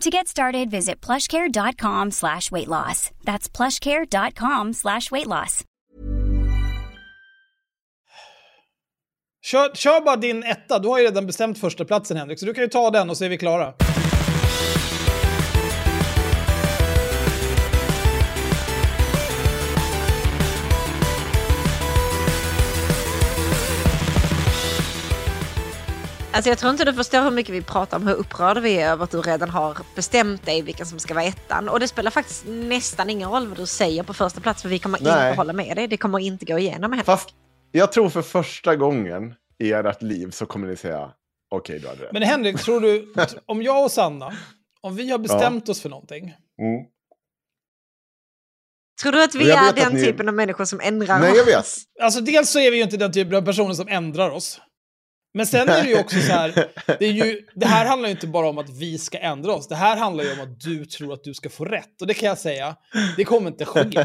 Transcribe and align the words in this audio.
To 0.00 0.10
get 0.10 0.28
started, 0.28 0.70
visit 0.70 1.06
plushcare.com 1.06 2.10
slash 2.10 2.50
weight 2.50 2.68
loss. 2.68 3.10
That's 3.24 3.56
plushcare.com 3.56 4.72
slash 4.72 5.10
weight 5.10 5.26
loss. 5.26 5.64
Kör, 9.42 9.74
kör 9.74 10.00
bara 10.00 10.16
din 10.16 10.42
etta, 10.42 10.78
du 10.78 10.88
har 10.88 10.98
ju 10.98 11.04
redan 11.04 11.26
bestämt 11.26 11.58
första 11.58 11.84
platsen 11.84 12.16
Henrik, 12.16 12.38
så 12.38 12.46
du 12.46 12.54
kan 12.54 12.64
ju 12.64 12.68
ta 12.68 12.90
den 12.90 13.10
och 13.10 13.16
så 13.16 13.24
är 13.24 13.28
vi 13.28 13.38
klara. 13.38 13.74
Alltså 26.32 26.48
jag 26.50 26.58
tror 26.58 26.70
inte 26.70 26.84
du 26.84 26.94
förstår 26.94 27.22
hur 27.22 27.30
mycket 27.30 27.54
vi 27.54 27.62
pratar 27.62 27.96
om 27.96 28.06
hur 28.06 28.14
upprörda 28.14 28.60
vi 28.60 28.74
är 28.80 28.90
över 28.90 29.04
att 29.04 29.10
du 29.10 29.20
redan 29.20 29.50
har 29.50 29.78
bestämt 29.94 30.46
dig 30.46 30.62
vilken 30.62 30.86
som 30.86 30.98
ska 30.98 31.14
vara 31.14 31.24
ettan. 31.24 31.68
Och 31.68 31.80
det 31.80 31.88
spelar 31.88 32.10
faktiskt 32.10 32.44
nästan 32.46 33.10
ingen 33.10 33.30
roll 33.30 33.48
vad 33.48 33.56
du 33.58 33.66
säger 33.66 34.02
på 34.02 34.14
första 34.14 34.40
plats 34.40 34.62
för 34.62 34.68
vi 34.68 34.78
kommer 34.78 34.98
Nej. 35.00 35.28
inte 35.28 35.36
hålla 35.40 35.52
med 35.52 35.76
dig. 35.76 35.88
Det 35.88 35.96
kommer 35.96 36.18
inte 36.18 36.44
gå 36.44 36.58
igenom 36.58 36.92
Henrik. 36.92 37.06
Fast 37.06 37.28
jag 37.72 37.92
tror 37.92 38.08
för 38.08 38.22
första 38.22 38.76
gången 38.76 39.34
i 39.58 39.72
ert 39.72 40.02
liv 40.02 40.30
så 40.30 40.46
kommer 40.46 40.68
ni 40.68 40.76
säga 40.76 41.10
okej, 41.50 41.78
du 41.78 41.88
hade 41.88 42.02
rätt. 42.04 42.12
Men 42.12 42.22
Henrik, 42.22 42.58
tror 42.58 42.80
du, 42.80 43.12
om 43.46 43.62
jag 43.62 43.84
och 43.84 43.90
Sanna, 43.90 44.32
om 44.80 44.96
vi 44.96 45.10
har 45.10 45.18
bestämt 45.18 45.68
oss 45.68 45.80
för 45.80 45.88
någonting, 45.88 46.34
Mm. 46.60 46.84
Tror 49.02 49.12
du 49.12 49.22
att 49.24 49.34
vi 49.34 49.50
är 49.50 49.68
att 49.68 49.76
den 49.76 49.92
ni- 49.92 50.04
typen 50.04 50.28
av 50.28 50.34
människor 50.34 50.64
som 50.64 50.80
ändrar 50.80 51.18
Nej, 51.20 51.32
jag 51.36 51.44
vet. 51.44 51.58
oss? 51.58 51.82
Alltså 52.02 52.20
dels 52.20 52.50
så 52.50 52.58
är 52.60 52.70
vi 52.70 52.76
ju 52.76 52.82
inte 52.82 52.96
den 52.96 53.12
typen 53.12 53.34
av 53.34 53.42
personer 53.42 53.74
som 53.74 53.88
ändrar 53.88 54.30
oss. 54.30 54.60
Men 55.34 55.46
sen 55.46 55.68
är 55.68 55.82
det 55.82 55.88
ju 55.88 56.00
också 56.00 56.20
så 56.20 56.32
här, 56.32 56.52
det, 56.98 57.06
är 57.06 57.12
ju, 57.12 57.42
det 57.54 57.66
här 57.66 57.86
handlar 57.86 58.08
ju 58.08 58.14
inte 58.14 58.26
bara 58.26 58.48
om 58.48 58.58
att 58.58 58.70
vi 58.70 58.98
ska 58.98 59.18
ändra 59.18 59.52
oss. 59.52 59.68
Det 59.68 59.74
här 59.74 59.96
handlar 59.96 60.24
ju 60.24 60.32
om 60.32 60.40
att 60.40 60.60
du 60.60 60.84
tror 60.84 61.12
att 61.12 61.24
du 61.24 61.34
ska 61.34 61.48
få 61.48 61.64
rätt. 61.64 62.00
Och 62.00 62.06
det 62.06 62.14
kan 62.14 62.28
jag 62.28 62.38
säga, 62.38 62.76
det 63.16 63.24
kommer 63.24 63.48
inte 63.48 63.64
ske. 63.64 63.80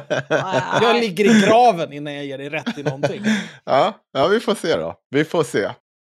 Jag 0.81 0.99
ligger 0.99 1.25
i 1.25 1.41
graven 1.41 1.93
innan 1.93 2.13
jag 2.13 2.25
ger 2.25 2.37
dig 2.37 2.49
rätt 2.49 2.77
i 2.77 2.83
någonting. 2.83 3.23
Ja, 3.63 3.93
ja, 4.13 4.27
vi 4.27 4.39
får 4.39 4.55
se 4.55 4.75
då. 4.75 4.95
Vi 5.09 5.25
får 5.25 5.43
se. 5.43 5.69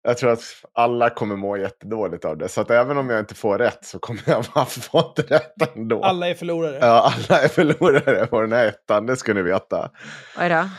Jag 0.03 0.17
tror 0.17 0.31
att 0.31 0.43
alla 0.73 1.09
kommer 1.09 1.35
må 1.35 1.57
jättedåligt 1.57 2.25
av 2.25 2.37
det. 2.37 2.49
Så 2.49 2.61
att 2.61 2.71
även 2.71 2.97
om 2.97 3.09
jag 3.09 3.19
inte 3.19 3.35
får 3.35 3.57
rätt 3.57 3.85
så 3.85 3.99
kommer 3.99 4.21
jag 4.25 4.43
ha 4.43 4.65
fått 4.65 5.19
rätt 5.29 5.75
ändå. 5.75 6.03
Alla 6.03 6.29
är 6.29 6.33
förlorare. 6.33 6.77
Ja, 6.81 7.13
alla 7.15 7.41
är 7.41 7.47
förlorare 7.47 8.27
på 8.27 8.41
den 8.41 8.51
här 8.51 8.65
ettan, 8.65 9.05
det 9.05 9.17
ska 9.17 9.33
ni 9.33 9.41
veta. 9.41 9.91
Oj 10.39 10.49
då. 10.49 10.55
Åh, 10.55 10.69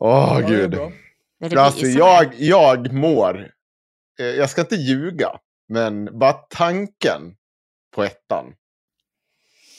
Ja, 0.00 0.42
är 0.42 0.48
gud. 0.48 0.70
Det 0.70 1.48
det 1.48 1.62
Alltså, 1.62 1.86
jag, 1.86 2.34
jag 2.38 2.92
mår... 2.92 3.48
eh, 4.20 4.26
Jag 4.26 4.50
ska 4.50 4.60
inte 4.60 4.76
ljuga, 4.76 5.30
men 5.68 6.18
bara 6.18 6.32
tanken 6.32 7.34
på 7.94 8.04
ettan. 8.04 8.44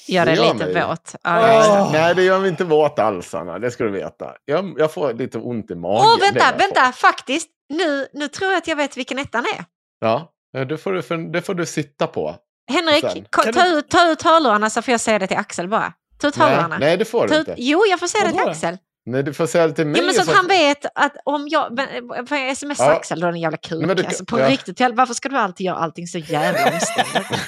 Gör 0.07 0.25
det 0.25 0.35
gör 0.35 0.53
lite 0.53 0.65
mig. 0.65 0.87
våt. 0.87 1.09
Förstår. 1.09 1.19
Åh. 1.25 1.91
Nej, 1.91 2.15
det 2.15 2.23
gör 2.23 2.39
mig 2.39 2.49
inte 2.49 2.63
våt 2.63 2.99
alls, 2.99 3.33
Anna. 3.33 3.59
Det 3.59 3.71
ska 3.71 3.83
du 3.83 3.89
veta. 3.91 4.33
Jag, 4.45 4.75
jag 4.77 4.93
får 4.93 5.13
lite 5.13 5.37
ont 5.37 5.71
i 5.71 5.75
magen. 5.75 6.01
Åh, 6.05 6.13
är 6.13 6.19
vänta, 6.31 6.51
vad 6.51 6.59
vänta, 6.61 6.85
får. 6.85 6.91
faktiskt. 6.91 7.49
Nu, 7.69 8.07
nu 8.13 8.27
tror 8.27 8.51
jag 8.51 8.57
att 8.57 8.67
jag 8.67 8.75
vet 8.75 8.97
vilken 8.97 9.19
ettan 9.19 9.45
är. 9.57 9.65
Ja, 9.99 10.31
ja, 10.51 10.65
det 10.65 10.77
får 10.77 10.91
du, 10.93 11.29
det 11.31 11.41
får 11.41 11.53
du 11.53 11.65
sitta 11.65 12.07
på. 12.07 12.35
Henrik, 12.71 13.01
Sen. 13.11 13.25
ta, 13.31 13.51
du- 13.51 13.77
ut, 13.77 13.89
ta 13.89 14.11
ut 14.11 14.21
hörlurarna 14.23 14.69
så 14.69 14.81
får 14.81 14.91
jag 14.91 15.01
säga 15.01 15.19
det 15.19 15.27
till 15.27 15.37
Axel 15.37 15.67
bara. 15.67 15.93
Ta 16.19 16.27
ut 16.27 16.37
Nej, 16.37 16.47
hörlurarna. 16.49 16.77
nej, 16.77 16.97
det 16.97 17.05
får 17.05 17.27
Ta 17.27 17.33
du 17.33 17.39
ut, 17.41 17.47
inte. 17.47 17.61
jo, 17.61 17.85
jag 17.89 17.99
får 17.99 18.07
säga 18.07 18.23
det 18.25 18.31
till? 18.31 18.49
Axel. 18.49 18.77
Nej, 19.05 19.23
du 19.23 19.33
får 19.33 19.47
säga 19.47 19.67
det 19.67 19.73
till 19.73 19.87
mig. 19.87 19.99
Ja, 20.01 20.05
men 20.05 20.13
så 20.15 20.21
att 20.21 20.27
så- 20.27 20.33
han 20.33 20.47
vet 20.47 20.85
att 20.95 21.15
om 21.25 21.47
jag... 21.47 21.73
men- 21.75 22.27
Får 22.27 22.37
jag 22.37 22.57
smsa 22.57 22.83
Ja. 22.85 22.95
Axel 22.95 23.19
då, 23.19 23.27
den 23.27 23.39
jävla 23.39 23.57
kuk? 23.57 23.77
Nej, 23.79 23.87
men 23.87 23.95
du 23.97 24.03
alltså, 24.05 24.25
på 24.25 24.39
ja. 24.39 24.49
riktigt, 24.49 24.79
varför 24.93 25.13
ska 25.13 25.29
du 25.29 25.37
alltid 25.37 25.65
göra 25.65 25.77
allting 25.77 26.07
så 26.07 26.17
jävla 26.17 26.73
omständigt? 26.73 27.41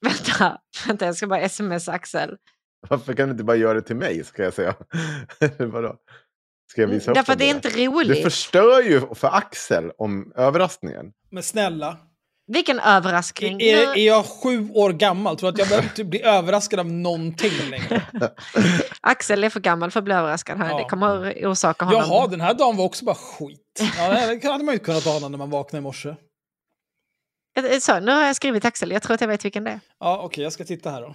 vänta, 0.00 0.58
vänta, 0.86 1.06
jag 1.06 1.16
ska 1.16 1.26
bara 1.26 1.48
smsa 1.48 1.92
Axel. 1.92 2.36
Varför 2.88 3.12
kan 3.14 3.28
du 3.28 3.32
inte 3.32 3.44
bara 3.44 3.56
göra 3.56 3.74
det 3.74 3.82
till 3.82 3.96
mig, 3.96 4.24
ska 4.24 4.42
jag 4.42 4.54
säga. 4.54 4.74
Vadå? 5.58 5.96
Ska 6.72 6.80
jag 6.80 6.88
visa 6.88 7.10
upp 7.10 7.14
Därför 7.14 7.32
att 7.32 7.38
det 7.38 7.44
är 7.50 7.54
inte 7.54 7.68
Du 7.70 7.86
roligt. 7.86 8.22
förstör 8.22 8.80
ju 8.82 9.14
för 9.14 9.28
Axel 9.28 9.90
om 9.98 10.32
överraskningen. 10.36 11.06
Men 11.30 11.42
snälla, 11.42 11.96
Vilken 12.52 12.80
överraskning. 12.80 13.60
är, 13.60 13.76
Nu- 13.76 13.92
är 13.92 14.06
jag 14.06 14.24
sju 14.26 14.68
år 14.74 14.90
gammal? 14.92 15.36
Tror 15.36 15.52
du 15.52 15.54
att 15.54 15.58
jag 15.58 15.68
behöver 15.68 15.88
inte 15.88 16.04
bli 16.04 16.22
överraskad 16.22 16.80
av 16.80 16.86
någonting 16.86 17.52
längre? 17.70 18.02
Axel 19.00 19.44
är 19.44 19.50
för 19.50 19.60
gammal 19.60 19.90
för 19.90 20.00
att 20.00 20.04
bli 20.04 20.14
överraskad. 20.14 20.58
här. 20.58 20.70
Ja. 20.70 20.78
Det 20.78 20.84
kommer 20.84 21.46
orsaka 21.46 21.84
honom... 21.84 22.02
Jaha, 22.08 22.26
den 22.26 22.40
här 22.40 22.54
dagen 22.54 22.76
var 22.76 22.84
också 22.84 23.04
bara 23.04 23.14
skit. 23.14 23.80
Ja, 23.98 24.34
det 24.34 24.44
hade 24.48 24.64
man 24.64 24.74
ju 24.74 24.78
kunnat 24.78 25.06
ana 25.06 25.28
när 25.28 25.38
man 25.38 25.50
vaknade 25.50 25.78
i 25.80 25.82
morse. 25.82 26.08
Eh, 27.58 27.78
Så, 27.80 28.00
nu 28.00 28.12
har 28.12 28.22
jag 28.22 28.36
skrivit 28.36 28.64
Axel, 28.64 28.90
jag 28.90 29.02
tror 29.02 29.14
att 29.14 29.20
jag 29.20 29.28
vet 29.28 29.44
vilken 29.44 29.64
det 29.64 29.70
är. 29.70 29.80
Ja, 30.00 30.20
okej, 30.22 30.44
jag 30.44 30.52
ska 30.52 30.64
titta 30.64 30.90
här 30.90 31.00
då. 31.00 31.14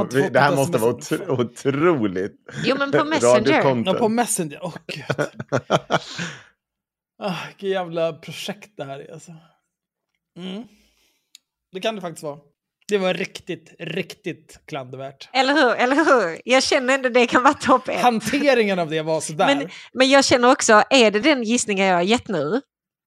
Inte 0.00 0.28
Det 0.28 0.40
här 0.40 0.56
måste 0.56 0.78
vara 0.78 0.92
otro- 0.92 1.28
otroligt. 1.40 2.34
Jo, 2.64 2.76
men 2.78 2.92
på 2.92 3.04
Messenger. 3.04 3.82
Ja, 3.86 3.94
på 3.94 4.08
Messenger. 4.08 4.58
Åh, 4.62 4.74
gud. 4.86 5.04
Ah, 7.24 7.34
vilket 7.48 7.68
jävla 7.68 8.12
projekt 8.12 8.70
det 8.76 8.84
här 8.84 8.98
är 8.98 9.12
alltså. 9.12 9.32
Mm. 10.38 10.64
Det 11.72 11.80
kan 11.80 11.94
det 11.94 12.00
faktiskt 12.00 12.22
vara. 12.22 12.38
Det 12.88 12.98
var 12.98 13.14
riktigt, 13.14 13.74
riktigt 13.78 14.60
klandervärt. 14.66 15.28
Eller 15.32 15.54
hur? 15.54 15.74
Eller 15.74 15.96
hur? 15.96 16.40
Jag 16.44 16.62
känner 16.62 16.94
ändå 16.94 17.08
det 17.08 17.26
kan 17.26 17.42
vara 17.42 17.54
topp 17.54 17.88
ett. 17.88 18.00
Hanteringen 18.00 18.78
av 18.78 18.90
det 18.90 19.02
var 19.02 19.20
sådär. 19.20 19.46
Men, 19.46 19.68
men 19.92 20.10
jag 20.10 20.24
känner 20.24 20.52
också, 20.52 20.82
är 20.90 21.10
det 21.10 21.20
den 21.20 21.42
gissningen 21.42 21.86
jag 21.86 21.94
har 21.96 22.02
gett 22.02 22.28
nu, 22.28 22.60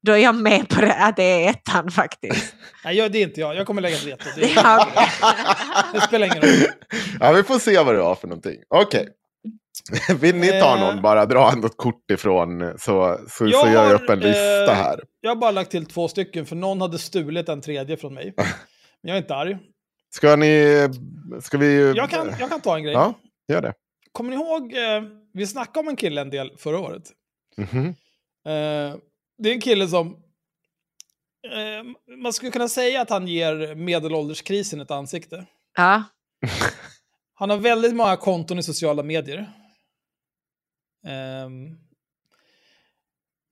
då 0.06 0.12
är 0.12 0.18
jag 0.18 0.36
med 0.36 0.70
på 0.70 0.82
det, 0.82 0.94
att 0.94 1.16
det 1.16 1.24
är 1.24 1.50
ettan 1.50 1.92
faktiskt. 1.92 2.56
Nej, 2.86 2.98
jag, 2.98 3.12
det 3.12 3.18
är 3.18 3.24
inte 3.24 3.40
jag. 3.42 3.56
Jag 3.56 3.68
kommer 3.68 3.82
lägga 3.82 3.96
ett 3.96 4.04
veto. 4.04 4.24
Det, 4.36 4.42
det 5.94 6.02
spelar 6.02 6.26
ingen 6.26 6.42
roll. 6.42 6.72
Ja, 7.20 7.32
vi 7.32 7.44
får 7.44 7.60
se 7.60 7.84
vad 7.84 7.96
du 7.96 8.02
har 8.02 8.16
för 8.16 8.28
någonting. 8.28 8.58
Okej. 8.70 9.10
Vill 10.20 10.36
ni 10.36 10.48
ta 10.48 10.76
Eh. 10.76 10.80
någon, 10.80 11.02
bara 11.02 11.26
dra 11.26 11.52
något 11.56 11.78
kort 11.78 12.12
ifrån 12.12 12.74
så, 12.80 13.20
så, 13.20 13.30
så 13.30 13.46
Jag 13.46 13.52
gör 13.68 13.74
jag 13.74 13.88
har, 13.88 13.94
upp 14.04 14.10
en 14.10 14.20
lista 14.20 14.72
eh, 14.72 14.76
här. 14.78 15.04
Jag 15.22 15.30
har 15.32 15.36
bara 15.36 15.52
lagt 15.52 15.72
till 15.72 15.86
två 15.86 16.08
stycken 16.08 16.46
för 16.46 16.56
någon 16.56 16.82
hade 16.82 16.98
stulit 17.00 17.50
en 17.50 17.62
tredje 17.62 17.98
från 17.98 18.14
mig. 18.14 18.34
Men 18.38 19.10
jag 19.10 19.18
är 19.18 19.22
inte 19.22 19.36
arg. 19.36 19.58
Ska 20.10 20.36
ni... 20.36 20.88
Ska 21.42 21.58
vi... 21.58 21.94
Jag 21.96 22.10
kan, 22.10 22.30
jag 22.40 22.50
kan 22.50 22.62
ta 22.62 22.76
en 22.78 22.84
grej. 22.84 22.94
Ja, 22.94 23.14
gör 23.48 23.62
det. 23.62 23.74
Kommer 24.12 24.30
ni 24.30 24.36
ihåg, 24.36 24.74
eh, 24.74 25.04
vi 25.34 25.48
snackade 25.48 25.80
om 25.80 25.88
en 25.88 25.96
kille 25.96 26.22
en 26.22 26.30
del 26.30 26.52
förra 26.58 26.80
året. 26.80 27.04
Mhm. 27.58 27.88
Eh, 28.48 28.96
det 29.38 29.50
är 29.50 29.54
en 29.54 29.62
kille 29.62 29.88
som... 29.88 30.18
Man 32.24 32.34
skulle 32.34 32.52
kunna 32.52 32.68
säga 32.68 33.02
att 33.02 33.10
han 33.10 33.28
ger 33.28 33.76
medelålderskrisen 33.76 34.82
ett 34.82 34.92
ansikte. 34.92 35.46
ja. 35.78 36.04
Han 37.38 37.50
har 37.50 37.58
väldigt 37.58 37.96
många 37.96 38.18
konton 38.18 38.60
i 38.60 38.64
sociala 38.64 39.04
medier. 39.04 39.50
Ehm, 41.06 41.78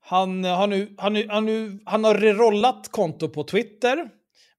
han, 0.02 0.44
har 0.44 0.68
nu, 0.68 0.96
han, 0.98 1.30
han, 1.30 1.46
nu, 1.46 1.80
han 1.86 2.04
har 2.04 2.16
rerollat 2.16 2.92
konto 2.92 3.30
på 3.30 3.44
Twitter, 3.44 4.10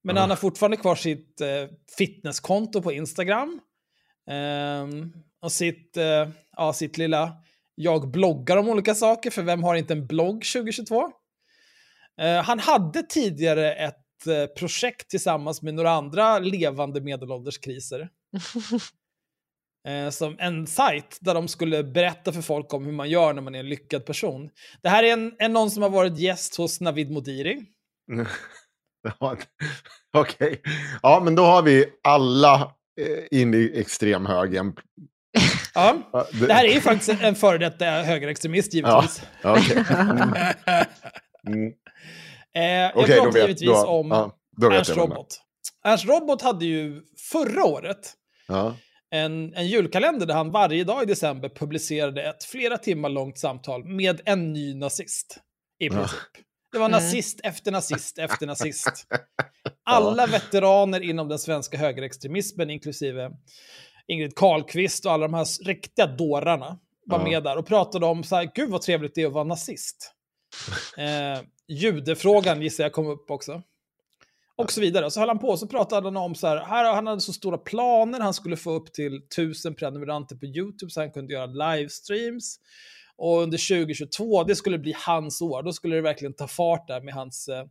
men 0.01 0.17
Ah. 0.17 0.19
han 0.19 0.29
har 0.29 0.37
fortfarande 0.37 0.77
kvar 0.77 0.95
sitt 0.95 1.41
eh, 1.41 1.69
fitnesskonto 1.97 2.81
på 2.81 2.91
Instagram. 2.93 3.59
Ehm, 4.29 5.13
och 5.41 5.51
sitt, 5.51 5.97
eh, 5.97 6.29
ja, 6.57 6.73
sitt 6.73 6.97
lilla 6.97 7.37
jag 7.75 8.11
bloggar 8.11 8.57
om 8.57 8.69
olika 8.69 8.95
saker, 8.95 9.31
för 9.31 9.41
vem 9.41 9.63
har 9.63 9.75
inte 9.75 9.93
en 9.93 10.07
blogg 10.07 10.43
2022? 10.53 11.11
Eh, 12.21 12.43
han 12.43 12.59
hade 12.59 13.03
tidigare 13.03 13.73
ett 13.73 14.27
eh, 14.27 14.45
projekt 14.45 15.09
tillsammans 15.09 15.61
med 15.61 15.73
några 15.73 15.91
andra 15.91 16.39
levande 16.39 17.01
medelålderskriser. 17.01 18.09
Eh, 19.85 20.09
som 20.09 20.35
en 20.39 20.67
sajt 20.67 21.17
där 21.21 21.33
de 21.33 21.47
skulle 21.47 21.83
berätta 21.83 22.31
för 22.31 22.41
folk 22.41 22.73
om 22.73 22.85
hur 22.85 22.91
man 22.91 23.09
gör 23.09 23.33
när 23.33 23.41
man 23.41 23.55
är 23.55 23.59
en 23.59 23.69
lyckad 23.69 24.05
person. 24.05 24.49
Det 24.81 24.89
här 24.89 25.03
är 25.03 25.13
en, 25.13 25.35
en 25.39 25.53
någon 25.53 25.71
som 25.71 25.83
har 25.83 25.89
varit 25.89 26.17
gäst 26.17 26.55
hos 26.55 26.81
Navid 26.81 27.11
Modiri. 27.11 27.63
Okej. 30.13 30.61
Ja, 31.01 31.21
men 31.23 31.35
då 31.35 31.43
har 31.43 31.61
vi 31.61 31.85
alla 32.03 32.73
eh, 33.01 33.39
in 33.39 33.53
i 33.53 33.71
extremhögern. 33.75 34.75
Ja, 35.73 35.97
det 36.31 36.53
här 36.53 36.65
är 36.65 36.73
ju 36.73 36.81
faktiskt 36.81 37.21
en 37.21 37.35
före 37.35 37.57
detta 37.57 37.85
högerextremist 37.85 38.73
givetvis. 38.73 39.23
Ja, 39.41 39.59
okej. 39.59 39.83
Mm. 41.47 41.73
Eh, 42.55 42.63
jag 42.63 42.93
pratar 42.93 43.25
vet, 43.25 43.35
givetvis 43.35 43.69
då, 43.69 43.85
om 43.85 44.07
ja, 44.61 44.71
Ernst. 44.71 44.97
Robot. 44.97 45.27
Ernst 45.83 46.05
Robot 46.05 46.41
hade 46.41 46.65
ju 46.65 47.01
förra 47.31 47.65
året 47.65 48.13
Ja. 48.47 48.75
En, 49.11 49.53
en 49.53 49.67
julkalender 49.67 50.25
där 50.25 50.33
han 50.33 50.51
varje 50.51 50.83
dag 50.83 51.03
i 51.03 51.05
december 51.05 51.49
publicerade 51.49 52.23
ett 52.23 52.43
flera 52.43 52.77
timmar 52.77 53.09
långt 53.09 53.37
samtal 53.37 53.83
med 53.85 54.21
en 54.25 54.53
ny 54.53 54.73
nazist. 54.75 55.37
I 55.79 55.89
princip. 55.89 56.19
Det 56.71 56.77
var 56.79 56.85
Mm. 56.85 56.91
nazist 57.01 57.39
efter 57.43 57.71
nazist 57.71 58.17
efter 58.17 58.47
nazist. 58.47 59.07
Alla 59.85 60.25
veteraner 60.27 61.01
inom 61.01 61.27
den 61.27 61.39
svenska 61.39 61.77
högerextremismen, 61.77 62.69
inklusive 62.69 63.31
Ingrid 64.07 64.35
Carlqvist 64.35 65.05
och 65.05 65.11
alla 65.11 65.27
de 65.27 65.33
här 65.33 65.65
riktiga 65.65 66.07
dårarna, 66.07 66.79
var 67.05 67.23
med 67.23 67.43
där 67.43 67.57
och 67.57 67.67
pratade 67.67 68.05
om 68.05 68.23
så 68.23 68.35
här, 68.35 68.51
gud 68.55 68.69
vad 68.69 68.81
trevligt 68.81 69.15
det 69.15 69.21
är 69.21 69.27
att 69.27 69.33
vara 69.33 69.43
nazist. 69.43 70.11
Eh, 70.97 71.43
judefrågan 71.67 72.61
gissar 72.61 72.83
jag 72.83 72.93
kom 72.93 73.07
upp 73.07 73.31
också. 73.31 73.61
Och 74.57 74.71
så 74.71 74.81
vidare. 74.81 75.11
Så 75.11 75.19
höll 75.19 75.29
han 75.29 75.39
på 75.39 75.47
och 75.47 75.59
så 75.59 75.67
pratade 75.67 76.07
han 76.07 76.17
om 76.17 76.35
så 76.35 76.47
här, 76.47 76.57
här 76.57 76.93
han 76.93 77.07
hade 77.07 77.21
så 77.21 77.33
stora 77.33 77.57
planer, 77.57 78.19
han 78.19 78.33
skulle 78.33 78.57
få 78.57 78.71
upp 78.71 78.93
till 78.93 79.21
tusen 79.35 79.75
prenumeranter 79.75 80.35
på 80.35 80.45
YouTube 80.45 80.89
så 80.89 80.99
han 80.99 81.11
kunde 81.11 81.33
göra 81.33 81.45
livestreams. 81.45 82.59
Och 83.17 83.41
under 83.41 83.85
2022, 83.85 84.43
det 84.43 84.55
skulle 84.55 84.79
bli 84.79 84.93
hans 85.05 85.41
år, 85.41 85.63
då 85.63 85.73
skulle 85.73 85.95
det 85.95 86.01
verkligen 86.01 86.33
ta 86.33 86.47
fart 86.47 86.87
där 86.87 87.01
med 87.01 87.13
hans 87.13 87.47
eh, 87.47 87.65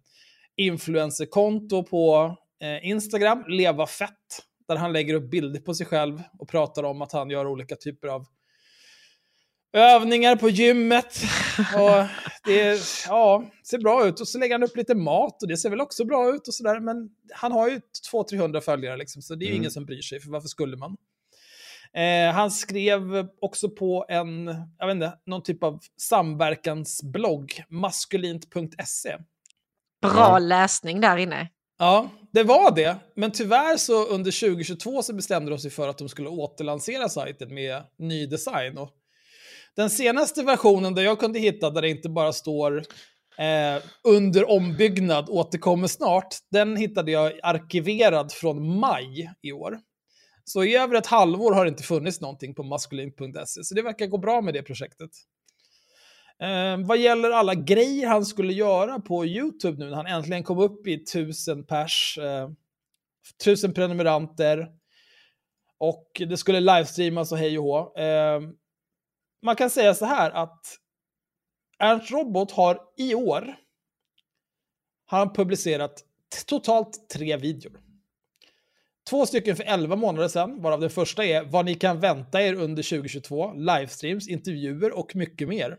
influencerkonto 0.57 1.83
på 1.83 2.37
eh, 2.63 2.89
Instagram, 2.89 3.45
Leva 3.49 3.87
Fett, 3.87 4.43
där 4.69 4.77
han 4.77 4.93
lägger 4.93 5.15
upp 5.15 5.31
bilder 5.31 5.61
på 5.61 5.75
sig 5.75 5.87
själv 5.87 6.23
och 6.39 6.49
pratar 6.49 6.83
om 6.83 7.03
att 7.03 7.13
han 7.13 7.31
gör 7.31 7.47
olika 7.47 7.77
typer 7.77 8.09
av 8.09 8.27
övningar 9.75 10.37
på 10.37 10.49
gymmet. 10.49 11.23
Och 11.59 12.05
det 12.45 12.81
ja, 13.09 13.45
ser 13.67 13.79
bra 13.79 14.07
ut. 14.07 14.21
Och 14.21 14.29
så 14.29 14.39
lägger 14.39 14.55
han 14.55 14.63
upp 14.63 14.77
lite 14.77 14.95
mat 14.95 15.43
och 15.43 15.49
det 15.49 15.57
ser 15.57 15.71
väl 15.71 15.81
också 15.81 16.05
bra 16.05 16.35
ut 16.35 16.49
och 16.49 16.55
sådär. 16.55 16.81
Men 16.81 17.09
han 17.33 17.53
har 17.53 17.69
ju 17.69 17.81
200-300 18.13 18.61
följare 18.61 18.97
liksom, 18.97 19.23
så 19.23 19.35
det 19.35 19.45
är 19.45 19.47
ju 19.47 19.53
Mm. 19.53 19.63
ingen 19.63 19.71
som 19.71 19.85
bryr 19.85 20.03
sig, 20.03 20.21
för 20.21 20.31
varför 20.31 20.49
skulle 20.49 20.77
man? 20.77 20.97
Eh, 21.95 22.35
han 22.35 22.51
skrev 22.51 23.29
också 23.41 23.69
på 23.71 24.07
en, 24.09 24.47
jag 24.79 24.87
vet 24.87 24.95
inte, 24.95 25.13
någon 25.27 25.43
typ 25.43 25.63
av 25.63 25.81
samverkansblogg, 26.01 27.65
maskulint.se. 27.69 29.17
Bra 30.03 30.39
läsning 30.39 31.01
där 31.01 31.17
inne. 31.17 31.49
Ja, 31.79 32.11
det 32.33 32.43
var 32.43 32.75
det. 32.75 32.97
Men 33.17 33.31
tyvärr 33.31 33.77
så 33.77 34.07
under 34.07 34.31
2022 34.49 35.03
så 35.03 35.13
bestämde 35.15 35.51
de 35.51 35.59
sig 35.59 35.71
för 35.71 35.89
att 35.89 35.99
de 35.99 36.09
skulle 36.09 36.29
återlansera 36.29 37.09
sajten 37.09 37.55
med 37.55 37.83
ny 37.99 38.27
design. 38.27 38.79
Och 38.79 38.91
den 39.77 39.91
senaste 39.91 40.43
versionen 40.43 40.95
där 40.95 41.03
jag 41.03 41.21
kunde 41.21 41.39
hitta, 41.39 41.71
där 41.71 41.83
det 41.83 41.91
inte 41.91 42.09
bara 42.09 42.33
står 42.33 42.77
eh, 43.39 43.83
under 44.05 44.51
ombyggnad 44.51 45.29
återkommer 45.29 45.89
snart, 45.89 46.37
den 46.51 46.77
hittade 46.77 47.13
jag 47.13 47.33
arkiverad 47.43 48.33
från 48.33 48.79
maj 48.79 49.33
i 49.43 49.53
år. 49.53 49.79
Så 50.45 50.65
i 50.65 50.77
över 50.77 50.95
ett 50.95 51.07
halvår 51.07 51.53
har 51.53 51.65
det 51.65 51.69
inte 51.69 51.83
funnits 51.83 52.21
någonting 52.21 52.55
på 52.55 52.63
maskulin.se, 52.63 53.65
så 53.65 53.75
det 53.75 53.83
verkar 53.83 54.07
gå 54.07 54.19
bra 54.19 54.41
med 54.41 54.55
det 54.55 54.63
projektet. 54.63 55.11
Eh, 56.43 56.87
vad 56.87 56.99
gäller 56.99 57.31
alla 57.31 57.55
grejer 57.55 58.07
han 58.07 58.25
skulle 58.25 58.53
göra 58.53 59.01
på 59.01 59.27
YouTube 59.27 59.79
nu 59.79 59.91
när 59.91 59.97
han 59.97 60.07
äntligen 60.07 60.43
kom 60.43 60.59
upp 60.59 60.87
i 60.87 61.05
tusen 61.05 61.67
pers, 61.67 62.19
eh, 62.19 62.49
tusen 63.45 63.75
prenumeranter 63.75 64.69
och 65.79 66.23
det 66.29 66.37
skulle 66.37 66.61
livestreamas 66.61 67.33
och 67.33 67.39
hej 67.39 67.59
och 67.59 67.65
hå. 67.65 67.99
Eh, 67.99 68.41
man 69.45 69.57
kan 69.57 69.71
säga 69.71 69.95
så 69.95 70.05
här 70.05 70.31
att 70.31 70.79
Ernst 71.79 72.11
Robot 72.11 72.51
har 72.51 72.81
i 72.97 73.15
år 73.15 73.57
har 75.07 75.19
han 75.19 75.33
publicerat 75.33 76.05
totalt 76.47 77.09
tre 77.09 77.37
videor. 77.37 77.81
Två 79.11 79.27
stycken 79.27 79.57
för 79.57 79.65
11 79.65 79.97
månader 79.97 80.29
sedan, 80.29 80.63
varav 80.63 80.81
den 80.81 80.91
första 80.91 81.25
är 81.25 81.45
vad 81.45 81.65
ni 81.65 81.75
kan 81.75 82.01
vänta 82.01 82.43
er 82.43 82.55
under 82.55 82.83
2022, 82.83 83.53
livestreams, 83.53 84.29
intervjuer 84.29 84.99
och 84.99 85.17
mycket 85.17 85.49
mer. 85.49 85.79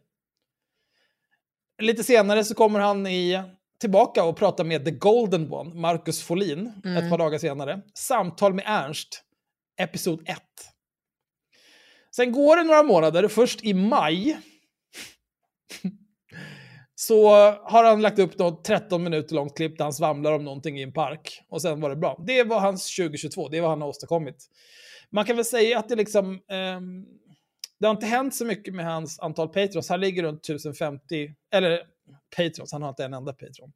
Lite 1.81 2.03
senare 2.03 2.43
så 2.43 2.55
kommer 2.55 2.79
han 2.79 3.07
i, 3.07 3.43
tillbaka 3.79 4.23
och 4.23 4.37
pratar 4.37 4.63
med 4.63 4.85
The 4.85 4.91
Golden 4.91 5.53
One, 5.53 5.75
Marcus 5.75 6.23
Folin, 6.23 6.67
ett 6.97 7.09
par 7.09 7.17
dagar 7.17 7.39
senare. 7.39 7.81
Samtal 7.93 8.53
med 8.53 8.63
Ernst, 8.67 9.23
episod 9.77 10.29
1. 10.29 10.41
Sen 12.15 12.31
går 12.31 12.55
det 12.55 12.63
några 12.63 12.83
månader, 12.83 13.27
först 13.27 13.63
i 13.63 13.73
maj, 13.73 14.39
så 16.95 17.29
har 17.51 17.83
han 17.83 18.01
lagt 18.01 18.19
upp 18.19 18.37
något 18.37 18.63
13 18.63 19.03
minuter 19.03 19.35
långt 19.35 19.57
klipp 19.57 19.77
där 19.77 19.85
han 19.85 19.93
svamlar 19.93 20.31
om 20.31 20.43
någonting 20.43 20.79
i 20.79 20.83
en 20.83 20.93
park. 20.93 21.41
Och 21.49 21.61
sen 21.61 21.81
var 21.81 21.89
det 21.89 21.95
bra. 21.95 22.23
Det 22.27 22.43
var 22.43 22.59
hans 22.59 22.95
2022, 22.95 23.49
det 23.49 23.57
är 23.57 23.61
vad 23.61 23.69
han 23.69 23.81
har 23.81 23.87
åstadkommit. 23.87 24.49
Man 25.09 25.25
kan 25.25 25.35
väl 25.35 25.45
säga 25.45 25.79
att 25.79 25.89
det 25.89 25.95
liksom... 25.95 26.33
Eh, 26.33 26.79
det 27.79 27.87
har 27.87 27.91
inte 27.91 28.05
hänt 28.05 28.35
så 28.35 28.45
mycket 28.45 28.73
med 28.73 28.85
hans 28.85 29.19
antal 29.19 29.47
patrons. 29.47 29.89
Han 29.89 29.99
ligger 29.99 30.23
runt 30.23 30.45
1050, 30.45 31.33
eller 31.53 31.81
patrons, 32.37 32.71
han 32.71 32.81
har 32.81 32.89
inte 32.89 33.05
en 33.05 33.13
enda 33.13 33.33
patron. 33.33 33.71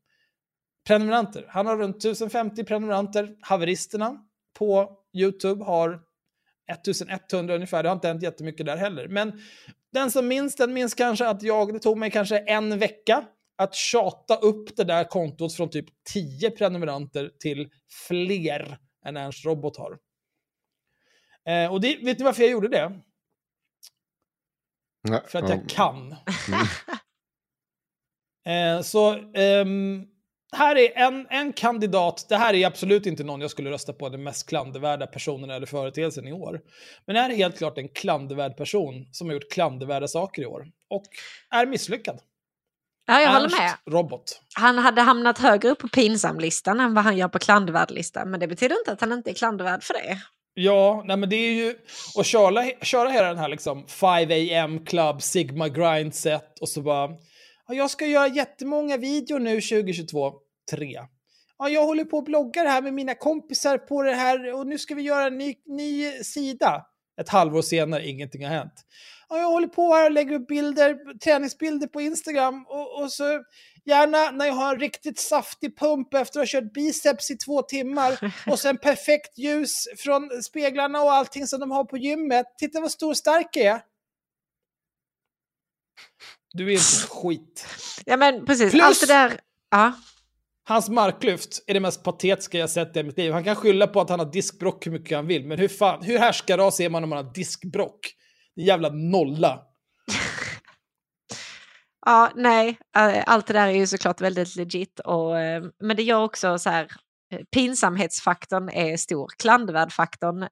Prenumeranter. 0.87 1.45
Han 1.49 1.65
har 1.65 1.77
runt 1.77 1.97
1050 1.97 2.63
prenumeranter. 2.63 3.35
Haveristerna 3.41 4.25
på 4.59 4.97
YouTube 5.13 5.63
har 5.63 6.08
1100 6.69 7.55
ungefär. 7.55 7.83
Det 7.83 7.89
har 7.89 7.95
inte 7.95 8.07
hänt 8.07 8.23
jättemycket 8.23 8.65
där 8.65 8.77
heller. 8.77 9.07
Men 9.07 9.41
den 9.93 10.11
som 10.11 10.27
minns, 10.27 10.55
den 10.55 10.73
minns 10.73 10.93
kanske 10.93 11.27
att 11.27 11.43
jag, 11.43 11.73
det 11.73 11.79
tog 11.79 11.97
mig 11.97 12.11
kanske 12.11 12.37
en 12.37 12.79
vecka 12.79 13.25
att 13.57 13.75
tjata 13.75 14.35
upp 14.35 14.75
det 14.75 14.83
där 14.83 15.03
kontot 15.03 15.53
från 15.53 15.69
typ 15.69 15.85
10 16.13 16.51
prenumeranter 16.51 17.31
till 17.39 17.69
fler 18.07 18.77
än 19.05 19.17
Ernst 19.17 19.45
Robot 19.45 19.77
har. 19.77 19.97
Eh, 21.45 21.73
och 21.73 21.81
det, 21.81 21.97
vet 22.03 22.19
ni 22.19 22.25
varför 22.25 22.41
jag 22.41 22.51
gjorde 22.51 22.67
det? 22.67 22.99
Ja, 25.01 25.23
För 25.27 25.39
att 25.39 25.49
ja. 25.49 25.55
jag 25.55 25.69
kan. 25.69 26.11
eh, 28.45 28.81
så 28.81 29.11
ehm, 29.33 30.07
här 30.51 30.75
är 30.75 30.97
en, 30.97 31.27
en 31.29 31.53
kandidat. 31.53 32.25
Det 32.29 32.35
här 32.35 32.53
är 32.53 32.67
absolut 32.67 33.05
inte 33.05 33.23
någon 33.23 33.41
jag 33.41 33.51
skulle 33.51 33.69
rösta 33.69 33.93
på 33.93 34.09
den 34.09 34.23
mest 34.23 34.49
klandervärda 34.49 35.07
personen 35.07 35.49
eller 35.49 35.65
företeelsen 35.65 36.27
i 36.27 36.33
år. 36.33 36.61
Men 37.05 37.15
det 37.15 37.21
här 37.21 37.29
är 37.29 37.35
helt 37.35 37.57
klart 37.57 37.77
en 37.77 37.89
klandervärd 37.89 38.57
person 38.57 39.07
som 39.11 39.27
har 39.27 39.33
gjort 39.33 39.51
klandervärda 39.51 40.07
saker 40.07 40.41
i 40.41 40.45
år. 40.45 40.67
Och 40.89 41.03
är 41.49 41.65
misslyckad. 41.65 42.19
Ja, 43.07 43.21
jag 43.21 43.31
håller 43.31 43.45
Ernst 43.45 43.57
med. 43.57 43.93
Robot. 43.93 44.41
Han 44.55 44.77
hade 44.77 45.01
hamnat 45.01 45.37
högre 45.37 45.69
upp 45.69 45.79
på 45.79 45.87
pinsamlistan 45.87 46.79
än 46.79 46.93
vad 46.93 47.03
han 47.03 47.17
gör 47.17 47.27
på 47.27 47.39
klandervärd-listan. 47.39 48.31
Men 48.31 48.39
det 48.39 48.47
betyder 48.47 48.79
inte 48.79 48.91
att 48.91 49.01
han 49.01 49.11
inte 49.11 49.29
är 49.29 49.33
klandervärd 49.33 49.83
för 49.83 49.93
det. 49.93 50.17
Ja, 50.53 51.03
nej 51.05 51.17
men 51.17 51.29
det 51.29 51.35
är 51.35 51.53
ju 51.53 51.75
att 52.17 52.25
köra, 52.25 52.65
köra 52.81 53.09
hela 53.09 53.27
den 53.27 53.37
här 53.37 53.47
liksom 53.47 53.87
5 53.87 54.29
am 54.63 54.85
club, 54.85 55.21
sigma 55.21 55.69
grind 55.69 56.15
set 56.15 56.59
och 56.59 56.69
så 56.69 56.81
bara 56.81 57.09
jag 57.75 57.89
ska 57.89 58.05
göra 58.05 58.27
jättemånga 58.27 58.97
videor 58.97 59.39
nu 59.39 59.61
2022. 59.61 60.33
Tre. 60.71 60.99
Ja, 61.57 61.69
jag 61.69 61.85
håller 61.85 62.05
på 62.05 62.17
och 62.17 62.23
bloggar 62.23 62.65
här 62.65 62.81
med 62.81 62.93
mina 62.93 63.15
kompisar 63.15 63.77
på 63.77 64.03
det 64.03 64.13
här 64.13 64.53
och 64.53 64.67
nu 64.67 64.77
ska 64.77 64.95
vi 64.95 65.01
göra 65.01 65.27
en 65.27 65.37
ny, 65.37 65.55
ny 65.65 66.11
sida. 66.23 66.85
Ett 67.21 67.29
halvår 67.29 67.61
senare, 67.61 68.07
ingenting 68.07 68.45
har 68.45 68.51
hänt. 68.51 68.73
Ja, 69.29 69.37
jag 69.37 69.47
håller 69.47 69.67
på 69.67 69.93
här 69.93 70.05
och 70.05 70.11
lägger 70.11 70.35
upp 70.35 70.47
bilder, 70.47 71.19
träningsbilder 71.19 71.87
på 71.87 72.01
Instagram. 72.01 72.65
Och, 72.67 73.01
och 73.01 73.11
så 73.11 73.43
gärna 73.85 74.31
när 74.31 74.45
jag 74.45 74.53
har 74.53 74.73
en 74.73 74.79
riktigt 74.79 75.19
saftig 75.19 75.77
pump 75.77 76.13
efter 76.13 76.39
att 76.39 76.51
ha 76.51 76.61
kört 76.61 76.73
biceps 76.73 77.31
i 77.31 77.37
två 77.37 77.61
timmar. 77.61 78.33
Och 78.51 78.59
sen 78.59 78.77
perfekt 78.77 79.37
ljus 79.37 79.87
från 79.97 80.29
speglarna 80.43 81.01
och 81.01 81.13
allting 81.13 81.47
som 81.47 81.59
de 81.59 81.71
har 81.71 81.83
på 81.83 81.97
gymmet. 81.97 82.45
Titta 82.57 82.81
vad 82.81 82.91
stor 82.91 83.09
och 83.09 83.17
stark 83.17 83.47
jag 83.51 83.65
är. 83.65 83.81
Du 86.53 86.67
är 86.67 86.71
inte 86.71 87.07
skit. 87.09 87.67
Ja 88.05 88.17
men 88.17 88.45
precis, 88.45 88.71
Plus- 88.71 88.83
allt 88.83 88.99
det 89.01 89.13
där. 89.13 89.39
Ja. 89.71 89.93
Hans 90.63 90.89
marklyft 90.89 91.63
är 91.67 91.73
det 91.73 91.79
mest 91.79 92.03
patetiska 92.03 92.57
jag 92.57 92.69
sett 92.69 92.97
i 92.97 93.03
mitt 93.03 93.17
liv. 93.17 93.33
Han 93.33 93.43
kan 93.43 93.55
skylla 93.55 93.87
på 93.87 94.01
att 94.01 94.09
han 94.09 94.19
har 94.19 94.31
diskbrock 94.31 94.87
hur 94.87 94.91
mycket 94.91 95.17
han 95.17 95.27
vill, 95.27 95.45
men 95.45 95.59
hur, 95.59 95.67
fan, 95.67 96.03
hur 96.03 96.17
härskarras 96.17 96.79
är 96.79 96.89
man 96.89 97.03
om 97.03 97.09
man 97.09 97.25
har 97.25 97.33
diskbrock? 97.33 97.99
Det 98.55 98.61
är 98.61 98.65
jävla 98.65 98.89
nolla. 98.89 99.61
Ja, 102.05 102.31
nej, 102.35 102.79
eh, 102.97 103.23
allt 103.25 103.47
det 103.47 103.53
där 103.53 103.67
är 103.67 103.71
ju 103.71 103.87
såklart 103.87 104.21
väldigt 104.21 104.55
legit. 104.55 104.99
Och, 104.99 105.39
eh, 105.39 105.63
men 105.79 105.95
det 105.95 106.03
gör 106.03 106.23
också 106.23 106.59
så 106.59 106.69
här, 106.69 106.87
eh, 107.33 107.39
pinsamhetsfaktorn 107.55 108.69
är 108.69 108.97
stor. 108.97 109.27
Klandervärdfaktorn, 109.39 110.47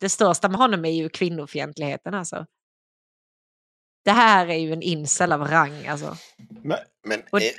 det 0.00 0.08
största 0.08 0.48
med 0.48 0.58
honom 0.58 0.84
är 0.84 0.90
ju 0.92 1.08
kvinnofientligheten 1.08 2.14
alltså. 2.14 2.46
Det 4.04 4.10
här 4.10 4.46
är 4.46 4.58
ju 4.58 4.72
en 4.72 4.82
incel 4.82 5.32
av 5.32 5.48
rang 5.48 5.86
alltså. 5.86 6.16
Men, 6.64 6.78
men 7.06 7.22
Och- 7.30 7.42
är, 7.42 7.50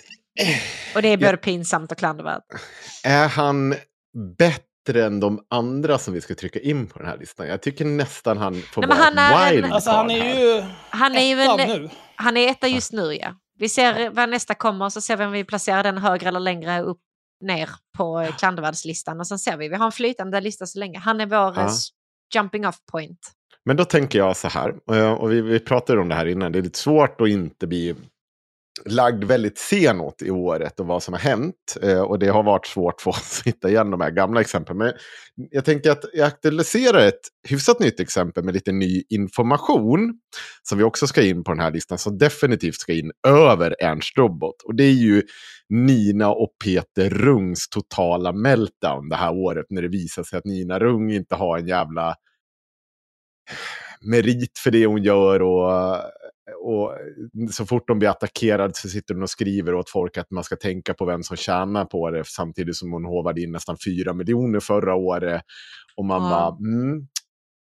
Och 0.95 1.01
det 1.01 1.07
är 1.07 1.17
både 1.17 1.29
Ja. 1.31 1.37
pinsamt 1.37 1.91
och 1.91 1.97
klandervärt. 1.97 2.43
är 3.03 3.27
han 3.27 3.75
bättre 4.37 5.05
än 5.05 5.19
de 5.19 5.45
andra 5.49 5.97
som 5.97 6.13
vi 6.13 6.21
ska 6.21 6.35
trycka 6.35 6.59
in 6.59 6.87
på 6.87 6.99
den 6.99 7.07
här 7.07 7.17
listan? 7.17 7.47
Jag 7.47 7.61
tycker 7.61 7.85
nästan 7.85 8.37
han 8.37 8.61
får 8.61 8.81
Nej, 8.81 8.89
vara 8.89 8.99
han 9.03 9.17
är 9.17 9.53
ett 9.57 9.65
en- 9.65 9.71
Alltså 9.73 9.89
han 9.91 10.11
är 10.11 10.39
ju 10.39 10.63
Han 10.89 11.15
är 11.15 11.21
ju 11.25 11.41
en, 11.41 11.57
nu. 11.81 11.89
han 12.15 12.37
är 12.37 12.47
etta 12.51 12.67
just 12.67 12.93
nu 12.93 13.13
ja. 13.15 13.35
Vi 13.59 13.69
ser 13.69 14.09
vad 14.09 14.29
nästa 14.29 14.55
kommer 14.55 14.89
så 14.89 15.01
ser 15.01 15.17
vi 15.17 15.25
om 15.25 15.31
vi 15.31 15.43
placerar 15.43 15.83
den 15.83 15.97
högre 15.97 16.27
eller 16.27 16.39
längre 16.39 16.81
upp 16.81 16.99
ner 17.41 17.69
på 17.97 18.19
eh, 18.19 18.35
klandervärdslistan. 18.35 19.19
Och 19.19 19.27
sen 19.27 19.39
ser 19.39 19.57
vi, 19.57 19.69
vi 19.69 19.75
har 19.75 19.85
en 19.85 19.91
flytande 19.91 20.41
lista 20.41 20.65
så 20.65 20.79
länge. 20.79 20.99
Han 20.99 21.21
är 21.21 21.25
vår 21.25 21.37
Ja. 21.55 21.61
eh, 21.65 21.71
jumping 22.35 22.67
off 22.67 22.77
point. 22.91 23.19
Men 23.65 23.77
då 23.77 23.85
tänker 23.85 24.19
jag 24.19 24.37
så 24.37 24.47
här, 24.47 24.75
eh, 24.91 25.11
och 25.11 25.31
vi, 25.31 25.41
vi 25.41 25.59
pratade 25.59 26.01
om 26.01 26.09
det 26.09 26.15
här 26.15 26.25
innan, 26.25 26.51
det 26.51 26.59
är 26.59 26.63
lite 26.63 26.79
svårt 26.79 27.21
att 27.21 27.27
inte 27.27 27.67
bli 27.67 27.95
lagd 28.85 29.23
väldigt 29.23 29.57
senåt 29.57 30.21
i 30.21 30.31
året 30.31 30.79
och 30.79 30.87
vad 30.87 31.03
som 31.03 31.13
har 31.13 31.21
hänt. 31.21 31.77
Eh, 31.81 32.01
och 32.01 32.19
det 32.19 32.27
har 32.27 32.43
varit 32.43 32.67
svårt 32.67 33.01
för 33.01 33.11
oss 33.11 33.39
att 33.39 33.47
hitta 33.47 33.69
igen 33.69 33.91
de 33.91 34.01
här 34.01 34.11
gamla 34.11 34.41
exemplen. 34.41 34.77
Men 34.77 34.93
jag 35.51 35.65
tänker 35.65 35.91
att 35.91 36.05
jag 36.13 36.27
aktualiserar 36.27 37.07
ett 37.07 37.19
hyfsat 37.47 37.79
nytt 37.79 37.99
exempel 37.99 38.43
med 38.43 38.53
lite 38.53 38.71
ny 38.71 39.03
information. 39.09 40.13
Som 40.63 40.77
vi 40.77 40.83
också 40.83 41.07
ska 41.07 41.21
in 41.21 41.43
på 41.43 41.51
den 41.51 41.59
här 41.59 41.71
listan, 41.71 41.97
som 41.97 42.17
definitivt 42.17 42.75
ska 42.75 42.93
in 42.93 43.11
över 43.27 43.75
Ernst 43.79 44.17
Robot. 44.17 44.61
Och 44.65 44.75
det 44.75 44.83
är 44.83 44.91
ju 44.91 45.23
Nina 45.69 46.31
och 46.31 46.49
Peter 46.63 47.09
Rungs 47.09 47.69
totala 47.69 48.31
meltdown 48.31 49.09
det 49.09 49.15
här 49.15 49.33
året. 49.33 49.65
När 49.69 49.81
det 49.81 49.87
visar 49.87 50.23
sig 50.23 50.37
att 50.37 50.45
Nina 50.45 50.79
Rung 50.79 51.11
inte 51.11 51.35
har 51.35 51.57
en 51.57 51.67
jävla 51.67 52.15
merit 54.01 54.57
för 54.59 54.71
det 54.71 54.85
hon 54.85 55.03
gör 55.03 55.41
och, 55.41 55.95
och 56.63 56.91
så 57.51 57.65
fort 57.65 57.87
de 57.87 57.99
blir 57.99 58.09
attackerade 58.09 58.73
så 58.75 58.89
sitter 58.89 59.13
hon 59.13 59.23
och 59.23 59.29
skriver 59.29 59.73
åt 59.73 59.89
folk 59.89 60.17
att 60.17 60.31
man 60.31 60.43
ska 60.43 60.55
tänka 60.55 60.93
på 60.93 61.05
vem 61.05 61.23
som 61.23 61.37
tjänar 61.37 61.85
på 61.85 62.09
det 62.11 62.23
samtidigt 62.27 62.75
som 62.75 62.91
hon 62.91 63.05
hovade 63.05 63.41
in 63.41 63.51
nästan 63.51 63.77
4 63.85 64.13
miljoner 64.13 64.59
förra 64.59 64.95
året. 64.95 65.41
Och 65.95 66.05
man 66.05 66.23
Ja. 66.23 66.29
bara, 66.29 66.69
mm, 66.69 67.07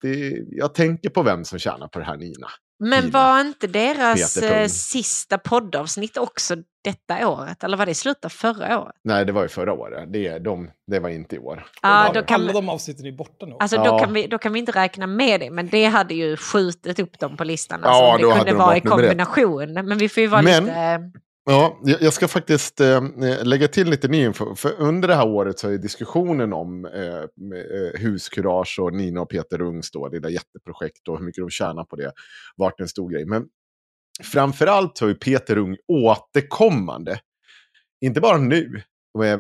det, 0.03 0.45
jag 0.49 0.75
tänker 0.75 1.11
på 1.11 1.23
vem 1.23 1.45
som 1.45 1.59
tjänar 1.59 1.89
på 1.89 1.99
det 1.99 2.05
här 2.05 2.17
Nina. 2.17 2.47
Men 2.85 3.11
var 3.11 3.41
inte 3.41 3.67
deras 3.67 4.37
eh, 4.37 4.69
sista 4.69 5.39
poddavsnitt 5.39 6.17
också 6.17 6.55
detta 6.85 7.29
året? 7.29 7.65
Eller 7.65 7.77
var 7.77 7.87
det 7.87 7.93
i 7.93 7.95
slutet 7.95 8.25
av 8.25 8.29
förra 8.29 8.81
året? 8.81 8.95
Nej, 9.05 9.25
det 9.25 9.33
var 9.33 9.43
ju 9.43 9.49
förra 9.49 9.73
året. 9.73 10.13
Det, 10.13 10.39
de, 10.39 10.71
det 10.87 10.99
var 10.99 11.09
inte 11.09 11.37
i 11.37 11.39
år. 11.39 11.67
Ja, 11.83 12.05
var 12.09 12.15
då 12.15 12.23
kan, 12.23 12.41
Alla 12.41 12.53
de 12.53 12.69
avsnitten 12.69 13.07
är 13.07 13.13
borta 13.13 13.47
nu. 13.47 13.57
alltså, 13.61 13.77
då, 13.77 13.85
Ja. 13.85 13.99
kan 13.99 14.13
vi, 14.13 14.27
då 14.27 14.39
kan 14.39 14.53
vi 14.53 14.59
inte 14.59 14.73
räkna 14.73 15.07
med 15.07 15.41
det, 15.41 15.51
men 15.51 15.69
det 15.69 15.85
hade 15.85 16.15
ju 16.15 16.37
skjutit 16.37 16.99
upp 16.99 17.19
dem 17.19 17.37
på 17.37 17.45
listan. 17.45 17.81
Ja, 17.85 17.89
Alltså, 18.13 18.23
då 18.23 18.29
det 18.33 18.37
kunde 18.37 18.51
de 18.53 18.59
vara 18.59 18.77
i 18.77 18.81
kombination. 18.81 19.73
Men 19.73 19.99
vi 19.99 20.09
får 20.09 20.21
ju 20.21 20.27
vara 20.27 20.43
Men- 20.43 20.65
lite... 20.65 21.11
Ja, 21.45 21.81
jag 21.85 22.13
ska 22.13 22.29
faktiskt 22.29 22.81
eh, 22.81 22.97
eh, 22.97 23.45
lägga 23.45 23.69
till 23.69 23.91
lite 23.91 24.09
ny 24.09 24.25
info. 24.25 24.55
För 24.55 24.81
under 24.81 25.09
det 25.09 25.15
här 25.15 25.29
året 25.29 25.59
så 25.59 25.69
är 25.69 25.79
diskussionen 25.79 26.53
om 26.53 26.85
eh, 26.85 27.19
eh, 27.19 28.01
huskurage 28.01 28.79
och 28.81 28.93
Nina 28.95 29.21
och 29.21 29.31
Peter 29.31 29.59
Rungs 29.59 29.91
då, 29.91 30.09
det 30.09 30.21
där 30.21 30.29
jätteprojekt 30.29 31.09
och 31.09 31.19
hur 31.19 31.25
mycket 31.25 31.43
de 31.43 31.51
tjänar 31.51 31.85
på 31.85 31.97
det, 31.97 32.13
varit 32.57 32.81
en 32.81 32.89
stor 32.89 33.11
grej. 33.11 33.27
Men 33.27 33.47
framförallt 34.23 34.99
så 34.99 35.05
har 35.05 35.09
ju 35.09 35.15
Peter 35.15 35.55
Rung 35.57 35.77
återkommande, 35.89 37.21
inte 38.01 38.21
bara 38.21 38.39
nu, 38.39 38.83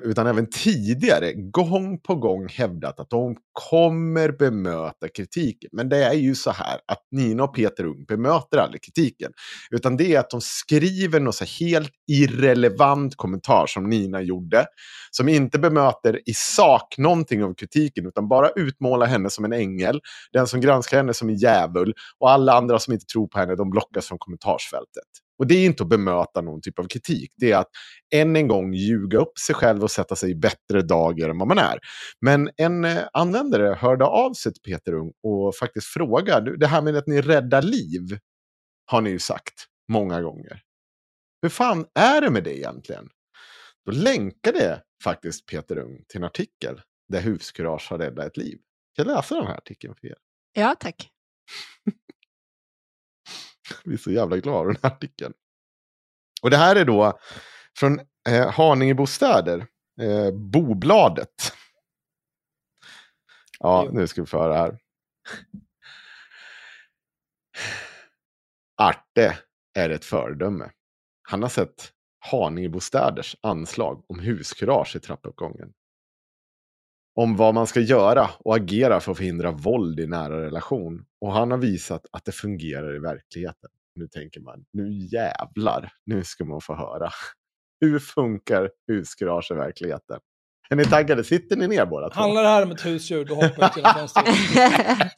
utan 0.02 0.26
även 0.26 0.50
tidigare, 0.50 1.33
gång 1.33 1.99
på 1.99 2.14
gång 2.14 2.49
hävdat 2.49 3.00
att 3.00 3.11
de 3.11 3.37
kommer 3.52 4.33
bemöta 4.33 5.09
kritiken. 5.09 5.71
Men 5.73 5.88
det 5.88 6.05
är 6.05 6.14
ju 6.14 6.35
så 6.35 6.50
här 6.50 6.81
att 6.87 7.02
Nina 7.11 7.45
och 7.45 7.55
Peter 7.55 7.85
Ung 7.85 8.05
bemöter 8.09 8.59
aldrig 8.59 8.83
kritiken. 8.83 9.33
Utan 9.71 9.97
det 9.97 10.14
är 10.14 10.21
att 10.21 10.31
de 10.31 10.41
skriver 10.41 11.21
något 11.21 11.35
så 11.35 11.45
helt 11.64 11.93
irrelevant 12.11 13.17
kommentar 13.17 13.67
som 13.67 13.88
Nina 13.88 14.21
gjorde. 14.21 14.67
Som 15.11 15.29
inte 15.29 15.59
bemöter 15.59 16.29
i 16.29 16.35
sak 16.35 16.95
någonting 16.99 17.45
av 17.45 17.55
kritiken 17.55 18.07
utan 18.07 18.29
bara 18.29 18.50
utmålar 18.50 19.07
henne 19.07 19.31
som 19.31 19.45
en 19.45 19.52
ängel. 19.52 20.00
Den 20.33 20.47
som 20.47 20.61
granskar 20.61 20.97
henne 20.97 21.14
som 21.14 21.29
en 21.29 21.37
djävul. 21.37 21.95
Och 22.19 22.31
alla 22.31 22.52
andra 22.52 22.79
som 22.79 22.93
inte 22.93 23.07
tror 23.07 23.29
på 23.29 23.38
henne 23.38 23.55
de 23.55 23.71
blockas 23.71 24.09
från 24.09 24.19
kommentarsfältet. 24.19 25.22
Och 25.39 25.47
det 25.47 25.55
är 25.55 25.67
inte 25.67 25.83
att 25.83 25.89
bemöta 25.89 26.41
någon 26.41 26.61
typ 26.61 26.79
av 26.79 26.85
kritik. 26.85 27.33
Det 27.37 27.53
är 27.53 27.57
att 27.57 27.69
än 28.15 28.37
en 28.37 28.49
gång 28.49 28.75
ljuga 28.75 29.19
upp 29.19 29.39
sig 29.39 29.55
själv 29.55 29.83
och 29.83 29.91
sätta 29.91 30.17
sig 30.17 30.31
i 30.31 30.35
bättre 30.35 30.83
dagar 30.83 31.29
än 31.29 31.39
vad 31.39 31.49
man 31.49 31.59
är. 31.59 31.79
Men 32.21 32.51
en 32.57 32.85
eh, 32.85 33.03
användare 33.12 33.75
hörde 33.75 34.05
av 34.05 34.33
sig 34.33 34.53
till 34.53 34.62
Peter 34.62 34.93
Ung 34.95 35.12
och 35.23 35.57
faktiskt 35.57 35.87
frågade, 35.87 36.57
det 36.57 36.67
här 36.67 36.83
med 36.83 36.97
att 36.97 37.07
ni 37.07 37.21
räddar 37.21 37.62
liv 37.62 38.19
har 38.87 39.01
ni 39.01 39.11
ju 39.11 39.19
sagt 39.19 39.67
många 39.89 40.23
gånger. 40.23 40.61
Hur 41.43 41.49
fan 41.49 41.87
är 41.95 42.21
det 42.21 42.31
med 42.31 42.45
det 42.45 42.59
egentligen? 42.59 43.09
Då 43.87 43.93
länkade 43.93 44.83
faktiskt 45.05 45.47
Peter 45.47 45.79
Ung 45.79 46.05
till 46.09 46.19
en 46.19 46.25
artikel 46.25 46.81
där 47.09 47.21
huskurage 47.21 47.91
har 47.91 47.99
räddat 47.99 48.27
ett 48.27 48.37
liv. 48.37 48.59
Kan 48.97 49.07
jag 49.07 49.17
läsa 49.17 49.35
den 49.35 49.47
här 49.47 49.57
artikeln 49.57 49.95
för 50.01 50.07
er? 50.07 50.17
Ja, 50.53 50.75
tack. 50.81 51.09
Vi 53.85 53.95
är 53.95 53.99
så 53.99 54.11
jävla 54.11 54.37
glada 54.37 54.61
över 54.61 54.73
den 54.73 54.81
här 54.83 54.91
artikeln. 54.91 55.33
Och 56.43 56.50
det 56.50 56.57
här 56.57 56.76
är 56.76 56.85
då 56.85 57.19
från 57.79 58.00
eh, 58.29 58.50
Haninge 58.50 58.95
Bostäder, 58.95 59.67
eh, 60.00 60.31
Bobladet. 60.33 61.52
Ja, 63.59 63.88
nu 63.93 64.07
ska 64.07 64.21
vi 64.21 64.26
få 64.26 64.38
höra 64.38 64.55
här. 64.55 64.79
Arte 68.76 69.38
är 69.75 69.91
ett 69.91 70.05
föredöme. 70.05 70.71
Han 71.23 71.43
har 71.43 71.49
sett 71.49 71.93
Haninge 72.19 72.69
Bostäders 72.69 73.37
anslag 73.41 74.05
om 74.09 74.19
huskurage 74.19 74.97
i 74.97 75.00
trappuppgången. 75.00 75.73
Om 77.14 77.37
vad 77.37 77.54
man 77.54 77.66
ska 77.66 77.81
göra 77.81 78.31
och 78.38 78.57
agera 78.57 79.00
för 79.00 79.12
att 79.12 79.16
förhindra 79.16 79.50
våld 79.50 80.00
i 80.00 80.07
nära 80.07 80.40
relation. 80.40 81.04
Och 81.21 81.33
han 81.33 81.50
har 81.50 81.59
visat 81.59 82.07
att 82.12 82.25
det 82.25 82.33
fungerar 82.33 82.97
i 82.97 82.99
verkligheten. 82.99 83.71
Nu 83.95 84.09
tänker 84.09 84.40
man, 84.40 84.64
nu 84.73 84.90
jävlar, 84.92 85.92
nu 86.07 86.25
ska 86.25 86.45
man 86.45 86.61
få 86.61 86.75
höra. 86.75 87.11
Hur 87.81 87.99
funkar 87.99 88.71
huskurage 88.88 89.50
i 89.50 89.54
verkligheten? 89.54 90.19
Är 90.71 90.76
ni 90.76 90.85
taggade? 90.85 91.25
Sitter 91.25 91.57
ni 91.57 91.69
ner 91.69 91.87
båda 91.87 92.11
två? 92.11 92.21
Handlar 92.21 92.42
det 92.42 92.49
här 92.49 92.62
om 92.62 92.71
ett 92.71 92.87
husdjur, 92.87 93.25
då 93.25 93.35
hoppar 93.35 93.52
jag 93.59 93.73
till. 93.73 93.85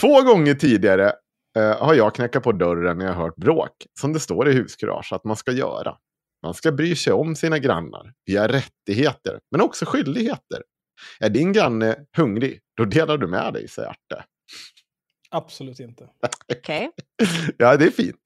Två 0.00 0.22
gånger 0.22 0.54
tidigare 0.54 1.12
eh, 1.56 1.82
har 1.82 1.94
jag 1.94 2.14
knackat 2.14 2.42
på 2.42 2.52
dörren 2.52 2.98
när 2.98 3.06
jag 3.06 3.14
hört 3.14 3.36
bråk. 3.36 3.72
Som 4.00 4.12
det 4.12 4.20
står 4.20 4.48
i 4.48 4.52
huskurage 4.52 5.12
att 5.12 5.24
man 5.24 5.36
ska 5.36 5.52
göra. 5.52 5.96
Man 6.42 6.54
ska 6.54 6.72
bry 6.72 6.96
sig 6.96 7.12
om 7.12 7.36
sina 7.36 7.58
grannar. 7.58 8.12
Vi 8.24 8.36
har 8.36 8.48
rättigheter, 8.48 9.40
men 9.50 9.60
också 9.60 9.84
skyldigheter. 9.84 10.62
Är 11.20 11.30
din 11.30 11.52
granne 11.52 11.96
hungrig, 12.16 12.60
då 12.76 12.84
delar 12.84 13.18
du 13.18 13.26
med 13.26 13.52
dig, 13.52 13.68
säger 13.68 13.88
Arte. 13.88 14.24
Absolut 15.30 15.80
inte. 15.80 16.08
Okej. 16.52 16.90
ja, 17.56 17.76
det 17.76 17.84
är 17.84 17.90
fint. 17.90 18.16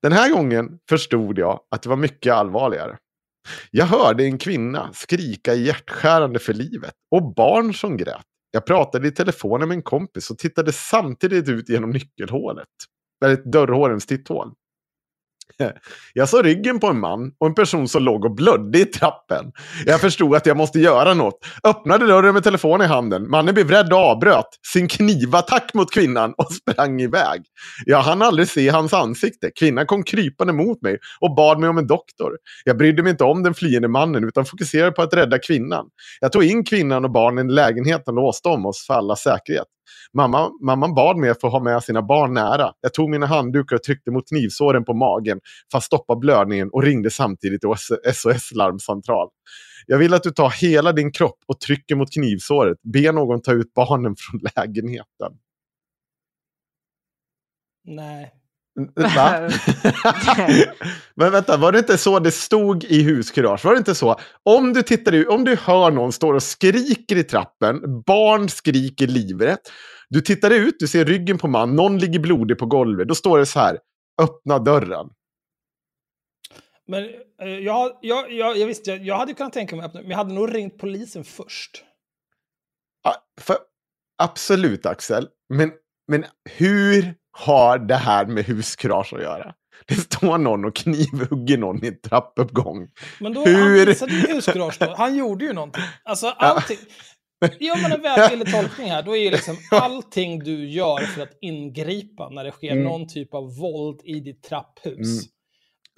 Den 0.00 0.12
här 0.12 0.30
gången 0.30 0.78
förstod 0.88 1.38
jag 1.38 1.60
att 1.70 1.82
det 1.82 1.88
var 1.88 1.96
mycket 1.96 2.32
allvarligare. 2.32 2.98
Jag 3.70 3.86
hörde 3.86 4.24
en 4.24 4.38
kvinna 4.38 4.92
skrika 4.92 5.54
hjärtskärande 5.54 6.38
för 6.38 6.52
livet 6.52 6.94
och 7.10 7.34
barn 7.34 7.74
som 7.74 7.96
grät. 7.96 8.24
Jag 8.50 8.66
pratade 8.66 9.08
i 9.08 9.10
telefonen 9.10 9.68
med 9.68 9.74
en 9.74 9.82
kompis 9.82 10.30
och 10.30 10.38
tittade 10.38 10.72
samtidigt 10.72 11.48
ut 11.48 11.68
genom 11.68 11.90
nyckelhålet. 11.90 12.68
Eller 13.24 13.36
dörrhålens 13.36 14.06
titthål. 14.06 14.52
Jag 16.14 16.28
såg 16.28 16.46
ryggen 16.46 16.80
på 16.80 16.86
en 16.86 17.00
man 17.00 17.32
och 17.38 17.46
en 17.46 17.54
person 17.54 17.88
som 17.88 18.02
låg 18.02 18.24
och 18.24 18.34
blödde 18.34 18.78
i 18.78 18.84
trappen. 18.84 19.52
Jag 19.86 20.00
förstod 20.00 20.34
att 20.34 20.46
jag 20.46 20.56
måste 20.56 20.80
göra 20.80 21.14
något. 21.14 21.38
Öppnade 21.64 22.06
dörren 22.06 22.34
med 22.34 22.44
telefonen 22.44 22.86
i 22.86 22.88
handen. 22.88 23.30
Mannen 23.30 23.54
blev 23.54 23.70
rädd 23.70 23.92
och 23.92 23.98
avbröt 23.98 24.48
sin 24.72 24.88
knivattack 24.88 25.74
mot 25.74 25.92
kvinnan 25.92 26.34
och 26.36 26.52
sprang 26.52 27.00
iväg. 27.00 27.42
Jag 27.86 28.02
hann 28.02 28.22
aldrig 28.22 28.48
se 28.48 28.68
hans 28.68 28.92
ansikte. 28.92 29.50
Kvinnan 29.58 29.86
kom 29.86 30.02
krypande 30.02 30.52
mot 30.52 30.82
mig 30.82 30.98
och 31.20 31.34
bad 31.34 31.58
mig 31.58 31.68
om 31.68 31.78
en 31.78 31.86
doktor. 31.86 32.32
Jag 32.64 32.76
brydde 32.76 33.02
mig 33.02 33.10
inte 33.10 33.24
om 33.24 33.42
den 33.42 33.54
flyende 33.54 33.88
mannen 33.88 34.24
utan 34.24 34.44
fokuserade 34.44 34.92
på 34.92 35.02
att 35.02 35.14
rädda 35.14 35.38
kvinnan. 35.38 35.86
Jag 36.20 36.32
tog 36.32 36.44
in 36.44 36.64
kvinnan 36.64 37.04
och 37.04 37.10
barnen 37.10 37.50
i 37.50 37.52
lägenheten 37.52 38.18
och 38.18 38.24
låste 38.24 38.48
om 38.48 38.66
oss 38.66 38.86
för 38.86 38.94
alla 38.94 39.16
säkerhet. 39.16 39.66
Mamma, 40.12 40.50
mamman 40.62 40.94
bad 40.94 41.16
mig 41.16 41.30
att 41.30 41.40
få 41.40 41.48
ha 41.48 41.60
med 41.60 41.82
sina 41.82 42.02
barn 42.02 42.34
nära. 42.34 42.72
Jag 42.80 42.94
tog 42.94 43.10
mina 43.10 43.26
handdukar 43.26 43.76
och 43.76 43.82
tryckte 43.82 44.10
mot 44.10 44.28
knivsåren 44.28 44.84
på 44.84 44.94
magen 44.94 45.40
för 45.70 45.78
att 45.78 45.84
stoppa 45.84 46.16
blödningen 46.16 46.70
och 46.72 46.82
ringde 46.82 47.10
samtidigt 47.10 47.60
till 47.60 47.70
SOS-larmcentral. 48.14 49.28
Jag 49.86 49.98
vill 49.98 50.14
att 50.14 50.22
du 50.22 50.30
tar 50.30 50.50
hela 50.50 50.92
din 50.92 51.12
kropp 51.12 51.38
och 51.46 51.60
trycker 51.60 51.96
mot 51.96 52.12
knivsåret. 52.12 52.78
Be 52.82 53.12
någon 53.12 53.42
ta 53.42 53.52
ut 53.52 53.74
barnen 53.74 54.16
från 54.18 54.40
lägenheten. 54.56 55.32
Nej. 57.84 58.41
Va? 58.94 59.50
Men 61.14 61.32
vänta, 61.32 61.56
var 61.56 61.72
det 61.72 61.78
inte 61.78 61.98
så 61.98 62.18
det 62.18 62.30
stod 62.30 62.84
i 62.84 63.02
huskurage? 63.02 63.64
Var 63.64 63.72
det 63.72 63.78
inte 63.78 63.94
så? 63.94 64.16
Om 64.42 64.72
du 64.72 64.82
tittar 64.82 65.12
ut, 65.12 65.28
om 65.28 65.44
du 65.44 65.56
hör 65.56 65.90
någon 65.90 66.12
stå 66.12 66.34
och 66.34 66.42
skriker 66.42 67.16
i 67.16 67.24
trappen, 67.24 68.02
barn 68.06 68.48
skriker 68.48 69.06
livrätt. 69.06 69.60
Du 70.08 70.20
tittar 70.20 70.50
ut, 70.50 70.76
du 70.78 70.88
ser 70.88 71.04
ryggen 71.04 71.38
på 71.38 71.48
man, 71.48 71.76
någon 71.76 71.98
ligger 71.98 72.18
blodig 72.18 72.58
på 72.58 72.66
golvet. 72.66 73.08
Då 73.08 73.14
står 73.14 73.38
det 73.38 73.46
så 73.46 73.60
här, 73.60 73.78
öppna 74.22 74.58
dörren. 74.58 75.10
Men 76.86 77.04
eh, 77.42 77.48
jag, 77.48 77.98
jag, 78.00 78.32
jag, 78.32 78.56
jag 78.56 78.66
visste, 78.66 78.90
jag, 78.90 79.06
jag 79.06 79.16
hade 79.16 79.34
kunnat 79.34 79.52
tänka 79.52 79.76
mig 79.76 79.84
att 79.84 79.88
öppna, 79.88 80.00
men 80.00 80.10
jag 80.10 80.16
hade 80.16 80.34
nog 80.34 80.54
ringt 80.54 80.78
polisen 80.78 81.24
först. 81.24 81.84
Ja, 83.04 83.14
för, 83.40 83.56
absolut 84.22 84.86
Axel, 84.86 85.28
men, 85.48 85.72
men 86.08 86.24
hur 86.44 87.14
har 87.32 87.78
det 87.78 87.94
här 87.96 88.26
med 88.26 88.44
huskurage 88.44 89.12
att 89.14 89.22
göra? 89.22 89.54
Det 89.86 89.94
står 89.94 90.38
någon 90.38 90.64
och 90.64 90.76
knivhugger 90.76 91.58
någon 91.58 91.84
i 91.84 91.88
en 91.88 92.00
trappuppgång. 92.00 92.88
Men 93.20 93.32
då, 93.34 93.44
Hur? 93.44 93.76
han 93.78 93.86
visade 93.86 94.12
ju 94.12 94.34
huskurage 94.34 94.76
då. 94.80 94.94
Han 94.96 95.16
gjorde 95.16 95.44
ju 95.44 95.52
någonting. 95.52 95.84
Alltså 96.04 96.26
allting. 96.26 96.78
Gör 97.60 97.82
man 97.82 97.92
en 97.92 98.02
välvillig 98.02 98.52
tolkning 98.54 98.90
här, 98.90 99.02
då 99.02 99.16
är 99.16 99.20
ju 99.20 99.30
liksom 99.30 99.56
allting 99.70 100.38
du 100.38 100.70
gör 100.70 100.98
för 100.98 101.22
att 101.22 101.38
ingripa 101.40 102.28
när 102.28 102.44
det 102.44 102.50
sker 102.50 102.72
Mm. 102.72 102.84
någon 102.84 103.08
typ 103.08 103.34
av 103.34 103.56
våld 103.56 104.00
i 104.04 104.20
ditt 104.20 104.42
trapphus. 104.42 105.08
Mm. 105.08 105.31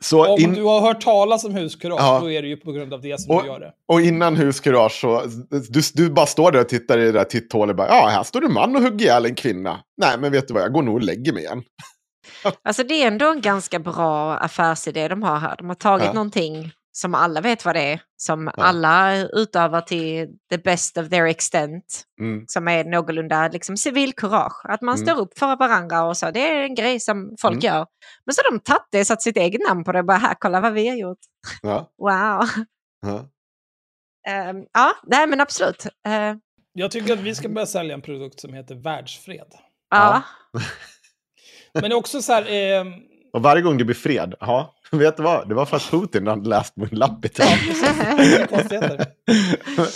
Så 0.02 0.26
Om 0.34 0.40
in, 0.40 0.54
du 0.54 0.62
har 0.62 0.80
hört 0.80 1.00
talas 1.00 1.44
om 1.44 1.54
huskurage, 1.54 2.00
Ja. 2.00 2.20
då 2.22 2.30
är 2.30 2.42
det 2.42 2.48
ju 2.48 2.56
på 2.56 2.72
grund 2.72 2.94
av 2.94 3.00
det 3.00 3.20
som 3.20 3.36
Och- 3.36 3.42
du 3.42 3.48
gör 3.48 3.60
det. 3.60 3.72
och 3.88 4.00
innan 4.00 4.36
huskurage 4.36 5.00
så, 5.00 5.22
du, 5.70 5.80
du 5.94 6.10
bara 6.10 6.26
står 6.26 6.52
där 6.52 6.60
och 6.60 6.68
tittar 6.68 6.98
i 6.98 7.04
det 7.04 7.12
där 7.12 7.24
titthålet 7.24 7.70
och 7.72 7.76
bara, 7.76 7.88
ja, 7.88 8.06
här 8.08 8.22
står 8.22 8.40
det 8.40 8.46
en 8.46 8.52
man 8.52 8.76
och 8.76 8.82
hugger 8.82 9.04
ihjäl 9.06 9.26
en 9.26 9.34
kvinna. 9.34 9.80
Nej, 10.00 10.18
men 10.18 10.32
vet 10.32 10.48
du 10.48 10.54
vad, 10.54 10.62
jag 10.62 10.72
går 10.72 10.82
nog 10.82 10.94
och 10.94 11.02
lägger 11.02 11.32
mig 11.32 11.42
igen. 11.42 11.62
Alltså 12.64 12.82
det 12.84 13.02
är 13.02 13.06
ändå 13.06 13.30
en 13.32 13.40
ganska 13.40 13.78
bra 13.78 14.34
affärsidé 14.34 15.08
de 15.08 15.22
har 15.22 15.36
här. 15.38 15.54
De 15.58 15.68
har 15.68 15.74
tagit 15.74 16.06
Ja. 16.06 16.12
någonting 16.12 16.72
som 16.96 17.14
alla 17.14 17.40
vet 17.40 17.64
vad 17.64 17.74
det 17.76 17.92
är, 17.92 18.00
som 18.16 18.50
alla 18.56 19.16
utövar 19.16 19.80
till 19.80 20.28
the 20.50 20.58
best 20.58 20.98
of 20.98 21.08
their 21.08 21.24
extent, 21.26 22.02
Mm. 22.20 22.44
som 22.48 22.68
är 22.68 22.84
någorlunda 22.84 23.48
liksom, 23.48 23.76
civilkurage. 23.76 24.60
Att 24.64 24.80
man 24.80 24.94
Mm. 24.94 25.06
står 25.06 25.20
upp 25.20 25.38
för 25.38 25.56
varandra 25.56 26.04
och 26.04 26.16
så. 26.16 26.30
Det 26.30 26.48
är 26.50 26.62
en 26.62 26.74
grej 26.74 27.00
som 27.00 27.36
folk 27.40 27.52
Mm. 27.52 27.60
gör. 27.74 27.86
Men 28.26 28.34
så 28.34 28.42
har 28.44 28.50
de 28.50 28.60
tagit 28.60 28.88
det, 28.90 29.04
satt 29.04 29.22
sitt 29.22 29.36
eget 29.36 29.60
namn 29.68 29.84
på 29.84 29.92
det 29.92 29.98
och 29.98 30.04
bara 30.04 30.18
här, 30.18 30.34
kolla 30.38 30.60
vad 30.60 30.72
vi 30.72 30.88
har 30.88 30.96
gjort. 30.96 31.18
Ja, 31.62 31.92
Wow. 31.98 32.48
ja. 33.06 33.28
Ehm, 34.28 34.56
ja, 34.72 34.92
nej 35.06 35.26
men 35.26 35.40
absolut. 35.40 35.86
Uh, 36.08 36.36
Jag 36.72 36.90
tycker 36.90 37.12
att 37.12 37.20
vi 37.20 37.34
ska 37.34 37.48
börja 37.48 37.66
sälja 37.66 37.94
en 37.94 38.02
produkt 38.02 38.40
som 38.40 38.54
heter 38.54 38.74
världsfred. 38.74 39.46
ja. 39.90 40.22
Men 41.74 41.82
det 41.82 41.88
är 41.88 41.94
också 41.94 42.22
så 42.22 42.32
här... 42.32 42.42
Eh, 42.52 42.84
Och 43.32 43.42
varje 43.42 43.62
gång 43.62 43.78
det 43.78 43.84
blir 43.84 43.94
fred, 43.96 44.34
ja, 44.40 44.73
vet 44.98 45.16
du 45.16 45.22
vad, 45.22 45.48
det 45.48 45.54
var 45.54 45.66
för 45.66 45.76
att 45.76 45.90
Putin 45.90 46.26
hade 46.26 46.48
läst 46.48 46.76
min 46.76 46.88
lapp 46.88 47.24
i. 47.24 47.28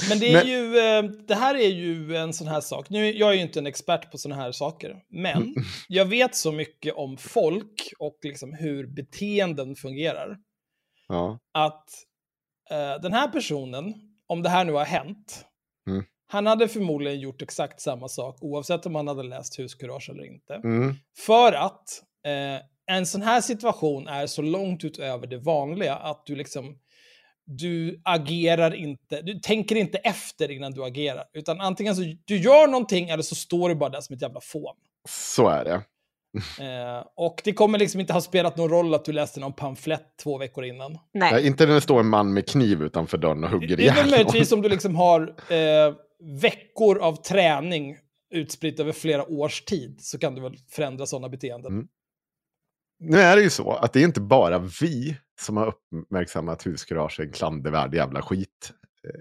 Men 0.09 0.19
det, 0.19 0.33
är 0.33 0.33
Men- 0.33 0.47
ju, 0.49 0.79
eh, 0.79 1.03
det 1.29 1.35
här 1.35 1.55
är 1.55 1.69
ju 1.69 2.17
en 2.17 2.33
sån 2.33 2.49
här 2.49 2.61
sak. 2.61 2.91
Nu, 2.91 3.13
jag 3.17 3.31
är 3.31 3.35
ju 3.35 3.41
inte 3.43 3.59
en 3.59 3.67
expert 3.67 4.11
på 4.11 4.19
såna 4.19 4.35
här 4.35 4.53
saker, 4.53 4.97
men 5.11 5.55
jag 5.89 6.05
vet 6.05 6.35
så 6.37 6.53
mycket 6.53 6.95
om 6.95 7.17
folk 7.17 7.93
och 7.99 8.19
liksom 8.23 8.55
hur 8.55 8.87
beteenden 8.87 9.75
fungerar. 9.77 10.37
Ja, 11.09 11.39
Att 11.55 11.85
eh, 12.71 13.03
den 13.03 13.13
här 13.13 13.29
personen, 13.29 13.95
om 14.27 14.43
det 14.43 14.49
här 14.49 14.65
nu 14.65 14.73
har 14.73 14.85
hänt, 14.85 15.45
Mm. 15.89 16.05
han 16.27 16.47
hade 16.47 16.69
förmodligen 16.69 17.21
gjort 17.21 17.43
exakt 17.43 17.81
samma 17.81 18.09
sak 18.09 18.37
oavsett 18.41 18.87
om 18.87 18.95
han 18.95 19.09
hade 19.09 19.23
läst 19.23 19.59
huskurage 19.59 20.11
eller 20.11 20.25
inte. 20.27 20.55
mm, 20.55 20.95
För 21.27 21.53
att 21.53 22.03
eh, 22.27 22.61
en 22.89 23.07
sån 23.07 23.23
här 23.23 23.41
situation 23.41 24.09
är 24.09 24.27
så 24.27 24.43
långt 24.43 24.85
utöver 24.85 25.27
det 25.27 25.39
vanliga 25.39 25.95
att 25.95 26.27
du 26.27 26.37
liksom 26.37 26.79
du 27.49 28.01
agerar 28.05 28.75
inte, 28.75 29.23
du 29.23 29.35
tänker 29.35 29.77
inte 29.77 29.99
efter 29.99 30.51
innan 30.51 30.73
du 30.73 30.85
agerar. 30.85 31.25
Utan 31.33 31.61
antingen 31.61 31.97
så 31.97 32.03
du 32.25 32.37
gör 32.37 32.67
någonting 32.67 33.09
eller 33.09 33.23
så 33.23 33.35
står 33.35 33.69
du 33.69 33.75
bara 33.75 33.91
där 33.91 34.01
som 34.01 34.15
ett 34.17 34.23
jävla 34.23 34.41
fån. 34.41 34.75
så 35.09 35.49
är 35.49 35.65
det. 35.65 35.83
Eh, 36.61 37.05
och 37.17 37.41
det 37.45 37.53
kommer 37.53 37.79
liksom 37.79 38.01
inte 38.01 38.13
ha 38.13 38.21
spelat 38.21 38.57
någon 38.57 38.71
roll 38.71 38.95
att 38.95 39.05
du 39.05 39.13
läste 39.13 39.41
någon 39.41 39.53
pamflett 39.53 40.07
två 40.23 40.39
veckor 40.39 40.65
innan. 40.65 40.93
Ja, 40.93 41.01
Nej. 41.13 41.47
inte 41.47 41.67
när 41.67 41.75
det 41.75 41.81
står 41.81 42.01
en 42.01 42.09
man 42.09 42.33
med 42.33 42.49
kniv 42.49 42.83
utanför 42.83 43.19
dörren 43.19 43.45
och 43.45 43.51
hugger 43.51 43.67
Det 43.67 43.73
är 43.73 43.77
väl 43.77 43.87
ihjäl 43.97 44.11
möjligtvis 44.11 44.53
om 44.53 44.63
du 44.63 44.69
liksom 44.69 44.97
har 44.97 45.21
eh, 45.53 45.95
veckor 46.41 46.99
av 46.99 47.17
träning 47.17 47.97
utspritt 48.35 48.81
över 48.81 48.93
flera 48.93 49.25
års 49.25 49.63
tid 49.63 49.97
så 50.01 50.19
kan 50.19 50.35
du 50.35 50.41
väl 50.41 50.57
förändra 50.71 51.07
sådana 51.07 51.29
beteenden. 51.29 51.73
Mm. 51.73 51.89
Nu 53.01 53.19
är 53.19 53.37
det 53.37 53.43
ju 53.43 53.51
så 53.51 53.73
att 53.73 53.93
det 53.93 54.01
är 54.01 54.05
inte 54.05 54.21
bara 54.21 54.59
vi 54.59 55.17
som 55.41 55.57
har 55.57 55.75
uppmärksammat 55.93 56.67
huskurage 56.67 57.21
en 57.21 57.33
klandervärd 57.33 57.95
jävla 57.95 58.23
skit. 58.23 58.73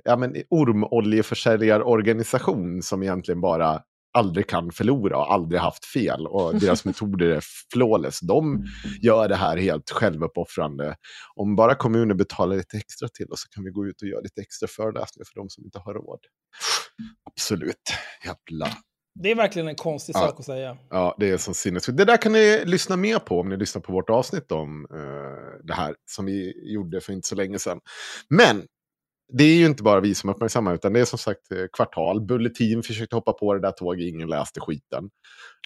Ja, 0.04 0.18
men 0.18 0.36
ormoljeförsäljarorganisation 0.50 2.82
som 2.82 3.04
egentligen 3.04 3.42
bara 3.42 3.82
aldrig 4.18 4.48
kan 4.48 4.72
förlora 4.72 5.18
och 5.18 5.34
aldrig 5.34 5.62
haft 5.62 5.86
fel. 5.86 6.28
Och 6.28 6.56
deras 6.60 6.86
metoder 6.86 7.26
är 7.26 7.44
flawless. 7.74 8.20
De 8.20 8.66
gör 9.02 9.28
det 9.28 9.36
här 9.36 9.58
helt 9.58 9.90
självuppoffrande. 9.90 10.96
Om 11.36 11.56
bara 11.56 11.76
kommunen 11.76 12.18
betalar 12.18 12.56
lite 12.56 12.78
extra 12.78 13.08
till 13.08 13.32
oss 13.32 13.42
så 13.42 13.50
kan 13.50 13.64
vi 13.64 13.72
gå 13.72 13.88
ut 13.88 14.02
och 14.02 14.08
göra 14.08 14.22
lite 14.22 14.42
extra 14.42 14.68
föreläsningar 14.68 15.26
för 15.26 15.36
de 15.36 15.50
som 15.50 15.66
inte 15.66 15.80
har 15.80 15.94
råd. 15.94 16.20
Absolut. 17.32 17.94
Jävla 18.26 18.78
Det 19.22 19.32
är 19.32 19.36
verkligen 19.36 19.68
en 19.68 19.76
konstig 19.76 20.16
Ja. 20.16 20.20
sak 20.20 20.40
att 20.40 20.46
säga. 20.46 20.78
Ja, 20.90 21.16
det 21.20 21.30
är 21.30 21.38
så 21.38 21.54
sinnessjukt. 21.54 21.98
Det 21.98 22.06
där 22.06 22.18
kan 22.18 22.32
ni 22.32 22.64
lyssna 22.66 22.96
mer 22.96 23.20
på 23.20 23.40
om 23.40 23.50
ni 23.50 23.58
lyssnar 23.58 23.82
på 23.82 23.94
vårt 23.94 24.10
avsnitt 24.10 24.52
om 24.52 24.88
eh, 24.92 25.66
det 25.68 25.74
här 25.74 25.96
som 26.06 26.26
vi 26.26 26.54
gjorde 26.74 27.02
för 27.02 27.14
inte 27.14 27.28
så 27.28 27.36
länge 27.36 27.60
sedan. 27.60 27.80
Men 28.30 28.66
det 29.34 29.44
är 29.44 29.56
ju 29.56 29.66
inte 29.66 29.84
bara 29.84 30.00
vi 30.00 30.16
som 30.16 30.30
uppmärksammar 30.30 30.74
utan 30.74 30.94
det 30.94 31.00
är 31.00 31.06
som 31.06 31.20
sagt 31.20 31.52
eh, 31.52 31.66
kvartal. 31.74 32.22
Bulletin 32.22 32.84
försökte 32.84 33.16
hoppa 33.16 33.34
på 33.34 33.54
det 33.54 33.60
där 33.60 33.72
tåget, 33.72 34.08
ingen 34.08 34.30
läste 34.30 34.60
skiten. 34.60 35.10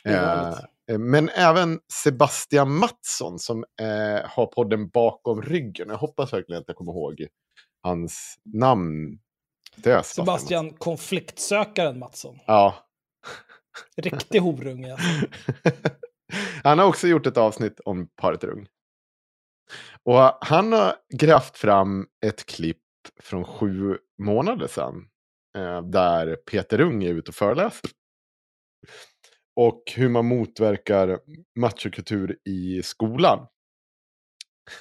Eh, 0.05 0.55
men 0.99 1.29
även 1.29 1.79
Sebastian 2.03 2.75
Mattsson 2.75 3.39
som 3.39 3.65
eh, 3.81 4.29
har 4.29 4.45
podden 4.45 4.89
Bakom 4.89 5.41
ryggen. 5.41 5.89
Jag 5.89 5.97
hoppas 5.97 6.33
verkligen 6.33 6.61
att 6.61 6.67
jag 6.67 6.77
kommer 6.77 6.91
ihåg 6.91 7.27
hans 7.83 8.35
namn. 8.53 9.19
Det 9.75 9.89
är 9.91 10.01
Sebastian. 10.01 10.25
Sebastian 10.25 10.73
konfliktsökaren 10.73 11.99
Mattsson. 11.99 12.39
Ja, 12.47 12.75
Riktig 13.97 14.39
horunge. 14.39 14.91
alltså. 14.91 15.27
han 16.63 16.79
har 16.79 16.85
också 16.85 17.07
gjort 17.07 17.27
ett 17.27 17.37
avsnitt 17.37 17.79
om 17.79 18.07
paret 18.15 18.43
Rung. 18.43 18.67
Och 20.03 20.37
han 20.41 20.73
har 20.73 20.95
grävt 21.13 21.57
fram 21.57 22.07
ett 22.25 22.45
klipp 22.45 22.77
från 23.19 23.43
sju 23.45 23.97
månader 24.23 24.67
sedan. 24.67 25.07
Eh, 25.57 25.81
där 25.81 26.35
Peter 26.35 26.77
Rung 26.77 27.03
är 27.03 27.13
ute 27.13 27.31
och 27.31 27.35
föreläser. 27.35 27.89
Och 29.55 29.83
hur 29.95 30.09
man 30.09 30.25
motverkar 30.25 31.19
machokultur 31.59 32.37
i 32.45 32.83
skolan. 32.83 33.47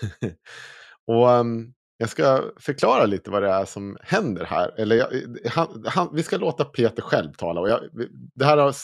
och 1.07 1.31
ehm, 1.31 1.75
jag 2.01 2.09
ska 2.11 2.51
förklara 2.57 3.07
lite 3.07 3.31
vad 3.31 3.43
det 3.43 3.49
är 3.51 3.65
som 3.65 3.97
händer 4.03 4.45
här. 4.45 4.81
Eller 4.81 4.97
jag, 4.97 5.09
han, 5.51 5.85
han, 5.87 6.15
vi 6.15 6.23
ska 6.23 6.37
låta 6.37 6.65
Peter 6.65 7.03
själv 7.03 7.33
tala. 7.33 7.61
Och 7.61 7.69
jag, 7.69 7.81
det 8.35 8.45
här 8.45 8.57
har 8.57 8.75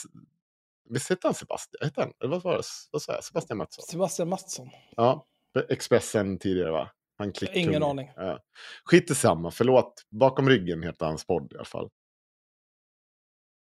Visst 0.89 1.09
hette 1.09 1.27
han 1.27 1.33
Sebastian? 1.33 1.79
Hette 1.83 2.01
han? 2.01 2.11
Eller 2.19 2.31
vad 2.31 2.43
var 2.43 2.57
det? 2.57 2.63
Vad 2.91 3.01
sa 3.01 3.13
jag? 3.13 3.23
Sebastian 3.23 3.57
Mattsson? 3.57 3.83
Sebastian 3.85 4.29
Mattsson. 4.29 4.69
Ja, 4.95 5.25
Expressen 5.69 6.39
tidigare 6.39 6.71
va? 6.71 6.89
Han 7.17 7.31
klick- 7.33 7.49
Ingen 7.53 7.73
kung. 7.81 7.89
aning. 7.89 8.11
Ja. 8.15 8.39
Skit 8.85 9.11
i 9.11 9.15
samma, 9.15 9.51
förlåt. 9.51 10.03
Bakom 10.09 10.49
ryggen 10.49 10.83
heter 10.83 11.05
hans 11.05 11.25
podd 11.25 11.51
i 11.53 11.55
alla 11.55 11.65
fall. 11.65 11.89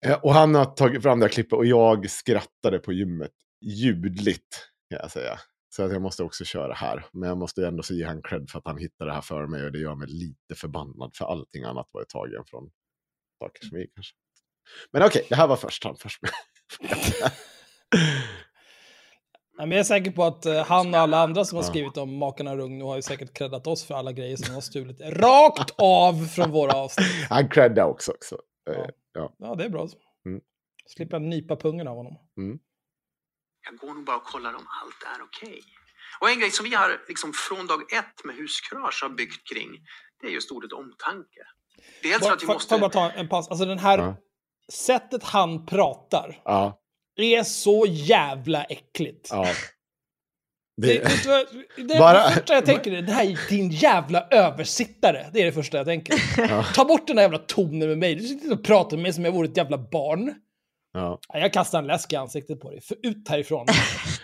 Eh, 0.06 0.20
Och 0.24 0.34
han 0.34 0.56
har 0.56 0.66
tagit 0.66 1.04
fram 1.04 1.20
det 1.20 1.26
här 1.26 1.34
klippet 1.34 1.54
och 1.54 1.66
jag 1.66 2.10
skrattade 2.10 2.80
på 2.80 2.94
gymmet 2.94 3.32
ljudligt, 3.62 4.70
kan 4.90 5.00
jag 5.02 5.12
säga. 5.12 5.40
Så 5.76 5.84
att 5.84 5.92
jag 5.92 6.02
måste 6.02 6.24
också 6.24 6.46
köra 6.46 6.74
här. 6.74 7.06
Men 7.12 7.30
jag 7.30 7.38
måste 7.38 7.68
ändå 7.68 7.84
ge 7.90 8.06
han 8.06 8.22
cred 8.22 8.50
för 8.50 8.60
att 8.60 8.68
han 8.68 8.78
hittade 8.78 9.10
det 9.10 9.14
här 9.14 9.22
för 9.22 9.48
mig 9.48 9.66
och 9.66 9.72
det 9.72 9.80
gör 9.80 9.96
mig 9.96 10.08
lite 10.08 10.56
förbannad 10.56 11.16
för 11.16 11.26
allting 11.26 11.64
annat 11.64 11.90
var 11.92 12.02
ju 12.02 12.06
tagen 12.06 12.44
från 12.46 12.72
saker 13.40 13.66
som 13.66 13.78
vi 13.78 13.88
kanske. 13.96 14.16
Men 14.92 15.04
okej, 15.04 15.26
det 15.30 15.36
här 15.36 15.48
var 15.48 15.56
först 15.56 15.84
han 15.84 15.96
först. 15.98 16.20
Jag 19.58 19.74
är 19.74 19.84
säker 19.84 20.12
på 20.12 20.24
att 20.24 20.46
eh, 20.46 20.66
han 20.66 20.94
och 20.94 21.00
alla 21.00 21.18
andra 21.18 21.46
som 21.46 21.56
har 21.56 21.64
skrivit 21.64 21.98
om 21.98 22.18
Makarna 22.18 22.56
Rung 22.56 22.78
nu 22.78 22.84
har 22.84 22.96
ju 22.96 23.02
säkert 23.02 23.34
creddat 23.34 23.68
oss 23.68 23.84
för 23.84 23.96
alla 23.96 24.12
grejer 24.12 24.38
som 24.38 24.54
har 24.54 24.62
stulit 24.62 25.02
rakt 25.02 25.74
av 25.78 26.26
från 26.26 26.52
våra 26.52 26.78
avsnitt. 26.78 27.08
han 27.30 27.50
credda 27.50 27.86
också. 27.86 28.12
också. 28.12 28.36
Eh, 28.70 28.86
Ja. 29.14 29.36
Ja, 29.38 29.56
det 29.56 29.66
är 29.66 29.70
bra. 29.70 29.88
Mm. 30.26 30.42
Slipper 30.86 31.16
jag 31.16 31.22
nypa 31.22 31.56
pungen 31.56 31.88
av 31.88 31.96
honom. 31.96 32.18
Jag 33.66 33.78
går 33.78 33.94
nog 33.94 34.06
bara 34.06 34.18
och 34.18 34.24
kollar 34.24 34.50
om 34.54 34.68
allt 34.82 35.18
är 35.20 35.24
okej. 35.24 35.62
Och 36.20 36.30
en 36.30 36.40
grej 36.40 36.52
som 36.52 36.64
vi 36.70 36.76
har 36.76 37.02
liksom 37.08 37.34
från 37.34 37.68
dag 37.68 37.94
ett 37.94 38.24
med 38.24 38.36
huskurage 38.36 39.00
har 39.04 39.10
byggt 39.10 39.48
kring, 39.54 39.70
det 40.22 40.28
är 40.28 40.32
just 40.32 40.52
ordet 40.52 40.72
omtanke. 40.72 41.42
Dels 42.04 42.14
för 42.16 42.22
Bara, 42.26 42.34
att 42.34 42.44
vi 42.44 42.48
måste... 42.48 42.70
får 42.70 42.80
jag 42.82 42.92
bara 42.92 43.10
ta 43.10 43.12
en 43.20 43.30
paus? 43.30 43.48
Alltså 43.50 43.66
den 43.66 43.80
här 43.80 43.98
Ja. 43.98 44.16
sättet 44.74 45.24
han 45.24 45.66
pratar 45.66 46.42
Ja, 46.46 46.80
är 47.16 47.44
så 47.44 47.86
jävla 47.90 48.64
äckligt. 48.64 49.28
ja. 49.32 49.48
Det, 50.82 51.00
Det, 51.24 51.48
det, 51.84 52.00
Bara- 52.00 52.28
det 52.30 52.34
första 52.36 52.54
jag 52.54 52.66
tänker 52.66 52.92
är, 52.92 53.02
det 53.02 53.12
här 53.12 53.26
är 53.26 53.50
din 53.50 53.70
jävla 53.72 54.28
översittare. 54.32 55.30
Det 55.34 55.42
är 55.42 55.46
det 55.46 55.52
första 55.52 55.78
jag 55.78 55.86
tänker. 55.86 56.16
Ja. 56.38 56.64
Ta 56.74 56.86
bort 56.86 57.08
den 57.08 57.18
här 57.18 57.24
jävla 57.24 57.38
tonen 57.38 57.90
med 57.90 57.98
mig. 57.98 58.16
Du 58.16 58.28
sitter 58.28 58.52
och 58.54 58.64
pratar 58.64 58.98
med 58.98 59.04
mig 59.04 59.14
som 59.14 59.26
jag 59.26 59.32
vore 59.32 59.48
ett 59.48 59.58
jävla 59.58 59.78
barn. 59.78 60.34
Ja. 60.96 61.20
Ja, 61.34 61.40
Jag 61.40 61.54
kastar 61.54 61.80
en 61.80 61.88
läsk 61.88 62.14
i 62.14 62.16
ansiktet 62.16 62.60
på 62.62 62.72
dig. 62.72 62.82
För 62.82 62.98
ut 63.04 63.30
härifrån. 63.30 63.66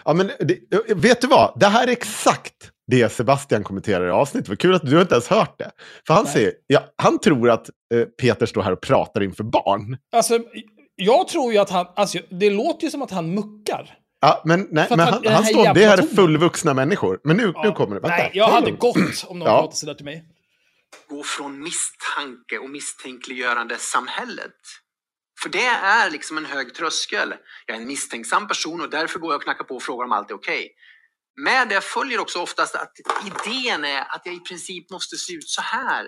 Ja, 0.06 0.14
men 0.14 0.28
det, 0.40 0.58
vet 0.96 1.22
du 1.22 1.28
vad? 1.28 1.60
Det 1.60 1.66
här 1.68 1.88
är 1.88 1.92
exakt 1.92 2.54
det 2.88 3.10
Sebastian 3.12 3.64
kommenterar 3.64 4.08
i 4.08 4.10
avsnittet. 4.12 4.50
Vad 4.50 4.60
kul 4.60 4.76
att 4.76 4.82
du 4.86 5.02
inte 5.02 5.14
ens 5.16 5.28
hört 5.28 5.60
det. 5.60 5.72
För 6.08 6.14
han, 6.14 6.24
Nej. 6.24 6.34
säger, 6.34 6.54
ja, 6.68 6.84
han 6.96 7.20
tror 7.20 7.50
att 7.50 7.70
eh, 7.94 8.04
Peter 8.22 8.46
står 8.46 8.62
här 8.62 8.72
och 8.72 8.82
pratar 8.82 9.24
inför 9.24 9.44
barn. 9.44 9.98
Alltså, 10.16 10.40
jag 10.96 11.28
tror 11.28 11.54
ju 11.54 11.60
att 11.60 11.70
han... 11.70 11.86
Alltså, 11.96 12.18
det 12.30 12.50
låter 12.50 12.84
ju 12.86 12.92
som 12.92 13.02
att 13.02 13.12
han 13.12 13.34
muckar. 13.34 13.98
Ja, 14.22 14.42
men 14.46 14.68
nej, 14.72 14.88
men 14.90 15.00
han- 15.00 15.14
han, 15.14 15.22
han 15.26 15.34
här 15.34 15.44
står, 15.44 15.74
det 15.74 15.86
här 15.86 15.98
är 15.98 16.02
fullvuxna 16.02 16.74
människor. 16.74 17.20
Men 17.24 17.38
nu, 17.38 17.54
nu 17.64 17.72
kommer 17.72 17.96
det. 17.96 18.02
Vänta. 18.02 18.08
Nej, 18.18 18.32
jag 18.34 18.48
hade 18.48 18.72
gått 18.72 19.26
om 19.28 19.40
någon 19.40 19.48
Ja. 19.48 19.56
pratade 19.58 19.76
sådär 19.76 19.94
till 19.94 20.06
mig. 20.06 20.24
gå 21.10 21.24
från 21.24 21.60
misstanke 21.60 22.58
och 22.64 22.70
misstänkliggörande 22.70 23.76
samhället. 23.80 24.54
För 25.44 25.50
det 25.50 25.66
är 25.66 26.10
liksom 26.10 26.38
en 26.38 26.46
hög 26.46 26.76
tröskel. 26.76 27.34
Jag 27.66 27.78
är 27.78 27.82
en 27.82 27.88
misstänksam 27.88 28.48
person 28.48 28.82
och 28.82 28.90
därför 28.90 29.20
går 29.20 29.32
jag 29.32 29.38
och 29.38 29.44
knackar 29.44 29.64
på 29.64 29.76
och 29.76 29.84
frågar 29.84 30.06
om 30.06 30.12
allt 30.12 30.30
är 30.32 30.36
okej. 30.36 30.70
Med 31.40 31.70
det 31.70 31.82
följer 31.84 32.20
också 32.20 32.42
oftast 32.42 32.76
att 32.76 32.92
idén 33.26 33.86
är 33.86 34.00
att 34.02 34.22
jag 34.26 34.36
i 34.36 34.40
princip 34.40 34.90
måste 34.92 35.16
se 35.18 35.34
ut 35.34 35.50
så 35.50 35.62
här 35.62 36.06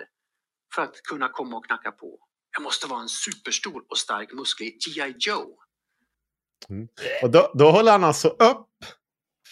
för 0.74 0.82
att 0.82 1.02
kunna 1.10 1.28
komma 1.28 1.56
och 1.56 1.66
knacka 1.66 1.90
på. 1.90 2.18
Jag 2.56 2.62
måste 2.62 2.86
vara 2.86 3.00
en 3.00 3.08
superstor 3.08 3.82
och 3.90 3.98
stark 3.98 4.32
musklig 4.32 4.78
G.I. 4.96 5.14
Joe. 5.18 5.46
Och 7.22 7.30
då, 7.30 7.52
då 7.54 7.70
håller 7.70 7.92
han 7.92 8.04
alltså 8.04 8.28
upp 8.28 8.66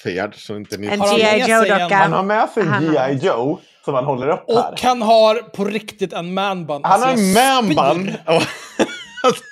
Ferd, 0.03 0.35
så 0.35 0.57
inte 0.57 0.77
ni... 0.77 0.87
En 0.87 1.01
Har 1.01 1.17
G.I. 1.19 1.23
med 1.23 1.33
sig 1.45 1.51
en- 1.53 1.65
Joe-docka. 1.79 1.97
Han 1.97 2.13
har 2.13 2.23
med 2.23 2.49
sig 2.51 2.63
en 2.63 2.69
har- 2.69 2.81
G.I. 3.13 3.27
Joe 3.27 3.61
som 3.85 3.95
han 3.95 4.05
håller 4.05 4.29
upp 4.29 4.45
här. 4.49 4.73
Och 4.73 4.81
han 4.81 5.03
har 5.03 5.43
på 5.43 5.65
riktigt 5.65 6.13
en 6.13 6.35
manband. 6.35 6.87
Han 6.87 7.01
har 7.03 7.09
Alltså, 7.09 7.25
en 7.25 7.33
jag 7.33 7.65
manband. 7.65 8.09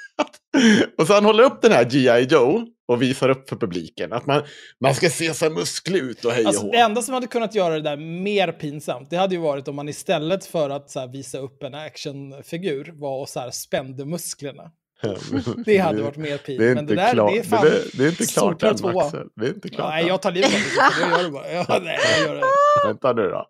Och, 0.54 0.98
och 1.00 1.06
så 1.06 1.14
han 1.14 1.24
håller 1.24 1.44
upp 1.44 1.62
den 1.62 1.72
här 1.72 1.84
G.I. 1.84 2.20
Joe 2.30 2.66
och 2.88 3.02
visar 3.02 3.28
upp 3.28 3.48
för 3.48 3.56
publiken 3.56 4.12
att 4.12 4.26
man, 4.26 4.42
man 4.80 4.94
ska 4.94 5.10
se 5.10 5.34
så 5.34 5.50
musklig 5.50 6.00
ut 6.00 6.24
och 6.24 6.32
hej 6.32 6.42
och 6.42 6.48
Alltså, 6.48 6.62
hå. 6.66 6.72
det 6.72 6.78
enda 6.78 7.02
som 7.02 7.14
hade 7.14 7.26
kunnat 7.26 7.54
göra 7.54 7.74
det 7.74 7.80
där 7.80 7.96
mer 7.96 8.52
pinsamt, 8.52 9.10
det 9.10 9.16
hade 9.16 9.34
ju 9.34 9.40
varit 9.40 9.68
om 9.68 9.76
man 9.76 9.88
istället 9.88 10.44
för 10.46 10.70
att 10.70 10.90
så 10.90 11.00
här, 11.00 11.08
visa 11.08 11.38
upp 11.38 11.62
en 11.62 11.74
actionfigur 11.74 12.92
var 13.00 13.20
och 13.20 13.28
så 13.28 13.40
här, 13.40 13.50
spände 13.50 14.04
musklerna. 14.04 14.62
Det 15.64 15.78
hade 15.78 16.02
varit 16.02 16.16
mer 16.16 16.38
pin. 16.38 16.58
Det 16.58 16.64
är 16.70 16.74
Men 16.74 16.78
inte 16.84 16.94
det 16.94 17.00
där, 17.02 17.12
klart, 17.12 17.32
det 17.32 17.38
är 17.38 17.42
fan 17.42 17.64
det, 17.64 17.70
är- 17.70 17.84
det 17.98 18.04
är 18.04 18.08
inte 18.08 18.26
klart 18.26 18.62
än, 18.62 18.76
tvåa. 18.76 19.04
Axel. 19.04 19.26
Det 19.36 19.46
är 19.46 19.48
inte 19.54 19.68
klart 19.68 19.88
Nej, 19.90 20.06
jag 20.06 20.22
tar 20.22 20.32
livet 20.32 20.50
av 20.54 20.60
det. 20.60 21.00
Jag 21.00 21.10
gör 21.10 21.22
det 21.24 21.30
bara. 21.30 21.52
Ja, 21.52 21.80
nej, 21.82 21.98
jag 22.18 22.26
gör 22.26 22.34
det. 22.34 22.42
Vänta 22.86 23.12
nu 23.12 23.22
då. 23.22 23.46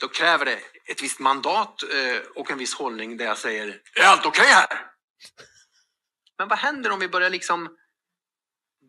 Då, 0.00 0.08
kräver 0.08 0.44
det 0.44 0.52
ett 0.92 1.02
visst 1.02 1.20
mandat 1.20 1.74
eh, 1.82 2.40
och 2.40 2.50
en 2.50 2.58
viss 2.58 2.74
hållning 2.74 3.16
där 3.16 3.24
jag 3.24 3.38
säger 3.38 3.66
Är 4.00 4.04
allt 4.06 4.26
okej 4.26 4.44
här? 4.46 4.66
Men 6.42 6.48
vad 6.48 6.58
händer 6.58 6.90
om 6.92 7.00
vi 7.00 7.08
börjar 7.08 7.30
liksom 7.30 7.76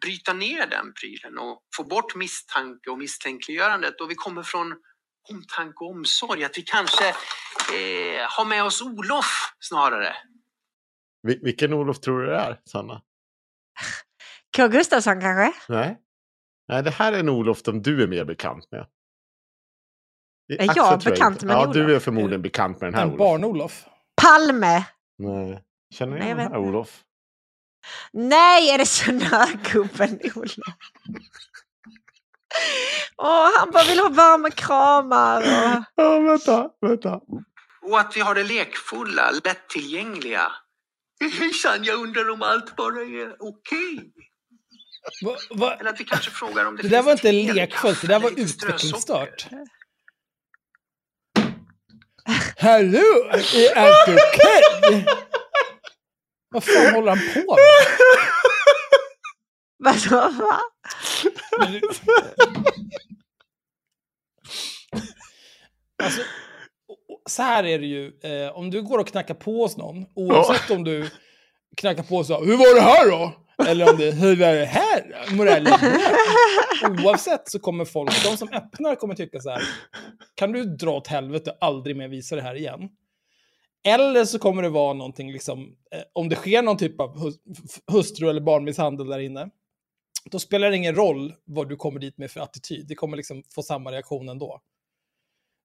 bryta 0.02 0.34
ner 0.34 0.68
den 0.68 0.94
prylen 0.94 1.38
och 1.38 1.62
få 1.78 1.84
bort 1.84 2.16
misstanke 2.16 2.89
och 2.89 2.98
misstänkliggörandet 2.98 4.02
och 4.02 4.12
vi 4.12 4.16
kommer 4.16 4.44
från 4.44 4.76
omtanke 5.30 5.84
och 5.84 5.89
omsorg. 5.92 6.44
Att 6.44 6.58
vi 6.58 6.62
kanske 6.62 7.10
eh, 7.10 8.26
har 8.30 8.46
med 8.46 8.63
oss 8.63 8.82
Olof 8.82 9.54
snarare. 9.60 10.16
Vil- 11.28 11.39
Vilken 11.44 11.74
Olof 11.74 12.00
tror 12.00 12.22
du 12.22 12.28
det 12.28 12.36
är, 12.38 12.60
Sanna? 12.66 13.02
K. 14.58 14.68
Gustafsson 14.68 15.22
kanske? 15.22 15.54
Nej. 15.74 15.98
Nej, 16.68 16.84
det 16.84 16.92
här 16.92 17.13
är 17.13 17.20
en 17.20 17.30
Olof 17.30 17.58
som 17.58 17.82
du 17.82 18.04
är 18.04 18.08
mer 18.08 18.26
bekant 18.26 18.72
med. 18.72 18.80
Är 20.60 20.66
jag 20.66 20.70
Axel 20.70 21.02
tror 21.02 21.12
bekant 21.12 21.36
inte. 21.36 21.46
med 21.46 21.56
Ja, 21.56 21.62
Olof? 21.63 21.74
du 21.74 21.96
är 21.96 22.00
förmodligen 22.00 22.42
bekant 22.42 22.82
med 22.82 22.88
den 22.88 22.94
här 22.96 23.02
En 23.04 23.08
Olof. 23.10 23.18
barn-Olof. 23.20 23.86
Palme! 24.22 24.86
Nej. 25.18 25.63
Känner 25.94 26.20
ni 26.20 26.28
jag 26.30 26.38
den 26.38 26.48
här. 26.48 26.58
Olof? 26.58 27.04
Nej, 28.13 28.69
är 28.69 28.78
det 28.78 28.86
snögubben 28.86 30.19
Olof? 30.36 30.76
Åh, 33.17 33.50
han 33.60 33.72
bara 33.72 33.84
vill 33.84 34.00
ha 34.00 34.10
varma 34.10 34.50
kramar. 34.50 35.41
Och... 35.41 35.84
Ja, 35.96 36.19
vänta, 36.19 36.69
vänta. 36.82 37.19
Och 37.82 38.00
att 38.00 38.17
vi 38.17 38.22
har 38.22 38.36
det 38.36 38.43
lekfulla, 38.43 39.32
lättillgängliga. 39.43 40.52
Hejsan, 41.39 41.84
jag 41.84 42.00
undrar 42.00 42.30
om 42.30 42.41
allt 42.41 42.76
bara 42.76 43.02
är 43.02 43.36
okej. 43.39 44.13
Va, 45.24 45.36
va? 45.50 45.76
Eller 45.80 45.89
att 45.89 46.00
vi 46.00 46.04
kanske 46.04 46.32
frågar 46.32 46.65
om 46.65 46.76
det 46.76 46.82
Det 46.82 46.89
där 46.89 47.02
var 47.02 47.12
inte 47.12 47.32
lekfullt, 47.32 48.02
det 48.02 48.08
där 48.08 48.19
var 48.19 48.32
utvecklingsstört. 48.32 49.48
Hallå, 52.58 53.30
är 53.56 53.78
allt 53.78 54.08
okej? 54.08 55.06
Vad 56.54 56.63
fan 56.63 56.96
håller 56.96 57.10
han 57.10 57.20
på 57.34 57.56
med? 57.56 57.60
Vadå, 60.10 60.30
va? 60.30 60.60
Alltså, 66.04 66.22
så 67.30 67.42
här 67.44 67.63
är 67.63 67.80
det 67.80 67.86
ju, 67.86 68.12
eh, 68.24 68.58
om 68.58 68.70
du 68.72 68.82
går 68.84 69.00
och 69.00 69.08
knackar 69.08 69.34
på 69.34 69.62
hos 69.62 69.78
någon, 69.78 70.06
oavsett 70.16 70.72
om 70.72 70.84
du 70.84 71.10
knackar 71.78 72.04
på 72.04 72.16
och 72.16 72.26
så 72.26 72.44
hur 72.44 72.58
var 72.58 72.76
det 72.76 72.82
här 72.82 73.12
då? 73.12 73.34
Eller 73.68 73.89
om 73.92 73.98
det 73.98 74.12
hur 74.12 74.36
var 74.36 74.54
det 74.54 74.66
här? 74.66 75.34
Morella? 75.36 75.80
Oavsett 77.06 77.50
så 77.52 77.60
kommer 77.60 77.86
folk, 77.86 78.24
de 78.24 78.38
som 78.38 78.50
öppnar 78.54 78.96
kommer 78.96 79.16
tycka 79.16 79.39
så 79.39 79.50
här, 79.50 79.62
kan 80.36 80.52
du 80.52 80.63
dra 80.63 80.92
åt 80.92 81.08
helvete 81.08 81.50
och 81.52 81.58
aldrig 81.68 81.96
mer 81.98 82.08
visa 82.08 82.36
det 82.36 82.42
här 82.42 82.56
igen? 82.56 82.89
Eller 83.88 84.26
så 84.26 84.39
kommer 84.39 84.62
det 84.62 84.69
vara 84.69 84.93
någonting, 84.93 85.32
liksom, 85.32 85.76
eh, 85.96 86.02
om 86.13 86.30
det 86.30 86.36
sker 86.36 86.62
någon 86.62 86.78
typ 86.78 87.00
av 87.00 87.34
hustru 87.91 88.30
eller 88.30 88.41
barnmisshandel 88.41 89.08
där 89.08 89.19
inne, 89.19 89.50
då 90.32 90.39
spelar 90.39 90.69
det 90.69 90.78
ingen 90.78 90.96
roll 90.96 91.34
vad 91.46 91.69
du 91.69 91.76
kommer 91.76 92.00
dit 92.00 92.17
med 92.17 92.32
för 92.32 92.39
attityd. 92.41 92.88
Det 92.88 92.96
kommer 92.96 93.17
liksom 93.17 93.43
få 93.56 93.62
samma 93.62 93.91
reaktion 93.91 94.30
ändå. 94.30 94.62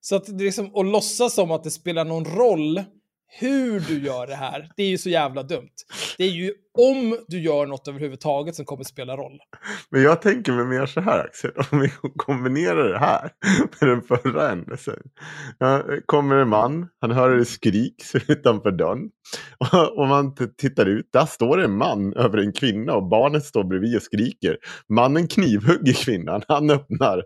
Så 0.00 0.16
att 0.16 0.38
det 0.38 0.44
liksom, 0.44 0.76
att 0.76 0.87
låtsas 0.87 1.35
som 1.35 1.50
att 1.50 1.64
det 1.64 1.70
spelar 1.70 2.04
någon 2.04 2.24
roll 2.24 2.85
hur 3.30 3.80
du 3.80 4.04
gör 4.04 4.26
det 4.26 4.34
här, 4.34 4.70
det 4.76 4.82
är 4.82 4.88
ju 4.88 4.98
så 4.98 5.08
jävla 5.08 5.42
dumt. 5.42 5.74
Det 6.18 6.24
är 6.24 6.30
ju 6.30 6.52
om 6.78 7.18
du 7.28 7.40
gör 7.40 7.66
något 7.66 7.88
överhuvudtaget 7.88 8.54
som 8.54 8.64
kommer 8.64 8.84
spela 8.84 9.16
roll. 9.16 9.38
Men 9.90 10.02
jag 10.02 10.22
tänker 10.22 10.52
mig 10.52 10.64
mer 10.64 10.86
så 10.86 11.00
här 11.00 11.18
Axel, 11.18 11.50
om 11.70 11.80
vi 11.80 11.92
kombinerar 12.16 12.88
det 12.88 12.98
här 12.98 13.30
med 13.80 13.90
den 13.90 14.02
förra 14.02 14.48
händelsen. 14.48 15.02
Kommer 16.06 16.36
en 16.36 16.48
man, 16.48 16.88
han 17.00 17.10
hör 17.10 17.36
det 17.36 17.44
skriks 17.44 18.14
utanför 18.14 18.70
dörren. 18.70 19.10
Och 19.58 19.98
om 19.98 20.08
man 20.08 20.34
tittar 20.58 20.86
ut, 20.86 21.08
där 21.12 21.26
står 21.26 21.62
en 21.62 21.76
man 21.76 22.14
över 22.14 22.38
en 22.38 22.52
kvinna 22.52 22.94
och 22.94 23.08
barnet 23.08 23.44
står 23.44 23.64
bredvid 23.64 23.96
och 23.96 24.02
skriker. 24.02 24.56
Mannen 24.88 25.28
knivhugger 25.28 25.92
kvinnan, 25.92 26.42
han 26.48 26.70
öppnar 26.70 27.22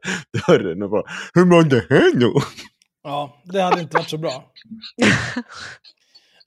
dörren 0.46 0.82
och 0.82 0.90
bara 0.90 1.04
Hur 1.34 1.44
mår 1.44 1.62
det 1.62 1.86
här 1.90 2.14
nu? 2.14 2.32
Ja, 3.04 3.40
det 3.44 3.62
hade 3.62 3.80
inte 3.80 3.96
varit 3.96 4.10
så 4.10 4.18
bra. 4.18 4.44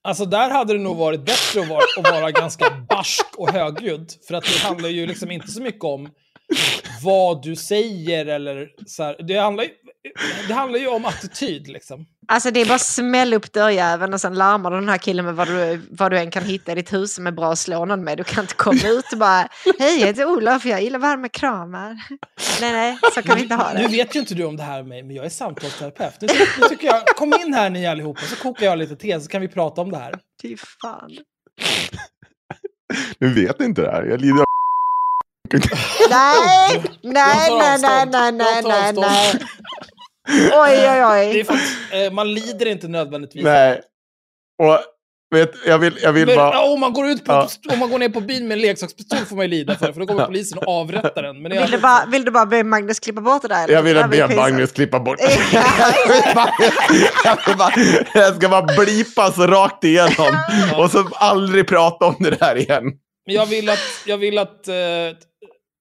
Alltså 0.02 0.26
där 0.26 0.50
hade 0.50 0.74
det 0.74 0.80
nog 0.80 0.98
varit 0.98 1.26
bättre 1.26 1.62
att 1.62 1.68
vara, 1.68 1.84
att 1.98 2.12
vara 2.12 2.32
ganska 2.32 2.70
barsk 2.90 3.26
och 3.38 3.52
högljudd. 3.52 4.12
För 4.28 4.34
att 4.36 4.44
det 4.44 4.60
handlar 4.68 4.90
ju 4.90 5.08
liksom 5.08 5.32
inte 5.32 5.48
så 5.48 5.62
mycket 5.62 5.84
om 5.84 6.10
vad 7.04 7.44
du 7.44 7.56
säger 7.56 8.26
eller 8.26 8.68
så 8.88 9.04
här. 9.04 9.16
Det 9.28 9.38
handlar, 9.38 9.64
ju, 9.64 9.70
det 10.48 10.54
handlar 10.54 10.80
ju 10.80 10.88
om 10.88 11.06
attityd 11.06 11.68
liksom. 11.68 12.06
Alltså 12.28 12.52
det 12.52 12.62
är 12.62 12.66
bara 12.66 12.80
smäll 12.80 13.34
upp 13.34 13.54
dörrjäveln 13.54 14.14
och 14.14 14.22
sen 14.22 14.34
larmar 14.36 14.72
du 14.72 14.78
den 14.78 14.90
här 14.90 14.98
killen 14.98 15.26
med 15.26 15.36
vad 15.36 15.48
du, 15.48 15.82
vad 15.92 16.12
du 16.12 16.18
än 16.20 16.32
kan 16.32 16.44
hitta 16.44 16.72
i 16.72 16.76
ditt 16.76 16.94
hus 16.94 17.14
som 17.16 17.28
är 17.28 17.32
bra 17.32 17.52
att 17.52 17.60
slå 17.60 17.86
någon 17.86 18.04
med. 18.04 18.18
Du 18.18 18.24
kan 18.24 18.44
inte 18.44 18.56
komma 18.56 18.82
ut 18.86 19.12
och 19.12 19.18
bara 19.18 19.48
hej 19.80 20.00
jag 20.00 20.08
heter 20.08 20.26
Olof, 20.26 20.66
jag 20.66 20.84
gillar 20.84 21.00
varma 21.00 21.30
kramar. 21.30 21.98
Nej 22.62 22.72
nej, 22.72 22.98
så 23.16 23.22
kan 23.22 23.36
vi 23.36 23.42
inte 23.42 23.56
ha 23.56 23.74
Nu 23.74 23.82
det. 23.82 23.88
vet 23.88 24.16
ju 24.16 24.20
inte 24.20 24.34
du 24.36 24.44
om 24.46 24.58
det 24.58 24.64
här 24.64 24.78
med 24.78 24.88
mig, 24.88 25.04
men 25.04 25.16
jag 25.16 25.26
är 25.26 25.30
samtalsterapeut. 25.30 26.22
Nu, 26.22 26.28
nu 26.62 26.68
tycker 26.70 26.88
jag, 26.88 27.06
kom 27.08 27.34
in 27.46 27.54
här 27.54 27.70
ni 27.70 27.88
allihopa, 27.88 28.22
så 28.22 28.36
kokar 28.36 28.66
jag 28.66 28.78
lite 28.78 28.96
te 28.96 29.20
så 29.22 29.28
kan 29.30 29.42
vi 29.42 29.48
prata 29.48 29.82
om 29.82 29.92
det 29.92 29.98
här. 29.98 30.20
Fy 30.42 30.58
fan. 30.82 31.12
Du 33.20 33.34
vet 33.34 33.62
inte 33.62 33.82
det 33.82 33.92
här. 33.92 34.04
Jag 34.04 34.22
lider 34.22 34.40
av 34.40 34.46
Nej, 36.10 36.84
nej, 37.04 37.58
nej, 37.60 37.78
nej, 37.82 38.06
nej, 38.06 38.32
nej, 38.32 38.62
nej, 38.64 38.94
nej. 38.94 39.34
Oj, 40.30 40.52
oj, 40.54 40.76
Det 40.76 40.88
är 40.88 41.34
oj. 41.34 41.44
faktiskt, 41.44 41.74
eh, 41.94 42.12
man 42.14 42.34
lider 42.34 42.66
inte 42.66 42.88
nödvändigtvis. 42.88 43.44
Nej. 43.44 43.82
Och 44.64 44.80
vet, 45.36 45.52
jag 45.66 45.78
vill, 45.80 46.00
jag 46.02 46.14
vill 46.14 46.26
Men, 46.26 46.36
bara... 46.36 46.54
ja, 46.54 46.64
om, 46.74 46.80
man 46.80 46.94
går 46.94 47.08
ut 47.08 47.26
på, 47.26 47.32
Ja. 47.32 47.48
om 47.74 47.80
man 47.80 47.90
går 47.90 48.00
ner 48.00 48.10
på 48.10 48.22
byn 48.22 48.48
med 48.48 48.56
en 48.56 48.62
leksakspistol 48.62 49.20
får 49.20 49.36
man 49.36 49.46
ju 49.46 49.50
lida 49.50 49.76
för, 49.76 49.94
för 49.94 50.00
då 50.00 50.08
kommer 50.08 50.26
polisen 50.26 50.58
och 50.58 50.68
avrättar 50.68 51.24
den. 51.24 51.42
Men 51.42 51.52
det 51.52 51.62
Vill 51.62 51.72
du, 51.72 51.78
bara, 51.78 52.06
vill 52.06 52.26
du 52.26 52.32
bara 52.32 52.46
be 52.46 52.64
Magnus 52.64 53.00
klippa 53.00 53.22
bort 53.22 53.42
det 53.42 53.48
där? 53.48 53.64
eller? 53.64 53.74
Jag 53.74 53.82
vill 53.84 53.96
Det 53.96 54.04
att 54.04 54.30
be. 54.30 54.36
Magnus 54.36 54.72
klippa 54.72 55.00
bort 55.00 55.18
det. 55.18 55.38
jag, 58.14 58.36
ska 58.36 58.50
bara 58.50 58.62
blipas 58.62 59.38
rakt 59.38 59.84
igenom. 59.84 60.38
Och 60.78 60.92
så 60.92 61.10
aldrig 61.14 61.68
prata 61.68 62.06
om 62.06 62.16
det 62.20 62.30
där 62.30 62.56
igen. 62.58 62.84
Men 63.26 63.36
jag 63.36 63.46
vill 63.46 63.70
att, 63.70 63.80
jag 64.06 64.18
vill 64.18 64.38
att, 64.38 64.68
eh, 64.68 64.74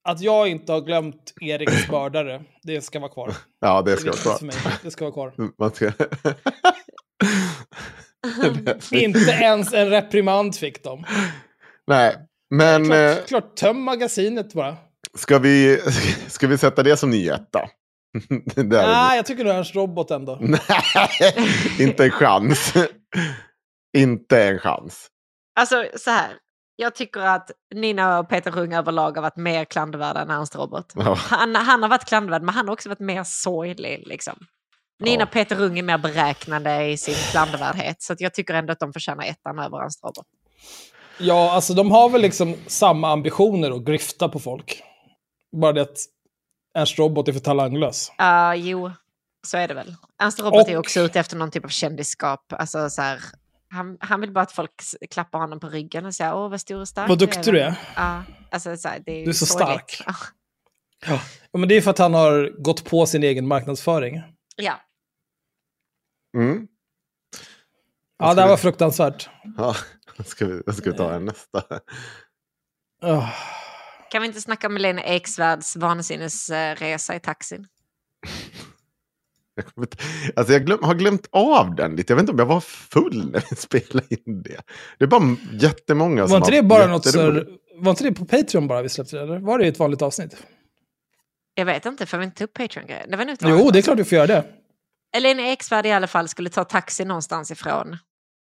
att 0.04 0.20
jag 0.20 0.48
inte 0.48 0.72
har 0.72 0.80
glömt 0.80 1.32
Eriks 1.40 1.88
mördare. 1.90 2.42
Det 2.62 2.80
ska 2.80 2.98
vara 3.00 3.12
kvar. 3.12 3.32
Ja, 3.60 3.82
det 3.82 3.90
Det 3.90 3.92
är 3.92 3.96
ska 3.96 4.10
vara 4.10 4.38
för 4.38 4.46
klart. 4.48 4.64
mig. 4.64 4.72
Det 4.82 4.90
ska 4.90 5.04
vara 5.10 5.12
kvar. 5.12 5.32
Man 5.58 5.70
ska... 5.74 5.92
Inte 8.96 9.30
ens 9.30 9.72
en 9.72 9.90
reprimand 9.90 10.56
fick 10.56 10.84
de. 10.84 11.04
Nej, 11.86 12.16
men 12.50 12.92
eh, 12.92 13.14
Klart, 13.14 13.26
klart 13.28 13.56
töm 13.56 13.82
magasinet 13.82 14.52
bara. 14.54 14.76
ska, 15.18 15.38
vi, 15.38 15.80
ska 16.28 16.46
vi 16.46 16.58
sätta 16.58 16.82
det 16.82 16.96
som 16.96 17.10
nyhet 17.10 17.48
då? 17.52 17.68
Det 18.54 18.62
där 18.62 18.82
är- 18.82 18.86
Nej, 18.92 19.16
jag 19.16 19.26
tycker 19.26 19.44
nog 19.44 19.54
Ernst 19.54 19.74
Robot 19.74 20.10
ändå. 20.10 20.38
Nej, 20.40 20.58
inte 21.80 22.04
en 22.04 22.10
chans. 22.10 22.74
inte 23.96 24.44
en 24.44 24.58
chans. 24.58 25.06
Alltså 25.60 25.84
så 25.96 26.10
här. 26.10 26.32
Jag 26.76 26.94
tycker 26.94 27.20
att 27.20 27.50
Nina 27.74 28.18
och 28.18 28.28
Peter 28.28 28.50
Rung 28.50 28.72
överlag 28.74 29.16
har 29.16 29.22
varit 29.22 29.36
mer 29.36 29.64
klandervärda 29.64 30.20
än 30.20 30.30
Ernst 30.30 30.56
Robert. 30.56 30.84
Ja. 30.94 31.14
Han, 31.14 31.54
han 31.54 31.82
har 31.82 31.88
varit 31.88 32.04
klandervärd, 32.04 32.42
men 32.42 32.54
han 32.54 32.66
har 32.68 32.72
också 32.72 32.88
varit 32.88 33.00
mer 33.00 33.24
sorglig. 33.24 34.02
Liksom. 34.06 34.34
Nina 35.00 35.20
Ja. 35.20 35.26
och 35.26 35.32
Peter 35.32 35.56
Rung 35.56 35.78
är 35.78 35.82
mer 35.82 35.98
beräknande 35.98 36.84
i 36.84 36.96
sin 36.96 37.14
klandervärdhet. 37.14 38.02
Så 38.02 38.12
att 38.12 38.20
jag 38.20 38.34
tycker 38.34 38.54
ändå 38.54 38.72
att 38.72 38.80
de 38.80 38.92
förtjänar 38.92 39.24
ettan 39.24 39.58
över 39.58 39.82
Ernst 39.82 40.00
Robert. 40.04 40.26
Ja, 41.18 41.52
alltså 41.52 41.74
de 41.74 41.90
har 41.90 42.08
väl 42.08 42.20
liksom 42.20 42.54
samma 42.66 43.12
ambitioner 43.12 43.70
att 43.70 43.84
grifta 43.84 44.28
på 44.28 44.38
folk. 44.38 44.82
Bara 45.56 45.72
det 45.72 45.82
att 45.82 45.96
Ernst 46.78 46.98
Robot 46.98 47.28
är 47.28 47.32
för 47.32 47.40
talanglös. 47.40 48.12
Ja, 48.18 48.54
jo, 48.54 48.90
så 49.46 49.56
är 49.56 49.68
det 49.68 49.74
väl. 49.74 49.94
Ernst 50.22 50.40
Robert 50.40 50.62
Och- 50.62 50.68
är 50.68 50.76
också 50.76 51.00
ute 51.00 51.20
efter 51.20 51.36
någon 51.36 51.50
typ 51.50 51.64
av 51.64 51.68
kändisskap. 51.68 52.52
Alltså, 52.52 52.90
så 52.90 53.02
här, 53.02 53.20
han, 53.74 53.96
han 54.00 54.20
vill 54.20 54.32
bara 54.32 54.42
att 54.42 54.52
folk 54.52 54.70
klappar 55.10 55.38
honom 55.38 55.60
på 55.60 55.68
ryggen 55.68 56.06
och 56.06 56.14
säger 56.14 56.34
åh 56.34 56.48
vad 56.50 56.60
stor 56.60 56.80
och 56.80 56.88
stark 56.88 57.08
Vad 57.08 57.18
duktig 57.18 57.52
du 57.54 57.60
är. 57.60 57.74
Ja, 57.96 58.22
alltså, 58.50 58.76
så 58.76 58.88
här, 58.88 59.02
det 59.06 59.12
är, 59.12 59.24
Du 59.24 59.30
är 59.30 59.34
så 59.34 59.46
sorgligt. 59.46 59.90
stark. 59.90 60.02
Ja. 61.06 61.20
Ja. 61.52 61.58
men 61.58 61.68
det 61.68 61.74
är 61.74 61.80
för 61.80 61.90
att 61.90 61.98
han 61.98 62.14
har 62.14 62.62
gått 62.62 62.84
på 62.84 63.06
sin 63.06 63.22
egen 63.22 63.46
marknadsföring. 63.46 64.22
Ja. 64.56 64.80
Mm. 66.36 66.68
Ja, 68.18 68.34
det 68.34 68.40
här 68.40 68.48
var 68.48 68.56
fruktansvärt. 68.56 69.28
Ja, 69.56 69.76
ska 70.24 70.46
vi, 70.46 70.72
ska 70.72 70.90
vi 70.90 70.96
ta 70.96 71.14
en 71.14 71.24
nästa. 71.24 71.62
Oh. 73.02 73.30
Kan 74.10 74.22
vi 74.22 74.28
inte 74.28 74.40
snacka 74.40 74.66
om 74.66 74.76
Lena 74.76 75.02
Eksvärds 75.02 75.76
vansinnesresa 75.76 77.14
i 77.14 77.20
taxin? 77.20 77.66
Jag, 79.56 79.66
kommer 79.66 79.86
inte- 79.86 79.96
alltså 80.36 80.52
jag 80.52 80.66
glöm, 80.66 80.78
har 80.82 80.94
glömt 80.94 81.26
av 81.30 81.74
den 81.74 81.96
lite. 81.96 82.12
Jag 82.12 82.16
vet 82.16 82.22
inte 82.22 82.32
om 82.32 82.38
jag 82.38 82.46
var 82.46 82.60
full 82.60 83.30
när 83.30 83.44
vi 83.50 83.56
spelade 83.80 84.06
in 84.14 84.42
det. 84.42 84.60
Det 84.98 85.04
är 85.04 85.08
bara 85.08 85.36
jättemånga 85.52 86.22
som 86.22 86.30
Var 86.30 86.36
inte 86.38 86.46
har 86.56 86.62
det 86.62 86.68
bara 86.68 86.86
något 86.86 87.06
så. 87.06 87.44
Var 87.76 87.90
inte 87.90 88.04
det 88.04 88.12
på 88.12 88.24
Patreon 88.24 88.66
bara 88.68 88.82
vi 88.82 88.88
släppte 88.88 89.16
det? 89.16 89.22
Eller 89.22 89.38
var 89.38 89.58
det 89.58 89.66
ett 89.66 89.78
vanligt 89.78 90.02
avsnitt? 90.02 90.36
Jag 91.54 91.64
vet 91.64 91.86
inte, 91.86 92.06
får 92.06 92.18
vi 92.18 92.24
inte 92.24 92.36
ta 92.38 92.44
upp 92.44 92.52
Patreon-grejen? 92.54 93.10
Det 93.10 93.16
var 93.16 93.24
nog 93.24 93.36
Jo, 93.42 93.70
det 93.70 93.78
är 93.78 93.82
klart 93.82 93.98
vi 93.98 94.04
får 94.04 94.16
göra 94.16 94.26
det. 94.26 94.44
Lena 95.20 95.48
Eksvärd 95.48 95.86
i 95.86 95.90
alla 95.90 96.06
fall 96.06 96.28
skulle 96.28 96.50
ta 96.50 96.64
taxi 96.64 97.04
någonstans 97.04 97.50
ifrån. 97.50 97.96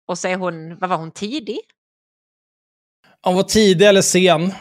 Och 0.08 0.18
så 0.18 0.28
är 0.28 0.36
hon, 0.36 0.78
vad 0.78 0.90
var 0.90 0.96
hon, 0.96 1.10
tidig? 1.10 1.58
Han 3.20 3.34
var 3.34 3.42
tidig 3.42 3.86
eller 3.88 4.02
sen, 4.02 4.52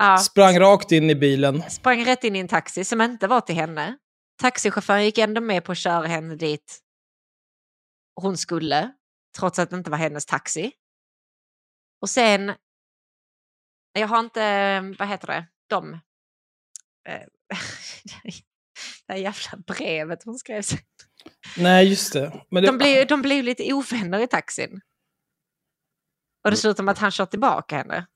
Ja, 0.00 0.18
sprang 0.18 0.58
rakt 0.58 0.92
in 0.92 1.10
i 1.10 1.14
bilen. 1.14 1.62
sprang 1.70 2.04
rätt 2.04 2.24
in 2.24 2.36
i 2.36 2.38
en 2.38 2.48
taxi 2.48 2.84
som 2.84 3.00
inte 3.00 3.26
var 3.26 3.40
till 3.40 3.54
henne. 3.54 3.96
Taxichauffören 4.36 5.04
gick 5.04 5.18
ändå 5.18 5.40
med 5.40 5.64
på 5.64 5.72
att 5.72 5.78
köra 5.78 6.06
henne 6.06 6.36
dit 6.36 6.82
hon 8.14 8.36
skulle, 8.36 8.92
trots 9.38 9.58
att 9.58 9.70
det 9.70 9.76
inte 9.76 9.90
var 9.90 9.98
hennes 9.98 10.26
taxi. 10.26 10.72
Och 12.00 12.10
sen, 12.10 12.52
jag 13.92 14.08
har 14.08 14.20
inte, 14.20 14.80
vad 14.98 15.08
heter 15.08 15.26
det, 15.26 15.46
de, 15.66 15.92
eh, 17.08 17.22
det 19.06 19.12
här 19.12 19.16
jävla 19.16 19.58
brevet 19.66 20.24
hon 20.24 20.38
skrev. 20.38 20.62
sen. 20.62 20.78
Nej, 21.56 21.88
just 21.88 22.12
det. 22.12 22.46
Men 22.50 22.62
det 22.62 22.68
De 22.68 22.78
blev, 22.78 23.06
de 23.06 23.22
blev 23.22 23.44
lite 23.44 23.72
ovänner 23.72 24.20
i 24.20 24.26
taxin. 24.26 24.80
Och 26.44 26.50
det 26.50 26.56
slutar 26.56 26.82
med 26.84 26.92
att 26.92 26.98
han 26.98 27.10
kör 27.10 27.26
tillbaka 27.26 27.76
henne. 27.76 28.06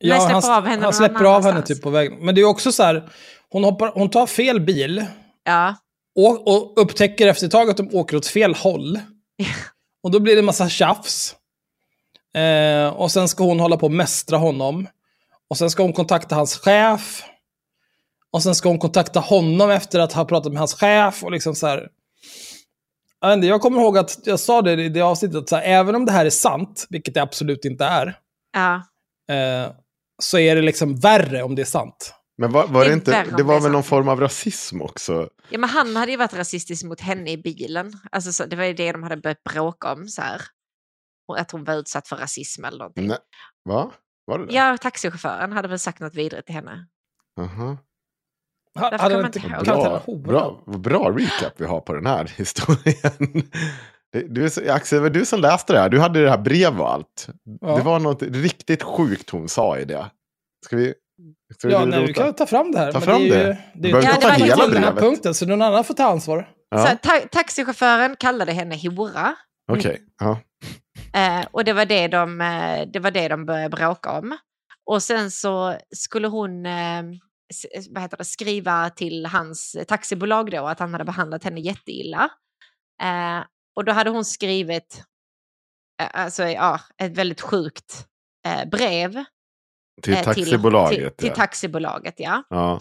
Nej, 0.00 0.20
släpper 0.20 0.48
han, 0.48 0.56
av 0.56 0.66
henne 0.66 0.82
han 0.82 0.92
släpper 0.92 1.24
av 1.24 1.44
henne 1.44 1.62
typ 1.62 1.82
på 1.82 1.90
vägen. 1.90 2.18
Men 2.20 2.34
det 2.34 2.40
är 2.40 2.44
också 2.44 2.72
så 2.72 2.82
här, 2.82 3.10
hon, 3.48 3.64
hoppar, 3.64 3.92
hon 3.94 4.10
tar 4.10 4.26
fel 4.26 4.60
bil 4.60 5.06
Ja, 5.44 5.76
och, 6.16 6.48
och 6.48 6.82
upptäcker 6.82 7.26
efter 7.26 7.46
ett 7.46 7.52
tag 7.52 7.70
att 7.70 7.76
de 7.76 7.94
åker 7.94 8.16
åt 8.16 8.26
fel 8.26 8.54
håll. 8.54 8.98
Och 10.02 10.10
då 10.10 10.20
blir 10.20 10.34
det 10.34 10.38
en 10.38 10.44
massa 10.44 10.68
tjafs. 10.68 11.36
Eh, 12.34 12.88
och 12.88 13.10
sen 13.10 13.28
ska 13.28 13.44
hon 13.44 13.60
hålla 13.60 13.76
på 13.76 13.86
och 13.86 13.92
mästra 13.92 14.36
honom. 14.36 14.88
Och 15.48 15.58
sen 15.58 15.70
ska 15.70 15.82
hon 15.82 15.92
kontakta 15.92 16.34
hans 16.34 16.56
chef. 16.56 17.22
Och 18.30 18.42
sen 18.42 18.54
ska 18.54 18.68
hon 18.68 18.78
kontakta 18.78 19.20
honom 19.20 19.70
efter 19.70 20.00
att 20.00 20.12
ha 20.12 20.24
pratat 20.24 20.52
med 20.52 20.58
hans 20.58 20.74
chef. 20.74 21.24
Och 21.24 21.32
liksom 21.32 21.54
så 21.54 21.66
här. 21.66 21.88
Jag, 23.20 23.32
inte, 23.32 23.46
jag 23.46 23.60
kommer 23.60 23.80
ihåg 23.80 23.98
att 23.98 24.18
jag 24.24 24.40
sa 24.40 24.62
det 24.62 24.72
i 24.72 24.88
det 24.88 25.00
avsnittet, 25.00 25.36
att 25.36 25.48
så 25.48 25.56
här, 25.56 25.62
även 25.62 25.94
om 25.94 26.06
det 26.06 26.12
här 26.12 26.26
är 26.26 26.30
sant, 26.30 26.86
vilket 26.90 27.14
det 27.14 27.22
absolut 27.22 27.64
inte 27.64 27.84
är, 27.84 28.18
ja. 28.52 28.74
eh, 29.34 29.70
så 30.20 30.38
är 30.38 30.56
det 30.56 30.62
liksom 30.62 30.96
värre 30.96 31.42
om 31.42 31.54
det 31.54 31.62
är 31.62 31.66
sant. 31.66 32.14
Men 32.38 32.52
var, 32.52 32.66
var 32.66 32.84
Det 32.84 32.90
det 32.90 32.94
inte, 32.94 33.24
det 33.24 33.36
det 33.36 33.42
var 33.42 33.56
är 33.56 33.60
väl 33.60 33.72
någon 33.72 33.82
form 33.82 34.08
av 34.08 34.20
rasism 34.20 34.82
också? 34.82 35.28
ja, 35.50 35.58
men 35.58 35.70
han 35.70 35.96
hade 35.96 36.10
ju 36.12 36.16
varit 36.18 36.34
rasistisk 36.34 36.84
mot 36.84 37.00
henne 37.00 37.30
i 37.30 37.36
bilen. 37.36 37.92
Alltså, 38.12 38.32
så, 38.32 38.46
det 38.46 38.56
var 38.56 38.64
ju 38.64 38.72
det 38.74 38.92
de 38.92 39.02
hade 39.02 39.16
börjat 39.16 39.42
bråka 39.52 39.92
om. 39.92 40.08
Så 40.08 40.22
här. 40.22 40.40
Och 41.28 41.38
att 41.40 41.50
hon 41.50 41.64
var 41.64 41.74
utsatt 41.74 42.08
för 42.08 42.16
rasism 42.16 42.64
eller 42.64 42.78
någonting. 42.78 43.06
Nej. 43.06 43.18
Va? 43.64 43.92
Var 44.24 44.38
det 44.38 44.46
det? 44.46 44.54
Ja, 44.54 44.76
taxichauffören 44.76 45.52
hade 45.52 45.68
väl 45.68 45.78
sagt 45.78 46.00
något 46.00 46.14
vidrigt 46.14 46.46
till 46.46 46.54
henne. 46.54 46.86
Aha. 47.40 47.78
Ha, 48.78 48.96
hade 48.98 49.26
inte 49.26 49.38
inte 49.38 49.64
Bra, 49.64 50.02
bra, 50.24 50.64
bra 50.78 51.10
recap 51.10 51.52
vi 51.56 51.66
har 51.66 51.80
på 51.80 51.92
den 51.92 52.06
här 52.06 52.24
historien. 52.36 53.50
Du, 54.12 54.44
är 54.44 54.70
Axel, 54.70 54.96
det 54.96 55.02
var 55.02 55.10
du 55.10 55.26
som 55.26 55.40
läste 55.40 55.72
det 55.72 55.78
här. 55.78 55.88
Du 55.88 56.00
hade 56.00 56.22
det 56.22 56.30
här 56.30 56.38
brev 56.38 56.80
och 56.80 56.92
allt. 56.92 57.28
Ja. 57.60 57.76
Det 57.76 57.82
var 57.82 57.98
något 58.00 58.22
riktigt 58.22 58.82
sjukt 58.82 59.30
hon 59.30 59.48
sa 59.48 59.78
i 59.78 59.84
det. 59.84 60.10
Ska 60.66 60.76
vi... 60.76 60.94
Ska 61.58 61.70
Ja, 61.70 61.84
vi 61.84 61.90
nej, 61.90 62.06
vi 62.06 62.14
kan 62.14 62.34
ta 62.34 62.46
fram 62.46 62.72
det 62.72 62.78
här. 62.78 62.92
Ta 62.92 63.00
fram 63.00 63.22
det. 63.22 63.34
Är 63.34 63.38
ju, 63.38 63.44
det. 63.44 63.48
det 63.48 63.58
Du 63.74 63.80
behöver 63.92 64.08
Ja, 64.08 64.14
ta 64.14 64.28
var 64.28 64.34
hela 64.34 64.66
den 64.66 64.76
här 64.76 64.92
brevet. 64.92 65.00
punkten, 65.00 65.34
så 65.34 65.46
någon 65.46 65.62
annan 65.62 65.84
får 65.84 65.94
ta 65.94 66.04
ansvar. 66.04 66.48
Ja, 66.70 66.86
Så, 66.86 66.96
ta 67.02 67.20
taxichauffören 67.32 68.16
kallade 68.18 68.52
henne 68.52 68.76
hora. 68.76 69.34
Okej. 69.72 70.00
Ja. 70.20 70.40
Eh, 71.14 71.46
och 71.50 71.64
det 71.64 71.72
var 71.72 71.84
det, 71.86 72.08
de, 72.08 72.40
eh, 72.40 72.88
det 72.92 72.98
var 72.98 73.10
det 73.10 73.28
de 73.28 73.46
började 73.46 73.76
bråka 73.76 74.10
om. 74.18 74.36
Och 74.86 75.02
sen 75.02 75.30
så 75.30 75.76
skulle 75.96 76.28
hon 76.28 76.66
eh, 76.66 77.02
vad 77.90 78.02
heter 78.02 78.16
det, 78.16 78.24
skriva 78.24 78.90
till 78.90 79.26
hans 79.26 79.76
taxibolag 79.88 80.50
då 80.50 80.66
att 80.66 80.78
han 80.78 80.92
hade 80.92 81.04
behandlat 81.04 81.44
henne 81.44 81.60
jätteilla. 81.60 82.28
Eh, 83.02 83.44
och 83.76 83.84
då 83.84 83.92
hade 83.92 84.10
hon 84.10 84.24
skrivit 84.24 85.02
alltså, 86.00 86.42
ja, 86.42 86.80
ett 87.02 87.18
väldigt 87.18 87.40
sjukt 87.40 88.06
eh, 88.46 88.68
brev. 88.68 89.24
Till 90.02 90.14
eh, 90.14 90.22
taxibolaget. 90.22 90.98
Till, 90.98 91.10
till 91.16 91.28
ja. 91.28 91.34
taxibolaget, 91.34 92.14
ja. 92.16 92.42
ja. 92.50 92.80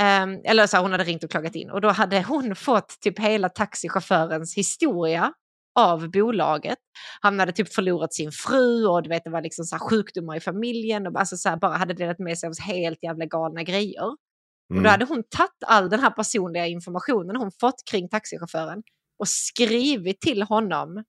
Ehm, 0.00 0.40
eller 0.44 0.66
så 0.66 0.76
hon 0.78 0.92
hade 0.92 1.04
ringt 1.04 1.24
och 1.24 1.30
klagat 1.30 1.54
in. 1.54 1.70
Och 1.70 1.80
då 1.80 1.88
hade 1.88 2.22
hon 2.22 2.56
fått 2.56 3.00
typ 3.00 3.18
hela 3.18 3.48
taxichaufförens 3.48 4.56
historia 4.56 5.32
av 5.78 6.10
bolaget. 6.10 6.78
Han 7.20 7.38
hade 7.38 7.52
typ 7.52 7.74
förlorat 7.74 8.14
sin 8.14 8.32
fru 8.32 8.86
och 8.86 9.02
du 9.02 9.08
vet, 9.08 9.24
det 9.24 9.30
var 9.30 9.42
liksom 9.42 9.64
så 9.64 9.76
här 9.76 9.80
sjukdomar 9.80 10.36
i 10.36 10.40
familjen 10.40 11.06
och 11.06 11.20
alltså 11.20 11.36
så 11.36 11.48
här, 11.48 11.56
bara 11.56 11.76
hade 11.76 11.94
delat 11.94 12.18
med 12.18 12.38
sig 12.38 12.46
av 12.46 12.52
helt 12.60 13.02
jävla 13.02 13.24
galna 13.24 13.62
grejer. 13.62 14.04
Och 14.04 14.74
då 14.74 14.78
Mm. 14.78 14.90
hade 14.90 15.04
hon 15.04 15.22
tagit 15.30 15.50
all 15.66 15.88
den 15.90 16.00
här 16.00 16.10
personliga 16.10 16.66
informationen 16.66 17.36
hon 17.36 17.50
fått 17.60 17.82
kring 17.90 18.08
taxichauffören 18.08 18.82
och 19.18 19.28
skrivit 19.28 20.20
till 20.20 20.42
honom. 20.42 21.04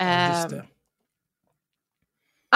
Ja, 0.00 0.04
Eh, 0.04 0.62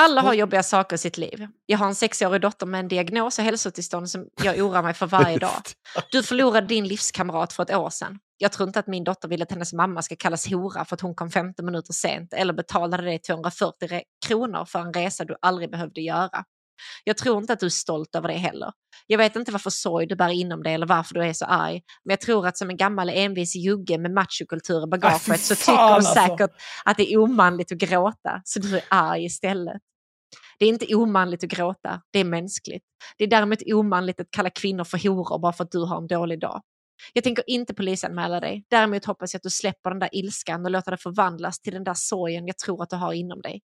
alla 0.01 0.21
har 0.21 0.35
jobbiga 0.35 0.63
saker 0.63 0.97
i 0.97 0.99
sitt 0.99 1.19
liv. 1.19 1.49
Jag 1.67 1.79
har 1.79 1.87
en 1.87 1.95
sexårig 1.95 2.41
dotter 2.41 2.67
med 2.67 2.81
en 2.81 2.89
diagnos 2.89 3.39
och 3.39 3.45
hälsotillstånd 3.45 4.11
som 4.11 4.27
jag 4.43 4.59
oroar 4.59 4.83
mig 4.83 4.95
för 4.95 5.07
varje 5.07 5.39
dag. 5.39 5.63
Du 6.11 6.23
förlorade 6.23 6.67
din 6.67 6.89
livskamrat 6.89 7.53
för 7.53 7.63
ett 7.63 7.75
år 7.75 7.91
sedan. 7.91 8.19
Jag 8.39 8.53
tror 8.53 8.69
inte 8.69 8.79
att 8.79 8.87
min 8.87 9.05
dotter 9.05 9.29
vill 9.29 9.43
att 9.43 9.51
hennes 9.51 9.73
mamma 9.73 10.03
ska 10.03 10.17
kallas 10.17 10.47
hora 10.47 10.85
för 10.85 10.95
att 10.97 11.01
hon 11.01 11.15
kom 11.15 11.31
15 11.31 11.67
minuter 11.67 11.93
sent 11.93 12.33
eller 12.33 12.53
betalade 12.53 13.03
dig 13.03 13.19
240 13.19 13.89
re- 13.89 14.03
kronor 14.27 14.65
för 14.65 14.79
en 14.79 14.93
resa 14.93 15.25
du 15.25 15.37
aldrig 15.43 15.71
behövde 15.71 16.01
göra. 16.01 16.45
Jag 17.05 17.17
tror 17.17 17.39
inte 17.39 17.53
att 17.53 17.61
du 17.61 17.67
är 17.67 17.71
stolt 17.71 18.15
över 18.15 18.29
det 18.29 18.35
heller. 18.35 18.73
Jag 19.07 19.19
vet 19.19 19.37
inte 19.37 19.53
varför 19.53 19.71
sorg 19.71 20.07
du 20.07 20.17
bär 20.17 20.29
inom 20.29 20.63
dig 20.63 20.75
eller 20.75 20.87
varför 20.87 21.15
du 21.15 21.25
är 21.25 21.33
så 21.33 21.45
arg. 21.45 21.83
Men 22.05 22.13
jag 22.13 22.21
tror 22.21 22.47
att 22.47 22.59
som 22.59 22.71
en 22.71 22.77
gammal 22.77 23.09
envis 23.09 23.57
jugge 23.57 23.99
med 23.99 24.11
machokultur 24.11 24.85
i 24.85 24.87
bagaget 24.87 25.41
så 25.41 25.55
tycker 25.55 25.73
du 25.73 25.79
alltså. 25.79 26.15
säkert 26.15 26.51
att 26.85 26.97
det 26.97 27.13
är 27.13 27.19
omanligt 27.19 27.73
att 27.73 27.79
gråta. 27.79 28.41
Så 28.45 28.61
du 28.61 28.77
är 28.77 28.85
arg 28.89 29.25
istället. 29.25 29.83
Det 30.59 30.65
är 30.65 30.69
inte 30.69 30.95
omanligt 30.95 31.45
att 31.45 31.51
gråta, 31.51 32.01
det 32.13 32.19
är 32.19 32.25
mänskligt. 32.25 32.85
Det 33.19 33.25
är 33.25 33.29
däremot 33.29 33.59
omanligt 33.67 34.21
att 34.21 34.31
kalla 34.31 34.51
kvinnor 34.51 34.85
för 34.85 35.09
horor 35.09 35.39
bara 35.39 35.53
för 35.53 35.65
att 35.65 35.71
du 35.71 35.85
har 35.85 35.99
en 35.99 36.07
dålig 36.07 36.41
dag. 36.41 36.63
Jag 37.13 37.25
tänker 37.25 37.45
inte 37.47 37.75
polisanmäla 37.75 38.41
dig. 38.41 38.65
Däremot 38.71 39.05
hoppas 39.05 39.35
jag 39.35 39.39
att 39.39 39.43
du 39.43 39.51
släpper 39.51 39.91
den 39.91 39.99
där 39.99 40.09
ilskan 40.13 40.65
och 40.65 40.71
låter 40.71 40.91
det 40.91 40.97
förvandlas 40.97 41.61
till 41.61 41.73
den 41.73 41.85
där 41.85 41.95
sorgen 41.95 42.47
jag 42.47 42.59
tror 42.59 42.83
att 42.83 42.91
du 42.91 42.97
har 42.97 43.13
inom 43.13 43.41
dig. 43.41 43.61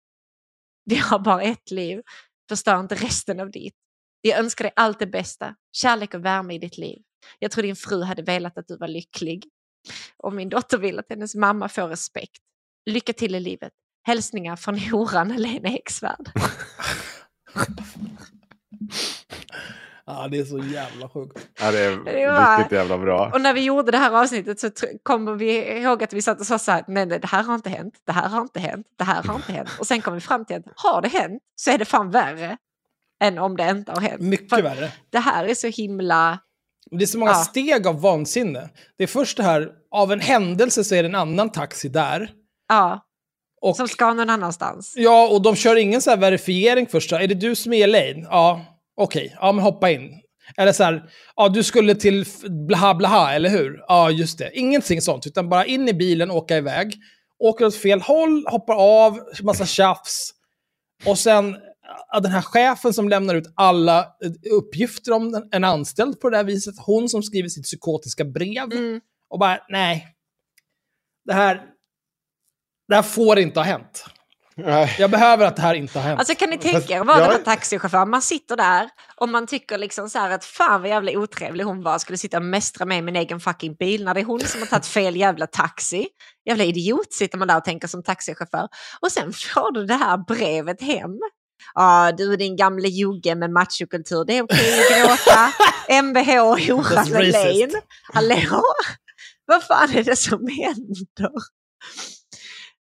Vi 0.85 0.95
har 0.95 1.19
bara 1.19 1.41
ett 1.41 1.71
liv. 1.71 2.01
Förstör 2.49 2.79
inte 2.79 2.95
resten 2.95 3.39
av 3.39 3.51
ditt. 3.51 3.75
Jag 4.21 4.39
önskar 4.39 4.63
dig 4.63 4.73
allt 4.75 4.99
det 4.99 5.07
bästa. 5.07 5.55
Kärlek 5.71 6.13
och 6.13 6.25
värme 6.25 6.53
i 6.53 6.57
ditt 6.57 6.77
liv. 6.77 7.01
Jag 7.39 7.51
tror 7.51 7.63
din 7.63 7.75
fru 7.75 8.03
hade 8.03 8.21
velat 8.21 8.57
att 8.57 8.67
du 8.67 8.77
var 8.77 8.88
lycklig. 8.88 9.43
Och 10.17 10.33
min 10.33 10.49
dotter 10.49 10.77
vill 10.77 10.99
att 10.99 11.09
hennes 11.09 11.35
mamma 11.35 11.69
får 11.69 11.88
respekt. 11.88 12.41
Lycka 12.85 13.13
till 13.13 13.35
i 13.35 13.39
livet. 13.39 13.73
Hälsningar 14.07 14.55
från 14.55 14.79
horan 14.91 15.27
Lena 15.27 15.69
Eksvärd. 15.69 16.31
Ja, 20.11 20.27
det 20.27 20.39
är 20.39 20.45
så 20.45 20.57
jävla 20.57 21.09
sjukt. 21.09 21.47
Ja, 21.61 21.71
det 21.71 21.79
är 21.79 21.91
Det 22.05 22.57
riktigt 22.59 22.77
jävla 22.77 22.97
bra. 22.97 23.31
Och 23.33 23.41
när 23.41 23.53
vi 23.53 23.63
gjorde 23.63 23.91
det 23.91 23.97
här 23.97 24.11
avsnittet 24.21 24.59
så 24.59 24.69
kommer 25.03 25.33
vi 25.35 25.79
ihåg 25.79 26.03
att 26.03 26.13
vi 26.13 26.21
satt 26.21 26.39
och 26.39 26.45
sa 26.45 26.59
så 26.59 26.71
här, 26.71 26.83
nej, 26.87 27.05
nej, 27.05 27.19
det 27.19 27.27
här 27.27 27.43
har 27.43 27.55
inte 27.55 27.69
hänt, 27.69 27.93
det 28.05 28.11
här 28.11 28.29
har 28.29 28.41
inte 28.41 28.59
hänt, 28.59 28.87
det 28.97 29.03
här 29.03 29.23
har 29.23 29.35
inte 29.35 29.51
hänt. 29.51 29.69
Och 29.79 29.87
sen 29.87 30.01
kom 30.01 30.13
vi 30.13 30.19
fram 30.21 30.45
till 30.45 30.55
att 30.55 30.63
har 30.75 31.01
det 31.01 31.07
hänt 31.07 31.41
så 31.55 31.71
är 31.71 31.77
det 31.77 31.85
fan 31.85 32.11
värre 32.11 32.57
än 33.23 33.37
om 33.37 33.57
det 33.57 33.69
inte 33.69 33.91
har 33.91 34.01
hänt. 34.01 34.21
Mycket 34.21 34.49
För 34.49 34.61
värre. 34.61 34.91
Det 35.09 35.19
här 35.19 35.45
är 35.45 35.53
så 35.53 35.67
himla... 35.67 36.39
Det 36.91 37.03
är 37.03 37.07
så 37.07 37.17
många 37.19 37.31
Ja. 37.31 37.35
steg 37.37 37.87
av 37.87 38.01
vansinne. 38.01 38.69
Det 38.97 39.03
är 39.03 39.07
först 39.07 39.37
det 39.37 39.43
här, 39.43 39.69
av 39.91 40.11
en 40.11 40.19
händelse 40.19 40.83
så 40.83 40.95
är 40.95 41.03
det 41.03 41.09
en 41.09 41.15
annan 41.15 41.49
taxi 41.51 41.89
där. 41.89 42.31
Ja, 42.69 43.05
Och, 43.61 43.75
som 43.75 43.87
ska 43.87 44.13
någon 44.13 44.29
annanstans. 44.29 44.93
ja, 44.97 45.27
och 45.31 45.41
de 45.41 45.55
kör 45.55 45.75
ingen 45.75 46.01
så 46.01 46.09
här 46.09 46.17
verifiering 46.17 46.87
först. 46.87 47.11
Är 47.11 47.27
det 47.27 47.35
du 47.35 47.55
som 47.55 47.73
är 47.73 47.83
Elaine? 47.83 48.27
Ja, 48.29 48.61
okej. 49.03 49.35
Ja, 49.41 49.51
men 49.51 49.63
hoppa 49.63 49.91
in. 49.91 50.21
Eller 50.57 50.71
så 50.71 50.83
här, 50.83 51.09
ja 51.35 51.49
du 51.49 51.63
skulle 51.63 51.95
till 51.95 52.25
blaha 52.67 52.93
blaha, 52.95 53.33
eller 53.33 53.49
hur? 53.49 53.83
Ja, 53.88 54.12
just 54.12 54.38
det. 54.38 54.51
Ingenting 54.53 55.01
sånt, 55.01 55.27
utan 55.27 55.49
bara 55.49 55.65
in 55.65 55.89
i 55.89 55.93
bilen, 55.93 56.31
åka 56.31 56.57
iväg. 56.57 56.93
Åker 57.39 57.65
åt 57.65 57.75
fel 57.75 58.01
håll, 58.01 58.45
hoppar 58.47 58.73
av, 58.75 59.19
massa 59.43 59.65
tjafs. 59.65 60.31
Och 61.05 61.17
sen 61.19 61.57
den 62.21 62.31
här 62.31 62.41
chefen 62.41 62.93
som 62.93 63.09
lämnar 63.09 63.35
ut 63.35 63.53
alla 63.55 63.99
eh, 63.99 64.31
uppgifter 64.53 65.12
om 65.12 65.47
en- 65.51 65.63
anställd 65.63 66.19
på 66.19 66.29
det 66.29 66.38
här 66.38 66.43
viset. 66.43 66.75
Hon 66.85 67.09
som 67.09 67.23
skriver 67.23 67.49
sitt 67.49 67.63
psykotiska 67.63 68.25
brev. 68.25 68.63
Mm. 68.73 69.01
Och 69.29 69.39
bara, 69.39 69.59
nej. 69.69 70.07
Det 71.25 71.33
här, 71.33 71.62
det 72.88 72.95
här 72.95 73.01
får 73.01 73.39
inte 73.39 73.59
ha 73.59 73.65
hänt. 73.65 74.05
Nej. 74.65 74.95
Jag 74.99 75.11
behöver 75.11 75.45
att 75.45 75.55
det 75.55 75.61
här 75.61 75.73
inte 75.73 75.99
har 75.99 76.03
hänt. 76.07 76.19
Alltså 76.19 76.35
kan 76.35 76.49
ni 76.49 76.57
tänka 76.57 76.93
er 76.93 76.99
att 77.01 77.07
vara 77.07 77.19
jag- 77.19 77.27
den 77.29 77.35
här 77.37 77.43
taxichauffören, 77.43 78.09
man 78.09 78.21
sitter 78.21 78.57
där 78.57 78.89
och 79.15 79.29
man 79.29 79.47
tycker 79.47 79.77
liksom 79.77 80.09
så 80.09 80.19
här 80.19 80.29
att 80.29 80.45
fan 80.45 80.81
vad 80.81 80.89
jävla 80.89 81.11
otrevlig 81.11 81.63
hon 81.63 81.83
var, 81.83 81.99
skulle 81.99 82.17
sitta 82.17 82.37
och 82.37 82.43
mästra 82.43 82.85
mig 82.85 82.97
i 82.97 83.01
min 83.01 83.15
egen 83.15 83.39
fucking 83.39 83.75
bil 83.75 84.03
när 84.05 84.13
det 84.13 84.19
är 84.19 84.25
hon 84.25 84.39
som 84.39 84.59
har 84.61 84.67
tagit 84.67 84.85
fel 84.85 85.15
jävla 85.15 85.47
taxi. 85.47 86.07
Jävla 86.45 86.63
idiot 86.63 87.13
sitter 87.13 87.37
man 87.37 87.47
där 87.47 87.57
och 87.57 87.63
tänker 87.65 87.87
som 87.87 88.03
taxichaufför. 88.03 88.67
Och 89.01 89.11
sen 89.11 89.33
får 89.33 89.71
du 89.73 89.85
det 89.85 89.93
här 89.95 90.17
brevet 90.17 90.81
hem. 90.81 91.11
Ja, 91.73 92.11
du 92.17 92.33
är 92.33 92.37
din 92.37 92.55
gamle 92.55 92.87
jugge 92.87 93.35
med 93.35 93.51
machokultur, 93.51 94.25
det 94.25 94.37
är 94.37 94.41
okej 94.43 94.79
att 94.79 95.07
gråta. 95.07 95.51
Mvh 96.01 96.29
That's 96.29 96.71
horan. 96.71 97.15
Elaine. 97.15 97.81
Hallå? 98.13 98.61
Vad 99.45 99.63
fan 99.63 99.89
är 99.95 100.03
det 100.03 100.15
som 100.15 100.47
händer? 100.47 101.31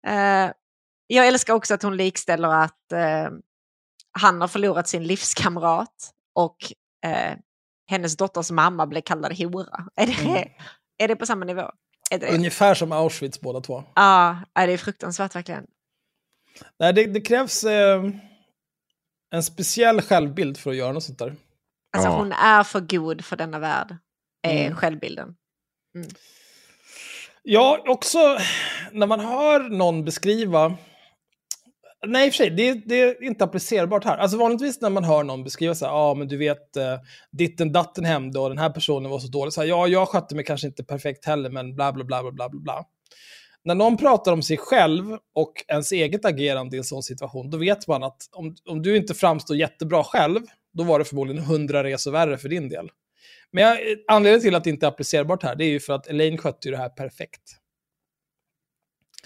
Eh, 0.07 0.51
jag 1.07 1.27
älskar 1.27 1.53
också 1.53 1.73
att 1.73 1.83
hon 1.83 1.97
likställer 1.97 2.47
att 2.49 2.91
eh, 2.91 3.29
han 4.11 4.41
har 4.41 4.47
förlorat 4.47 4.87
sin 4.87 5.03
livskamrat 5.03 6.11
och 6.35 6.57
eh, 7.05 7.37
hennes 7.89 8.17
dotters 8.17 8.51
mamma 8.51 8.87
blev 8.87 9.01
kallad 9.01 9.37
hora. 9.37 9.87
Är 9.95 10.07
det, 10.07 10.13
Mm. 10.29 10.49
är 10.97 11.07
det 11.07 11.15
på 11.15 11.25
samma 11.25 11.45
nivå? 11.45 11.71
Är 12.11 12.17
det, 12.19 12.35
Ungefär 12.35 12.73
som 12.73 12.91
Auschwitz 12.91 13.41
båda 13.41 13.61
två. 13.61 13.83
ja, 13.95 14.37
är 14.53 14.67
det 14.67 14.73
är 14.73 14.77
fruktansvärt 14.77 15.35
verkligen. 15.35 15.65
Nej, 16.79 16.93
det, 16.93 17.05
det 17.05 17.21
krävs 17.21 17.63
eh, 17.63 18.03
en 19.31 19.43
speciell 19.43 20.01
självbild 20.01 20.57
för 20.57 20.69
att 20.71 20.75
göra 20.77 20.91
något 20.91 21.03
sånt 21.03 21.19
där. 21.19 21.35
Alltså 21.97 22.09
Ja. 22.09 22.17
hon 22.17 22.31
är 22.31 22.63
för 22.63 22.79
god 22.79 23.25
för 23.25 23.35
denna 23.35 23.59
värld, 23.59 23.97
är 24.47 24.65
Mm. 24.65 24.77
självbilden. 24.77 25.35
Ja, 27.43 27.83
också 27.87 28.37
när 28.91 29.07
man 29.07 29.19
hör 29.19 29.59
någon 29.69 30.05
beskriva... 30.05 30.77
Nej, 32.05 32.27
i 32.27 32.29
och 32.29 32.33
för 32.33 32.37
sig, 32.37 32.49
det, 32.49 32.73
det 32.73 33.01
är 33.01 33.23
inte 33.23 33.43
applicerbart 33.43 34.03
här. 34.03 34.17
Alltså 34.17 34.37
vanligtvis 34.37 34.81
när 34.81 34.89
man 34.89 35.03
hör 35.03 35.23
någon 35.23 35.43
beskriva 35.43 35.75
så 35.75 35.85
här, 35.85 35.91
ja 35.91 35.99
ah, 35.99 36.15
men 36.15 36.27
du 36.27 36.37
vet, 36.37 36.75
eh, 36.77 36.99
ditten 37.31 37.71
datten 37.71 38.05
hände 38.05 38.39
och 38.39 38.49
den 38.49 38.57
här 38.57 38.69
personen 38.69 39.11
var 39.11 39.19
så 39.19 39.27
dålig. 39.27 39.53
Så 39.53 39.61
här, 39.61 39.67
ja, 39.67 39.87
jag 39.87 40.07
skötte 40.07 40.35
mig 40.35 40.45
kanske 40.45 40.67
inte 40.67 40.83
perfekt 40.83 41.25
heller, 41.25 41.49
men 41.49 41.75
bla 41.75 41.93
bla 41.93 42.03
bla 42.03 42.31
bla 42.31 42.31
bla 42.31 42.49
bla. 42.49 42.85
När 43.63 43.75
någon 43.75 43.97
pratar 43.97 44.31
om 44.31 44.41
sig 44.41 44.57
själv 44.57 45.17
och 45.35 45.53
ens 45.67 45.91
eget 45.91 46.25
agerande 46.25 46.75
i 46.75 46.77
en 46.77 46.83
sån 46.83 47.03
situation, 47.03 47.49
då 47.49 47.57
vet 47.57 47.87
man 47.87 48.03
att 48.03 48.17
om, 48.31 48.55
om 48.69 48.81
du 48.81 48.97
inte 48.97 49.13
framstår 49.13 49.57
jättebra 49.57 50.03
själv, 50.03 50.41
då 50.73 50.83
var 50.83 50.99
det 50.99 51.05
förmodligen 51.05 51.43
hundra 51.43 51.83
resor 51.83 52.11
värre 52.11 52.37
för 52.37 52.49
din 52.49 52.69
del. 52.69 52.89
Men 53.51 53.63
jag, 53.63 53.77
anledningen 54.07 54.41
till 54.41 54.55
att 54.55 54.63
det 54.63 54.69
inte 54.69 54.85
är 54.85 54.87
applicerbart 54.87 55.43
här, 55.43 55.55
det 55.55 55.65
är 55.65 55.69
ju 55.69 55.79
för 55.79 55.93
att 55.93 56.07
Elaine 56.07 56.37
skötte 56.37 56.67
ju 56.67 56.71
det 56.71 56.77
här 56.77 56.89
perfekt. 56.89 57.41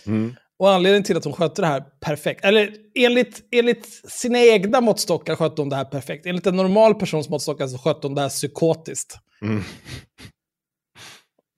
Mm. 0.06 0.36
Och 0.62 0.72
anledningen 0.72 1.04
till 1.04 1.18
att 1.18 1.24
hon 1.24 1.34
skötte 1.34 1.62
det 1.62 1.68
här 1.68 1.82
perfekt, 2.00 2.46
eller 2.46 2.76
enligt, 2.96 3.48
enligt 3.52 3.86
sina 4.12 4.40
egna 4.40 4.82
måttstockar 4.82 5.36
skötte 5.36 5.62
hon 5.62 5.70
det 5.70 5.76
här 5.76 5.86
perfekt. 5.86 6.26
Enligt 6.26 6.48
en 6.48 6.56
normal 6.56 6.96
persons 6.96 7.30
måttstockar 7.30 7.68
så 7.68 7.78
skötte 7.78 8.08
hon 8.08 8.16
det 8.16 8.22
här 8.22 8.30
psykotiskt. 8.30 9.18
Mm. 9.42 9.58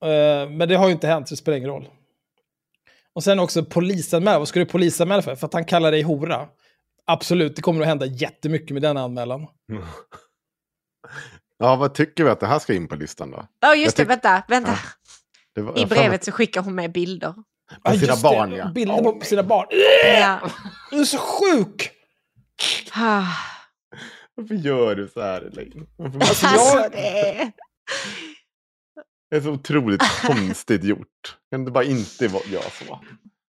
Eh, 0.06 0.50
men 0.50 0.70
det 0.70 0.76
har 0.76 0.88
ju 0.88 0.94
inte 0.94 1.08
hänt, 1.08 1.28
så 1.28 1.34
det 1.34 1.38
spelar 1.38 1.58
ingen 1.58 1.70
roll. 1.70 1.90
Och 3.14 3.24
sen 3.24 3.40
också 3.40 3.66
polisanmälan. 3.66 4.42
Vad 4.42 4.48
ska 4.48 4.60
du 4.60 4.66
polisanmäla 4.66 5.22
för? 5.22 5.36
För 5.36 5.48
att 5.48 5.54
han 5.54 5.66
kallar 5.66 5.92
dig 5.92 6.02
hora? 6.02 6.48
Absolut, 7.06 7.56
det 7.56 7.62
kommer 7.62 7.82
att 7.82 7.88
hända 7.88 8.06
jättemycket 8.06 8.72
med 8.72 8.82
den 8.82 8.98
anmälan. 8.98 9.48
Ja, 11.58 11.76
vad 11.76 11.94
tycker 11.94 12.24
vi 12.24 12.30
att 12.30 12.40
det 12.40 12.48
här 12.48 12.60
ska 12.60 12.74
in 12.74 12.88
på 12.88 12.96
listan 12.96 13.32
då? 13.32 13.48
Ja, 13.60 13.76
just 13.76 13.98
Jag 13.98 14.08
det, 14.08 14.10
vänta, 14.10 14.44
vänta. 14.48 14.72
Ja. 14.72 14.78
Det 15.56 15.62
var, 15.62 15.80
I 15.80 15.86
brevet 15.86 16.24
så 16.24 16.32
skickar 16.32 16.62
hon 16.62 16.76
med 16.76 16.92
bilder. 16.92 17.34
På 17.84 17.92
sina 17.92 18.06
just 18.12 18.24
barn, 18.24 18.50
det. 18.50 18.56
ja. 18.58 18.72
Bilder 18.76 19.12
på 19.12 19.26
sina 19.26 19.44
barn. 19.44 19.68
Ja. 20.20 20.50
Du 20.92 21.00
är 21.00 21.06
så 21.06 21.18
sjuk! 21.18 21.92
Ah. 22.94 23.24
Varför 24.36 24.56
gör 24.56 24.96
du 24.96 25.08
så 25.08 25.22
här 25.22 25.42
Elaine? 25.42 25.88
Varför- 25.98 26.20
Alltså, 26.20 26.46
jag- 26.46 26.92
det 26.92 27.30
är... 27.30 27.52
Det 29.30 29.38
är 29.38 29.42
så 29.42 29.50
otroligt 29.52 30.02
konstigt 30.22 30.84
gjort. 30.84 31.38
Kan 31.52 31.66
det 31.66 31.72
bara 31.72 31.84
inte 31.84 32.28
vara 32.28 32.44
jag 32.52 32.64
så? 32.64 33.00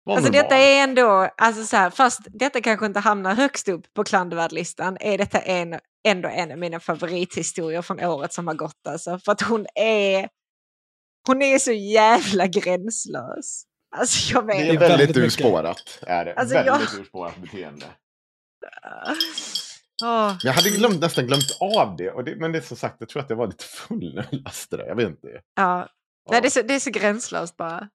Var 0.05 0.17
Alltså 0.17 0.33
detta 0.33 0.57
är 0.57 0.83
ändå, 0.83 1.29
alltså 1.37 1.64
så 1.64 1.77
här, 1.77 1.90
fast 1.90 2.21
detta 2.27 2.61
kanske 2.61 2.87
inte 2.87 3.01
hamnar 3.01 3.35
högst 3.35 3.69
upp 3.69 3.95
på 3.95 4.05
klandervärdlistan, 4.05 4.97
är 5.01 5.19
detta 5.19 5.38
en, 5.40 5.79
ändå 6.09 6.29
en 6.29 6.53
av 6.53 6.59
mina 6.59 6.81
favorithistorier 6.81 7.83
från 7.83 8.01
året 8.05 8.33
som 8.33 8.47
har 8.47 8.55
gått. 8.55 8.87
Alltså, 8.88 9.19
för 9.19 9.33
att 9.33 9.40
hon 9.43 9.67
är, 9.75 10.29
hon 11.27 11.43
är 11.43 11.59
så 11.59 11.73
jävla 11.73 12.47
gränslös. 12.47 13.64
Alltså 13.94 14.35
jag 14.35 14.46
Det 14.46 14.52
vet 14.52 14.57
är 14.68 14.78
Det 14.78 14.85
är 14.87 14.88
väldigt, 14.98 15.16
urspårat. 15.16 15.98
Är 16.07 16.24
det. 16.24 16.35
Alltså, 16.35 16.54
väldigt 16.54 16.92
jag- 16.92 17.00
urspårat 17.00 17.37
beteende. 17.37 17.87
Men 20.02 20.38
jag 20.42 20.52
hade 20.52 20.70
glömt, 20.70 21.00
nästan 21.00 21.26
glömt 21.26 21.57
av 21.61 21.96
det. 21.96 22.11
Och 22.11 22.24
det. 22.24 22.37
Men 22.37 22.52
det 22.52 22.59
är 22.59 22.62
som 22.62 22.76
sagt, 22.76 22.96
jag 22.98 23.09
tror 23.09 23.22
att 23.22 23.30
jag 23.30 23.37
var 23.37 23.46
lite 23.46 23.64
full 23.64 24.14
när 24.14 24.26
jag 24.30 24.40
läste 24.44 24.76
det. 24.76 24.87
Jag 24.87 24.96
vet 24.96 25.09
inte. 25.09 25.28
ja. 25.57 25.88
Nej, 26.30 26.40
det, 26.40 26.48
är 26.48 26.50
så, 26.50 26.62
det 26.62 26.74
är 26.74 26.80
så 26.80 26.90
gränslöst 26.90 27.57
bara. 27.57 27.88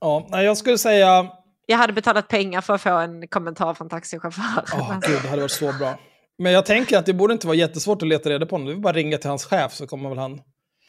Ja, 0.00 0.26
nej, 0.30 0.44
jag 0.44 0.56
skulle 0.56 0.78
säga... 0.78 1.30
Jag 1.66 1.78
hade 1.78 1.92
betalat 1.92 2.28
pengar 2.28 2.60
för 2.60 2.74
att 2.74 2.82
få 2.82 2.90
en 2.90 3.28
kommentar 3.28 3.74
från 3.74 3.88
taxichauffören. 3.88 4.64
Åh, 4.72 4.98
gud, 5.00 5.22
det 5.22 5.28
hade 5.28 5.42
varit 5.42 5.50
så 5.52 5.72
bra. 5.72 5.98
Men 6.38 6.52
jag 6.52 6.66
tänker 6.66 6.98
att 6.98 7.06
det 7.06 7.12
borde 7.12 7.32
inte 7.32 7.46
vara 7.46 7.56
jättesvårt 7.56 8.02
att 8.02 8.08
leta 8.08 8.30
reda 8.30 8.46
på 8.46 8.54
honom. 8.54 8.66
Det 8.68 8.72
är 8.74 8.76
bara 8.76 8.92
ringa 8.92 9.18
till 9.18 9.30
hans 9.30 9.44
chef 9.44 9.72
så 9.72 9.86
kommer 9.86 10.08
väl 10.08 10.18
han... 10.18 10.40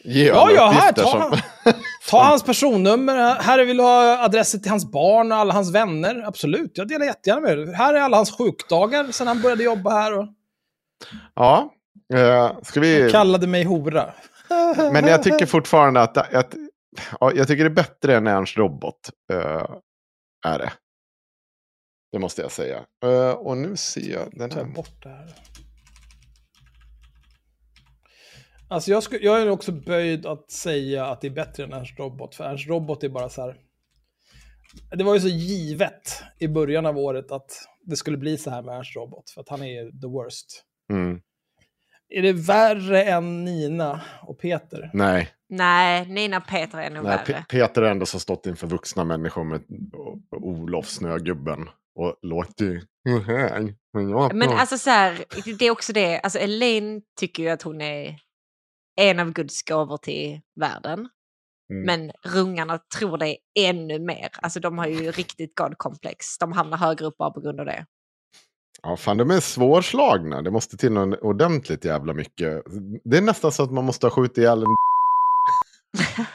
Ge 0.05 0.27
Ja, 0.27 0.51
ja, 0.51 0.67
här, 0.69 0.91
ta, 0.91 1.01
som- 1.07 1.21
han, 1.21 1.39
ta 2.09 2.23
hans 2.23 2.43
personnummer. 2.43 3.35
Här 3.41 3.65
vill 3.65 3.77
du 3.77 3.83
ha 3.83 4.23
adresser 4.25 4.59
till 4.59 4.69
hans 4.71 4.91
barn 4.91 5.31
och 5.31 5.37
alla 5.37 5.53
hans 5.53 5.71
vänner. 5.71 6.23
Absolut, 6.27 6.71
jag 6.73 6.87
delar 6.87 7.05
jättegärna 7.05 7.41
med 7.41 7.57
det. 7.57 7.75
Här 7.75 7.93
är 7.93 7.99
alla 8.01 8.17
hans 8.17 8.37
sjukdagar 8.37 9.11
sedan 9.11 9.27
han 9.27 9.41
började 9.41 9.63
jobba 9.63 9.89
här. 9.89 10.17
Och 10.19 10.27
Ja, 11.35 11.73
eh, 12.13 12.51
ska 12.63 12.79
vi... 12.79 13.09
kallade 13.11 13.47
mig 13.47 13.63
hora. 13.63 14.13
Men 14.91 15.07
jag 15.07 15.23
tycker 15.23 15.45
fortfarande 15.45 16.01
att, 16.01 16.17
att 16.17 16.53
ja, 17.19 17.31
jag 17.35 17.47
tycker 17.47 17.63
det 17.63 17.69
är 17.69 17.75
bättre 17.75 18.15
än 18.15 18.27
Ernst 18.27 18.57
Robot. 18.57 19.09
eh, 19.33 19.65
är 20.47 20.59
det. 20.59 20.71
Det 22.11 22.19
måste 22.19 22.41
jag 22.41 22.51
säga. 22.51 22.79
Eh, 23.05 23.29
och 23.31 23.57
nu 23.57 23.75
ser 23.75 24.11
jag 24.13 24.27
den 24.31 24.51
här. 24.51 24.63
bort 24.63 25.03
det 25.03 25.09
här. 25.09 25.33
Alltså 28.67 28.91
jag, 28.91 29.03
sku, 29.03 29.17
jag 29.21 29.41
är 29.41 29.49
också 29.49 29.71
böjd 29.71 30.25
att 30.25 30.51
säga 30.51 31.05
att 31.05 31.21
det 31.21 31.27
är 31.27 31.31
bättre 31.31 31.63
än 31.63 31.73
Ernst 31.73 31.99
Robot. 31.99 32.35
För 32.35 32.43
Ernst 32.43 32.67
Robot 32.67 33.03
är 33.03 33.09
bara 33.09 33.29
så 33.29 33.41
här... 33.41 33.55
Det 34.97 35.03
var 35.03 35.13
ju 35.13 35.19
så 35.19 35.27
givet 35.27 36.23
i 36.39 36.47
början 36.47 36.85
av 36.85 36.97
året 36.97 37.31
att 37.31 37.51
det 37.85 37.95
skulle 37.95 38.17
bli 38.17 38.37
så 38.37 38.49
här 38.49 38.61
med 38.61 38.75
Ernst 38.77 38.95
Robot. 38.95 39.29
För 39.29 39.41
att 39.41 39.49
han 39.49 39.63
är 39.63 40.01
the 40.01 40.07
worst. 40.07 40.63
Mm. 40.91 41.19
Är 42.09 42.21
det 42.21 42.33
värre 42.33 43.03
än 43.03 43.45
Nina 43.45 44.01
och 44.21 44.39
Peter? 44.39 44.89
Nej, 44.93 45.29
Nej, 45.49 46.07
Nina 46.07 46.41
Peter 46.41 46.77
är 46.77 46.89
nog 46.89 47.03
nej 47.03 47.17
värre. 47.17 47.23
Pe- 47.39 47.45
Peter 47.49 47.81
är 47.81 47.91
ändå 47.91 48.05
så 48.05 48.19
stått 48.19 48.45
inför 48.45 48.67
vuxna 48.67 49.03
människor 49.03 49.43
med 49.43 49.61
och- 49.93 50.37
och 50.37 50.47
Olof 50.47 50.87
Snögubben. 50.89 51.69
Och 51.95 52.15
låter 52.21 52.65
ju... 52.65 52.81
"Hej, 53.27 53.75
men 53.93 54.09
jag 54.09 54.33
Men 54.35 54.47
pratar." 54.47 54.59
alltså 54.61 54.77
så 54.77 54.89
här, 54.89 55.25
det 55.59 55.65
är 55.65 55.71
också 55.71 55.93
det, 55.93 56.19
alltså 56.19 56.39
Elaine 56.39 57.01
tycker 57.19 57.43
ju 57.43 57.49
att 57.49 57.61
hon 57.61 57.81
är 57.81 58.15
en 58.95 59.19
av 59.19 59.31
Guds 59.33 59.63
gåvor 59.63 59.97
till 59.97 60.41
världen. 60.59 61.09
Mm. 61.69 61.85
Men 61.85 62.11
rungarna 62.33 62.79
tror 62.97 63.17
det 63.17 63.37
ännu 63.59 63.99
mer. 63.99 64.29
Alltså 64.41 64.59
de 64.59 64.77
har 64.77 64.87
ju 64.87 65.11
riktigt 65.11 65.55
God-komplex. 65.55 66.37
De 66.37 66.51
hamnar 66.51 66.77
högre 66.77 67.05
upp 67.05 67.17
bara 67.17 67.31
på 67.31 67.41
grund 67.41 67.59
av 67.59 67.65
det. 67.65 67.85
Ja, 68.83 68.97
fan 68.97 69.17
de 69.17 69.31
är 69.31 69.39
svårslagna. 69.39 70.41
Det 70.41 70.51
måste 70.51 70.77
till 70.77 70.91
någon 70.91 71.13
ordentligt 71.13 71.85
jävla 71.85 72.13
mycket. 72.13 72.63
Det 73.03 73.17
är 73.17 73.21
nästan 73.21 73.51
så 73.51 73.63
att 73.63 73.71
man 73.71 73.83
måste 73.85 74.05
ha 74.05 74.11
skjutit 74.11 74.37
ihjäl 74.37 74.63
en... 74.63 74.67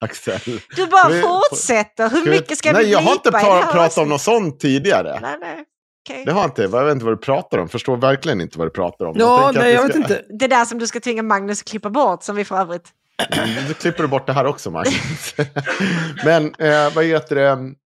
Axel. 0.00 0.40
Du 0.76 0.86
bara 0.86 1.08
Vi- 1.08 1.22
fortsätter. 1.22 2.10
Hur 2.10 2.30
mycket 2.30 2.58
ska 2.58 2.72
Nej, 2.72 2.84
vi 2.84 2.92
jag 2.92 3.00
har 3.00 3.12
inte 3.12 3.30
blipa 3.30 3.38
pra- 3.46 3.72
pratat 3.72 3.98
om 3.98 4.08
något 4.08 4.20
sånt 4.20 4.60
tidigare. 4.60 5.18
Nej, 5.22 5.36
nej. 5.40 5.64
Okej. 6.08 6.24
Det 6.24 6.32
har 6.32 6.40
jag 6.40 6.48
inte. 6.50 6.62
Jag 6.62 6.84
vet 6.84 6.92
inte 6.92 7.04
vad 7.04 7.14
du 7.14 7.18
pratar 7.18 7.58
om. 7.58 7.68
Förstår 7.68 7.96
verkligen 7.96 8.40
inte 8.40 8.58
vad 8.58 8.66
du 8.66 8.70
pratar 8.70 9.04
om. 9.06 9.14
Ja, 9.18 9.48
att 9.48 9.54
nej, 9.54 9.72
jag 9.74 9.82
vet 9.82 9.90
ska- 9.90 9.98
inte. 10.00 10.22
Det 10.38 10.46
där 10.46 10.64
som 10.64 10.78
du 10.78 10.86
ska 10.86 11.00
tvinga 11.00 11.22
Magnus 11.22 11.60
att 11.60 11.68
klippa 11.68 11.90
bort, 11.90 12.22
som 12.22 12.36
vi 12.36 12.44
för 12.44 12.56
övrigt... 12.56 12.88
Mm, 13.30 13.48
Du 13.68 13.74
klipper 13.74 14.02
du 14.02 14.08
bort 14.08 14.26
det 14.26 14.32
här 14.32 14.46
också, 14.46 14.70
Magnus. 14.70 15.34
Men 16.24 16.44
eh, 16.58 16.94
vad 16.94 17.04
heter 17.04 17.36
det? 17.36 17.48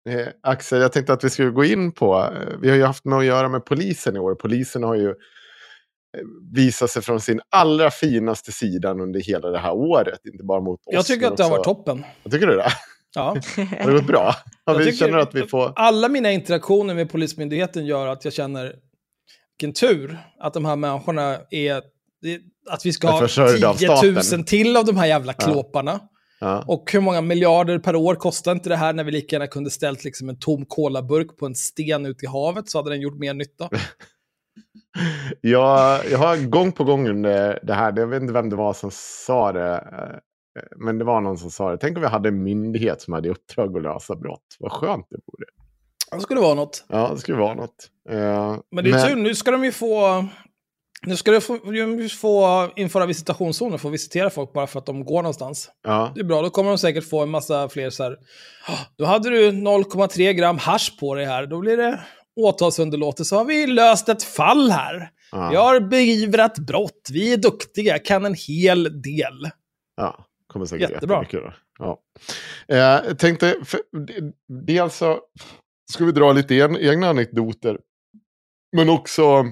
Eh, 0.10 0.28
Axel, 0.44 0.82
jag 0.82 0.92
tänkte 0.92 1.14
att 1.14 1.24
vi 1.24 1.30
skulle 1.30 1.50
gå 1.52 1.66
in 1.66 1.92
på... 1.92 2.16
Eh, 2.18 2.54
vi 2.62 2.70
har 2.70 2.76
ju 2.76 2.84
haft 2.84 3.06
med 3.06 3.20
att 3.20 3.26
göra 3.26 3.50
med 3.50 3.66
polisen 3.66 4.16
i 4.16 4.20
år. 4.20 4.36
Polisen 4.36 4.84
har 4.84 4.96
ju 4.96 5.08
eh, 5.10 5.14
visat 6.56 6.90
sig 6.92 7.02
från 7.02 7.22
sin 7.22 7.42
allra 7.50 7.92
finaste 7.92 8.52
sidan 8.52 9.02
under 9.02 9.20
hela 9.20 9.50
det 9.50 9.60
här 9.60 9.74
året. 9.74 10.20
Inte 10.34 10.44
bara 10.44 10.62
mot 10.62 10.80
oss. 10.80 10.94
Jag 10.94 11.06
tycker 11.06 11.28
att 11.28 11.38
det 11.38 11.44
har 11.44 11.50
varit 11.50 11.64
toppen. 11.64 12.06
Jag 12.24 12.32
tycker 12.32 12.48
du 12.48 12.56
det? 12.56 12.70
Ja. 13.16 13.36
Har 13.58 13.86
det 13.88 13.94
gått 13.94 14.08
bra? 14.08 14.36
Jag 14.66 14.76
vi 14.76 14.94
känner 14.94 15.18
att 15.18 15.36
vi 15.36 15.48
får... 15.48 15.74
Alla 15.76 16.10
mina 16.10 16.32
interaktioner 16.32 16.94
med 16.96 17.12
Polismyndigheten 17.12 17.86
gör 17.86 18.08
att 18.08 18.26
jag 18.26 18.34
känner 18.34 18.76
vilken 19.60 19.74
tur 19.74 20.20
att 20.40 20.54
de 20.54 20.66
här 20.66 20.76
människorna 20.76 21.38
är... 21.50 21.82
Att 22.70 22.86
vi 22.86 22.94
ska 22.94 23.10
ha 23.10 23.20
försörjda 23.20 23.70
av 23.70 23.74
10 23.76 24.12
000 24.12 24.24
staten. 24.24 24.44
till 24.44 24.78
av 24.78 24.86
de 24.86 24.98
här 24.98 25.06
jävla 25.06 25.34
klåparna. 25.34 26.00
Ja. 26.40 26.64
Och 26.68 26.92
hur 26.92 27.02
många 27.02 27.22
miljarder 27.22 27.80
per 27.80 27.96
år 27.96 28.16
kostar 28.16 28.52
inte 28.52 28.70
det 28.70 28.76
här 28.76 28.94
när 28.94 29.04
vi 29.04 29.12
lika 29.12 29.36
gärna 29.36 29.48
kunde 29.48 29.70
ställt 29.70 30.04
liksom 30.04 30.30
en 30.30 30.40
tom 30.40 30.66
kolaburk 30.66 31.38
på 31.38 31.46
en 31.46 31.56
sten 31.56 32.06
ute 32.06 32.26
i 32.26 32.28
havet 32.28 32.70
så 32.70 32.78
hade 32.78 32.90
den 32.90 33.02
gjort 33.02 33.20
mer 33.20 33.34
nytta. 33.34 33.70
Jag, 35.42 36.02
jag 36.12 36.18
har 36.18 36.50
gång 36.50 36.72
på 36.72 36.84
gång 36.84 37.10
under 37.10 37.60
det 37.64 37.74
här, 37.74 37.94
jag 37.98 38.08
vet 38.08 38.22
inte 38.22 38.34
vem 38.34 38.50
det 38.50 38.56
var 38.56 38.74
som 38.74 38.90
sa 38.94 39.52
det, 39.52 39.74
eh, 39.74 40.18
men 40.78 40.98
det 40.98 41.06
var 41.06 41.22
någon 41.22 41.38
som 41.38 41.52
sa 41.52 41.72
det. 41.72 41.78
Tänk 41.78 41.98
om 41.98 42.02
vi 42.02 42.08
hade 42.10 42.30
en 42.30 42.44
myndighet 42.44 43.02
som 43.02 43.14
hade 43.14 43.28
i 43.28 43.32
uppdrag 43.32 43.78
att 43.78 43.84
lösa 43.84 44.16
brott. 44.16 44.56
Vad 44.60 44.72
skönt 44.72 45.08
det 45.10 45.16
vore. 45.26 45.46
Det 46.12 46.22
skulle 46.22 46.40
vara 46.42 46.54
något. 46.54 46.86
Ja, 46.88 47.10
det 47.14 47.20
skulle 47.20 47.38
vara 47.38 47.54
något. 47.54 47.90
Eh, 48.10 48.58
Men 48.72 48.84
det 48.84 48.90
är 48.90 49.08
tur, 49.08 49.16
nu 49.16 49.36
ska 49.36 49.52
de 49.52 49.64
ju 49.66 49.72
få... 49.72 50.26
Nu 51.08 51.16
ska 51.16 51.32
de 51.32 51.42
få, 51.42 51.60
få 52.22 52.70
införa 52.76 53.06
visitationszoner 53.06 53.78
för 53.78 53.90
att 53.90 53.94
visitera 53.94 54.30
folk 54.30 54.54
bara 54.54 54.68
för 54.68 54.80
att 54.80 54.86
de 54.86 55.06
går 55.06 55.22
någonstans. 55.22 55.70
Ja, 55.84 56.12
Det 56.16 56.22
är 56.22 56.26
bra, 56.26 56.42
då 56.42 56.50
kommer 56.50 56.70
de 56.70 56.78
säkert 56.78 57.10
få 57.10 57.24
en 57.24 57.30
massa 57.30 57.70
fler 57.70 57.90
så 57.90 58.04
här. 58.04 58.12
"Ah, 58.68 58.78
Då 58.98 59.06
hade 59.06 59.30
du 59.30 59.52
0,3 59.52 60.34
gram 60.34 60.58
hasch 60.58 61.00
på 61.00 61.16
dig 61.16 61.26
här. 61.26 61.46
Då 61.48 61.60
blir 61.60 61.78
det 61.78 62.00
åtalsunderlåtelse. 62.36 63.30
Så 63.30 63.36
har 63.38 63.46
vi 63.46 63.68
löst 63.68 64.10
ett 64.10 64.24
fall 64.24 64.72
här. 64.72 65.10
ja, 65.32 65.50
Vi 65.50 65.56
har 65.56 65.80
beivrat 65.80 66.58
brott. 66.60 67.08
Vi 67.12 67.34
är 67.34 67.38
duktiga, 67.38 68.00
kan 68.00 68.26
en 68.26 68.36
hel 68.48 69.02
del. 69.02 69.50
ja. 69.98 70.26
Kommer 70.56 70.66
säkert 70.66 70.90
Jättebra. 70.90 71.24
jättemycket 71.24 71.54
då. 71.80 71.86
Ja. 71.86 72.04
Eh, 72.76 73.14
tänkte, 73.16 73.56
för, 73.66 73.80
dels 74.66 74.96
så 74.96 75.22
ska 75.92 76.06
vi 76.06 76.12
dra 76.12 76.32
lite 76.32 76.60
en, 76.60 76.78
egna 76.78 77.08
anekdoter. 77.08 77.80
Men 78.78 78.90
också, 78.90 79.46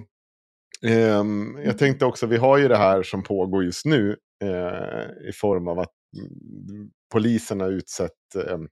ehm, 0.88 1.58
jag 1.66 1.78
tänkte 1.78 2.06
också, 2.06 2.28
vi 2.28 2.38
har 2.38 2.58
ju 2.58 2.68
det 2.68 2.78
här 2.78 3.04
som 3.04 3.24
pågår 3.24 3.64
just 3.64 3.86
nu. 3.86 4.18
Eh, 4.43 5.30
I 5.30 5.32
form 5.34 5.68
av 5.68 5.80
att 5.80 5.93
mm, 6.18 6.89
polisen 7.14 7.60
har 7.62 7.72
utsett 7.72 8.36
ehm, 8.47 8.68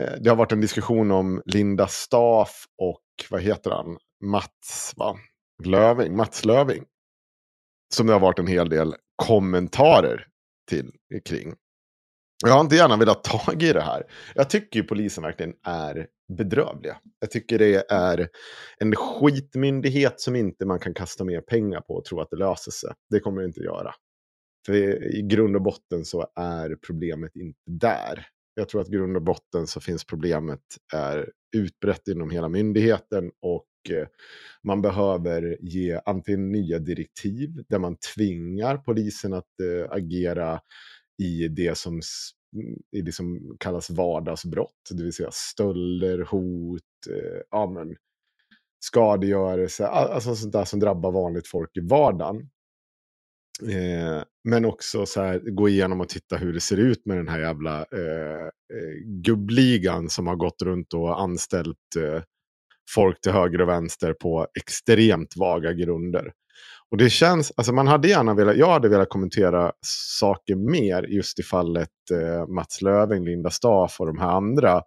eh, 0.00 0.12
det 0.20 0.28
har 0.28 0.36
varit 0.36 0.52
en 0.52 0.60
diskussion 0.60 1.10
om 1.10 1.42
Linda 1.46 1.86
Staff 1.86 2.64
och 2.78 3.04
vad 3.30 3.42
heter 3.42 3.70
han? 3.70 3.98
Mats 4.24 4.92
va? 4.96 5.16
Löving, 5.64 6.16
Mats 6.16 6.44
Löving. 6.44 6.84
Som 7.94 8.06
det 8.06 8.12
har 8.12 8.20
varit 8.20 8.38
en 8.38 8.46
hel 8.46 8.68
del 8.68 8.94
kommentarer 9.16 10.28
till 10.68 10.92
kring. 11.24 11.54
Jag 12.44 12.52
har 12.52 12.60
inte 12.60 12.76
gärna 12.76 12.96
velat 12.96 13.24
ta 13.24 13.38
tag 13.38 13.62
i 13.62 13.72
det 13.72 13.80
här. 13.80 14.02
Jag 14.34 14.50
tycker 14.50 14.80
ju 14.80 14.86
polisen 14.86 15.22
verkligen 15.22 15.54
är 15.66 16.06
bedrövliga. 16.38 16.96
Jag 17.20 17.30
tycker 17.30 17.58
det 17.58 17.90
är 17.90 18.28
en 18.78 18.96
skitmyndighet 18.96 20.20
som 20.20 20.36
inte 20.36 20.66
man 20.66 20.78
kan 20.78 20.94
kasta 20.94 21.24
mer 21.24 21.40
pengar 21.40 21.80
på 21.80 21.94
och 21.94 22.04
tro 22.04 22.20
att 22.20 22.30
det 22.30 22.36
löser 22.36 22.70
sig. 22.70 22.90
Det 23.10 23.20
kommer 23.20 23.40
det 23.40 23.46
inte 23.46 23.60
att 23.60 23.64
göra. 23.64 23.94
För 24.66 24.74
i 25.16 25.22
grund 25.22 25.56
och 25.56 25.62
botten 25.62 26.04
så 26.04 26.26
är 26.36 26.76
problemet 26.86 27.36
inte 27.36 27.60
där. 27.66 28.26
Jag 28.54 28.68
tror 28.68 28.80
att 28.80 28.88
i 28.88 28.92
grund 28.92 29.16
och 29.16 29.22
botten 29.22 29.66
så 29.66 29.80
finns 29.80 30.04
problemet 30.04 30.60
är 30.94 31.30
utbrett 31.56 32.08
inom 32.08 32.30
hela 32.30 32.48
myndigheten 32.48 33.30
och 33.42 33.66
Eh, 33.90 34.06
man 34.62 34.82
behöver 34.82 35.58
ge 35.60 36.00
antingen 36.04 36.52
nya 36.52 36.78
direktiv 36.78 37.64
där 37.68 37.78
man 37.78 37.96
tvingar 38.14 38.76
polisen 38.76 39.32
att 39.32 39.60
eh, 39.60 39.92
agera 39.92 40.60
i 41.22 41.48
det 41.48 41.78
som, 41.78 42.00
i 42.96 43.02
det 43.02 43.12
som 43.12 43.56
kallas 43.60 43.90
vardagsbrott, 43.90 44.90
det 44.90 45.02
vill 45.02 45.12
säga 45.12 45.30
stölder, 45.32 46.18
hot, 46.18 46.82
eh, 47.10 47.40
ja, 47.50 47.70
men, 47.70 47.96
skadegörelse, 48.84 49.86
alltså 49.86 50.34
sånt 50.34 50.52
där 50.52 50.64
som 50.64 50.80
drabbar 50.80 51.12
vanligt 51.12 51.48
folk 51.48 51.76
i 51.76 51.80
vardagen. 51.80 52.48
Eh, 53.62 54.22
men 54.44 54.64
också 54.64 55.06
så 55.06 55.22
här, 55.22 55.38
gå 55.38 55.68
igenom 55.68 56.00
och 56.00 56.08
titta 56.08 56.36
hur 56.36 56.52
det 56.52 56.60
ser 56.60 56.76
ut 56.76 57.06
med 57.06 57.16
den 57.16 57.28
här 57.28 57.40
jävla 57.40 57.78
eh, 57.78 58.46
eh 58.46 58.94
gubbligan 59.04 60.10
som 60.10 60.26
har 60.26 60.36
gått 60.36 60.62
runt 60.62 60.94
och 60.94 61.20
anställt 61.20 61.96
eh, 61.96 62.22
folk 62.90 63.20
till 63.20 63.32
höger 63.32 63.60
och 63.60 63.68
vänster 63.68 64.12
på 64.12 64.46
extremt 64.58 65.36
vaga 65.36 65.72
grunder. 65.72 66.32
Och 66.90 66.98
det 66.98 67.10
känns, 67.10 67.52
alltså 67.56 67.72
man 67.72 67.86
hade 67.86 68.08
gärna 68.08 68.34
velat, 68.34 68.56
jag 68.56 68.70
hade 68.72 68.88
velat 68.88 69.08
kommentera 69.08 69.72
saker 70.20 70.54
mer 70.54 71.02
just 71.02 71.38
i 71.38 71.42
fallet 71.42 71.88
eh, 72.12 72.46
Mats 72.46 72.82
Löving, 72.82 73.24
Linda 73.24 73.50
Staaf 73.50 74.00
och 74.00 74.06
de 74.06 74.18
här 74.18 74.28
andra. 74.28 74.82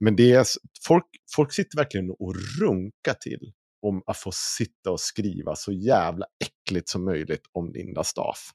Men 0.00 0.16
det 0.16 0.32
är, 0.32 0.46
folk, 0.86 1.04
folk 1.36 1.52
sitter 1.52 1.76
verkligen 1.76 2.10
och 2.10 2.34
runkar 2.60 3.14
till 3.20 3.52
om 3.86 4.02
att 4.06 4.16
få 4.16 4.30
sitta 4.34 4.90
och 4.90 5.00
skriva 5.00 5.56
så 5.56 5.72
jävla 5.72 6.26
äckligt 6.44 6.88
som 6.88 7.04
möjligt 7.04 7.42
om 7.52 7.72
Linda 7.72 8.04
Staaf. 8.04 8.50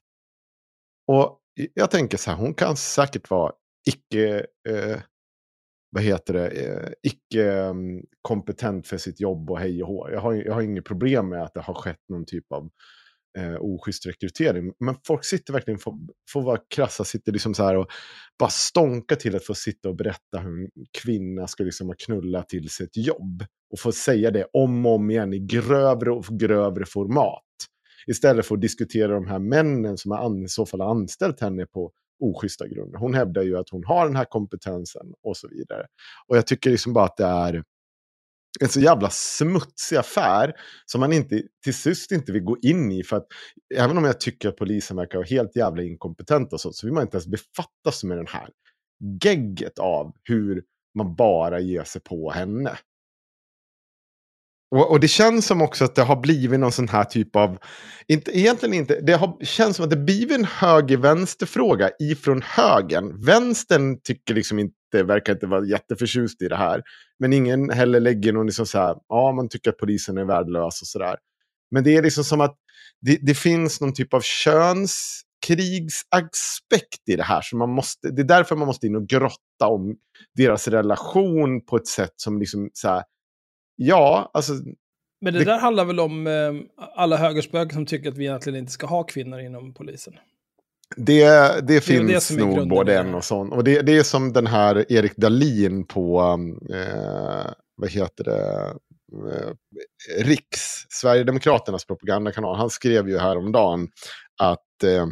Och 1.12 1.40
jag 1.74 1.90
tänker 1.90 2.18
så 2.18 2.30
här, 2.30 2.38
hon 2.38 2.54
kan 2.54 2.76
säkert 2.76 3.30
vara 3.30 3.52
icke, 3.86 4.46
eh, 4.68 5.00
vad 5.94 6.02
heter 6.02 6.34
det, 6.34 6.48
eh, 6.48 6.90
icke-kompetent 7.02 8.72
mm, 8.72 8.82
för 8.82 8.96
sitt 8.96 9.20
jobb 9.20 9.50
och 9.50 9.58
hej 9.58 9.82
och 9.82 9.88
hå. 9.88 10.10
Jag 10.10 10.20
har, 10.20 10.34
jag 10.34 10.54
har 10.54 10.62
inget 10.62 10.84
problem 10.84 11.28
med 11.28 11.42
att 11.42 11.54
det 11.54 11.60
har 11.60 11.74
skett 11.74 12.00
någon 12.08 12.24
typ 12.24 12.52
av 12.52 12.70
eh, 13.38 13.56
oschysst 13.60 14.06
rekrytering. 14.06 14.72
Men 14.80 14.96
folk 15.06 15.24
sitter 15.24 15.52
verkligen, 15.52 15.78
får, 15.78 15.94
får 16.30 16.42
vara 16.42 16.60
krassa, 16.74 17.04
sitter 17.04 17.32
liksom 17.32 17.54
så 17.54 17.62
här 17.64 17.76
och 17.76 17.86
bara 18.38 18.50
stånka 18.50 19.16
till 19.16 19.36
att 19.36 19.44
få 19.44 19.54
sitta 19.54 19.88
och 19.88 19.96
berätta 19.96 20.38
hur 20.38 20.62
en 20.62 20.68
kvinna 21.02 21.46
ska 21.46 21.64
liksom 21.64 21.86
ha 21.86 21.94
knullat 21.94 22.48
till 22.48 22.68
sig 22.68 22.86
ett 22.86 23.06
jobb. 23.06 23.44
Och 23.70 23.80
få 23.80 23.92
säga 23.92 24.30
det 24.30 24.46
om 24.52 24.86
och 24.86 24.94
om 24.94 25.10
igen 25.10 25.34
i 25.34 25.38
grövre 25.38 26.10
och 26.10 26.24
grövre 26.24 26.84
format. 26.86 27.42
Istället 28.06 28.46
för 28.46 28.54
att 28.54 28.60
diskutera 28.60 29.14
de 29.14 29.26
här 29.26 29.38
männen 29.38 29.98
som 29.98 30.10
har 30.10 30.44
i 30.44 30.48
så 30.48 30.66
fall 30.66 30.80
har 30.80 30.90
anställt 30.90 31.40
henne 31.40 31.66
på 31.66 31.92
oschyssta 32.20 32.68
grunder. 32.68 32.98
Hon 32.98 33.14
hävdar 33.14 33.42
ju 33.42 33.58
att 33.58 33.70
hon 33.70 33.84
har 33.84 34.06
den 34.06 34.16
här 34.16 34.24
kompetensen 34.24 35.06
och 35.22 35.36
så 35.36 35.48
vidare. 35.48 35.86
Och 36.28 36.36
jag 36.36 36.46
tycker 36.46 36.70
liksom 36.70 36.92
bara 36.92 37.04
att 37.04 37.16
det 37.16 37.24
är 37.24 37.64
en 38.60 38.68
så 38.68 38.80
jävla 38.80 39.10
smutsig 39.10 39.96
affär 39.96 40.52
som 40.86 41.00
man 41.00 41.12
inte, 41.12 41.42
till 41.64 41.74
sist 41.74 42.12
inte 42.12 42.32
vill 42.32 42.42
gå 42.42 42.56
in 42.62 42.92
i. 42.92 43.02
För 43.02 43.16
att 43.16 43.26
även 43.74 43.98
om 43.98 44.04
jag 44.04 44.20
tycker 44.20 44.48
att 44.48 44.56
polisen 44.56 44.96
verkar 44.96 45.18
vara 45.18 45.26
helt 45.26 45.56
jävla 45.56 45.82
inkompetent 45.82 46.52
och 46.52 46.60
så, 46.60 46.72
så 46.72 46.86
vill 46.86 46.94
man 46.94 47.02
inte 47.02 47.16
ens 47.16 47.26
befatta 47.26 47.92
sig 47.92 48.08
med 48.08 48.18
den 48.18 48.26
här 48.26 48.48
gegget 49.24 49.78
av 49.78 50.12
hur 50.24 50.62
man 50.94 51.14
bara 51.14 51.60
ger 51.60 51.84
sig 51.84 52.00
på 52.00 52.30
henne. 52.30 52.78
Och, 54.70 54.90
och, 54.90 55.00
det 55.00 55.08
känns 55.08 55.46
som 55.46 55.62
också 55.62 55.84
att 55.84 55.94
det 55.94 56.02
har 56.02 56.16
blivit 56.16 56.60
någon 56.60 56.72
sån 56.72 56.88
här 56.88 57.04
typ 57.04 57.36
av, 57.36 57.58
inte, 58.08 58.38
egentligen 58.38 58.74
inte, 58.74 59.00
det 59.00 59.12
har, 59.12 59.44
känns 59.44 59.76
som 59.76 59.84
att 59.84 59.90
det 59.90 59.96
blivit 59.96 60.38
en 60.38 60.44
höger-vänster-fråga 60.44 61.90
ifrån 62.00 62.42
högern. 62.42 63.24
Vänstern 63.24 64.00
tycker 64.00 64.34
liksom 64.34 64.58
inte, 64.58 65.02
verkar 65.02 65.32
inte 65.32 65.46
vara 65.46 65.66
jätteförtjust 65.66 66.42
i 66.42 66.48
det 66.48 66.56
här. 66.56 66.82
Men 67.18 67.32
ingen 67.32 67.70
heller 67.70 68.00
lägger 68.00 68.32
någon 68.32 68.46
liksom 68.46 68.66
så 68.66 68.78
här, 68.78 68.96
ja 69.08 69.32
man 69.32 69.48
tycker 69.48 69.70
att 69.70 69.78
polisen 69.78 70.18
är 70.18 70.24
värdelös 70.24 70.80
och 70.80 70.86
sådär. 70.86 71.16
Men 71.70 71.84
det 71.84 71.96
är 71.96 72.02
liksom 72.02 72.24
som 72.24 72.40
att 72.40 72.56
det, 73.00 73.18
det 73.22 73.34
finns 73.34 73.80
någon 73.80 73.94
typ 73.94 74.14
av 74.14 74.20
könskrigsaspekt 74.20 77.08
i 77.10 77.16
det 77.16 77.22
här. 77.22 77.40
Så 77.42 77.56
man 77.56 77.70
måste, 77.70 78.10
det 78.10 78.22
är 78.22 78.26
därför 78.26 78.56
man 78.56 78.66
måste 78.66 78.86
in 78.86 78.96
och 78.96 79.06
grotta 79.06 79.66
om 79.66 79.96
deras 80.36 80.68
relation 80.68 81.64
på 81.64 81.76
ett 81.76 81.86
sätt 81.86 82.12
som 82.16 82.38
liksom 82.38 82.70
så 82.72 82.88
här, 82.88 83.02
Ja, 83.76 84.30
alltså... 84.34 84.52
Men 85.20 85.32
det, 85.32 85.38
det, 85.38 85.44
där 85.44 85.58
handlar 85.58 85.84
väl 85.84 86.00
om 86.00 86.26
eh, 86.26 86.52
alla 86.94 87.16
högerspöken 87.16 87.74
som 87.74 87.86
tycker 87.86 88.08
att 88.08 88.18
vi 88.18 88.24
egentligen 88.24 88.58
inte 88.58 88.72
ska 88.72 88.86
ha 88.86 89.02
kvinnor 89.02 89.40
inom 89.40 89.74
polisen? 89.74 90.14
Det, 90.96 91.60
det 91.68 91.80
finns 91.80 92.28
det 92.28 92.36
nog 92.36 92.68
både 92.68 92.98
en 92.98 93.14
och 93.14 93.24
sån. 93.24 93.52
Och 93.52 93.64
det, 93.64 93.82
det 93.82 93.96
är 93.96 94.02
som 94.02 94.32
den 94.32 94.46
här 94.46 94.92
Erik 94.92 95.16
Dalin 95.16 95.86
på, 95.86 96.20
eh, 96.70 97.52
vad 97.76 97.90
heter 97.90 98.24
det, 98.24 98.74
eh, 99.32 99.54
Riks, 100.24 100.86
Sverigedemokraternas 100.88 101.84
propagandakanal. 101.84 102.56
Han 102.56 102.70
skrev 102.70 103.08
ju 103.08 103.18
häromdagen 103.18 103.88
att, 104.42 104.82
eh, 104.84 105.06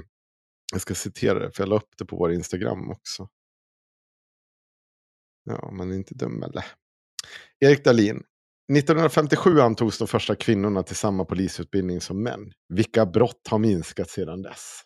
jag 0.73 0.81
ska 0.81 0.95
citera 0.95 1.39
det, 1.39 1.53
för 1.53 1.63
jag 1.63 1.69
la 1.69 1.77
upp 1.77 1.91
det 1.99 2.05
på 2.05 2.17
vår 2.17 2.33
Instagram 2.33 2.91
också. 2.91 3.29
Ja, 5.45 5.71
man 5.73 5.91
är 5.91 5.95
inte 5.95 6.15
dum 6.15 6.43
eller? 6.43 6.65
Erik 7.61 7.85
Dalin. 7.85 8.23
1957 8.73 9.61
antogs 9.61 9.99
de 9.99 10.09
första 10.09 10.35
kvinnorna 10.35 10.83
till 10.83 10.97
samma 10.97 11.25
polisutbildning 11.25 12.01
som 12.01 12.23
män. 12.23 12.53
Vilka 12.69 13.07
brott 13.07 13.49
har 13.51 13.59
minskat 13.59 14.11
sedan 14.11 14.43
dess? 14.43 14.81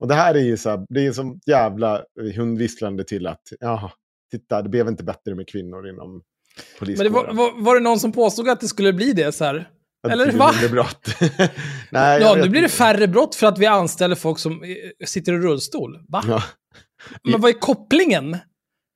Och 0.00 0.08
det 0.08 0.14
här 0.14 0.34
är 0.34 0.40
ju 0.40 0.56
så 0.56 0.70
här, 0.70 0.86
det 0.88 1.06
är 1.06 1.12
som 1.12 1.40
jävla 1.46 2.02
hundvisslande 2.36 3.04
till 3.04 3.26
att, 3.26 3.42
jaha, 3.60 3.92
titta, 4.30 4.62
det 4.62 4.68
blev 4.68 4.88
inte 4.88 5.04
bättre 5.04 5.34
med 5.34 5.48
kvinnor 5.48 5.88
inom 5.88 6.22
poliskåren. 6.78 7.12
Men 7.12 7.22
det 7.22 7.32
var, 7.32 7.52
var, 7.52 7.62
var, 7.62 7.74
det 7.74 7.80
någon 7.80 8.00
som 8.00 8.12
påstod 8.12 8.48
att 8.48 8.60
det 8.60 8.68
skulle 8.68 8.92
bli 8.92 9.12
det 9.12 9.32
så 9.32 9.44
här? 9.44 9.70
Att 10.02 10.12
Eller 10.12 10.32
va? 10.32 10.52
brott. 10.70 11.14
Nej, 11.90 12.20
ja, 12.22 12.34
nu 12.34 12.48
blir 12.48 12.62
det 12.62 12.68
färre 12.68 13.08
brott 13.08 13.34
för 13.34 13.46
att 13.46 13.58
vi 13.58 13.66
anställer 13.66 14.16
folk 14.16 14.38
som 14.38 14.62
eh, 14.62 15.06
sitter 15.06 15.32
i 15.32 15.36
rullstol. 15.36 15.98
Va? 16.08 16.24
Ja. 16.28 16.42
Men 17.22 17.40
vad 17.40 17.50
är 17.50 17.58
kopplingen? 17.58 18.36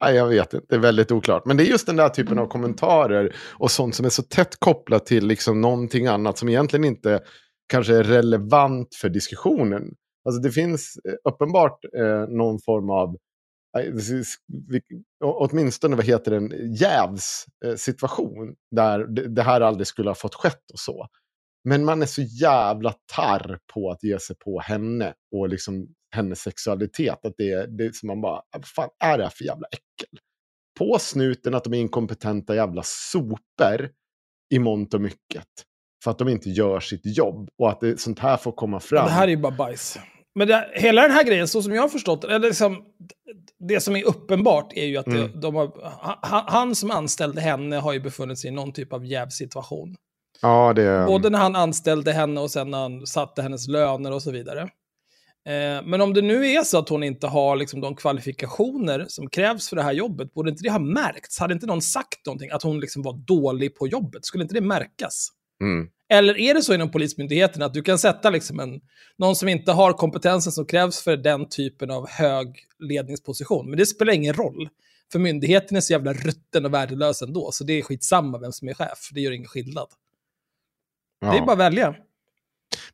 Nej, 0.04 0.14
jag 0.14 0.26
vet 0.26 0.54
inte, 0.54 0.66
det 0.68 0.74
är 0.74 0.80
väldigt 0.80 1.12
oklart. 1.12 1.44
Men 1.46 1.56
det 1.56 1.62
är 1.62 1.66
just 1.66 1.86
den 1.86 1.96
där 1.96 2.08
typen 2.08 2.38
av 2.38 2.46
kommentarer 2.46 3.36
och 3.52 3.70
sånt 3.70 3.94
som 3.94 4.06
är 4.06 4.10
så 4.10 4.22
tätt 4.22 4.56
kopplat 4.58 5.06
till 5.06 5.26
liksom 5.26 5.60
någonting 5.60 6.06
annat 6.06 6.38
som 6.38 6.48
egentligen 6.48 6.84
inte 6.84 7.20
kanske 7.68 7.96
är 7.96 8.04
relevant 8.04 8.94
för 8.94 9.08
diskussionen. 9.08 9.94
Alltså 10.24 10.40
det 10.40 10.50
finns 10.50 10.98
eh, 11.08 11.32
uppenbart 11.32 11.84
eh, 11.98 12.28
någon 12.28 12.60
form 12.60 12.90
av, 12.90 13.16
eh, 13.78 13.92
åtminstone 15.24 15.96
vad 15.96 16.04
heter 16.04 16.32
eh, 16.32 16.40
det, 16.40 16.56
en 16.56 16.74
jävssituation 16.74 18.54
där 18.70 19.06
det 19.28 19.42
här 19.42 19.60
aldrig 19.60 19.86
skulle 19.86 20.10
ha 20.10 20.14
fått 20.14 20.34
skett 20.34 20.70
och 20.72 20.78
så. 20.78 21.08
Men 21.64 21.84
man 21.84 22.02
är 22.02 22.06
så 22.06 22.22
jävla 22.22 22.94
tarr 23.14 23.58
på 23.74 23.90
att 23.90 24.02
ge 24.02 24.18
sig 24.18 24.36
på 24.36 24.60
henne 24.60 25.14
och 25.36 25.48
liksom 25.48 25.88
hennes 26.14 26.40
sexualitet. 26.40 27.24
Att 27.26 27.34
det, 27.36 27.76
det 27.78 27.84
är 27.84 27.92
som 27.92 28.06
man 28.06 28.20
bara, 28.20 28.42
vad 28.52 28.66
fan 28.66 28.88
är 29.04 29.18
det 29.18 29.24
här 29.24 29.30
för 29.30 29.44
jävla 29.44 29.66
äckel? 29.66 30.18
På 30.78 30.98
snuten 30.98 31.54
att 31.54 31.64
de 31.64 31.74
är 31.74 31.78
inkompetenta 31.78 32.54
jävla 32.54 32.82
soper 32.84 33.90
i 34.54 34.58
mångt 34.58 34.94
och 34.94 35.00
mycket. 35.00 35.48
För 36.04 36.10
att 36.10 36.18
de 36.18 36.28
inte 36.28 36.50
gör 36.50 36.80
sitt 36.80 37.16
jobb 37.16 37.48
och 37.58 37.70
att 37.70 37.80
det, 37.80 38.00
sånt 38.00 38.18
här 38.18 38.36
får 38.36 38.52
komma 38.52 38.80
fram. 38.80 39.06
Det 39.06 39.12
här 39.12 39.24
är 39.24 39.30
ju 39.30 39.36
bara 39.36 39.56
bajs. 39.56 39.98
Men 40.34 40.48
det, 40.48 40.70
hela 40.74 41.02
den 41.02 41.10
här 41.10 41.24
grejen, 41.24 41.48
så 41.48 41.62
som 41.62 41.74
jag 41.74 41.82
har 41.82 41.88
förstått 41.88 42.24
eller 42.24 42.38
liksom, 42.38 42.84
det 43.68 43.80
som 43.80 43.96
är 43.96 44.04
uppenbart 44.04 44.72
är 44.72 44.84
ju 44.84 44.96
att 44.96 45.06
mm. 45.06 45.20
det, 45.20 45.40
de 45.40 45.54
har, 45.54 45.70
han, 46.22 46.44
han, 46.46 46.74
som 46.74 46.90
anställde 46.90 47.40
henne 47.40 47.76
har 47.76 47.92
ju 47.92 48.00
befunnit 48.00 48.38
sig 48.38 48.50
i 48.50 48.52
någon 48.52 48.72
typ 48.72 48.92
av 48.92 49.06
jävsituation. 49.06 49.96
Ja, 50.42 50.72
det... 50.72 51.04
Både 51.06 51.30
när 51.30 51.38
han 51.38 51.56
anställde 51.56 52.12
henne 52.12 52.40
och 52.40 52.50
sen 52.50 52.70
när 52.70 52.78
han 52.78 53.06
satte 53.06 53.42
hennes 53.42 53.68
löner 53.68 54.12
och 54.12 54.22
så 54.22 54.30
vidare. 54.30 54.68
Eh, 55.46 55.82
men 55.84 56.00
om 56.00 56.14
det 56.14 56.22
nu 56.22 56.46
är 56.46 56.62
så 56.62 56.78
att 56.78 56.88
hon 56.88 57.02
inte 57.02 57.26
har 57.26 57.56
liksom, 57.56 57.80
de 57.80 57.96
kvalifikationer 57.96 59.06
som 59.08 59.30
krävs 59.30 59.68
för 59.68 59.76
det 59.76 59.82
här 59.82 59.92
jobbet, 59.92 60.34
borde 60.34 60.50
inte 60.50 60.62
det 60.62 60.70
ha 60.70 60.78
märkts? 60.78 61.38
Hade 61.38 61.54
inte 61.54 61.66
någon 61.66 61.82
sagt 61.82 62.26
någonting, 62.26 62.50
att 62.50 62.62
hon 62.62 62.80
liksom 62.80 63.02
var 63.02 63.12
dålig 63.12 63.76
på 63.76 63.88
jobbet? 63.88 64.24
Skulle 64.24 64.42
inte 64.42 64.54
det 64.54 64.60
märkas? 64.60 65.28
Mm. 65.60 65.88
Eller 66.08 66.38
är 66.38 66.54
det 66.54 66.62
så 66.62 66.74
inom 66.74 66.90
Polismyndigheten 66.90 67.62
att 67.62 67.74
du 67.74 67.82
kan 67.82 67.98
sätta 67.98 68.30
liksom 68.30 68.60
en, 68.60 68.80
någon 69.18 69.36
som 69.36 69.48
inte 69.48 69.72
har 69.72 69.92
kompetensen 69.92 70.52
som 70.52 70.66
krävs 70.66 71.02
för 71.02 71.16
den 71.16 71.48
typen 71.48 71.90
av 71.90 72.08
hög 72.08 72.66
ledningsposition, 72.78 73.70
men 73.70 73.78
det 73.78 73.86
spelar 73.86 74.12
ingen 74.12 74.34
roll. 74.34 74.68
För 75.12 75.18
myndigheten 75.18 75.76
är 75.76 75.80
så 75.80 75.92
jävla 75.92 76.12
rutten 76.12 76.64
och 76.64 76.74
värdelös 76.74 77.22
ändå, 77.22 77.50
så 77.52 77.64
det 77.64 77.72
är 77.72 77.82
skitsamma 77.82 78.38
vem 78.38 78.52
som 78.52 78.68
är 78.68 78.74
chef. 78.74 79.10
Det 79.12 79.20
gör 79.20 79.32
ingen 79.32 79.48
skillnad. 79.48 79.88
Ja. 81.20 81.32
Det 81.32 81.38
är 81.38 81.42
bara 81.42 81.52
att 81.52 81.58
välja. 81.58 81.94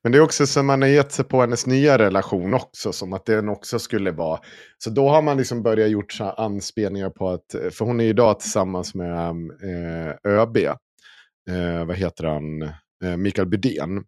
Men 0.03 0.13
det 0.13 0.19
är 0.19 0.23
också 0.23 0.47
som 0.47 0.67
man 0.67 0.83
har 0.83 0.89
gett 0.89 1.13
sig 1.13 1.25
på 1.25 1.41
hennes 1.41 1.67
nya 1.67 1.99
relation 1.99 2.55
också, 2.55 2.93
som 2.93 3.13
att 3.13 3.27
den 3.27 3.49
också 3.49 3.79
skulle 3.79 4.11
vara. 4.11 4.41
Så 4.79 4.91
då 4.91 5.09
har 5.09 5.23
man 5.23 5.37
liksom 5.37 5.63
börjat 5.63 5.91
gjort 5.91 6.13
så 6.13 6.25
anspelningar 6.25 7.11
på 7.11 7.29
att, 7.29 7.55
eh, 7.55 7.71
för 7.71 7.85
hon 7.85 8.01
är 8.01 8.05
idag 8.05 8.41
tillsammans 8.41 8.95
med 8.95 9.29
eh, 9.63 10.33
ÖB, 10.33 10.57
eh, 10.57 11.85
vad 11.87 11.97
heter 11.97 12.25
han, 12.25 12.63
eh, 13.05 13.17
Mikael 13.17 13.49
Bydén. 13.49 14.05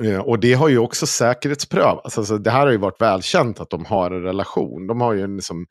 Eh, 0.00 0.20
och 0.20 0.40
det 0.40 0.52
har 0.52 0.68
ju 0.68 0.78
också 0.78 1.06
säkerhetsprövats. 1.06 2.18
Alltså, 2.18 2.38
det 2.38 2.50
här 2.50 2.66
har 2.66 2.72
ju 2.72 2.78
varit 2.78 3.00
välkänt 3.00 3.60
att 3.60 3.70
de 3.70 3.84
har 3.84 4.10
en 4.10 4.22
relation. 4.22 4.86
De 4.86 5.00
har 5.00 5.12
ju 5.12 5.22
en, 5.22 5.36
liksom, 5.36 5.66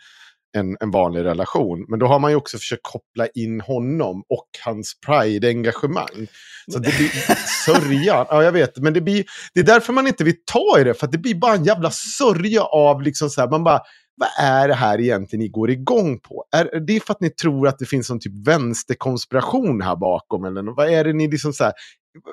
en, 0.58 0.78
en 0.80 0.92
vanlig 0.92 1.24
relation. 1.24 1.86
Men 1.88 2.00
då 2.00 2.06
har 2.06 2.20
man 2.20 2.32
ju 2.32 2.38
också 2.38 2.58
försökt 2.58 2.84
koppla 2.84 3.28
in 3.28 3.62
honom 3.62 4.24
och 4.30 4.48
hans 4.66 4.94
pride-engagemang. 5.08 6.28
Så 6.72 6.80
det 6.80 6.98
blir 6.98 7.36
sörja. 7.66 8.26
Ja, 8.30 8.44
jag 8.44 8.52
vet. 8.52 8.78
Men 8.78 8.94
det, 8.94 9.02
blir, 9.02 9.26
det 9.54 9.60
är 9.60 9.64
därför 9.64 9.94
man 9.94 10.08
inte 10.08 10.24
vill 10.24 10.44
ta 10.46 10.80
i 10.80 10.84
det. 10.84 10.94
För 10.94 11.08
det 11.08 11.18
blir 11.18 11.36
bara 11.36 11.54
en 11.54 11.64
jävla 11.64 11.92
sörja 11.92 12.64
av 12.64 13.02
liksom 13.02 13.30
så 13.30 13.42
här. 13.42 13.50
Man 13.50 13.64
bara, 13.64 13.82
vad 14.20 14.30
är 14.40 14.68
det 14.68 14.74
här 14.74 15.02
egentligen 15.02 15.44
ni 15.44 15.50
går 15.50 15.70
igång 15.70 16.20
på? 16.20 16.46
Är 16.56 16.80
det 16.80 17.06
för 17.06 17.14
att 17.14 17.22
ni 17.22 17.30
tror 17.30 17.68
att 17.68 17.80
det 17.80 17.86
finns 17.86 18.10
någon 18.10 18.20
typ 18.20 18.48
vänsterkonspiration 18.48 19.82
här 19.82 19.96
bakom? 19.96 20.46
Eller 20.46 20.76
vad 20.76 20.90
är 20.90 21.04
det 21.04 21.14
ni 21.14 21.28
liksom 21.32 21.54
så 21.54 21.64
här, 21.64 21.74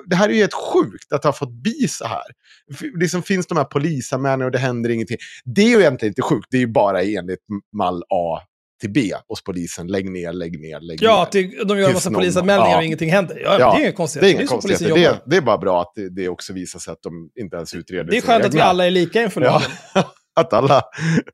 det 0.05 0.15
här 0.15 0.29
är 0.29 0.33
ju 0.33 0.39
helt 0.39 0.53
sjukt 0.53 1.13
att 1.13 1.23
har 1.23 1.31
fått 1.31 1.53
bli 1.53 1.87
så 1.87 2.05
här. 2.05 2.23
Det 2.67 2.99
liksom 2.99 3.23
finns 3.23 3.47
de 3.47 3.57
här 3.57 3.65
polisanmälningarna 3.65 4.45
och 4.45 4.51
det 4.51 4.57
händer 4.57 4.89
ingenting. 4.89 5.17
Det 5.45 5.61
är 5.61 5.69
ju 5.69 5.79
egentligen 5.79 6.11
inte 6.11 6.21
sjukt, 6.21 6.47
det 6.49 6.57
är 6.57 6.61
ju 6.61 6.67
bara 6.67 7.03
enligt 7.03 7.39
mall 7.77 8.03
A 8.09 8.39
till 8.81 8.91
B 8.91 9.11
hos 9.27 9.43
polisen. 9.43 9.87
Lägg 9.87 10.11
ner, 10.11 10.33
lägg 10.33 10.59
ner, 10.61 10.79
lägg 10.79 10.99
ja, 11.01 11.29
ner. 11.33 11.51
Ja, 11.57 11.63
de 11.63 11.79
gör 11.79 11.87
en 11.87 11.93
massa 11.93 12.11
polisanmälningar 12.11 12.71
ja. 12.71 12.77
och 12.77 12.83
ingenting 12.83 13.11
händer. 13.11 13.41
Ja, 13.43 13.59
ja, 13.59 13.71
det 13.71 13.77
är 13.77 13.81
inget 13.81 13.95
konstigt. 13.95 14.21
Det 14.21 14.31
är, 14.31 14.47
konstigt. 14.47 14.79
Det, 14.79 14.93
det, 14.93 15.21
det, 15.25 15.37
är 15.37 15.41
bara 15.41 15.57
bra 15.57 15.81
att 15.81 15.91
det, 15.95 16.09
det, 16.09 16.29
också 16.29 16.53
visar 16.53 16.79
sig 16.79 16.91
att 16.91 17.03
de 17.03 17.29
inte 17.39 17.55
ens 17.55 17.73
utreder. 17.73 18.11
Det 18.11 18.17
är 18.17 18.21
skönt 18.21 18.45
att 18.45 18.53
vi 18.53 18.59
alla 18.59 18.85
är 18.85 18.91
lika 18.91 19.23
inför 19.23 19.41
lagen. 19.41 19.61
Ja. 19.93 20.13
att 20.37 20.53
alla... 20.53 20.81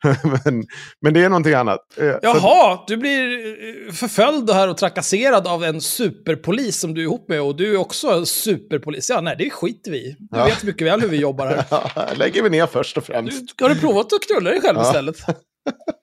men, 0.45 0.63
men 1.01 1.13
det 1.13 1.23
är 1.23 1.29
någonting 1.29 1.53
annat. 1.53 1.79
Eh, 1.97 2.15
Jaha, 2.21 2.79
du 2.87 2.97
blir 2.97 3.47
eh, 3.87 3.93
förföljd 3.93 4.49
här 4.49 4.69
och 4.69 4.77
trakasserad 4.77 5.47
av 5.47 5.63
en 5.63 5.81
superpolis 5.81 6.79
som 6.79 6.93
du 6.93 7.01
är 7.01 7.05
ihop 7.05 7.29
med 7.29 7.41
och 7.41 7.55
du 7.55 7.73
är 7.73 7.77
också 7.77 8.25
superpolis. 8.25 9.09
Ja, 9.09 9.21
nej, 9.21 9.35
det 9.37 9.49
skiter 9.49 9.91
vi 9.91 9.97
i. 9.97 10.15
Du 10.19 10.37
ja. 10.37 10.45
vet 10.45 10.63
mycket 10.63 10.87
väl 10.87 11.01
hur 11.01 11.07
vi 11.07 11.17
jobbar 11.17 11.47
här. 11.47 11.65
Ja, 11.95 12.07
lägger 12.15 12.43
vi 12.43 12.49
ner 12.49 12.67
först 12.67 12.97
och 12.97 13.03
främst. 13.03 13.57
Du, 13.57 13.63
har 13.63 13.69
du 13.69 13.79
provat 13.79 14.05
att 14.13 14.27
knulla 14.27 14.49
dig 14.49 14.61
själv 14.61 14.77
ja. 14.77 14.83
istället? 14.83 15.15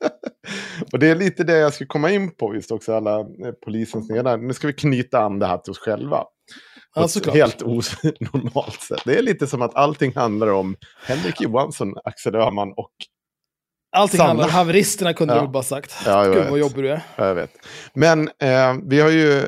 och 0.93 0.99
det 0.99 1.09
är 1.09 1.15
lite 1.15 1.45
det 1.45 1.59
jag 1.59 1.75
ska 1.75 1.87
komma 1.87 2.11
in 2.11 2.31
på, 2.37 2.55
just 2.55 2.71
också 2.71 2.95
alla 2.95 3.21
eh, 3.21 3.27
polisens 3.65 4.11
ledare. 4.11 4.37
Nu 4.37 4.55
ska 4.55 4.67
vi 4.67 4.73
knyta 4.73 5.21
an 5.21 5.39
det 5.39 5.47
här 5.47 5.59
till 5.59 5.71
oss 5.71 5.79
själva. 5.79 6.25
Ja, 6.95 7.09
såklart. 7.09 7.37
helt 7.37 7.63
onormalt 7.63 8.81
sätt. 8.81 9.01
Det 9.05 9.19
är 9.19 9.23
lite 9.23 9.47
som 9.47 9.63
att 9.63 9.75
allting 9.75 10.13
handlar 10.15 10.49
om 10.49 10.77
Henrik 11.07 11.41
Johansson, 11.41 11.95
Axel 12.05 12.35
Öhman 12.35 12.73
och... 12.77 12.91
Allting 13.97 14.19
Sanna. 14.19 14.29
handlar 14.29 14.45
om 14.47 14.51
haveristerna 14.51 15.13
kunde 15.15 15.35
Ja. 15.35 15.43
du 15.43 15.49
bara 15.49 15.63
sagt. 15.63 15.95
Ja, 16.07 16.25
Gud 16.25 16.35
vet. 16.35 16.51
vad 16.51 16.59
jobbig 16.59 16.85
du 16.85 16.89
är. 16.91 17.03
Ja, 17.17 17.27
jag 17.27 17.35
vet. 17.35 17.51
Men 17.95 18.29
eh, 18.29 18.77
vi 18.87 19.01
har 19.01 19.11
ju 19.11 19.43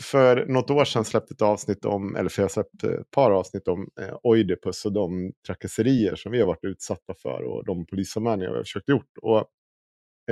för 0.00 0.46
något 0.46 0.70
år 0.70 0.84
sedan 0.84 1.04
släppt 1.04 1.30
ett 1.30 1.42
avsnitt 1.42 1.84
om, 1.84 2.16
eller 2.16 2.28
för 2.28 2.42
jag 2.42 2.44
har 2.44 2.50
släppt 2.52 2.84
ett 2.84 3.10
par 3.10 3.30
avsnitt 3.30 3.68
om 3.68 3.88
eh, 4.00 4.14
Oidipus 4.22 4.84
och 4.84 4.92
de 4.92 5.32
trakasserier 5.46 6.16
som 6.16 6.32
vi 6.32 6.40
har 6.40 6.46
varit 6.46 6.64
utsatta 6.64 7.14
för 7.22 7.42
och 7.42 7.64
de 7.64 7.86
polisanmälningar 7.86 8.50
vi 8.50 8.56
har 8.56 8.64
försökt 8.64 8.88
gjort. 8.88 9.10
Och 9.22 9.38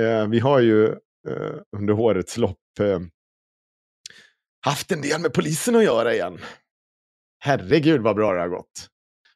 eh, 0.03 0.27
vi 0.27 0.39
har 0.39 0.59
ju 0.59 0.85
eh, 1.27 1.55
under 1.77 1.93
årets 1.99 2.37
lopp 2.37 2.57
eh, 2.79 2.99
haft 4.65 4.91
en 4.91 5.01
del 5.01 5.21
med 5.21 5.33
polisen 5.33 5.75
att 5.75 5.83
göra 5.83 6.13
igen. 6.13 6.39
Herregud 7.39 8.01
vad 8.01 8.15
bra 8.15 8.33
det 8.33 8.39
har 8.39 8.47
gått. 8.47 8.87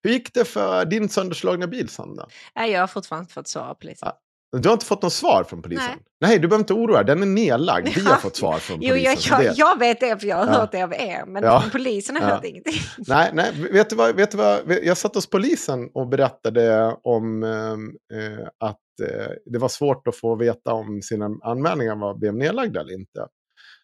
Hur 0.03 0.11
gick 0.11 0.33
det 0.33 0.45
för 0.45 0.85
din 0.85 1.09
sönderslagna 1.09 1.67
bil, 1.67 1.89
Sandra? 1.89 2.27
Nej, 2.55 2.71
jag 2.71 2.79
har 2.79 2.87
fortfarande 2.87 3.23
inte 3.23 3.33
fått 3.33 3.47
svar 3.47 3.67
av 3.67 3.73
polisen. 3.73 4.07
Ja. 4.11 4.19
Du 4.59 4.69
har 4.69 4.73
inte 4.73 4.85
fått 4.85 5.01
något 5.01 5.13
svar 5.13 5.43
från 5.43 5.61
polisen? 5.61 5.85
Nej. 5.89 5.97
Nej, 6.21 6.39
du 6.39 6.47
behöver 6.47 6.61
inte 6.63 6.73
oroa 6.73 7.03
dig. 7.03 7.05
Den 7.15 7.21
är 7.21 7.27
nedlagd. 7.27 7.87
Vi 7.95 8.01
har 8.05 8.15
fått 8.15 8.35
svar 8.35 8.57
från 8.59 8.81
Jo, 8.81 8.89
polisen. 8.89 9.15
jag, 9.29 9.43
jag, 9.45 9.53
jag 9.57 9.79
vet 9.79 9.99
det 9.99 10.19
för 10.19 10.27
jag 10.27 10.35
har 10.37 10.45
Ja. 10.47 10.51
hört 10.53 10.71
det 10.71 10.81
av 10.83 10.93
er, 10.93 11.25
men 11.25 11.43
Ja. 11.43 11.63
polisen 11.71 12.15
har 12.15 12.23
Ja. 12.29 12.35
hört 12.35 12.45
ingenting. 12.45 12.73
Nej, 13.07 13.29
nej 13.33 13.51
vet, 13.71 13.89
du 13.89 13.95
vad, 13.95 14.15
vet 14.15 14.31
du 14.31 14.37
vad? 14.37 14.71
Jag 14.83 14.97
satt 14.97 15.15
hos 15.15 15.29
polisen 15.29 15.89
och 15.93 16.07
berättade 16.07 16.95
om 17.03 17.43
eh, 17.43 18.47
att 18.59 19.09
eh, 19.09 19.27
det 19.45 19.59
var 19.59 19.69
svårt 19.69 20.07
att 20.07 20.15
få 20.15 20.35
veta 20.35 20.73
om 20.73 21.01
sina 21.01 21.29
anmälningar 21.43 21.95
var, 21.95 22.13
blev 22.15 22.35
nedlagda 22.35 22.79
eller 22.81 22.93
inte. 22.93 23.27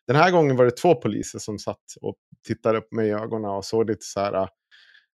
Den 0.10 0.16
här 0.16 0.32
gången 0.32 0.56
var 0.56 0.66
det 0.66 0.72
två 0.72 0.96
poliser 0.96 1.40
som 1.40 1.60
satt 1.60 1.84
och 2.02 2.16
tittade 2.48 2.82
på 2.82 2.96
mig 2.96 3.08
i 3.08 3.12
ögonen 3.12 3.52
och 3.52 3.66
såg 3.66 3.90
lite 3.90 4.06
så 4.06 4.20
här. 4.20 4.50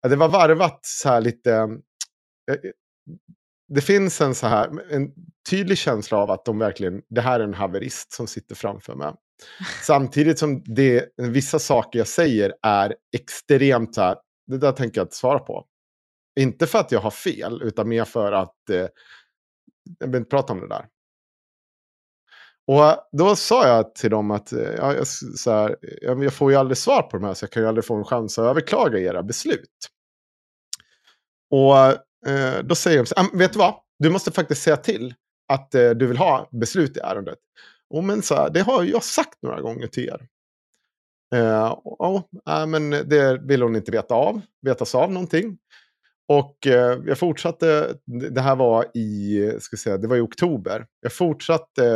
ja, 0.02 0.08
det 0.08 0.16
var 0.16 0.28
varvat 0.28 0.80
så 0.82 1.08
här 1.08 1.20
lite. 1.20 1.52
Eh, 2.50 2.70
det 3.68 3.80
finns 3.80 4.20
en 4.20 4.34
så 4.34 4.46
här 4.46 4.92
en 4.94 5.12
tydlig 5.50 5.78
känsla 5.78 6.18
av 6.18 6.30
att 6.30 6.44
de 6.44 6.58
verkligen, 6.58 7.02
det 7.08 7.20
här 7.20 7.40
är 7.40 7.44
en 7.44 7.54
haverist 7.54 8.12
som 8.12 8.26
sitter 8.26 8.54
framför 8.54 8.94
mig. 8.94 9.14
Samtidigt 9.82 10.38
som 10.38 10.62
det, 10.64 11.08
vissa 11.16 11.58
saker 11.58 11.98
jag 11.98 12.08
säger 12.08 12.54
är 12.62 12.94
extremt 13.16 13.94
så 13.94 14.00
här, 14.00 14.16
det 14.46 14.58
där 14.58 14.72
tänker 14.72 15.00
jag 15.00 15.04
inte 15.04 15.16
svara 15.16 15.38
på. 15.38 15.66
Inte 16.40 16.66
för 16.66 16.78
att 16.78 16.92
jag 16.92 17.00
har 17.00 17.10
fel, 17.10 17.62
utan 17.62 17.88
mer 17.88 18.04
för 18.04 18.32
att 18.32 18.70
eh, 18.70 18.86
jag 19.98 20.06
vill 20.06 20.16
inte 20.16 20.30
prata 20.30 20.52
om 20.52 20.60
det 20.60 20.68
där. 20.68 20.86
Och 22.70 23.08
då 23.12 23.36
sa 23.36 23.66
jag 23.68 23.94
till 23.94 24.10
dem 24.10 24.30
att 24.30 24.52
eh, 24.52 24.60
ja, 24.60 24.94
jag, 24.94 25.06
så 25.06 25.50
här, 25.50 25.76
jag, 26.02 26.32
får 26.32 26.52
ju 26.52 26.56
aldrig 26.56 26.76
svar 26.76 27.02
på 27.02 27.16
de 27.16 27.26
här, 27.26 27.34
så 27.34 27.44
jag 27.44 27.50
kan 27.50 27.62
ju 27.62 27.68
aldrig 27.68 27.84
få 27.84 27.94
en 27.94 28.04
chans 28.04 28.38
att 28.38 28.44
överklaga 28.44 28.98
era 28.98 29.22
beslut. 29.22 29.88
Och 31.50 31.76
eh, 32.30 32.62
då 32.64 32.74
säger 32.74 32.98
de 32.98 33.06
så 33.06 33.14
ah, 33.16 33.22
här, 33.22 33.38
vet 33.38 33.52
du 33.52 33.58
vad? 33.58 33.74
Du 33.98 34.10
måste 34.10 34.32
faktiskt 34.32 34.62
säga 34.62 34.76
till 34.76 35.14
att 35.48 35.74
eh, 35.74 35.90
du 35.90 36.06
vill 36.06 36.16
ha 36.16 36.48
beslut 36.52 36.96
i 36.96 37.00
ärendet. 37.00 37.38
Och 37.94 38.04
men 38.04 38.22
så 38.22 38.34
här, 38.34 38.50
det 38.50 38.60
har 38.60 38.84
jag 38.84 39.04
sagt 39.04 39.42
några 39.42 39.60
gånger 39.60 39.86
till 39.86 40.08
er. 40.08 40.28
Eh, 41.34 41.70
och, 41.70 42.00
och, 42.00 42.28
äh, 42.48 42.66
men 42.66 42.90
det 42.90 43.40
vill 43.42 43.62
hon 43.62 43.76
inte 43.76 43.92
veta 43.92 44.14
av, 44.14 44.40
vetas 44.62 44.94
av 44.94 45.12
någonting. 45.12 45.58
Och 46.32 46.66
eh, 46.66 46.98
jag 47.06 47.18
fortsatte, 47.18 47.94
det 48.30 48.40
här 48.40 48.56
var 48.56 48.86
i, 48.94 49.52
ska 49.60 49.76
säga, 49.76 49.98
det 49.98 50.08
var 50.08 50.16
i 50.16 50.20
oktober. 50.20 50.86
Jag 51.00 51.12
fortsatte 51.12 51.86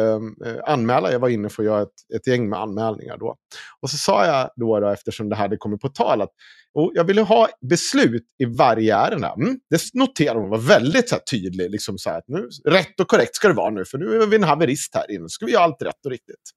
eh, 0.47 0.57
anmäla, 0.67 1.13
jag 1.13 1.19
var 1.19 1.29
inne 1.29 1.49
för 1.49 1.63
att 1.63 1.67
göra 1.67 1.83
ett, 1.83 2.17
ett 2.17 2.27
gäng 2.27 2.49
med 2.49 2.59
anmälningar 2.59 3.17
då. 3.19 3.37
Och 3.81 3.91
så 3.91 3.97
sa 3.97 4.27
jag 4.27 4.51
då, 4.57 4.81
då 4.81 4.89
eftersom 4.89 5.29
det 5.29 5.37
hade 5.37 5.57
kommit 5.57 5.81
på 5.81 5.89
tal, 5.89 6.23
att 6.23 6.31
och 6.75 6.93
jag 6.95 7.05
ville 7.05 7.23
ha 7.23 7.49
beslut 7.71 8.25
i 8.39 8.45
varje 8.45 8.97
ärende. 8.97 9.33
Mm, 9.37 9.59
det 9.71 9.81
noterade 9.95 10.41
hon, 10.41 10.51
var 10.51 10.59
väldigt 10.59 11.09
så 11.09 11.15
här, 11.15 11.23
tydlig. 11.23 11.71
Liksom 11.71 11.99
så 11.99 12.11
här, 12.11 12.19
att 12.19 12.29
nu, 12.29 12.49
rätt 12.65 13.01
och 13.01 13.09
korrekt 13.09 13.37
ska 13.37 13.49
det 13.49 13.55
vara 13.55 13.71
nu, 13.71 13.85
för 13.85 13.99
nu 13.99 14.23
är 14.23 14.27
vi 14.27 14.37
en 14.37 14.45
haverist 14.45 14.95
här 14.95 15.11
inne. 15.11 15.23
Nu 15.23 15.29
ska 15.29 15.47
vi 15.47 15.53
göra 15.53 15.65
allt 15.65 15.83
rätt 15.83 16.05
och 16.05 16.11
riktigt. 16.11 16.51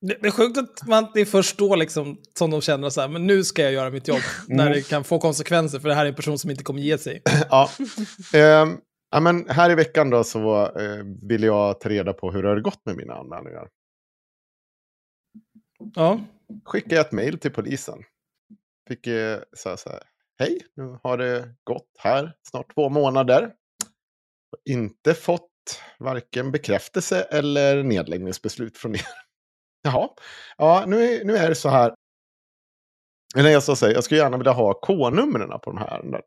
Det 0.00 0.26
är 0.26 0.30
sjukt 0.30 0.58
att 0.58 0.86
man, 0.86 1.04
är 1.14 1.24
först 1.24 1.58
då 1.58 1.76
liksom, 1.76 2.18
som 2.38 2.50
de 2.50 2.60
känner 2.60 2.90
så 2.90 3.00
här, 3.00 3.08
men 3.08 3.26
nu 3.26 3.44
ska 3.44 3.62
jag 3.62 3.72
göra 3.72 3.90
mitt 3.90 4.08
jobb. 4.08 4.20
Mm. 4.46 4.56
När 4.56 4.74
det 4.74 4.88
kan 4.88 5.04
få 5.04 5.18
konsekvenser, 5.18 5.78
för 5.80 5.88
det 5.88 5.94
här 5.94 6.04
är 6.04 6.08
en 6.08 6.14
person 6.14 6.38
som 6.38 6.50
inte 6.50 6.64
kommer 6.64 6.80
ge 6.80 6.98
sig. 6.98 7.22
ja. 7.50 7.70
Ehm, 8.34 8.80
ja, 9.10 9.20
men 9.20 9.48
här 9.48 9.70
i 9.70 9.74
veckan 9.74 10.10
då 10.10 10.24
så 10.24 10.66
eh, 10.80 11.04
vill 11.28 11.42
jag 11.42 11.80
ta 11.80 11.88
reda 11.88 12.12
på 12.12 12.32
hur 12.32 12.42
det 12.42 12.48
har 12.48 12.60
gått 12.60 12.86
med 12.86 12.96
mina 12.96 13.14
anmälningar. 13.14 13.68
Ja. 15.94 16.20
Skickade 16.64 16.94
jag 16.94 17.06
ett 17.06 17.12
mejl 17.12 17.38
till 17.38 17.52
polisen. 17.52 18.02
Fick 18.88 19.06
eh, 19.06 19.38
så 19.52 19.68
här, 19.68 19.76
så 19.76 19.90
här, 19.90 20.02
hej, 20.38 20.60
nu 20.76 20.98
har 21.02 21.18
det 21.18 21.54
gått 21.64 21.90
här 21.98 22.36
snart 22.42 22.74
två 22.74 22.88
månader. 22.88 23.52
Inte 24.64 25.14
fått 25.14 25.50
varken 25.98 26.50
bekräftelse 26.50 27.22
eller 27.22 27.82
nedläggningsbeslut 27.82 28.78
från 28.78 28.94
er. 28.94 29.27
Jaha, 29.82 30.08
ja, 30.58 30.84
nu 30.86 31.24
nu 31.24 31.36
är 31.36 31.48
det 31.48 31.54
så 31.54 31.68
här. 31.68 31.94
Eller 33.36 33.50
jag 33.50 33.62
ska 33.62 33.76
säga, 33.76 33.92
jag 33.92 34.04
skulle 34.04 34.20
gärna 34.20 34.36
vilja 34.36 34.52
ha 34.52 34.74
K-numren 34.74 35.48
på 35.48 35.70
de 35.70 35.78
här 35.78 35.86
ärendena. 35.86 36.20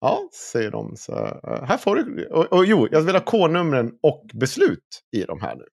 Ja, 0.00 0.28
säger 0.52 0.70
de. 0.70 0.96
Så, 0.96 1.12
eh, 1.12 1.64
här 1.64 1.76
får 1.76 1.96
du. 1.96 2.26
Och, 2.26 2.52
och 2.52 2.64
jo, 2.66 2.88
jag 2.90 3.00
vill 3.00 3.14
ha 3.14 3.22
K-numren 3.24 3.92
och 4.02 4.30
beslut 4.34 5.02
i 5.16 5.22
de 5.22 5.40
här 5.40 5.56
nu. 5.56 5.64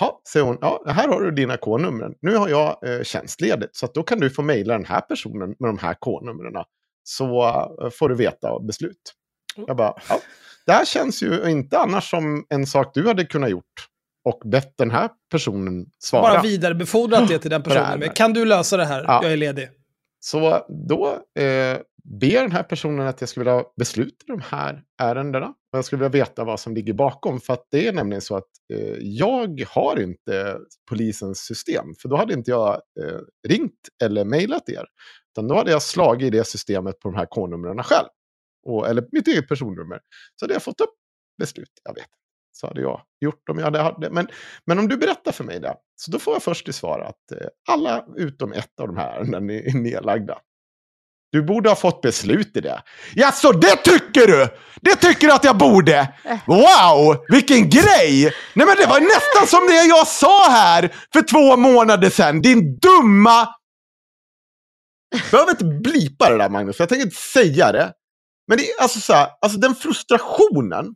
Ja, 0.00 0.20
säger 0.32 0.46
hon. 0.46 0.58
Ja, 0.60 0.84
här 0.86 1.08
har 1.08 1.20
du 1.20 1.30
dina 1.30 1.56
K-numren. 1.56 2.14
Nu 2.20 2.36
har 2.36 2.48
jag 2.48 2.88
eh, 2.88 3.02
tjänstledigt. 3.02 3.76
Så 3.76 3.86
då 3.86 4.02
kan 4.02 4.20
du 4.20 4.30
få 4.30 4.42
mejla 4.42 4.72
den 4.72 4.84
här 4.84 5.00
personen 5.00 5.54
med 5.58 5.68
de 5.68 5.78
här 5.78 5.94
K-numren. 5.94 6.64
Så 7.02 7.44
eh, 7.82 7.90
får 7.90 8.08
du 8.08 8.14
veta 8.14 8.60
beslut. 8.60 9.12
Jag 9.56 9.76
bara, 9.76 9.94
ja. 10.08 10.20
Det 10.66 10.72
här 10.72 10.84
känns 10.84 11.22
ju 11.22 11.50
inte 11.50 11.78
annars 11.78 12.10
som 12.10 12.46
en 12.48 12.66
sak 12.66 12.94
du 12.94 13.06
hade 13.06 13.24
kunnat 13.24 13.50
gjort. 13.50 13.86
Och 14.26 14.42
bett 14.44 14.74
den 14.78 14.90
här 14.90 15.10
personen 15.30 15.86
svara. 15.98 16.22
Bara 16.22 16.42
vidarebefordrat 16.42 17.28
det 17.28 17.38
till 17.38 17.50
den 17.50 17.62
personen. 17.62 17.98
med. 17.98 18.16
Kan 18.16 18.32
du 18.32 18.44
lösa 18.44 18.76
det 18.76 18.84
här? 18.84 19.04
Ja. 19.06 19.20
Jag 19.22 19.32
är 19.32 19.36
ledig. 19.36 19.68
Så 20.20 20.66
då 20.88 21.06
eh, 21.38 21.78
ber 22.20 22.42
den 22.42 22.52
här 22.52 22.62
personen 22.62 23.06
att 23.06 23.20
jag 23.20 23.28
skulle 23.28 23.44
vilja 23.44 23.54
ha 23.54 23.72
beslut 23.76 24.22
i 24.24 24.26
de 24.26 24.40
här 24.40 24.82
ärendena. 25.02 25.46
Och 25.46 25.78
jag 25.78 25.84
skulle 25.84 26.00
vilja 26.00 26.24
veta 26.24 26.44
vad 26.44 26.60
som 26.60 26.74
ligger 26.74 26.92
bakom. 26.92 27.40
För 27.40 27.52
att 27.52 27.66
det 27.70 27.88
är 27.88 27.92
nämligen 27.92 28.20
så 28.20 28.36
att 28.36 28.48
eh, 28.72 28.96
jag 29.00 29.64
har 29.68 30.00
inte 30.00 30.58
polisens 30.88 31.38
system. 31.38 31.84
För 32.02 32.08
då 32.08 32.16
hade 32.16 32.34
inte 32.34 32.50
jag 32.50 32.72
eh, 32.74 33.20
ringt 33.48 33.80
eller 34.04 34.24
mejlat 34.24 34.68
er. 34.68 34.84
Utan 35.32 35.48
då 35.48 35.54
hade 35.54 35.70
jag 35.70 35.82
slagit 35.82 36.26
i 36.26 36.30
det 36.30 36.46
systemet 36.46 37.00
på 37.00 37.10
de 37.10 37.16
här 37.16 37.26
K-numren 37.26 37.82
själv. 37.82 38.08
Och, 38.66 38.88
eller 38.88 39.08
mitt 39.12 39.28
eget 39.28 39.48
personnummer. 39.48 39.98
Så 40.36 40.44
hade 40.44 40.54
jag 40.54 40.62
fått 40.62 40.80
upp 40.80 40.94
beslut. 41.38 41.72
Jag 41.84 41.94
vet. 41.94 42.08
Så 42.56 42.66
hade 42.66 42.80
jag 42.80 43.00
gjort 43.20 43.48
om 43.50 43.58
jag 43.58 43.64
hade 43.64 43.82
haft 43.82 44.00
det. 44.00 44.10
Men, 44.10 44.28
men 44.66 44.78
om 44.78 44.88
du 44.88 44.96
berättar 44.96 45.32
för 45.32 45.44
mig 45.44 45.60
det. 45.60 45.74
Så 45.96 46.10
då 46.10 46.18
får 46.18 46.34
jag 46.34 46.42
först 46.42 46.64
till 46.64 46.74
svar 46.74 47.00
att 47.00 47.40
eh, 47.40 47.48
alla 47.68 48.04
utom 48.16 48.52
ett 48.52 48.80
av 48.80 48.86
de 48.86 48.96
här 48.96 49.16
ärenden 49.16 49.50
är, 49.50 49.68
är 49.68 49.72
nedlagda. 49.72 50.38
Du 51.32 51.42
borde 51.42 51.68
ha 51.68 51.76
fått 51.76 52.00
beslut 52.00 52.56
i 52.56 52.60
det. 52.60 52.82
Ja, 53.14 53.32
så 53.32 53.52
det 53.52 53.76
tycker 53.76 54.26
du? 54.26 54.48
Det 54.80 54.96
tycker 54.96 55.26
du 55.26 55.32
att 55.32 55.44
jag 55.44 55.58
borde? 55.58 56.14
Wow, 56.46 57.24
vilken 57.28 57.70
grej! 57.70 58.22
Nej 58.54 58.66
men 58.66 58.76
det 58.76 58.86
var 58.86 59.00
nästan 59.00 59.46
som 59.46 59.66
det 59.66 59.82
jag 59.84 60.06
sa 60.06 60.50
här 60.50 60.94
för 61.12 61.22
två 61.22 61.56
månader 61.56 62.10
sedan. 62.10 62.42
Din 62.42 62.78
dumma... 62.78 63.48
Jag 65.10 65.30
behöver 65.30 65.50
inte 65.50 65.64
blipa 65.64 66.30
det 66.30 66.38
där 66.38 66.48
Magnus, 66.48 66.76
för 66.76 66.82
jag 66.82 66.88
tänker 66.88 67.04
inte 67.04 67.16
säga 67.16 67.72
det. 67.72 67.92
Men 68.48 68.58
det 68.58 68.70
är 68.70 68.82
alltså 68.82 69.00
så 69.00 69.12
här, 69.12 69.28
alltså 69.40 69.58
den 69.58 69.74
frustrationen. 69.74 70.94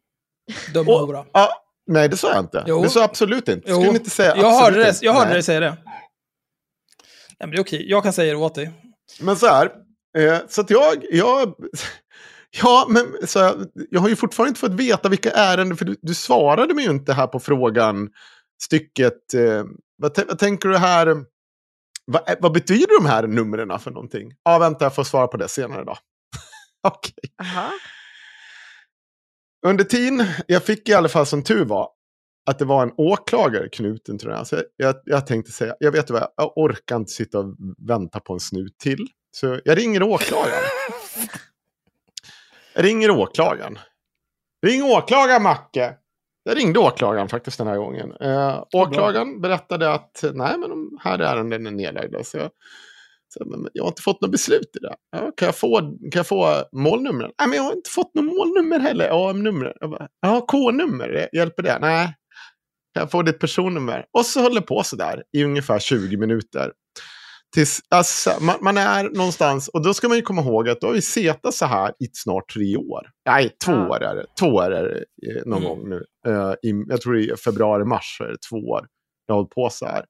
Dum 0.75 0.89
Och- 0.89 1.01
hora. 1.01 1.25
Ja, 1.33 1.49
nej, 1.87 2.09
det 2.09 2.17
sa 2.17 2.31
jag 2.31 2.39
inte. 2.39 2.65
Jo. 2.67 2.83
Det 2.83 2.91
sa 2.91 3.01
jag 3.01 3.11
absolut 3.11 3.49
inte. 3.49 3.71
Jo, 3.71 3.75
Skulle 3.77 3.99
inte 3.99 4.11
säga 4.11 4.37
jag 4.37 4.51
hörde, 4.61 4.77
det, 4.77 4.99
jag 5.03 5.13
hörde 5.13 5.33
dig 5.33 5.43
säga 5.43 5.61
det. 5.61 5.77
Nej, 7.39 7.47
men 7.47 7.51
det 7.51 7.57
är 7.57 7.61
okej. 7.61 7.91
Jag 7.91 8.03
kan 8.03 8.13
säga 8.13 8.33
det 8.33 8.39
åt 8.39 8.55
dig. 8.55 8.71
Men 9.21 9.37
så 9.37 9.47
här, 9.47 9.71
eh, 10.19 10.39
så 10.49 10.61
att 10.61 10.71
jag, 10.71 11.05
jag, 11.11 11.55
ja, 12.63 12.87
men 12.89 13.07
så 13.27 13.39
här, 13.39 13.55
jag 13.91 14.01
har 14.01 14.09
ju 14.09 14.17
fortfarande 14.17 14.49
inte 14.49 14.61
fått 14.61 14.73
veta 14.73 15.09
vilka 15.09 15.31
ärenden, 15.31 15.77
för 15.77 15.85
du, 15.85 15.97
du 16.03 16.15
svarade 16.15 16.75
mig 16.75 16.85
ju 16.85 16.91
inte 16.91 17.13
här 17.13 17.27
på 17.27 17.41
frågan, 17.41 18.09
stycket, 18.63 19.35
eh, 19.35 19.65
vad, 19.97 20.19
vad 20.29 20.39
tänker 20.39 20.69
du 20.69 20.77
här, 20.79 21.25
vad, 22.05 22.29
eh, 22.29 22.35
vad 22.41 22.53
betyder 22.53 23.01
de 23.03 23.07
här 23.09 23.27
numren 23.27 23.79
för 23.79 23.91
någonting? 23.91 24.33
Ja, 24.43 24.59
vänta, 24.59 24.85
jag 24.85 24.95
får 24.95 25.05
svara 25.05 25.27
på 25.27 25.37
det 25.37 25.49
senare 25.49 25.85
då. 25.85 25.97
Okej. 26.89 27.15
Jaha. 27.39 27.71
Under 29.67 29.85
tiden, 29.85 30.27
jag 30.47 30.65
fick 30.65 30.89
i 30.89 30.95
alla 30.95 31.09
fall 31.09 31.27
som 31.27 31.43
tur 31.43 31.65
var, 31.65 31.89
att 32.51 32.59
det 32.59 32.65
var 32.65 32.83
en 32.83 32.93
åklagare 32.97 33.69
knuten 33.69 34.19
till 34.19 34.29
det 34.29 34.37
här. 34.37 34.45
Så 34.45 34.55
jag, 34.55 34.65
jag, 34.77 34.95
jag 35.05 35.27
tänkte 35.27 35.53
säga, 35.53 35.75
jag 35.81 35.93
vet 35.93 36.11
vad, 36.11 36.29
jag 36.37 36.59
orkar 36.59 36.97
inte 36.97 37.13
sitta 37.13 37.39
och 37.39 37.55
vänta 37.89 38.21
på 38.21 38.33
en 38.33 38.41
snut 38.41 38.79
till. 38.79 39.07
Så 39.31 39.61
jag 39.65 39.79
ringer 39.79 40.03
åklagaren. 40.03 40.65
Jag 42.75 42.85
ringer 42.85 43.11
åklagaren. 43.11 43.79
Ring 44.67 44.83
åklagaren 44.83 45.43
Macke. 45.43 45.95
Jag 46.43 46.57
ringde 46.57 46.79
åklagaren 46.79 47.29
faktiskt 47.29 47.59
den 47.59 47.67
här 47.67 47.77
gången. 47.77 48.13
Eh, 48.21 48.65
åklagaren 48.73 49.41
berättade 49.41 49.93
att 49.93 50.25
nej, 50.35 50.59
men 50.59 50.71
de 50.71 50.99
här 51.03 51.19
ärenden 51.19 51.67
är 51.67 51.71
nedlagda. 51.71 52.25
Så 52.25 52.37
jag, 52.37 52.51
så, 53.33 53.45
men 53.45 53.69
jag 53.73 53.85
har 53.85 53.89
inte 53.89 54.03
fått 54.03 54.21
något 54.21 54.31
beslut 54.31 54.77
i 54.77 54.79
det. 54.79 54.95
Ja, 55.11 55.33
kan, 55.37 55.47
jag 55.47 55.57
få, 55.57 55.79
kan 55.81 56.11
jag 56.13 56.27
få 56.27 56.65
målnumren? 56.73 57.31
Nej, 57.39 57.49
men 57.49 57.57
jag 57.57 57.63
har 57.63 57.73
inte 57.73 57.91
fått 57.91 58.15
något 58.15 58.25
målnummer 58.25 58.79
heller. 58.79 59.31
AM-nummer. 59.31 59.75
Ja, 60.21 60.41
K-nummer, 60.41 61.29
hjälper 61.33 61.63
det? 61.63 61.79
Nej. 61.81 62.07
Kan 62.95 63.01
jag 63.01 63.11
få 63.11 63.23
ditt 63.23 63.39
personnummer? 63.39 64.05
Och 64.19 64.27
så 64.27 64.43
håller 64.43 64.61
på 64.61 64.83
sådär 64.83 65.23
i 65.33 65.45
ungefär 65.45 65.79
20 65.79 66.17
minuter. 66.17 66.73
Tills, 67.55 67.81
alltså, 67.89 68.31
man, 68.41 68.57
man, 68.61 68.77
är 68.77 69.05
någonstans, 69.05 69.69
och 69.69 69.83
då 69.83 69.95
ska 69.95 70.09
man 70.09 70.17
ju 70.17 70.23
komma 70.23 70.43
ihåg 70.43 70.69
att 70.69 70.81
då 70.81 70.87
har 70.87 70.95
vi 70.95 71.03
setat 71.03 71.55
så 71.55 71.67
här 71.67 71.89
i 71.99 72.07
snart 72.13 72.53
tre 72.55 72.77
år. 72.77 73.11
Nej, 73.27 73.57
två 73.65 73.73
ja. 73.73 73.89
år 73.89 74.03
är 74.03 74.15
det. 74.15 74.27
Två 74.41 74.47
år 74.47 74.73
är 74.73 74.83
det 74.83 75.31
eh, 75.31 75.43
någon 75.47 75.63
mm. 75.63 75.69
gång 75.69 75.89
nu. 75.89 76.05
Uh, 76.29 76.53
i, 76.63 76.85
jag 76.89 77.01
tror 77.01 77.19
i 77.19 77.37
februari-mars 77.37 78.17
så 78.19 78.25
är 78.25 78.29
det 78.29 78.39
två 78.51 78.57
år. 78.57 78.87
Jag 79.27 79.35
har 79.35 79.39
hållit 79.39 79.55
på 79.55 79.71
så 79.71 79.87
här. 79.87 80.05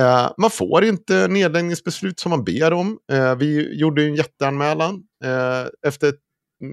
Uh, 0.00 0.32
man 0.38 0.50
får 0.50 0.84
inte 0.84 1.28
nedläggningsbeslut 1.28 2.20
som 2.20 2.30
man 2.30 2.44
ber 2.44 2.72
om. 2.72 2.98
Uh, 3.12 3.34
vi 3.34 3.78
gjorde 3.78 4.04
en 4.04 4.14
jätteanmälan. 4.14 5.02
efter, 5.86 6.12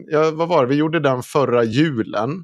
ja, 0.08 0.32
vad 0.32 0.48
var 0.48 0.64
det, 0.64 0.70
vi 0.70 0.76
gjorde 0.76 1.00
den 1.00 1.24
förra 1.24 1.64
julen. 1.64 2.44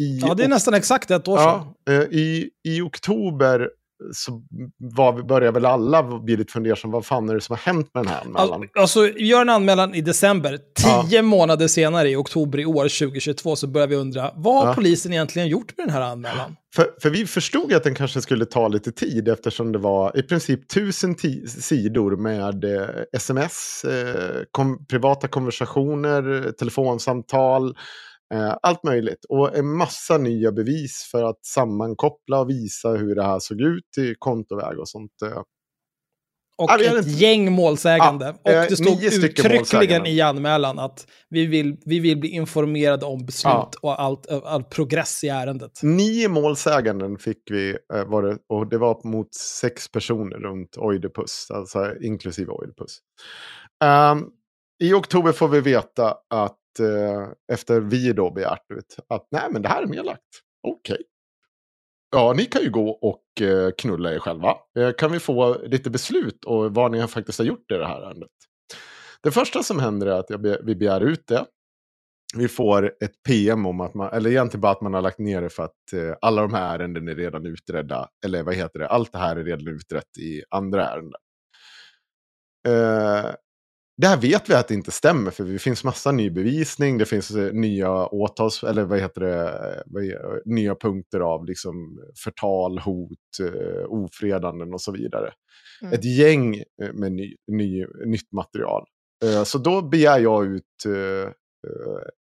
i, 0.00 0.18
ja, 0.22 0.34
det 0.34 0.44
är 0.44 0.48
nästan 0.48 0.74
exakt 0.74 1.10
ett 1.10 1.28
år 1.28 1.38
sedan. 1.38 1.74
Ja, 1.84 1.92
i, 1.92 2.50
I 2.64 2.80
oktober 2.80 3.70
så 4.12 4.42
var, 4.78 5.22
börjar 5.22 5.52
väl 5.52 5.66
alla 5.66 6.20
bli 6.20 6.36
lite 6.36 6.52
fundersamma. 6.52 6.92
Vad 6.92 7.06
fan 7.06 7.28
är 7.28 7.34
det 7.34 7.40
som 7.40 7.52
har 7.52 7.72
hänt 7.72 7.90
med 7.94 8.04
den 8.04 8.12
här 8.12 8.20
anmälan? 8.24 8.68
Alltså, 8.78 9.00
vi 9.00 9.26
gör 9.26 9.40
en 9.40 9.48
anmälan 9.48 9.94
i 9.94 10.00
december. 10.00 10.58
Tio 10.74 11.18
ja. 11.18 11.22
månader 11.22 11.68
senare, 11.68 12.10
i 12.10 12.16
oktober 12.16 12.58
i 12.58 12.66
år, 12.66 12.82
2022, 12.82 13.56
så 13.56 13.66
börjar 13.66 13.86
vi 13.86 13.96
undra, 13.96 14.32
vad 14.36 14.54
har 14.54 14.66
ja. 14.66 14.74
polisen 14.74 15.12
egentligen 15.12 15.48
gjort 15.48 15.76
med 15.76 15.86
den 15.86 15.94
här 15.94 16.02
anmälan? 16.02 16.56
För, 16.76 16.90
för 17.02 17.10
vi 17.10 17.26
förstod 17.26 17.72
att 17.72 17.84
den 17.84 17.94
kanske 17.94 18.20
skulle 18.20 18.46
ta 18.46 18.68
lite 18.68 18.92
tid 18.92 19.28
eftersom 19.28 19.72
det 19.72 19.78
var 19.78 20.18
i 20.18 20.22
princip 20.22 20.68
tusen 20.68 21.16
sidor 21.46 22.16
med 22.16 22.64
eh, 22.64 22.88
sms, 23.12 23.84
eh, 23.84 24.42
kom, 24.50 24.86
privata 24.86 25.28
konversationer, 25.28 26.52
telefonsamtal, 26.52 27.74
allt 28.62 28.84
möjligt. 28.84 29.24
Och 29.28 29.56
en 29.56 29.76
massa 29.76 30.18
nya 30.18 30.52
bevis 30.52 31.08
för 31.10 31.24
att 31.24 31.44
sammankoppla 31.44 32.40
och 32.40 32.50
visa 32.50 32.88
hur 32.88 33.14
det 33.14 33.22
här 33.24 33.38
såg 33.38 33.60
ut 33.60 33.98
i 33.98 34.14
kontoväg 34.18 34.78
och 34.78 34.88
sånt. 34.88 35.22
Eh. 35.24 35.42
Och 36.60 36.80
ett 36.80 36.96
inte... 36.96 37.10
gäng 37.10 37.52
målsägande. 37.52 38.34
Ja, 38.42 38.62
och 38.62 38.70
det 38.70 38.76
stod 38.76 39.04
uttryckligen 39.04 40.06
i 40.06 40.20
anmälan 40.20 40.78
att 40.78 41.06
vi 41.28 41.46
vill, 41.46 41.76
vi 41.84 42.00
vill 42.00 42.20
bli 42.20 42.28
informerade 42.28 43.06
om 43.06 43.26
beslut 43.26 43.52
ja. 43.52 43.70
och 43.82 44.02
allt, 44.02 44.26
all 44.44 44.64
progress 44.64 45.24
i 45.24 45.28
ärendet. 45.28 45.80
Nio 45.82 46.28
målsäganden 46.28 47.18
fick 47.18 47.50
vi, 47.50 47.76
var 48.06 48.22
det, 48.22 48.38
och 48.48 48.68
det 48.68 48.78
var 48.78 49.00
mot 49.04 49.34
sex 49.34 49.92
personer 49.92 50.36
runt 50.36 50.76
Oidipus, 50.76 51.46
alltså 51.50 51.94
inklusive 52.00 52.52
Oidipus. 52.52 52.98
Um, 53.84 54.30
I 54.82 54.92
oktober 54.92 55.32
får 55.32 55.48
vi 55.48 55.60
veta 55.60 56.14
att 56.30 56.50
eh, 56.50 56.59
Eh, 56.78 57.28
efter 57.52 57.80
vi 57.80 58.12
då 58.12 58.30
begärt 58.30 58.70
ut, 58.74 58.96
att 59.08 59.28
nej 59.30 59.48
men 59.50 59.62
det 59.62 59.68
här 59.68 59.82
är 59.82 59.86
nedlagt. 59.86 60.22
Okej. 60.68 60.94
Okay. 60.94 61.04
Ja, 62.16 62.32
ni 62.36 62.44
kan 62.44 62.62
ju 62.62 62.70
gå 62.70 62.90
och 62.90 63.42
eh, 63.42 63.70
knulla 63.78 64.14
er 64.14 64.18
själva. 64.18 64.56
Eh, 64.78 64.92
kan 64.98 65.12
vi 65.12 65.18
få 65.18 65.62
lite 65.62 65.90
beslut 65.90 66.44
och 66.44 66.74
vad 66.74 66.92
ni 66.92 67.06
faktiskt 67.06 67.38
har 67.38 67.46
gjort 67.46 67.70
i 67.70 67.74
det 67.74 67.86
här 67.86 68.02
ärendet? 68.02 68.30
Det 69.22 69.30
första 69.30 69.62
som 69.62 69.78
händer 69.78 70.06
är 70.06 70.10
att 70.10 70.40
be 70.40 70.60
vi 70.62 70.74
begär 70.74 71.00
ut 71.00 71.26
det. 71.26 71.46
Vi 72.36 72.48
får 72.48 72.84
ett 73.04 73.22
PM 73.28 73.66
om 73.66 73.80
att 73.80 73.94
man, 73.94 74.12
eller 74.12 74.30
egentligen 74.30 74.60
bara 74.60 74.72
att 74.72 74.80
man 74.80 74.94
har 74.94 75.02
lagt 75.02 75.18
ner 75.18 75.42
det 75.42 75.50
för 75.50 75.62
att 75.62 75.92
eh, 75.94 76.14
alla 76.20 76.42
de 76.42 76.54
här 76.54 76.78
ärenden 76.78 77.08
är 77.08 77.14
redan 77.14 77.46
utredda. 77.46 78.08
Eller 78.24 78.42
vad 78.42 78.54
heter 78.54 78.78
det, 78.78 78.88
allt 78.88 79.12
det 79.12 79.18
här 79.18 79.36
är 79.36 79.44
redan 79.44 79.68
utrett 79.68 80.18
i 80.18 80.42
andra 80.50 80.88
ärenden. 80.88 81.20
Eh, 82.68 83.34
det 84.00 84.06
här 84.06 84.16
vet 84.16 84.50
vi 84.50 84.54
att 84.54 84.68
det 84.68 84.74
inte 84.74 84.90
stämmer 84.90 85.30
för 85.30 85.44
det 85.44 85.58
finns 85.58 85.84
massa 85.84 86.12
ny 86.12 86.30
bevisning, 86.30 86.98
det 86.98 87.06
finns 87.06 87.30
eh, 87.30 87.52
nya 87.52 88.06
åtals, 88.06 88.62
eller 88.62 88.84
vad 88.84 89.00
heter 89.00 89.20
det, 89.20 89.82
nya 90.44 90.74
punkter 90.74 91.20
av 91.20 91.44
liksom 91.44 92.00
förtal, 92.24 92.78
hot, 92.78 93.40
eh, 93.40 93.84
ofredanden 93.88 94.74
och 94.74 94.80
så 94.80 94.92
vidare. 94.92 95.32
Mm. 95.82 95.94
Ett 95.94 96.04
gäng 96.04 96.56
eh, 96.56 96.92
med 96.92 97.12
ny, 97.12 97.34
ny, 97.46 97.86
nytt 98.06 98.32
material. 98.32 98.84
Så 99.44 99.58
då 99.58 99.82
begär 99.82 100.18
jag 100.18 100.46
ut 100.46 100.64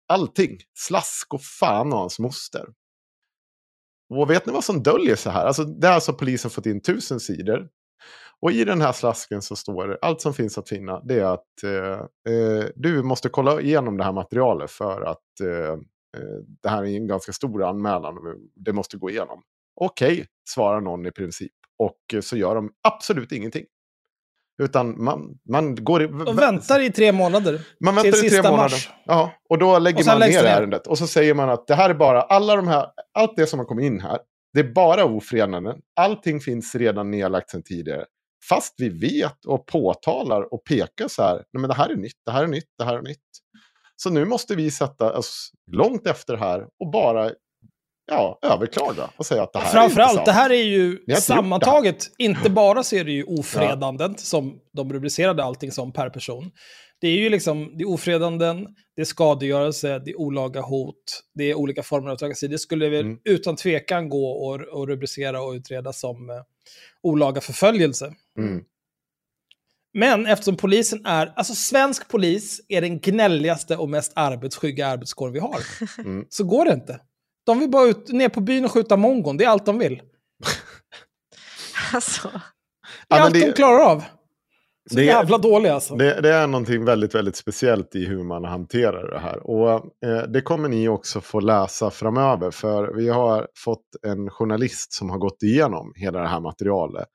allting, 0.09 0.59
slask 0.79 1.35
och 1.35 1.43
fan 1.43 1.93
och 1.93 1.99
hans 1.99 2.18
moster. 2.18 2.66
Och 4.14 4.31
vet 4.31 4.47
ni 4.47 4.53
vad 4.53 4.64
som 4.64 4.83
döljer 4.83 5.16
sig 5.16 5.33
här? 5.33 5.47
Alltså, 5.47 5.64
det 5.64 5.87
har 5.87 5.95
alltså 5.95 6.12
polisen 6.12 6.51
fått 6.51 6.66
in 6.66 6.83
tusen 6.83 7.21
sidor. 7.21 7.68
Och 8.43 8.53
i 8.53 8.64
den 8.64 8.80
här 8.80 8.93
slasken 8.93 9.43
så 9.43 9.57
står 9.57 9.88
det, 9.88 9.99
allt 10.03 10.20
som 10.20 10.34
finns 10.34 10.59
att 10.59 10.68
finna, 10.68 11.01
det 11.01 11.20
är 11.20 11.24
att 11.24 11.62
eh, 11.64 12.01
eh, 12.34 12.64
du 12.74 13.03
måste 13.03 13.28
kolla 13.28 13.61
igenom 13.61 13.97
det 13.97 14.05
här 14.05 14.12
materialet 14.12 14.70
för 14.70 15.03
att 15.03 15.41
eh, 15.43 15.72
eh 16.16 16.38
det 16.62 16.68
här 16.68 16.82
är 16.82 16.97
en 16.97 17.07
ganska 17.07 17.32
stor 17.32 17.64
anmälan 17.64 18.14
det 18.55 18.72
måste 18.72 18.97
gå 18.97 19.11
igenom. 19.11 19.43
Okej, 19.80 20.12
okay, 20.12 20.24
svarar 20.49 20.80
någon 20.80 21.07
i 21.07 21.11
princip. 21.11 21.53
Och 21.78 22.24
så 22.24 22.36
gör 22.36 22.55
de 22.55 22.72
absolut 22.88 23.32
ingenting. 23.32 23.64
Utan 24.62 25.05
man, 25.05 25.38
man 25.49 25.84
går... 25.84 26.03
I, 26.03 26.07
och 26.07 26.38
väntar 26.38 26.80
i 26.80 26.93
tre 26.93 27.12
månader. 27.12 27.61
Man 27.80 27.95
väntar 27.95 28.12
till 28.12 28.26
i 28.26 28.30
tre 28.30 28.43
månader. 28.43 28.57
Mars. 28.57 28.91
Ja, 29.05 29.32
och 29.49 29.59
då 29.59 29.78
lägger 29.78 29.99
och 29.99 30.07
man 30.07 30.18
ner 30.18 30.45
ärendet. 30.45 30.86
Och 30.86 30.99
så 30.99 31.07
säger 31.07 31.34
man 31.34 31.51
att 31.51 31.66
det 31.66 31.74
här 31.74 31.91
är 31.91 31.95
bara, 31.95 32.22
alla 32.22 32.57
de 32.57 32.68
här, 32.68 32.86
allt 33.14 33.36
det 33.36 33.47
som 33.47 33.59
har 33.59 33.66
kommit 33.66 33.84
in 33.84 34.01
här, 34.01 34.18
det 34.55 34.61
är 34.61 34.72
bara 34.72 35.05
ofredanden. 35.05 35.76
Allting 35.97 36.41
finns 36.41 36.74
redan 36.74 37.11
nedlagt 37.11 37.51
sedan 37.51 37.62
tidigare. 37.62 38.05
Fast 38.49 38.74
vi 38.78 38.88
vet 38.88 39.45
och 39.45 39.66
påtalar 39.66 40.55
och 40.55 40.64
pekar 40.64 41.09
så 41.09 41.22
här, 41.22 41.34
nej 41.34 41.61
men 41.61 41.68
det 41.68 41.74
här 41.74 41.88
är 41.88 41.97
nytt, 41.97 42.22
det 42.26 42.32
här 42.32 42.43
är 42.43 42.49
nytt, 42.49 42.74
det 42.78 42.84
här 42.84 42.97
är 42.97 43.03
nytt. 43.03 43.18
Så 43.97 44.11
nu 44.11 44.24
måste 44.24 44.55
vi 44.55 44.70
sätta 44.70 45.18
oss 45.18 45.51
långt 45.72 46.07
efter 46.07 46.36
här 46.36 46.66
och 46.80 46.91
bara 46.91 47.30
ja, 48.11 48.38
överklaga 48.43 49.11
och 49.16 49.26
säga 49.26 49.43
att 49.43 49.53
det 49.53 49.59
här 49.59 49.72
Framförallt, 49.72 50.16
är 50.16 50.20
inte 50.20 50.30
det 50.30 50.34
här 50.34 50.51
är 50.51 50.62
ju 50.62 50.99
sammantaget, 51.16 52.07
inte 52.18 52.51
bara 52.61 52.82
så 52.82 52.97
är 52.97 53.05
det 53.05 53.12
ju 53.12 53.24
ofredanden, 53.24 54.11
ja. 54.11 54.18
som 54.18 54.59
de 54.72 54.93
rubricerade 54.93 55.45
allting 55.45 55.72
som 55.72 55.93
per 55.93 56.11
person. 56.11 56.51
Det 57.01 57.09
är 57.09 57.16
ju 57.16 57.28
liksom, 57.28 57.74
det 57.76 57.82
är 57.82 57.88
ofredanden, 57.88 58.66
det 58.97 59.03
är 59.03 59.07
skadegörelse, 59.07 59.99
det 59.99 60.11
är 60.11 60.20
olaga 60.20 60.61
hot, 60.61 61.22
det 61.34 61.51
är 61.51 61.55
olika 61.55 61.82
former 61.82 62.11
av 62.11 62.16
trakasserier. 62.16 62.53
Det 62.53 62.59
skulle 62.59 62.88
väl 62.88 63.07
mm. 63.07 63.18
utan 63.24 63.57
tvekan 63.57 64.09
gå 64.09 64.55
att 64.55 64.88
rubricera 64.88 65.43
och 65.43 65.53
utreda 65.53 65.93
som 65.93 66.30
eh, 66.30 66.36
olaga 67.03 67.41
förföljelse. 67.41 68.15
Mm. 68.39 68.65
Men 69.93 70.27
eftersom 70.27 70.57
polisen 70.57 71.07
är, 71.07 71.33
alltså 71.37 71.55
svensk 71.55 72.09
polis 72.09 72.61
är 72.69 72.81
den 72.81 73.01
gnälligaste 73.01 73.77
och 73.77 73.89
mest 73.89 74.13
arbetsskygga 74.15 74.87
arbetskåren 74.87 75.33
vi 75.33 75.39
har. 75.39 75.61
Mm. 75.99 76.27
Så 76.29 76.45
går 76.45 76.65
det 76.65 76.73
inte. 76.73 77.01
De 77.47 77.59
vill 77.61 77.71
bara 77.71 77.89
ut, 77.89 78.09
ner 78.09 78.29
på 78.29 78.41
byn 78.41 78.65
och 78.65 78.73
skjuta 78.73 78.97
mongon, 78.97 79.37
det 79.37 79.45
är 79.45 79.49
allt 79.49 79.67
de 79.67 79.79
vill. 79.79 80.03
alltså. 81.93 82.29
Det 83.09 83.15
är 83.15 83.19
ja, 83.19 83.25
allt 83.25 83.35
det... 83.35 83.47
de 83.47 83.53
klarar 83.53 83.81
av. 83.81 84.05
Så 84.91 84.97
det, 84.97 85.05
jävla 85.05 85.38
dåliga 85.38 85.74
alltså. 85.74 85.95
Det, 85.95 86.20
det, 86.20 86.34
är 86.34 86.47
någonting 86.47 86.84
väldigt, 86.84 87.14
väldigt 87.14 87.36
speciellt 87.36 87.95
i 87.95 88.05
hur 88.05 88.24
man 88.24 88.45
hanterar 88.45 89.11
det 89.11 89.18
här. 89.18 89.47
Och 89.47 89.70
eh, 90.07 90.22
det 90.28 90.41
kommer 90.41 90.68
ni 90.68 90.88
också 90.88 91.20
få 91.20 91.41
läsa 91.41 91.91
framöver. 91.91 92.51
För 92.51 92.95
vi 92.95 93.09
har 93.09 93.49
fått 93.64 93.86
en 94.03 94.30
journalist 94.30 94.93
som 94.93 95.11
har 95.11 95.18
gått 95.18 95.43
igenom 95.43 95.93
hela 95.97 96.20
det 96.20 96.28
här 96.28 96.41
materialet. 96.41 97.07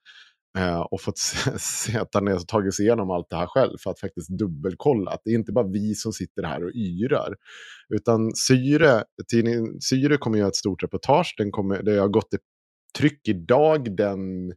Eh, 0.58 0.80
och 0.80 1.00
fått 1.00 1.18
sätta 1.58 2.20
ner 2.20 2.34
och 2.34 2.48
tagit 2.48 2.74
sig 2.74 2.84
igenom 2.86 3.10
allt 3.10 3.26
det 3.30 3.36
här 3.36 3.46
själv 3.46 3.76
för 3.82 3.90
att 3.90 4.00
faktiskt 4.00 4.28
dubbelkolla. 4.28 5.10
Att 5.10 5.20
det 5.24 5.30
är 5.30 5.34
inte 5.34 5.52
bara 5.52 5.68
vi 5.68 5.94
som 5.94 6.12
sitter 6.12 6.42
här 6.42 6.64
och 6.64 6.74
yrar. 6.74 7.34
Utan 7.94 8.34
Syre, 8.34 9.04
tidningen 9.30 9.80
Syre 9.80 10.16
kommer 10.16 10.38
göra 10.38 10.48
ett 10.48 10.56
stort 10.56 10.82
reportage. 10.82 11.34
Den 11.38 11.50
kommer, 11.50 11.82
det 11.82 11.98
har 11.98 12.08
gått 12.08 12.34
ett 12.34 12.40
tryck 12.98 13.28
idag 13.28 13.96
den 13.96 14.52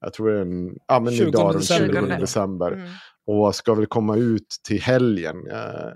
jag 0.00 0.12
tror 0.12 0.30
det 0.30 0.38
är 0.38 0.42
en, 0.42 0.76
ja, 0.88 1.00
men 1.00 1.12
20 1.16 1.28
idag 1.28 1.52
den 1.52 1.62
20 1.62 2.00
december. 2.00 2.72
Mm. 2.72 2.88
Och 3.26 3.54
ska 3.54 3.74
väl 3.74 3.86
komma 3.86 4.16
ut 4.16 4.46
till 4.68 4.82
helgen 4.82 5.36
eh, 5.50 5.56
eh, 5.56 5.92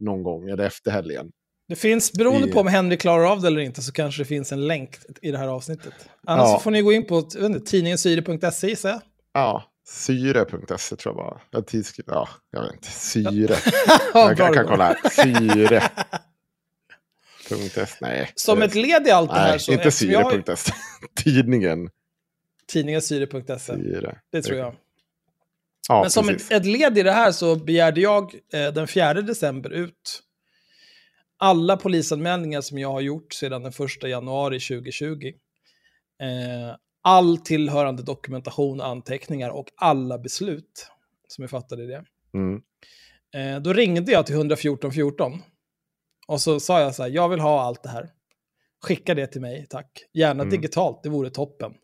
någon 0.00 0.22
gång, 0.22 0.48
eller 0.48 0.64
efter 0.64 0.90
helgen. 0.90 1.30
Det 1.68 1.76
finns, 1.76 2.12
beroende 2.12 2.48
I... 2.48 2.52
på 2.52 2.60
om 2.60 2.66
Henry 2.66 2.96
klarar 2.96 3.24
av 3.24 3.40
det 3.40 3.46
eller 3.46 3.60
inte, 3.60 3.82
så 3.82 3.92
kanske 3.92 4.22
det 4.22 4.26
finns 4.26 4.52
en 4.52 4.66
länk 4.66 4.96
i 5.22 5.30
det 5.30 5.38
här 5.38 5.48
avsnittet. 5.48 5.94
Annars 6.26 6.48
ja. 6.48 6.58
får 6.58 6.70
ni 6.70 6.82
gå 6.82 6.92
in 6.92 7.06
på 7.06 7.22
tidningensyre.se 7.66 8.68
gissar 8.68 8.88
jag. 8.88 9.00
Ja, 9.32 9.64
syre.se 9.88 10.96
tror 10.96 11.14
jag 11.14 11.16
bara. 11.16 11.40
Jag, 11.50 11.66
tidskrift, 11.66 12.08
ja, 12.12 12.28
jag 12.50 12.62
vet 12.62 12.72
inte. 12.72 12.90
Syre. 12.90 13.54
jag, 14.14 14.38
jag 14.38 14.54
kan 14.54 14.66
kolla 14.66 14.84
här. 14.84 14.96
Syre. 15.10 15.82
Nej. 18.00 18.32
Som 18.34 18.62
ett 18.62 18.74
led 18.74 19.06
i 19.06 19.10
allt 19.10 19.30
det 19.30 19.38
här 19.38 19.58
så... 19.58 19.72
inte 19.72 19.90
syre.se. 19.90 20.72
Tidningen. 21.24 21.88
Tidningen 22.66 23.02
Syre.se. 23.02 23.72
Det 24.32 24.42
tror 24.42 24.58
jag. 24.58 24.74
Ja, 25.88 26.00
Men 26.00 26.10
som 26.10 26.28
ett, 26.28 26.52
ett, 26.52 26.66
led 26.66 26.98
i 26.98 27.02
det 27.02 27.12
här 27.12 27.32
så 27.32 27.56
begärde 27.56 28.00
jag 28.00 28.34
eh, 28.52 28.72
den 28.72 28.88
4 28.88 29.14
december 29.14 29.70
ut 29.70 30.22
alla 31.38 31.76
polisanmälningar 31.76 32.60
som 32.60 32.78
jag 32.78 32.92
har 32.92 33.00
gjort 33.00 33.32
sedan 33.32 33.62
den 33.62 33.72
1 34.02 34.02
januari 34.02 34.60
2020. 34.60 35.32
Eh, 36.22 36.76
all 37.02 37.38
tillhörande 37.38 38.02
dokumentation, 38.02 38.80
anteckningar 38.80 39.50
och 39.50 39.68
alla 39.76 40.18
beslut 40.18 40.88
som 41.28 41.44
är 41.44 41.48
fattade 41.48 41.84
i 41.84 41.86
det. 41.86 42.04
Mm. 42.34 42.62
Eh, 43.34 43.62
då 43.62 43.72
ringde 43.72 44.12
jag 44.12 44.26
till 44.26 44.34
114 44.34 44.92
14 44.92 45.42
och 46.26 46.40
så 46.40 46.60
sa 46.60 46.80
jag 46.80 46.94
så 46.94 47.02
här, 47.02 47.10
jag 47.10 47.28
vill 47.28 47.40
ha 47.40 47.60
allt 47.62 47.82
det 47.82 47.88
här. 47.88 48.10
Skicka 48.82 49.14
det 49.14 49.26
till 49.26 49.40
mig, 49.40 49.66
tack. 49.70 50.04
Gärna 50.12 50.42
Mm. 50.42 50.50
digitalt, 50.50 51.02
det 51.02 51.08
vore 51.08 51.30
toppen. 51.30 51.74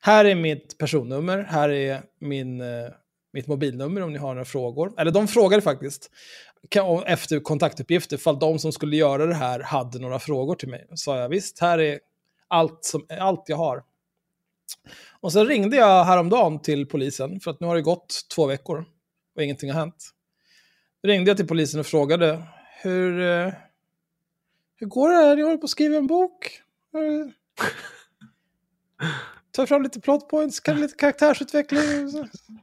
Här 0.00 0.24
är 0.24 0.34
mitt 0.34 0.78
personnummer, 0.78 1.42
här 1.42 1.68
är 1.68 2.02
min, 2.18 2.60
eh, 2.60 2.90
mitt 3.32 3.46
mobilnummer 3.46 4.00
om 4.02 4.12
ni 4.12 4.18
har 4.18 4.34
några 4.34 4.44
frågor. 4.44 4.92
Eller 4.98 5.10
de 5.10 5.28
frågade 5.28 5.62
faktiskt 5.62 6.10
kan- 6.68 7.04
efter 7.04 7.40
kontaktuppgifter, 7.40 8.16
fall 8.16 8.38
de 8.38 8.58
som 8.58 8.72
skulle 8.72 8.96
göra 8.96 9.26
det 9.26 9.34
här 9.34 9.60
hade 9.60 9.98
några 9.98 10.18
frågor 10.18 10.54
till 10.54 10.68
mig. 10.68 10.86
Sa 10.94 11.18
jag, 11.18 11.28
visst, 11.28 11.60
här 11.60 11.78
är 11.78 12.00
allt, 12.48 12.84
som, 12.84 13.06
allt 13.20 13.44
jag 13.48 13.56
har. 13.56 13.82
Och 15.20 15.32
sen 15.32 15.46
ringde 15.46 15.76
jag 15.76 16.04
häromdagen 16.04 16.62
till 16.62 16.86
polisen, 16.86 17.40
för 17.40 17.50
att 17.50 17.60
nu 17.60 17.66
har 17.66 17.74
det 17.74 17.82
gått 17.82 18.20
två 18.34 18.46
veckor 18.46 18.84
och 19.36 19.42
ingenting 19.42 19.70
har 19.70 19.80
hänt. 19.80 20.10
Då 21.02 21.08
ringde 21.08 21.30
jag 21.30 21.36
till 21.36 21.48
polisen 21.48 21.80
och 21.80 21.86
frågade, 21.86 22.42
hur, 22.82 23.20
eh, 23.20 23.52
hur 24.76 24.86
går 24.86 25.08
det 25.08 25.14
här? 25.16 25.36
Jag 25.36 25.46
håller 25.46 25.58
på 25.58 25.64
att 25.64 25.70
skriva 25.70 25.96
en 25.96 26.06
bok. 26.06 26.60
Ta 29.52 29.66
fram 29.66 29.82
lite 29.82 30.00
plot 30.00 30.28
points, 30.28 30.60
kan 30.60 30.80
lite 30.80 30.96
karaktärsutveckling, 30.96 31.82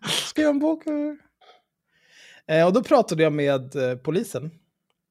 skriva 0.09 0.49
en 0.49 0.59
bok. 0.59 0.83
Eh, 2.47 2.65
och 2.65 2.73
då 2.73 2.83
pratade 2.83 3.23
jag 3.23 3.33
med 3.33 3.75
eh, 3.75 3.97
polisen. 3.97 4.51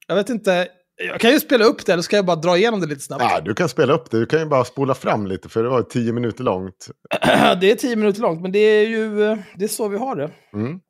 Jag 0.07 0.16
vet 0.16 0.29
inte, 0.29 0.68
jag 0.97 1.20
kan 1.20 1.31
ju 1.31 1.41
spela 1.41 1.64
upp 1.64 1.87
det, 1.87 1.93
eller 1.93 2.03
ska 2.03 2.16
jag 2.16 2.27
bara 2.27 2.37
dra 2.37 2.57
igenom 2.57 2.81
det 2.81 2.87
lite 2.87 3.01
snabbt? 3.01 3.22
Ja, 3.22 3.41
du 3.41 3.55
kan 3.55 3.68
spela 3.68 3.93
upp 3.93 4.11
det. 4.11 4.18
Du 4.18 4.27
kan 4.27 4.41
ju 4.41 4.47
bara 4.47 4.64
spola 4.64 4.95
fram 4.95 5.27
lite, 5.27 5.49
för 5.49 5.62
det 5.62 5.68
var 5.68 5.83
tio 5.83 6.12
minuter 6.12 6.45
långt. 6.45 6.91
det 7.61 7.70
är 7.70 7.74
tio 7.74 7.97
minuter 7.97 8.20
långt, 8.20 8.43
men 8.43 8.53
det 8.53 8.59
är 8.59 8.87
ju 8.87 9.24
eh, 9.24 9.39
det 9.57 9.64
är 9.64 9.68
så 9.68 9.89
vi 9.89 9.99
har 9.99 10.16
det. 10.16 10.31
Mm. 10.53 10.81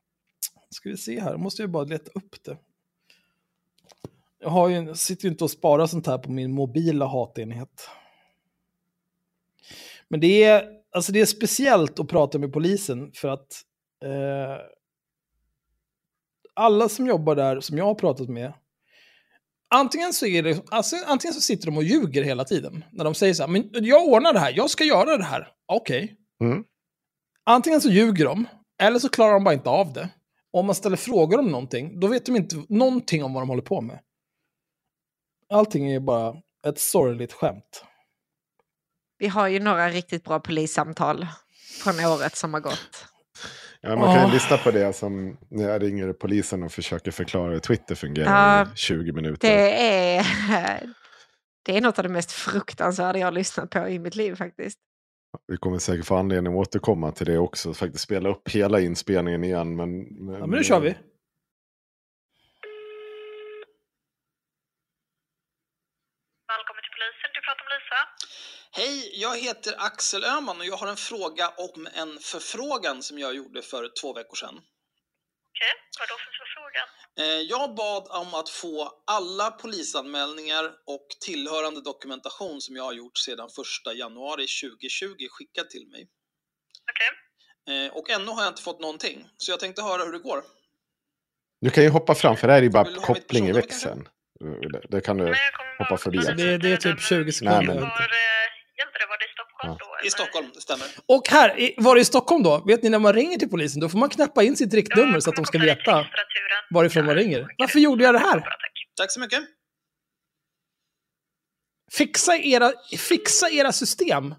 Ska 0.70 0.88
vi 0.88 0.96
se 0.96 1.20
här, 1.20 1.30
jag 1.30 1.40
måste 1.40 1.62
ju 1.62 1.68
bara 1.68 1.84
leta 1.84 2.10
upp 2.14 2.44
det. 2.44 2.56
Jag, 4.40 4.50
har 4.50 4.68
ju, 4.68 4.76
jag 4.76 4.96
sitter 4.96 5.24
ju 5.24 5.30
inte 5.30 5.44
och 5.44 5.50
sparar 5.50 5.86
sånt 5.86 6.06
här 6.06 6.18
på 6.18 6.30
min 6.30 6.52
mobila 6.52 7.06
hatenhet. 7.06 7.88
Men 10.08 10.20
det 10.20 10.44
är, 10.44 10.75
alltså 10.96 11.12
det 11.12 11.20
är 11.20 11.26
speciellt 11.26 12.00
att 12.00 12.08
prata 12.08 12.38
med 12.38 12.52
polisen 12.52 13.12
för 13.14 13.28
att 13.28 13.62
eh, 14.04 14.64
alla 16.54 16.88
som 16.88 17.06
jobbar 17.06 17.34
där, 17.34 17.60
som 17.60 17.78
jag 17.78 17.84
har 17.84 17.94
pratat 17.94 18.28
med, 18.28 18.52
antingen 19.74 20.12
så, 20.12 20.26
är 20.26 20.42
det, 20.42 20.62
alltså, 20.70 20.96
antingen 21.06 21.34
så 21.34 21.40
sitter 21.40 21.66
de 21.66 21.76
och 21.76 21.84
ljuger 21.84 22.22
hela 22.22 22.44
tiden. 22.44 22.84
När 22.92 23.04
de 23.04 23.14
säger 23.14 23.34
så 23.34 23.42
här, 23.42 23.50
men 23.50 23.70
jag 23.72 24.08
ordnar 24.08 24.32
det 24.32 24.38
här, 24.38 24.52
jag 24.56 24.70
ska 24.70 24.84
göra 24.84 25.16
det 25.16 25.24
här. 25.24 25.48
Okej. 25.66 26.16
Mm. 26.40 26.64
Antingen 27.44 27.80
så 27.80 27.88
ljuger 27.90 28.24
de, 28.24 28.48
eller 28.82 28.98
så 28.98 29.08
klarar 29.08 29.32
de 29.32 29.44
bara 29.44 29.54
inte 29.54 29.70
av 29.70 29.92
det. 29.92 30.08
Och 30.52 30.60
om 30.60 30.66
man 30.66 30.74
ställer 30.74 30.96
frågor 30.96 31.38
om 31.38 31.46
någonting, 31.46 32.00
då 32.00 32.06
vet 32.06 32.26
de 32.26 32.36
inte 32.36 32.56
någonting 32.68 33.24
om 33.24 33.32
vad 33.32 33.42
de 33.42 33.48
håller 33.48 33.62
på 33.62 33.80
med. 33.80 34.00
Allting 35.48 35.90
är 35.90 36.00
bara 36.00 36.34
ett 36.66 36.78
sorgligt 36.78 37.32
skämt. 37.32 37.84
Vi 39.18 39.28
har 39.28 39.48
ju 39.48 39.60
några 39.60 39.88
riktigt 39.88 40.24
bra 40.24 40.40
polissamtal 40.40 41.26
från 41.84 41.94
året 42.04 42.36
som 42.36 42.54
har 42.54 42.60
gått. 42.60 43.06
Ja, 43.80 43.96
man 43.96 44.04
kan 44.14 44.20
ju 44.22 44.26
Åh. 44.26 44.32
lyssna 44.32 44.56
på 44.56 44.70
det 44.70 44.92
som 44.92 45.36
när 45.50 45.68
jag 45.68 45.82
ringer 45.82 46.12
polisen 46.12 46.62
och 46.62 46.72
försöker 46.72 47.10
förklara 47.10 47.52
hur 47.52 47.58
Twitter 47.58 47.94
fungerar 47.94 48.58
Ja, 48.58 48.72
i 48.72 48.76
20 48.76 49.12
minuter. 49.12 49.48
Det 49.48 49.86
är, 50.16 50.26
det 51.64 51.76
är 51.76 51.80
något 51.80 51.98
av 51.98 52.02
det 52.02 52.08
mest 52.08 52.32
fruktansvärda 52.32 53.18
jag 53.18 53.26
har 53.26 53.32
lyssnat 53.32 53.70
på 53.70 53.88
i 53.88 53.98
mitt 53.98 54.16
liv 54.16 54.34
faktiskt. 54.34 54.78
Vi 55.46 55.56
kommer 55.56 55.78
säkert 55.78 56.06
få 56.06 56.16
anledning 56.16 56.52
att 56.52 56.58
återkomma 56.58 57.12
till 57.12 57.26
det 57.26 57.38
också. 57.38 57.74
Faktiskt 57.74 58.04
spela 58.04 58.28
upp 58.28 58.48
hela 58.48 58.80
inspelningen 58.80 59.44
igen. 59.44 59.76
Men, 59.76 59.98
men, 60.02 60.34
Ja, 60.34 60.46
men 60.46 60.50
nu 60.50 60.64
kör 60.64 60.80
vi. 60.80 60.94
Välkommen 66.52 66.82
till 66.84 66.94
polisen, 66.96 67.28
du 67.36 67.40
pratar 67.46 67.64
med 67.66 67.72
Lisa. 67.76 68.00
Hej, 68.76 69.10
jag 69.14 69.38
heter 69.38 69.74
Axel 69.78 70.24
Öhman 70.24 70.60
och 70.60 70.66
jag 70.66 70.76
har 70.76 70.86
en 70.88 70.96
fråga 70.96 71.48
om 71.48 71.88
en 71.94 72.18
förfrågan 72.18 73.02
som 73.02 73.18
jag 73.18 73.34
gjorde 73.36 73.62
för 73.62 73.90
två 74.00 74.12
veckor 74.12 74.36
sedan. 74.36 74.54
Okej, 75.50 75.72
vad 75.98 76.08
då 76.08 76.14
för 76.24 76.32
förfrågan? 76.40 76.88
Eh, 77.20 77.40
Jag 77.54 77.74
bad 77.74 78.06
om 78.22 78.34
att 78.34 78.48
få 78.48 78.92
alla 79.06 79.50
polisanmälningar 79.50 80.64
och 80.86 81.06
tillhörande 81.24 81.80
dokumentation 81.80 82.60
som 82.60 82.76
jag 82.76 82.84
har 82.84 82.92
gjort 82.92 83.18
sedan 83.18 83.48
1 83.88 83.96
januari 83.98 84.46
2020 84.62 85.26
skickad 85.30 85.70
till 85.70 85.86
mig. 85.88 86.08
Okej, 86.92 87.10
Eh, 87.68 87.92
Och 87.92 88.10
ännu 88.10 88.30
har 88.30 88.42
jag 88.42 88.50
inte 88.50 88.62
fått 88.62 88.80
någonting, 88.80 89.26
så 89.36 89.52
jag 89.52 89.60
tänkte 89.60 89.82
höra 89.82 90.04
hur 90.04 90.12
det 90.12 90.18
går. 90.18 90.44
Du 91.60 91.70
kan 91.70 91.82
ju 91.84 91.90
hoppa 91.90 92.14
fram, 92.14 92.36
för 92.36 92.46
det 92.46 92.52
här 92.52 92.58
är 92.60 92.62
ju 92.64 92.70
bara 92.70 92.94
koppling 92.94 93.48
i 93.48 93.52
växeln. 93.52 94.08
Det, 94.72 94.82
det 94.88 95.00
kan 95.00 95.16
du 95.16 95.34
hoppa 95.78 95.96
förbi. 95.96 96.18
Det- 96.18 96.58
det 96.58 96.72
är 96.72 96.76
typ 96.76 97.00
20 97.00 97.32
sekunder. 97.32 97.56
Nej, 97.62 97.66
men- 97.74 97.90
Var, 98.76 98.84
gällde 98.84 98.98
det, 98.98 99.06
var 99.06 99.18
det 99.18 99.24
i 99.24 99.28
Stockholm 99.36 99.76
Ja. 99.80 99.86
då? 99.86 99.96
I 99.96 100.00
eller? 100.00 100.10
Stockholm, 100.10 100.50
det 100.54 100.60
stämmer. 100.60 100.86
Och 101.06 101.28
här, 101.28 101.58
i- 101.60 101.74
var 101.78 101.94
det 101.94 102.00
i 102.00 102.04
Stockholm 102.04 102.42
då? 102.42 102.64
Vet 102.66 102.82
ni 102.82 102.88
när 102.88 102.98
man 102.98 103.12
ringer 103.12 103.38
till 103.38 103.50
polisen, 103.50 103.80
då 103.80 103.88
får 103.88 103.98
man 103.98 104.08
knappa 104.08 104.42
in 104.42 104.56
sitt 104.56 104.72
Ja, 104.72 104.78
riktnummer 104.78 105.12
jag 105.12 105.22
så 105.22 105.30
att 105.30 105.36
de 105.36 105.44
ska 105.44 105.58
veta 105.58 106.06
varifrån 106.70 107.06
man 107.06 107.16
Ja, 107.16 107.22
ringer. 107.22 107.38
skickar 107.44 107.54
Varför 107.58 107.78
gjorde 107.78 108.04
jag 108.04 108.14
det 108.14 108.18
här? 108.18 108.40
Bra, 108.40 108.50
tack. 108.50 108.72
Tack 108.96 109.10
så 109.12 109.20
mycket. 109.20 109.40
Fixa 111.92 112.36
era, 112.36 112.72
fixa 112.98 113.50
era 113.50 113.72
system. 113.72 114.34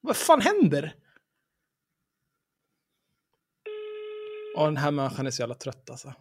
Vad 0.00 0.16
fan 0.16 0.40
händer? 0.40 0.94
Ja, 4.54 4.64
den 4.64 4.76
här 4.76 4.90
människan 4.90 5.26
är 5.26 5.30
så 5.30 5.42
jävla 5.42 5.54
trött 5.54 5.90
alltså. 5.90 6.14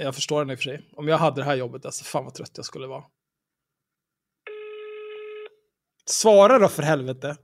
Jag 0.00 0.14
förstår 0.14 0.38
den 0.38 0.50
i 0.50 0.54
och 0.54 0.58
för 0.58 0.62
sig. 0.64 0.88
Om 0.92 1.08
jag 1.08 1.18
hade 1.18 1.40
det 1.40 1.44
här 1.44 1.56
jobbet, 1.56 1.86
alltså 1.86 2.04
fan 2.04 2.24
vad 2.24 2.34
trött 2.34 2.52
jag 2.54 2.64
skulle 2.64 2.86
vara. 2.86 3.04
Svara 6.04 6.58
då 6.58 6.68
för 6.68 6.82
helvete. 6.82 7.36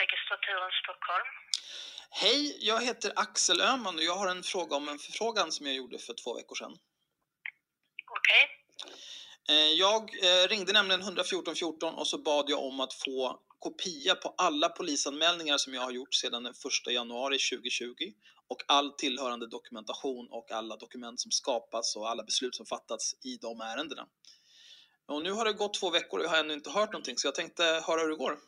Registraturen 0.00 0.70
Stockholm. 0.82 1.28
Hej, 2.10 2.58
jag 2.60 2.84
heter 2.84 3.12
Axel 3.16 3.60
Öhman 3.60 3.96
och 3.96 4.02
jag 4.02 4.16
har 4.16 4.28
en 4.30 4.42
fråga 4.42 4.76
om 4.76 4.88
en 4.88 4.98
förfrågan 4.98 5.52
som 5.52 5.66
jag 5.66 5.74
gjorde 5.74 5.98
för 5.98 6.14
två 6.14 6.34
veckor 6.36 6.54
sedan. 6.54 6.72
Okej, 8.18 8.58
Eh, 9.50 9.72
Jag 9.72 10.02
eh, 10.02 10.48
ringde 10.48 10.72
nämligen 10.72 11.00
114 11.00 11.54
14 11.54 11.94
och 11.94 12.06
så 12.06 12.18
bad 12.18 12.44
jag 12.48 12.62
om 12.64 12.80
att 12.80 12.92
få 12.94 13.40
kopia 13.58 14.14
på 14.14 14.34
alla 14.38 14.68
polisanmälningar 14.68 15.58
som 15.58 15.74
jag 15.74 15.82
har 15.82 15.90
gjort 15.90 16.14
sedan 16.14 16.42
den 16.42 16.52
1 16.86 16.92
januari 16.92 17.38
2020 17.38 17.94
och 18.48 18.62
all 18.68 18.92
tillhörande 18.92 19.46
dokumentation 19.46 20.28
och 20.30 20.52
alla 20.52 20.76
dokument 20.76 21.20
som 21.20 21.30
skapas 21.30 21.96
och 21.96 22.10
alla 22.10 22.22
beslut 22.24 22.54
som 22.54 22.66
fattats 22.66 23.14
i 23.24 23.36
de 23.36 23.60
ärendena. 23.60 24.06
Och 25.06 25.22
nu 25.22 25.32
har 25.32 25.44
det 25.44 25.52
gått 25.52 25.74
två 25.74 25.90
veckor 25.90 26.18
och 26.18 26.24
jag 26.24 26.30
har 26.30 26.38
ännu 26.38 26.54
inte 26.54 26.70
hört 26.70 26.92
någonting 26.92 27.16
så 27.18 27.26
jag 27.26 27.34
tänkte 27.34 27.62
höra 27.64 28.00
hur 28.00 28.08
det 28.08 28.16
går. 28.16 28.38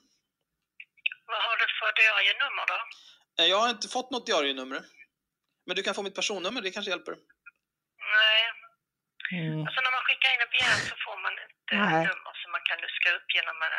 vad 1.27 1.43
har 1.49 1.57
du 1.57 1.67
för 1.81 1.91
diarienummer 2.03 2.65
då? 2.73 2.79
Eh, 3.43 3.49
Jag 3.51 3.59
har 3.59 3.71
inte 3.71 3.89
fått 3.89 4.11
något 4.11 4.27
diarienummer. 4.27 4.83
Men 5.67 5.77
du 5.77 5.83
kan 5.83 5.95
få 5.95 6.03
mitt 6.03 6.15
personnummer, 6.15 6.63
det 6.63 6.71
kanske 6.71 6.91
hjälper. 6.91 7.13
Nej, 8.17 8.41
alltså 9.67 9.81
när 9.85 9.93
man 9.97 10.03
skickar 10.07 10.29
in 10.35 10.41
en 10.47 10.51
begäran 10.55 10.81
så 10.91 10.95
får 11.05 11.17
man 11.25 11.33
ett 11.33 11.55
Nej. 11.73 12.03
nummer 12.11 12.33
som 12.43 12.49
man 12.53 12.61
kan 12.69 12.79
luska 12.85 13.09
upp 13.17 13.29
genom 13.37 13.57
en... 13.67 13.73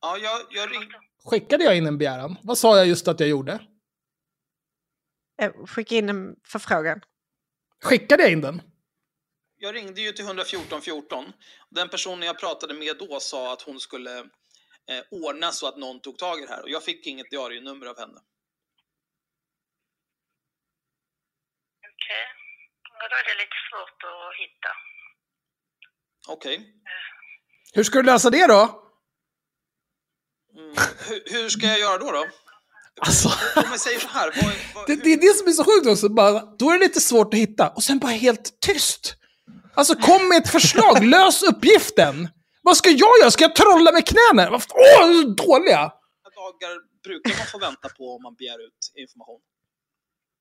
Ja, 0.00 0.10
jag, 0.26 0.36
jag 0.50 0.72
ring... 0.72 0.92
Skickade 1.24 1.64
jag 1.64 1.76
in 1.76 1.86
en 1.86 1.98
begäran? 1.98 2.36
Vad 2.42 2.58
sa 2.58 2.76
jag 2.76 2.86
just 2.86 3.08
att 3.08 3.20
jag 3.20 3.28
gjorde? 3.28 3.58
Eh, 5.38 5.52
Skicka 5.66 5.94
in 5.94 6.08
en 6.08 6.36
förfrågan. 6.44 7.00
Skickade 7.84 8.22
jag 8.22 8.32
in 8.32 8.40
den? 8.40 8.62
Jag 9.56 9.74
ringde 9.74 10.00
ju 10.00 10.12
till 10.12 10.24
114 10.24 10.82
14. 10.82 11.32
Den 11.70 11.88
personen 11.88 12.22
jag 12.22 12.38
pratade 12.38 12.74
med 12.74 12.96
då 12.98 13.20
sa 13.20 13.52
att 13.52 13.62
hon 13.62 13.80
skulle 13.80 14.18
eh, 14.18 15.02
ordna 15.10 15.52
så 15.52 15.68
att 15.68 15.76
någon 15.76 16.00
tog 16.00 16.18
tag 16.18 16.38
i 16.38 16.46
det 16.46 16.48
här. 16.48 16.62
Och 16.62 16.70
jag 16.70 16.84
fick 16.84 17.06
inget 17.06 17.30
diarienummer 17.30 17.86
av 17.86 17.98
henne. 17.98 18.20
Okej, 21.90 22.24
ja, 22.98 23.08
då 23.10 23.16
är 23.16 23.24
det 23.24 23.34
lite 23.42 23.56
svårt 23.70 24.02
att 24.04 24.36
hitta. 24.40 24.68
Okej. 26.28 26.74
Hur 27.74 27.82
ska 27.82 27.98
du 27.98 28.04
lösa 28.04 28.30
det 28.30 28.46
då? 28.46 28.84
Mm. 30.56 30.74
Hur, 31.08 31.32
hur 31.32 31.48
ska 31.48 31.66
jag 31.66 31.80
göra 31.80 31.98
då? 31.98 32.12
då? 32.12 32.26
Alltså... 33.00 33.28
Säger 33.78 34.00
så 34.00 34.08
här. 34.08 34.32
Vad, 34.42 34.52
vad, 34.74 34.86
det, 34.86 34.96
det 35.04 35.12
är 35.12 35.16
det 35.16 35.34
som 35.38 35.48
är 35.48 35.52
så 35.52 35.64
sjukt 35.64 35.86
också. 35.86 36.08
Bara, 36.08 36.40
då 36.58 36.70
är 36.70 36.78
det 36.78 36.84
lite 36.84 37.00
svårt 37.00 37.34
att 37.34 37.40
hitta. 37.40 37.68
Och 37.70 37.82
sen 37.82 37.98
bara 37.98 38.12
helt 38.12 38.60
tyst. 38.60 39.14
Alltså 39.74 39.94
kom 39.94 40.28
med 40.28 40.38
ett 40.38 40.50
förslag. 40.50 41.04
Lös 41.14 41.42
uppgiften. 41.42 42.28
Vad 42.62 42.76
ska 42.76 42.90
jag 42.90 42.98
göra? 42.98 43.30
Ska 43.30 43.44
jag 43.44 43.56
trolla 43.56 43.92
med 43.92 44.06
knäna? 44.06 44.50
Åh, 44.50 45.04
oh, 45.04 45.34
dåliga! 45.34 45.92
dagar 46.42 46.72
brukar 47.08 47.34
man 47.40 47.46
få 47.54 47.58
vänta 47.68 47.88
på 47.98 48.04
om 48.16 48.22
man 48.26 48.34
begär 48.40 48.58
ut 48.66 48.80
information? 49.04 49.40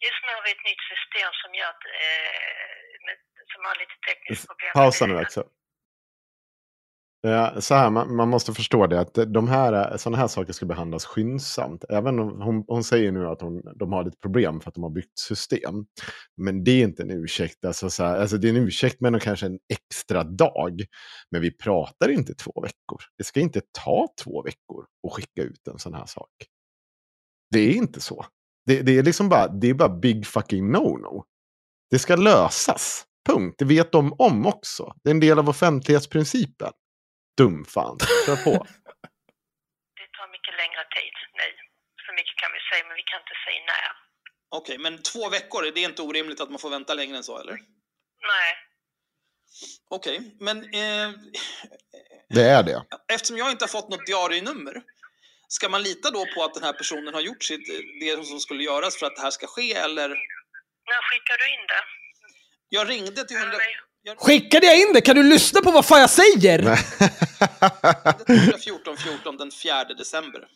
Just 0.07 0.21
nu 0.25 0.31
har 0.37 0.43
vi 0.47 0.51
ett 0.57 0.65
nytt 0.69 0.83
system 0.93 1.29
som 1.41 1.49
gör 1.59 1.69
att, 1.75 1.85
eh, 2.05 2.87
med, 3.05 3.17
som 3.51 3.61
har 3.67 3.75
lite 3.83 3.97
tekniska 4.07 4.45
problem. 4.51 4.71
Pausa 4.79 5.03
nu 5.11 5.15
också. 5.25 5.41
Så 7.59 7.75
här, 7.75 7.89
man, 7.89 8.15
man 8.15 8.29
måste 8.29 8.53
förstå 8.53 8.87
det 8.87 8.99
att 8.99 9.13
de 9.13 9.47
här, 9.47 9.97
sådana 9.97 10.17
här 10.17 10.27
saker 10.27 10.53
ska 10.53 10.65
behandlas 10.65 11.05
skyndsamt. 11.05 11.85
Även 11.89 12.19
om 12.19 12.41
hon, 12.41 12.63
hon 12.67 12.83
säger 12.83 13.11
nu 13.11 13.27
att 13.27 13.41
hon, 13.41 13.61
de 13.75 13.93
har 13.93 14.03
lite 14.03 14.17
problem 14.17 14.61
för 14.61 14.69
att 14.69 14.75
de 14.75 14.83
har 14.83 14.89
byggt 14.89 15.19
system. 15.19 15.85
Men 16.37 16.63
det 16.63 16.71
är 16.71 16.83
inte 16.83 17.03
en 17.03 17.11
ursäkt. 17.11 17.65
Alltså, 17.65 17.89
så 17.89 18.03
här, 18.03 18.17
alltså 18.19 18.37
det 18.37 18.47
är 18.47 18.49
en 18.49 18.63
ursäkt 18.63 19.01
med 19.01 19.21
kanske 19.21 19.45
en 19.45 19.59
extra 19.73 20.23
dag. 20.23 20.81
Men 21.31 21.41
vi 21.41 21.57
pratar 21.57 22.09
inte 22.09 22.33
två 22.33 22.61
veckor. 22.61 23.01
Det 23.17 23.23
ska 23.23 23.39
inte 23.39 23.61
ta 23.83 24.07
två 24.23 24.43
veckor 24.43 24.85
att 25.07 25.13
skicka 25.13 25.41
ut 25.41 25.67
en 25.67 25.79
sån 25.79 25.93
här 25.93 26.05
sak. 26.05 26.31
Det 27.51 27.59
är 27.59 27.73
inte 27.73 28.01
så. 28.01 28.25
Det, 28.65 28.81
det 28.81 28.97
är 28.97 29.03
liksom 29.03 29.29
bara, 29.29 29.47
det 29.47 29.67
är 29.67 29.73
bara 29.73 29.99
big 29.99 30.27
fucking 30.27 30.75
no-no. 30.75 31.23
Det 31.89 31.99
ska 31.99 32.15
lösas. 32.15 33.03
Punkt. 33.29 33.55
Det 33.57 33.65
vet 33.65 33.91
de 33.91 34.13
om 34.13 34.45
också. 34.45 34.93
Det 35.03 35.09
är 35.09 35.13
en 35.13 35.19
del 35.19 35.39
av 35.39 35.49
offentlighetsprincipen. 35.49 36.71
Dumfan. 37.37 37.97
Kör 38.25 38.35
på. 38.35 38.51
Det 39.99 40.07
tar 40.17 40.27
mycket 40.35 40.55
längre 40.61 40.83
tid 40.97 41.13
nu. 41.39 41.47
Så 42.05 42.13
mycket 42.13 42.35
kan 42.41 42.51
vi 42.55 42.59
säga, 42.69 42.83
men 42.87 42.95
vi 42.95 43.03
kan 43.11 43.19
inte 43.23 43.37
säga 43.45 43.61
när. 43.71 43.91
Okej, 44.49 44.77
men 44.77 45.03
två 45.03 45.29
veckor, 45.29 45.61
det 45.75 45.79
är 45.83 45.89
inte 45.89 46.01
orimligt 46.01 46.41
att 46.41 46.49
man 46.49 46.59
får 46.59 46.69
vänta 46.69 46.93
längre 46.93 47.17
än 47.17 47.23
så, 47.23 47.39
eller? 47.39 47.53
Nej. 48.33 48.51
Okej, 49.89 50.35
men 50.39 50.57
eh, 50.63 51.09
Det 52.29 52.41
är 52.43 52.63
det. 52.63 52.85
eftersom 53.13 53.37
jag 53.37 53.51
inte 53.51 53.63
har 53.63 53.69
fått 53.69 53.89
något 53.89 54.05
diarienummer, 54.05 54.81
ska 55.47 55.69
man 55.69 55.83
lita 55.83 56.11
då 56.11 56.25
på 56.35 56.43
att 56.43 56.53
den 56.53 56.63
här 56.63 56.73
personen 56.73 57.13
har 57.13 57.21
gjort 57.21 57.43
sitt, 57.43 57.67
det 58.01 58.25
som 58.25 58.39
skulle 58.39 58.63
göras 58.63 58.99
för 58.99 59.05
att 59.05 59.15
det 59.15 59.21
här 59.21 59.31
ska 59.31 59.47
ske, 59.47 59.73
eller? 59.73 60.09
När 60.89 61.01
skickar 61.09 61.37
du 61.37 61.53
in 61.53 61.67
det? 61.67 61.83
Jag 62.69 62.89
ringde 62.89 63.23
till 63.27 63.37
100... 63.37 63.51
Jag 63.53 63.61
Skickade 64.15 64.65
jag 64.65 64.81
in 64.81 64.93
det? 64.93 65.01
Kan 65.01 65.15
du 65.15 65.23
lyssna 65.23 65.61
på 65.61 65.71
vad 65.71 65.85
fan 65.85 65.99
jag 65.99 66.09
säger? 66.09 66.61
Nej. 66.61 66.77
till 68.25 68.35
114 68.35 68.97
14 68.97 69.37
den 69.37 69.51
4 69.51 69.83
december. 69.83 70.47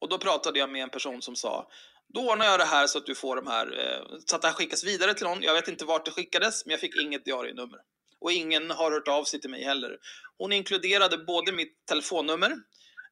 Och 0.00 0.08
då 0.08 0.18
pratade 0.18 0.58
jag 0.58 0.70
med 0.70 0.82
en 0.82 0.90
person 0.90 1.22
som 1.22 1.36
sa, 1.36 1.68
då 2.14 2.30
ordnar 2.30 2.46
jag 2.46 2.60
det 2.60 2.64
här 2.64 2.86
så 2.86 2.98
att 2.98 3.06
du 3.06 3.14
får 3.14 3.36
de 3.36 3.46
här, 3.46 3.66
eh, 3.66 4.18
så 4.26 4.36
att 4.36 4.42
det 4.42 4.48
här 4.48 4.54
skickas 4.54 4.84
vidare 4.84 5.14
till 5.14 5.24
någon. 5.26 5.42
Jag 5.42 5.54
vet 5.54 5.68
inte 5.68 5.84
vart 5.84 6.04
det 6.04 6.10
skickades, 6.10 6.66
men 6.66 6.70
jag 6.70 6.80
fick 6.80 7.02
inget 7.02 7.24
diarienummer. 7.24 7.78
Och 8.20 8.32
ingen 8.32 8.70
har 8.70 8.90
hört 8.90 9.08
av 9.08 9.24
sig 9.24 9.40
till 9.40 9.50
mig 9.50 9.64
heller. 9.64 9.98
Hon 10.38 10.52
inkluderade 10.52 11.18
både 11.18 11.52
mitt 11.52 11.86
telefonnummer 11.86 12.50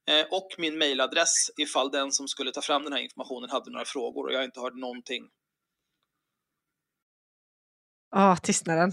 eh, 0.09 0.27
och 0.31 0.49
min 0.59 0.79
mailadress 0.79 1.51
ifall 1.57 1.91
den 1.91 2.13
som 2.13 2.29
skulle 2.29 2.53
ta 2.53 2.63
fram 2.63 2.85
den 2.85 2.93
här 2.93 3.01
informationen 3.01 3.51
hade 3.51 3.71
några 3.71 3.85
frågor 3.85 4.27
och 4.27 4.33
jag 4.33 4.45
inte 4.45 4.61
hört 4.61 4.75
någonting. 4.75 5.23
Åh, 8.17 8.37
tystnaden. 8.37 8.93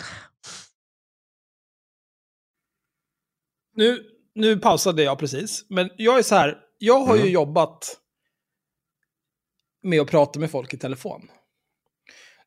Nu, 3.76 4.04
nu 4.36 4.58
pausade 4.58 5.04
jag 5.04 5.20
precis, 5.20 5.66
men 5.70 5.90
jag 5.98 6.20
är 6.20 6.24
så 6.24 6.36
här, 6.36 6.58
jag 6.78 7.00
har 7.00 7.16
ju 7.16 7.22
Mm. 7.22 7.34
jobbat 7.34 7.98
med 9.84 10.02
att 10.02 10.08
prata 10.08 10.40
med 10.40 10.52
folk 10.52 10.74
i 10.74 10.78
telefon. 10.78 11.22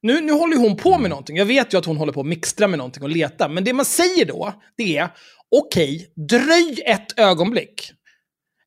Nu, 0.03 0.21
nu 0.21 0.33
håller 0.33 0.57
ju 0.57 0.61
hon 0.63 0.77
på 0.77 0.99
med 0.99 1.11
någonting. 1.11 1.37
Jag 1.37 1.47
vet 1.47 1.75
ju 1.75 1.79
att 1.79 1.85
hon 1.85 1.97
håller 1.97 2.13
på 2.13 2.21
att 2.21 2.27
mixtra 2.27 2.69
med 2.69 2.79
någonting 2.79 3.03
och 3.03 3.09
leta. 3.09 3.49
Men 3.49 3.65
det 3.65 3.73
man 3.73 3.85
säger 3.85 4.25
då, 4.25 4.63
det 4.77 4.97
är 4.97 5.17
okej, 5.51 6.13
dröj 6.29 6.83
ett 6.87 7.19
ögonblick. 7.19 7.93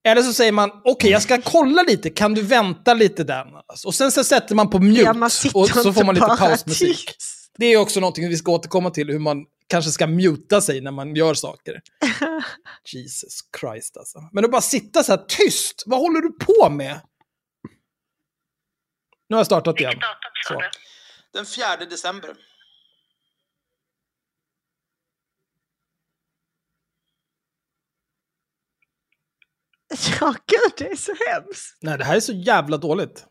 Eller 0.03 0.21
så 0.21 0.33
säger 0.33 0.51
man, 0.51 0.81
okej, 0.83 1.11
jag 1.11 1.21
ska 1.21 1.41
kolla 1.41 1.83
lite, 1.83 2.09
kan 2.09 2.33
du 2.33 2.41
vänta 2.41 2.93
lite 2.93 3.23
där? 3.23 3.45
Och 3.85 3.95
sen 3.95 4.11
så 4.11 4.23
sätter 4.23 4.55
man 4.55 4.69
på 4.69 4.79
mute 4.79 5.01
Ja, 5.01 5.13
man 5.13 5.29
och 5.53 5.69
så 5.69 5.93
får 5.93 6.03
man 6.03 6.15
lite 6.15 6.27
pausmusik. 6.39 7.05
tyst. 7.07 7.42
Det 7.57 7.65
är 7.65 7.77
också 7.77 7.99
någonting 7.99 8.29
vi 8.29 8.37
ska 8.37 8.51
återkomma 8.51 8.89
till, 8.89 9.09
hur 9.09 9.19
man 9.19 9.45
kanske 9.67 9.91
ska 9.91 10.07
muta 10.07 10.61
sig 10.61 10.81
när 10.81 10.91
man 10.91 11.15
gör 11.15 11.33
saker. 11.33 11.81
Jesus 12.93 13.39
Christ 13.59 13.97
alltså. 13.97 14.29
Men 14.31 14.45
att 14.45 14.51
bara 14.51 14.61
sitta 14.61 15.03
så 15.03 15.11
här 15.11 15.25
tyst, 15.27 15.83
vad 15.85 15.99
håller 15.99 16.21
du 16.21 16.31
på 16.31 16.69
med? 16.69 17.01
Nu 19.27 19.35
har 19.35 19.39
jag 19.39 19.45
startat 19.45 19.79
igen. 19.79 19.99
Så. 20.47 20.61
Den 21.33 21.45
4 21.45 21.85
december. 21.89 22.35
Ja, 30.19 30.35
gud, 30.47 30.73
det 30.77 30.87
är 30.87 30.95
så 30.95 31.13
hemskt. 31.27 31.77
Nej, 31.81 31.97
det 31.97 32.03
här 32.03 32.15
är 32.15 32.19
så 32.19 32.33
jävla 32.33 32.77
dåligt. 32.77 33.25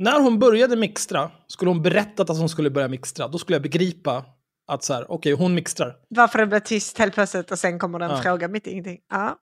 När 0.00 0.20
hon 0.20 0.38
började 0.38 0.76
mixtra, 0.76 1.30
skulle 1.46 1.70
hon 1.70 1.82
berättat 1.82 2.30
att 2.30 2.38
hon 2.38 2.48
skulle 2.48 2.70
börja 2.70 2.88
mixtra, 2.88 3.28
då 3.28 3.38
skulle 3.38 3.54
jag 3.54 3.62
begripa 3.62 4.24
att 4.72 4.84
så 4.84 4.94
här, 4.94 5.10
okej, 5.10 5.32
hon 5.32 5.54
mixtrar. 5.54 5.96
Varför 6.08 6.38
det 6.38 6.46
blir 6.46 6.60
tyst 6.60 6.98
helt 6.98 7.14
plötsligt 7.14 7.50
och 7.50 7.58
sen 7.58 7.78
kommer 7.78 7.98
det 7.98 8.04
en 8.04 8.10
Ja. 8.10 8.22
fråga 8.22 8.48
mitt 8.48 8.66
i 8.66 8.70
ingenting. 8.70 8.98
Ja. 9.10 9.38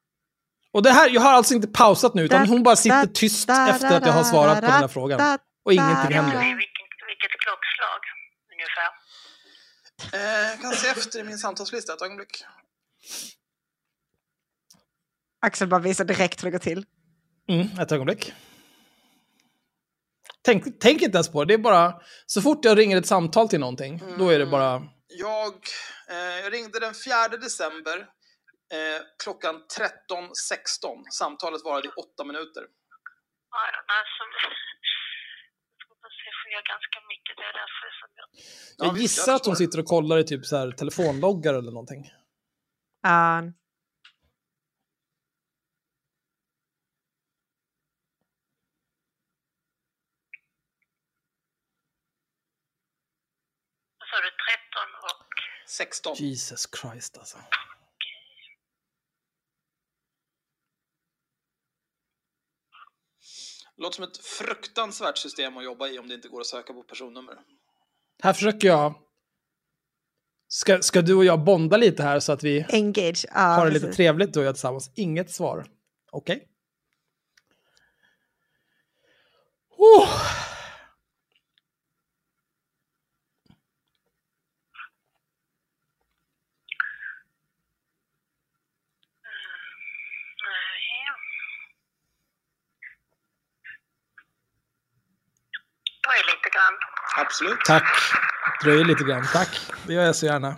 Och 0.73 0.83
det 0.83 0.91
här, 0.91 1.11
jag 1.11 1.21
har 1.21 1.33
alltså 1.33 1.55
inte 1.55 1.69
pausat 1.69 2.15
nu, 2.15 2.23
utan 2.23 2.41
Da- 2.41 2.47
hon 2.49 2.63
bara 2.63 2.77
sitter 2.77 3.07
da- 3.07 3.13
tyst 3.15 3.49
da- 3.49 3.69
efter 3.71 3.97
att 3.97 4.07
jag 4.07 4.13
har 4.13 4.25
svarat 4.25 4.55
da- 4.55 4.61
på 4.61 4.67
den 4.67 4.81
här 4.81 4.89
frågan. 4.89 5.19
da- 5.19 5.39
Och 5.65 5.73
ingenting 5.73 5.97
da- 6.17 6.23
händer. 6.23 6.39
Vilket, 6.39 6.99
vilket 7.09 7.33
klockslag 7.45 8.01
ungefär? 8.55 8.91
Eh, 10.45 10.51
jag 10.51 10.61
kan 10.61 10.73
se 10.73 10.89
efter 10.89 11.19
i 11.21 11.25
min 11.25 11.39
samtalslista 11.39 11.93
ett 11.93 12.03
ögonblick. 12.03 12.45
Axel 15.47 15.69
bara 15.69 15.81
visar 15.81 16.05
direkt 16.05 16.43
hur 16.43 16.47
det 16.47 16.51
går 16.53 16.59
till. 16.59 16.85
Mm, 17.49 17.67
ett 17.81 17.93
ögonblick. 17.93 18.33
Tänk, 20.49 20.65
tänk 20.81 21.03
inte 21.03 21.17
ens 21.17 21.33
på 21.33 21.45
det, 21.45 21.49
det 21.49 21.55
är 21.55 21.59
bara, 21.59 22.01
så 22.27 22.43
fort 22.43 22.65
jag 22.65 22.79
ringer 22.79 22.97
ett 22.97 23.07
samtal 23.07 23.49
till 23.49 23.61
någonting, 23.61 24.03
då 24.19 24.29
är 24.29 24.39
det 24.39 24.47
bara, 24.47 24.83
Jag 25.09 25.55
eh, 26.15 26.51
ringde 26.51 26.81
den 26.81 26.95
4 26.95 27.29
december 27.29 27.99
eh, 28.77 29.01
klockan 29.23 29.55
13.16. 29.55 29.61
Samtalet 31.11 31.65
varade 31.65 31.89
i 31.89 31.91
åtta 31.91 32.25
minuter. 32.25 32.63
Ja, 33.51 33.61
alltså, 33.99 34.23
jag 36.51 36.65
ganska 36.65 36.99
mycket. 37.13 37.37
Det 37.37 37.47
är 37.51 37.57
därför 37.63 37.89
som 38.01 38.09
jag... 38.19 38.27
Jag 38.89 38.99
gissar 39.03 39.33
jag 39.33 39.37
att 39.37 39.47
hon 39.47 39.57
sitter 39.57 39.79
och 39.79 39.85
kollar 39.85 40.19
i 40.19 40.25
typ 40.25 40.47
så 40.47 40.57
här 40.57 40.71
telefonloggar 40.71 41.55
eller 41.55 41.73
någonting. 41.73 42.11
Ja. 43.03 43.43
Vad 53.99 54.09
sa 54.09 54.17
du? 54.27 54.31
13 54.31 54.89
och... 55.11 55.58
16. 55.69 56.17
Jesus 56.19 56.69
Christ 56.81 57.19
alltså. 57.19 57.39
Låter 63.77 63.97
som 63.97 64.05
ett 64.05 64.17
fruktansvärt 64.17 65.19
system 65.19 65.57
att 65.57 65.65
jobba 65.65 65.89
i 65.89 65.99
om 65.99 66.09
det 66.09 66.15
inte 66.15 66.29
går 66.29 66.41
att 66.41 66.47
söka 66.47 66.73
på 66.73 66.83
personnummer. 66.83 67.39
Här 68.23 68.33
försöker 68.33 68.69
jag... 68.69 68.95
Ska, 70.51 70.83
ska 70.83 71.03
du 71.03 71.15
och 71.15 71.25
jag 71.25 71.45
bonda 71.45 71.77
lite 71.77 72.03
här 72.03 72.21
så 72.21 72.33
att 72.33 72.43
vi 72.43 72.67
Engage. 72.69 73.27
Ja, 73.35 73.41
har 73.41 73.67
det 73.67 73.73
lite 73.73 73.87
precis. 73.87 73.97
trevligt 73.97 74.33
du 74.33 74.41
och 74.41 74.47
jag 74.47 74.55
tillsammans? 74.55 74.91
Inget 74.95 75.31
svar. 75.31 75.67
Okej. 76.11 76.49
Oh. 79.71 80.09
Nej. 90.45 90.79
Dröj 96.05 96.23
lite 96.35 96.49
grann. 96.55 96.75
Absolut. 97.29 97.61
Tack. 97.65 97.85
Dröjer 98.63 98.85
lite 98.85 99.05
grann. 99.05 99.25
Tack. 99.33 99.61
Det 99.87 99.93
gör 99.93 100.03
jag 100.03 100.17
så 100.17 100.27
gärna. 100.27 100.57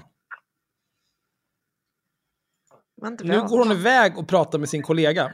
Nu 3.20 3.42
går 3.42 3.58
hon 3.58 3.72
iväg 3.72 4.18
och 4.18 4.28
pratar 4.28 4.58
med 4.58 4.68
sin 4.68 4.82
kollega. 4.82 5.32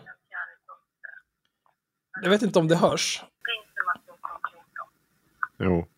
Jag 2.22 2.30
vet 2.30 2.42
inte 2.42 2.58
om 2.58 2.68
det 2.68 2.76
hörs. 2.76 3.24
Jo. 5.58 5.88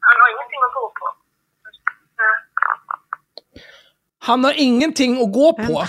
Han 0.00 0.20
har 0.20 0.28
ingenting 0.30 0.62
att 0.66 0.74
gå 0.74 0.92
på. 1.00 1.27
Han 4.18 4.44
har 4.44 4.54
ingenting 4.56 5.22
att 5.22 5.32
gå 5.32 5.52
på. 5.52 5.86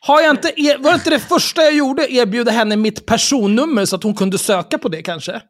Har 0.00 0.20
jag 0.20 0.30
inte, 0.30 0.52
er- 0.56 0.78
var 0.78 0.90
det 0.90 0.94
inte 0.94 1.10
det 1.10 1.18
första 1.20 1.62
jag 1.62 1.74
gjorde? 1.74 2.12
Erbjuda 2.12 2.50
henne 2.50 2.76
mitt 2.76 3.06
personnummer 3.06 3.84
så 3.84 3.96
att 3.96 4.02
hon 4.02 4.14
kunde 4.14 4.38
söka 4.38 4.78
på 4.78 4.88
det 4.88 5.02
kanske? 5.02 5.40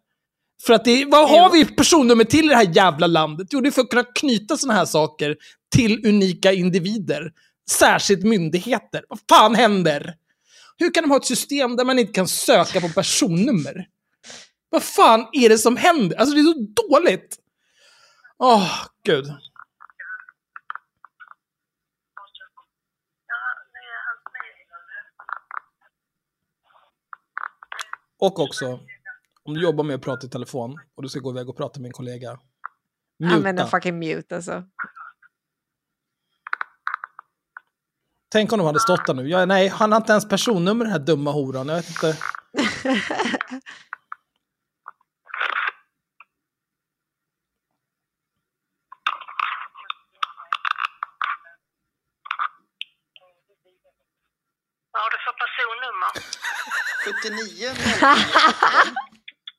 För 0.66 0.72
att 0.74 0.84
det, 0.84 1.04
vad 1.04 1.30
har 1.30 1.50
vi 1.50 1.64
personnummer 1.64 2.24
till 2.24 2.44
i 2.44 2.48
det 2.48 2.54
här 2.56 2.70
jävla 2.76 3.06
landet? 3.06 3.48
Jo, 3.50 3.60
det 3.60 3.68
är 3.68 3.70
för 3.70 3.80
att 3.82 3.90
kunna 3.90 4.04
knyta 4.04 4.56
sådana 4.56 4.78
här 4.78 4.84
saker 4.86 5.36
till 5.74 6.06
unika 6.06 6.52
individer. 6.52 7.30
Särskilt 7.70 8.22
myndigheter. 8.24 9.04
Vad 9.08 9.18
fan 9.28 9.54
händer? 9.54 10.14
Hur 10.78 10.94
kan 10.94 11.02
de 11.04 11.10
ha 11.10 11.16
ett 11.16 11.24
system 11.24 11.76
där 11.76 11.84
man 11.84 11.98
inte 11.98 12.12
kan 12.12 12.28
söka 12.28 12.80
på 12.80 12.88
personnummer? 12.88 13.86
Vad 14.70 14.82
fan 14.82 15.26
är 15.32 15.48
det 15.48 15.58
som 15.58 15.76
händer? 15.76 16.16
Alltså 16.16 16.34
det 16.34 16.40
är 16.40 16.44
så 16.44 16.88
dåligt. 16.88 17.36
Åh, 18.38 18.72
gud. 19.06 19.26
Och 28.22 28.40
också, 28.40 28.80
om 29.42 29.54
du 29.54 29.62
jobbar 29.62 29.84
med 29.84 29.96
att 29.96 30.02
prata 30.02 30.26
i 30.26 30.30
telefon 30.30 30.78
och 30.94 31.02
du 31.02 31.08
ska 31.08 31.20
gå 31.20 31.30
iväg 31.30 31.48
och 31.48 31.56
prata 31.56 31.80
med 31.80 31.88
en 31.88 31.92
kollega. 31.92 32.38
Muta. 33.18 33.66
fucking 33.66 33.98
mute 33.98 34.36
alltså. 34.36 34.64
Tänk 38.32 38.52
om 38.52 38.58
de 38.58 38.66
hade 38.66 38.80
stått 38.80 39.06
där 39.06 39.14
nu. 39.14 39.28
Ja, 39.28 39.44
nej, 39.44 39.68
han 39.68 39.92
har 39.92 39.96
inte 39.96 40.12
ens 40.12 40.28
personnummer 40.28 40.84
den 40.84 40.92
här 40.92 40.98
dumma 40.98 41.30
horan. 41.30 41.68
Jag 41.68 41.76
vet 41.76 41.88
inte. 41.88 42.18
har 55.03 55.11
du 55.14 55.18
för 55.26 55.34
personnummer? 55.42 56.12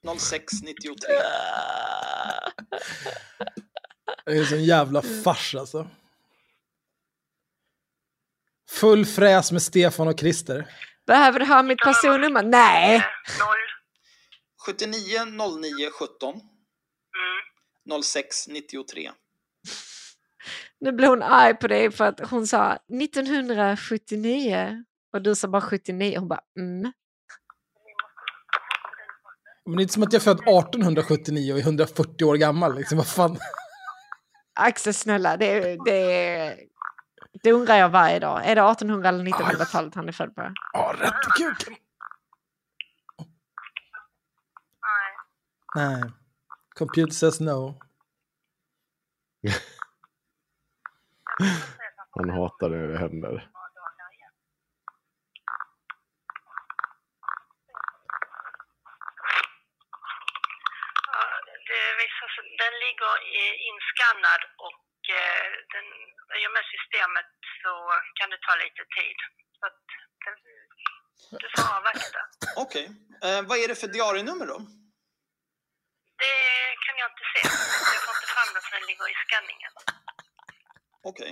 79 0.04 0.20
06 0.20 0.54
93. 0.64 0.96
Det 4.26 4.32
är 4.32 4.40
en 4.40 4.46
sån 4.46 4.64
jävla 4.64 5.02
fars 5.02 5.56
alltså. 5.56 5.88
Full 8.72 9.06
fräs 9.06 9.52
med 9.52 9.62
Stefan 9.62 10.08
och 10.08 10.20
Christer. 10.20 10.68
Behöver 11.08 11.40
du 11.40 11.46
ha 11.46 11.64
mitt 11.64 11.80
personnummer? 11.80 12.44
Nej! 12.44 12.96
Eh, 12.96 13.02
Noll. 13.40 13.58
79 14.66 15.26
09 15.26 15.90
17 16.00 16.42
Mm. 17.90 18.02
06 18.04 18.48
93. 18.48 19.12
Nu 20.80 20.92
blir 20.92 21.08
hon 21.08 21.24
arg 21.24 21.56
på 21.56 21.68
dig 21.68 21.92
för 21.92 22.06
att 22.06 22.30
hon 22.30 22.48
sa 22.48 22.74
1979 22.74 24.84
och 25.14 25.22
du 25.22 25.36
sa 25.36 25.48
bara 25.48 25.62
79. 25.62 26.20
Hon 26.20 26.28
bara 26.28 26.42
mm. 26.60 26.92
Men 29.66 29.76
det 29.76 29.82
är 29.82 29.84
inte 29.84 29.94
som 29.94 30.04
att 30.04 30.14
jag 30.14 30.20
är 30.20 30.24
född 30.24 30.40
1879 30.40 31.54
och 31.54 31.60
är 31.60 31.64
140 31.64 32.26
år 32.26 32.36
gammal. 32.36 32.76
Liksom. 32.76 32.98
Vad 32.98 33.08
fan? 33.08 33.38
Axel 34.56 34.94
snälla, 34.94 35.38
det, 35.38 35.78
det, 35.86 36.58
det 37.44 37.52
undrar 37.52 37.76
jag 37.76 37.90
varje 37.90 38.20
dag. 38.20 38.46
Är 38.46 38.56
det 38.56 38.62
1800 38.62 39.10
eller 39.10 39.24
1900-talet 39.24 39.96
han 39.96 40.08
är 40.08 40.12
född 40.12 40.36
på? 40.36 40.54
Ja, 40.74 40.96
rätt 41.00 41.14
i 41.14 41.44
kuken. 41.44 41.76
Nej. 45.76 46.00
Nej. 46.02 46.12
Computer 46.76 47.14
says 47.14 47.40
no. 47.40 47.80
Han 52.10 52.30
hatar 52.30 52.70
när 52.70 52.88
det 52.88 52.98
händer. 52.98 53.50
Ja, 61.12 61.24
det 61.70 61.82
visar 62.00 62.28
sig, 62.36 62.46
i- 63.42 63.58
inskannad 63.72 64.42
och 64.68 64.84
eh, 65.20 65.48
den, 65.74 65.88
i 66.40 66.42
och 66.48 66.54
med 66.56 66.66
systemet 66.74 67.30
så 67.62 67.74
kan 68.18 68.30
det 68.34 68.40
ta 68.48 68.54
lite 68.64 68.84
tid. 68.98 69.18
Så 69.60 69.64
att 69.70 69.82
den, 70.26 70.38
du 71.42 71.48
får 71.56 71.66
avvakta. 71.78 72.20
Okej. 72.64 72.86
Eh, 73.26 73.42
vad 73.50 73.58
är 73.64 73.68
det 73.68 73.76
för 73.82 73.88
diarienummer 73.98 74.46
då? 74.54 74.58
Det 76.24 76.36
kan 76.86 76.96
jag 77.02 77.08
inte 77.14 77.26
se. 77.34 77.42
Jag 77.96 78.02
får 78.06 78.14
inte 78.18 78.30
fram 78.36 78.50
det 78.56 78.62
för 78.66 78.72
den 78.78 78.86
ligger 78.90 79.06
i 79.14 79.16
skanningen. 79.26 79.72
Okej. 81.12 81.32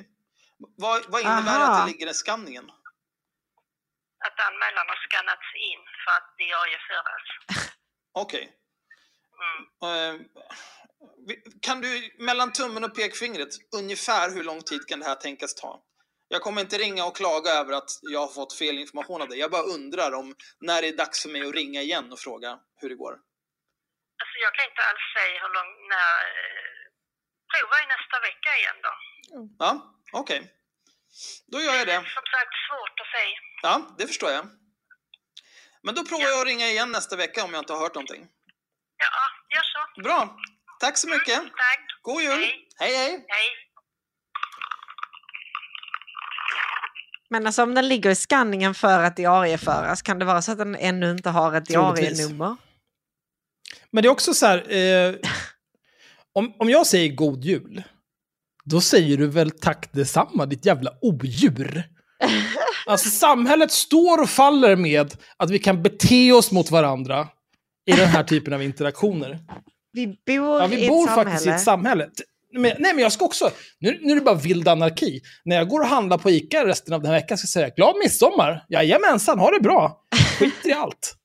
Vad, 0.84 0.98
vad 1.12 1.22
innebär 1.22 1.60
Aha. 1.60 1.66
att 1.68 1.78
det 1.80 1.92
ligger 1.92 2.08
i 2.10 2.14
skanningen? 2.14 2.66
Att 4.28 4.40
anmälan 4.48 4.88
har 4.94 5.00
skannats 5.08 5.48
in 5.72 5.84
för 6.04 6.12
att 6.20 6.30
diarieföras. 6.38 7.26
Okej. 8.24 8.46
Mm. 9.44 9.62
Eh, 9.90 10.14
kan 11.62 11.82
du 11.82 12.16
mellan 12.20 12.54
tummen 12.54 12.84
och 12.84 12.96
pekfingret, 12.96 13.50
ungefär 13.76 14.30
hur 14.30 14.44
lång 14.44 14.62
tid 14.62 14.88
kan 14.88 15.00
det 15.00 15.06
här 15.06 15.16
tänkas 15.16 15.56
ta? 15.56 15.84
Jag 16.28 16.42
kommer 16.42 16.62
inte 16.62 16.78
ringa 16.78 17.06
och 17.06 17.16
klaga 17.16 17.52
över 17.52 17.74
att 17.74 17.90
jag 18.02 18.20
har 18.20 18.28
fått 18.28 18.54
fel 18.58 18.78
information 18.78 19.22
av 19.22 19.28
dig. 19.30 19.40
Jag 19.40 19.52
bara 19.52 19.62
undrar 19.62 20.12
om 20.14 20.36
när 20.62 20.82
det 20.82 20.88
är 20.88 20.98
dags 20.98 21.22
för 21.22 21.30
mig 21.30 21.42
att 21.48 21.54
ringa 21.54 21.82
igen 21.82 22.12
och 22.12 22.20
fråga 22.20 22.60
hur 22.76 22.90
det 22.90 22.96
går. 22.96 23.14
Alltså 24.22 24.36
jag 24.46 24.54
kan 24.56 24.66
inte 24.70 24.82
alls 24.90 25.06
säga 25.18 25.42
hur 25.44 25.54
lång, 25.58 25.72
när... 25.94 26.16
eh, 26.40 26.82
Prova 27.52 27.76
i 27.84 27.86
nästa 27.96 28.18
vecka 28.28 28.50
igen 28.60 28.80
då. 28.88 28.94
Ja, 29.60 29.72
okej. 30.22 30.42
Då 31.52 31.62
gör 31.62 31.74
jag 31.74 31.88
det. 31.88 31.96
Som 31.96 32.26
sagt, 32.36 32.54
svårt 32.68 33.00
att 33.04 33.12
säga. 33.18 33.38
Ja, 33.62 33.96
det 33.98 34.08
förstår 34.08 34.32
jag. 34.32 34.46
Men 35.84 35.96
då 35.96 36.06
provar 36.06 36.28
jag 36.28 36.40
att 36.42 36.48
ringa 36.48 36.68
igen 36.68 36.92
nästa 36.92 37.16
vecka 37.16 37.44
om 37.44 37.54
jag 37.54 37.62
inte 37.62 37.74
har 37.74 37.80
hört 37.80 37.96
någonting. 37.96 38.28
Ja, 38.98 39.24
gör 39.56 39.64
så. 39.74 40.02
Bra. 40.02 40.38
Tack 40.82 40.98
så 40.98 41.08
mycket. 41.08 41.36
Tack. 41.36 41.80
God 42.02 42.22
jul. 42.22 42.32
Hej. 42.32 42.68
Hej, 42.80 42.96
hej. 42.96 43.12
Hej. 43.12 43.48
Men 47.30 47.46
alltså 47.46 47.64
om 47.64 47.76
den 47.76 47.88
ligger 47.88 48.10
i 48.10 48.16
skanningen 48.16 48.74
för 48.74 49.00
att 49.00 49.16
diarieföras, 49.16 50.02
kan 50.02 50.20
det 50.20 50.26
vara 50.26 50.42
så 50.42 50.52
att 50.52 50.58
den 50.58 50.76
ännu 50.76 51.12
inte 51.12 51.30
har 51.30 51.54
ett 51.54 51.66
Troligtvis. 51.66 52.18
diarienummer? 52.18 52.56
Men 53.92 54.04
det 54.04 54.08
är 54.08 54.12
också 54.12 54.34
så 54.34 54.46
här, 54.46 54.74
eh, 54.74 55.16
om, 56.34 56.54
om 56.60 56.70
jag 56.70 56.88
säger 56.88 57.16
god 57.16 57.44
jul, 57.44 57.84
då 58.64 58.82
säger 58.82 59.18
du 59.18 59.28
väl 59.28 59.52
tack 59.52 59.90
detsamma, 59.92 60.46
ditt 60.46 60.66
jävla 60.66 60.92
odjur. 61.02 61.84
Alltså 62.86 63.10
samhället 63.10 63.72
står 63.72 64.22
och 64.22 64.30
faller 64.30 64.76
med 64.76 65.14
att 65.38 65.50
vi 65.50 65.60
kan 65.60 65.84
bete 65.84 66.32
oss 66.32 66.52
mot 66.52 66.72
varandra 66.72 67.28
i 67.86 67.92
den 67.92 68.08
här 68.08 68.24
typen 68.24 68.54
av 68.54 68.64
interaktioner. 68.64 69.40
Vi 69.94 70.08
bor, 70.08 70.16
Ja, 70.28 70.66
i 70.66 70.76
vi 70.76 70.84
ett 70.84 70.90
bor 70.90 71.08
samhälle. 71.08 71.30
faktiskt 71.30 71.48
i 71.48 71.50
ett 71.50 71.62
samhälle. 71.62 72.10
Men, 72.54 72.62
nej, 72.80 72.94
men 72.94 73.00
jag 73.00 73.12
ska 73.12 73.26
också... 73.26 73.52
Nu, 73.80 74.00
nu 74.02 74.12
är 74.12 74.16
det 74.16 74.22
bara 74.22 74.36
vild 74.36 74.68
anarki. 74.68 75.22
När 75.46 75.56
jag 75.56 75.68
går 75.70 75.80
och 75.80 75.88
handlar 75.88 76.18
på 76.18 76.30
Ica 76.30 76.66
resten 76.66 76.94
av 76.94 77.02
den 77.02 77.12
här 77.12 77.18
veckan 77.20 77.38
ska 77.38 77.46
jag 77.46 77.50
säga 77.50 77.70
glad 77.76 77.96
midsommar. 78.04 78.66
Jajamensan, 78.70 79.40
ha 79.40 79.52
det 79.52 79.60
bra. 79.60 80.02
Skiter 80.40 80.70
i 80.70 80.74
allt. 80.74 81.16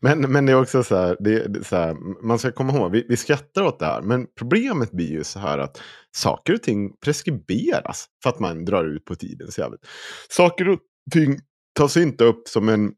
Men, 0.00 0.20
men 0.20 0.46
det 0.46 0.52
är 0.52 0.60
också 0.62 0.82
så 0.84 0.96
här, 0.96 1.16
det, 1.20 1.48
det 1.48 1.64
så 1.64 1.76
här, 1.76 1.96
man 2.26 2.38
ska 2.38 2.52
komma 2.52 2.72
ihåg, 2.76 2.92
vi, 2.92 3.06
vi 3.08 3.16
skrattar 3.16 3.62
åt 3.62 3.78
det 3.78 3.86
här, 3.86 4.02
men 4.02 4.26
problemet 4.38 4.90
blir 4.92 5.10
ju 5.10 5.24
så 5.24 5.38
här 5.38 5.58
att 5.58 5.80
saker 6.16 6.54
och 6.54 6.62
ting 6.62 6.90
preskriberas 7.04 8.06
för 8.22 8.30
att 8.30 8.38
man 8.38 8.64
drar 8.64 8.84
ut 8.84 9.04
på 9.04 9.14
tiden 9.14 9.52
så 9.52 9.60
jävligt. 9.60 9.86
Saker 10.28 10.68
och 10.68 10.78
ting 11.12 11.38
tas 11.74 11.96
inte 11.96 12.24
upp 12.24 12.48
som 12.48 12.68
en, 12.68 12.92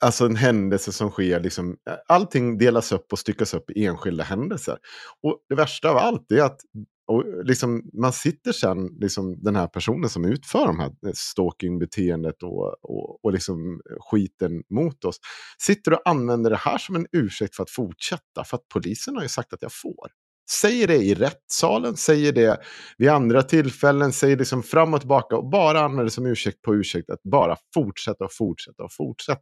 alltså 0.00 0.24
en 0.24 0.36
händelse 0.36 0.92
som 0.92 1.10
sker, 1.10 1.40
liksom, 1.40 1.76
allting 2.08 2.58
delas 2.58 2.92
upp 2.92 3.12
och 3.12 3.18
styckas 3.18 3.54
upp 3.54 3.70
i 3.70 3.86
enskilda 3.86 4.24
händelser. 4.24 4.78
Och 5.22 5.38
det 5.48 5.54
värsta 5.54 5.90
av 5.90 5.96
allt 5.96 6.32
är 6.32 6.42
att 6.42 6.60
och 7.06 7.44
liksom, 7.44 7.82
man 7.92 8.12
sitter 8.12 8.52
sen, 8.52 8.86
liksom, 9.00 9.42
den 9.42 9.56
här 9.56 9.66
personen 9.66 10.10
som 10.10 10.24
utför 10.24 10.66
de 10.66 10.80
här 10.80 10.86
eh, 11.06 11.12
stalkingbeteendet 11.14 12.42
och, 12.42 12.84
och, 12.84 13.24
och 13.24 13.32
liksom 13.32 13.80
skiten 14.00 14.62
mot 14.70 15.04
oss, 15.04 15.16
sitter 15.58 15.92
och 15.92 16.00
använder 16.04 16.50
det 16.50 16.56
här 16.56 16.78
som 16.78 16.96
en 16.96 17.06
ursäkt 17.12 17.56
för 17.56 17.62
att 17.62 17.70
fortsätta. 17.70 18.44
För 18.44 18.56
att 18.56 18.68
polisen 18.68 19.16
har 19.16 19.22
ju 19.22 19.28
sagt 19.28 19.52
att 19.52 19.62
jag 19.62 19.72
får. 19.72 20.10
Säger 20.50 20.86
det 20.86 20.96
i 20.96 21.14
rättssalen, 21.14 21.96
säger 21.96 22.32
det 22.32 22.60
vid 22.98 23.08
andra 23.08 23.42
tillfällen, 23.42 24.12
säger 24.12 24.36
liksom 24.36 24.62
fram 24.62 24.94
och 24.94 25.00
tillbaka 25.00 25.36
och 25.36 25.50
bara 25.50 25.80
använder 25.80 26.04
det 26.04 26.10
som 26.10 26.26
ursäkt 26.26 26.62
på 26.62 26.74
ursäkt 26.74 27.10
att 27.10 27.22
bara 27.22 27.56
fortsätta 27.74 28.24
och 28.24 28.32
fortsätta 28.32 28.82
och 28.82 28.92
fortsätta. 28.92 29.40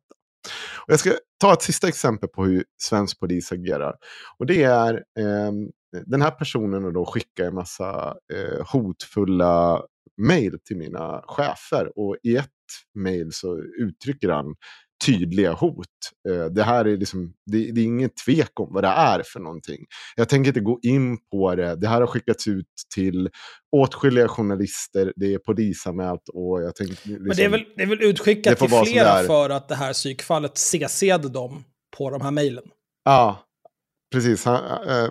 Och 0.76 0.92
jag 0.92 1.00
ska 1.00 1.10
ta 1.40 1.52
ett 1.52 1.62
sista 1.62 1.88
exempel 1.88 2.28
på 2.28 2.44
hur 2.44 2.64
svensk 2.82 3.20
polis 3.20 3.52
agerar. 3.52 3.94
Och 4.38 4.46
det 4.46 4.62
är 4.62 4.94
eh, 4.94 5.52
den 6.06 6.22
här 6.22 6.30
personen 6.30 6.92
då 6.92 7.06
skickar 7.06 7.44
en 7.44 7.54
massa 7.54 8.16
eh, 8.32 8.66
hotfulla 8.72 9.82
mejl 10.16 10.58
till 10.64 10.76
mina 10.76 11.22
chefer. 11.26 11.98
Och 11.98 12.16
i 12.22 12.36
ett 12.36 12.48
mejl 12.94 13.32
så 13.32 13.58
uttrycker 13.78 14.28
han 14.28 14.54
tydliga 15.06 15.52
hot. 15.52 15.86
Eh, 16.28 16.44
det 16.44 16.62
här 16.62 16.84
är 16.84 16.96
liksom, 16.96 17.32
det, 17.46 17.72
det 17.72 17.80
är 17.80 17.84
ingen 17.84 18.10
tvek 18.26 18.60
om 18.60 18.74
vad 18.74 18.84
det 18.84 18.88
är 18.88 19.22
för 19.26 19.40
någonting. 19.40 19.86
Jag 20.16 20.28
tänker 20.28 20.48
inte 20.48 20.60
gå 20.60 20.78
in 20.82 21.18
på 21.32 21.54
det. 21.54 21.76
Det 21.76 21.88
här 21.88 22.00
har 22.00 22.06
skickats 22.06 22.48
ut 22.48 22.66
till 22.94 23.30
åtskilliga 23.76 24.28
journalister. 24.28 25.12
Det 25.16 25.34
är 25.34 25.38
polisanmält 25.38 26.28
och 26.34 26.62
jag 26.62 26.76
tänker... 26.76 26.94
Liksom, 26.94 27.22
Men 27.26 27.36
det 27.36 27.44
är 27.44 27.48
väl, 27.48 27.64
det 27.76 27.82
är 27.82 27.86
väl 27.86 28.02
utskickat 28.02 28.58
till 28.58 28.68
flera 28.68 29.22
för 29.22 29.50
att 29.50 29.68
det 29.68 29.74
här 29.74 29.92
psykfallet 29.92 30.54
CC'ade 30.54 31.28
dem 31.28 31.64
på 31.96 32.10
de 32.10 32.20
här 32.20 32.30
mejlen. 32.30 32.64
Ja, 33.04 33.44
precis. 34.12 34.44
Han, 34.44 34.64
äh, 34.88 35.10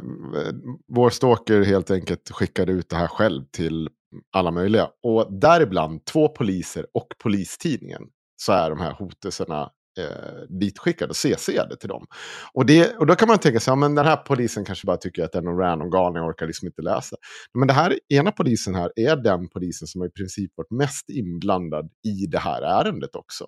vår 0.88 1.10
stalker 1.10 1.62
helt 1.62 1.92
enkelt 1.92 2.30
skickade 2.30 2.72
ut 2.72 2.90
det 2.90 2.96
här 2.96 3.08
själv 3.08 3.44
till 3.52 3.90
alla 4.36 4.52
möjliga. 4.52 4.90
Och 5.04 5.34
däribland 5.34 6.06
två 6.06 6.28
poliser 6.28 6.86
och 6.94 7.08
Polistidningen 7.24 8.02
så 8.42 8.52
är 8.52 8.70
de 8.70 8.80
här 8.80 8.94
hotelserna 8.94 9.70
eh, 10.00 10.60
ditskickade 10.60 11.10
och 11.10 11.16
CCade 11.16 11.78
till 11.80 11.90
dem. 11.90 12.06
Och, 12.54 12.66
det, 12.66 12.96
och 12.98 13.06
då 13.06 13.16
kan 13.16 13.28
man 13.28 13.38
tänka 13.38 13.60
sig, 13.60 13.72
ja, 13.72 13.76
men 13.76 13.96
den 13.96 14.06
här 14.06 14.16
polisen 14.16 14.66
kanske 14.66 14.86
bara 14.86 14.98
tycker 14.98 15.24
att 15.24 15.32
det 15.32 15.38
är 15.38 15.42
någon 15.42 15.58
random 15.58 15.90
galning 15.90 16.24
och 16.24 16.30
orkar 16.30 16.48
liksom 16.48 16.68
inte 16.68 16.82
läsa. 16.82 17.16
Men 17.54 17.68
det 17.68 17.74
här 17.74 18.00
ena 18.10 18.32
polisen 18.32 18.76
här 18.76 18.92
är 18.96 19.16
den 19.16 19.50
polisen 19.50 19.88
som 19.88 20.04
i 20.04 20.10
princip 20.10 20.52
varit 20.56 20.72
mest 20.72 21.10
inblandad 21.10 21.90
i 22.06 22.26
det 22.26 22.40
här 22.40 22.62
ärendet 22.62 23.16
också. 23.16 23.46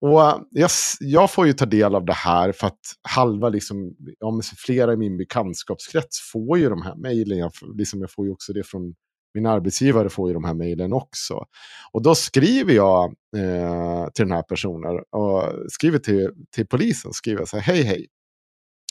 Och 0.00 0.46
jag, 0.50 0.70
jag, 1.00 1.30
får 1.30 1.46
ju 1.46 1.52
ta 1.52 1.66
del 1.66 1.94
av 1.94 2.04
det 2.04 2.12
här 2.12 2.52
för 2.52 2.66
att 2.66 2.80
halva, 3.08 3.48
liksom, 3.48 3.96
ja, 4.18 4.40
flera 4.66 4.92
i 4.92 4.96
min 4.96 5.16
bekantskapskrets 5.16 6.30
får 6.32 6.58
ju 6.58 6.68
de 6.68 6.82
här 6.82 6.94
mejlen. 6.96 7.38
Jag, 7.38 7.52
liksom, 7.74 8.00
jag 8.00 8.10
får 8.10 8.26
ju 8.26 8.32
också 8.32 8.52
det 8.52 8.62
från 8.66 8.94
min 9.34 9.46
arbetsgivare 9.46 10.08
får 10.08 10.28
ju 10.28 10.34
de 10.34 10.44
här 10.44 10.54
mejlen 10.54 10.92
också. 10.92 11.44
Och 11.92 12.02
då 12.02 12.14
skriver 12.14 12.72
jag 12.72 13.04
eh, 13.36 14.06
till 14.14 14.24
den 14.24 14.32
här 14.32 14.42
personen 14.42 14.98
och 15.10 15.42
skriver 15.68 15.98
till, 15.98 16.30
till 16.50 16.66
polisen. 16.66 17.12
Skriver 17.12 17.44
så 17.44 17.56
här, 17.56 17.74
hej 17.74 17.82
hej. 17.82 18.06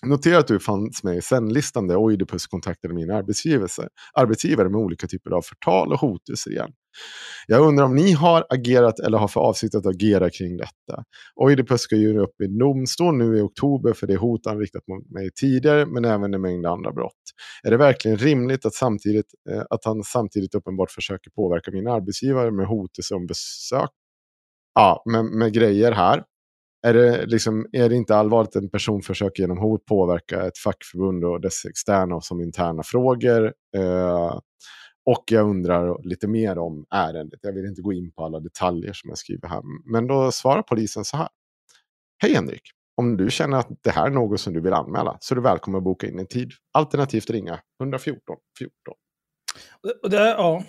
Notera 0.06 0.38
att 0.38 0.48
du 0.48 0.60
fanns 0.60 1.04
med 1.04 1.18
i 1.18 1.22
sändlistan 1.22 1.88
där 1.88 1.96
Oidipus 1.96 2.48
kontaktade 2.48 2.94
min 2.94 3.12
arbetsgivare, 3.12 4.70
med 4.70 4.82
olika 4.82 5.08
typer 5.08 5.32
av 5.32 5.42
förtal 5.42 5.94
och 5.94 6.00
hotelser 6.00 6.52
igen. 6.52 6.72
Jag 7.48 7.68
undrar 7.68 7.86
om 7.86 7.96
ni 7.96 8.12
har 8.12 8.46
agerat 8.50 9.00
eller 9.00 9.18
har 9.18 9.28
för 9.28 9.42
avsikt 9.42 9.76
att 9.76 9.86
agera 9.86 10.30
kring 10.30 10.58
detta. 10.58 11.04
Oidipus 11.36 11.82
ska 11.82 11.96
ju 11.96 12.20
upp 12.20 12.42
i 12.42 12.48
domstol 12.48 13.18
nu 13.18 13.38
i 13.38 13.42
oktober 13.42 13.94
för 13.94 14.08
det 14.08 14.16
hot 14.16 14.46
han 14.46 14.60
riktat 14.60 14.88
mot 14.88 15.12
mig 15.12 15.30
tidigare, 15.42 15.86
men 15.86 16.06
även 16.06 16.34
en 16.34 16.42
mängd 16.42 16.66
andra 16.66 16.92
brott. 16.92 17.14
Är 17.64 17.72
det 17.72 17.78
verkligen 17.78 18.18
rimligt 18.18 18.66
att, 18.66 18.74
samtidigt, 18.74 19.34
eh, 19.50 19.64
att 19.70 19.86
han 19.86 20.04
samtidigt 20.04 20.56
uppenbart 20.56 20.92
försöker 20.92 21.32
påverka 21.32 21.72
min 21.72 21.88
arbetsgivare 21.88 22.52
med 22.52 22.68
hotelser 22.68 23.16
om 23.16 23.28
besök? 23.28 23.90
Ja, 24.76 25.04
med, 25.06 25.26
med 25.26 25.54
grejer 25.54 25.92
här. 25.92 26.24
Är 26.82 26.94
det, 26.94 27.26
liksom, 27.26 27.68
är 27.72 27.90
det 27.90 27.96
inte 27.96 28.16
allvarligt 28.16 28.56
att 28.56 28.64
en 28.64 28.70
person 28.70 29.02
försöker 29.02 29.44
genom 29.44 29.58
hot 29.58 29.86
påverka 29.86 30.48
ett 30.48 30.58
fackförbund 30.58 31.26
och 31.26 31.42
dess 31.42 31.66
externa 31.66 32.16
och 32.16 32.24
som 32.24 32.42
interna 32.42 32.84
frågor? 32.84 33.54
Eh, 33.78 34.40
och 35.06 35.24
jag 35.32 35.50
undrar 35.50 36.04
lite 36.04 36.28
mer 36.28 36.58
om 36.58 36.86
ärendet. 36.96 37.40
Jag 37.42 37.54
vill 37.54 37.66
inte 37.66 37.82
gå 37.82 37.94
in 37.94 38.12
på 38.12 38.26
alla 38.26 38.40
detaljer 38.40 38.94
som 38.94 39.10
jag 39.10 39.18
skriver 39.18 39.48
här. 39.48 39.62
Men 39.92 40.08
då 40.08 40.32
svarar 40.32 40.62
polisen 40.62 41.06
så 41.06 41.18
här. 41.18 41.28
Hej 42.22 42.34
Henrik! 42.34 42.62
Om 42.96 43.18
du 43.18 43.30
känner 43.30 43.58
att 43.58 43.68
det 43.82 43.90
här 43.90 44.08
är 44.08 44.12
något 44.12 44.40
som 44.40 44.54
du 44.54 44.62
vill 44.62 44.74
anmäla 44.74 45.18
så 45.20 45.34
är 45.34 45.36
du 45.36 45.42
välkommen 45.42 45.78
att 45.78 45.84
boka 45.84 46.08
in 46.08 46.20
en 46.20 46.28
tid. 46.28 46.52
Alternativt 46.74 47.30
ringa 47.30 47.60
114 47.82 48.38
14. 48.60 48.74
Och 50.04 50.10
det, 50.10 50.18
ja. 50.18 50.64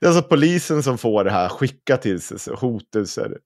det 0.00 0.06
är 0.06 0.10
alltså 0.10 0.22
polisen 0.22 0.82
som 0.82 0.98
får 0.98 1.24
det 1.24 1.30
här 1.30 1.48
skicka 1.48 1.96
till 1.96 2.20
sig 2.20 2.54
hotelser 2.54 3.38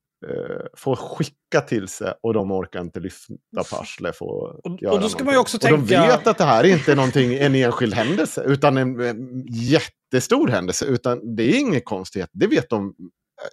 får 0.76 0.96
skicka 0.96 1.60
till 1.68 1.88
sig 1.88 2.12
och 2.22 2.34
de 2.34 2.52
orkar 2.52 2.80
inte 2.80 3.00
lyfta 3.00 3.34
på 3.70 3.76
arslet. 3.76 4.16
Och, 4.20 4.66
och, 4.66 4.82
och 4.82 5.00
då 5.00 5.08
ska 5.08 5.24
man 5.24 5.34
ju 5.34 5.40
också 5.40 5.58
tänka... 5.58 5.74
Och 5.74 5.80
de 5.80 5.94
vet 5.94 6.26
att 6.26 6.38
det 6.38 6.44
här 6.44 6.64
är 6.64 6.68
inte 6.68 6.94
någonting, 6.94 7.34
en 7.34 7.54
enskild 7.54 7.94
händelse, 7.94 8.42
utan 8.46 8.76
en, 8.76 9.00
en 9.00 9.44
jättestor 9.46 10.48
händelse. 10.48 10.86
Utan 10.86 11.36
det 11.36 11.42
är 11.42 11.58
ingen 11.58 11.80
konstighet, 11.80 12.30
det 12.32 12.46
vet 12.46 12.70
de 12.70 12.94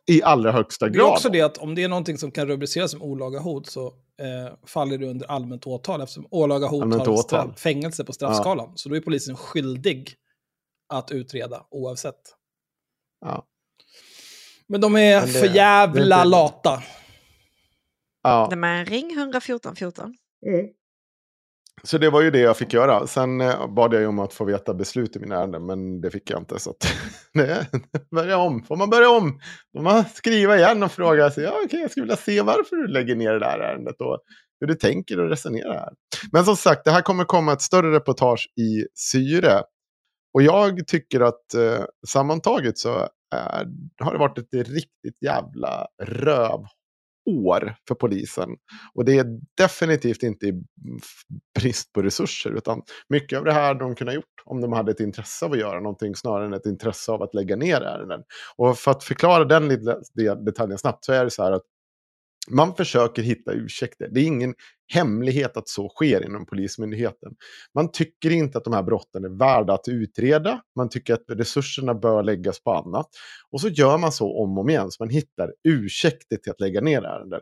i 0.05 0.23
allra 0.23 0.51
högsta 0.51 0.89
grad. 0.89 1.05
Det 1.05 1.09
är 1.09 1.11
också 1.11 1.29
det 1.29 1.41
att 1.41 1.57
om 1.57 1.75
det 1.75 1.83
är 1.83 1.87
någonting 1.87 2.17
som 2.17 2.31
kan 2.31 2.47
rubriceras 2.47 2.91
som 2.91 3.01
olaga 3.01 3.39
hot 3.39 3.67
så 3.67 3.87
eh, 3.87 4.53
faller 4.65 4.97
det 4.97 5.07
under 5.07 5.25
allmänt 5.31 5.67
åtal 5.67 6.01
eftersom 6.01 6.27
olaga 6.31 6.67
hot 6.67 6.81
allmänt 6.81 7.07
har 7.07 7.17
straff, 7.17 7.59
fängelse 7.59 8.03
på 8.03 8.13
straffskalan. 8.13 8.67
Ja. 8.69 8.73
Så 8.75 8.89
då 8.89 8.95
är 8.95 8.99
polisen 8.99 9.35
skyldig 9.35 10.13
att 10.93 11.11
utreda 11.11 11.65
oavsett. 11.71 12.21
Ja. 13.25 13.45
Men 14.67 14.81
de 14.81 14.95
är 14.95 15.19
Men 15.19 15.27
det, 15.27 15.39
för 15.39 15.47
jävla 15.47 16.15
inte... 16.15 16.27
lata. 16.27 16.83
Ja. 18.23 18.51
Men 18.55 18.85
ring 18.85 19.11
114 19.17 19.75
14. 19.75 20.15
Mm. 20.45 20.67
Så 21.83 21.97
det 21.97 22.09
var 22.09 22.21
ju 22.21 22.31
det 22.31 22.39
jag 22.39 22.57
fick 22.57 22.73
göra. 22.73 23.07
Sen 23.07 23.41
eh, 23.41 23.67
bad 23.67 23.93
jag 23.93 24.01
ju 24.01 24.07
om 24.07 24.19
att 24.19 24.33
få 24.33 24.45
veta 24.45 24.73
beslut 24.73 25.15
i 25.15 25.19
mina 25.19 25.35
ärenden, 25.35 25.65
men 25.65 26.01
det 26.01 26.11
fick 26.11 26.29
jag 26.29 26.41
inte. 26.41 26.59
Så 26.59 26.69
att, 26.69 26.93
nej, 27.33 27.69
börja 28.11 28.37
om. 28.37 28.63
Får 28.63 28.75
man 28.75 28.89
börja 28.89 29.09
om? 29.09 29.39
Får 29.75 29.83
man 29.83 30.05
skriva 30.13 30.57
igen 30.57 30.83
och 30.83 30.91
fråga 30.91 31.31
sig, 31.31 31.43
ja, 31.43 31.61
okay, 31.65 31.79
jag 31.79 31.91
skulle 31.91 32.03
vilja 32.03 32.15
se 32.15 32.41
varför 32.41 32.75
du 32.75 32.87
lägger 32.87 33.15
ner 33.15 33.33
det 33.33 33.39
där 33.39 33.59
ärendet 33.59 34.01
och 34.01 34.19
hur 34.59 34.67
du 34.67 34.75
tänker 34.75 35.19
och 35.19 35.29
resonerar 35.29 35.73
här. 35.73 35.93
Men 36.31 36.45
som 36.45 36.55
sagt, 36.55 36.85
det 36.85 36.91
här 36.91 37.01
kommer 37.01 37.23
komma 37.23 37.53
ett 37.53 37.61
större 37.61 37.95
reportage 37.95 38.49
i 38.57 38.85
syre. 38.93 39.61
Och 40.33 40.41
jag 40.41 40.87
tycker 40.87 41.21
att 41.21 41.53
eh, 41.53 41.85
sammantaget 42.07 42.77
så 42.77 43.07
Eh, 43.33 43.65
har 43.99 44.11
det 44.11 44.19
varit 44.19 44.37
ett 44.37 44.53
riktigt 44.53 45.17
jävla 45.21 45.87
rövår 46.03 47.75
för 47.87 47.95
polisen. 47.95 48.49
Och 48.93 49.05
det 49.05 49.17
är 49.17 49.39
definitivt 49.57 50.23
inte 50.23 50.45
i 50.45 50.49
mm, 50.49 50.63
brist 51.59 51.93
på 51.93 52.01
resurser, 52.01 52.51
utan 52.57 52.81
mycket 53.09 53.39
av 53.39 53.45
det 53.45 53.53
här 53.53 53.75
de 53.75 53.95
kunde 53.95 54.11
ha 54.11 54.15
gjort 54.15 54.43
om 54.45 54.61
de 54.61 54.73
hade 54.73 54.91
ett 54.91 54.99
intresse 54.99 55.45
av 55.45 55.51
att 55.51 55.59
göra 55.59 55.79
någonting 55.79 56.15
snarare 56.15 56.45
än 56.45 56.53
ett 56.53 56.65
intresse 56.65 57.11
av 57.11 57.21
att 57.21 57.33
lägga 57.33 57.55
ner 57.55 57.81
ärenden. 57.81 58.23
Och 58.55 58.77
för 58.77 58.91
att 58.91 59.03
förklara 59.03 59.45
den 59.45 59.67
lilla 59.67 60.35
detaljen 60.35 60.77
snabbt 60.77 61.05
så 61.05 61.13
är 61.13 61.23
det 61.23 61.31
så 61.31 61.43
här 61.43 61.51
att 61.51 61.63
man 62.49 62.75
försöker 62.75 63.21
hitta 63.21 63.51
ursäkter. 63.51 64.09
Det 64.11 64.19
är 64.19 64.25
ingen 64.25 64.53
hemlighet 64.93 65.57
att 65.57 65.67
så 65.67 65.89
sker 65.89 66.25
inom 66.25 66.45
Polismyndigheten. 66.45 67.35
Man 67.75 67.91
tycker 67.91 68.29
inte 68.29 68.57
att 68.57 68.63
de 68.63 68.73
här 68.73 68.83
brotten 68.83 69.23
är 69.23 69.39
värda 69.39 69.73
att 69.73 69.87
utreda. 69.87 70.61
Man 70.75 70.89
tycker 70.89 71.13
att 71.13 71.23
resurserna 71.27 71.93
bör 71.93 72.23
läggas 72.23 72.63
på 72.63 72.73
annat. 72.73 73.07
Och 73.51 73.61
så 73.61 73.67
gör 73.67 73.97
man 73.97 74.11
så 74.11 74.43
om 74.43 74.57
och 74.57 74.63
om 74.63 74.69
igen, 74.69 74.91
så 74.91 75.03
man 75.03 75.09
hittar 75.09 75.53
ursäkter 75.63 76.37
till 76.37 76.51
att 76.51 76.59
lägga 76.59 76.81
ner 76.81 77.01
ärenden. 77.01 77.41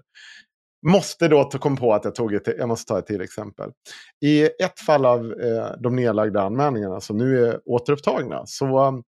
Måste 0.88 1.28
då 1.28 1.44
ta 1.44 1.57
kom 1.57 1.78
på 1.78 1.94
att 1.94 2.06
jag 2.06 2.15
tog 2.15 2.34
ett, 2.34 2.48
jag 2.57 2.68
måste 2.68 2.94
ta 2.94 2.99
ett 2.99 3.06
till 3.06 3.22
exempel. 3.22 3.72
I 4.22 4.44
ett 4.44 4.80
fall 4.86 5.06
av 5.06 5.34
eh, 5.34 5.72
de 5.80 5.95
nedlagda 5.95 6.41
anmälningarna 6.41 7.02
som 7.02 7.18
nu 7.18 7.45
är 7.45 7.60
återupptagna 7.65 8.44
så 8.45 9.03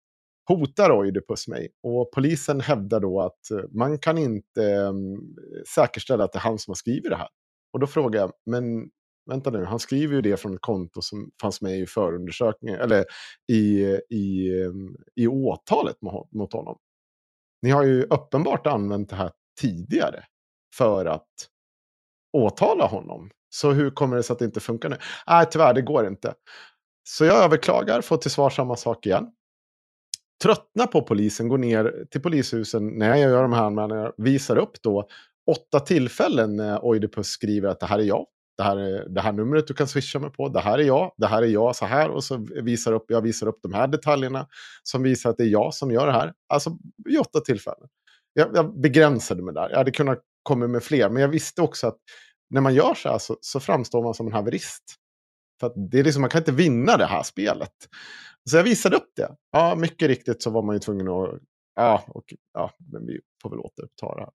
hotar 0.50 0.90
Oidipus 0.90 1.48
mig. 1.48 1.68
Och 1.82 2.10
polisen 2.12 2.60
hävdar 2.60 3.00
då 3.00 3.20
att 3.20 3.50
eh, 3.50 3.58
man 3.70 3.98
kan 3.98 4.18
inte 4.18 4.64
mm, 4.64 5.20
säkerställa 5.74 6.24
att 6.24 6.32
det 6.32 6.38
är 6.38 6.40
han 6.40 6.58
som 6.58 6.70
har 6.70 6.76
skrivit 6.76 7.10
det 7.10 7.16
här. 7.16 7.28
Och 7.72 7.80
då 7.80 7.86
frågar 7.86 8.20
jag, 8.20 8.32
men 8.46 8.90
vänta 9.30 9.50
nu, 9.50 9.64
han 9.64 9.78
skriver 9.78 10.14
ju 10.14 10.22
det 10.22 10.36
från 10.36 10.54
ett 10.54 10.60
konto 10.60 11.02
som 11.02 11.30
fanns 11.40 11.60
med 11.60 11.78
i 11.78 11.86
förundersökningen, 11.86 12.80
eller 12.80 13.04
i, 13.52 13.80
i, 14.10 14.62
mm, 14.64 14.96
i 15.16 15.26
åtalet 15.26 15.96
mot 16.32 16.52
honom. 16.52 16.78
Ni 17.62 17.70
har 17.70 17.82
ju 17.82 18.02
uppenbart 18.02 18.66
använt 18.66 19.10
det 19.10 19.16
här 19.16 19.30
tidigare 19.60 20.24
för 20.76 21.06
att 21.06 21.28
åtala 22.32 22.86
honom. 22.86 23.30
Så 23.54 23.70
hur 23.70 23.90
kommer 23.90 24.16
det 24.16 24.22
sig 24.22 24.32
att 24.32 24.38
det 24.38 24.44
inte 24.44 24.60
funkar 24.60 24.88
nu? 24.88 24.96
Nej, 25.26 25.46
tyvärr, 25.50 25.74
det 25.74 25.82
går 25.82 26.06
inte. 26.06 26.34
Så 27.08 27.24
jag 27.24 27.44
överklagar, 27.44 28.00
får 28.00 28.16
till 28.16 28.30
svar 28.30 28.50
samma 28.50 28.76
sak 28.76 29.06
igen 29.06 29.32
tröttnar 30.42 30.86
på 30.86 31.02
polisen, 31.02 31.48
går 31.48 31.58
ner 31.58 32.06
till 32.10 32.22
polishusen 32.22 32.98
när 32.98 33.08
jag 33.08 33.18
gör 33.18 33.42
de 33.42 33.52
här 33.52 33.64
anmälningarna, 33.64 34.12
visar 34.16 34.56
upp 34.56 34.82
då 34.82 35.08
åtta 35.50 35.80
tillfällen 35.80 36.56
när 36.56 36.84
Oidipus 36.84 37.26
skriver 37.26 37.68
att 37.68 37.80
det 37.80 37.86
här 37.86 37.98
är 37.98 38.02
jag. 38.02 38.26
Det 38.56 38.64
här 38.64 38.76
är 38.76 39.08
det 39.08 39.20
här 39.20 39.32
numret 39.32 39.66
du 39.66 39.74
kan 39.74 39.88
swisha 39.88 40.18
mig 40.18 40.30
på. 40.30 40.48
Det 40.48 40.60
här 40.60 40.78
är 40.78 40.82
jag. 40.82 41.12
Det 41.16 41.26
här 41.26 41.42
är 41.42 41.46
jag 41.46 41.76
så 41.76 41.86
här. 41.86 42.08
Och 42.08 42.24
så 42.24 42.46
visar 42.62 42.92
upp, 42.92 43.04
jag 43.08 43.22
visar 43.22 43.46
upp 43.46 43.58
de 43.62 43.74
här 43.74 43.86
detaljerna 43.86 44.46
som 44.82 45.02
visar 45.02 45.30
att 45.30 45.36
det 45.36 45.44
är 45.44 45.48
jag 45.48 45.74
som 45.74 45.90
gör 45.90 46.06
det 46.06 46.12
här. 46.12 46.32
Alltså 46.48 46.70
i 47.08 47.18
åtta 47.18 47.40
tillfällen. 47.40 47.88
Jag, 48.32 48.56
jag 48.56 48.80
begränsade 48.80 49.42
mig 49.42 49.54
där. 49.54 49.70
Jag 49.70 49.76
hade 49.76 49.90
kunnat 49.90 50.18
komma 50.42 50.66
med 50.66 50.82
fler. 50.82 51.08
Men 51.08 51.22
jag 51.22 51.28
visste 51.28 51.62
också 51.62 51.86
att 51.86 51.98
när 52.50 52.60
man 52.60 52.74
gör 52.74 52.94
så 52.94 53.08
här 53.08 53.18
så, 53.18 53.36
så 53.40 53.60
framstår 53.60 54.02
man 54.02 54.14
som 54.14 54.26
en 54.26 54.32
haverist. 54.32 54.84
För 55.60 55.72
det 55.90 55.98
är 55.98 56.04
liksom, 56.04 56.20
man 56.20 56.30
kan 56.30 56.40
inte 56.40 56.52
vinna 56.52 56.96
det 56.96 57.06
här 57.06 57.22
spelet. 57.22 57.74
Så 58.50 58.56
jag 58.56 58.64
visade 58.64 58.96
upp 58.96 59.12
det. 59.16 59.36
Ja, 59.52 59.74
mycket 59.74 60.08
riktigt 60.08 60.42
så 60.42 60.50
var 60.50 60.62
man 60.62 60.76
ju 60.76 60.78
tvungen 60.78 61.08
att... 61.08 61.30
Ja, 61.74 62.04
och, 62.08 62.24
ja 62.54 62.70
men 62.92 63.06
vi 63.06 63.20
får 63.42 63.50
väl 63.50 63.58
återuppta 63.58 64.14
det 64.14 64.20
här. 64.20 64.30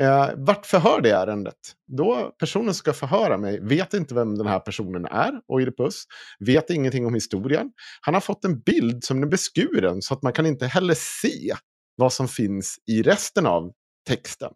Eh, 0.00 0.30
vart 0.36 0.66
förhör 0.66 1.00
det 1.00 1.10
ärendet? 1.10 1.56
Då 1.86 2.32
personen 2.38 2.74
ska 2.74 2.92
förhöra 2.92 3.38
mig 3.38 3.60
vet 3.60 3.94
inte 3.94 4.14
vem 4.14 4.38
den 4.38 4.46
här 4.46 4.60
personen 4.60 5.06
är, 5.06 5.40
Oidipus. 5.48 6.04
Vet 6.38 6.70
ingenting 6.70 7.06
om 7.06 7.14
historien. 7.14 7.72
Han 8.00 8.14
har 8.14 8.20
fått 8.20 8.44
en 8.44 8.60
bild 8.60 9.04
som 9.04 9.22
är 9.22 9.26
beskuren 9.26 10.02
så 10.02 10.14
att 10.14 10.22
man 10.22 10.32
kan 10.32 10.46
inte 10.46 10.66
heller 10.66 10.94
se 10.94 11.54
vad 11.96 12.12
som 12.12 12.28
finns 12.28 12.76
i 12.86 13.02
resten 13.02 13.46
av 13.46 13.72
texten. 14.08 14.52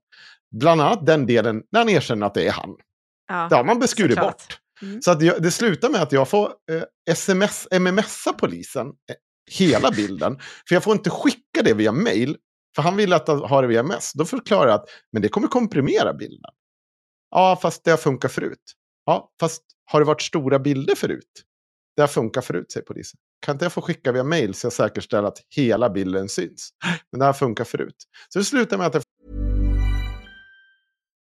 Bland 0.61 0.81
annat 0.81 1.07
den 1.07 1.27
delen 1.27 1.63
när 1.73 1.81
han 1.81 1.89
erkänner 1.89 2.27
att 2.27 2.35
det 2.35 2.47
är 2.47 2.53
han. 2.53 2.77
Ja, 3.29 3.47
det 3.51 3.57
har 3.57 3.65
man 3.65 3.79
beskurit 3.79 4.21
bort. 4.21 4.61
Mm. 4.85 5.02
Så 5.02 5.11
att 5.11 5.23
jag, 5.23 5.43
det 5.43 5.51
slutar 5.51 5.90
med 5.90 6.02
att 6.02 6.12
jag 6.12 6.28
får 6.28 6.52
eh, 6.70 6.82
sms, 7.11 7.69
mmsa 7.81 8.32
polisen 8.32 8.86
eh, 8.86 9.16
hela 9.51 9.90
bilden. 9.90 10.39
för 10.69 10.74
jag 10.74 10.82
får 10.82 10.93
inte 10.93 11.11
skicka 11.11 11.62
det 11.65 11.74
via 11.74 11.93
mail. 11.93 12.36
För 12.77 12.82
han 12.82 12.97
vill 12.97 13.12
att 13.12 13.28
ha 13.28 13.61
det 13.61 13.66
via 13.66 13.82
mess. 13.82 14.12
Då 14.12 14.24
förklarar 14.24 14.66
jag 14.66 14.74
att 14.74 14.89
men 15.12 15.23
det 15.23 15.28
kommer 15.28 15.48
komprimera 15.48 16.15
bilden. 16.15 16.51
Ja, 17.31 17.59
fast 17.62 17.85
det 17.85 17.90
har 17.90 17.98
funkat 17.98 18.32
förut. 18.32 18.74
Ja, 19.06 19.32
fast 19.40 19.62
har 19.85 20.01
det 20.01 20.06
varit 20.06 20.23
stora 20.23 20.59
bilder 20.59 20.94
förut? 20.94 21.44
Det 21.97 22.02
har 22.02 22.09
funkat 22.09 22.44
förut, 22.44 22.73
säger 22.73 22.85
polisen. 22.86 23.20
Kan 23.40 23.55
inte 23.55 23.65
jag 23.65 23.73
få 23.73 23.81
skicka 23.81 24.12
via 24.12 24.24
mail 24.24 24.55
så 24.55 24.66
jag 24.66 24.73
säkerställer 24.73 25.28
att 25.28 25.39
hela 25.56 25.90
bilden 25.90 26.28
syns? 26.28 26.70
Men 27.12 27.19
det 27.19 27.27
har 27.27 27.32
funkat 27.32 27.69
förut. 27.69 27.97
Så 28.28 28.39
det 28.39 28.44
slutar 28.44 28.78
med 28.78 28.86
att 28.86 28.94
jag 28.94 29.02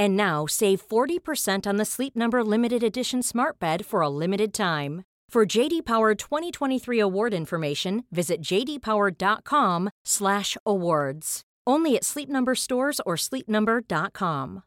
And 0.00 0.16
now 0.16 0.46
save 0.48 0.88
40% 0.88 1.66
on 1.66 1.76
the 1.76 1.84
Sleep 1.84 2.16
Number 2.16 2.44
limited 2.44 2.82
edition 2.82 3.22
Smart 3.22 3.58
Bed 3.58 3.86
for 3.86 4.00
a 4.00 4.08
limited 4.08 4.54
time. 4.54 5.02
For 5.32 5.58
JD 5.58 5.82
Power 5.86 6.14
2023 6.14 7.00
award 7.02 7.34
information, 7.34 8.02
visit 8.10 8.40
jdpower.com/awards. 8.40 11.40
Only 11.70 11.96
at 11.96 12.04
Sleep 12.04 12.28
Number 12.28 12.54
stores 12.54 13.00
or 13.06 13.16
sleepnumber.com. 13.16 14.60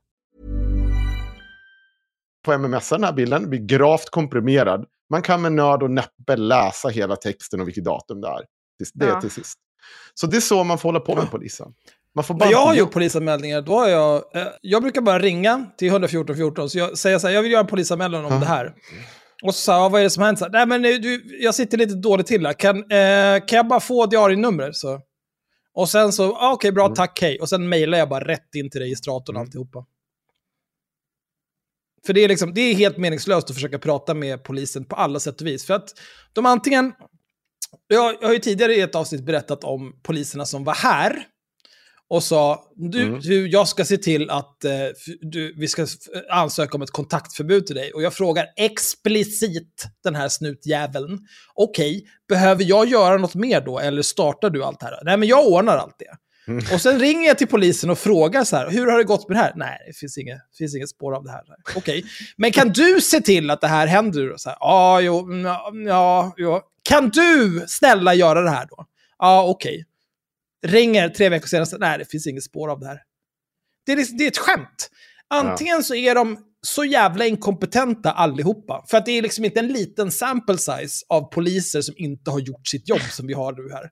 på 2.45 2.53
MMS 2.53 2.89
den 2.89 3.03
här 3.03 3.13
bilden 3.13 3.49
blir 3.49 3.59
gravt 3.59 4.09
komprimerad. 4.09 4.85
Man 5.09 5.21
kan 5.21 5.41
med 5.41 5.51
nöd 5.51 5.83
och 5.83 5.91
näppe 5.91 6.35
läsa 6.35 6.89
hela 6.89 7.15
texten 7.15 7.61
och 7.61 7.67
vilket 7.67 7.83
datum 7.83 8.21
det 8.21 8.27
är. 8.27 8.45
Det 8.93 9.05
är 9.05 9.09
Ja. 9.09 9.21
till 9.21 9.31
sist. 9.31 9.59
Så 10.13 10.27
det 10.27 10.37
är 10.37 10.41
så 10.41 10.63
man 10.63 10.77
får 10.77 10.89
hålla 10.89 10.99
på 10.99 11.15
med 11.15 11.31
polisen. 11.31 11.73
Man 12.15 12.23
får 12.23 12.33
bara 12.33 12.51
jag 12.51 12.65
har 12.65 12.75
gjort 12.75 12.91
polisanmälningar, 12.91 13.61
då 13.61 13.79
har 13.79 13.87
jag... 13.87 14.35
Eh, 14.35 14.47
jag 14.61 14.81
brukar 14.81 15.01
bara 15.01 15.19
ringa 15.19 15.65
till 15.77 15.87
114 15.87 16.35
14, 16.35 16.69
så 16.69 16.77
jag 16.77 16.97
säger 16.97 17.19
så 17.19 17.27
här, 17.27 17.33
jag 17.33 17.41
vill 17.41 17.51
göra 17.51 17.61
en 17.61 17.67
polisanmälan 17.67 18.25
om 18.25 18.39
det 18.39 18.45
här. 18.45 18.73
Och 19.43 19.55
så 19.55 19.61
sa 19.61 19.83
jag, 19.83 19.89
vad 19.89 19.99
är 19.99 20.03
det 20.03 20.09
som 20.09 20.23
hänt? 20.23 20.39
Så 20.39 20.47
Nej, 20.47 20.65
men 20.65 20.85
eh, 20.85 20.91
du, 20.91 21.37
jag 21.39 21.55
sitter 21.55 21.77
lite 21.77 21.95
dåligt 21.95 22.27
till 22.27 22.45
här. 22.45 22.53
Kan, 22.53 22.77
eh, 22.77 23.45
kan 23.45 23.57
jag 23.57 23.67
bara 23.67 23.79
få 23.79 24.05
diarienumret? 24.05 24.75
Så. 24.75 25.01
Och 25.73 25.89
sen 25.89 26.11
så, 26.11 26.35
ah, 26.35 26.53
okej, 26.53 26.71
bra, 26.71 26.89
tack, 26.89 27.21
hej. 27.21 27.39
Och 27.39 27.49
sen 27.49 27.69
mejlar 27.69 27.97
jag 27.97 28.09
bara 28.09 28.27
rätt 28.27 28.55
in 28.55 28.69
till 28.69 28.81
registratorn 28.81 29.35
och 29.35 29.41
alltihopa. 29.41 29.85
För 32.05 32.13
det 32.13 32.23
är, 32.23 32.27
liksom, 32.27 32.53
det 32.53 32.61
är 32.61 32.75
helt 32.75 32.97
meningslöst 32.97 33.49
att 33.49 33.55
försöka 33.55 33.79
prata 33.79 34.13
med 34.13 34.43
polisen 34.43 34.85
på 34.85 34.95
alla 34.95 35.19
sätt 35.19 35.41
och 35.41 35.47
vis. 35.47 35.65
För 35.65 35.73
att 35.73 35.89
de 36.33 36.45
antingen... 36.45 36.93
Jag, 37.87 38.15
jag 38.21 38.27
har 38.27 38.33
ju 38.33 38.39
tidigare 38.39 38.75
i 38.75 38.81
ett 38.81 38.95
avsnitt 38.95 39.25
berättat 39.25 39.63
om 39.63 39.99
poliserna 40.03 40.45
som 40.45 40.63
var 40.63 40.73
här 40.73 41.27
och 42.09 42.23
sa 42.23 42.63
du, 42.75 43.01
Mm. 43.03 43.19
du 43.19 43.47
jag 43.47 43.67
ska 43.67 43.85
se 43.85 43.97
till 43.97 44.29
att 44.29 44.63
eh, 44.63 44.71
du, 45.21 45.53
vi 45.57 45.67
ska 45.67 45.87
ansöka 46.31 46.75
om 46.75 46.81
ett 46.81 46.91
kontaktförbud 46.91 47.65
till 47.67 47.75
dig. 47.75 47.93
Och 47.93 48.01
jag 48.03 48.13
frågar 48.13 48.45
explicit 48.57 49.85
den 50.03 50.15
här 50.15 50.29
snutjäveln. 50.29 51.19
Okej, 51.55 52.05
behöver 52.29 52.63
jag 52.63 52.87
göra 52.87 53.17
något 53.17 53.35
mer 53.35 53.61
då 53.61 53.79
eller 53.79 54.01
startar 54.01 54.49
du 54.49 54.63
allt 54.63 54.79
det 54.79 54.85
här? 54.85 54.99
Nej, 55.03 55.17
men 55.17 55.27
jag 55.29 55.47
ordnar 55.47 55.77
allt 55.77 55.95
det. 55.99 56.17
Och 56.73 56.81
sen 56.81 56.99
ringer 56.99 57.27
jag 57.27 57.37
till 57.37 57.47
polisen 57.47 57.89
och 57.89 57.97
frågar 57.99 58.43
så 58.43 58.55
här, 58.55 58.69
hur 58.69 58.87
har 58.91 58.97
det 58.97 59.03
gått 59.03 59.29
med 59.29 59.37
det 59.37 59.41
här? 59.41 59.53
Nej, 59.55 59.77
det 59.87 59.93
finns 59.97 60.17
inget, 60.17 60.37
finns 60.57 60.75
inget 60.75 60.89
spår 60.89 61.15
av 61.15 61.23
det 61.23 61.31
här. 61.31 61.41
Okej, 61.75 62.03
men 62.37 62.51
kan 62.51 62.69
du 62.69 63.01
se 63.01 63.21
till 63.21 63.49
att 63.49 63.61
det 63.61 63.67
här 63.67 63.87
händer? 63.87 64.35
Ja, 64.59 65.01
jo, 65.01 65.19
mm, 65.19 65.45
ja, 65.45 65.71
ja, 65.87 66.33
jo. 66.37 66.59
Kan 66.89 67.09
du 67.09 67.63
snälla 67.67 68.13
göra 68.13 68.41
det 68.41 68.49
här 68.49 68.67
då? 68.69 68.85
Ja, 69.19 69.43
okej. 69.47 69.85
Ringer 70.63 71.09
tre 71.09 71.29
veckor 71.29 71.47
senare, 71.47 71.67
nej, 71.79 71.97
det 71.97 72.05
finns 72.11 72.27
inget 72.27 72.43
spår 72.43 72.69
av 72.71 72.79
det 72.79 72.87
här. 72.87 72.99
Det 73.85 73.91
är, 73.91 73.95
liksom- 73.95 74.17
det 74.17 74.23
är 74.23 74.27
ett 74.27 74.37
skämt. 74.37 74.89
Antingen 75.27 75.83
så 75.83 75.95
är 75.95 76.15
de 76.15 76.37
så 76.61 76.83
jävla 76.85 77.25
inkompetenta 77.25 78.11
allihopa, 78.11 78.85
för 78.89 78.97
att 78.97 79.05
det 79.05 79.11
är 79.11 79.21
liksom 79.21 79.45
inte 79.45 79.59
en 79.59 79.67
liten 79.67 80.11
sample 80.11 80.57
size 80.57 81.05
av 81.09 81.21
poliser 81.31 81.81
som 81.81 81.95
inte 81.97 82.31
har 82.31 82.39
gjort 82.39 82.67
sitt 82.67 82.89
jobb 82.89 83.01
som 83.11 83.27
vi 83.27 83.33
har 83.33 83.51
nu 83.53 83.73
här. 83.73 83.89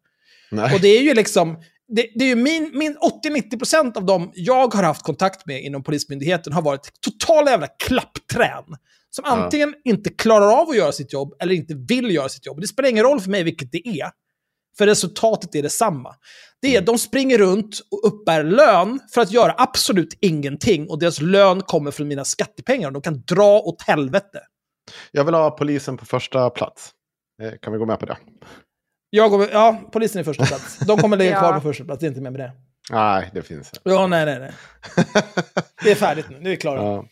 Nej. 0.52 0.76
Och 0.76 0.82
det 0.82 0.88
är 0.88 1.02
ju 1.02 1.14
liksom, 1.14 1.58
det, 1.88 2.08
det 2.16 2.24
är 2.26 2.28
ju 2.30 2.36
min, 2.36 2.72
min 2.74 2.98
80-90% 3.26 3.98
av 3.98 4.06
dem 4.06 4.32
jag 4.36 4.74
har 4.74 4.84
haft 4.84 5.04
kontakt 5.04 5.46
med 5.46 5.62
inom 5.64 5.84
Polismyndigheten 5.84 6.54
har 6.54 6.62
varit 6.62 6.90
totala 7.02 7.52
jävla 7.52 7.68
klappträn. 7.68 8.64
Som 9.10 9.24
Ja. 9.26 9.32
antingen 9.32 9.74
inte 9.84 10.10
klarar 10.10 10.62
av 10.62 10.70
att 10.70 10.78
göra 10.78 10.92
sitt 10.92 11.14
jobb 11.14 11.34
eller 11.40 11.54
inte 11.54 11.74
vill 11.88 12.12
göra 12.16 12.30
sitt 12.30 12.46
jobb. 12.46 12.62
Det 12.62 12.68
spelar 12.68 12.90
ingen 12.90 13.04
roll 13.04 13.20
för 13.22 13.30
mig 13.30 13.44
vilket 13.44 13.72
det 13.72 13.88
är. 13.88 14.12
För 14.78 14.88
resultatet 14.88 15.56
är 15.56 15.64
detsamma. 15.64 16.16
Det 16.62 16.76
är 16.76 16.82
de 16.82 16.98
springer 16.98 17.38
runt 17.38 17.80
och 17.92 18.08
uppbär 18.14 18.44
lön 18.44 19.00
för 19.14 19.22
att 19.22 19.32
göra 19.32 19.56
absolut 19.58 20.18
ingenting. 20.22 20.90
Och 20.90 21.00
deras 21.00 21.22
lön 21.22 21.62
kommer 21.62 21.92
från 21.92 22.08
mina 22.08 22.26
skattepengar. 22.26 22.88
Och 22.88 22.94
de 22.94 23.02
kan 23.02 23.22
dra 23.22 23.60
åt 23.60 23.82
helvete. 23.82 24.40
Jag 25.12 25.26
vill 25.26 25.34
ha 25.34 25.52
polisen 25.52 25.98
på 25.98 26.06
första 26.06 26.50
plats. 26.50 26.92
Eh, 27.44 27.52
Kan 27.62 27.74
vi 27.74 27.80
gå 27.80 27.86
med 27.86 28.00
på 28.00 28.06
det? 28.06 28.18
Jag 29.10 29.32
går, 29.32 29.48
ja, 29.52 29.82
polisen 29.94 30.20
är 30.20 30.24
första 30.24 30.46
plats. 30.46 30.78
De 30.80 30.98
kommer 30.98 31.18
ligga 31.18 31.32
Ja. 31.36 31.40
kvar 31.40 31.54
på 31.54 31.62
första 31.62 31.84
plats, 31.84 32.00
det 32.00 32.06
är 32.06 32.08
inte 32.08 32.22
med 32.22 32.32
med 32.32 32.42
det. 32.42 32.52
Nej, 32.92 33.30
det 33.34 33.42
finns 33.42 33.60
inte. 33.74 33.80
Ja, 33.84 34.08
nej, 34.08 34.26
nej, 34.26 34.40
nej. 34.40 34.54
Det 35.84 35.92
är 35.92 35.96
färdigt 35.96 36.26
nu, 36.30 36.36
nu 36.40 36.46
är 36.46 36.50
vi 36.50 36.58
klara. 36.58 36.82
Ja, 36.84 37.06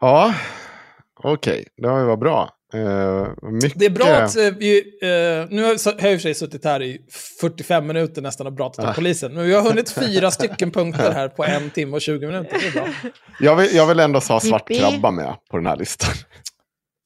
ja 0.00 0.34
okej. 1.22 1.68
Det 1.76 1.88
var 1.88 2.16
bra. 2.16 2.50
Eh, 2.74 3.28
mycket... 3.50 3.78
Det 3.78 3.86
är 3.86 3.90
bra 3.90 4.06
att 4.06 4.36
eh, 4.36 4.50
vi, 4.58 4.78
eh, 5.02 5.08
nu 5.50 5.62
har 5.62 5.68
jag 5.68 5.74
i 5.74 5.76
och 5.76 6.00
för 6.00 6.18
sig 6.18 6.34
suttit 6.34 6.64
här 6.64 6.82
i 6.82 6.98
45 7.40 7.86
minuter 7.86 8.22
nästan 8.22 8.46
och 8.46 8.56
pratat 8.56 8.84
om 8.84 8.90
Ah. 8.90 8.94
polisen. 8.94 9.34
Men 9.34 9.44
vi 9.44 9.54
har 9.54 9.62
hunnit 9.62 9.90
fyra 9.90 10.30
stycken 10.30 10.70
punkter 10.70 11.12
här 11.12 11.28
på 11.28 11.44
en 11.44 11.70
timme 11.70 11.96
och 11.96 12.00
20 12.02 12.26
minuter. 12.26 12.58
Det 12.60 12.66
är 12.66 12.72
bra. 12.72 12.88
jag, 13.40 13.56
vill, 13.56 13.74
jag 13.74 13.86
vill 13.86 14.00
ändå 14.00 14.18
ha 14.18 14.40
svart 14.40 14.68
krabba 14.68 15.10
med 15.10 15.34
på 15.50 15.56
den 15.56 15.66
här 15.66 15.76
listan. 15.76 16.14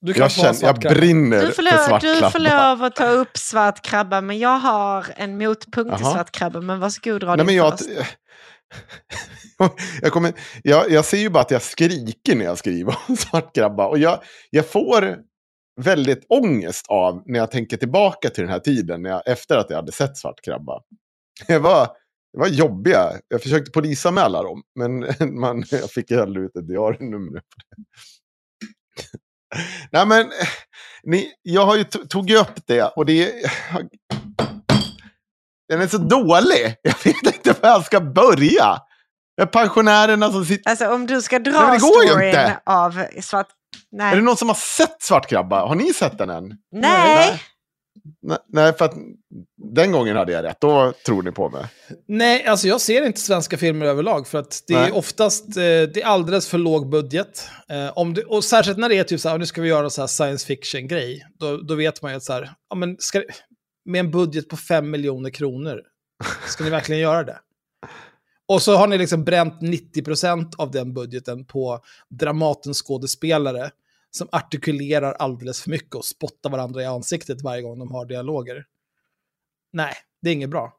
Du 0.00 0.12
kan 0.12 0.22
Jag, 0.22 0.30
känner, 0.30 0.58
jag 0.62 0.82
krabba. 0.82 0.94
brinner 0.94 1.40
Du 1.40 1.46
får, 1.52 1.62
för 1.62 1.86
svart 1.86 2.02
lov, 2.02 2.12
du 2.14 2.18
krabba. 2.18 2.30
får 2.30 2.38
lov 2.38 2.84
att 2.84 2.96
ta 2.96 3.06
upp 3.08 3.36
svart 3.38 3.84
krabba, 3.84 4.20
men 4.20 4.38
jag 4.38 4.58
har 4.58 5.06
en 5.16 5.38
motpunkt 5.38 5.96
till 5.96 6.06
svart 6.06 6.30
krabba. 6.30 6.60
Men 6.60 6.80
varsågod, 6.80 7.20
dra 7.20 7.26
Nej, 7.28 7.36
men 7.36 7.46
din 7.46 7.56
jag, 7.56 7.78
först. 7.78 7.90
jag, 10.02 10.12
kommer, 10.12 10.32
jag, 10.62 10.90
jag 10.90 11.04
ser 11.04 11.18
ju 11.18 11.30
bara 11.30 11.40
att 11.40 11.50
jag 11.50 11.62
skriker 11.62 12.36
när 12.36 12.44
jag 12.44 12.58
skriver 12.58 12.96
om 13.08 13.16
svart 13.30 13.54
krabba. 13.54 13.86
Och 13.86 13.98
jag, 13.98 14.20
jag 14.50 14.66
får 14.66 15.16
väldigt 15.78 16.26
ångest 16.28 16.86
av 16.88 17.22
när 17.26 17.38
jag 17.38 17.50
tänker 17.50 17.76
tillbaka 17.76 18.30
till 18.30 18.42
den 18.42 18.52
här 18.52 18.60
tiden 18.60 19.02
när 19.02 19.10
jag, 19.10 19.22
efter 19.26 19.56
att 19.56 19.66
jag 19.70 19.76
hade 19.76 19.92
sett 19.92 20.16
svart 20.16 20.40
krabba. 20.44 20.82
Det 21.46 21.58
var, 21.58 21.86
det 22.32 22.38
var 22.38 22.46
jobbiga. 22.46 23.12
Jag 23.28 23.42
försökte 23.42 23.70
polisanmäla 23.70 24.42
dem, 24.42 24.62
men 24.74 25.06
man, 25.40 25.64
jag 25.70 25.90
fick 25.90 26.12
aldrig 26.12 26.44
ut 26.44 26.56
ett 26.56 26.68
diarienummer. 26.68 27.42
Nej, 29.92 30.06
men 30.06 30.30
ni, 31.02 31.32
jag 31.42 31.66
har 31.66 31.76
ju 31.76 31.84
tog 31.84 32.30
upp 32.30 32.66
det 32.66 32.82
och 32.82 33.06
det 33.06 33.32
den 35.68 35.80
är 35.80 35.86
så 35.86 35.98
dålig. 35.98 36.76
Jag 36.82 36.94
vet 37.04 37.34
inte 37.34 37.54
var 37.62 37.68
jag 37.68 37.84
ska 37.84 38.00
börja. 38.00 38.78
Är 39.40 39.46
pensionärerna 39.46 40.32
som 40.32 40.44
sitter... 40.44 40.70
Alltså 40.70 40.88
om 40.88 41.06
du 41.06 41.22
ska 41.22 41.38
Nej, 41.38 41.52
dra 41.52 41.74
ju 41.74 41.80
storyn 41.80 42.28
inte. 42.28 42.60
av 42.66 43.04
svart... 43.20 43.48
Nej. 43.92 44.12
Är 44.12 44.16
det 44.16 44.22
någon 44.22 44.36
som 44.36 44.48
har 44.48 44.56
sett 44.76 45.02
Svartkrabba? 45.02 45.66
Har 45.66 45.74
ni 45.74 45.92
sett 45.92 46.18
den 46.18 46.30
än? 46.30 46.56
Nej. 46.72 47.40
Nej, 48.22 48.38
nej, 48.48 48.72
för 48.72 48.84
att 48.84 48.94
den 49.74 49.92
gången 49.92 50.16
hade 50.16 50.32
jag 50.32 50.44
rätt. 50.44 50.60
Då 50.60 50.92
tror 51.06 51.22
ni 51.22 51.32
på 51.32 51.48
mig. 51.48 51.66
Nej, 52.08 52.46
alltså 52.46 52.68
jag 52.68 52.80
ser 52.80 53.06
inte 53.06 53.20
svenska 53.20 53.58
filmer 53.58 53.86
överlag 53.86 54.28
för 54.28 54.38
att 54.38 54.64
det 54.66 54.74
Nej. 54.74 54.88
är 54.88 54.96
oftast 54.96 55.48
eh, 55.48 55.52
det 55.62 56.02
är 56.02 56.06
alldeles 56.06 56.48
för 56.48 56.58
låg 56.58 56.88
budget. 56.90 57.48
Eh, 57.68 57.98
om 57.98 58.14
det, 58.14 58.24
och 58.24 58.44
särskilt 58.44 58.78
när 58.78 58.88
det 58.88 58.98
är 58.98 59.04
typ 59.04 59.20
så 59.20 59.28
här, 59.28 59.38
nu 59.38 59.46
ska 59.46 59.62
vi 59.62 59.68
göra 59.68 59.90
så 59.90 60.02
här 60.02 60.06
science 60.06 60.46
fiction-grej, 60.46 61.26
då, 61.38 61.56
då 61.56 61.74
vet 61.74 62.02
man 62.02 62.10
ju 62.10 62.16
att 62.16 62.22
så 62.22 62.32
här, 62.32 62.50
ja, 62.70 62.76
men 62.76 62.96
ska, 62.98 63.22
med 63.84 63.98
en 63.98 64.10
budget 64.10 64.48
på 64.48 64.56
5 64.56 64.90
miljoner 64.90 65.30
kronor, 65.30 65.82
ska 66.46 66.64
ni 66.64 66.70
verkligen 66.70 67.00
göra 67.02 67.24
det? 67.24 67.38
Och 68.48 68.62
så 68.62 68.76
har 68.76 68.86
ni 68.86 68.98
liksom 68.98 69.24
bränt 69.24 69.54
90% 69.60 70.52
av 70.58 70.70
den 70.70 70.94
budgeten 70.94 71.44
på 71.44 71.80
Dramatens 72.08 72.82
skådespelare 72.82 73.70
som 74.10 74.28
artikulerar 74.32 75.12
alldeles 75.12 75.62
för 75.62 75.70
mycket 75.70 75.94
och 75.94 76.04
spottar 76.04 76.50
varandra 76.50 76.82
i 76.82 76.86
ansiktet 76.86 77.42
varje 77.42 77.62
gång 77.62 77.78
de 77.78 77.90
har 77.92 78.06
dialoger. 78.06 78.64
Nej, 79.72 79.94
det 80.22 80.30
är 80.30 80.34
inget 80.34 80.50
bra. 80.50 80.72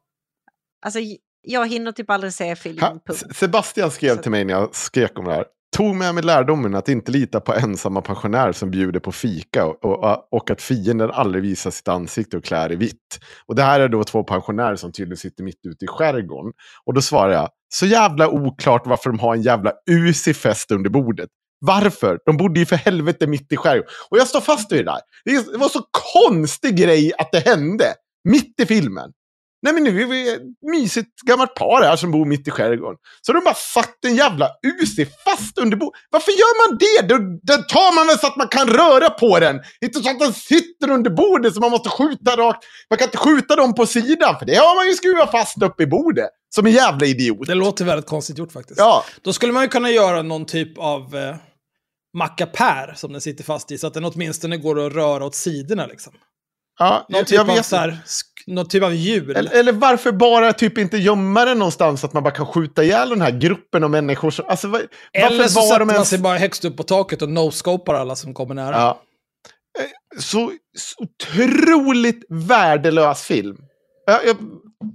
Alltså, 0.82 1.00
jag 1.42 1.68
hinner 1.68 1.92
typ 1.92 2.10
aldrig 2.10 2.32
se 2.32 2.56
film. 2.56 2.78
Ha, 2.78 2.98
Sebastian 3.34 3.90
skrev 3.90 4.16
Så- 4.16 4.22
till 4.22 4.30
mig 4.30 4.44
när 4.44 4.54
jag 4.54 4.74
skrek 4.74 5.18
om 5.18 5.24
det 5.24 5.32
här. 5.34 5.44
Tog 5.76 5.96
med 5.96 6.14
mig 6.14 6.24
lärdomen 6.24 6.74
att 6.74 6.88
inte 6.88 7.12
lita 7.12 7.40
på 7.40 7.54
ensamma 7.54 8.00
pensionärer 8.00 8.52
som 8.52 8.70
bjuder 8.70 9.00
på 9.00 9.12
fika 9.12 9.66
och, 9.66 9.84
och, 9.84 10.28
och 10.32 10.50
att 10.50 10.62
fienden 10.62 11.10
aldrig 11.10 11.42
visar 11.42 11.70
sitt 11.70 11.88
ansikte 11.88 12.36
och 12.36 12.44
klär 12.44 12.72
i 12.72 12.76
vitt. 12.76 13.20
Och 13.46 13.54
det 13.54 13.62
här 13.62 13.80
är 13.80 13.88
då 13.88 14.04
två 14.04 14.24
pensionärer 14.24 14.76
som 14.76 14.92
tydligen 14.92 15.16
sitter 15.16 15.44
mitt 15.44 15.66
ute 15.66 15.84
i 15.84 15.88
skärgården. 15.88 16.52
Och 16.86 16.94
då 16.94 17.02
svarar 17.02 17.32
jag, 17.32 17.48
så 17.68 17.86
jävla 17.86 18.28
oklart 18.28 18.82
varför 18.86 19.10
de 19.10 19.18
har 19.18 19.34
en 19.34 19.42
jävla 19.42 19.72
usig-fest 19.90 20.70
under 20.70 20.90
bordet. 20.90 21.28
Varför? 21.60 22.18
De 22.26 22.36
bodde 22.36 22.60
ju 22.60 22.66
för 22.66 22.76
helvete 22.76 23.26
mitt 23.26 23.52
i 23.52 23.56
skärgården. 23.56 23.90
Och 24.10 24.18
jag 24.18 24.26
står 24.26 24.40
fast 24.40 24.72
vid 24.72 24.78
det 24.78 24.90
där. 24.90 25.00
Det 25.24 25.52
det 25.52 25.58
var 25.58 25.68
så 25.68 25.82
konstig 26.14 26.76
grej 26.76 27.12
att 27.18 27.28
det 27.32 27.40
hände. 27.40 27.84
Mitt 28.24 28.60
i 28.60 28.66
filmen. 28.66 29.12
Nej 29.62 29.72
men 29.74 29.84
nu 29.84 30.02
är 30.02 30.06
vi 30.06 30.32
ett 30.34 30.40
mysigt 30.72 31.20
gammalt 31.26 31.54
par 31.54 31.82
här 31.82 31.96
som 31.96 32.10
bor 32.10 32.24
mitt 32.24 32.48
i 32.48 32.50
skärgården. 32.50 32.98
Så 33.22 33.32
de 33.32 33.44
bara 33.44 33.54
satt 33.54 34.04
en 34.06 34.16
jävla 34.16 34.48
Uzi 34.82 35.06
fast 35.24 35.58
under 35.58 35.76
bordet. 35.76 36.00
Varför 36.10 36.30
gör 36.32 36.68
man 36.68 36.78
det? 36.78 37.14
Då- 37.14 37.38
Den 37.42 37.66
tar 37.66 37.94
man 37.94 38.06
väl 38.06 38.18
så 38.18 38.26
att 38.26 38.36
man 38.36 38.48
kan 38.48 38.68
röra 38.68 39.10
på 39.10 39.38
den. 39.40 39.60
Inte 39.84 40.00
så 40.00 40.10
att 40.10 40.18
den 40.18 40.32
sitter 40.32 40.90
under 40.90 41.10
bordet 41.10 41.54
så 41.54 41.60
man 41.60 41.70
måste 41.70 41.88
skjuta 41.88 42.36
rakt. 42.36 42.64
Man 42.90 42.98
kan 42.98 43.04
inte 43.06 43.18
skjuta 43.18 43.56
dem 43.56 43.74
på 43.74 43.86
sidan 43.86 44.38
för 44.38 44.46
det 44.46 44.54
har 44.54 44.74
man 44.76 44.88
ju 44.88 44.94
skruvat 44.94 45.30
fast 45.30 45.62
upp 45.62 45.80
i 45.80 45.86
bordet. 45.86 46.28
Som 46.54 46.66
en 46.66 46.72
jävla 46.72 47.06
idiot. 47.06 47.46
Det 47.46 47.54
låter 47.54 47.84
väldigt 47.84 48.06
konstigt 48.06 48.38
gjort 48.38 48.52
faktiskt. 48.52 48.78
Ja, 48.80 49.04
Då 49.22 49.32
skulle 49.32 49.52
man 49.52 49.62
ju 49.62 49.68
kunna 49.68 49.90
göra 49.90 50.22
någon 50.22 50.44
typ 50.46 50.78
av 50.78 51.16
eh, 51.16 51.36
mackapär 52.18 52.94
som 52.96 53.12
den 53.12 53.20
sitter 53.20 53.44
fast 53.44 53.70
i, 53.70 53.78
så 53.78 53.86
att 53.86 53.94
den 53.94 54.04
åtminstone 54.04 54.56
går 54.56 54.86
att 54.86 54.92
röra 54.92 55.24
åt 55.24 55.34
sidorna. 55.34 55.86
Liksom. 55.86 56.12
ja 56.78 57.06
Någon 57.08 57.18
jag, 57.18 57.26
typ, 57.26 57.34
jag 57.36 57.50
av, 57.50 57.56
vet 57.56 57.66
så 57.66 57.76
här, 57.76 57.98
någon 58.50 58.68
typ 58.68 58.82
av 58.82 58.94
hjul. 58.94 59.36
Eller, 59.36 59.50
eller 59.52 59.72
varför 59.72 60.12
bara 60.12 60.52
typ 60.52 60.78
inte 60.78 60.96
gömma 60.96 61.44
den 61.44 61.58
någonstans 61.58 62.00
så 62.00 62.06
att 62.06 62.12
man 62.12 62.22
bara 62.22 62.34
kan 62.34 62.46
skjuta 62.46 62.84
ihjäl 62.84 63.08
den 63.08 63.20
här 63.20 63.30
gruppen 63.30 63.84
av 63.84 63.90
människor. 63.90 64.30
Som, 64.30 64.44
alltså, 64.48 64.68
var, 64.68 64.80
Eller 65.12 65.38
varför 65.38 65.48
så 65.48 65.60
var 65.60 65.66
sätter 65.66 65.78
de 65.78 65.84
man 65.84 65.94
ens... 65.94 66.08
sig 66.08 66.18
bara 66.18 66.38
högst 66.38 66.64
upp 66.64 66.76
på 66.76 66.82
taket 66.82 67.22
och 67.22 67.28
no-scopar 67.28 67.94
alla 67.94 68.16
som 68.16 68.34
kommer 68.34 68.54
nära. 68.54 68.76
Ja. 68.76 69.02
Eh, 69.78 70.20
Så, 70.20 70.52
så 70.78 71.04
otroligt 71.04 72.24
värdelös 72.28 73.22
film. 73.22 73.56
Jag, 74.06 74.26
jag, 74.26 74.36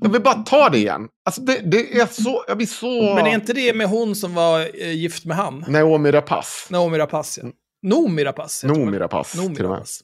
jag 0.01 0.09
vill 0.09 0.21
bara 0.21 0.33
ta 0.33 0.69
det 0.69 0.77
igen. 0.77 1.07
Alltså 1.25 1.41
det, 1.41 1.61
det 1.71 1.99
är 1.99 2.05
så... 2.05 2.43
Jag 2.47 2.57
blir 2.57 2.67
så... 2.67 3.15
Men 3.15 3.27
är 3.27 3.33
inte 3.35 3.53
det 3.53 3.73
med 3.73 3.87
hon 3.87 4.15
som 4.15 4.33
var 4.33 4.59
eh, 4.59 4.91
gift 4.91 5.25
med 5.25 5.37
han? 5.37 5.65
Naomi 5.67 6.11
Rapace. 6.11 6.49
Naomi 6.69 6.97
Rapace, 6.97 7.41
ja. 7.43 7.49
Noomi 7.83 8.23
Rapace. 8.23 8.67
Noomi? 8.67 8.99
Rapace, 8.99 9.37
Noomi 9.37 9.55
till 9.55 9.65
och 9.65 9.71
med. 9.71 9.77
Rapace. 9.77 10.03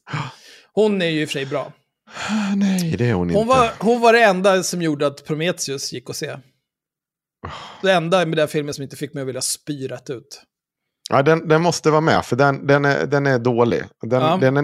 Hon 0.74 1.02
är 1.02 1.06
ju 1.06 1.22
i 1.22 1.26
och 1.26 1.30
för 1.30 1.34
sig 1.34 1.46
bra. 1.46 1.72
Nej, 2.56 2.96
det 2.98 3.10
är 3.10 3.14
hon, 3.14 3.30
Hon 3.30 3.42
inte. 3.42 3.50
var, 3.50 3.72
hon 3.80 4.02
var 4.02 4.14
det 4.14 4.24
enda 4.24 4.64
som 4.64 4.82
gjorde 4.82 5.08
att 5.08 5.26
Prometheus 5.26 5.94
gick 5.94 6.10
att 6.10 6.16
se. 6.16 6.38
Det 7.82 7.92
enda 7.92 8.26
med 8.26 8.38
den 8.38 8.48
filmen 8.48 8.74
som 8.74 8.84
inte 8.84 8.96
fick 8.96 9.14
mig 9.14 9.22
att 9.22 9.28
vilja 9.28 9.42
spy 9.42 9.88
rätt 9.88 10.10
ut. 10.10 10.44
Ja, 11.12 11.22
den, 11.22 11.48
den 11.48 11.62
måste 11.62 11.90
vara 11.90 12.02
med, 12.02 12.26
för 12.26 12.36
den, 12.36 12.68
den, 12.68 12.86
är, 12.86 13.06
den 13.06 13.28
är 13.28 13.40
dålig. 13.40 13.84
Den, 14.02 14.22
Ja. 14.22 14.38
den 14.42 14.58
är 14.58 14.62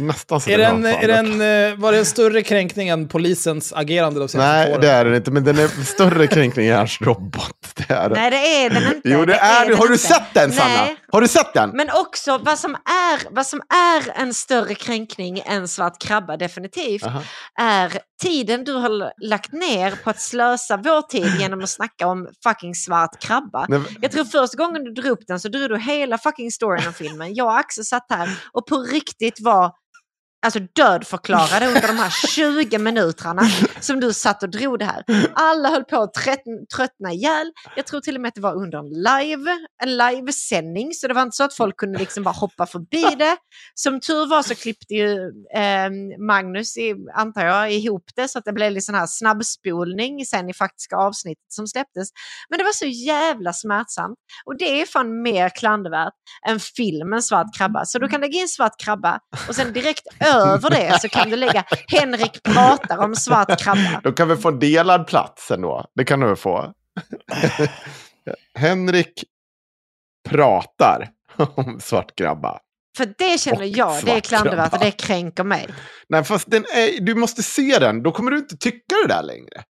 nästan 0.00 0.40
så 0.40 0.50
Är 0.50 0.58
den 0.58 0.84
är 0.86 1.08
den, 1.08 1.26
eh, 1.72 1.78
var 1.78 1.92
det 1.92 1.98
en 1.98 2.04
större 2.04 2.42
kränkning 2.42 2.88
än 2.88 3.08
polisens 3.08 3.72
agerande 3.72 4.20
de 4.20 4.28
senaste 4.28 4.52
Nej, 4.52 4.70
åren? 4.70 4.80
det 4.80 4.88
är 4.90 5.04
den 5.04 5.14
inte, 5.14 5.30
men 5.30 5.44
den 5.44 5.58
är 5.58 5.68
större 5.84 6.26
kränkning 6.26 6.66
än 6.66 6.78
Ernst 6.78 7.02
Robot. 7.02 7.56
Det 7.74 7.94
är 7.94 8.08
den. 8.08 8.18
Nej, 8.18 8.30
det 8.30 8.64
är 8.64 8.70
den 8.70 8.82
inte. 8.96 9.00
jo, 9.08 9.24
det 9.24 9.34
är 9.34 9.68
den 9.68 9.78
Har 9.78 9.86
du 9.86 9.92
inte. 9.92 10.06
sett 10.06 10.34
den, 10.34 10.52
Sanna? 10.52 10.68
Nej. 10.74 10.96
Har 11.12 11.20
du 11.20 11.28
sett 11.28 11.54
den? 11.54 11.70
Men 11.74 11.88
också 11.90 12.38
vad 12.38 12.58
som, 12.58 12.74
är, 12.74 13.34
vad 13.34 13.46
som 13.46 13.60
är 13.60 14.20
en 14.22 14.34
större 14.34 14.74
kränkning 14.74 15.42
än 15.46 15.68
Svart 15.68 16.02
krabba 16.02 16.36
definitivt 16.36 17.06
Aha. 17.06 17.22
är 17.60 17.92
tiden 18.22 18.64
du 18.64 18.72
har 18.72 19.12
lagt 19.28 19.52
ner 19.52 19.94
på 20.04 20.10
att 20.10 20.20
slösa 20.20 20.76
vår 20.76 21.02
tid 21.02 21.40
genom 21.40 21.60
att 21.62 21.70
snacka 21.70 22.06
om 22.06 22.28
fucking 22.44 22.74
Svart 22.74 23.18
krabba. 23.22 23.66
Nej, 23.68 23.80
Jag 24.00 24.10
tror 24.12 24.24
första 24.24 24.56
gången 24.56 24.84
du 24.84 24.92
drog 24.92 25.06
upp 25.12 25.26
den 25.26 25.40
så 25.40 25.48
drog 25.48 25.61
du 25.68 25.78
hela 25.78 26.18
fucking 26.18 26.50
storyn 26.50 26.86
om 26.86 26.92
filmen. 26.92 27.34
Jag 27.34 27.46
och 27.46 27.58
Axel 27.58 27.84
satt 27.84 28.06
här 28.10 28.28
och 28.52 28.66
på 28.66 28.76
riktigt 28.78 29.40
var 29.40 29.81
alltså 30.42 30.60
dödförklarade 30.74 31.66
under 31.66 31.86
de 31.86 31.96
här 31.96 32.10
20 32.10 32.78
minuterna 32.78 33.42
som 33.80 34.00
du 34.00 34.12
satt 34.12 34.42
och 34.42 34.48
drog 34.50 34.78
det 34.78 34.84
här. 34.84 35.04
Alla 35.34 35.68
höll 35.68 35.84
på 35.84 35.96
att 35.96 36.14
tröttna 36.76 37.12
ihjäl. 37.12 37.52
Jag 37.76 37.86
tror 37.86 38.00
till 38.00 38.14
och 38.14 38.20
med 38.20 38.28
att 38.28 38.34
det 38.34 38.40
var 38.40 38.54
under 38.54 38.78
en 38.78 38.88
live, 38.88 39.58
en 39.82 39.96
livesändning, 39.96 40.92
så 40.94 41.08
det 41.08 41.14
var 41.14 41.22
inte 41.22 41.36
så 41.36 41.44
att 41.44 41.54
folk 41.54 41.76
kunde 41.76 41.98
liksom 41.98 42.22
bara 42.24 42.34
hoppa 42.34 42.66
förbi 42.66 43.02
det. 43.18 43.36
Som 43.74 44.00
tur 44.00 44.26
var 44.26 44.42
så 44.42 44.54
klippte 44.54 44.94
ju 44.94 45.12
eh, 45.54 45.90
Magnus, 46.26 46.76
i, 46.76 46.94
antar 47.14 47.46
jag, 47.46 47.72
ihop 47.72 48.04
det 48.16 48.28
så 48.28 48.38
att 48.38 48.44
det 48.44 48.52
blev 48.52 48.72
lite 48.72 48.92
här 48.92 49.06
snabbspolning 49.06 50.26
sen 50.26 50.50
i 50.50 50.54
faktiska 50.54 50.96
avsnittet 50.96 51.44
som 51.48 51.66
släpptes. 51.66 52.08
Men 52.48 52.58
det 52.58 52.64
var 52.64 52.72
så 52.72 52.86
jävla 52.86 53.52
smärtsamt. 53.52 54.18
Och 54.44 54.58
det 54.58 54.80
är 54.80 54.86
fan 54.86 55.22
mer 55.22 55.48
klandervärt 55.48 56.12
än 56.48 56.60
filmen 56.60 57.22
Svart 57.22 57.56
krabba. 57.56 57.84
Så 57.84 57.98
du 57.98 58.08
kan 58.08 58.20
lägga 58.20 58.38
in 58.38 58.48
Svart 58.48 58.80
krabba 58.80 59.20
och 59.48 59.54
sen 59.54 59.72
direkt 59.72 60.06
över 60.32 60.70
det 60.70 61.00
så 61.00 61.08
kan 61.08 61.30
du 61.30 61.36
lägga 61.36 61.64
Henrik 61.88 62.42
pratar 62.42 62.98
om 62.98 63.14
Svart 63.16 63.60
krabba. 63.60 64.00
Då 64.02 64.12
kan 64.12 64.28
vi 64.28 64.36
få 64.36 64.48
en 64.48 64.58
delad 64.58 65.06
plats 65.06 65.50
ändå. 65.50 65.86
Det 65.94 66.04
kan 66.04 66.20
du 66.20 66.26
väl 66.26 66.36
få. 66.36 66.72
Henrik 68.54 69.24
pratar 70.28 71.10
om 71.36 71.80
svartgrabba. 71.80 72.58
För 72.96 73.14
det 73.18 73.40
känner 73.40 73.58
Och 73.58 73.66
jag, 73.66 74.04
det 74.04 74.10
är 74.10 74.14
Svart 74.14 74.24
klandervärt 74.24 74.66
och 74.66 74.70
krabba. 74.70 74.84
det 74.84 74.90
kränker 74.90 75.44
mig. 75.44 75.68
Nej, 76.08 76.24
fast 76.24 76.50
den 76.50 76.64
är, 76.64 77.00
du 77.00 77.14
måste 77.14 77.42
se 77.42 77.78
den. 77.78 78.02
Då 78.02 78.12
kommer 78.12 78.30
du 78.30 78.38
inte 78.38 78.56
tycka 78.56 78.94
det 79.02 79.08
där 79.14 79.22
längre. 79.22 79.62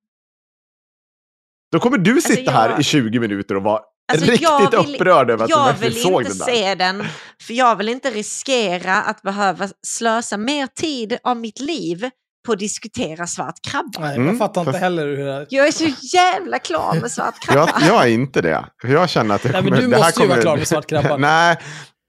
Då 1.72 1.80
kommer 1.80 1.98
du 1.98 2.22
sitta 2.22 2.42
jag- 2.42 2.52
här 2.52 2.80
i 2.80 2.84
20 2.84 3.20
minuter 3.20 3.56
och 3.56 3.64
vara 3.64 3.82
Alltså, 4.12 4.26
riktigt 4.32 4.42
jag 4.42 4.84
vill- 4.86 4.96
upprörd 4.96 5.30
över 5.30 5.44
att 5.44 5.50
du 5.50 5.54
Jag 5.56 5.66
verkligen 5.66 5.94
vill 5.94 6.02
såg 6.02 6.22
inte 6.22 6.32
den 6.34 6.38
där. 6.38 6.46
se 6.46 6.76
den, 6.76 7.04
för 7.48 7.54
jag 7.54 7.76
vill 7.76 7.90
inte 7.90 8.10
riskera 8.10 8.96
att 9.02 9.22
behöva 9.22 9.68
slösa 9.88 10.38
mer 10.38 10.68
tid 10.68 11.18
av 11.24 11.38
mitt 11.38 11.60
liv 11.60 12.10
på 12.46 12.52
att 12.54 12.60
diskutera 12.60 13.28
Svart 13.28 13.56
krabba. 13.72 14.00
Nej, 14.00 14.16
Mm, 14.16 14.28
jag 14.28 14.38
fattar 14.38 14.62
inte 14.62 14.78
heller 14.78 15.08
hur 15.08 15.18
det 15.18 15.34
är. 15.34 15.48
Jag 15.50 15.68
är 15.68 15.72
så 15.72 15.86
jävla 16.18 16.60
klar 16.60 16.98
med 17.02 17.12
Svart 17.12 17.40
krabba. 17.40 17.72
Jag, 17.82 17.88
jag 17.96 18.04
är 18.04 18.08
inte 18.14 18.42
det. 18.42 18.66
Jag 18.84 19.10
känner 19.10 19.36
att 19.36 19.44
det 19.44 19.52
Nej, 19.52 19.62
men 19.62 19.70
kommer, 19.72 19.82
du 19.82 19.88
det 19.88 19.96
här 19.96 20.04
måste 20.04 20.22
ju 20.22 20.28
vara 20.28 20.36
kommer- 20.36 20.42
klar 20.42 20.58
med 20.58 20.68
Svartkrabban. 20.68 21.22
Nej, 21.22 21.58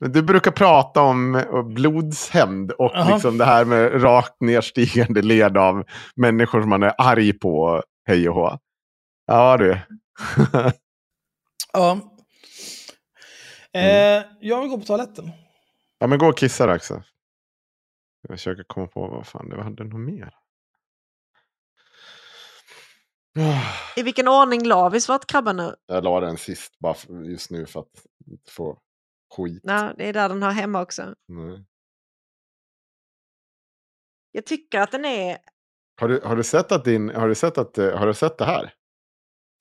men 0.00 0.12
du 0.12 0.22
brukar 0.22 0.50
prata 0.50 1.00
om 1.00 1.42
blodshämnd 1.74 2.70
och 2.72 2.90
Jaha. 2.94 3.14
liksom 3.14 3.38
det 3.38 3.44
här 3.44 3.64
med 3.64 4.02
rakt 4.04 4.36
nedstigande 4.40 5.22
led 5.22 5.56
av 5.58 5.84
människor 6.16 6.60
som 6.60 6.70
man 6.70 6.82
är 6.82 6.94
arg 6.98 7.32
på. 7.32 7.82
Hej 8.08 8.28
och 8.28 8.34
hå. 8.34 8.58
Ja 9.26 9.56
du. 9.56 9.78
Ja. 11.72 11.98
Mm. 13.72 14.22
Eh, 14.22 14.26
jag 14.40 14.60
vill 14.60 14.70
gå 14.70 14.78
på 14.78 14.84
toaletten. 14.84 15.30
ja 15.98 16.06
men 16.06 16.18
gå 16.18 16.26
och 16.26 16.38
kissa 16.38 16.66
då 16.66 16.74
också. 16.74 17.02
Jag 18.22 18.38
försöker 18.38 18.62
komma 18.62 18.86
på 18.86 19.08
vad 19.08 19.26
fan 19.26 19.48
det 19.48 19.56
var. 19.56 19.64
Hade 19.64 19.84
något 19.84 20.00
mer? 20.00 20.34
I 23.96 24.02
vilken 24.02 24.28
ordning 24.28 24.66
la 24.66 24.88
vi 24.88 25.00
Svart 25.00 25.26
krabba 25.26 25.52
nu? 25.52 25.74
Jag 25.86 26.04
la 26.04 26.20
den 26.20 26.36
sist 26.36 26.78
bara 26.78 26.96
just 27.24 27.50
nu 27.50 27.66
för 27.66 27.80
att 27.80 28.06
inte 28.26 28.50
få 28.50 28.78
skit. 29.36 29.60
Ja, 29.64 29.92
det 29.96 30.08
är 30.08 30.12
där 30.12 30.28
den 30.28 30.42
hör 30.42 30.50
hemma 30.50 30.82
också. 30.82 31.14
Nej. 31.28 31.64
Jag 34.32 34.46
tycker 34.46 34.80
att 34.80 34.90
den 34.92 35.04
är... 35.04 35.38
Har, 36.00 36.08
du, 36.08 36.20
har 36.24 36.36
du 36.36 36.44
sett 36.44 36.72
att 36.72 36.84
din, 36.84 37.10
har 37.10 37.28
du 37.28 37.34
sett 37.34 37.58
att, 37.58 37.78
eh, 37.78 37.98
har 37.98 38.06
du 38.06 38.14
sett 38.14 38.38
det 38.38 38.44
här? 38.44 38.74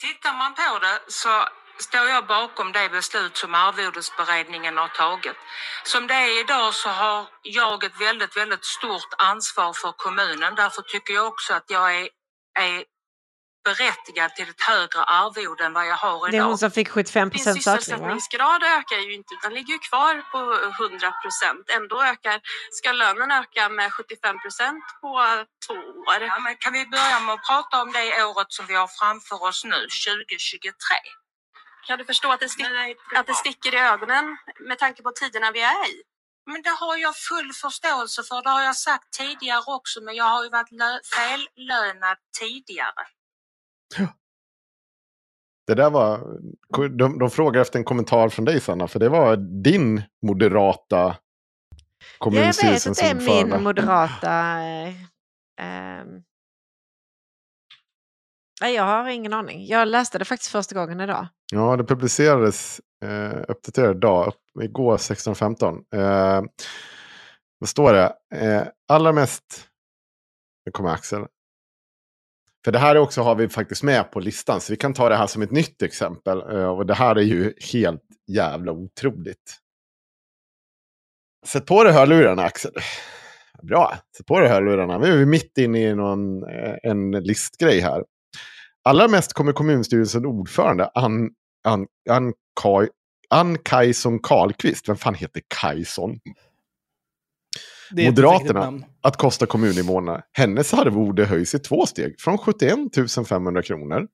Tittar 0.02 0.38
man 0.38 0.54
på 0.56 0.80
det 0.86 1.12
så 1.12 1.30
står 1.82 2.08
jag 2.10 2.28
bakom 2.28 2.72
det 2.72 2.90
beslut 2.90 3.38
som 3.38 3.56
arvodesberedningen 3.56 4.78
har 4.78 4.88
tagit. 4.88 5.38
Som 5.84 6.08
det 6.08 6.14
är 6.14 6.40
idag 6.44 6.74
så 6.74 6.90
har 6.90 7.28
jag 7.44 7.84
ett 7.84 8.02
väldigt, 8.02 8.38
väldigt 8.38 8.66
stort 8.66 9.14
ansvar 9.18 9.74
för 9.74 9.92
kommunen. 9.92 10.56
Därför 10.56 10.82
tycker 10.82 11.14
jag 11.14 11.28
också 11.28 11.54
att 11.54 11.66
jag 11.68 11.96
är, 11.96 12.10
är 12.60 12.84
berättigad 13.64 14.36
till 14.36 14.50
ett 14.50 14.62
högre 14.62 15.04
arvode 15.04 15.66
än 15.66 15.74
vad 15.74 15.88
jag 15.88 15.96
har 15.96 16.20
Det 16.32 16.36
är 16.38 16.40
idag. 16.40 16.48
hon 16.48 16.58
som 16.58 16.72
fick 16.72 16.90
75 16.90 17.30
Din 17.30 17.32
procents 17.32 17.68
ökning 17.68 17.76
va? 17.76 17.82
sysselsättningsgrad 17.82 18.64
ökar 18.64 18.98
ju 18.98 19.14
inte 19.14 19.34
utan 19.34 19.54
ligger 19.54 19.74
ju 19.74 19.80
kvar 19.80 20.14
på 20.32 20.40
100 20.84 21.12
procent. 21.24 21.70
Ändå 21.70 22.04
ökar, 22.04 22.42
ska 22.72 22.92
lönen 22.92 23.32
öka 23.32 23.70
med 23.70 23.94
75 23.94 24.40
procent 24.40 24.84
på 25.02 25.12
två 25.68 25.74
år. 25.74 26.22
Ja, 26.22 26.40
men 26.40 26.56
kan 26.58 26.74
vi 26.74 26.86
börja 26.86 27.20
med 27.20 27.34
att 27.36 27.46
prata 27.48 27.82
om 27.82 27.92
det 27.92 28.24
året 28.24 28.48
som 28.50 28.66
vi 28.66 28.76
har 28.76 28.90
framför 29.00 29.44
oss 29.50 29.64
nu, 29.66 29.82
2023? 30.08 31.21
Kan 31.88 31.98
du 31.98 32.06
förstå 32.06 32.32
att 32.32 32.40
det, 32.40 32.50
stick, 32.50 32.68
Nej, 32.70 32.96
att 33.16 33.28
det 33.28 33.34
sticker 33.34 33.76
i 33.76 33.78
ögonen 33.78 34.38
med 34.68 34.80
tanke 34.80 35.04
på 35.04 35.12
tiderna 35.12 35.52
vi 35.52 35.62
är 35.62 35.90
i? 35.90 36.04
Men 36.46 36.62
det 36.62 36.70
har 36.70 36.98
jag 36.98 37.16
full 37.16 37.52
förståelse 37.54 38.24
för. 38.24 38.44
Det 38.44 38.50
har 38.50 38.62
jag 38.62 38.76
sagt 38.76 39.14
tidigare 39.14 39.64
också, 39.68 40.02
men 40.02 40.16
jag 40.16 40.26
har 40.26 40.44
ju 40.44 40.50
varit 40.50 40.72
lö- 40.72 41.02
fellönad 41.16 42.18
tidigare. 42.40 43.04
Det 45.68 45.76
där 45.76 45.90
var, 45.90 46.40
de, 46.98 47.20
de 47.20 47.30
frågar 47.30 47.62
efter 47.62 47.80
en 47.80 47.86
kommentar 47.86 48.30
från 48.30 48.46
dig 48.46 48.60
Sanna, 48.60 48.88
för 48.88 49.00
det 49.00 49.10
var 49.10 49.36
din 49.64 50.04
moderata 50.22 51.16
Ja, 52.20 52.32
jag 52.34 52.72
vet 52.72 52.88
att 52.88 52.98
det 52.98 53.06
är 53.06 53.16
min 53.16 53.64
moderata... 53.64 54.60
Eh, 54.62 54.94
ehm, 55.62 56.24
Nej, 58.62 58.76
jag 58.76 58.84
har 58.84 59.10
ingen 59.10 59.34
aning. 59.34 59.66
Jag 59.66 59.88
läste 59.88 60.20
det 60.20 60.26
faktiskt 60.26 60.52
första 60.52 60.76
gången 60.76 61.02
idag. 61.02 61.28
Ja, 61.52 61.78
det 61.78 61.84
publicerades 61.84 62.82
eh, 63.04 63.44
uppdaterad 63.48 64.00
dag, 64.00 64.28
upp, 64.28 64.64
igår 64.64 64.98
16.15. 64.98 65.84
Eh, 65.96 66.44
vad 67.60 67.70
står 67.70 67.94
det? 67.94 68.14
Eh, 68.36 68.68
allra 68.88 69.12
mest... 69.12 69.68
Nu 70.66 70.72
kommer 70.72 70.90
Axel. 70.90 71.26
För 72.66 72.72
det 72.72 72.80
här 72.80 72.98
också 72.98 73.22
har 73.22 73.36
vi 73.36 73.50
faktiskt 73.50 73.84
med 73.84 74.12
på 74.12 74.20
listan, 74.20 74.62
så 74.62 74.74
vi 74.74 74.78
kan 74.78 74.94
ta 74.94 75.10
det 75.10 75.16
här 75.16 75.28
som 75.28 75.42
ett 75.42 75.52
nytt 75.52 75.82
exempel. 75.82 76.42
Eh, 76.42 76.68
och 76.68 76.86
det 76.86 76.94
här 76.94 77.16
är 77.16 77.22
ju 77.22 77.54
helt 77.74 78.04
jävla 78.28 78.72
otroligt. 78.72 79.58
Sätt 81.48 81.66
på 81.66 81.84
dig 81.84 81.94
hörlurarna 81.94 82.44
Axel. 82.44 82.72
Bra, 83.62 83.96
sätt 84.18 84.26
på 84.26 84.40
dig 84.40 84.50
hörlurarna. 84.50 84.98
Nu 84.98 85.14
är 85.14 85.18
vi 85.18 85.26
mitt 85.26 85.58
inne 85.58 85.90
i 85.90 85.96
någon, 85.96 86.44
eh, 86.44 86.76
en 86.84 87.12
listgrej 87.12 87.80
här. 87.80 88.04
Allra 88.84 89.08
mest 89.08 89.34
kommer 89.34 89.52
kommunstyrelsen 89.54 90.26
ordförande 90.26 90.90
Ann, 90.96 91.30
Ann, 91.64 91.88
Ann, 92.10 92.34
Kaj, 92.62 92.90
Ann 93.30 93.58
Kajson 93.58 94.20
Karlqvist. 94.20 94.90
Vem 94.90 94.96
fan 94.96 95.16
heter 95.16 95.42
Kajson? 95.48 96.20
Moderaterna 97.92 98.74
att 99.02 99.18
kosta 99.18 99.46
kommuninvånarna. 99.46 100.24
Hennes 100.34 100.74
arvode 100.74 101.26
höjs 101.26 101.56
i 101.56 101.60
två 101.60 101.86
steg. 101.86 102.20
Från 102.20 102.38
71 102.38 102.80
500 103.30 103.62
kronor 103.62 104.08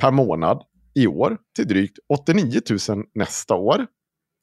per 0.00 0.10
månad 0.10 0.62
i 0.94 1.06
år 1.06 1.38
till 1.56 1.68
drygt 1.68 1.98
89 2.08 2.60
000 2.88 3.04
nästa 3.14 3.54
år. 3.54 3.86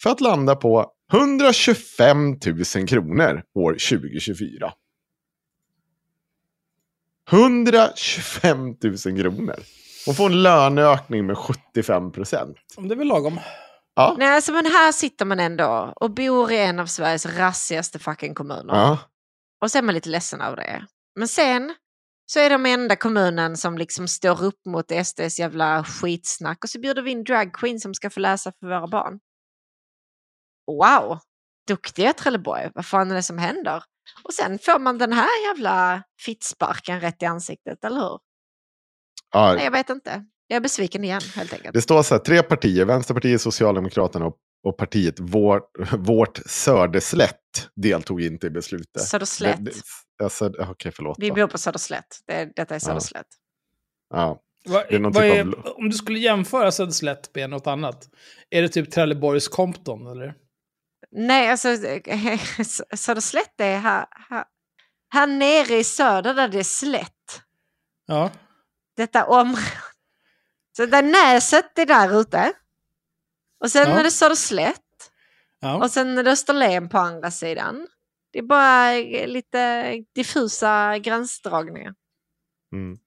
För 0.03 0.09
att 0.09 0.21
landa 0.21 0.55
på 0.55 0.91
125 1.13 2.37
000 2.75 2.87
kronor 2.87 3.43
år 3.55 3.71
2024. 3.71 4.73
125 7.31 8.75
000 8.83 8.97
kronor. 8.97 9.59
Hon 10.05 10.15
får 10.15 10.25
en 10.25 10.43
löneökning 10.43 11.25
med 11.25 11.37
75 11.37 12.11
procent. 12.11 12.57
Om 12.77 12.87
det 12.87 12.93
är 12.93 12.97
väl 12.97 13.07
lagom. 13.07 13.39
Ja. 13.95 14.15
Nej, 14.17 14.35
alltså, 14.35 14.51
men 14.51 14.65
här 14.65 14.91
sitter 14.91 15.25
man 15.25 15.39
ändå 15.39 15.93
och 15.95 16.11
bor 16.11 16.51
i 16.51 16.57
en 16.57 16.79
av 16.79 16.85
Sveriges 16.85 17.25
rassigaste 17.25 17.99
fucking 17.99 18.33
kommuner. 18.33 18.75
Ja. 18.75 18.97
Och 19.61 19.71
så 19.71 19.77
är 19.77 19.81
man 19.81 19.95
lite 19.95 20.09
ledsen 20.09 20.41
över 20.41 20.55
det. 20.55 20.85
Men 21.15 21.27
sen 21.27 21.75
så 22.25 22.39
är 22.39 22.49
de 22.49 22.65
enda 22.65 22.95
kommunen 22.95 23.57
som 23.57 23.77
liksom 23.77 24.07
står 24.07 24.43
upp 24.43 24.65
mot 24.65 24.91
SDs 25.05 25.39
jävla 25.39 25.83
skitsnack 25.83 26.63
och 26.63 26.69
så 26.69 26.79
bjuder 26.79 27.01
vi 27.01 27.11
in 27.11 27.23
drag 27.23 27.53
queen 27.53 27.79
som 27.79 27.93
ska 27.93 28.09
få 28.09 28.19
läsa 28.19 28.51
för 28.59 28.67
våra 28.67 28.87
barn. 28.87 29.19
Wow! 30.67 31.19
Duktiga 31.67 32.13
Trelleborg, 32.13 32.71
vad 32.75 32.85
fan 32.85 33.11
är 33.11 33.15
det 33.15 33.23
som 33.23 33.37
händer? 33.37 33.83
Och 34.23 34.33
sen 34.33 34.59
får 34.59 34.79
man 34.79 34.97
den 34.97 35.13
här 35.13 35.27
jävla 35.47 36.03
fittsparken 36.21 36.99
rätt 37.01 37.23
i 37.23 37.25
ansiktet, 37.25 37.83
eller 37.85 37.95
hur? 38.01 38.19
Ja, 39.31 39.53
Nej, 39.53 39.63
jag 39.63 39.71
vet 39.71 39.89
inte. 39.89 40.25
Jag 40.47 40.55
är 40.55 40.61
besviken 40.61 41.03
igen, 41.03 41.21
helt 41.35 41.53
enkelt. 41.53 41.73
Det 41.73 41.81
står 41.81 42.03
så 42.03 42.13
här, 42.15 42.19
tre 42.21 42.43
partier, 42.43 42.85
Vänsterpartiet, 42.85 43.41
Socialdemokraterna 43.41 44.25
och, 44.25 44.37
och 44.63 44.77
partiet 44.77 45.19
Vårt, 45.19 45.71
vårt 45.97 46.37
Söderslätt 46.45 47.69
deltog 47.75 48.21
inte 48.21 48.47
i 48.47 48.49
beslutet. 48.49 49.01
Söderslätt. 49.01 49.65
Det- 49.65 49.71
det- 49.71 50.23
Alltså, 50.23 50.51
Okej, 50.59 50.91
förlåt. 50.95 51.17
Vi 51.19 51.31
bor 51.31 51.47
på 51.47 51.57
Söderslätt. 51.57 52.19
Det, 52.27 52.51
detta 52.55 52.75
är 52.75 52.79
Söderslätt. 52.79 53.27
Ja. 54.09 54.41
Va, 54.65 54.83
någon 54.91 55.11
vad 55.11 55.23
typ 55.23 55.33
är, 55.33 55.41
av- 55.41 55.73
Om 55.77 55.89
du 55.89 55.95
skulle 55.95 56.19
jämföra 56.19 56.71
Söderslätt 56.71 57.35
med 57.35 57.49
något 57.49 57.67
annat, 57.67 58.09
är 58.49 58.61
det 58.61 58.69
typ 58.69 58.91
Trelleborgs 58.91 59.47
Compton 59.47 60.07
eller? 60.07 60.33
Nej, 61.11 61.49
alltså 61.51 61.67
Söderslätt 62.95 63.61
är 63.61 63.77
här, 63.79 64.05
här, 64.29 64.45
här 65.13 65.27
nere 65.27 65.75
i 65.77 65.83
söder 65.83 66.33
där 66.33 66.47
det 66.47 66.59
är 66.59 66.63
slätt. 66.63 67.41
Ja. 68.05 68.31
Detta 68.95 69.25
område. 69.25 69.61
Så 70.77 70.85
där 70.85 71.03
Näset 71.03 71.79
är 71.79 71.85
där 71.85 72.21
ute. 72.21 72.53
Och 73.59 73.71
sen 73.71 73.89
Ja. 73.89 73.99
är 73.99 74.03
det 74.03 74.11
Söderslätt. 74.11 75.11
ja. 75.59 75.75
Och 75.83 75.91
sen 75.91 76.17
är 76.17 76.23
det 76.23 76.31
Österlen 76.31 76.89
på 76.89 76.97
andra 76.97 77.31
sidan. 77.31 77.87
Det 78.31 78.39
är 78.39 78.43
bara 78.43 78.91
lite 79.27 79.91
diffusa 80.15 80.97
gränsdragningar. 80.97 81.93
Mm. 82.73 82.97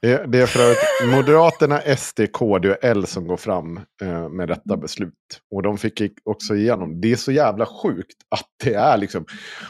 Det, 0.00 0.32
det 0.32 0.38
är 0.38 0.46
för 0.46 0.70
att 0.70 1.10
Moderaterna, 1.10 1.96
SD, 1.96 2.20
KD 2.32 2.70
och 2.70 2.76
L 2.82 3.06
som 3.06 3.26
går 3.26 3.36
fram 3.36 3.80
eh, 4.02 4.28
med 4.28 4.48
detta 4.48 4.76
beslut. 4.76 5.14
Och 5.54 5.62
de 5.62 5.78
fick 5.78 6.02
också 6.24 6.54
igenom. 6.54 7.00
Det 7.00 7.12
är 7.12 7.16
så 7.16 7.32
jävla 7.32 7.66
sjukt 7.66 8.16
att 8.28 8.46
det 8.64 8.74
är 8.74 8.96
liksom. 8.96 9.24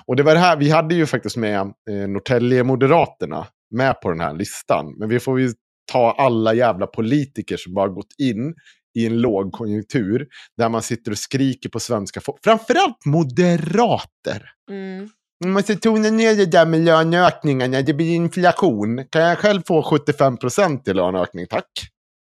Och 0.06 0.16
det 0.16 0.22
var 0.22 0.34
det 0.34 0.40
här, 0.40 0.56
vi 0.56 0.70
hade 0.70 0.94
ju 0.94 1.06
faktiskt 1.06 1.36
med 1.36 1.60
eh, 1.60 2.08
Norrtälje-Moderaterna 2.08 3.46
med 3.70 4.00
på 4.00 4.10
den 4.10 4.20
här 4.20 4.34
listan. 4.34 4.94
Men 4.98 5.08
vi 5.08 5.20
får 5.20 5.40
ju 5.40 5.52
ta 5.92 6.16
alla 6.18 6.54
jävla 6.54 6.86
politiker 6.86 7.56
som 7.56 7.74
bara 7.74 7.88
gått 7.88 8.14
in 8.18 8.54
i 8.98 9.06
en 9.06 9.20
lågkonjunktur. 9.20 10.26
Där 10.56 10.68
man 10.68 10.82
sitter 10.82 11.10
och 11.10 11.18
skriker 11.18 11.68
på 11.68 11.80
svenska 11.80 12.20
folk. 12.20 12.40
Framförallt 12.44 13.04
moderater. 13.04 14.50
Mm. 14.70 15.08
Man 15.42 15.52
måste 15.52 15.76
tona 15.76 16.10
ner 16.10 16.34
det 16.36 16.46
där 16.46 16.66
med 16.66 16.80
löneökningarna. 16.80 17.82
Det 17.82 17.94
blir 17.94 18.14
inflation. 18.14 19.04
Kan 19.10 19.22
jag 19.22 19.38
själv 19.38 19.62
få 19.66 19.82
75 19.82 20.36
procent 20.36 20.88
i 20.88 20.94
löneökning, 20.94 21.46
tack? 21.46 21.66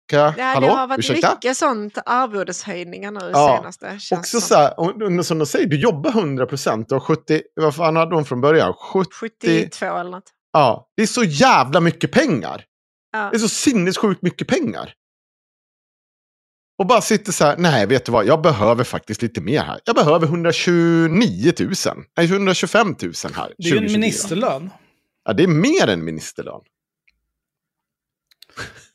Kan 0.10 0.20
jag, 0.20 0.34
Ja, 0.38 0.44
hallå? 0.44 0.68
det 0.68 0.74
har 0.74 0.88
varit 0.88 1.00
Ursäkta? 1.00 1.32
mycket 1.34 1.58
sånt 1.58 1.98
arvodeshöjningar 2.06 3.12
nu 3.12 3.20
Ja, 3.34 3.58
senaste. 3.60 4.00
Också 4.18 4.40
som. 4.40 4.42
så 4.42 4.56
här, 4.56 4.80
och- 4.80 5.02
och 5.20 5.26
som 5.26 5.40
de 5.40 5.46
säger, 5.46 5.66
du 5.68 5.80
jobbar 5.80 6.12
100 6.12 6.46
procent 6.46 6.92
och 6.92 7.04
70, 7.04 7.42
vad 7.56 7.76
fan 7.76 7.96
hade 7.96 8.12
de 8.16 8.26
från 8.26 8.42
början? 8.42 8.74
70, 8.74 9.10
72 9.20 9.86
eller 9.86 10.12
något. 10.12 10.30
ja, 10.54 10.88
det 10.98 11.04
är 11.04 11.08
så 11.08 11.24
jävla 11.24 11.80
mycket 11.80 12.12
pengar. 12.12 12.64
Ja. 13.14 13.30
Det 13.32 13.38
är 13.38 13.40
så 13.40 13.50
sinnessjukt 13.50 14.22
mycket 14.22 14.48
pengar. 14.48 14.94
Och 16.82 16.88
bara 16.88 17.02
sitter 17.02 17.32
så 17.32 17.46
här, 17.46 17.58
nej 17.58 17.86
vet 17.86 18.06
du 18.06 18.12
vad, 18.12 18.26
jag 18.26 18.42
behöver 18.42 18.84
faktiskt 18.84 19.22
lite 19.22 19.42
mer 19.42 19.62
här. 19.62 19.80
Jag 19.86 19.96
behöver 19.96 20.28
129 20.28 21.54
000, 21.60 21.74
nej 22.18 22.26
125 22.26 22.88
000 22.88 23.14
här. 23.36 23.54
Det 23.58 23.68
är 23.68 23.72
ju 23.72 23.78
en 23.78 23.84
2024. 23.84 24.00
ministerlön. 24.00 24.70
Ja, 25.26 25.34
det 25.34 25.44
är 25.44 25.48
mer 25.48 25.88
än 25.88 26.06
ministerlön. 26.06 26.62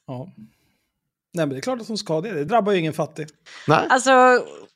Ja. 0.06 0.32
Nej, 1.36 1.46
men 1.46 1.48
det 1.48 1.56
är 1.56 1.60
klart 1.60 1.80
att 1.80 1.88
hon 1.88 1.98
ska 1.98 2.20
det. 2.20 2.32
Det 2.32 2.44
drabbar 2.44 2.72
ju 2.72 2.78
ingen 2.78 2.92
fattig. 2.92 3.26
Nej. 3.68 3.86
Alltså, 3.90 4.10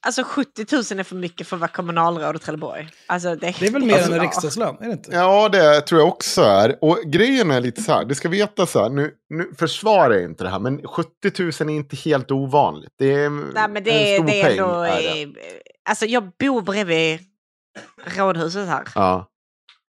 alltså 0.07 0.23
70 0.25 0.67
000 0.73 1.01
är 1.01 1.03
för 1.03 1.17
mycket 1.17 1.47
för 1.47 1.57
att 1.57 1.61
vara 1.61 1.71
kommunalråd 1.71 2.37
i 2.37 2.39
Trelleborg. 2.39 2.89
Alltså, 3.07 3.35
det, 3.35 3.55
Det 3.61 3.67
är 3.67 3.71
väl 3.71 3.85
mer 3.85 3.95
Alltså, 3.95 4.09
än 4.09 4.13
en 4.13 4.19
ja. 4.19 4.25
riksdagslön? 4.25 4.77
Är 4.81 4.87
det 4.87 4.93
inte? 4.93 5.11
Ja, 5.13 5.49
det 5.49 5.81
tror 5.81 6.01
jag 6.01 6.09
också 6.09 6.43
är. 6.43 6.79
Och 6.85 6.99
grejen 7.07 7.51
är 7.51 7.61
lite 7.61 7.83
så 7.83 7.93
här, 7.93 8.05
det 8.05 8.15
ska 8.15 8.29
veta 8.29 8.67
så 8.67 8.83
här, 8.83 8.91
nu, 8.91 9.15
nu 9.31 9.55
försvarar 9.59 10.15
jag 10.15 10.25
inte 10.25 10.45
det 10.45 10.51
här, 10.51 10.59
men 10.59 10.83
70 10.89 11.11
000 11.39 11.49
är 11.49 11.69
inte 11.77 11.97
helt 11.97 12.31
ovanligt. 12.31 12.93
Det 12.99 13.13
är 13.15 13.31
Nej, 13.31 13.69
men 13.69 13.77
en 13.77 13.85
det, 13.85 14.15
stor 14.17 14.27
det 14.27 14.41
är 14.41 14.45
peng. 14.49 14.59
ändå... 14.59 14.81
är 14.83 15.27
det. 15.27 15.33
Alltså, 15.89 16.07
jag 16.07 16.31
bor 16.39 16.63
bredvid 16.63 17.21
rådhuset 18.17 18.69
här. 18.69 18.85
Ja. 18.95 19.27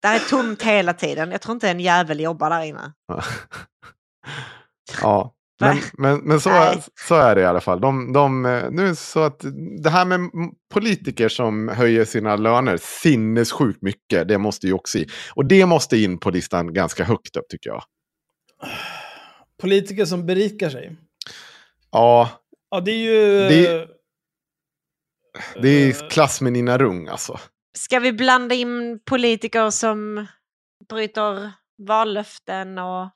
Där 0.02 0.16
är 0.16 0.20
tomt 0.30 0.62
hela 0.62 0.94
tiden. 0.94 1.32
Jag 1.32 1.42
tror 1.42 1.54
inte 1.54 1.70
en 1.70 1.80
jävel 1.80 2.20
jobbar 2.20 2.50
där 2.50 2.62
inne. 2.64 2.92
Ja. 5.02 5.34
Men, 5.62 5.78
men, 5.94 6.20
men 6.20 6.40
så, 6.42 6.74
så 7.08 7.16
är 7.16 7.36
det 7.36 7.42
i 7.42 7.46
alla 7.46 7.62
fall. 7.62 7.82
De, 7.82 8.14
de, 8.14 8.46
eh, 8.46 8.64
nu 8.72 8.96
så 8.96 9.20
att 9.20 9.40
det 9.84 9.90
här 9.90 10.06
med 10.06 10.20
politiker 10.74 11.30
som 11.30 11.68
höjer 11.68 12.06
sina 12.06 12.36
löner 12.36 12.78
sinnessjukt 12.82 13.82
mycket, 13.82 14.28
det 14.28 14.38
måste 14.38 14.68
ju 14.68 14.74
också 14.74 14.98
i. 14.98 15.08
Och 15.36 15.46
det 15.46 15.66
måste 15.66 15.98
in 15.98 16.18
på 16.20 16.30
listan 16.30 16.74
ganska 16.74 17.04
högt 17.04 17.36
upp 17.36 17.50
tycker 17.50 17.70
jag. 17.70 17.84
Politiker 19.62 20.06
som 20.06 20.26
berikar 20.26 20.70
sig. 20.70 20.96
Ja, 21.92 22.30
Ja, 22.74 22.80
det 22.80 22.92
är 22.92 22.96
ju... 22.96 23.40
Det- 23.50 23.88
det 25.62 25.84
Eh. 25.84 25.90
är 25.90 26.10
klass 26.10 26.42
med 26.42 26.54
Nina 26.54 26.78
Rung 26.78 27.08
alltså. 27.08 27.40
Ska 27.78 28.00
vi 28.00 28.14
blanda 28.14 28.56
in 28.56 29.00
politiker 29.06 29.70
som 29.70 30.26
bryter 30.90 31.52
vallöften 31.88 32.78
och... 32.78 33.10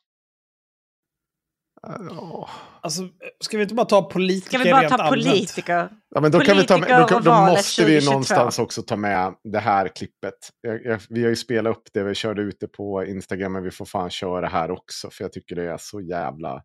Ja. 1.87 2.49
Alltså, 2.81 3.09
ska 3.39 3.57
vi 3.57 3.63
inte 3.63 3.75
bara 3.75 3.85
ta 3.85 4.09
politiker 4.09 4.59
Ska 4.59 4.63
vi 4.63 4.71
bara 4.71 4.89
ta 4.89 4.95
allmänt? 4.95 5.25
politiker? 5.25 5.89
Ja, 6.15 6.21
men 6.21 6.31
då, 6.31 6.39
kan 6.39 6.57
vi 6.57 6.65
ta 6.65 6.77
med, 6.77 6.89
Politiker 6.89 7.15
då, 7.15 7.31
då 7.31 7.41
måste 7.41 7.81
vi 7.81 7.85
2022. 7.85 8.11
någonstans 8.11 8.59
också 8.59 8.81
ta 8.81 8.95
med 8.95 9.33
det 9.43 9.59
här 9.59 9.87
klippet. 9.87 10.33
Jag, 10.61 10.85
jag, 10.85 11.01
vi 11.09 11.21
har 11.21 11.29
ju 11.29 11.35
spelat 11.35 11.77
upp 11.77 11.83
det, 11.93 12.03
vi 12.03 12.15
körde 12.15 12.41
ut 12.41 12.57
det 12.59 12.67
på 12.67 13.05
Instagram, 13.05 13.53
men 13.53 13.63
vi 13.63 13.71
får 13.71 13.85
fan 13.85 14.09
köra 14.09 14.41
det 14.41 14.47
här 14.47 14.71
också. 14.71 15.09
För 15.09 15.23
jag 15.23 15.33
tycker 15.33 15.55
det 15.55 15.71
är 15.71 15.77
så 15.77 16.01
jävla 16.01 16.63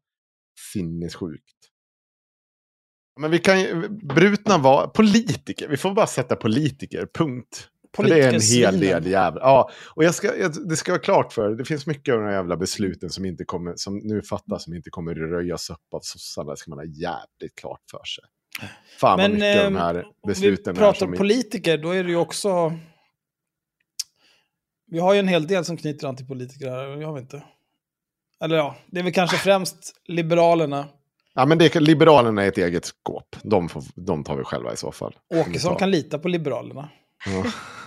sinnessjukt. 0.72 1.56
Men 3.20 3.30
vi 3.30 3.38
kan 3.38 3.60
ju, 3.60 3.88
brutna 3.88 4.58
var 4.58 4.86
politiker, 4.86 5.68
vi 5.68 5.76
får 5.76 5.92
bara 5.92 6.06
sätta 6.06 6.36
politiker, 6.36 7.08
punkt. 7.14 7.68
För 7.96 8.02
det 8.02 8.20
är 8.20 8.34
en 8.34 8.40
hel 8.40 8.80
del 8.80 9.06
jävla... 9.06 9.40
Ja, 9.40 9.70
och 9.94 10.04
jag 10.04 10.14
ska, 10.14 10.36
jag, 10.36 10.68
det 10.68 10.76
ska 10.76 10.92
vara 10.92 11.02
klart 11.02 11.32
för 11.32 11.50
det 11.50 11.64
finns 11.64 11.86
mycket 11.86 12.14
av 12.14 12.20
de 12.20 12.26
här 12.26 12.32
jävla 12.32 12.56
besluten 12.56 13.10
som, 13.10 13.24
inte 13.24 13.44
kommer, 13.44 13.72
som 13.76 13.98
nu 13.98 14.22
fattas 14.22 14.64
som 14.64 14.74
inte 14.74 14.90
kommer 14.90 15.14
röjas 15.14 15.70
upp 15.70 15.94
av 15.94 16.00
sossarna. 16.02 16.50
Det 16.50 16.56
ska 16.56 16.70
man 16.70 16.78
ha 16.78 16.84
jävligt 16.84 17.54
klart 17.54 17.80
för 17.90 18.04
sig. 18.04 18.24
Fan 18.98 19.18
vad 19.18 19.30
Men 19.30 19.32
mycket 19.32 19.58
av 19.58 19.64
eh, 19.64 19.70
de 19.70 19.76
här 19.76 19.94
om 19.94 20.12
vi 20.22 20.28
besluten 20.28 20.76
är 20.76 20.78
pratar 20.78 20.98
som... 20.98 21.12
politiker, 21.12 21.78
då 21.78 21.90
är 21.90 22.04
det 22.04 22.10
ju 22.10 22.16
också... 22.16 22.78
Vi 24.86 24.98
har 24.98 25.14
ju 25.14 25.20
en 25.20 25.28
hel 25.28 25.46
del 25.46 25.64
som 25.64 25.76
knyter 25.76 26.06
an 26.06 26.16
till 26.16 26.26
politiker 26.26 26.70
här, 26.70 27.04
har 27.04 27.12
vi 27.12 27.20
inte? 27.20 27.42
Eller 28.44 28.56
ja, 28.56 28.76
det 28.86 28.98
är 28.98 29.04
väl 29.04 29.12
kanske 29.12 29.36
främst 29.36 29.94
Liberalerna. 30.04 30.88
Ja, 31.34 31.46
men 31.46 31.58
det, 31.58 31.80
Liberalerna 31.80 32.42
är 32.42 32.48
ett 32.48 32.58
eget 32.58 32.84
skåp. 32.84 33.36
De, 33.42 33.68
får, 33.68 33.82
de 33.94 34.24
tar 34.24 34.36
vi 34.36 34.44
själva 34.44 34.72
i 34.72 34.76
så 34.76 34.92
fall. 34.92 35.14
Åkesson 35.34 35.76
kan 35.76 35.90
lita 35.90 36.18
på 36.18 36.28
Liberalerna. 36.28 36.88
Ja. 37.26 37.44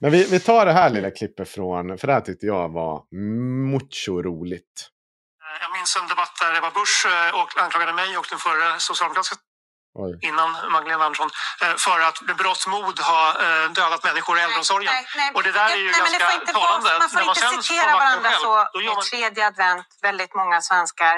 Men 0.00 0.10
vi, 0.10 0.24
vi 0.24 0.40
tar 0.40 0.66
det 0.66 0.72
här 0.72 0.90
lilla 0.90 1.10
klippet 1.10 1.48
från, 1.54 1.98
för 1.98 2.06
det 2.06 2.12
här 2.12 2.20
tyckte 2.20 2.46
jag 2.46 2.68
var 2.72 2.94
mucho 3.72 4.22
roligt. 4.22 4.74
Jag 5.64 5.72
minns 5.76 5.96
en 6.00 6.08
debatt 6.08 6.34
där 6.40 6.58
Ebba 6.58 6.70
Busch 6.70 7.06
eh, 7.06 7.62
anklagade 7.64 7.92
mig 7.92 8.16
och 8.18 8.26
den 8.30 8.38
förra 8.38 8.78
socialdemokratiska 8.78 9.36
Oj. 10.04 10.12
innan 10.28 10.50
Magdalena 10.74 11.04
Andersson 11.04 11.30
eh, 11.62 11.74
för 11.86 11.98
att 12.08 12.22
med 12.28 12.36
berått 12.36 12.66
mod 12.74 12.96
ha 13.12 13.22
eh, 13.44 13.66
dödat 13.78 14.04
människor 14.08 14.38
i 14.38 14.40
äldreomsorgen. 14.44 14.92
Nej, 14.94 15.06
nej, 15.16 15.30
och 15.34 15.42
det 15.42 15.52
där 15.52 15.68
är 15.76 15.76
ju 15.76 15.90
nej, 15.90 16.00
ganska 16.00 16.24
får 16.26 16.40
inte 16.40 16.52
talande. 16.52 16.88
vara- 16.88 16.98
Man 16.98 17.08
får 17.10 17.18
När 17.20 17.52
inte 17.52 17.62
citera 17.62 17.92
varandra 18.02 18.30
själv, 18.30 18.42
så. 18.42 18.54
man- 18.94 19.04
Tredje 19.10 19.46
advent, 19.46 19.86
väldigt 20.02 20.34
många 20.34 20.60
svenskar 20.68 21.16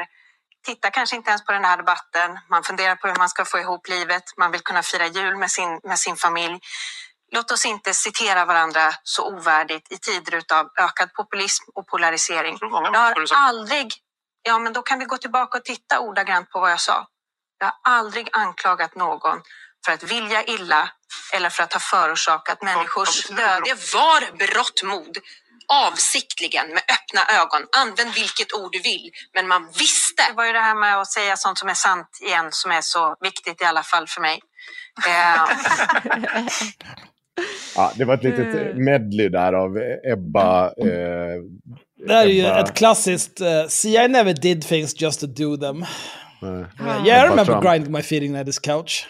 tittar 0.68 0.90
kanske 0.90 1.16
inte 1.16 1.28
ens 1.30 1.44
på 1.44 1.52
den 1.52 1.64
här 1.64 1.76
debatten. 1.76 2.38
Man 2.50 2.62
funderar 2.62 2.96
på 2.96 3.08
hur 3.08 3.16
man 3.16 3.28
ska 3.28 3.44
få 3.44 3.58
ihop 3.58 3.88
livet. 3.88 4.22
Man 4.36 4.50
vill 4.52 4.60
kunna 4.60 4.82
fira 4.82 5.06
jul 5.06 5.36
med 5.36 5.50
sin, 5.50 5.80
med 5.90 5.98
sin 5.98 6.16
familj. 6.16 6.58
Låt 7.34 7.50
oss 7.50 7.64
inte 7.66 7.94
citera 7.94 8.44
varandra 8.44 8.94
så 9.02 9.34
ovärdigt 9.34 9.92
i 9.92 9.98
tider 9.98 10.42
av 10.54 10.70
ökad 10.80 11.14
populism 11.14 11.64
och 11.74 11.86
polarisering. 11.86 12.58
Jag 12.60 13.00
har 13.00 13.26
aldrig, 13.36 13.92
ja 14.42 14.58
men 14.58 14.72
då 14.72 14.82
kan 14.82 14.98
vi 14.98 15.04
gå 15.04 15.16
tillbaka 15.18 15.58
och 15.58 15.64
titta 15.64 16.00
ordagrant 16.00 16.50
på 16.50 16.60
vad 16.60 16.70
jag 16.70 16.80
sa. 16.80 17.06
Jag 17.58 17.66
har 17.66 17.74
aldrig 17.98 18.28
anklagat 18.32 18.94
någon 18.96 19.42
för 19.86 19.92
att 19.92 20.02
vilja 20.02 20.44
illa 20.44 20.90
eller 21.34 21.50
för 21.50 21.62
att 21.62 21.72
ha 21.72 21.80
förorsakat 21.80 22.62
människors 22.62 23.26
död. 23.28 23.62
Det 23.64 23.94
var 23.94 24.36
berått 24.38 24.82
mod. 24.84 25.18
Avsiktligen, 25.68 26.68
med 26.68 26.82
öppna 26.92 27.40
ögon. 27.42 27.62
Använd 27.76 28.14
vilket 28.14 28.52
ord 28.52 28.72
du 28.72 28.78
vill. 28.80 29.10
Men 29.34 29.48
man 29.48 29.72
visste. 29.78 30.24
Det 30.28 30.34
var 30.34 30.44
ju 30.44 30.52
det 30.52 30.60
här 30.60 30.74
med 30.74 30.98
att 31.00 31.12
säga 31.12 31.36
sånt 31.36 31.58
som 31.58 31.68
är 31.68 31.74
sant 31.74 32.18
igen 32.22 32.52
som 32.52 32.72
är 32.72 32.80
så 32.82 33.16
viktigt 33.20 33.62
i 33.62 33.64
alla 33.64 33.82
fall 33.82 34.08
för 34.08 34.20
mig. 34.20 34.40
Eh, 37.38 37.44
Ja, 37.76 37.92
det 37.96 38.04
var 38.04 38.14
ett 38.14 38.24
litet 38.24 38.54
Mm. 38.54 38.84
medley 38.84 39.28
där 39.28 39.52
av 39.52 39.78
Ebba. 40.12 40.66
Eh, 40.66 40.86
Det 42.06 42.12
här 42.12 42.26
är 42.26 42.30
ju 42.30 42.42
Ebba- 42.42 42.60
ett 42.64 42.74
klassiskt 42.74 43.40
uh, 43.40 43.68
“See 43.68 44.04
I 44.04 44.08
never 44.08 44.32
did 44.34 44.62
things 44.62 45.00
just 45.00 45.20
to 45.20 45.26
do 45.26 45.56
them”. 45.56 45.82
eh, 45.82 46.48
Uh, 46.48 46.64
Ebba 46.80 47.06
yeah, 47.06 47.20
I 47.20 47.28
remember 47.28 47.44
Trump. 47.44 47.62
grinding 47.64 47.92
my 47.92 48.02
feet 48.02 48.22
in 48.22 48.44
this 48.44 48.58
couch. 48.58 49.06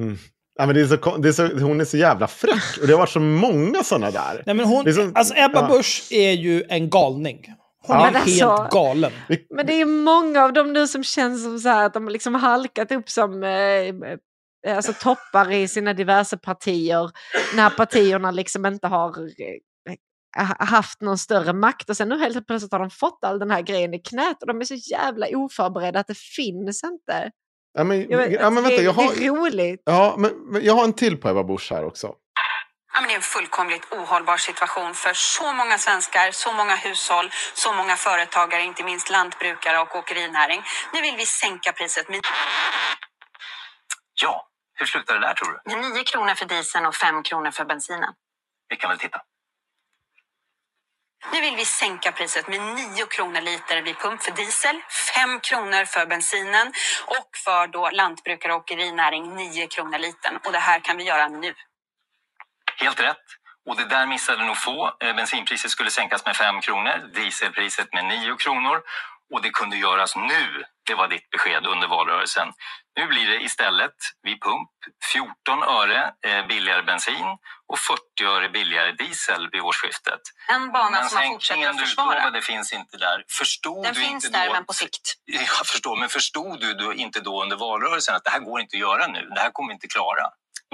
Mm. 0.00 0.16
Ja, 0.58 0.66
men 0.66 0.74
det 0.74 0.80
är 0.80 0.86
så, 0.86 1.16
det 1.16 1.28
är 1.28 1.32
så, 1.32 1.46
hon 1.46 1.80
är 1.80 1.84
så 1.84 1.96
jävla 1.96 2.26
fräck. 2.26 2.78
Och 2.80 2.86
det 2.86 2.92
har 2.92 2.98
varit 3.00 3.10
så 3.10 3.20
många 3.20 3.82
sådana 3.82 4.10
där. 4.10 4.42
Nej, 4.46 4.54
men 4.54 4.66
hon, 4.66 4.94
så- 4.94 5.10
alltså 5.14 5.34
Ebba 5.36 5.60
ja. 5.60 5.68
Busch 5.68 6.08
är 6.10 6.30
ju 6.32 6.64
en 6.68 6.90
galning. 6.90 7.46
Hon 7.86 7.96
Ja. 7.96 8.06
är 8.08 8.12
Men 8.12 8.22
helt 8.22 8.42
alltså- 8.42 8.78
galen. 8.78 9.12
Men 9.54 9.66
det 9.66 9.80
är 9.80 9.84
många 9.86 10.44
av 10.44 10.52
dem 10.52 10.72
nu 10.72 10.86
som 10.86 11.04
känns 11.04 11.44
som 11.44 11.58
så 11.58 11.68
här 11.68 11.86
att 11.86 11.94
de 11.94 12.04
har 12.04 12.10
liksom 12.10 12.34
halkat 12.34 12.92
upp 12.92 13.08
som 13.10 13.42
eh, 13.44 13.48
alltså 14.74 14.92
toppar 14.92 15.52
i 15.52 15.68
sina 15.68 15.92
diverse 15.94 16.36
partier. 16.38 17.10
När 17.54 17.70
partierna 17.70 18.30
liksom 18.30 18.66
inte 18.66 18.86
har 18.86 19.08
eh, 19.18 20.44
ha- 20.46 20.64
haft 20.66 21.00
någon 21.00 21.18
större 21.18 21.52
makt. 21.52 21.90
Och 21.90 21.96
sen 21.96 22.08
nu 22.08 22.18
helt 22.18 22.46
plötsligt 22.46 22.72
har 22.72 22.78
de 22.78 22.90
fått 22.90 23.18
all 23.24 23.38
den 23.38 23.50
här 23.50 23.62
grejen 23.62 23.94
i 23.94 23.98
knät 23.98 24.36
och 24.40 24.46
de 24.46 24.60
är 24.60 24.64
så 24.64 24.74
jävla 24.74 25.26
oförberedda 25.32 26.00
att 26.00 26.06
det 26.06 26.18
finns 26.18 26.84
inte. 26.84 27.30
Ja, 27.78 27.84
men, 27.84 28.10
Jag 28.10 28.32
ja, 28.32 28.50
men 28.50 28.62
vänta, 28.62 28.76
det, 28.76 28.82
jag 28.82 28.92
har, 28.92 29.14
det 29.14 29.26
är 29.26 29.30
roligt. 29.30 29.82
ja, 29.84 30.14
men, 30.18 30.30
men 30.52 30.64
jag 30.64 30.74
har 30.74 30.84
en 30.84 30.92
till 30.92 31.16
på 31.20 31.28
Ebba 31.28 31.44
Busch 31.44 31.72
här 31.72 31.84
också. 31.84 32.06
Ja, 32.94 33.00
men 33.00 33.08
det 33.08 33.14
är 33.14 33.16
en 33.16 33.22
fullkomligt 33.22 33.92
ohållbar 33.92 34.36
situation 34.36 34.94
för 34.94 35.12
så 35.14 35.52
många 35.52 35.78
svenskar, 35.78 36.30
så 36.32 36.52
många 36.52 36.76
hushåll, 36.76 37.30
så 37.54 37.72
många 37.72 37.96
företagare, 37.96 38.62
inte 38.62 38.84
minst 38.84 39.10
lantbrukare 39.10 39.78
och 39.78 39.96
åkerinäring. 39.96 40.60
Nu 40.92 41.00
vill 41.02 41.16
vi 41.16 41.26
sänka 41.26 41.72
priset 41.72 42.08
med, 42.08 42.20
Ja, 44.22 44.46
hur 44.76 44.86
slutar 44.86 45.14
det 45.14 45.20
där 45.20 45.34
tror 45.34 45.62
du? 45.64 45.76
med 45.76 45.92
9 45.92 46.04
kronor 46.04 46.34
för 46.34 46.46
dieseln 46.46 46.86
och 46.86 46.94
5 46.96 47.22
kronor 47.22 47.50
för 47.50 47.64
bensinen. 47.64 48.14
Vi 48.68 48.76
kan 48.76 48.90
väl 48.90 48.98
titta. 48.98 49.22
nu 51.32 51.40
vill 51.40 51.56
vi 51.56 51.64
sänka 51.64 52.12
priset 52.12 52.48
med 52.48 52.60
9 52.60 53.06
kronor 53.06 53.40
liter 53.40 53.82
vid 53.82 53.98
pump 53.98 54.22
för 54.22 54.32
diesel, 54.32 54.80
5 55.14 55.40
kronor 55.40 55.84
för 55.84 56.06
bensinen 56.06 56.72
och 57.06 57.30
för 57.44 57.66
då 57.66 57.90
lantbrukare 57.90 58.52
och 58.54 58.58
åkerinäring 58.60 59.34
9 59.36 59.66
kronor 59.66 59.98
litern. 59.98 60.36
Och 60.44 60.52
det 60.52 60.58
här 60.58 60.80
kan 60.80 60.96
vi 60.96 61.04
göra 61.04 61.28
nu. 61.28 61.54
Helt 62.76 63.00
rätt. 63.00 63.26
Och 63.66 63.76
det 63.76 63.84
där 63.84 64.06
missade 64.06 64.44
nog 64.44 64.56
få. 64.56 64.96
Eh, 65.00 65.16
Bensinpriset 65.16 65.70
skulle 65.70 65.90
sänkas 65.90 66.26
med 66.26 66.36
5 66.36 66.60
kronor, 66.60 67.10
dieselpriset 67.14 67.92
med 67.94 68.04
9 68.04 68.36
kronor. 68.36 68.82
Och 69.34 69.42
det 69.42 69.50
kunde 69.50 69.76
göras 69.76 70.16
nu. 70.16 70.64
Det 70.86 70.94
var 70.94 71.08
ditt 71.08 71.30
besked 71.30 71.66
under 71.66 71.88
valrörelsen. 71.88 72.48
Nu 72.98 73.06
blir 73.06 73.26
det 73.26 73.40
istället 73.42 73.94
vid 74.22 74.40
pump 74.42 74.70
14 75.12 75.62
öre 75.62 76.12
eh, 76.26 76.46
billigare 76.46 76.82
bensin 76.82 77.26
och 77.66 77.78
40 77.78 78.24
öre 78.24 78.48
billigare 78.48 78.92
diesel 78.92 79.48
vid 79.52 79.60
årsskiftet. 79.60 80.20
En 80.48 80.72
bana 80.72 80.90
Men 80.90 81.08
som 81.08 81.18
man 81.18 81.28
fortsätter 81.28 81.54
sänkningen 81.54 81.70
att 81.70 81.80
försvara. 81.80 82.16
utlovade 82.16 82.42
finns 82.42 82.72
inte 82.72 82.96
där. 82.96 83.24
Förstod 83.38 83.84
Den 83.84 83.94
du 83.94 84.00
finns 84.00 84.24
inte 84.24 84.38
där, 84.38 84.46
då... 84.46 84.52
men 84.52 84.64
på 84.64 84.72
sikt. 84.72 85.14
Jag 85.24 85.66
förstår, 85.66 85.96
men 85.96 86.08
förstod 86.08 86.60
du 86.60 86.74
då 86.74 86.94
inte 86.94 87.20
då 87.20 87.42
under 87.42 87.56
valrörelsen 87.56 88.14
att 88.14 88.24
det 88.24 88.30
här 88.30 88.40
går 88.40 88.60
inte 88.60 88.76
att 88.76 88.80
göra 88.80 89.06
nu? 89.06 89.28
Det 89.34 89.40
här 89.40 89.50
kommer 89.50 89.68
vi 89.68 89.74
inte 89.74 89.88
klara. 89.88 90.24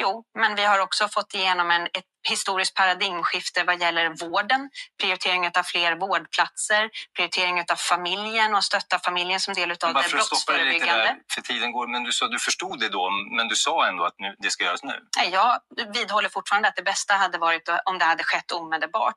Jo, 0.00 0.24
men 0.38 0.54
vi 0.54 0.64
har 0.64 0.78
också 0.78 1.08
fått 1.08 1.34
igenom 1.34 1.70
en, 1.70 1.82
ett 1.82 2.04
historiskt 2.28 2.74
paradigmskifte 2.74 3.64
vad 3.64 3.80
gäller 3.80 4.08
vården. 4.08 4.70
Prioritering 5.00 5.46
av 5.46 5.62
fler 5.62 5.96
vårdplatser, 5.96 6.90
prioritering 7.16 7.60
av 7.60 7.76
familjen 7.76 8.54
och 8.54 8.64
stötta 8.64 8.98
familjen 8.98 9.40
som 9.40 9.54
del 9.54 9.70
av 9.70 9.76
det 9.94 10.10
brottsförebyggande. 10.12 11.04
där, 11.04 11.16
för 11.34 11.40
tiden 11.40 11.72
går, 11.72 11.86
men 11.86 12.04
du 12.04 12.12
sa 12.12 12.28
du 12.28 12.38
förstod 12.38 12.80
det 12.80 12.88
då, 12.88 13.10
men 13.36 13.48
du 13.48 13.56
sa 13.56 13.88
ändå 13.88 14.04
att 14.04 14.14
nu, 14.18 14.34
det 14.38 14.50
ska 14.50 14.64
göras 14.64 14.82
nu. 14.82 15.00
Nej, 15.16 15.30
jag 15.30 15.58
vidhåller 15.94 16.28
fortfarande 16.28 16.68
att 16.68 16.76
det 16.76 16.82
bästa 16.82 17.14
hade 17.14 17.38
varit 17.38 17.68
om 17.84 17.98
det 17.98 18.04
hade 18.04 18.24
skett 18.24 18.52
omedelbart. 18.52 19.16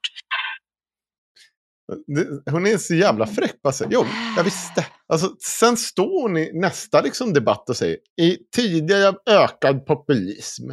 Hon 2.51 2.67
är 2.67 2.77
så 2.77 2.95
jävla 2.95 3.27
fräck. 3.27 3.61
Bara 3.61 3.73
säger, 3.73 3.91
jo, 3.91 4.05
jag 4.37 4.43
visste. 4.43 4.85
Alltså, 5.07 5.35
sen 5.39 5.77
står 5.77 6.21
hon 6.21 6.37
i 6.37 6.51
nästa 6.53 7.01
liksom, 7.01 7.33
debatt 7.33 7.69
och 7.69 7.77
säger 7.77 7.97
i 8.21 8.37
tidigare 8.55 9.15
ökad 9.29 9.85
populism. 9.85 10.71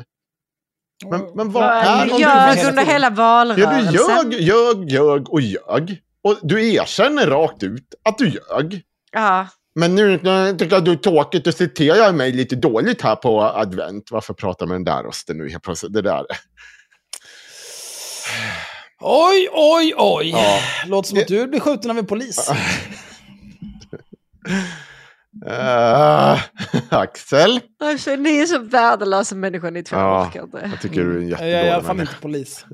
Men, 1.11 1.21
men 1.35 1.51
vad 1.53 1.65
är 1.65 2.07
Du 2.07 2.13
om 2.13 2.21
ljög 2.21 2.69
under 2.69 2.85
hela 2.85 3.07
Ja, 3.07 3.11
du 3.11 3.17
valrörelsen. 3.17 4.31
ljög, 4.31 4.41
ljög, 4.41 4.91
ljög 4.91 5.31
och 5.31 5.41
ljög. 5.41 6.03
Och 6.25 6.39
du 6.43 6.73
erkänner 6.75 7.27
rakt 7.27 7.63
ut 7.63 7.95
att 8.05 8.19
du 8.19 8.29
ljög. 8.29 8.83
Ja. 9.13 9.49
Men 9.75 9.95
nu 9.95 10.19
tycker 10.59 10.77
jag 10.77 10.85
du 10.85 10.93
är 10.93 10.97
tråkigt 10.97 11.47
och 11.47 11.55
citerar 11.55 12.13
mig 12.13 12.33
lite 12.33 12.57
dåligt 12.57 13.03
här 13.03 13.17
på 13.17 13.43
advent. 13.43 14.11
Varför 14.11 14.35
pratar 14.35 14.67
med 14.67 14.75
den 14.75 14.85
där 14.85 15.03
rösten 15.03 15.39
nu 15.39 15.51
helt 15.51 15.63
plötsligt? 15.63 15.93
Det 15.93 16.03
där. 16.03 16.27
Oj, 19.03 19.49
oj, 19.53 19.95
oj. 19.97 20.31
Ja. 20.31 20.59
Låter 20.87 21.09
som 21.09 21.19
att 21.19 21.27
du 21.27 21.47
blir 21.47 21.61
skjuten 21.61 21.91
av 21.91 21.99
en 21.99 22.07
polis. 22.07 22.51
Eh, 25.47 26.41
Axel? 26.91 27.61
Alltså, 27.81 28.17
ni 28.17 28.39
är 28.39 28.47
så 28.47 28.59
värdelösa 28.59 29.35
människor 29.35 29.71
ni 29.71 29.83
två. 29.83 29.97
Ja, 29.97 30.19
jag 30.19 30.27
orkar 30.29 30.43
inte. 30.43 30.69
jag 30.73 30.81
tycker 30.81 31.05
du 31.05 31.13
är 31.17 31.21
en 31.21 31.29
Jag 31.29 31.41
är 31.41 31.45
i 31.47 31.51
jättedålig 31.51 31.71
alla 31.73 31.83
fall 31.83 31.97
människa. 31.97 32.13
inte 32.13 32.23
polis. 32.23 32.67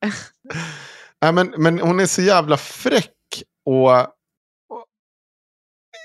Nej, 1.22 1.32
men, 1.32 1.54
men 1.56 1.78
hon 1.80 2.00
är 2.00 2.06
så 2.06 2.22
jävla 2.22 2.56
fräck 2.56 3.42
och, 3.66 4.00
och 4.00 4.06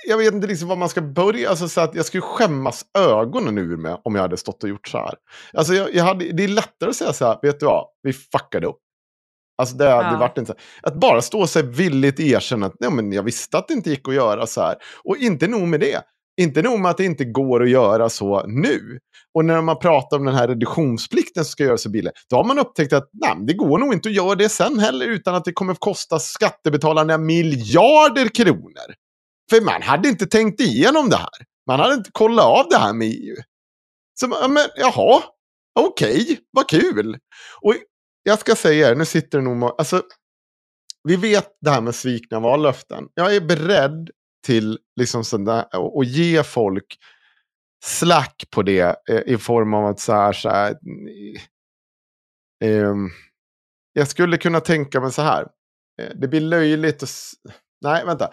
jag 0.08 0.18
vet 0.18 0.34
inte 0.34 0.48
liksom 0.48 0.68
var 0.68 0.76
man 0.76 0.90
ska 0.90 1.02
börja. 1.02 1.50
Alltså, 1.50 1.70
så 1.70 1.82
att 1.82 1.96
jag 1.96 2.06
skulle 2.06 2.22
skämmas 2.22 2.86
ögonen 2.98 3.58
ur 3.58 3.78
mig 3.78 3.98
om 4.04 4.16
jag 4.16 4.22
hade 4.22 4.38
stått 4.38 4.64
och 4.64 4.70
gjort 4.70 4.88
så 4.88 4.98
här. 4.98 5.16
Alltså, 5.54 5.74
jag, 5.74 5.96
jag 5.96 6.04
hade, 6.04 6.32
det 6.32 6.44
är 6.44 6.48
lättare 6.48 6.90
att 6.90 6.96
säga 6.96 7.14
så 7.14 7.26
här, 7.26 7.40
vet 7.42 7.60
du 7.60 7.66
vad, 7.66 7.88
vi 8.04 8.14
fuckade 8.14 8.68
upp. 8.68 8.80
Alltså 9.58 9.76
det 9.76 9.86
Ja. 9.86 10.18
varit 10.20 10.38
inte 10.38 10.56
Att 10.82 10.96
bara 10.96 11.22
stå 11.22 11.40
och 11.40 11.50
säga 11.50 11.66
villigt 11.66 12.20
erkänna 12.20 12.66
att 12.66 12.76
nej, 12.80 12.92
men 12.92 13.12
jag 13.12 13.24
visste 13.24 13.58
att 13.58 13.68
det 13.68 13.74
inte 13.74 13.90
gick 13.90 14.08
att 14.08 14.14
göra 14.16 14.48
så 14.48 14.62
här. 14.62 14.76
Och 15.04 15.18
inte 15.18 15.48
nog 15.48 15.68
med 15.68 15.80
det. 15.80 16.02
Inte 16.42 16.62
nog 16.62 16.80
med 16.80 16.92
att 16.92 16.98
det 16.98 17.06
inte 17.06 17.26
går 17.26 17.64
att 17.64 17.70
göra 17.70 18.10
så 18.10 18.48
nu. 18.48 19.00
Och 19.34 19.46
när 19.46 19.62
man 19.62 19.80
pratar 19.80 20.18
om 20.18 20.26
den 20.26 20.36
här 20.36 20.48
reduktionsplikten 20.48 21.46
som 21.46 21.52
ska 21.52 21.64
göras 21.64 21.82
så 21.82 21.90
billig, 21.90 22.12
då 22.30 22.36
har 22.36 22.44
man 22.44 22.60
upptäckt 22.60 22.94
att 22.94 23.10
nej, 23.14 23.36
det 23.48 23.54
går 23.54 23.78
nog 23.78 23.94
inte 23.94 24.10
att 24.10 24.16
göra 24.16 24.36
det 24.36 24.50
sen 24.50 24.80
heller 24.80 25.06
utan 25.06 25.36
att 25.36 25.46
det 25.46 25.54
kommer 25.54 25.72
att 25.74 25.80
kosta 25.80 26.20
skattebetalarna 26.20 27.18
miljarder 27.18 28.28
kronor. 28.28 28.94
För 29.50 29.62
man 29.62 29.82
hade 29.82 30.10
inte 30.10 30.26
tänkt 30.26 30.62
igenom 30.62 31.10
det 31.10 31.18
här. 31.18 31.30
Man 31.68 31.80
hade 31.80 31.94
inte 31.94 32.10
kollat 32.14 32.46
av 32.46 32.66
det 32.70 32.78
här 32.78 32.94
med 32.94 33.08
EU. 33.08 33.36
Så, 34.20 34.28
men, 34.28 34.64
jaha, 34.76 35.22
okej, 35.80 36.40
vad 36.52 36.70
kul. 36.70 37.18
Och 37.62 37.76
jag 38.28 38.40
ska 38.40 38.56
säga 38.56 38.90
er, 38.90 38.96
nu 38.96 39.06
sitter 39.06 39.38
det 39.38 39.44
nog... 39.44 39.76
Alltså, 39.78 40.04
vi 41.04 41.16
vet 41.16 41.58
det 41.62 41.70
här 41.70 41.82
med 41.82 41.96
svikna 41.96 42.40
vallöften. 42.40 43.08
Jag 43.14 43.36
är 43.36 43.42
beredd 43.42 44.10
till 44.46 44.80
liksom 44.96 45.24
sådär, 45.24 45.66
att 45.72 46.08
ge 46.08 46.44
folk 46.44 46.98
slack 47.84 48.44
på 48.50 48.62
det 48.62 48.96
eh, 49.10 49.22
i 49.26 49.38
form 49.38 49.74
av 49.74 49.86
att 49.86 50.00
så 50.00 50.14
här, 50.14 50.34
så 50.34 50.50
här 50.50 50.78
eh, 52.64 52.96
jag 53.94 54.08
skulle 54.08 54.38
kunna 54.38 54.60
tänka 54.60 55.02
mig 55.02 55.12
så 55.12 55.22
här. 55.22 55.48
Eh, 56.02 56.12
det 56.16 56.28
blir 56.28 56.42
löjligt 56.42 57.04
att... 57.04 57.10
Nej, 57.82 58.06
vänta. 58.06 58.32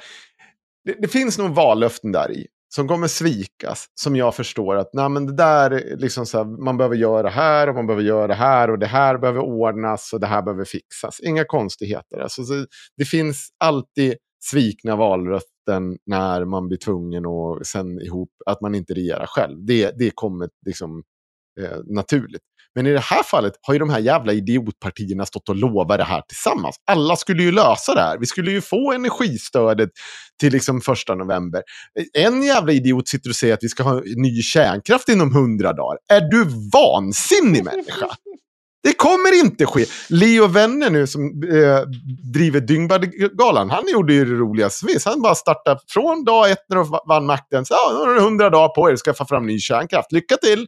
det, 0.84 0.96
det 0.98 1.08
finns 1.08 1.38
nog 1.38 1.54
vallöften 1.54 2.12
där 2.12 2.32
i 2.32 2.46
som 2.74 2.88
kommer 2.88 3.06
svikas, 3.06 3.86
som 3.94 4.16
jag 4.16 4.34
förstår 4.34 4.76
att 4.76 4.90
nej, 4.92 5.08
men 5.08 5.26
det 5.26 5.36
där, 5.36 5.96
liksom 5.96 6.26
så 6.26 6.38
här, 6.38 6.44
man 6.44 6.76
behöver 6.76 6.96
göra 6.96 7.22
det 7.22 7.30
här 7.30 7.68
och 7.68 7.74
man 7.74 7.86
behöver 7.86 8.04
göra 8.04 8.26
det 8.26 8.34
här 8.34 8.70
och 8.70 8.78
det 8.78 8.86
här 8.86 9.18
behöver 9.18 9.40
ordnas 9.40 10.12
och 10.12 10.20
det 10.20 10.26
här 10.26 10.42
behöver 10.42 10.64
fixas. 10.64 11.20
Inga 11.20 11.44
konstigheter. 11.44 12.18
Alltså, 12.18 12.44
så 12.44 12.66
det 12.96 13.04
finns 13.04 13.48
alltid 13.58 14.14
svikna 14.50 14.96
vallöften 14.96 15.98
när 16.06 16.44
man 16.44 16.68
blir 16.68 16.78
tvungen 16.78 17.26
och 17.26 17.66
sen 17.66 18.00
ihop 18.00 18.30
att 18.46 18.60
man 18.60 18.74
inte 18.74 18.94
regerar 18.94 19.26
själv. 19.26 19.64
Det, 19.64 19.98
det 19.98 20.10
kommer 20.14 20.48
liksom 20.66 21.02
eh, 21.60 21.78
naturligt. 21.84 22.42
Men 22.74 22.86
i 22.86 22.92
det 22.92 23.00
här 23.00 23.22
fallet 23.22 23.52
har 23.62 23.74
ju 23.74 23.78
de 23.78 23.90
här 23.90 23.98
jävla 23.98 24.32
idiotpartierna 24.32 25.26
stått 25.26 25.48
och 25.48 25.56
lovat 25.56 25.98
det 25.98 26.04
här 26.04 26.22
tillsammans. 26.28 26.76
Alla 26.90 27.16
skulle 27.16 27.42
ju 27.42 27.52
lösa 27.52 27.94
det 27.94 28.00
här. 28.00 28.18
Vi 28.18 28.26
skulle 28.26 28.50
ju 28.50 28.60
få 28.60 28.92
energistödet 28.92 29.90
till 30.40 30.52
liksom 30.52 30.80
första 30.80 31.14
november. 31.14 31.62
En 32.18 32.42
jävla 32.42 32.72
idiot 32.72 33.08
sitter 33.08 33.30
och 33.30 33.36
säger 33.36 33.54
att 33.54 33.62
vi 33.62 33.68
ska 33.68 33.82
ha 33.82 34.00
ny 34.16 34.42
kärnkraft 34.42 35.08
inom 35.08 35.34
hundra 35.34 35.72
dagar. 35.72 35.98
Är 36.08 36.20
du 36.20 36.44
vansinnig 36.72 37.64
människa? 37.64 38.06
Det 38.82 38.92
kommer 38.92 39.40
inte 39.40 39.66
ske. 39.66 39.84
Leo 40.08 40.46
Wenner 40.46 40.90
nu 40.90 41.06
som 41.06 41.22
eh, 41.24 41.80
driver 42.32 42.60
Dyngbaggegalan, 42.60 43.70
han 43.70 43.88
gjorde 43.88 44.14
ju 44.14 44.24
det 44.24 44.34
roligaste. 44.34 44.86
Han 45.04 45.22
bara 45.22 45.34
startade 45.34 45.80
från 45.88 46.24
dag 46.24 46.50
ett 46.50 46.64
när 46.68 46.76
de 46.76 46.98
vann 47.08 47.26
makten. 47.26 47.64
Så, 47.64 47.74
ja, 47.74 47.90
nu 47.92 47.98
har 47.98 48.14
du 48.14 48.20
hundra 48.20 48.50
dagar 48.50 48.68
på 48.68 48.90
er 48.90 48.92
att 48.92 49.00
skaffa 49.00 49.26
fram 49.26 49.46
ny 49.46 49.58
kärnkraft. 49.58 50.12
Lycka 50.12 50.36
till! 50.36 50.66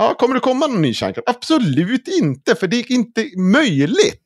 Ja, 0.00 0.14
kommer 0.18 0.34
det 0.34 0.40
komma 0.40 0.66
någon 0.66 0.82
ny 0.82 0.94
kärnkraft? 0.94 1.28
Absolut 1.28 2.08
inte, 2.08 2.54
för 2.54 2.66
det 2.66 2.76
är 2.76 2.92
inte 2.92 3.26
möjligt. 3.38 4.22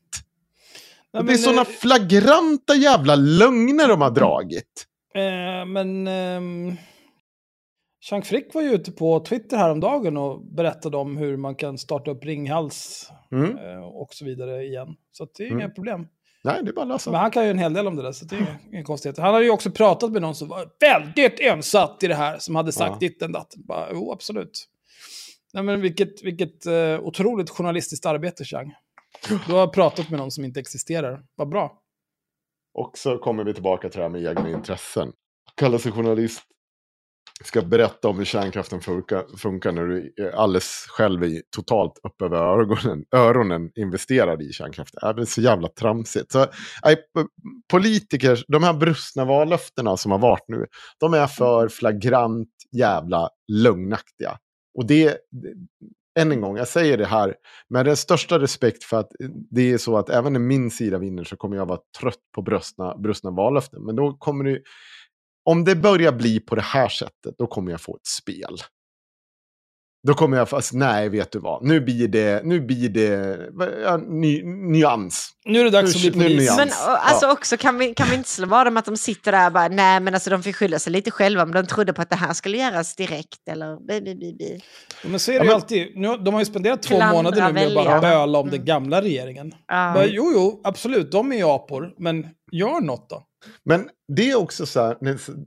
Nej, 1.13 1.23
det 1.23 1.33
är 1.33 1.37
sådana 1.37 1.61
eh, 1.61 1.67
flagranta 1.67 2.75
jävla 2.75 3.15
lögner 3.15 3.87
de 3.87 4.01
har 4.01 4.11
dragit. 4.11 4.85
Eh, 5.15 5.65
men 5.65 6.07
eh, 6.07 6.75
Jean 8.11 8.21
Frick 8.21 8.53
var 8.53 8.61
ju 8.61 8.73
ute 8.73 8.91
på 8.91 9.19
Twitter 9.19 9.57
häromdagen 9.57 10.17
och 10.17 10.45
berättade 10.55 10.97
om 10.97 11.17
hur 11.17 11.37
man 11.37 11.55
kan 11.55 11.77
starta 11.77 12.11
upp 12.11 12.23
Ringhals 12.25 13.09
Mm. 13.31 13.57
eh, 13.57 13.83
och 13.83 14.13
så 14.13 14.25
vidare 14.25 14.63
igen. 14.63 14.87
Så 15.11 15.27
det 15.37 15.43
är 15.43 15.47
Mm. 15.47 15.59
inga 15.59 15.69
problem. 15.69 16.07
Nej, 16.43 16.59
det 16.63 16.69
är 16.69 16.73
bara 16.73 16.81
att 16.81 16.87
lösa. 16.87 17.11
Men 17.11 17.19
han 17.19 17.31
kan 17.31 17.43
ju 17.45 17.51
en 17.51 17.59
hel 17.59 17.73
del 17.73 17.87
om 17.87 17.95
det 17.95 18.01
där, 18.03 18.11
så 18.11 18.25
det 18.25 18.35
är 18.35 18.39
inga, 18.39 18.55
inga 18.73 18.83
konstigheter. 18.83 19.21
Han 19.21 19.33
har 19.33 19.41
ju 19.41 19.49
också 19.49 19.71
pratat 19.71 20.11
med 20.11 20.21
någon 20.21 20.35
som 20.35 20.47
var 20.47 20.67
väldigt 20.79 21.39
ensatt 21.39 22.03
i 22.03 22.07
det 22.07 22.15
här, 22.15 22.37
som 22.39 22.55
hade 22.55 22.71
sagt 22.71 22.91
Ja. 22.91 22.97
ditten 22.99 23.31
datten. 23.31 23.61
Bara, 23.67 23.87
Jo, 23.93 24.11
absolut. 24.11 24.67
Nej, 25.53 25.63
men 25.63 25.81
vilket, 25.81 26.23
vilket 26.23 26.65
eh, 26.65 26.99
otroligt 26.99 27.49
journalistiskt 27.49 28.05
arbete, 28.05 28.43
Chang. 28.43 28.73
Du 29.47 29.53
har 29.53 29.67
pratat 29.67 30.09
med 30.09 30.19
någon 30.19 30.31
som 30.31 30.45
inte 30.45 30.59
existerar. 30.59 31.23
Vad 31.35 31.49
bra. 31.49 31.79
Och 32.73 32.97
så 32.97 33.17
kommer 33.17 33.43
vi 33.43 33.53
tillbaka 33.53 33.89
till 33.89 33.97
det 33.97 34.03
här 34.03 34.09
med 34.09 34.25
egna 34.25 34.49
intressen. 34.49 35.11
Kalla 35.55 35.79
sig 35.79 35.91
journalist. 35.91 36.43
Ska 37.43 37.61
berätta 37.61 38.07
om 38.07 38.17
hur 38.17 38.25
kärnkraften 38.25 38.81
funkar, 38.81 39.37
funkar 39.37 39.71
när 39.71 39.85
du 39.85 40.13
är 40.17 40.31
alldeles 40.31 40.85
själv 40.89 41.23
är 41.23 41.41
totalt 41.55 41.99
upp 42.03 42.21
över 42.21 42.37
öronen, 42.37 43.05
öronen 43.11 43.71
investerad 43.75 44.41
i 44.41 44.53
kärnkraft. 44.53 44.95
Äh, 45.03 45.15
det 45.15 45.21
är 45.21 45.25
så 45.25 45.41
jävla 45.41 45.67
tramsigt. 45.67 46.31
Så, 46.31 46.41
äh, 46.41 46.47
politiker, 47.71 48.43
de 48.47 48.63
här 48.63 48.73
brustna 48.73 49.25
vallöftena 49.25 49.97
som 49.97 50.11
har 50.11 50.19
varit 50.19 50.45
nu, 50.47 50.65
de 50.99 51.13
är 51.13 51.27
för 51.27 51.67
flagrant 51.67 52.49
jävla 52.71 53.29
lögnaktiga. 53.51 54.37
Och 54.73 54.85
det, 54.87 55.17
än 56.19 56.31
en 56.31 56.41
gång, 56.41 56.57
jag 56.57 56.67
säger 56.67 56.97
det 56.97 57.05
här 57.05 57.35
med 57.69 57.85
den 57.85 57.97
största 57.97 58.39
respekt 58.39 58.83
för 58.83 58.99
att 58.99 59.21
eh, 59.21 59.29
det 59.29 59.71
är 59.73 59.77
så 59.77 59.97
att 59.97 60.09
även 60.09 60.33
när 60.33 60.39
min 60.39 60.71
sida 60.71 60.97
vinner 60.97 61.23
så 61.23 61.35
kommer 61.35 61.57
jag 61.57 61.65
vara 61.65 61.79
trött 61.99 62.19
på 62.35 62.41
bröstna, 62.41 62.97
brustna 62.97 63.31
vallöften. 63.31 63.83
Men 63.83 63.95
då 63.95 64.13
kommer 64.13 64.43
det, 64.43 64.61
om 65.45 65.63
det 65.63 65.75
börjar 65.75 66.11
bli 66.11 66.39
på 66.39 66.55
det 66.55 66.61
här 66.61 66.89
sättet, 66.89 67.35
då 67.37 67.47
kommer 67.47 67.71
jag 67.71 67.81
få 67.81 67.95
ett 67.95 68.07
spel. 68.07 68.57
Då 70.07 70.13
kommer 70.13 70.37
jag 70.37 70.49
fast, 70.49 70.73
nej 70.73 71.09
vet 71.09 71.31
du 71.31 71.39
vad, 71.39 71.63
nu 71.63 71.81
blir 71.81 72.07
det, 72.07 72.45
nu 72.45 72.61
blir 72.61 72.89
det 72.89 73.39
ja, 73.83 73.97
ny, 73.97 74.43
nyans. 74.43 75.29
Nu 75.45 75.59
är 75.59 75.63
det 75.63 75.69
dags 75.69 75.95
att 75.95 76.01
bli 76.01 76.11
Nu 76.11 76.25
är 76.25 76.29
det 76.29 76.35
polis. 76.35 76.57
nyans. 76.57 76.57
Men 76.57 76.95
alltså 76.95 77.31
också 77.31 77.57
kan 77.57 77.77
vi, 77.77 77.93
kan 77.93 78.07
vi 78.09 78.15
inte 78.15 78.29
slå 78.29 78.47
vad 78.47 78.67
om 78.67 78.77
att 78.77 78.85
de 78.85 78.97
sitter 78.97 79.31
där 79.31 79.45
och 79.45 79.53
bara 79.53 79.67
nej 79.67 79.99
men 79.99 80.13
alltså 80.13 80.29
de 80.29 80.43
fick 80.43 80.55
skylla 80.55 80.79
sig 80.79 80.93
lite 80.93 81.11
själva 81.11 81.43
om 81.43 81.51
de 81.51 81.65
trodde 81.65 81.93
på 81.93 82.01
att 82.01 82.09
det 82.09 82.15
här 82.15 82.33
skulle 82.33 82.57
göras 82.57 82.95
direkt 82.95 83.47
eller 83.49 83.87
bi, 83.87 84.01
bi, 84.01 84.15
bi, 84.15 84.35
bi. 84.39 84.59
Ja, 85.03 85.09
Men 85.09 85.19
så 85.19 85.31
är 85.31 85.39
det 85.39 85.45
ju 85.45 85.51
alltid. 85.51 85.91
Nu, 85.95 86.17
de 86.17 86.33
har 86.33 86.41
ju 86.41 86.45
spenderat 86.45 86.83
två 86.83 86.95
Klandra 86.95 87.13
månader 87.13 87.47
nu 87.47 87.53
med 87.53 87.67
att 87.67 87.73
bara 87.73 88.01
böla 88.01 88.39
om 88.39 88.49
den 88.49 88.65
gamla 88.65 89.01
regeringen. 89.01 89.51
Ja. 89.67 89.91
Bara, 89.95 90.05
jo, 90.05 90.31
jo, 90.33 90.61
absolut, 90.63 91.11
de 91.11 91.31
är 91.31 91.35
ju 91.37 91.43
apor, 91.43 91.93
men 91.97 92.25
gör 92.51 92.81
något 92.81 93.09
då. 93.09 93.23
Men 93.65 93.89
det 94.15 94.31
är 94.31 94.35
också 94.35 94.65
så 94.65 94.81
här, 94.81 94.97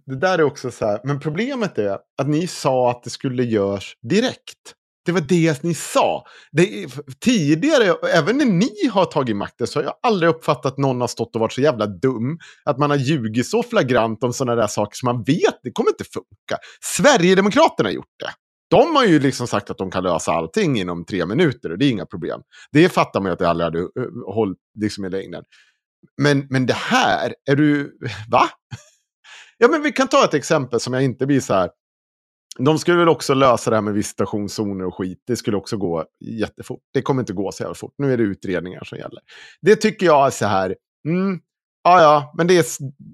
det 0.06 0.16
där 0.16 0.39
är 0.39 0.43
också 0.43 0.70
så 0.70 0.86
här, 0.86 1.01
men 1.05 1.20
problemet 1.20 1.78
är 1.78 1.98
att 2.18 2.28
ni 2.28 2.47
sa 2.47 2.90
att 2.90 3.02
det 3.02 3.10
skulle 3.10 3.44
göras 3.44 3.85
direkt. 4.02 4.74
Det 5.06 5.12
var 5.12 5.20
det 5.20 5.62
ni 5.62 5.74
sa. 5.74 6.24
Det 6.52 6.89
tidigare, 7.20 7.97
även 8.12 8.39
när 8.39 8.44
ni 8.44 8.89
har 8.93 9.05
tagit 9.05 9.36
makten, 9.36 9.66
så 9.66 9.78
har 9.78 9.85
jag 9.85 9.94
aldrig 10.02 10.31
uppfattat 10.31 10.73
att 10.73 10.78
någon 10.78 11.01
har 11.01 11.09
stått 11.09 11.35
och 11.35 11.40
varit 11.40 11.52
så 11.52 11.60
jävla 11.60 11.86
dum. 11.86 12.39
Att 12.64 12.78
man 12.78 12.90
har 12.90 12.97
ljugit 12.97 13.47
så 13.47 13.62
flagrant 13.62 14.24
om 14.24 14.32
sådana 14.32 14.60
där 14.60 14.66
saker 14.66 14.97
som 14.97 15.06
man 15.06 15.24
vet, 15.24 15.60
det 15.62 15.70
kommer 15.70 15.90
inte 15.90 16.05
funka. 16.05 16.62
Sverigedemokraterna 16.81 17.89
har 17.89 17.94
gjort 17.94 18.14
det. 18.18 18.31
De 18.70 18.97
har 18.97 19.05
ju 19.05 19.20
liksom 19.20 19.47
sagt 19.47 19.70
att 19.70 19.78
de 19.78 19.90
kan 19.90 20.02
lösa 20.02 20.32
allting 20.32 20.78
inom 20.78 21.05
tre 21.05 21.27
minuter 21.27 21.73
och 21.73 21.78
det 21.78 21.85
är 21.85 21.90
inga 21.90 22.06
problem. 22.06 22.40
Det 22.73 22.89
fattar 22.89 23.20
man 23.20 23.28
ju 23.28 23.32
att 23.32 23.39
det 23.39 23.48
aldrig 23.48 23.64
hade 23.64 23.78
eh, 23.78 24.35
hållit 24.35 24.59
liksom 24.81 25.05
i 25.05 25.10
längden. 25.10 25.43
Men, 26.23 26.47
men 26.51 26.66
det 26.66 26.74
här, 26.74 27.35
är 27.51 27.56
du... 27.56 27.98
Va? 28.31 28.48
Ja, 29.59 29.68
men 29.68 29.82
vi 29.82 29.93
kan 29.93 30.09
ta 30.09 30.24
ett 30.24 30.35
exempel 30.35 30.81
som 30.81 30.93
jag 30.93 31.05
inte 31.05 31.27
blir 31.27 31.40
så 31.40 31.55
här... 31.55 31.70
De 32.59 32.78
skulle 32.78 32.98
väl 32.98 33.09
också 33.09 33.35
lösa 33.35 33.70
det 33.70 33.77
här 33.77 33.82
med 33.82 33.94
visitationszoner 33.94 34.85
och 34.86 34.94
skit. 34.94 35.23
Det 35.27 35.36
skulle 35.36 35.56
också 35.56 35.77
gå 35.77 36.05
jättefort. 36.24 36.81
Det 36.94 37.02
kommer 37.02 37.23
inte 37.23 37.32
gå 37.32 37.52
så 37.52 37.62
jävla 37.62 37.74
fort. 37.74 37.94
Nu 37.98 38.12
är 38.12 38.16
det 38.16 38.23
utredningar 38.23 38.85
som 38.85 38.98
gäller. 38.98 39.20
Det 39.60 39.77
tycker 39.77 40.06
jag 40.06 40.27
är 40.27 40.31
så 40.31 40.47
här... 40.47 40.77
Mm, 41.09 41.40
ja, 41.85 42.02
ja, 42.02 42.35
men 42.36 42.47
det 42.47 42.56
är 42.56 42.64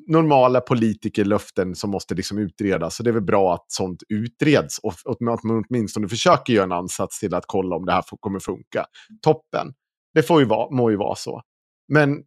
normala 0.06 0.60
politikerlöften 0.60 1.74
som 1.74 1.90
måste 1.90 2.14
liksom 2.14 2.38
utredas. 2.38 2.96
Så 2.96 3.02
det 3.02 3.10
är 3.10 3.14
väl 3.14 3.22
bra 3.22 3.54
att 3.54 3.64
sånt 3.68 4.02
utreds. 4.08 4.78
Och 4.78 4.94
att 5.06 5.20
man 5.20 5.64
åtminstone 5.68 6.08
försöker 6.08 6.52
göra 6.52 6.64
en 6.64 6.72
ansats 6.72 7.20
till 7.20 7.34
att 7.34 7.44
kolla 7.46 7.76
om 7.76 7.86
det 7.86 7.92
här 7.92 8.04
kommer 8.20 8.38
funka. 8.38 8.86
Toppen. 9.22 9.74
Det 10.14 10.22
får 10.22 10.40
ju 10.40 10.46
vara, 10.46 10.76
må 10.76 10.90
ju 10.90 10.96
vara 10.96 11.14
så. 11.14 11.42
Men 11.88 12.22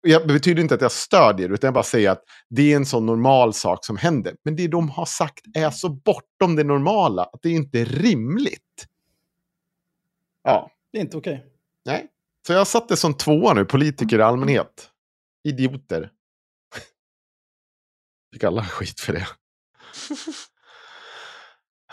jag, 0.00 0.28
det 0.28 0.34
betyder 0.34 0.62
inte 0.62 0.74
att 0.74 0.80
jag 0.80 0.92
stödjer 0.92 1.48
det, 1.48 1.54
utan 1.54 1.68
jag 1.68 1.74
bara 1.74 1.84
säger 1.84 2.10
att 2.10 2.22
det 2.48 2.72
är 2.72 2.76
en 2.76 2.86
sån 2.86 3.06
normal 3.06 3.54
sak 3.54 3.84
som 3.84 3.96
händer. 3.96 4.36
Men 4.44 4.56
det 4.56 4.68
de 4.68 4.88
har 4.88 5.06
sagt 5.06 5.40
är 5.54 5.70
så 5.70 5.88
bortom 5.88 6.56
det 6.56 6.64
normala 6.64 7.24
att 7.24 7.42
det 7.42 7.48
är 7.48 7.52
inte 7.52 7.84
rimligt. 7.84 8.86
Ja, 10.42 10.70
Det 10.92 10.98
är 10.98 11.02
inte 11.02 11.16
okej. 11.16 11.46
nej. 11.84 12.08
Så 12.46 12.52
jag 12.52 12.66
satte 12.66 12.96
som 12.96 13.14
tvåa 13.14 13.54
nu, 13.54 13.64
politiker 13.64 14.18
i 14.18 14.22
allmänhet. 14.22 14.90
Idioter. 15.44 16.10
Fick 18.32 18.44
alla 18.44 18.64
skit 18.64 19.00
för 19.00 19.12
det. 19.12 19.26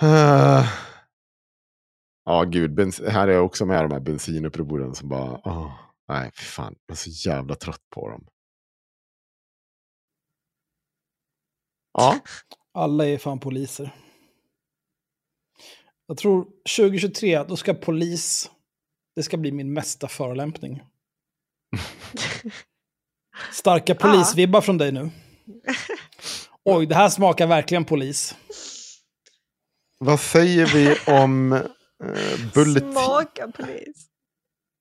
Eh, 0.02 0.66
Ja, 2.26 2.44
gud. 2.44 2.74
Bens 2.74 3.02
här 3.08 3.28
är 3.28 3.32
jag 3.32 3.46
också 3.46 3.66
med 3.66 3.84
de 3.84 3.92
här 3.92 4.00
bensinupproren 4.00 4.96
som 4.96 5.10
bara... 5.10 5.40
åh, 5.44 5.72
nej, 6.10 6.32
fy 6.40 6.44
fan. 6.44 6.76
Jag 6.86 6.94
är 6.94 6.98
så 6.98 7.30
jävla 7.30 7.56
trött 7.56 7.90
på 7.90 8.10
dem. 8.10 8.28
Ja. 11.94 12.20
Alla 12.74 13.08
är 13.08 13.18
fan 13.18 13.40
poliser. 13.40 13.96
Jag 16.08 16.18
tror 16.18 16.44
2023, 16.78 17.44
då 17.44 17.58
ska 17.58 17.74
polis, 17.74 18.52
det 19.16 19.24
ska 19.24 19.38
bli 19.38 19.52
min 19.52 19.74
mesta 19.74 20.08
förolämpning. 20.08 20.84
Starka 23.52 23.96
polisvibbar 23.96 24.62
från 24.62 24.78
dig 24.78 24.92
nu. 24.92 25.10
Oj, 26.66 26.86
det 26.86 26.96
här 26.96 27.10
smakar 27.10 27.48
verkligen 27.48 27.86
polis. 27.86 28.36
Vad 29.98 30.20
säger 30.20 30.66
vi 30.66 31.14
om 31.14 31.54
eh, 31.54 31.64
bulletin, 32.54 32.92
Smaka 32.92 33.48
polis. 33.48 34.09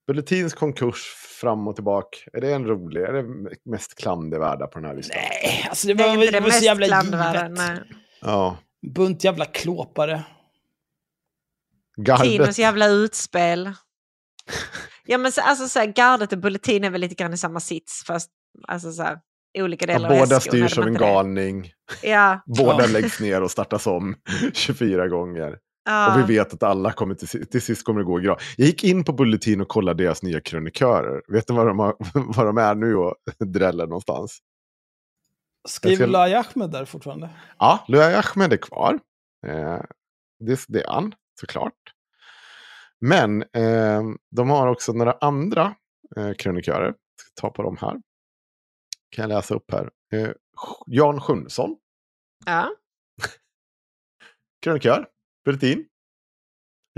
Bulletins 0.09 0.55
konkurs 0.55 1.05
fram 1.41 1.69
och 1.69 1.75
tillbaka? 1.75 2.19
Är 2.33 2.41
det 2.41 2.53
en 2.53 2.67
rolig? 2.67 3.03
Är 3.03 3.13
det 3.13 3.25
mest 3.71 3.95
klandervärda 3.99 4.67
på 4.67 4.79
den 4.79 4.89
här 4.89 4.97
listan? 4.97 5.17
Nej, 5.17 5.67
alltså 5.69 5.87
det 5.89 5.95
Det 5.95 6.03
var, 6.03 6.11
är 6.11 6.15
inte 6.15 6.27
det 6.27 6.31
det 6.33 6.41
var 6.41 6.49
så 6.51 6.55
mest 6.55 6.65
jävla 6.65 6.87
givet. 7.03 7.51
nej. 7.59 7.79
Ja. 8.21 8.57
Bunt 8.95 9.25
jävla 9.25 9.45
klåpare. 9.45 10.23
Gardet. 11.97 12.25
Tinos 12.25 12.59
jävla 12.59 12.87
utspel. 12.87 13.73
Ja 15.07 15.19
men 15.19 15.33
så, 15.33 15.41
alltså 15.41 15.69
så 15.69 15.79
här, 15.79 15.87
gardet 15.87 16.33
och 16.33 16.39
bulletin 16.39 16.85
är 16.85 16.91
väl 16.91 17.01
lite 17.01 17.15
grann 17.15 17.33
i 17.35 17.37
samma 17.39 17.61
sits 17.61 18.05
fast 18.07 18.31
alltså 18.69 18.93
så 18.93 19.03
här, 19.03 19.19
olika 19.59 19.87
Ja, 19.87 19.93
delar 19.93 20.11
av 20.11 20.19
båda 20.19 20.41
styrs 20.41 20.79
av 20.79 20.87
en 20.87 20.95
galning. 20.95 21.73
Ja. 22.03 22.41
Båda 22.47 22.81
Ja. 22.87 22.87
läggs 22.93 23.21
ner 23.21 23.43
och 23.43 23.51
startas 23.51 23.87
om 23.87 24.15
24 24.53 25.09
gånger. 25.09 25.59
Och 25.89 26.19
vi 26.31 26.35
vet 26.37 26.55
att 26.55 26.63
alla 26.63 26.93
kommer 26.93 27.15
till, 27.15 27.47
till 27.47 27.63
sist 27.63 27.85
kommer 27.85 28.01
det 28.01 28.05
gå 28.07 28.21
bra. 28.21 28.39
Jag 28.57 28.67
gick 28.67 28.85
in 28.85 29.05
på 29.05 29.13
Bulletin 29.13 29.61
och 29.61 29.69
kollade 29.69 30.05
deras 30.05 30.23
nya 30.23 30.41
krönikörer. 30.41 31.23
Vet 31.29 31.49
ni 31.49 31.55
var 31.57 31.67
de, 31.67 31.79
har, 31.79 31.97
var 32.37 32.45
de 32.47 32.59
är 32.59 32.75
nu 32.75 32.97
och 32.97 33.15
dräller 33.47 33.87
någonstans? 33.87 34.39
Skriver 35.69 35.97
ska- 35.97 36.07
Luai 36.07 36.35
Ahmed 36.35 36.71
där 36.71 36.85
fortfarande? 36.85 37.31
Ja, 37.59 37.85
Luai 37.89 38.15
Ahmed 38.15 38.53
är 38.53 38.57
kvar. 38.57 38.99
Eh, 39.47 39.81
det, 40.41 40.61
det 40.69 40.83
är 40.83 40.89
han, 40.93 41.15
såklart. 41.41 41.75
Men 43.01 43.43
eh, 43.43 44.03
de 44.31 44.51
har 44.51 44.67
också 44.67 44.93
några 44.93 45.13
andra 45.21 45.75
eh, 46.17 46.33
krönikörer. 46.35 46.85
Jag 46.87 46.95
ska 47.21 47.41
ta 47.41 47.51
på 47.51 47.63
dem 47.63 47.77
här. 47.81 47.93
Kan 49.11 49.23
jag 49.23 49.29
läsa 49.29 49.55
upp 49.55 49.71
här. 49.73 49.91
Eh, 50.13 50.31
Jan 50.87 51.21
Sjunnesson, 51.21 51.77
Ja. 52.47 52.69
krönikör, 54.63 55.07
Bulletin. 55.49 55.85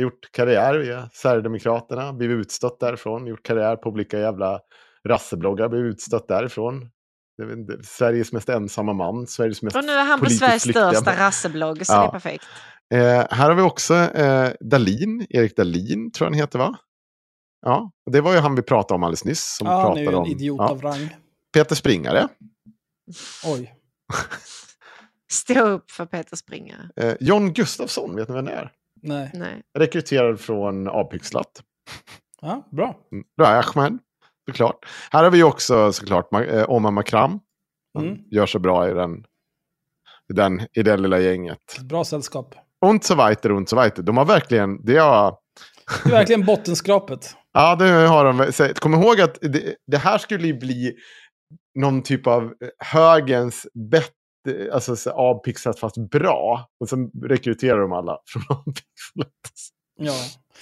Gjort 0.03 0.33
karriär 0.33 0.79
via 0.79 1.11
Sverigedemokraterna, 1.13 2.13
blivit 2.13 2.35
utstött 2.37 2.81
därifrån. 2.81 3.27
Gjort 3.27 3.43
karriär 3.43 3.77
på 3.77 3.91
olika 3.91 4.19
jävla 4.19 4.61
rassebloggar, 5.09 5.69
blivit 5.69 5.93
utstött 5.93 6.29
därifrån. 6.29 6.91
Jag 7.37 7.53
inte, 7.53 7.79
Sveriges 7.83 8.33
mest 8.33 8.49
ensamma 8.49 8.93
man, 8.93 9.27
Sveriges 9.27 9.63
mest 9.63 9.77
Och 9.77 9.85
nu 9.85 9.93
är 9.93 10.05
han 10.05 10.21
på 10.21 10.31
Sveriges 10.31 10.63
flyktiga 10.63 10.93
största 10.93 11.27
rasseblogg, 11.27 11.87
så 11.87 11.93
Ja. 11.93 12.01
det 12.01 12.07
är 12.07 12.11
perfekt. 12.11 12.45
Eh, 12.95 13.37
här 13.37 13.49
har 13.49 13.55
vi 13.55 13.63
också 13.63 13.95
eh, 13.95 14.51
Dalin, 14.61 15.27
Erik 15.31 15.57
Dalin 15.57 16.13
tror 16.13 16.27
jag 16.27 16.31
han 16.31 16.41
heter 16.41 16.59
va? 16.59 16.79
Ja, 17.67 17.91
det 18.11 18.21
var 18.21 18.33
ju 18.33 18.39
han 18.39 18.55
vi 18.55 18.63
pratade 18.63 18.97
om 18.97 19.03
alldeles 19.03 19.25
nyss. 19.25 19.57
Som 19.57 19.67
Ja, 19.67 19.83
han 19.83 19.97
är 19.97 20.01
ju 20.01 20.07
pratade 20.07 20.17
en 20.17 20.33
om, 20.33 20.39
idiot 20.41 20.59
ja. 20.59 20.69
av 20.71 20.83
rang. 20.83 21.17
Peter 21.55 21.75
Springare, 21.75 22.29
Oj. 23.45 23.75
Stå 25.32 25.61
upp 25.61 25.90
för 25.90 26.07
Peter 26.07 26.36
Springare. 26.36 26.90
eh, 26.97 27.15
John 27.20 27.52
Gustafsson, 27.52 28.16
vet 28.16 28.28
ni 28.28 28.35
vem 28.35 28.44
det 28.44 28.52
är? 28.52 28.73
Nej. 29.02 29.31
Nej. 29.35 29.62
Rekryterad 29.78 30.40
från 30.40 30.89
Avpixlat. 30.89 31.62
Ja, 32.40 32.69
bra. 32.73 32.97
Rai 33.40 33.62
Ahmed, 33.65 33.98
såklart. 34.48 34.86
Här 35.11 35.24
har 35.24 35.31
vi 35.31 35.43
också 35.43 35.93
såklart 35.93 36.32
eh, 36.35 36.70
Omar 36.70 36.90
Makram. 36.90 37.40
Han 37.94 38.05
Mm. 38.09 38.19
gör 38.31 38.47
så 38.47 38.59
bra 38.59 38.90
i 38.90 38.94
den, 38.94 39.24
i 40.31 40.32
den, 40.32 40.61
i 40.73 40.82
det 40.82 40.97
lilla 40.97 41.19
gänget. 41.19 41.59
Ett 41.78 41.82
bra 41.82 42.05
sällskap. 42.05 42.55
Und 42.86 43.05
so 43.05 43.15
weiter, 43.15 43.52
und 43.52 43.69
so 43.69 43.77
weiter. 43.77 44.02
De 44.02 44.16
har 44.16 44.24
verkligen, 44.24 44.85
det 44.85 44.97
har... 44.97 45.36
Det 46.05 46.09
är 46.11 46.12
verkligen 46.12 46.44
bottenskrapet. 46.47 47.36
Ja, 47.52 47.77
det 47.77 47.85
har 47.89 48.24
de. 48.24 48.52
Så, 48.52 48.74
Kom 48.74 48.94
ihåg 48.94 49.20
att 49.20 49.39
det, 49.40 49.74
det 49.86 49.97
här 49.97 50.19
skulle 50.19 50.47
ju 50.47 50.59
bli 50.59 50.94
någon 51.78 52.02
typ 52.02 52.27
av 52.27 52.55
högens 52.78 53.66
bättre, 53.90 54.15
alltså 54.73 54.97
så 54.97 55.11
avpixlat 55.11 55.79
fast 55.79 55.97
bra. 56.11 56.69
Och 56.81 56.89
sen 56.89 57.11
rekryterar 57.25 57.81
de 57.81 57.93
alla 57.93 58.19
från 58.27 58.43
avpixlat. 58.59 59.71
Ja. 59.99 60.15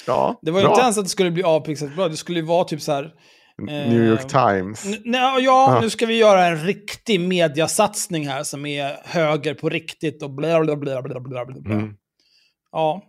Ja, 0.07 0.39
Det 0.43 0.51
var 0.51 0.61
ju 0.61 0.65
bra. 0.65 0.73
inte 0.75 0.83
ens 0.83 0.99
att 0.99 1.05
det 1.05 1.09
skulle 1.11 1.31
bli 1.31 1.43
avpixlat 1.43 1.97
bra. 1.97 2.09
Det 2.09 2.17
skulle 2.17 2.39
ju 2.41 2.47
vara 2.47 2.65
typ 2.65 2.81
så 2.81 2.93
här... 2.93 3.15
New 3.63 4.05
York 4.05 4.21
eh, 4.21 4.27
Times. 4.27 4.85
Ja, 5.05 5.39
Ja. 5.41 5.79
nu 5.83 5.91
ska 5.91 6.07
vi 6.07 6.19
göra 6.19 6.47
en 6.47 6.57
riktig 6.65 7.21
mediasatsning 7.21 8.29
här 8.29 8.43
som 8.43 8.67
är 8.67 8.97
höger 9.05 9.55
på 9.55 9.69
riktigt 9.69 10.23
och 10.23 10.31
bla 10.31 10.61
bla 10.65 10.77
bla 10.77 11.03
bla 11.03 11.21
bla. 11.21 11.45
bla. 11.45 11.75
Mm. 11.75 11.95
Ja. 12.73 13.03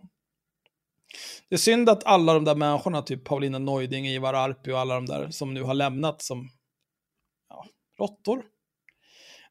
Det 1.48 1.54
är 1.54 1.58
synd 1.58 1.88
att 1.88 2.04
alla 2.04 2.34
de 2.34 2.44
där 2.44 2.54
människorna, 2.54 3.02
typ 3.02 3.24
Paulina 3.24 3.58
Neuding, 3.58 4.06
Ivar 4.06 4.34
Arpi 4.34 4.72
och 4.72 4.78
alla 4.78 4.94
de 4.94 5.06
där 5.06 5.30
som 5.30 5.54
nu 5.54 5.62
har 5.62 5.74
lämnat 5.74 6.22
som 6.22 6.48
ja, 7.48 7.64
råttor. 7.98 8.42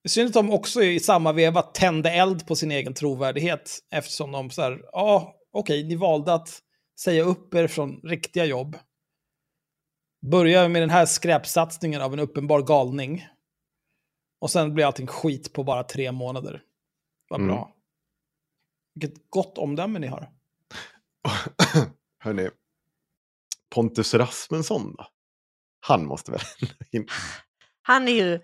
Det 0.03 0.09
synd 0.09 0.27
att 0.27 0.33
de 0.33 0.51
också 0.51 0.83
i 0.83 0.99
samma 0.99 1.31
veva 1.31 1.61
tände 1.61 2.11
eld 2.11 2.47
på 2.47 2.55
sin 2.55 2.71
egen 2.71 2.93
trovärdighet 2.93 3.79
eftersom 3.91 4.31
de 4.31 4.49
så 4.49 4.61
här, 4.61 4.81
ja, 4.91 5.35
okej, 5.51 5.83
ni 5.83 5.95
valde 5.95 6.33
att 6.33 6.59
säga 6.99 7.23
upp 7.23 7.53
er 7.53 7.67
från 7.67 8.01
riktiga 8.03 8.45
jobb. 8.45 8.77
Börja 10.31 10.67
med 10.69 10.81
den 10.81 10.89
här 10.89 11.05
skräpsatsningen 11.05 12.01
av 12.01 12.13
en 12.13 12.19
uppenbar 12.19 12.61
galning. 12.61 13.27
Och 14.41 14.51
sen 14.51 14.73
blir 14.73 14.85
allting 14.85 15.07
skit 15.07 15.53
på 15.53 15.63
bara 15.63 15.83
tre 15.83 16.11
månader. 16.11 16.61
Vad 17.29 17.39
Mm. 17.39 17.55
bra. 17.55 17.75
Vilket 18.93 19.29
gott 19.29 19.57
omdöme 19.57 19.99
ni 19.99 20.07
har. 20.07 20.29
Hörni, 22.23 22.49
Pontus 23.75 24.13
Rasmusson 24.13 24.95
då? 24.97 25.07
Han 25.79 26.05
måste 26.05 26.31
väl 26.31 26.41
in. 26.91 27.07
Han 27.81 28.07
är 28.07 28.11
ju... 28.11 28.39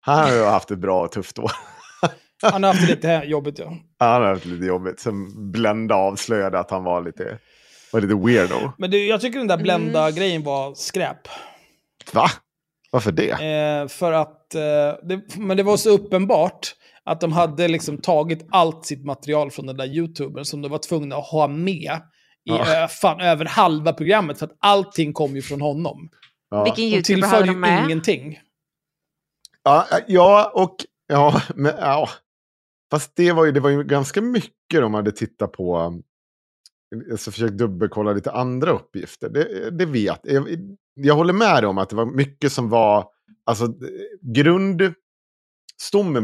Han 0.00 0.18
har 0.18 0.32
ju 0.36 0.44
haft 0.44 0.70
ett 0.70 0.78
bra 0.78 1.04
och 1.04 1.12
tufft 1.12 1.38
år. 1.38 1.50
Han 2.42 2.62
har 2.62 2.72
haft 2.72 2.86
det 2.86 2.94
lite 2.94 3.22
jobbigt, 3.26 3.58
ja. 3.58 3.72
Han 3.98 4.22
har 4.22 4.28
haft 4.28 4.44
lite 4.44 4.64
jobbigt. 4.66 5.00
Sen 5.00 5.52
Blenda 5.52 5.94
avslöjade 5.94 6.58
att 6.58 6.70
han 6.70 6.84
var 6.84 7.02
lite, 7.02 7.38
var 7.92 8.00
lite 8.00 8.14
weirdo. 8.14 8.72
Men 8.78 8.90
det, 8.90 9.06
jag 9.06 9.20
tycker 9.20 9.38
den 9.38 9.48
där 9.48 9.56
Blenda-grejen 9.56 10.42
var 10.42 10.74
skräp. 10.74 11.28
Va? 12.12 12.26
Varför 12.90 13.12
det? 13.12 13.30
Eh, 13.30 13.88
för 13.88 14.12
att, 14.12 14.54
eh, 14.54 14.60
det, 15.08 15.36
men 15.36 15.56
det 15.56 15.62
var 15.62 15.76
så 15.76 15.90
uppenbart 15.90 16.74
att 17.04 17.20
de 17.20 17.32
hade 17.32 17.68
liksom 17.68 17.98
tagit 17.98 18.46
allt 18.50 18.86
sitt 18.86 19.04
material 19.04 19.50
från 19.50 19.66
den 19.66 19.76
där 19.76 19.86
youtubern 19.86 20.44
som 20.44 20.62
de 20.62 20.68
var 20.70 20.78
tvungna 20.78 21.16
att 21.16 21.26
ha 21.26 21.48
med 21.48 21.92
i 22.44 22.50
Ja. 22.50 22.82
ö, 22.84 22.88
fan, 22.88 23.20
över 23.20 23.44
halva 23.44 23.92
programmet. 23.92 24.38
För 24.38 24.46
att 24.46 24.56
allting 24.60 25.12
kom 25.12 25.36
ju 25.36 25.42
från 25.42 25.60
honom. 25.60 26.08
Ja. 26.50 26.64
Vilken 26.64 26.84
youtuber 26.84 27.28
hade 27.28 27.46
ju 27.46 27.52
de 27.52 27.60
med? 27.60 27.84
ingenting. 27.84 28.38
Ja, 29.62 29.86
eh, 29.92 29.98
ja, 30.08 30.52
och 30.54 30.76
ja, 31.06 31.42
men 31.54 31.74
ja. 31.78 32.08
Fast 32.90 33.16
det 33.16 33.32
var 33.32 33.44
ju, 33.44 33.52
det 33.52 33.60
var 33.60 33.70
ju 33.70 33.84
ganska 33.84 34.22
mycket 34.22 34.80
de 34.80 34.94
hade 34.94 35.12
tittat 35.12 35.52
på. 35.52 35.76
Mm, 35.76 36.02
alltså 37.10 37.30
försökt 37.30 37.58
dubbelkolla 37.58 38.12
lite 38.12 38.32
andra 38.32 38.70
uppgifter. 38.70 39.28
Det, 39.28 39.66
eh, 39.66 39.72
det 39.72 39.86
vet 39.86 40.26
eh, 40.26 40.34
jag. 40.34 40.76
Jag 40.94 41.14
håller 41.14 41.32
med 41.32 41.64
om 41.64 41.78
att 41.78 41.90
det 41.90 41.96
var 41.96 42.06
mycket 42.06 42.52
som 42.52 42.68
var, 42.68 43.08
alltså 43.44 43.74
grundstommen 44.20 44.96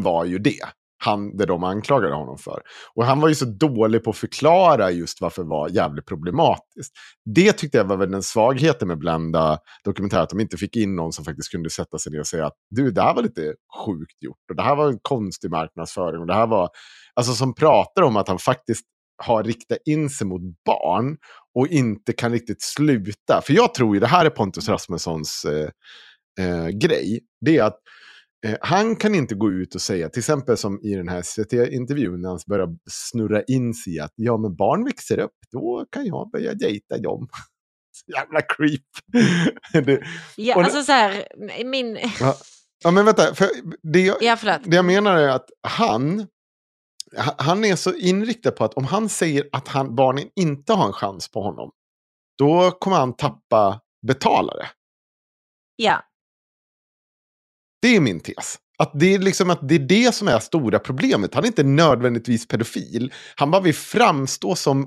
var 0.03 0.25
ju 0.25 0.39
det. 0.39 0.65
Han, 0.99 1.37
det 1.37 1.47
de 1.47 1.65
anklagade 1.65 2.15
honom 2.15 2.39
för. 2.39 2.63
Och 2.95 3.05
han 3.05 3.21
var 3.21 3.29
ju 3.29 3.35
så 3.35 3.45
dålig 3.45 4.05
på 4.05 4.11
att 4.11 4.17
förklara 4.17 4.91
just 4.91 5.21
varför 5.21 5.43
det 5.43 5.49
var 5.49 5.69
jävligt 5.69 6.07
problematiskt. 6.07 6.93
Det 7.25 7.53
tyckte 7.53 7.79
jag 7.79 7.85
var 7.85 7.97
väl 7.97 8.11
den 8.11 8.23
svagheten 8.23 8.89
med 8.89 8.99
Blenda 8.99 9.59
dokumentär, 9.85 10.21
att 10.21 10.31
de 10.31 10.41
inte 10.41 10.57
fick 10.57 10.77
in 10.77 10.97
någon 10.97 11.13
som 11.13 11.25
faktiskt 11.25 11.51
kunde 11.51 11.71
sätta 11.71 11.99
sig 11.99 12.13
ner 12.13 12.21
och 12.21 12.27
säga 12.27 12.47
att 12.47 12.57
du, 12.71 12.91
det 12.91 13.03
här 13.03 13.15
var 13.15 13.23
lite 13.23 13.55
sjukt 13.87 14.23
gjort 14.23 14.51
och 14.51 14.57
det 14.57 14.63
här 14.63 14.77
var 14.77 14.89
en 14.89 14.99
konstig 15.03 15.51
marknadsföring 15.51 16.21
och 16.21 16.27
det 16.27 16.35
här 16.35 16.47
var, 16.47 16.69
alltså 17.15 17.33
som 17.33 17.55
pratar 17.55 18.03
om 18.03 18.17
att 18.17 18.29
han 18.29 18.39
faktiskt 18.39 18.85
har 19.23 19.45
riktat 19.45 19.79
in 19.85 20.11
sig 20.11 20.27
mot 20.27 20.43
barn 20.65 21.17
och 21.55 21.69
inte 21.69 22.13
kan 22.13 22.33
riktigt 22.33 22.63
sluta. 22.63 23.43
För 23.43 23.53
jag 23.53 23.75
tror 23.75 23.95
ju 23.95 24.01
det 24.01 24.07
här 24.07 24.25
är 24.25 24.31
Pontus 24.31 24.69
Rasmussons 24.69 25.45
eh, 25.45 25.71
eh, 26.47 26.69
grej. 26.69 27.21
Det 27.41 27.59
är 27.59 27.63
att 27.63 27.79
han 28.61 28.97
kan 28.97 29.15
inte 29.15 29.35
gå 29.35 29.53
ut 29.53 29.75
och 29.75 29.81
säga, 29.83 30.09
till 30.09 30.21
exempel 30.21 30.57
som 30.57 30.81
i 30.83 30.95
den 30.95 31.09
här 31.09 31.23
SVT-intervjun 31.23 32.21
när 32.21 32.29
han 32.29 32.39
börjar 32.47 32.69
snurra 32.91 33.43
in 33.43 33.75
sig 33.75 33.95
i 33.97 34.01
att 34.01 34.13
ja, 34.15 34.37
men 34.37 34.57
barn 34.57 34.85
växer 34.85 35.19
upp, 35.19 35.37
då 35.53 35.87
kan 35.91 36.07
jag 36.07 36.31
börja 36.31 36.55
dejta 36.55 36.99
dem. 36.99 37.29
Jävla 38.17 38.41
creep. 38.43 38.83
det, 39.87 40.03
Ja, 40.37 40.57
och 40.57 40.63
alltså 40.63 40.83
så 40.83 40.93
här, 40.93 41.29
min... 41.65 41.99
Ja, 42.21 42.37
ja 42.85 42.91
men 42.91 43.05
vänta. 43.05 43.35
För 43.35 43.49
det, 43.93 44.01
jag, 44.01 44.17
Ja, 44.21 44.59
det 44.65 44.77
jag 44.77 44.85
menar 44.85 45.17
är 45.17 45.29
att 45.29 45.47
han, 45.69 46.27
ha- 47.17 47.35
han 47.39 47.65
är 47.65 47.77
så 47.77 47.95
inriktad 47.95 48.51
på 48.51 48.65
att 48.65 48.75
om 48.75 48.85
han 48.85 49.09
säger 49.09 49.49
att 49.53 49.69
han, 49.69 49.95
barnen 49.95 50.29
inte 50.37 50.73
har 50.73 50.87
en 50.87 50.93
chans 50.93 51.31
på 51.31 51.43
honom, 51.43 51.71
då 52.39 52.71
kommer 52.71 52.97
han 52.97 53.17
tappa 53.17 53.81
betalare. 54.07 54.67
Ja. 55.77 56.03
Det 57.83 57.97
är 57.97 58.01
min 58.01 58.21
tes. 58.21 58.59
Att 58.79 58.91
det, 58.95 59.15
är 59.15 59.19
liksom 59.19 59.51
att 59.51 59.69
det 59.69 59.75
är 59.75 59.79
det 59.79 60.15
som 60.15 60.29
är 60.29 60.39
stora 60.39 60.79
problemet. 60.79 61.35
Han 61.35 61.45
är 61.45 61.49
inte 61.49 61.63
nödvändigtvis 61.63 62.49
pedofil. 62.49 63.13
Han 63.37 63.51
bara 63.51 63.63
vill 63.63 63.75
framstå 63.75 64.55
som 64.55 64.83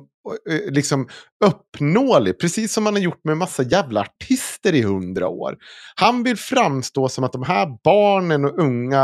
eh, 0.50 0.56
eh, 0.56 0.72
liksom, 0.72 1.08
uppnåelig. 1.46 2.40
Precis 2.40 2.74
som 2.74 2.86
han 2.86 2.96
har 2.96 3.02
gjort 3.02 3.24
med 3.24 3.32
en 3.32 3.38
massa 3.38 3.64
jävla 3.64 4.02
artister 4.02 4.74
i 4.74 4.82
hundra 4.82 5.28
år. 5.28 5.58
Han 5.96 6.24
vill 6.24 6.38
framstå 6.38 7.10
som 7.10 7.24
att 7.24 7.34
de 7.34 7.44
här 7.44 7.68
barnen 7.84 8.46
och 8.46 8.60
unga 8.60 9.04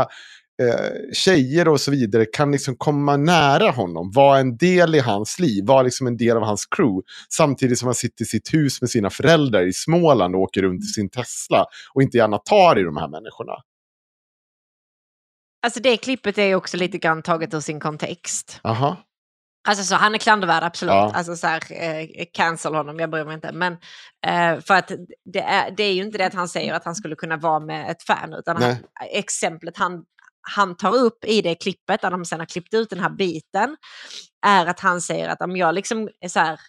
eh, 0.62 1.12
tjejer 1.12 1.68
och 1.68 1.80
så 1.80 1.90
vidare 1.90 2.24
kan 2.24 2.52
liksom 2.52 2.76
komma 2.76 3.16
nära 3.16 3.70
honom. 3.70 4.10
Vara 4.14 4.38
en 4.38 4.56
del 4.56 4.94
i 4.94 4.98
hans 4.98 5.38
liv. 5.38 5.64
Vara 5.66 5.82
liksom 5.82 6.06
en 6.06 6.16
del 6.16 6.36
av 6.36 6.42
hans 6.42 6.66
crew. 6.66 7.02
Samtidigt 7.32 7.78
som 7.78 7.86
han 7.86 7.94
sitter 7.94 8.22
i 8.22 8.26
sitt 8.26 8.54
hus 8.54 8.80
med 8.80 8.90
sina 8.90 9.10
föräldrar 9.10 9.68
i 9.68 9.72
Småland 9.72 10.34
och 10.34 10.40
åker 10.40 10.62
runt 10.62 10.84
i 10.84 10.86
sin 10.86 11.10
Tesla. 11.10 11.64
Och 11.94 12.02
inte 12.02 12.16
gärna 12.16 12.38
tar 12.38 12.78
i 12.78 12.82
de 12.82 12.96
här 12.96 13.08
människorna. 13.08 13.52
Alltså 15.66 15.80
det 15.80 15.96
klippet 15.96 16.38
är 16.38 16.54
också 16.54 16.76
lite 16.76 16.98
grann 16.98 17.22
taget 17.22 17.54
ur 17.54 17.60
sin 17.60 17.80
kontext. 17.80 18.60
Aha. 18.64 18.96
Alltså 19.68 19.84
så 19.84 19.94
han 19.94 20.14
är 20.14 20.18
klandervärd, 20.18 20.62
absolut. 20.62 20.92
Ja. 20.92 21.12
Alltså 21.14 21.36
så 21.36 21.46
här, 21.46 21.62
eh, 21.70 22.26
cancel 22.32 22.74
honom, 22.74 22.98
jag 22.98 23.10
bryr 23.10 23.24
mig 23.24 23.34
inte. 23.34 23.52
Men 23.52 23.72
eh, 24.26 24.60
för 24.60 24.74
att 24.74 24.92
det 25.32 25.40
är, 25.40 25.70
det 25.70 25.82
är 25.82 25.92
ju 25.92 26.02
inte 26.02 26.18
det 26.18 26.26
att 26.26 26.34
han 26.34 26.48
säger 26.48 26.74
att 26.74 26.84
han 26.84 26.94
skulle 26.94 27.16
kunna 27.16 27.36
vara 27.36 27.60
med 27.60 27.90
ett 27.90 28.02
fan, 28.02 28.32
utan 28.32 28.62
han, 28.62 28.76
exemplet 29.10 29.76
han, 29.76 30.04
han 30.40 30.76
tar 30.76 30.94
upp 30.94 31.24
i 31.24 31.42
det 31.42 31.54
klippet, 31.54 32.00
där 32.00 32.10
de 32.10 32.24
sen 32.24 32.40
har 32.40 32.46
klippt 32.46 32.74
ut 32.74 32.90
den 32.90 33.00
här 33.00 33.10
biten, 33.10 33.76
är 34.46 34.66
att 34.66 34.80
han 34.80 35.00
säger 35.00 35.28
att 35.28 35.42
om 35.42 35.56
jag 35.56 35.74
liksom 35.74 36.08
så 36.28 36.40
här, 36.40 36.60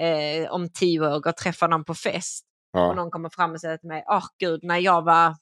eh, 0.00 0.50
om 0.50 0.68
tio 0.72 1.00
år 1.00 1.20
går 1.20 1.30
och 1.30 1.36
träffar 1.36 1.68
någon 1.68 1.84
på 1.84 1.94
fest 1.94 2.44
och 2.72 2.80
Ja. 2.80 2.92
någon 2.92 3.10
kommer 3.10 3.28
fram 3.28 3.52
och 3.52 3.60
säger 3.60 3.76
till 3.76 3.88
mig, 3.88 4.04
åh 4.06 4.24
gud, 4.38 4.60
när 4.62 4.78
jag 4.78 5.02
var 5.02 5.36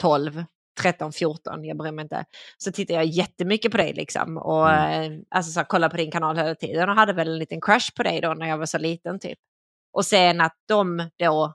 12, 0.00 0.44
13, 0.82 1.12
14, 1.12 1.64
jag 1.64 1.76
bryr 1.76 1.92
mig 1.92 2.02
inte. 2.02 2.24
Så 2.58 2.72
tittar 2.72 2.94
jag 2.94 3.04
jättemycket 3.04 3.72
på 3.72 3.78
dig 3.78 3.92
liksom. 3.92 4.36
Och 4.38 4.70
Mm. 4.70 5.12
eh, 5.12 5.18
alltså, 5.28 5.52
så, 5.52 5.60
här, 5.60 5.64
kollar 5.64 5.88
på 5.88 5.96
din 5.96 6.10
kanal 6.10 6.36
hela 6.36 6.54
tiden 6.54 6.88
och 6.88 6.94
hade 6.96 7.12
väl 7.12 7.28
en 7.28 7.38
liten 7.38 7.60
crush 7.60 7.94
på 7.96 8.02
dig 8.02 8.20
då 8.20 8.34
när 8.34 8.48
jag 8.48 8.58
var 8.58 8.66
så 8.66 8.78
liten 8.78 9.18
typ. 9.18 9.38
Och 9.92 10.06
sen 10.06 10.40
att 10.40 10.54
de 10.68 11.10
då, 11.18 11.54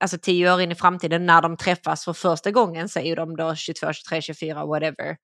alltså 0.00 0.18
tio 0.22 0.54
år 0.54 0.60
in 0.60 0.72
i 0.72 0.74
framtiden 0.74 1.26
när 1.26 1.42
de 1.42 1.56
träffas 1.56 2.04
för 2.04 2.12
första 2.12 2.50
gången 2.50 2.88
så 2.88 2.98
är 3.00 3.04
ju 3.04 3.14
de 3.14 3.36
då 3.36 3.54
22, 3.54 3.92
23, 3.92 4.22
24, 4.22 4.66
whatever. 4.66 5.16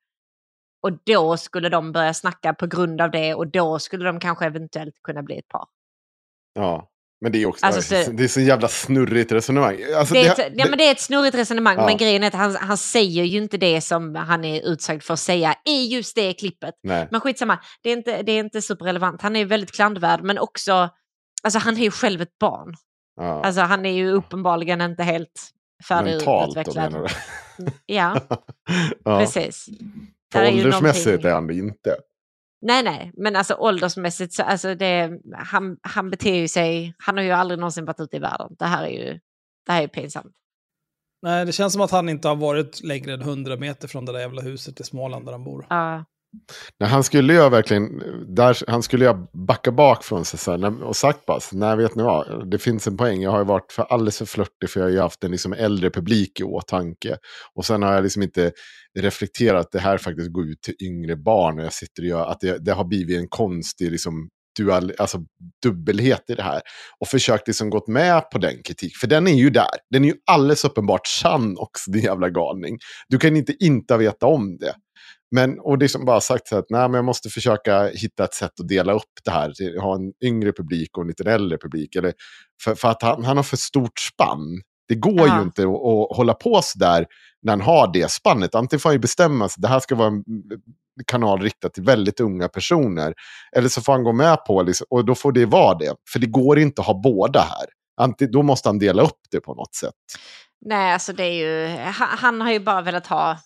Och 0.83 0.93
då 1.07 1.37
skulle 1.37 1.69
de 1.69 1.93
börja 1.93 2.15
snacka 2.15 2.55
på 2.55 2.67
grund 2.67 3.01
av 3.01 3.11
det 3.11 3.35
och 3.35 3.47
då 3.47 3.79
skulle 3.79 4.05
de 4.05 4.21
kanske 4.21 4.47
eventuellt 4.47 4.95
kunna 5.03 5.23
bli 5.23 5.39
ett 5.39 5.49
par. 5.49 5.67
Ja. 6.55 6.89
Men 7.21 7.33
det 7.33 7.43
är 7.43 7.47
också 7.47 7.67
Alltså, 7.67 7.83
så- 8.05 8.11
det 8.13 8.25
är 8.25 8.29
så 8.29 8.41
jävla 8.41 8.69
snurrigt 8.69 9.33
resonemang. 9.33 9.77
Alltså, 9.97 10.15
det, 10.15 10.27
är 10.27 10.37
det- 10.37 10.43
ett, 10.47 10.53
ja, 10.57 10.67
men 10.69 10.79
det 10.79 10.87
är 10.87 10.93
ett 10.93 11.01
snurrigt 11.01 11.35
resonemang, 11.37 11.77
Ja. 11.77 11.87
men 11.87 11.97
grejen 11.97 12.23
är 12.23 12.27
att 12.27 12.35
han, 12.35 12.57
han 12.57 12.77
säger 12.77 13.25
ju 13.25 13.39
inte 13.39 13.57
det 13.57 13.81
som 13.81 14.15
han 14.15 14.45
är 14.45 14.63
utsagd 14.73 15.03
för 15.03 15.15
att 15.15 15.21
säga 15.21 15.55
i 15.69 15.87
just 15.87 16.15
det 16.17 16.33
klippet. 16.33 16.75
Nej. 16.83 17.09
Men 17.11 17.21
skitsamma, 17.21 17.59
det 17.83 17.89
är 17.91 17.97
inte, 17.97 18.23
det 18.23 18.33
är 18.33 18.39
inte 18.41 18.63
superrelevant. 18.63 19.23
Han 19.23 19.37
är 19.37 19.45
väldigt 19.45 19.73
klandvärd, 19.73 20.23
men 20.23 20.39
också, 20.39 20.89
alltså 21.43 21.59
han 21.59 21.77
är 21.77 21.81
ju 21.83 21.91
själv 21.91 22.23
ett 22.23 22.39
barn. 22.41 22.75
Ja. 23.17 23.43
Alltså 23.45 23.61
han 23.61 23.87
är 23.87 23.93
ju 23.93 24.11
uppenbarligen 24.13 24.81
inte 24.81 25.03
helt 25.03 25.29
Mentalt 25.91 26.21
då 26.21 26.25
färdigutvecklad. 26.25 26.93
menar 26.93 27.09
du? 27.59 27.73
Ja, 27.87 28.21
precis. 29.05 29.67
För 30.33 30.49
åldersmässigt 30.49 31.25
är 31.25 31.33
han 31.33 31.47
det 31.47 31.55
inte. 31.55 31.97
Nej, 32.63 32.83
nej, 32.83 33.13
men 33.17 33.37
alltså 33.37 33.55
åldersmässigt 33.55 34.33
så 34.33 34.43
alltså 34.43 34.75
det, 34.75 35.21
han, 35.33 35.77
han 35.83 36.11
beter 36.11 36.35
ju 36.35 36.49
sig, 36.49 36.95
han 36.99 37.17
har 37.17 37.25
ju 37.25 37.31
aldrig 37.31 37.61
någonsin 37.61 37.85
varit 37.85 38.01
ute 38.01 38.17
i 38.17 38.21
världen. 38.21 38.57
Det 38.59 38.65
här 38.65 38.85
är 38.85 38.89
ju, 38.89 39.21
det 39.67 39.73
här 39.73 39.83
är 39.83 39.89
pinsamt. 39.89 40.33
Nej, 41.23 41.47
det 41.47 41.53
känns 41.53 41.73
som 41.73 41.83
att 41.83 41.91
han 41.91 42.09
inte 42.09 42.29
har 42.29 42.37
varit 42.37 42.83
längre 42.83 43.15
än 43.15 43.21
100 43.21 43.57
meter 43.57 43.89
från 43.89 44.05
det 44.05 44.13
där 44.13 44.21
jävla 44.21 44.43
huset 44.43 44.81
i 44.81 44.85
Småland 44.85 45.25
där 45.25 45.33
han 45.33 45.45
bor. 45.45 45.67
Ja. 45.71 46.05
Nej, 46.81 46.89
han 46.89 47.05
skulle 47.05 47.33
ju 47.33 47.49
verkligen, 47.49 48.03
där, 48.35 48.71
han 48.71 48.83
skulle 48.83 49.05
ju 49.05 49.15
backa 49.47 49.73
bak 49.73 50.05
från 50.05 50.25
sig 50.25 50.39
så 50.39 50.51
här, 50.51 50.83
och 50.83 50.97
sagt 50.97 51.27
bara, 51.27 51.41
nej 51.53 51.77
vet 51.77 51.95
ni 51.95 52.03
vad, 52.03 52.51
det 52.51 52.59
finns 52.59 52.87
en 52.87 52.97
poäng, 52.97 53.23
jag 53.23 53.31
har 53.31 53.39
ju 53.39 53.45
varit 53.45 53.73
för 53.73 53.83
alldeles 53.83 54.19
för 54.19 54.25
flörtig 54.25 54.71
för 54.71 54.81
jag 54.81 54.87
har 54.87 54.93
ju 54.93 55.01
haft 55.01 55.25
en 55.25 55.31
liksom 55.31 55.53
äldre 55.53 55.91
publik 55.91 56.41
i 56.41 56.45
åtanke. 56.45 57.17
Och 57.55 57.67
sen 57.67 57.83
har 57.83 57.93
jag 57.93 58.03
liksom 58.03 58.23
inte 58.23 58.53
reflekterat 58.99 59.61
att 59.61 59.73
det 59.73 59.79
här 59.79 59.99
faktiskt 59.99 60.33
går 60.33 60.49
ut 60.49 60.63
till 60.63 60.75
yngre 60.83 61.17
barn 61.17 61.59
och 61.59 61.65
jag 61.65 61.73
sitter 61.73 62.03
och 62.03 62.09
gör, 62.09 62.27
att 62.27 62.41
det, 62.41 62.65
det 62.65 62.73
har 62.73 62.85
blivit 62.85 63.19
en 63.19 63.29
konstig 63.29 63.91
liksom, 63.91 64.29
dual, 64.59 64.93
alltså 64.99 65.19
dubbelhet 65.63 66.25
i 66.29 66.35
det 66.35 66.43
här. 66.43 66.61
Och 67.01 67.09
försökt 67.09 67.47
liksom 67.47 67.71
gått 67.71 67.89
med 67.89 68.31
på 68.31 68.39
den 68.39 68.63
kritik, 68.63 68.97
för 68.97 69.07
den 69.07 69.27
är 69.29 69.33
ju 69.33 69.51
där. 69.51 69.71
Den 69.91 70.05
är 70.05 70.09
ju 70.09 70.15
alldeles 70.27 70.65
uppenbart 70.65 71.07
sann 71.07 71.59
också, 71.59 71.91
din 71.91 72.03
jävla 72.03 72.29
galning. 72.29 72.79
Du 73.09 73.19
kan 73.19 73.37
inte 73.37 73.55
inte 73.61 73.97
veta 73.97 74.27
om 74.27 74.59
det. 74.59 74.75
Men, 75.31 75.61
och 75.61 75.79
det 75.79 75.87
är 75.87 75.89
som 75.89 76.05
bara 76.05 76.21
sagt 76.21 76.49
så 76.49 76.57
att 76.59 76.67
nej, 76.71 76.89
men 76.89 76.95
jag 76.95 77.05
måste 77.05 77.29
försöka 77.29 77.87
hitta 77.87 78.25
ett 78.25 78.35
sätt 78.35 78.61
att 78.61 78.69
dela 78.69 78.93
upp 78.93 79.13
det 79.25 79.31
här. 79.31 79.81
Ha 79.81 79.95
en 79.95 80.13
yngre 80.25 80.53
publik 80.53 80.97
och 80.97 81.03
en 81.03 81.09
lite 81.09 81.31
äldre 81.33 81.59
publik. 81.59 81.97
Eller, 81.97 82.13
för, 82.65 82.75
för 82.75 82.89
att 82.89 83.03
han, 83.03 83.25
han 83.25 83.37
har 83.37 83.45
för 83.45 83.57
stort 83.57 83.99
spann. 83.99 84.61
Det 84.89 84.95
går 84.95 85.29
Ja. 85.29 85.37
ju 85.37 85.43
inte 85.43 85.63
att, 85.63 85.69
att 85.69 86.17
hålla 86.17 86.35
på 86.35 86.61
så 86.63 86.79
där 86.79 87.07
när 87.43 87.53
han 87.53 87.61
har 87.61 87.93
det 87.93 88.11
spannet. 88.11 88.55
Antingen 88.55 88.81
får 88.81 88.89
han 88.89 88.95
ju 88.95 89.01
bestämma 89.01 89.49
sig, 89.49 89.61
det 89.63 89.69
här 89.69 89.81
ska 89.81 89.95
vara 89.95 90.09
en 90.09 90.25
kanal 91.07 91.41
riktad 91.43 91.69
till 91.69 91.83
väldigt 91.83 92.21
unga 92.21 92.49
personer. 92.49 93.15
Eller 93.57 93.69
så 93.69 93.81
får 93.83 93.93
han 93.93 94.05
gå 94.05 94.13
med 94.13 94.45
på, 94.45 94.63
liksom, 94.63 94.87
och 94.91 95.05
då 95.05 95.15
får 95.15 95.33
det 95.33 95.47
vara 95.47 95.75
det. 95.79 95.95
För 96.13 96.19
det 96.19 96.27
går 96.27 96.59
inte 96.59 96.81
att 96.81 96.87
ha 96.87 97.01
båda 97.03 97.41
här. 97.41 97.67
Antingen, 98.01 98.33
då 98.33 98.43
måste 98.43 98.69
han 98.69 98.79
dela 98.79 99.03
upp 99.03 99.19
det 99.31 99.41
på 99.41 99.55
något 99.55 99.75
sätt. 99.75 99.95
Nej, 100.67 100.93
alltså 100.93 101.13
det 101.13 101.25
är 101.25 101.33
ju, 101.33 101.77
han, 101.77 102.09
han 102.19 102.41
har 102.41 102.53
ju 102.53 102.61
bara 102.61 102.83
velat 102.83 103.07
ha 103.07 103.39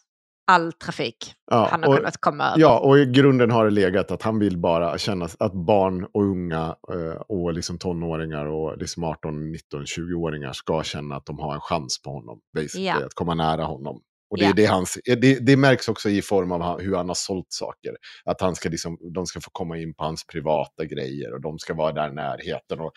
all 0.46 0.72
trafik 0.72 1.34
Ja, 1.50 1.68
han 1.70 1.82
har 1.82 1.90
och- 1.90 1.96
kunnat 1.96 2.20
komma 2.20 2.44
över. 2.44 2.60
Ja, 2.60 2.78
och 2.78 2.98
i 2.98 3.06
grunden 3.06 3.50
har 3.50 3.64
det 3.64 3.70
legat 3.70 4.10
att 4.10 4.22
han 4.22 4.38
vill 4.38 4.58
bara 4.58 4.98
känna 4.98 5.28
att 5.38 5.52
barn 5.66 6.04
och 6.04 6.22
unga 6.22 6.76
eh, 6.92 7.20
och 7.28 7.52
liksom 7.52 7.78
tonåringar 7.78 8.46
och 8.46 8.78
liksom 8.78 9.04
18, 9.04 9.52
19, 9.52 9.84
20-åringar 9.84 10.52
ska 10.52 10.82
känna 10.82 11.16
att 11.16 11.26
de 11.26 11.38
har 11.38 11.54
en 11.54 11.60
chans 11.60 12.02
på 12.02 12.10
honom. 12.10 12.40
Basically, 12.56 12.86
Ja. 12.86 13.06
att 13.06 13.14
komma 13.14 13.34
nära 13.34 13.64
honom. 13.64 14.00
Och 14.30 14.38
det, 14.38 14.44
är 14.44 14.48
Ja. 14.48 14.54
det, 14.56 14.66
han, 14.66 14.86
det, 15.04 15.46
det 15.46 15.56
märks 15.56 15.88
också 15.88 16.08
i 16.08 16.22
form 16.22 16.52
av 16.52 16.80
hur 16.80 16.96
han 16.96 17.08
har 17.08 17.14
sålt 17.14 17.46
saker. 17.48 17.96
Att 18.24 18.40
han 18.40 18.54
ska 18.54 18.68
liksom, 18.68 18.98
de 19.14 19.26
ska 19.26 19.40
få 19.40 19.50
komma 19.52 19.78
in 19.78 19.94
på 19.94 20.04
hans 20.04 20.26
privata 20.26 20.84
grejer 20.84 21.34
och 21.34 21.40
de 21.40 21.58
ska 21.58 21.74
vara 21.74 21.92
där 21.92 22.08
i 22.08 22.12
närheten. 22.14 22.80
Och 22.80 22.92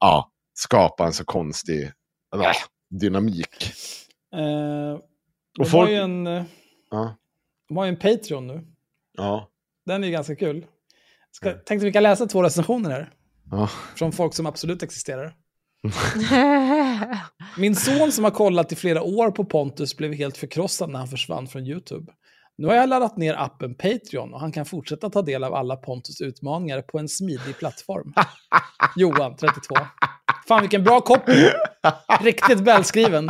ja, 0.00 0.30
skapa 0.54 1.06
en 1.06 1.12
så 1.12 1.24
konstig 1.24 1.82
äh, 2.34 2.52
dynamik. 3.00 3.64
Eh, 4.34 4.92
Och 4.94 5.02
de, 5.58 5.64
folk- 5.70 5.88
har 5.88 5.88
ju 5.88 5.96
en, 5.96 6.26
eh, 6.26 6.42
Ja, 6.92 7.16
de 7.68 7.76
har 7.76 7.84
ju 7.84 7.88
en 7.88 7.96
Patreon 7.96 8.46
nu. 8.46 8.66
ja, 9.12 9.48
Den 9.86 10.02
är 10.02 10.06
ju 10.06 10.12
ganska 10.12 10.36
kul. 10.36 10.66
Ska, 11.30 11.52
tänkte 11.52 11.86
vi 11.86 11.92
kan 11.92 12.02
läsa 12.02 12.26
två 12.26 12.42
recensioner 12.42 12.90
här. 12.90 13.12
ja. 13.50 13.70
Från 13.96 14.12
folk 14.12 14.34
som 14.34 14.46
absolut 14.46 14.82
existerar. 14.82 15.34
Min 17.58 17.76
son 17.76 18.12
som 18.12 18.24
har 18.24 18.30
kollat 18.30 18.72
i 18.72 18.76
flera 18.76 19.02
år 19.02 19.30
på 19.30 19.44
Pontus 19.44 19.96
blev 19.96 20.12
helt 20.12 20.36
förkrossad 20.36 20.90
när 20.90 20.98
han 20.98 21.08
försvann 21.08 21.46
från 21.46 21.66
YouTube. 21.66 22.12
Nu 22.58 22.66
har 22.66 22.74
jag 22.74 22.88
laddat 22.88 23.16
ner 23.16 23.34
appen 23.34 23.74
Patreon 23.74 24.34
och 24.34 24.40
han 24.40 24.52
kan 24.52 24.64
fortsätta 24.64 25.10
ta 25.10 25.22
del 25.22 25.44
av 25.44 25.54
alla 25.54 25.76
Pontus 25.76 26.20
utmaningar 26.20 26.82
på 26.82 26.98
en 26.98 27.08
smidig 27.08 27.58
plattform. 27.58 28.14
Johan, 28.96 29.36
32. 29.36 29.74
Fan 30.48 30.60
vilken 30.60 30.84
bra 30.84 31.00
copy! 31.00 31.50
Riktigt 32.20 32.60
välskriven. 32.60 33.28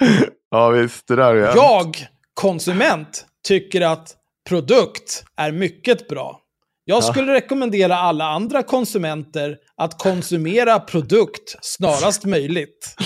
ja 0.50 0.68
visst, 0.70 1.08
det 1.08 1.16
där 1.16 1.34
är 1.34 1.56
Jag, 1.56 2.06
konsument, 2.34 3.26
tycker 3.48 3.80
att 3.80 4.14
produkt 4.48 5.24
är 5.36 5.52
mycket 5.52 6.08
bra. 6.08 6.40
Jag 6.84 7.04
skulle 7.04 7.34
rekommendera 7.34 7.96
alla 7.96 8.24
andra 8.24 8.62
konsumenter 8.62 9.56
att 9.76 9.98
konsumera 9.98 10.80
produkt 10.80 11.56
snarast 11.60 12.24
möjligt. 12.24 12.96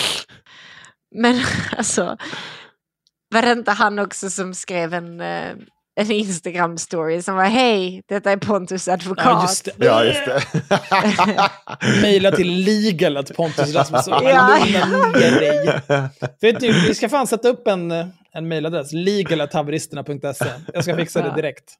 Men 1.14 1.40
alltså, 1.76 2.16
var 3.30 3.42
det 3.42 3.52
inte 3.52 3.70
han 3.70 3.98
också 3.98 4.30
som 4.30 4.54
skrev 4.54 4.94
en, 4.94 5.20
eh, 5.20 5.54
en 5.94 6.10
Instagram-story 6.10 7.22
som 7.22 7.36
var 7.36 7.44
hej, 7.44 8.02
detta 8.06 8.32
är 8.32 8.36
Pontus 8.36 8.88
advokat. 8.88 9.24
Ja, 9.26 9.42
just 9.42 9.64
det. 9.64 9.72
Ja, 9.78 10.04
just 10.04 10.24
det. 10.24 10.42
Mejla 12.02 12.30
till 12.30 12.64
legalet 12.64 13.36
Pontus 13.36 13.74
Rasmusson. 13.74 14.14
Ja. 14.22 14.58
Dig. 15.14 15.80
Vet 16.40 16.62
vi 16.62 16.94
ska 16.94 17.08
fan 17.08 17.26
sätta 17.26 17.48
upp 17.48 17.66
en, 17.68 17.92
en 18.32 18.48
mejladress. 18.48 18.92
legalethaveristerna.se. 18.92 20.44
Jag 20.74 20.84
ska 20.84 20.96
fixa 20.96 21.22
det 21.22 21.36
direkt. 21.36 21.74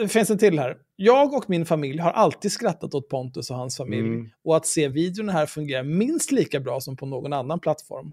Det 0.00 0.08
finns 0.08 0.30
en 0.30 0.38
till 0.38 0.58
här. 0.58 0.76
Jag 0.96 1.34
och 1.34 1.44
min 1.50 1.66
familj 1.66 1.98
har 1.98 2.10
alltid 2.10 2.52
skrattat 2.52 2.94
åt 2.94 3.08
Pontus 3.08 3.50
och 3.50 3.56
hans 3.56 3.76
familj. 3.76 4.08
Mm. 4.08 4.30
Och 4.44 4.56
att 4.56 4.66
se 4.66 4.88
videon 4.88 5.28
här 5.28 5.46
fungerar 5.46 5.82
minst 5.82 6.32
lika 6.32 6.60
bra 6.60 6.80
som 6.80 6.96
på 6.96 7.06
någon 7.06 7.32
annan 7.32 7.60
plattform. 7.60 8.12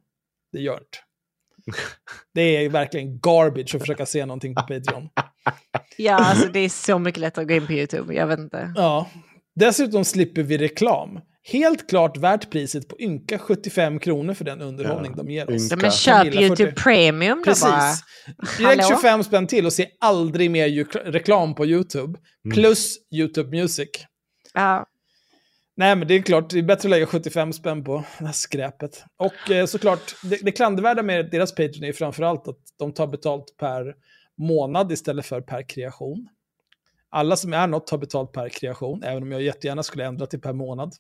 Det 0.52 0.60
gör 0.60 0.76
det. 0.76 1.05
Det 2.34 2.42
är 2.42 2.70
verkligen 2.70 3.20
garbage 3.20 3.76
att 3.76 3.82
försöka 3.82 4.06
se 4.06 4.26
någonting 4.26 4.56
på 4.56 4.62
Patreon. 4.62 5.10
Ja, 5.98 6.16
alltså 6.16 6.48
det 6.48 6.60
är 6.60 6.70
så 6.70 7.00
mycket 7.00 7.20
lättare 7.22 7.44
att 7.44 7.50
gå 7.50 7.56
in 7.56 7.68
på 7.68 7.74
YouTube, 7.74 8.14
jag 8.14 8.28
vet 8.28 8.40
inte. 8.40 8.74
Ja. 8.76 9.10
Dessutom 9.56 10.06
slipper 10.06 10.44
vi 10.44 10.58
reklam. 10.58 11.20
Helt 11.52 11.90
klart 11.90 12.18
värt 12.18 12.50
priset 12.50 12.88
på 12.88 13.00
ynka 13.00 13.40
75 13.40 14.00
kronor 14.00 14.34
för 14.34 14.46
den 14.46 14.62
underhållning 14.62 15.14
Ja, 15.18 15.24
de 15.24 15.32
ger 15.32 15.56
oss. 15.56 15.64
ynka. 15.64 15.76
Men 15.76 15.92
köp 15.92 16.16
Camilla, 16.16 16.32
40. 16.32 16.46
YouTube 16.46 16.72
Premium 16.72 17.44
då 17.46 17.54
bara. 17.62 17.72
Precis. 17.80 18.04
Direkt 18.58 18.82
Hallå? 18.84 18.96
25 18.98 19.24
spänn 19.24 19.48
till 19.48 19.66
och 19.66 19.74
se 19.74 19.88
aldrig 20.00 20.52
mer 20.52 20.86
reklam 21.12 21.56
på 21.56 21.66
YouTube. 21.66 22.20
Plus 22.54 22.96
YouTube 23.16 23.58
Music. 23.58 23.90
Ja. 24.54 24.86
Nej, 25.78 25.96
men 25.96 26.08
det 26.08 26.14
är 26.14 26.22
klart, 26.22 26.50
det 26.50 26.60
är 26.60 26.64
bättre 26.64 26.88
att 26.88 26.90
lägga 26.90 27.06
75 27.06 27.54
spänn 27.54 27.84
på 27.84 28.04
det 28.20 28.26
här 28.26 28.34
skräpet. 28.34 29.04
Och 29.18 29.52
eh, 29.52 29.66
såklart, 29.66 30.16
det, 30.24 30.40
det 30.42 30.52
klandervärda 30.52 31.04
med 31.04 31.32
deras 31.32 31.56
Patreon 31.56 31.84
är 31.84 31.94
framförallt 31.94 32.48
att 32.48 32.60
de 32.80 32.94
tar 32.94 33.08
betalt 33.08 33.58
per 33.58 33.96
månad 34.38 34.92
istället 34.92 35.26
för 35.26 35.42
per 35.42 35.70
kreation. 35.70 36.28
Alla 37.10 37.36
som 37.36 37.54
är 37.54 37.68
något 37.68 37.88
tar 37.88 37.98
betalt 37.98 38.32
per 38.32 38.50
kreation, 38.50 39.04
även 39.04 39.24
om 39.24 39.32
jag 39.32 39.42
jättegärna 39.42 39.84
skulle 39.84 40.06
ändra 40.06 40.26
till 40.26 40.42
per 40.42 40.54
månad. 40.54 40.94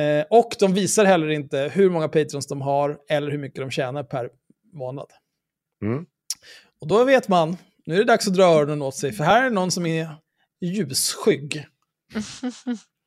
Eh, 0.00 0.24
och 0.30 0.56
de 0.58 0.74
visar 0.74 1.04
heller 1.04 1.28
inte 1.28 1.70
hur 1.74 1.90
många 1.90 2.08
Patreons 2.08 2.46
de 2.46 2.60
har 2.60 2.98
eller 3.08 3.30
hur 3.30 3.38
mycket 3.38 3.60
de 3.60 3.70
tjänar 3.70 4.02
per 4.02 4.30
månad. 4.72 5.10
Mm. 5.82 6.06
Och 6.80 6.88
då 6.88 7.04
vet 7.04 7.28
man, 7.28 7.56
nu 7.86 7.94
är 7.94 7.98
det 7.98 8.04
dags 8.04 8.28
att 8.28 8.34
dra 8.34 8.44
öronen 8.44 8.82
åt 8.82 8.94
sig, 8.94 9.12
för 9.12 9.24
här 9.24 9.46
är 9.46 9.50
någon 9.50 9.70
som 9.70 9.86
är 9.86 10.16
ljusskygg. 10.60 11.66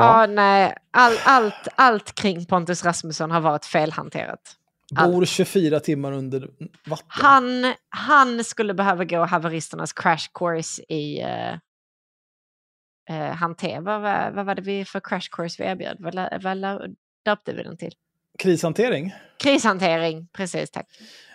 Ja, 0.00 0.26
nej. 0.26 0.74
All, 0.90 1.12
allt, 1.24 1.68
allt 1.74 2.14
kring 2.14 2.46
Pontus 2.46 2.84
Rasmusson 2.84 3.30
har 3.30 3.40
varit 3.40 3.64
felhanterat. 3.64 4.56
Bor 5.04 5.24
24 5.24 5.80
timmar 5.80 6.12
under 6.12 6.48
vatten. 6.86 7.06
Han, 7.08 7.74
han 7.88 8.44
skulle 8.44 8.74
behöva 8.74 9.04
gå 9.04 9.24
haveristernas 9.24 9.92
crash 9.92 10.28
course 10.34 10.82
i 10.88 11.22
uh, 11.24 11.54
uh, 13.16 13.30
Hante. 13.34 13.80
Vad, 13.80 14.00
var- 14.00 14.30
vad 14.34 14.46
var 14.46 14.54
det 14.54 14.62
vi 14.62 14.84
för 14.84 15.00
crash 15.00 15.28
course 15.30 15.62
vi 15.62 15.68
erbjöd? 15.68 15.96
Vad, 15.98 16.42
vad, 16.42 16.80
döpte 17.24 17.52
vi 17.52 17.62
den 17.62 17.76
till. 17.76 17.92
Krishantering? 18.38 19.14
Krishantering, 19.42 20.28
precis 20.32 20.70
tack. 20.70 20.86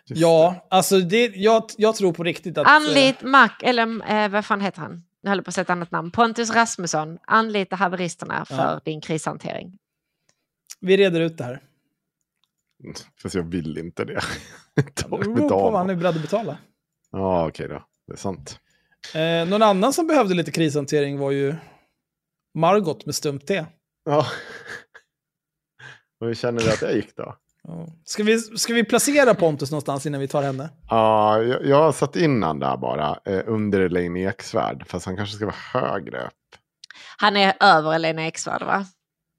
Ja, 0.06 0.68
alltså 0.69 0.99
det, 0.99 1.26
jag, 1.36 1.64
jag 1.77 1.95
tror 1.95 2.14
på 2.14 2.23
riktigt 2.23 2.57
att... 2.57 2.68
eh, 2.68 2.73
Anlit 2.73 3.22
Mac, 3.22 3.49
eller 3.61 4.11
eh, 4.11 4.30
vad 4.30 4.45
fan 4.45 4.61
heter 4.61 4.81
han? 4.81 5.03
Jag 5.21 5.29
håller 5.31 5.43
på 5.43 5.49
att 5.49 5.55
säga 5.55 5.61
ett 5.63 5.69
annat 5.69 5.91
namn. 5.91 6.11
Pontus 6.11 6.49
Rasmusson, 6.51 7.17
anlita 7.27 7.75
haveristerna 7.75 8.45
för 8.45 8.55
Ja. 8.55 8.81
din 8.85 9.01
krishantering. 9.01 9.77
vi 10.79 10.97
reder 10.97 11.19
ut 11.21 11.37
det 11.37 11.43
här. 11.43 11.63
Fast 13.21 13.35
jag 13.35 13.43
vill 13.43 13.77
inte 13.77 14.05
det. 14.05 14.21
Det 14.75 15.09
beror 15.09 15.49
på 15.49 15.57
vad 15.71 15.77
han 15.77 15.89
är 15.89 15.95
beredd 15.95 16.15
att 16.15 16.21
betala. 16.21 16.57
Ja, 17.11 17.47
okej 17.47 17.67
då. 17.67 17.85
Det 18.07 18.13
är 18.13 18.17
sant. 18.17 18.59
Eh, 19.15 19.47
någon 19.49 19.61
annan 19.61 19.93
som 19.93 20.07
behövde 20.07 20.33
lite 20.35 20.51
krishantering 20.51 21.17
var 21.19 21.31
ju 21.31 21.55
Margot 22.57 23.05
med 23.05 23.15
stumt 23.15 23.39
T. 23.39 23.65
Ja. 24.05 24.25
Och 26.19 26.27
hur 26.27 26.33
känner 26.33 26.59
du 26.61 26.71
att 26.71 26.79
det 26.79 26.93
gick 26.95 27.15
då? 27.15 27.35
Ska 28.06 28.23
vi, 28.23 28.40
ska 28.40 28.73
vi 28.73 28.84
placera 28.84 29.34
Pontus 29.36 29.72
någonstans 29.72 30.06
innan 30.06 30.19
vi 30.22 30.27
tar 30.27 30.44
henne? 30.44 30.69
Ja, 30.90 31.41
jag, 31.44 31.65
jag 31.65 31.84
har 31.84 31.91
satt 31.91 32.15
in 32.15 32.44
han 32.44 32.60
där 32.60 32.77
bara. 32.77 33.19
Eh, 33.26 33.41
under 33.45 33.80
Elaine 33.80 34.18
Eksvärd. 34.27 34.88
Fast 34.88 35.06
han 35.06 35.15
kanske 35.18 35.36
ska 35.36 35.45
vara 35.45 35.56
högre 35.81 36.26
upp. 36.26 36.34
Han 37.18 37.38
är 37.38 37.53
över 37.60 37.99
Lena 37.99 38.26
Eksvärd 38.27 38.64
va? 38.64 38.86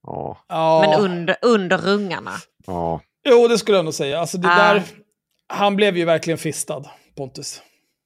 Ja. 0.07 0.45
Ja. 0.49 0.85
Men 0.87 1.01
under, 1.01 1.37
under 1.43 1.79
rungarna. 1.79 2.33
Ja. 2.67 3.01
Jo, 3.29 3.49
det 3.49 3.59
skulle 3.59 3.77
jag 3.79 3.85
nog 3.85 3.95
säga. 3.95 4.21
Alltså 4.21 4.39
det 4.39 4.49
Ah. 4.49 4.57
där, 4.75 4.83
han 5.49 5.77
blev 5.77 5.97
ju 5.97 6.05
verkligen 6.05 6.39
fistad, 6.39 6.83
Pontus. 7.17 7.63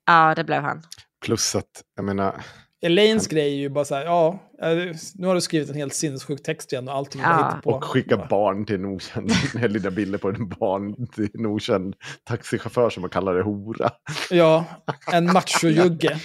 Ja, 0.07 0.35
det 0.35 0.45
blev 0.45 0.62
han. 0.62 0.82
Plus 1.24 1.55
att, 1.57 1.82
jag 1.97 2.05
menar. 2.05 2.43
Elaines 2.85 3.27
grej 3.27 3.52
är 3.52 3.56
ju 3.56 3.69
bara 3.69 3.85
så 3.85 3.94
här, 3.94 4.05
ja, 4.05 4.39
eh, 4.62 4.97
nu 5.15 5.27
har 5.27 5.35
du 5.35 5.40
skrivit 5.40 5.69
en 5.69 5.74
helt 5.74 5.94
sinnessjuk 5.94 6.43
text 6.43 6.73
igen 6.73 6.89
och 6.89 6.94
allting 6.94 7.20
ja. 7.20 7.61
på. 7.62 7.70
Och 7.70 7.85
skicka 7.85 8.16
barn 8.16 8.66
till 8.66 8.74
en 8.74 8.85
okänd, 8.85 9.32
med 9.55 9.73
lilla 9.73 9.90
bilder 9.90 10.19
på 10.19 10.28
en 10.28 10.48
barn 10.48 11.06
till 11.06 11.31
en 11.35 11.47
okänd 11.47 11.94
taxichaufför 12.24 12.90
som 12.90 13.01
man 13.01 13.11
kallar 13.11 13.35
det 13.35 13.43
hora. 13.43 13.90
Ja, 14.31 14.65
en 15.12 15.31
macho-jugge. 15.31 16.19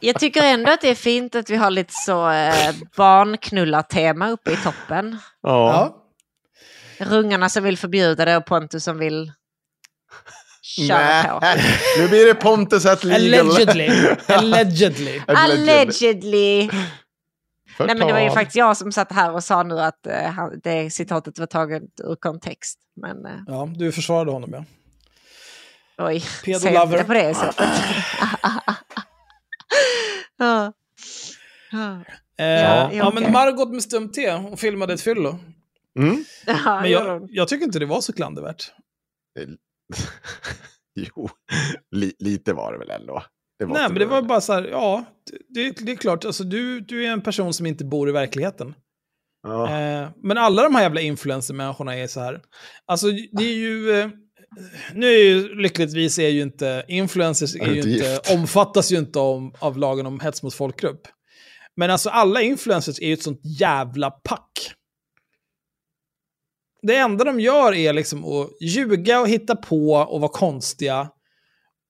Jag 0.00 0.20
tycker 0.20 0.42
ändå 0.42 0.70
att 0.70 0.80
det 0.80 0.88
är 0.88 0.94
fint 0.94 1.34
att 1.34 1.50
vi 1.50 1.56
har 1.56 1.70
lite 1.70 1.92
så 1.92 2.30
eh, 2.30 2.74
barnknullartema 2.96 4.30
uppe 4.30 4.52
i 4.52 4.56
toppen. 4.56 5.18
Ja. 5.42 5.96
Rungarna 6.98 7.48
som 7.48 7.64
vill 7.64 7.78
förbjuda 7.78 8.24
det 8.24 8.36
och 8.36 8.46
Pontus 8.46 8.84
som 8.84 8.98
vill 8.98 9.32
köra 10.76 11.22
på. 11.40 11.46
Nu 11.98 12.08
blir 12.08 12.26
det 12.26 12.34
Pontus 12.34 12.86
at 12.86 13.04
legal. 13.04 13.50
Allegedly. 13.50 13.88
Allegedly. 14.28 15.20
Allegedly. 15.26 16.68
Nej 17.78 17.96
men 17.96 18.06
det 18.06 18.12
var 18.12 18.20
ju 18.20 18.26
Förtal. 18.28 18.34
faktiskt 18.34 18.56
jag 18.56 18.76
som 18.76 18.92
satt 18.92 19.12
här 19.12 19.32
och 19.32 19.44
sa 19.44 19.62
nu 19.62 19.80
att 19.80 20.06
han- 20.36 20.60
det 20.62 20.90
citatet 20.90 21.38
var 21.38 21.46
taget 21.46 21.82
ur 22.04 22.16
kontext. 22.16 22.78
Men 23.02 23.26
eh, 23.26 23.32
Ja, 23.46 23.68
du 23.76 23.92
försvarade 23.92 24.30
honom 24.30 24.50
ja. 24.52 24.64
oj, 26.06 26.22
Pedo 26.44 26.70
lover. 26.70 26.98
det 26.98 27.04
på 27.04 27.14
det 27.14 27.34
sättet. 27.34 27.68
ja. 30.38 30.72
Ja. 31.72 32.00
Eh, 32.38 32.46
Ja, 32.46 32.90
ja, 32.92 33.08
okej. 33.08 33.22
men 33.22 33.32
Margot 33.32 33.68
med 33.72 33.82
stumt 33.82 34.12
T, 34.12 34.30
hon 34.32 34.56
filmade 34.56 34.94
ett 34.94 35.00
fyllo. 35.00 35.38
Mm. 35.98 36.24
Ja, 36.46 36.80
Men 36.80 36.90
jag, 36.90 37.28
jag 37.30 37.48
tycker 37.48 37.64
inte 37.64 37.78
det 37.78 37.86
var 37.86 38.00
så 38.00 38.12
klandervärt. 38.12 38.72
Jo, 40.98 41.28
li, 41.90 42.12
lite 42.18 42.52
var 42.52 42.72
det 42.72 42.78
väl 42.78 42.90
ändå. 42.90 43.22
Det 43.58 43.66
Nej, 43.66 43.88
men 43.88 43.98
det 43.98 44.06
var 44.06 44.22
bara 44.22 44.40
så 44.40 44.52
här, 44.52 44.62
ja, 44.62 45.04
det, 45.48 45.70
det 45.70 45.92
är 45.92 45.96
klart, 45.96 46.24
alltså 46.24 46.44
du, 46.44 46.80
du 46.80 47.06
är 47.06 47.10
en 47.10 47.22
person 47.22 47.54
som 47.54 47.66
inte 47.66 47.84
bor 47.84 48.08
i 48.08 48.12
verkligheten. 48.12 48.74
Ja. 49.42 49.64
Eh, 49.64 50.08
men 50.22 50.38
alla 50.38 50.62
de 50.62 50.74
här 50.74 50.82
jävla 50.82 51.00
influencer-människorna 51.00 51.96
är 51.96 52.06
så 52.06 52.20
här. 52.20 52.40
Alltså 52.86 53.06
det 53.32 53.44
är 53.44 53.56
ju... 53.56 53.90
Eh, 53.90 54.08
nu 54.94 55.06
är 55.06 55.18
ju 55.18 55.54
lyckligtvis 55.54 56.18
är 56.18 56.28
ju 56.28 56.42
inte 56.42 56.84
influencers 56.88 57.56
är 57.56 57.72
ju 57.72 57.80
inte 57.80 58.20
omfattas 58.34 58.92
ju 58.92 58.96
inte 58.98 59.18
om, 59.18 59.54
av 59.58 59.78
lagen 59.78 60.06
om 60.06 60.20
hets 60.20 60.42
mot 60.42 60.54
folkgrupp. 60.54 61.08
Men 61.76 61.90
alltså 61.90 62.10
alla 62.10 62.42
influencers 62.42 63.00
är 63.00 63.06
ju 63.06 63.12
ett 63.12 63.22
sånt 63.22 63.40
jävla 63.60 64.10
pack. 64.10 64.72
Det 66.86 66.96
enda 66.96 67.24
de 67.24 67.40
gör 67.40 67.74
är 67.74 67.92
liksom 67.92 68.24
att 68.24 68.50
ljuga 68.60 69.20
och 69.20 69.28
hitta 69.28 69.56
på 69.56 69.92
och 69.92 70.20
vara 70.20 70.32
konstiga. 70.32 71.10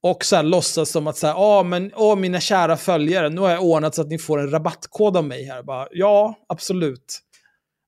Och 0.03 0.25
så 0.25 0.37
här 0.37 0.43
låtsas 0.43 0.91
som 0.91 1.07
att 1.07 1.17
så 1.17 1.27
här, 1.27 1.35
ah, 1.37 1.63
men, 1.63 1.93
åh, 1.95 2.17
mina 2.17 2.41
kära 2.41 2.77
följare, 2.77 3.29
nu 3.29 3.41
har 3.41 3.51
jag 3.51 3.65
ordnat 3.65 3.95
så 3.95 4.03
att 4.03 4.09
ni 4.09 4.19
får 4.19 4.39
en 4.39 4.51
rabattkod 4.51 5.17
av 5.17 5.25
mig 5.25 5.45
här. 5.45 5.63
Bara, 5.63 5.89
ja, 5.91 6.35
absolut. 6.49 7.21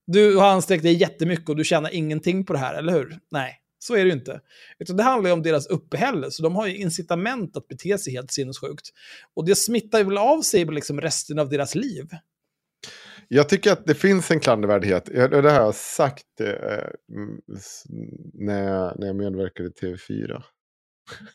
Du 0.07 0.37
har 0.37 0.49
ansträngt 0.49 0.83
dig 0.83 0.95
jättemycket 0.95 1.49
och 1.49 1.57
du 1.57 1.65
tjänar 1.65 1.95
ingenting 1.95 2.47
på 2.47 2.53
det 2.53 2.59
här, 2.59 2.75
eller 2.75 2.93
hur? 2.93 3.19
Nej, 3.31 3.57
så 3.79 3.95
är 3.95 3.99
det 3.99 4.05
ju 4.05 4.13
inte. 4.13 4.41
Utan 4.79 4.97
det 4.97 5.03
handlar 5.03 5.31
ju 5.31 5.33
om 5.35 5.43
deras 5.43 5.67
uppehälle, 5.67 6.31
så 6.31 6.43
de 6.43 6.57
har 6.57 6.67
ju 6.67 6.77
incitament 6.77 7.57
att 7.57 7.69
bete 7.69 7.99
sig 7.99 8.13
helt 8.13 8.33
sinnessjukt. 8.33 8.89
Och 9.37 9.45
det 9.47 9.55
smittar 9.55 9.99
ju 9.99 10.05
väl 10.05 10.19
av 10.19 10.43
sig 10.43 10.67
på 10.67 10.73
liksom 10.73 11.01
resten 11.01 11.39
av 11.39 11.49
deras 11.49 11.75
liv. 11.75 12.05
Jag 13.29 13.49
tycker 13.49 13.73
att 13.73 13.87
det 13.87 13.95
finns 13.95 14.31
en 14.31 14.41
klandervärdhet. 14.41 15.05
Det 15.05 15.51
har 15.51 15.61
jag 15.61 15.75
sagt 15.75 16.41
eh, 16.41 17.17
mm, 17.17 17.41
när, 18.35 18.63
jag, 18.63 18.99
när 18.99 19.07
jag 19.07 19.17
medverkade 19.17 19.69
i 19.69 19.73
TV4. 19.73 20.43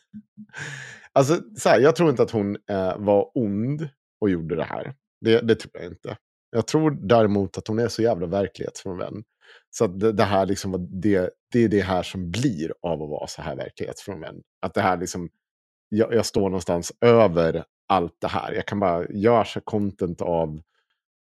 alltså, 1.12 1.40
så 1.56 1.68
här, 1.68 1.80
jag 1.80 1.96
tror 1.96 2.10
inte 2.10 2.22
att 2.22 2.30
hon 2.30 2.56
eh, 2.70 2.98
var 2.98 3.30
ond 3.34 3.88
och 4.20 4.30
gjorde 4.30 4.56
det 4.56 4.64
här. 4.64 4.94
Det, 5.20 5.40
det 5.40 5.54
tror 5.54 5.70
jag 5.74 5.84
inte. 5.84 6.16
Jag 6.50 6.66
tror 6.66 6.90
däremot 6.90 7.58
att 7.58 7.68
hon 7.68 7.78
är 7.78 7.88
så 7.88 8.02
jävla 8.02 8.26
verklighetsfrånvänd. 8.26 9.24
Så 9.70 9.84
att 9.84 10.00
det, 10.00 10.12
det 10.12 10.24
här 10.24 10.46
liksom, 10.46 10.72
var 10.72 10.86
det, 11.02 11.30
det 11.52 11.64
är 11.64 11.68
det 11.68 11.80
här 11.80 12.02
som 12.02 12.30
blir 12.30 12.72
av 12.82 13.02
att 13.02 13.10
vara 13.10 13.26
så 13.26 13.42
här 13.42 13.56
verklighetsfrånvänd. 13.56 14.42
Att 14.62 14.74
det 14.74 14.80
här 14.80 14.96
liksom, 14.96 15.28
jag, 15.88 16.14
jag 16.14 16.26
står 16.26 16.42
någonstans 16.42 16.92
över 17.00 17.64
allt 17.88 18.16
det 18.20 18.28
här. 18.28 18.52
Jag 18.52 18.66
kan 18.66 18.80
bara 18.80 19.08
göra 19.08 19.60
content 19.64 20.20
av 20.20 20.60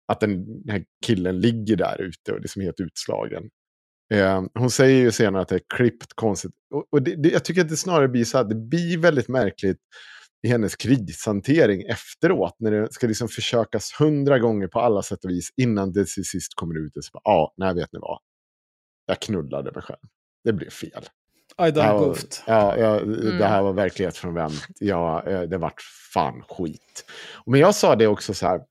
att 0.07 0.19
den, 0.19 0.45
den 0.63 0.69
här 0.69 0.83
killen 1.05 1.39
ligger 1.41 1.75
där 1.75 2.01
ute 2.01 2.31
och 2.31 2.39
liksom 2.41 2.61
helt 2.61 2.79
utslagen. 2.79 3.43
Eh, 4.13 4.43
hon 4.53 4.69
säger 4.71 5.01
ju 5.01 5.11
senare 5.11 5.41
att 5.41 5.47
det 5.47 5.55
är 5.55 5.61
klippt 5.75 6.13
konstigt. 6.15 6.51
Och, 6.73 6.85
och 6.91 7.01
det, 7.01 7.15
det, 7.23 7.29
jag 7.29 7.45
tycker 7.45 7.61
att 7.61 7.69
det 7.69 7.77
snarare 7.77 8.07
blir 8.07 8.25
så 8.25 8.37
här, 8.37 8.45
det 8.45 8.55
blir 8.55 8.97
väldigt 8.97 9.27
märkligt 9.27 9.77
i 10.47 10.49
hennes 10.49 10.75
krishantering 10.75 11.81
efteråt. 11.81 12.55
När 12.59 12.71
det 12.71 12.93
ska 12.93 13.07
liksom 13.07 13.27
försökas 13.27 13.91
hundra 13.99 14.39
gånger 14.39 14.67
på 14.67 14.79
alla 14.79 15.01
sätt 15.01 15.25
och 15.25 15.31
vis 15.31 15.49
innan 15.57 15.91
det 15.93 16.05
till 16.07 16.25
sist 16.25 16.55
kommer 16.55 16.85
ut. 16.85 16.97
och 16.97 17.03
Så 17.03 17.09
bara, 17.13 17.21
ja, 17.23 17.53
nej 17.57 17.75
vet 17.75 17.93
ni 17.93 17.99
vad. 18.01 18.19
Jag 19.05 19.19
knullade 19.21 19.71
mig 19.71 19.81
själv. 19.83 19.99
Det 20.43 20.53
blev 20.53 20.69
fel. 20.69 21.03
I 21.67 21.71
done 21.71 21.93
var, 21.93 21.99
goofed. 22.07 22.29
ja, 22.47 22.77
ja, 22.77 22.99
Mm. 22.99 23.37
det 23.37 23.45
här 23.45 23.61
var 23.63 23.73
verklighetsfrånvänt. 23.73 24.65
Ja, 24.79 25.23
eh, 25.27 25.41
det 25.41 25.57
vart 25.57 25.81
fan 26.13 26.43
skit. 26.49 27.05
Men 27.45 27.59
jag 27.59 27.75
sa 27.75 27.95
det 27.95 28.07
också 28.07 28.33
så 28.33 28.47
här. 28.47 28.61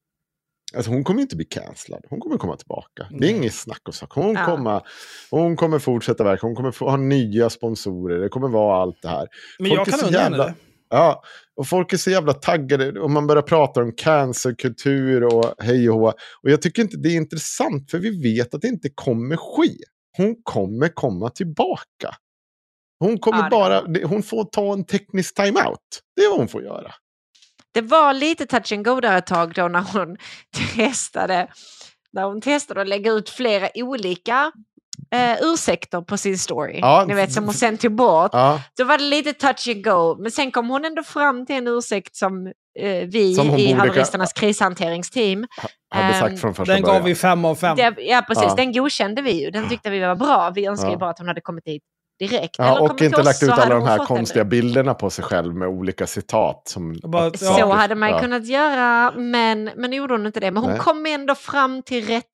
Alltså 0.76 0.90
hon 0.90 1.04
kommer 1.04 1.22
inte 1.22 1.36
bli 1.36 1.44
cancellad. 1.44 2.04
Hon 2.10 2.20
kommer 2.20 2.36
komma 2.38 2.56
tillbaka. 2.56 3.06
Det 3.20 3.26
är 3.26 3.30
inget 3.30 3.54
snack 3.54 3.80
och 3.88 3.94
sak. 3.94 4.12
Hon, 4.14 4.34
Ja. 4.34 4.44
kommer, 4.46 4.80
hon 5.30 5.56
kommer 5.56 5.78
fortsätta 5.78 6.24
verka. 6.24 6.46
Hon 6.46 6.56
kommer 6.56 6.70
få, 6.70 6.90
ha 6.90 6.96
nya 6.96 7.50
sponsorer. 7.50 8.18
Det 8.18 8.28
kommer 8.28 8.48
vara 8.48 8.82
allt 8.82 9.02
det 9.02 9.08
här. 9.08 9.28
Men 9.58 9.68
Folk 9.68 9.78
jag 9.80 9.86
kan 9.86 10.00
undra 10.06 10.18
henne 10.20 10.36
jävla- 10.36 10.46
det. 10.46 10.54
Ja, 10.90 11.22
och 11.56 11.68
folk 11.68 11.92
är 11.92 11.96
så 11.96 12.10
jävla 12.10 12.32
taggade. 12.32 13.00
Och 13.00 13.10
man 13.10 13.26
börjar 13.26 13.42
prata 13.42 13.82
om 13.82 13.92
cancerkultur 13.96 15.24
och 15.24 15.54
hej 15.58 15.90
och 15.90 15.96
hå. 15.98 16.06
Och 16.42 16.50
jag 16.50 16.62
tycker 16.62 16.82
inte 16.82 16.96
det 16.96 17.08
är 17.08 17.16
intressant. 17.16 17.90
För 17.90 17.98
vi 17.98 18.22
vet 18.22 18.54
att 18.54 18.60
det 18.62 18.68
inte 18.68 18.88
kommer 18.94 19.36
ske. 19.36 19.76
Hon 20.16 20.36
kommer 20.42 20.88
komma 20.88 21.30
tillbaka. 21.30 22.14
Hon 23.00 23.18
kommer 23.18 23.50
bara, 23.50 23.80
hon 24.06 24.22
får 24.22 24.44
ta 24.44 24.72
en 24.72 24.84
teknisk 24.86 25.34
timeout. 25.34 25.78
Det 26.16 26.22
är 26.22 26.28
vad 26.30 26.38
hon 26.38 26.48
får 26.48 26.62
göra. 26.62 26.92
Det 27.74 27.80
var 27.80 28.12
lite 28.12 28.46
touch 28.46 28.72
and 28.72 28.84
go 28.84 29.00
där 29.00 29.18
ett 29.18 29.26
tag 29.26 29.54
då 29.54 29.68
när 29.68 29.80
hon 29.92 30.16
testade, 30.76 31.46
när 32.12 32.22
hon 32.24 32.40
testade 32.40 32.80
att 32.80 32.88
lägga 32.88 33.10
ut 33.12 33.30
flera 33.30 33.68
olika 33.74 34.52
eh, 35.14 35.36
ursäkter 35.40 36.00
på 36.00 36.16
sin 36.16 36.38
story. 36.38 36.78
Ja. 36.80 37.04
Ni 37.08 37.14
vet 37.14 37.32
som 37.32 37.44
hon 37.44 37.54
sen 37.54 37.78
tog 37.78 37.92
bort. 37.94 38.30
Ja, 38.32 38.60
Då 38.78 38.84
var 38.84 38.98
det 38.98 39.04
lite 39.04 39.32
touch 39.32 39.68
and 39.68 39.84
go. 39.84 40.16
Men 40.22 40.30
sen 40.30 40.50
kom 40.50 40.68
hon 40.70 40.84
ändå 40.84 41.02
fram 41.02 41.46
till 41.46 41.56
en 41.56 41.68
ursäkt 41.68 42.16
som 42.16 42.46
eh, 42.78 43.06
vi 43.08 43.34
Som 43.34 43.48
hon 43.48 43.58
i 43.58 43.72
haveristernas 43.72 44.32
krishanteringsteam 44.32 45.46
hade 45.90 46.04
Ehm, 46.14 46.20
sagt 46.20 46.40
från 46.40 46.54
första 46.54 46.72
Den 46.74 46.82
början. 46.82 46.96
gav 46.98 47.04
vi 47.06 47.14
fem 47.14 47.44
av 47.44 47.54
fem. 47.54 47.76
det, 47.76 47.94
ja, 47.98 48.22
precis. 48.28 48.44
Ja. 48.48 48.54
Den 48.54 48.72
godkände 48.72 49.22
vi 49.22 49.44
ju. 49.44 49.50
Den 49.50 49.68
tyckte 49.68 49.90
vi 49.90 50.00
var 50.00 50.14
bra. 50.16 50.52
Vi 50.54 50.66
önskar 50.66 50.90
ju 50.90 50.96
bara 50.96 51.10
att 51.10 51.18
hon 51.18 51.28
hade 51.28 51.40
kommit 51.40 51.64
dit, 51.64 51.82
direkt. 52.28 52.54
Ja, 52.58 52.64
Eller 52.76 52.82
och 52.92 53.02
inte 53.02 53.16
oss 53.20 53.24
lagt 53.24 53.38
så 53.38 53.46
ut 53.46 53.52
alla 53.52 53.74
de 53.74 53.84
här 53.84 53.98
konstiga 53.98 54.44
bilderna 54.44 54.94
på 54.94 55.10
sig 55.10 55.24
själv 55.24 55.54
med 55.54 55.68
olika 55.68 56.06
citat. 56.06 56.62
Som 56.68 56.96
bara, 57.02 57.30
Så 57.30 57.56
Ja. 57.58 57.72
hade 57.74 57.94
man 57.94 58.08
ju 58.08 58.14
Ja. 58.14 58.20
kunnat 58.20 58.46
göra, 58.46 59.12
men, 59.16 59.64
men 59.76 59.90
nu 59.90 59.96
gjorde 59.96 60.14
hon 60.14 60.26
inte 60.26 60.40
det. 60.40 60.50
Men 60.50 60.62
hon 60.62 60.70
Nej. 60.72 60.80
kom 60.80 61.06
ändå 61.06 61.34
fram 61.34 61.82
till 61.82 62.06
rätt 62.06 62.24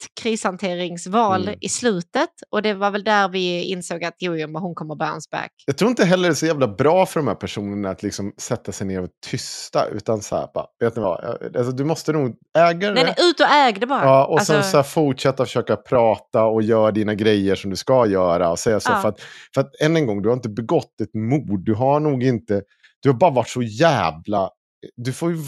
krishanteringsval 0.58 1.42
Mm. 1.42 1.54
i 1.60 1.68
slutet. 1.68 2.28
Och 2.50 2.62
det 2.62 2.74
var 2.74 2.90
väl 2.90 3.04
där 3.04 3.28
vi 3.28 3.62
insåg 3.62 4.04
att 4.04 4.14
jo, 4.18 4.36
jo 4.36 4.48
men 4.48 4.62
hon 4.62 4.74
kommer 4.74 4.94
bounce 4.94 5.28
back. 5.32 5.50
Jag 5.66 5.76
tror 5.78 5.88
inte 5.90 6.04
heller 6.04 6.28
det 6.28 6.32
är 6.32 6.34
så 6.34 6.46
jävla 6.46 6.68
bra 6.68 7.06
för 7.06 7.20
de 7.20 7.28
här 7.28 7.34
personerna 7.34 7.90
att 7.90 8.02
liksom 8.02 8.32
sätta 8.38 8.72
sig 8.72 8.86
ner 8.86 9.02
och 9.02 9.08
tysta. 9.30 9.86
Utan 9.86 10.22
så 10.22 10.36
här, 10.36 10.48
bara, 10.54 10.66
vet 10.80 10.96
ni 10.96 11.02
vad, 11.02 11.24
alltså, 11.56 11.72
du 11.72 11.84
måste 11.84 12.12
nog 12.12 12.34
äga 12.58 12.88
det. 12.88 12.94
Nej, 12.94 13.04
nej, 13.04 13.14
ut 13.30 13.40
och 13.40 13.46
äg 13.46 13.72
det 13.72 13.86
bara. 13.86 14.04
Ja, 14.04 14.24
och 14.26 14.38
Alltså, 14.38 14.52
sen 14.52 14.64
så 14.64 14.76
här, 14.76 14.84
fortsätta 14.84 15.44
försöka 15.44 15.76
prata 15.76 16.44
och 16.44 16.62
göra 16.62 16.90
dina 16.90 17.14
grejer 17.14 17.54
som 17.54 17.70
du 17.70 17.76
ska 17.76 18.06
göra. 18.06 18.50
Och 18.50 18.58
säga 18.58 18.80
så, 18.80 18.90
Ja. 18.92 19.00
för, 19.00 19.08
att, 19.08 19.20
för 19.54 19.60
att 19.60 19.77
än 19.80 19.96
en 19.96 20.06
gång, 20.06 20.22
du 20.22 20.28
har 20.28 20.36
inte 20.36 20.48
begått 20.48 21.00
ett 21.00 21.14
mord. 21.14 21.64
Du 21.64 21.74
har 21.74 22.00
nog 22.00 22.22
inte, 22.22 22.62
du 23.00 23.08
har 23.08 23.16
bara 23.16 23.30
varit 23.30 23.48
så 23.48 23.62
jävla... 23.62 24.50
Du 24.96 25.12
får 25.12 25.30
ju 25.32 25.38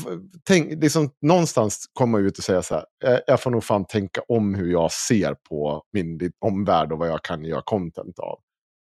tänk, 0.44 0.82
liksom, 0.82 1.10
någonstans 1.22 1.84
komma 1.92 2.18
ut 2.18 2.38
och 2.38 2.44
säga 2.44 2.62
så 2.62 2.74
här, 2.74 2.84
"Eh, 3.04 3.18
jag 3.26 3.40
får 3.40 3.50
nog 3.50 3.64
fan 3.64 3.84
tänka 3.84 4.20
om 4.28 4.54
hur 4.54 4.72
jag 4.72 4.92
ser 4.92 5.34
på 5.48 5.82
min 5.92 6.32
omvärld 6.40 6.92
och 6.92 6.98
vad 6.98 7.08
jag 7.08 7.22
kan 7.24 7.44
göra 7.44 7.62
content 7.64 8.18
av. 8.18 8.38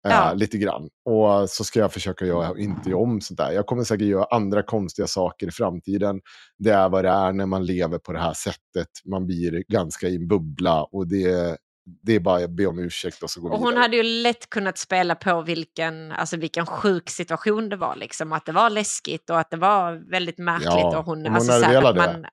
Eh, 0.08 0.12
Ja. 0.12 0.34
lite 0.34 0.58
grann. 0.58 0.90
Och 1.06 1.50
så 1.50 1.64
ska 1.64 1.80
jag 1.80 1.94
försöka 1.94 2.26
göra, 2.26 2.58
inte 2.60 2.90
göra 2.90 3.00
om 3.02 3.22
sånt 3.22 3.38
där. 3.38 3.52
Jag 3.52 3.66
kommer 3.66 3.84
säkert 3.84 4.08
göra 4.08 4.26
andra 4.32 4.64
konstiga 4.64 5.08
saker 5.08 5.48
i 5.48 5.52
framtiden. 5.52 6.22
Det 6.58 6.70
är 6.72 6.90
vad 6.90 7.04
det 7.06 7.10
är 7.10 7.34
när 7.34 7.46
man 7.46 7.66
lever 7.66 7.98
på 7.98 8.14
det 8.14 8.20
här 8.20 8.34
sättet. 8.34 8.88
Man 9.06 9.26
blir 9.28 9.64
ganska 9.68 10.08
i 10.08 10.16
en 10.16 10.28
bubbla 10.28 10.84
och 10.84 11.08
det, 11.08 11.58
det 11.86 12.14
är 12.14 12.20
bara 12.20 12.44
att 12.44 12.50
be 12.50 12.66
om 12.66 12.80
ursäkt 12.80 13.24
och 13.24 13.30
så 13.30 13.42
gå 13.42 13.50
och 13.50 13.60
hon 13.60 13.68
vidare. 13.68 13.82
hade 13.82 13.98
ju 13.98 14.04
lätt 14.04 14.50
kunnat 14.50 14.78
spela 14.78 15.16
på 15.16 15.42
vilken, 15.42 16.12
alltså 16.12 16.38
vilken 16.38 16.66
sjuk 16.66 17.10
situation 17.10 17.70
det 17.70 17.76
var. 17.76 17.96
Liksom. 17.96 18.34
Att 18.34 18.46
det 18.46 18.52
var 18.52 18.70
läskigt 18.70 19.30
och 19.30 19.40
att 19.40 19.50
det 19.50 19.58
var 19.58 20.12
väldigt 20.12 20.38
märkligt. 20.38 20.70
Ja, 20.70 20.98
och 20.98 21.06
hon, 21.06 21.26
hon 21.26 21.36
alltså, 21.36 21.52
hade 21.52 21.68
velat 21.68 21.98
att 21.98 22.14
det. 22.14 22.30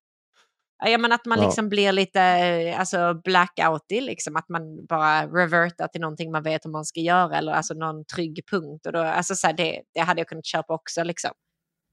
Ja, 0.84 0.98
men 0.98 1.12
att 1.12 1.26
man 1.26 1.38
Ja. 1.38 1.44
liksom 1.44 1.68
blir 1.68 1.92
lite 1.92 2.20
eh, 2.20 2.80
alltså 2.80 3.14
blackoutig, 3.24 4.02
liksom. 4.02 4.36
att 4.36 4.48
man 4.48 4.86
bara 4.86 5.26
revertar 5.26 5.88
till 5.88 6.00
någonting 6.00 6.30
man 6.32 6.42
vet 6.42 6.64
hur 6.64 6.70
man 6.70 6.84
ska 6.84 7.00
göra 7.00 7.38
eller 7.38 7.52
alltså 7.52 7.74
någon 7.74 8.04
trygg 8.04 8.40
punkt. 8.50 8.86
Och 8.86 8.92
då, 8.92 8.98
alltså, 8.98 9.34
så 9.34 9.46
här, 9.46 9.54
det, 9.54 9.80
det 9.94 10.00
hade 10.00 10.20
jag 10.20 10.28
kunnat 10.28 10.46
köpa 10.46 10.74
också. 10.74 11.02
Liksom. 11.02 11.30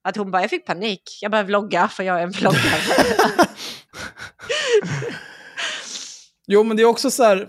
Att 0.07 0.17
hon 0.17 0.31
bara, 0.31 0.41
jag 0.41 0.49
fick 0.49 0.65
panik, 0.65 1.01
jag 1.21 1.31
började 1.31 1.47
vlogga 1.47 1.87
för 1.87 2.03
jag 2.03 2.19
är 2.19 2.23
en 2.23 2.31
vloggare. 2.31 2.81
Jo, 6.47 6.63
men 6.63 6.77
det 6.77 6.83
är 6.83 6.87
också 6.87 7.11
så 7.11 7.23
här, 7.23 7.47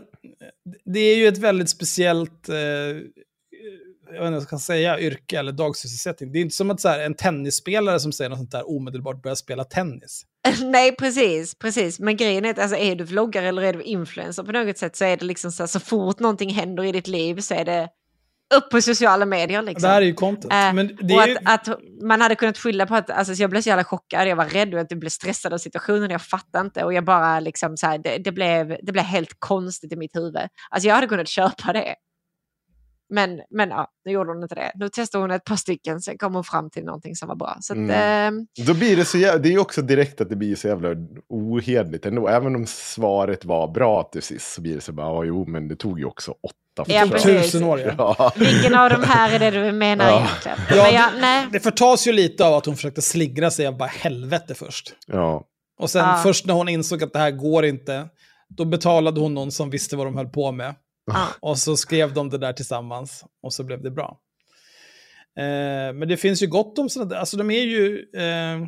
det 0.85 1.01
är 1.01 1.17
ju 1.17 1.29
ett 1.29 1.39
väldigt 1.39 1.71
speciellt, 1.71 2.49
eh, 2.49 2.57
jag 2.57 4.13
vet 4.13 4.21
inte 4.21 4.21
vad 4.21 4.33
jag 4.33 4.43
ska 4.43 4.59
säga, 4.59 5.01
yrke 5.01 5.39
eller 5.39 5.53
dagsysselsättning. 5.53 6.33
Det 6.33 6.39
är 6.39 6.41
inte 6.41 6.57
som 6.57 6.71
att 6.71 6.81
så 6.81 6.89
här, 6.89 7.01
en 7.01 7.15
tennisspelare 7.15 8.01
som 8.01 8.13
säger 8.13 8.29
något 8.29 8.39
sånt 8.39 8.51
där 8.51 8.71
omedelbart 8.71 9.23
börjar 9.23 9.35
spela 9.35 9.65
tennis. 9.65 10.23
Nej, 10.63 10.97
precis, 10.97 11.55
precis. 11.55 12.01
Men 12.01 12.17
grejen 12.17 12.45
är 12.45 12.51
att 12.51 12.59
alltså, 12.59 12.77
är 12.77 12.97
du 12.97 13.05
vloggare 13.05 13.49
eller 13.49 13.63
är 13.63 13.73
du 13.73 13.83
influencer 13.83 14.43
på 14.43 14.53
något 14.53 14.79
sätt 14.79 14.97
så 14.97 15.05
är 15.05 15.17
det 15.17 15.25
liksom 15.25 15.53
så 15.53 15.63
här, 15.63 15.69
så 15.69 15.81
fort 15.81 16.21
någonting 16.21 16.51
händer 16.51 16.85
i 16.85 16.93
ditt 16.93 17.09
liv 17.09 17.41
så 17.41 17.55
är 17.55 17.65
det 17.65 17.89
upp 18.55 18.71
på 18.71 18.81
sociala 18.81 19.27
medier. 19.27 19.63
Liksom. 19.63 19.89
Det 19.89 19.95
här 19.95 20.03
är 20.03 20.07
ju 20.07 20.15
content. 20.15 20.53
Eh, 20.53 20.75
det 21.07 21.15
och 21.15 21.23
är 21.23 21.29
ju, 21.29 21.37
att, 21.45 21.69
att 21.69 21.79
man 22.03 22.21
hade 22.21 22.35
kunnat 22.35 22.59
skylla 22.59 22.87
på 22.87 22.95
att 22.95 23.11
alltså, 23.11 23.35
så 23.35 23.43
jag 23.43 23.51
blev 23.51 23.61
så 23.61 23.69
jävla 23.69 23.85
chockad, 23.85 24.29
jag 24.29 24.37
var 24.37 24.45
rädd 24.45 24.75
och 24.75 24.81
att 24.81 24.91
jag 24.91 25.01
blev 25.01 25.11
stressad 25.11 25.53
av 25.53 25.59
situationen, 25.59 26.11
jag 26.11 26.23
fattade 26.23 26.65
inte 26.67 26.85
och 26.85 26.95
jag 26.95 27.05
bara 27.05 27.41
liksom 27.41 27.77
så 27.77 27.87
här, 27.87 27.99
det, 27.99 28.19
det, 28.19 28.33
blev, 28.33 28.77
det 28.83 28.93
blev 28.93 29.05
helt 29.05 29.37
konstigt 29.39 29.93
i 29.93 29.97
mitt 29.97 30.17
huvud. 30.17 30.49
Alltså 30.71 30.89
jag 30.89 30.95
hade 30.95 31.07
kunnat 31.07 31.29
köpa 31.29 31.73
det. 31.73 31.95
Men, 33.09 33.41
men 33.51 33.69
ja, 33.69 33.89
nu 34.05 34.13
gjorde 34.13 34.31
hon 34.31 34.43
inte 34.43 34.55
det. 34.55 34.73
Nu 34.75 34.89
testade 34.89 35.25
hon 35.25 35.31
ett 35.31 35.45
par 35.45 35.57
stycken, 35.57 36.01
sen 36.01 36.19
kom 36.19 36.35
hon 36.35 36.45
fram 36.45 36.71
till 36.71 36.85
någonting 36.85 37.17
som 37.17 37.29
var 37.29 37.37
bra. 37.37 37.57
Så 37.61 37.73
att, 37.73 37.77
Mm. 37.77 37.91
ehm, 38.39 38.47
Då 38.67 38.75
blir 38.75 38.97
det 38.97 39.05
så 39.05 39.19
jävla, 39.19 39.39
det 39.39 39.49
är 39.49 39.51
ju 39.51 39.59
också 39.59 39.83
direkt 39.83 40.21
att 40.21 40.29
det 40.29 40.37
blir 40.37 40.57
så 40.57 40.69
jävla 40.69 40.89
ohederligt 41.29 42.07
ändå. 42.07 42.29
Även 42.29 42.57
om 42.57 42.67
svaret 42.67 43.45
var 43.45 43.69
bra 43.69 44.03
till 44.03 44.23
sist 44.23 44.53
så 44.53 44.61
blir 44.61 44.75
det 44.75 44.81
så 44.81 44.93
bara, 44.93 45.07
ja 45.07 45.25
jo 45.25 45.45
men 45.49 45.69
det 45.69 45.77
tog 45.77 45.99
ju 45.99 46.05
också 46.05 46.31
åtta 46.31 46.93
Ja, 46.93 47.07
tusen 47.19 47.65
år 47.65 47.81
ja. 47.81 47.95
Ja. 48.19 48.33
vilken 48.37 48.75
av 48.75 48.91
de 48.91 49.03
här 49.05 49.35
är 49.35 49.39
det 49.39 49.51
du 49.65 49.73
menar 49.73 50.05
Ja. 50.11 50.17
egentligen? 50.19 50.59
Ja, 50.71 50.83
men 50.85 50.95
jag, 50.95 51.11
nej. 51.21 51.47
Det 51.53 51.61
förtas 51.61 52.07
ju 52.07 52.13
lite 52.13 52.47
av 52.47 52.55
att 52.55 52.67
hon 52.67 52.77
försökte 52.77 53.03
slingra 53.03 53.51
sig 53.51 53.67
av 53.67 53.77
bara 53.77 53.89
helvete 53.89 54.55
först. 54.55 54.93
ja. 55.07 55.45
Och 55.79 55.91
sen 55.91 56.09
Ja. 56.09 56.21
först 56.23 56.47
när 56.47 56.55
hon 56.55 56.69
insåg 56.69 57.03
att 57.03 57.13
det 57.13 57.19
här 57.19 57.31
går 57.31 57.65
inte, 57.65 58.09
då 58.49 58.65
betalade 58.65 59.21
hon 59.21 59.35
någon 59.35 59.53
som 59.53 59.71
visste 59.71 59.97
vad 59.97 60.07
de 60.07 60.17
höll 60.17 60.29
på 60.29 60.53
med. 60.53 60.75
Ja. 61.07 61.29
Och 61.41 61.59
så 61.59 61.77
skrev 61.77 62.15
de 62.15 62.31
det 62.31 62.39
där 62.39 62.53
tillsammans 62.53 63.25
och 63.43 63.53
så 63.53 63.65
blev 63.65 63.83
det 63.83 63.91
bra. 63.91 64.19
Eh, 65.39 65.93
men 65.95 66.09
det 66.09 66.17
finns 66.17 66.43
ju 66.43 66.47
gott 66.47 66.79
om 66.79 66.89
sådana 66.89 67.09
där, 67.11 67.17
alltså 67.17 67.37
de 67.37 67.51
är 67.51 67.63
ju... 67.63 68.07
Eh, 68.17 68.67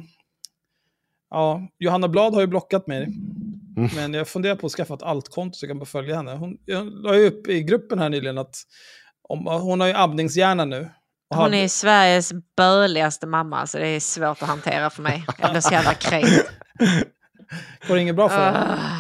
ja, 1.31 1.69
Johanna 1.79 2.09
Blad 2.09 2.35
har 2.35 2.41
ju 2.41 2.47
blockat 2.47 2.87
mig. 2.87 3.03
Mm. 3.77 3.91
Men 3.97 4.15
jag 4.15 4.29
funderar 4.29 4.57
på 4.57 4.67
att 4.67 4.73
skaffa 4.73 4.95
ett 4.95 5.03
alt-konto 5.03 5.57
så 5.59 5.65
jag 5.67 5.71
kan 5.71 5.79
bara 5.79 5.87
följa 5.87 6.17
henne. 6.17 6.33
Hon, 6.35 6.57
jag 6.65 6.87
la 6.87 7.15
ju 7.17 7.27
upp 7.27 7.49
i 7.49 7.63
gruppen 7.63 7.99
här 7.99 8.09
nyligen 8.09 8.39
att 8.39 8.57
om, 9.29 9.47
hon 9.47 9.81
har 9.81 9.87
ju 9.87 9.93
amningshjärna 9.95 10.65
nu. 10.65 10.91
Hon 11.31 11.43
hade- 11.43 11.57
är 11.57 11.69
Sveriges 11.69 12.33
böligaste 12.57 13.27
mamma, 13.27 13.67
så 13.67 13.79
det 13.79 13.87
är 13.89 14.01
svårt 14.01 14.43
att 14.43 14.49
hantera 14.49 14.91
för 14.91 15.03
mig. 15.03 15.25
Jag 15.39 15.51
blir 15.51 15.61
så 15.61 15.73
jävla 15.75 15.95
kränkt. 15.95 16.29
Går 17.89 17.95
det 17.95 18.01
inget 18.01 18.17
bra 18.17 18.29
för 18.29 18.37
henne? 18.45 18.79
Ah. 18.81 18.98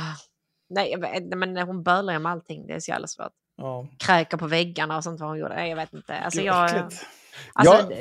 Nej, 0.70 0.97
vet, 0.97 1.24
men 1.39 1.57
hon 1.57 1.82
bölar 1.82 2.12
ju 2.12 2.19
med 2.19 2.32
allting. 2.32 2.66
Det 2.66 2.73
är 2.74 2.81
så 2.81 2.90
jävla 2.90 3.07
svårt. 3.07 3.32
Ja. 3.57 3.89
Kräker 3.99 4.36
på 4.36 4.47
väggarna 4.47 4.97
och 4.97 5.05
sånt 5.05 5.20
vad 5.20 5.28
hon 5.28 5.39
gjorde. 5.39 5.55
Nej, 5.55 5.69
jag 5.70 5.77
vet 5.77 5.93
inte. 5.95 6.19
Alltså, 6.19 6.39
Gud, 6.40 6.47
jag, 6.49 6.65
äckligt. 6.65 7.07
alltså, 7.53 7.74
Ja, 7.90 7.97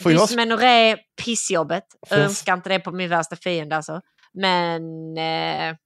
får 0.00 0.12
jag- 0.12 0.20
dysmenorré, 0.20 0.96
pissjobbet. 1.24 1.84
Får 2.08 2.16
Önskar 2.16 2.54
inte 2.54 2.68
det 2.68 2.80
på 2.80 2.90
min 2.92 3.08
värsta 3.10 3.36
fiende 3.36 3.76
alltså. 3.76 4.00
Men 4.32 4.82
eh, 5.18 5.76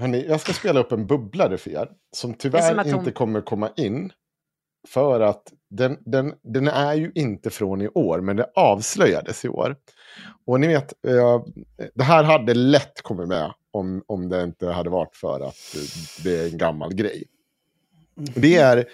Hörrni, 0.00 0.26
jag 0.28 0.40
ska 0.40 0.52
spela 0.52 0.80
upp 0.80 0.92
en 0.92 1.06
bubblare 1.06 1.58
för 1.58 1.70
er. 1.70 1.88
Som 2.16 2.34
tyvärr 2.34 2.68
som 2.68 2.78
hon- 2.78 2.98
inte 2.98 3.10
kommer 3.12 3.40
komma 3.40 3.70
in. 3.76 4.12
För 4.88 5.20
att 5.20 5.42
den, 5.70 5.98
den, 6.00 6.34
den 6.42 6.68
är 6.68 6.94
ju 6.94 7.12
inte 7.14 7.50
från 7.50 7.82
i 7.82 7.88
år, 7.88 8.20
men 8.20 8.36
det 8.36 8.50
avslöjades 8.54 9.44
i 9.44 9.48
år. 9.48 9.76
Och 10.46 10.60
ni 10.60 10.66
vet, 10.66 10.92
eh, 11.06 11.42
det 11.94 12.04
här 12.04 12.24
hade 12.24 12.54
lätt 12.54 13.02
kommit 13.02 13.28
med 13.28 13.52
om, 13.70 14.04
om 14.06 14.28
det 14.28 14.42
inte 14.44 14.66
hade 14.66 14.90
varit 14.90 15.16
för 15.16 15.40
att 15.40 15.74
eh, 15.74 15.80
det 16.24 16.40
är 16.40 16.46
en 16.46 16.58
gammal 16.58 16.94
grej. 16.94 17.24
Det 18.14 18.56
är 18.56 18.88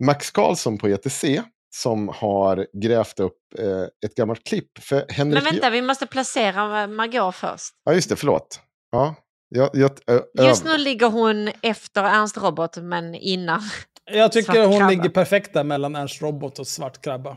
Max 0.00 0.30
Karlsson 0.30 0.78
på 0.78 0.88
ETC 0.88 1.24
som 1.70 2.08
har 2.08 2.66
grävt 2.72 3.20
upp 3.20 3.38
eh, 3.58 3.82
ett 4.06 4.14
gammalt 4.14 4.44
klipp. 4.44 4.78
För 4.78 5.04
Henrik 5.08 5.44
men 5.44 5.52
vänta, 5.52 5.70
vi 5.70 5.82
måste 5.82 6.06
placera 6.06 6.86
Margot 6.86 7.34
först. 7.34 7.74
Ja, 7.84 7.92
just 7.92 8.08
det, 8.08 8.16
förlåt. 8.16 8.60
Ja, 8.90 9.14
jag, 9.48 9.70
jag, 9.72 9.90
ö- 10.06 10.22
Just 10.34 10.64
nu 10.64 10.78
ligger 10.78 11.10
hon 11.10 11.50
efter 11.62 12.04
Ernst 12.04 12.36
Robot, 12.36 12.76
men 12.76 13.14
innan. 13.14 13.60
Jag 14.04 14.32
tycker 14.32 14.66
hon 14.66 14.78
krabba. 14.78 14.90
ligger 14.90 15.08
perfekt 15.08 15.52
där 15.52 15.64
mellan 15.64 15.96
Ernst 15.96 16.22
Robot 16.22 16.58
och 16.58 16.66
Svart 16.66 17.02
Krabba. 17.02 17.36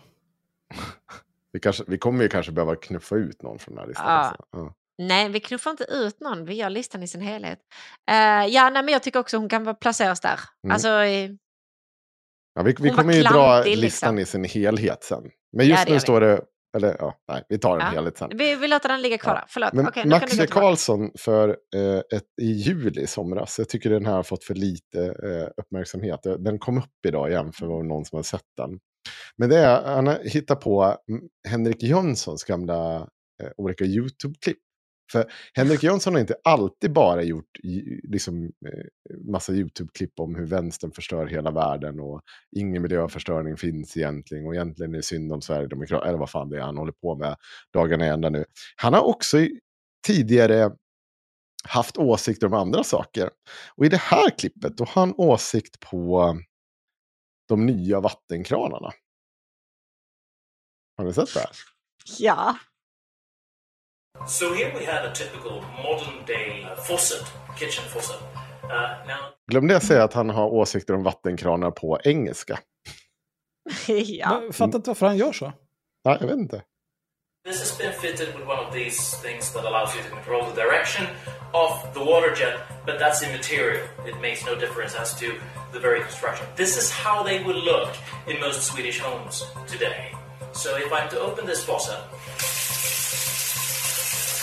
vi, 1.52 1.60
kanske, 1.60 1.84
vi 1.88 1.98
kommer 1.98 2.24
ju 2.24 2.30
kanske 2.30 2.52
behöva 2.52 2.76
knuffa 2.76 3.16
ut 3.16 3.42
någon 3.42 3.60
från 3.60 3.76
den 3.76 3.82
här 3.82 3.88
listan. 3.88 4.06
Ja. 4.08 4.36
Ja. 4.52 4.74
Nej, 5.00 5.30
vi 5.30 5.40
knuffar 5.40 5.72
inte 5.72 5.84
ut 5.84 6.20
någon. 6.20 6.46
Vi 6.46 6.54
gör 6.54 6.70
listan 6.70 7.04
i 7.04 7.08
sin 7.08 7.22
helhet. 7.22 7.60
Eh, 8.12 8.46
ja, 8.48 8.70
nej, 8.70 8.84
men 8.84 8.88
jag 8.88 9.04
tycker 9.04 9.20
också 9.20 9.38
hon 9.38 9.50
kan 9.50 9.64
vara- 9.64 9.76
placeras 9.76 10.20
där. 10.22 10.40
Mm. 10.64 10.74
Alltså, 10.74 10.90
eh, 10.90 11.32
Ja, 12.54 12.64
vi 12.64 12.76
vi 12.80 12.90
kommer 12.90 13.14
ju 13.14 13.22
dra 13.24 13.30
klantig, 13.30 13.78
listan 13.78 14.16
liksom. 14.16 14.42
i 14.42 14.46
sin 14.48 14.62
helhet 14.64 15.04
sen. 15.04 15.24
Men 15.58 15.68
Ja, 15.68 15.72
just 15.76 15.88
det 15.88 15.94
nu 15.94 16.00
står 16.00 16.22
det... 16.22 16.42
Eller 16.78 16.96
ja, 17.00 17.14
nej, 17.32 17.44
vi 17.50 17.58
tar 17.60 17.74
en 17.74 17.80
Ja. 17.80 17.86
helhet 17.86 18.18
sen. 18.18 18.30
vi, 18.38 18.56
vi 18.56 18.68
låter 18.68 18.90
den 18.90 19.02
ligga 19.02 19.18
kvar 19.18 19.36
Ja. 19.36 19.46
Förlåt. 19.50 19.74
Men 19.74 19.88
Okej, 19.88 20.04
kan 20.04 20.10
Max 20.10 20.30
tillbaka. 20.32 20.52
Karlsson 20.60 21.12
för 21.18 21.50
eh, 21.76 22.18
ett, 22.18 22.24
i 22.42 22.46
juli 22.52 23.02
i 23.02 23.08
somras. 23.08 23.60
Jag 23.60 23.70
tycker 23.70 23.90
den 23.90 24.06
här 24.06 24.14
har 24.14 24.24
fått 24.24 24.44
för 24.44 24.56
lite 24.56 25.06
eh, 25.06 25.50
uppmärksamhet. 25.58 26.20
Den 26.24 26.60
kom 26.60 26.78
upp 26.78 27.06
idag 27.08 27.30
igen 27.30 27.52
för 27.54 27.66
var 27.66 27.84
någon 27.84 28.06
som 28.06 28.16
har 28.16 28.24
sett 28.24 28.42
den. 28.58 28.80
Men 29.38 29.50
det 29.50 29.58
är, 29.58 29.84
han 29.96 30.08
har 30.08 30.20
hittat 30.24 30.62
på 30.62 30.98
mm, 31.10 31.22
Henrik 31.48 31.84
Jönssons 31.84 32.44
gamla 32.44 32.96
eh, 33.44 33.50
olika 33.58 33.84
YouTube-klipp. 33.84 34.58
För 35.12 35.32
Henrik 35.54 35.84
Jönsson 35.84 36.14
har 36.14 36.20
inte 36.22 36.36
alltid 36.44 36.94
bara 36.94 37.24
gjort 37.24 37.58
liksom, 38.04 38.44
eh, 38.44 39.18
massa 39.32 39.54
YouTube-klipp 39.54 40.20
om 40.20 40.36
hur 40.36 40.46
vänstern 40.46 40.92
förstör 40.92 41.28
hela 41.28 41.52
världen 41.52 42.00
och 42.00 42.22
ingen 42.56 42.82
miljöförstöring 42.82 43.58
finns 43.58 43.98
egentligen 43.98 44.48
och 44.48 44.56
egentligen 44.56 44.94
är 44.94 44.98
det 44.98 45.04
synd 45.04 45.34
om 45.34 45.42
Sverigedemokraterna, 45.42 46.10
eller 46.10 46.20
vad 46.20 46.30
fan 46.30 46.50
det 46.50 46.58
är 46.58 46.62
han 46.62 46.78
håller 46.78 46.92
på 46.92 47.16
med 47.16 47.36
dagarna 47.74 48.06
i 48.06 48.10
ända 48.10 48.30
nu. 48.30 48.46
Han 48.76 48.94
har 48.94 49.02
också 49.02 49.38
tidigare 50.08 50.72
haft 51.64 51.98
åsikter 51.98 52.48
om 52.48 52.54
andra 52.54 52.84
saker. 52.84 53.30
Och 53.76 53.86
i 53.86 53.90
det 53.90 54.02
här 54.02 54.30
klippet 54.30 54.78
då 54.78 54.84
har 54.84 55.02
han 55.02 55.14
åsikt 55.18 55.80
på 55.80 56.36
de 57.48 57.66
nya 57.66 58.00
vattenkranarna. 58.00 58.92
Har 60.98 61.06
ni 61.06 61.14
sett 61.14 61.34
det? 61.34 61.40
här? 61.40 61.50
Ja. 62.20 62.56
So 64.28 64.54
here 64.54 64.72
we 64.80 64.86
have 64.86 65.06
a 65.06 65.14
typical 65.14 65.64
modern 65.84 66.26
day 66.26 66.64
uh, 66.64 66.76
faucet, 66.76 67.26
kitchen 67.58 67.84
faucet. 67.90 68.22
Uh, 68.64 69.08
now, 69.08 69.34
Glömde 69.48 69.74
jag 69.74 69.84
säga 69.84 70.04
att 70.04 70.14
han 70.14 70.30
har 70.30 70.46
åsikter 70.46 70.94
om 70.94 71.04
vattenkranar 71.04 71.72
på 71.72 72.00
engelska. 72.04 72.60
ja. 73.88 74.44
Jag 74.44 74.56
fattar 74.56 74.78
inte 74.78 74.90
varför 74.90 75.06
han 75.06 75.18
gör 75.18 75.32
så. 75.32 75.54
Ja, 76.04 76.18
jag 76.20 76.28
vet 76.28 76.38
inte. 76.38 76.64
This 77.46 77.60
has 77.60 77.78
been 77.78 77.94
fitted 77.94 78.28
with 78.28 78.48
one 78.48 78.60
of 78.60 78.74
these 78.74 79.16
things 79.24 79.54
that 79.54 79.66
allows 79.66 79.96
you 79.96 80.04
to 80.04 80.10
control 80.10 80.46
the 80.46 80.62
direction 80.62 81.08
of 81.54 81.72
the 81.94 82.00
water 82.00 82.36
jet, 82.36 82.60
but 82.86 83.00
that's 83.00 83.24
immaterial. 83.24 83.88
It 84.06 84.22
makes 84.22 84.46
no 84.46 84.56
difference 84.56 84.96
as 85.02 85.16
to 85.20 85.26
the 85.74 85.80
very 85.80 86.02
construction. 86.02 86.46
This 86.56 86.78
is 86.78 86.92
how 86.92 87.24
they 87.24 87.44
would 87.44 87.56
look 87.56 87.90
in 88.28 88.40
most 88.40 88.64
Swedish 88.64 89.00
homes 89.00 89.44
today. 89.68 90.12
So 90.52 90.78
if 90.78 90.92
I'm 90.92 91.10
to 91.10 91.20
open 91.20 91.46
this 91.46 91.64
faucet, 91.64 92.00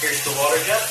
here's 0.06 0.22
the 0.28 0.34
water 0.40 0.60
jet. 0.68 0.84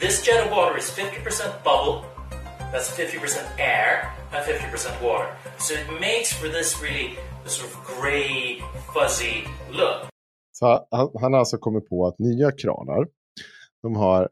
This 0.00 0.14
jet 0.26 0.38
of 0.44 0.50
water 0.56 0.78
is 0.78 0.90
50% 0.90 1.64
bubble, 1.64 1.96
that's 2.72 2.90
50% 2.90 3.58
air, 3.58 3.92
and 4.32 4.40
50% 4.44 5.02
water. 5.02 5.28
So 5.58 5.74
it 5.74 5.86
makes 6.00 6.32
for 6.32 6.48
this 6.48 6.82
really 6.82 7.08
sort 7.46 7.70
of 7.70 7.74
grey, 7.92 8.60
fuzzy 8.94 9.36
look. 9.70 10.08
Så 10.52 10.86
han, 10.90 11.10
han 11.20 11.32
har 11.32 11.40
alltså 11.40 11.58
kommit 11.58 11.88
på 11.88 12.06
att 12.06 12.18
nya 12.18 12.52
kranar, 12.52 13.06
de 13.82 13.96
har 13.96 14.28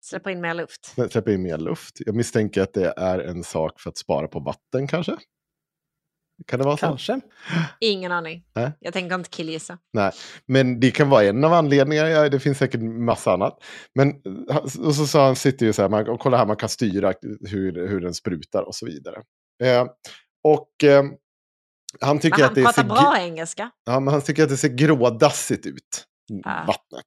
Släpper 0.00 0.30
in 0.30 0.40
mer 0.40 0.54
luft. 0.54 0.94
släpper 1.10 1.30
in 1.30 1.42
mer 1.42 1.58
luft. 1.58 1.94
Jag 2.06 2.14
misstänker 2.14 2.62
att 2.62 2.72
det 2.72 2.94
är 2.96 3.18
en 3.18 3.44
sak 3.44 3.80
för 3.80 3.90
att 3.90 3.96
spara 3.96 4.28
på 4.28 4.40
vatten 4.40 4.86
kanske. 4.88 5.16
Kan 6.46 6.58
det 6.58 6.64
vara 6.64 6.76
så? 6.76 6.86
Kanske. 6.86 7.20
Ingen 7.80 8.12
aning. 8.12 8.44
Nej. 8.54 8.72
Jag 8.80 8.92
tänker 8.92 9.14
inte 9.14 9.30
killgissa. 9.30 9.78
Nej, 9.92 10.12
men 10.46 10.80
det 10.80 10.90
kan 10.90 11.08
vara 11.08 11.24
en 11.24 11.44
av 11.44 11.52
anledningarna. 11.52 12.08
Ja, 12.10 12.28
det 12.28 12.40
finns 12.40 12.58
säkert 12.58 12.80
massa 12.82 13.32
annat. 13.32 13.58
Men 13.94 14.08
eh, 14.50 14.56
och 14.56 14.94
så 14.94 15.06
sa 15.06 15.26
han, 15.26 15.36
sitter 15.36 15.66
ju 15.66 15.72
så 15.72 15.82
här, 15.82 15.88
man, 15.88 16.08
och 16.08 16.20
kolla 16.20 16.36
här, 16.36 16.46
man 16.46 16.56
kan 16.56 16.68
styra 16.68 17.12
hur, 17.40 17.88
hur 17.88 18.00
den 18.00 18.14
sprutar 18.14 18.62
och 18.62 18.74
så 18.74 18.86
vidare. 18.86 19.22
Eh, 19.62 19.86
och 20.44 20.84
eh, 20.84 21.04
han 22.00 22.18
tycker 22.18 22.38
Men 22.38 22.42
han 22.42 22.48
att 22.50 22.54
det 22.54 22.62
pratar 22.62 22.82
ser, 22.82 22.88
bra 22.88 23.16
engelska. 23.18 23.70
ja, 23.84 24.00
men 24.00 24.12
han 24.14 24.22
tycker 24.22 24.42
att 24.42 24.48
det 24.48 24.56
ser 24.56 24.68
grådassigt 24.68 25.66
ut, 25.66 26.04
Ah. 26.44 26.64
vattnet. 26.66 27.04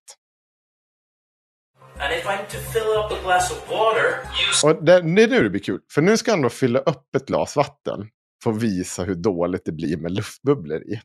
And 2.00 2.14
if 2.14 2.26
I'm 2.26 2.46
to 2.52 2.58
fill 2.74 2.82
up 2.84 3.12
a 3.12 3.18
glass 3.24 3.52
of 3.52 3.72
water, 3.72 4.20
use 4.52 4.68
Och 4.68 4.84
det, 4.86 5.02
det 5.02 5.24
är 5.24 5.28
nu 5.28 5.44
det 5.44 5.50
blir 5.50 5.62
kul, 5.62 5.80
för 5.92 6.02
nu 6.02 6.18
ska 6.18 6.32
han 6.32 6.42
då 6.42 6.50
fylla 6.50 6.80
upp 6.80 7.16
ett 7.16 7.26
glas 7.26 7.56
vatten 7.56 8.10
att 8.46 8.62
visa 8.62 9.04
hur 9.04 9.16
dåligt 9.16 9.66
det 9.66 9.72
blir 9.72 9.98
med 9.98 10.12
luftbubblor 10.12 10.82
i. 10.82 11.02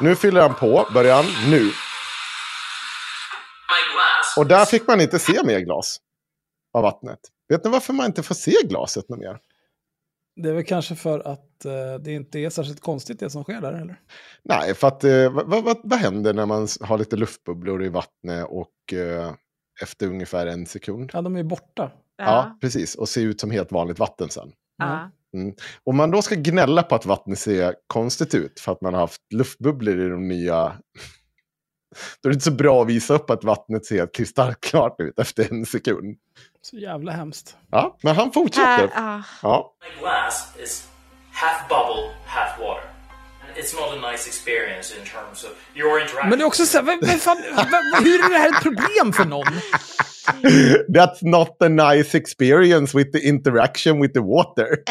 Nu 0.00 0.16
fyller 0.16 0.40
han 0.40 0.54
på, 0.54 0.86
börjar 0.94 1.22
han 1.22 1.50
nu. 1.50 1.70
Och 4.36 4.46
där 4.46 4.64
fick 4.64 4.86
man 4.86 5.00
inte 5.00 5.18
se 5.18 5.42
mer 5.44 5.60
glas 5.60 5.98
av 6.72 6.82
vattnet. 6.82 7.18
Vet 7.48 7.64
ni 7.64 7.70
varför 7.70 7.92
man 7.92 8.06
inte 8.06 8.22
får 8.22 8.34
se 8.34 8.54
glaset 8.64 9.08
något 9.08 9.18
mer? 9.18 9.38
Det 10.36 10.48
är 10.48 10.52
väl 10.52 10.64
kanske 10.64 10.94
för 10.94 11.20
att 11.20 11.64
eh, 11.64 11.94
det 12.00 12.12
inte 12.12 12.38
är 12.38 12.50
särskilt 12.50 12.80
konstigt 12.80 13.20
det 13.20 13.30
som 13.30 13.42
sker 13.42 13.60
där, 13.60 13.72
eller? 13.72 14.00
Nej, 14.42 14.74
för 14.74 14.88
att 14.88 15.04
eh, 15.04 15.32
vad, 15.32 15.64
vad, 15.64 15.80
vad 15.84 15.98
händer 15.98 16.34
när 16.34 16.46
man 16.46 16.68
har 16.80 16.98
lite 16.98 17.16
luftbubblor 17.16 17.84
i 17.84 17.88
vattnet 17.88 18.46
och 18.48 18.92
eh, 18.92 19.34
efter 19.82 20.06
ungefär 20.06 20.46
en 20.46 20.66
sekund? 20.66 21.10
Ja, 21.12 21.22
de 21.22 21.36
är 21.36 21.42
borta. 21.42 21.92
Ja. 22.16 22.58
precis. 22.60 22.94
Och 22.94 23.08
ser 23.08 23.20
ut 23.20 23.40
som 23.40 23.50
helt 23.50 23.72
vanligt 23.72 23.98
vatten 23.98 24.30
sen. 24.30 24.52
Ja. 24.78 25.10
Mm. 25.34 25.54
Om 25.84 25.96
man 25.96 26.10
då 26.10 26.22
ska 26.22 26.34
gnälla 26.34 26.82
på 26.82 26.94
att 26.94 27.06
vattnet 27.06 27.38
ser 27.38 27.74
konstigt 27.86 28.34
ut 28.34 28.60
för 28.60 28.72
att 28.72 28.80
man 28.80 28.94
har 28.94 29.00
haft 29.00 29.20
luftbubblor 29.34 30.00
i 30.00 30.08
de 30.08 30.28
nya... 30.28 30.72
Då 32.22 32.28
är 32.28 32.30
det 32.30 32.34
inte 32.34 32.44
så 32.44 32.50
bra 32.50 32.82
att 32.82 32.88
visa 32.88 33.14
upp 33.14 33.30
att 33.30 33.44
vattnet 33.44 33.86
ser 33.86 34.14
kristallklart 34.14 35.00
ut 35.00 35.18
efter 35.18 35.52
en 35.52 35.66
sekund. 35.66 36.16
Så 36.62 36.76
jävla 36.76 37.12
hemskt. 37.12 37.56
Ja, 37.70 37.98
men 38.02 38.16
han 38.16 38.32
fortsätter. 38.32 38.88
Här, 38.88 39.18
ah. 39.18 39.22
Ja. 39.42 39.74
Glass 40.00 40.48
is 40.62 40.88
half 41.32 41.68
bubble, 41.68 42.10
half 42.26 42.60
water. 42.60 42.90
It's 43.56 43.74
not 43.74 44.04
a 44.04 44.10
nice 44.10 44.28
experience 44.28 44.94
in 44.98 45.04
terms 45.04 45.44
of 45.44 45.50
your 45.74 46.00
interaction. 46.00 46.30
Men 46.30 46.38
det 46.38 46.42
är 46.42 46.46
också 46.46 46.66
så 46.66 46.78
här, 46.78 46.84
vad, 46.84 47.08
vad 47.08 47.20
fan, 47.20 47.36
vad, 47.56 47.66
vad, 47.70 48.02
hur 48.02 48.24
är 48.24 48.28
det 48.28 48.38
här 48.38 48.48
ett 48.48 48.62
problem 48.62 49.12
för 49.12 49.24
någon? 49.24 49.46
That's 50.88 51.22
not 51.22 51.56
a 51.60 51.68
nice 51.68 52.14
experience 52.14 52.98
with 52.98 53.12
the 53.12 53.28
interaction 53.28 54.00
with 54.00 54.14
the 54.14 54.20
water. 54.20 54.78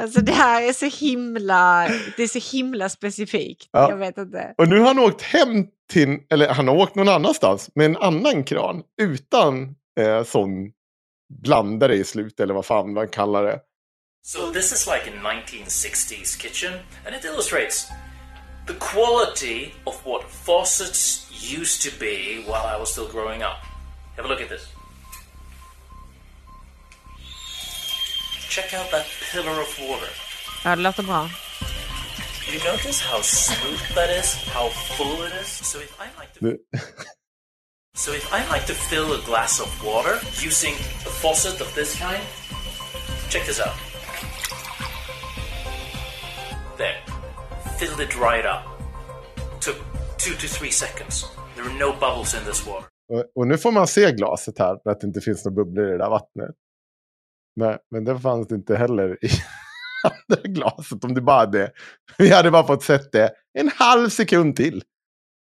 Alltså 0.00 0.20
det 0.20 0.32
här 0.32 0.68
är 0.68 0.72
så 0.72 0.86
himla, 1.06 1.88
det 2.16 2.22
är 2.22 2.40
så 2.40 2.56
himla 2.56 2.88
specifikt. 2.88 3.68
Ja. 3.72 3.90
Jag 3.90 3.96
vet 3.96 4.18
inte. 4.18 4.54
Och 4.58 4.68
nu 4.68 4.78
har 4.78 4.86
han 4.86 4.98
åkt 4.98 5.22
hem 5.22 5.66
till, 5.92 6.18
eller 6.30 6.48
han 6.48 6.68
har 6.68 6.76
åkt 6.76 6.94
någon 6.94 7.08
annanstans 7.08 7.70
med 7.74 7.86
en 7.86 7.96
annan 7.96 8.44
kran 8.44 8.82
utan 9.02 9.74
eh, 10.00 10.24
sån 10.24 10.72
blandare 11.42 11.94
i 11.94 12.04
slut 12.04 12.40
eller 12.40 12.54
vad 12.54 12.66
fan 12.66 12.92
man 12.92 13.08
kallar 13.08 13.44
det. 13.44 13.60
So 14.26 14.52
this 14.52 14.72
is 14.72 14.86
like 14.86 15.06
a 15.06 15.12
1960s 15.22 16.38
kitchen, 16.38 16.72
and 17.06 17.14
it 17.14 17.24
illustrates 17.24 17.88
the 18.66 18.74
quality 18.74 19.74
of 19.86 19.94
what 20.06 20.24
faucets 20.24 21.28
used 21.30 21.82
to 21.82 21.90
be 21.98 22.42
while 22.46 22.66
I 22.66 22.76
was 22.76 22.92
still 22.92 23.08
growing 23.08 23.42
up. 23.42 23.58
Have 24.16 24.24
a 24.24 24.28
look 24.28 24.40
at 24.40 24.48
this. 24.48 24.66
Check 28.48 28.72
out 28.74 28.90
that 28.90 29.06
pillar 29.32 29.60
of 29.60 29.78
water. 29.80 30.08
Ja, 30.64 30.76
det 30.76 30.82
låter 30.82 31.02
bra. 31.02 31.28
You 32.52 32.58
notice 32.72 33.00
how 33.00 33.22
smooth 33.22 33.80
that 33.94 34.10
is? 34.10 34.34
How 34.54 34.68
full 34.68 35.24
it 35.24 35.32
is? 35.42 35.48
So 35.48 35.78
if 35.80 36.00
I 36.00 36.06
like 36.18 36.32
to 36.34 36.58
So 37.94 38.12
if 38.12 38.32
I 38.32 38.46
like 38.48 38.66
to 38.66 38.74
fill 38.74 39.12
a 39.12 39.22
glass 39.22 39.60
of 39.60 39.84
water 39.84 40.18
using 40.40 40.74
a 40.74 41.10
faucet 41.20 41.60
of 41.60 41.74
this 41.74 41.98
kind, 41.98 42.22
check 43.30 43.46
this 43.46 43.60
out. 43.60 43.74
There. 46.76 47.03
Filled 47.78 48.00
it 48.00 48.16
right 48.20 48.44
up. 48.44 48.62
Took 49.60 49.76
two 50.18 50.34
to 50.40 50.46
three 50.58 50.70
seconds. 50.70 51.24
There 51.56 51.64
are 51.64 51.78
no 51.78 51.92
bubbles 52.00 52.34
in 52.34 52.40
this 52.46 52.66
water. 52.66 52.88
och, 53.12 53.24
och 53.34 53.46
nu 53.46 53.58
får 53.58 53.72
man 53.72 53.86
se 53.86 54.12
glaset 54.12 54.58
här 54.58 54.78
för 54.82 54.90
att 54.90 55.00
det 55.00 55.06
inte 55.06 55.20
finns 55.20 55.44
några 55.44 55.54
bubblor 55.54 55.88
i 55.88 55.90
det 55.90 55.98
där 55.98 56.10
vattnet. 56.10 56.50
Nej, 57.56 57.78
men 57.90 58.04
det 58.04 58.20
fanns 58.20 58.48
det 58.48 58.54
inte 58.54 58.76
heller 58.76 59.24
i 59.24 59.28
andra 60.30 60.42
glaset. 60.42 61.04
Om 61.04 61.14
det 61.14 61.20
bara 61.20 61.36
hade, 61.38 61.70
vi 62.18 62.32
hade 62.32 62.50
bara 62.50 62.66
fått 62.66 62.82
sett 62.82 63.12
det 63.12 63.32
en 63.58 63.68
halv 63.76 64.08
sekund 64.08 64.56
till. 64.56 64.82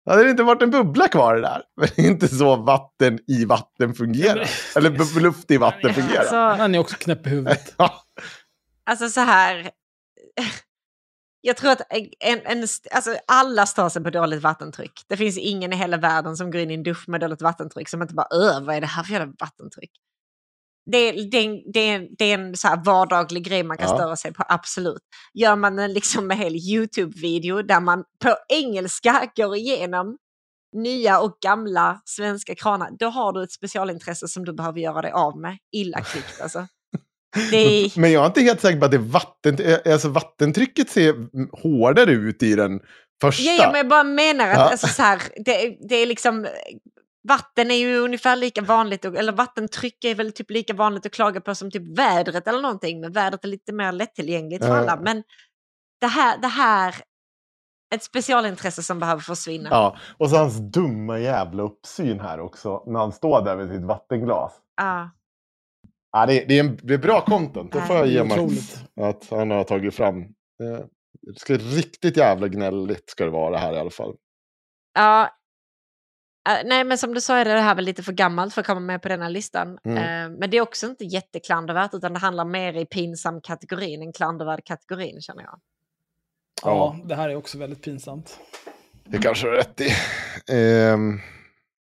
Då 0.06 0.12
hade 0.12 0.24
det 0.24 0.30
inte 0.30 0.42
varit 0.42 0.62
en 0.62 0.70
bubbla 0.70 1.08
kvar 1.08 1.34
det 1.34 1.40
där. 1.40 1.62
Men 1.76 1.88
det 1.96 2.02
är 2.02 2.06
inte 2.06 2.28
så 2.28 2.56
vatten 2.56 3.18
i 3.26 3.44
vatten 3.44 3.94
fungerar. 3.94 4.50
Eller 4.76 5.20
luft 5.20 5.50
i 5.50 5.56
vatten 5.56 5.94
fungerar. 5.94 6.20
Alltså, 6.20 6.36
Han 6.36 6.74
är 6.74 6.78
också 6.78 6.96
knäpp 6.96 7.26
i 7.26 7.30
huvudet. 7.30 7.74
alltså 8.86 9.08
så 9.08 9.20
här. 9.20 9.70
Jag 11.40 11.56
tror 11.56 11.70
att 11.70 11.80
en, 11.90 12.40
en, 12.44 12.66
alltså 12.92 13.16
alla 13.26 13.66
stör 13.66 13.88
sig 13.88 14.02
på 14.04 14.10
dåligt 14.10 14.42
vattentryck. 14.42 14.92
Det 15.08 15.16
finns 15.16 15.38
ingen 15.38 15.72
i 15.72 15.76
hela 15.76 15.96
världen 15.96 16.36
som 16.36 16.50
går 16.50 16.60
in 16.60 16.70
i 16.70 16.74
en 16.74 16.82
dusch 16.82 17.08
med 17.08 17.20
dåligt 17.20 17.42
vattentryck 17.42 17.88
som 17.88 18.02
inte 18.02 18.14
bara 18.14 18.26
öh, 18.34 18.64
vad 18.64 18.76
är 18.76 18.80
det 18.80 18.86
här 18.86 19.02
för 19.02 19.12
jävla 19.12 19.32
vattentryck? 19.40 19.90
Det, 20.90 20.98
är- 20.98 21.30
det, 21.30 21.62
det, 21.72 22.08
det 22.18 22.24
är 22.24 22.34
en 22.38 22.56
så 22.56 22.68
vardaglig 22.84 23.44
grej 23.44 23.62
man 23.62 23.76
kan 23.76 23.88
Ja. 23.88 23.94
störa 23.94 24.16
sig 24.16 24.32
på, 24.32 24.44
absolut. 24.48 25.02
Gör 25.34 25.56
man 25.56 25.78
en 25.78 25.92
liksom 25.92 26.30
hel 26.30 26.54
YouTube-video 26.56 27.62
där 27.62 27.80
man 27.80 28.04
på 28.24 28.36
engelska 28.48 29.30
går 29.36 29.56
igenom 29.56 30.18
nya 30.76 31.20
och 31.20 31.38
gamla 31.40 32.00
svenska 32.04 32.54
kranar, 32.54 32.90
då 32.98 33.06
har 33.06 33.32
du 33.32 33.42
ett 33.42 33.52
specialintresse 33.52 34.28
som 34.28 34.44
du 34.44 34.52
behöver 34.52 34.80
göra 34.80 35.02
dig 35.02 35.10
av 35.12 35.38
med. 35.40 35.58
Illa 35.72 36.00
kvickt 36.04 36.40
alltså. 36.40 36.66
Är, 37.36 38.00
Men 38.00 38.12
jag 38.12 38.22
är 38.22 38.26
inte 38.26 38.40
helt 38.40 38.60
säker 38.60 38.78
på 38.78 38.84
att 38.84 38.90
det 38.90 38.96
är 38.96 38.98
vatten, 38.98 39.58
alltså 39.92 40.08
vattentrycket 40.08 40.90
ser 40.90 41.14
hårdare 41.62 42.10
ut 42.10 42.42
i 42.42 42.54
den 42.54 42.80
första. 43.20 43.42
Ja, 43.42 43.56
ja, 43.62 43.66
men 43.66 43.76
jag 43.76 43.88
bara 43.88 44.04
menar 44.04 44.48
att 44.48 44.56
Ja. 44.56 44.70
alltså, 44.70 44.86
så 44.86 45.02
här, 45.02 45.22
det, 45.44 45.76
det 45.88 45.94
är 45.94 46.06
liksom... 46.06 46.46
Vatten 47.28 47.70
är 47.70 47.74
ju 47.74 47.96
ungefär 47.96 48.36
lika 48.36 48.62
vanligt, 48.62 49.04
eller 49.04 49.32
vattentryck 49.32 50.04
är 50.04 50.14
väl 50.14 50.32
typ 50.32 50.50
lika 50.50 50.74
vanligt 50.74 51.06
att 51.06 51.12
klaga 51.12 51.40
på 51.40 51.54
som 51.54 51.70
typ 51.70 51.98
vädret 51.98 52.48
eller 52.48 52.62
någonting. 52.62 53.00
Men 53.00 53.12
vädret 53.12 53.44
är 53.44 53.48
lite 53.48 53.72
mer 53.72 53.92
lättillgängligt 53.92 54.64
för 54.64 54.76
alla. 54.76 54.96
Men 54.96 55.22
det 56.00 56.06
här, 56.06 56.38
det 56.38 56.48
här, 56.48 56.94
ett 57.94 58.02
specialintresse 58.02 58.82
som 58.82 58.98
behöver 58.98 59.22
försvinna. 59.22 59.68
Ja, 59.70 59.96
och 60.18 60.30
så 60.30 60.36
hans 60.36 60.72
dumma 60.72 61.18
jävla 61.18 61.62
uppsyn 61.62 62.20
här 62.20 62.40
också. 62.40 62.82
När 62.86 63.00
han 63.00 63.12
står 63.12 63.44
där 63.44 63.56
med 63.56 63.68
sitt 63.68 63.84
vattenglas. 63.84 64.52
Ja. 64.76 65.10
Ja, 66.20 66.26
det, 66.26 66.42
är, 66.42 66.48
det, 66.48 66.58
är 66.58 66.64
en, 66.64 66.78
det 66.82 66.94
är 66.94 66.98
bra 66.98 67.20
content. 67.20 67.72
Det 67.72 67.80
får 67.80 67.96
jag 67.96 68.06
är 68.06 68.10
ge 68.10 68.24
Max. 68.24 68.74
Att 69.00 69.30
han 69.30 69.50
har 69.50 69.64
tagit 69.64 69.94
fram. 69.94 70.20
Eh, 70.22 70.84
Det 71.22 71.38
ska 71.38 71.54
riktigt 71.54 72.16
jävla 72.16 72.48
gnälligt 72.48 73.10
ska 73.10 73.24
det 73.24 73.30
vara 73.30 73.50
det 73.50 73.58
här 73.58 73.72
i 73.72 73.78
alla 73.78 73.90
fall. 73.90 74.14
Ja. 74.94 75.22
Eh, 76.48 76.58
nej, 76.64 76.84
men 76.84 76.98
som 76.98 77.14
du 77.14 77.20
sa 77.20 77.36
är 77.36 77.44
det 77.44 77.60
här 77.60 77.74
väl 77.74 77.84
lite 77.84 78.02
för 78.02 78.12
gammalt 78.12 78.54
för 78.54 78.60
att 78.60 78.66
komma 78.66 78.80
med 78.80 79.02
på 79.02 79.08
den 79.08 79.22
här 79.22 79.30
listan. 79.30 79.78
Mm. 79.84 79.96
Eh, 79.98 80.38
men 80.38 80.50
det 80.50 80.56
är 80.56 80.60
också 80.60 80.86
inte 80.86 81.04
jätteklandervärt, 81.04 81.94
utan 81.94 82.12
det 82.12 82.18
handlar 82.18 82.44
mer 82.44 82.76
i 82.76 82.86
pinsam 82.86 83.40
kategorin 83.40 84.02
än 84.02 84.12
klandervärd 84.12 84.64
kategorin, 84.64 85.20
känner 85.20 85.42
jag. 85.42 85.60
Ja, 86.62 86.96
det 87.04 87.14
här 87.14 87.28
är 87.28 87.36
också 87.36 87.58
väldigt 87.58 87.82
pinsamt. 87.82 88.38
Det 89.04 89.18
kanske 89.18 89.46
har 89.46 89.54
rätt 89.54 89.80
i. 89.80 89.90
Ehm, 90.52 91.20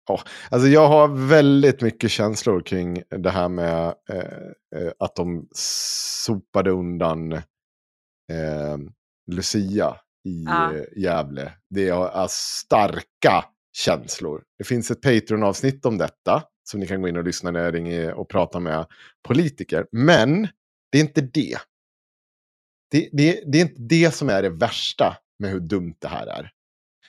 Ja, 0.07 0.21
alltså 0.49 0.67
jag 0.67 0.87
har 0.87 1.27
väldigt 1.27 1.81
mycket 1.81 2.11
känslor 2.11 2.61
kring 2.61 3.03
det 3.09 3.29
här 3.29 3.49
med 3.49 3.95
eh, 4.09 4.17
eh, 4.81 4.91
att 4.99 5.15
de 5.15 5.47
sopade 6.25 6.71
undan 6.71 7.33
eh, 7.33 8.77
Lucia 9.31 9.97
i 10.25 10.43
Ja. 10.43 10.73
eh, 10.75 10.83
Gävle. 10.95 11.53
Det 11.69 11.89
är, 11.89 12.23
är 12.23 12.27
starka 12.29 13.45
känslor. 13.73 14.43
Det 14.57 14.63
finns 14.63 14.91
ett 14.91 15.01
Patreon-avsnitt 15.01 15.85
om 15.85 15.97
detta 15.97 16.43
som 16.69 16.79
ni 16.79 16.87
kan 16.87 17.01
gå 17.01 17.07
in 17.07 17.17
och 17.17 17.23
lyssna 17.23 17.51
när 17.51 17.63
jag 17.63 17.73
ringer 17.73 18.13
och 18.13 18.29
pratar 18.29 18.59
med 18.59 18.85
politiker. 19.27 19.87
Men 19.91 20.47
det 20.91 20.97
är 20.97 21.01
inte 21.01 21.21
det. 21.21 21.57
Det, 22.91 23.09
det, 23.11 23.43
det 23.51 23.57
är 23.57 23.61
inte 23.61 23.81
det 23.81 24.15
som 24.15 24.29
är 24.29 24.41
det 24.41 24.49
värsta 24.49 25.17
med 25.39 25.51
hur 25.51 25.59
dumt 25.59 25.95
det 25.99 26.07
här 26.07 26.27
är. 26.27 26.51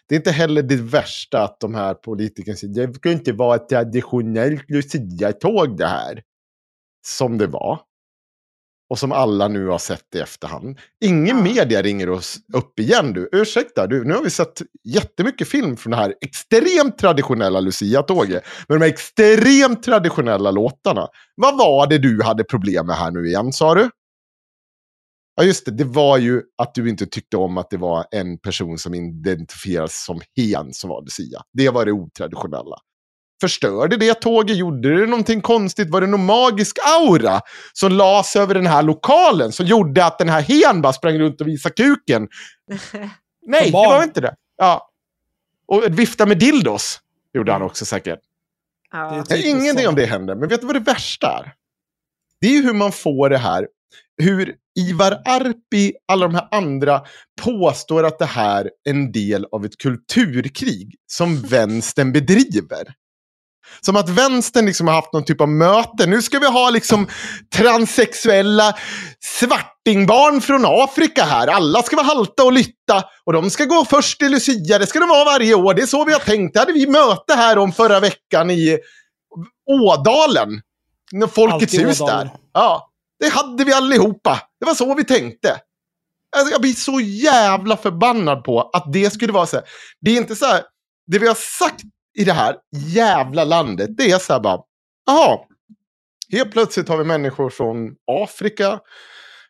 Det 0.08 0.14
är 0.14 0.16
inte 0.16 0.30
heller 0.30 0.62
det 0.62 0.76
värsta 0.76 1.42
att 1.42 1.60
de 1.60 1.74
här 1.74 1.94
politikerna 1.94 2.56
säger 2.56 2.86
det 2.86 2.94
ska 2.94 3.10
inte 3.10 3.32
vara 3.32 3.56
ett 3.56 3.68
traditionellt 3.68 4.70
Lucia-tåg 4.70 5.76
det 5.78 5.86
här. 5.86 6.22
Som 7.06 7.38
det 7.38 7.46
var. 7.46 7.80
Och 8.90 8.98
som 8.98 9.12
alla 9.12 9.48
nu 9.48 9.66
har 9.66 9.78
sett 9.78 10.14
i 10.14 10.18
efterhand. 10.18 10.78
Ingen 11.04 11.42
media 11.42 11.82
ringer 11.82 12.10
oss 12.10 12.36
upp 12.52 12.80
igen 12.80 13.12
du. 13.12 13.28
Ursäkta, 13.32 13.86
du, 13.86 14.04
nu 14.04 14.14
har 14.14 14.22
vi 14.22 14.30
sett 14.30 14.62
jättemycket 14.84 15.48
film 15.48 15.76
från 15.76 15.90
det 15.90 15.96
här 15.96 16.14
extremt 16.20 16.98
traditionella 16.98 17.60
Lucia-tåget. 17.60 18.44
Med 18.68 18.80
de 18.80 18.84
här 18.84 18.92
extremt 18.92 19.82
traditionella 19.82 20.50
låtarna. 20.50 21.08
Vad 21.34 21.58
var 21.58 21.86
det 21.86 21.98
du 21.98 22.22
hade 22.22 22.44
problem 22.44 22.86
med 22.86 22.96
här 22.96 23.10
nu 23.10 23.26
igen, 23.26 23.52
sa 23.52 23.74
du? 23.74 23.90
Ja, 25.36 25.44
just 25.44 25.64
det. 25.66 25.70
Det 25.72 25.84
var 25.84 26.18
ju 26.18 26.42
att 26.58 26.74
du 26.74 26.88
inte 26.88 27.06
tyckte 27.06 27.36
om 27.36 27.58
att 27.58 27.70
det 27.70 27.76
var 27.76 28.06
en 28.10 28.38
person 28.38 28.78
som 28.78 28.94
identifieras 28.94 30.04
som 30.04 30.20
hen 30.36 30.74
som 30.74 30.90
var 30.90 31.02
Lucia. 31.02 31.42
Det 31.52 31.70
var 31.70 31.84
det 31.84 31.92
otraditionella. 31.92 32.76
Förstörde 33.40 33.96
det 33.96 34.14
tåget? 34.14 34.56
Gjorde 34.56 35.00
det 35.00 35.06
någonting 35.06 35.40
konstigt? 35.40 35.90
Var 35.90 36.00
det 36.00 36.06
någon 36.06 36.24
magisk 36.24 36.76
aura 37.00 37.40
som 37.72 37.92
lades 37.92 38.36
över 38.36 38.54
den 38.54 38.66
här 38.66 38.82
lokalen 38.82 39.52
som 39.52 39.66
gjorde 39.66 40.04
att 40.04 40.18
den 40.18 40.28
här 40.28 40.42
hen 40.42 40.82
bara 40.82 40.92
sprang 40.92 41.18
runt 41.18 41.40
och 41.40 41.48
visade 41.48 41.74
kuken? 41.74 42.28
Nej, 43.46 43.64
det 43.64 43.72
var 43.72 44.02
inte 44.02 44.20
det. 44.20 44.34
Ja. 44.56 44.90
Och 45.66 45.98
vifta 45.98 46.26
med 46.26 46.38
dildos 46.38 47.00
gjorde 47.34 47.52
han 47.52 47.62
också 47.62 47.84
säkert. 47.84 48.20
Ja. 48.92 49.24
Ingenting 49.44 49.88
om 49.88 49.94
det 49.94 50.06
händer. 50.06 50.34
Men 50.34 50.48
vet 50.48 50.60
du 50.60 50.66
vad 50.66 50.76
det 50.76 50.80
värsta 50.80 51.26
är? 51.26 51.52
Det 52.40 52.46
är 52.46 52.52
ju 52.52 52.62
hur 52.62 52.74
man 52.74 52.92
får 52.92 53.30
det 53.30 53.38
här. 53.38 53.68
Hur 54.22 54.54
Ivar 54.78 55.22
Arpi, 55.24 55.92
alla 56.12 56.26
de 56.26 56.34
här 56.34 56.48
andra, 56.50 57.02
påstår 57.42 58.06
att 58.06 58.18
det 58.18 58.26
här 58.26 58.64
är 58.64 58.90
en 58.90 59.12
del 59.12 59.46
av 59.52 59.64
ett 59.64 59.78
kulturkrig 59.78 60.94
som 61.06 61.40
vänstern 61.48 62.12
bedriver. 62.12 62.94
Som 63.80 63.96
att 63.96 64.08
vänstern 64.08 64.66
liksom 64.66 64.88
har 64.88 64.94
haft 64.94 65.12
någon 65.12 65.24
typ 65.24 65.40
av 65.40 65.48
möte. 65.48 66.06
Nu 66.06 66.22
ska 66.22 66.38
vi 66.38 66.46
ha 66.46 66.70
liksom 66.70 67.08
transsexuella 67.54 68.74
svartingbarn 69.20 70.40
från 70.40 70.64
Afrika 70.66 71.24
här. 71.24 71.46
Alla 71.46 71.82
ska 71.82 71.96
vara 71.96 72.06
halta 72.06 72.44
och 72.44 72.52
lytta. 72.52 73.04
Och 73.24 73.32
de 73.32 73.50
ska 73.50 73.64
gå 73.64 73.84
först 73.84 74.22
i 74.22 74.28
Lucia. 74.28 74.78
Det 74.78 74.86
ska 74.86 75.00
de 75.00 75.08
vara 75.08 75.24
varje 75.24 75.54
år. 75.54 75.74
Det 75.74 75.82
är 75.82 75.86
så 75.86 76.04
vi 76.04 76.12
har 76.12 76.20
tänkt. 76.20 76.54
Det 76.54 76.60
hade 76.60 76.72
vi 76.72 76.86
möte 76.86 77.34
här 77.34 77.58
om 77.58 77.72
förra 77.72 78.00
veckan 78.00 78.50
i 78.50 78.78
Ådalen. 79.70 80.60
Folkets 81.34 81.78
hus 81.78 81.98
där. 81.98 82.30
Ja, 82.52 82.90
det 83.20 83.28
hade 83.28 83.64
vi 83.64 83.72
allihopa. 83.72 84.42
Det 84.60 84.66
var 84.66 84.74
så 84.74 84.94
vi 84.94 85.04
tänkte. 85.04 85.60
Alltså, 86.36 86.52
jag 86.52 86.60
blir 86.60 86.72
så 86.72 87.00
jävla 87.00 87.76
förbannad 87.76 88.44
på 88.44 88.60
att 88.60 88.92
det 88.92 89.10
skulle 89.10 89.32
vara 89.32 89.46
så 89.46 89.56
här. 89.56 89.66
Det 90.00 90.10
är 90.10 90.16
inte 90.16 90.36
så 90.36 90.46
här. 90.46 90.62
Det 91.06 91.18
vi 91.18 91.28
har 91.28 91.34
sagt 91.58 91.82
i 92.18 92.24
det 92.24 92.32
här 92.32 92.56
jävla 92.72 93.44
landet, 93.44 93.90
det 93.96 94.10
är 94.10 94.18
så 94.18 94.32
här 94.32 94.40
bara. 94.40 94.60
Jaha, 95.06 95.38
helt 96.32 96.52
plötsligt 96.52 96.88
har 96.88 96.96
vi 96.98 97.04
människor 97.04 97.50
från 97.50 97.94
Afrika, 98.10 98.80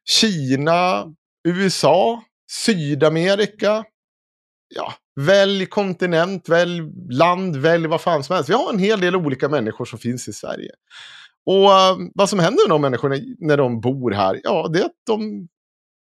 Kina, 0.04 1.04
USA, 1.48 2.22
Sydamerika. 2.50 3.84
Ja, 4.74 4.94
välj 5.20 5.66
kontinent, 5.66 6.48
välj 6.48 6.82
land, 7.10 7.56
välj 7.56 7.86
vad 7.86 8.00
fan 8.00 8.24
som 8.24 8.34
helst. 8.34 8.50
Vi 8.50 8.54
har 8.54 8.72
en 8.72 8.78
hel 8.78 9.00
del 9.00 9.16
olika 9.16 9.48
människor 9.48 9.84
som 9.84 9.98
finns 9.98 10.28
i 10.28 10.32
Sverige. 10.32 10.70
Och 11.46 11.72
ehm, 11.72 12.10
vad 12.14 12.28
som 12.28 12.38
händer 12.38 12.68
med 12.68 12.74
de 12.74 12.82
människorna 12.82 13.16
när 13.38 13.56
de 13.56 13.80
bor 13.80 14.10
här, 14.10 14.40
ja, 14.42 14.68
det 14.72 14.80
är 14.80 14.84
att 14.84 14.92
de 15.06 15.48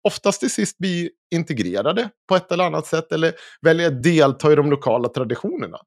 oftast 0.08 0.40
till 0.40 0.52
sist 0.52 0.78
blir 0.78 1.10
integrerade 1.36 2.10
på 2.30 2.36
ett 2.36 2.52
eller 2.52 2.64
annat 2.64 2.88
sätt 2.88 3.12
eller 3.12 3.34
väljer 3.62 3.88
att 3.88 4.04
delta 4.04 4.52
i 4.52 4.56
de 4.56 4.70
lokala 4.70 5.10
traditionerna. 5.10 5.78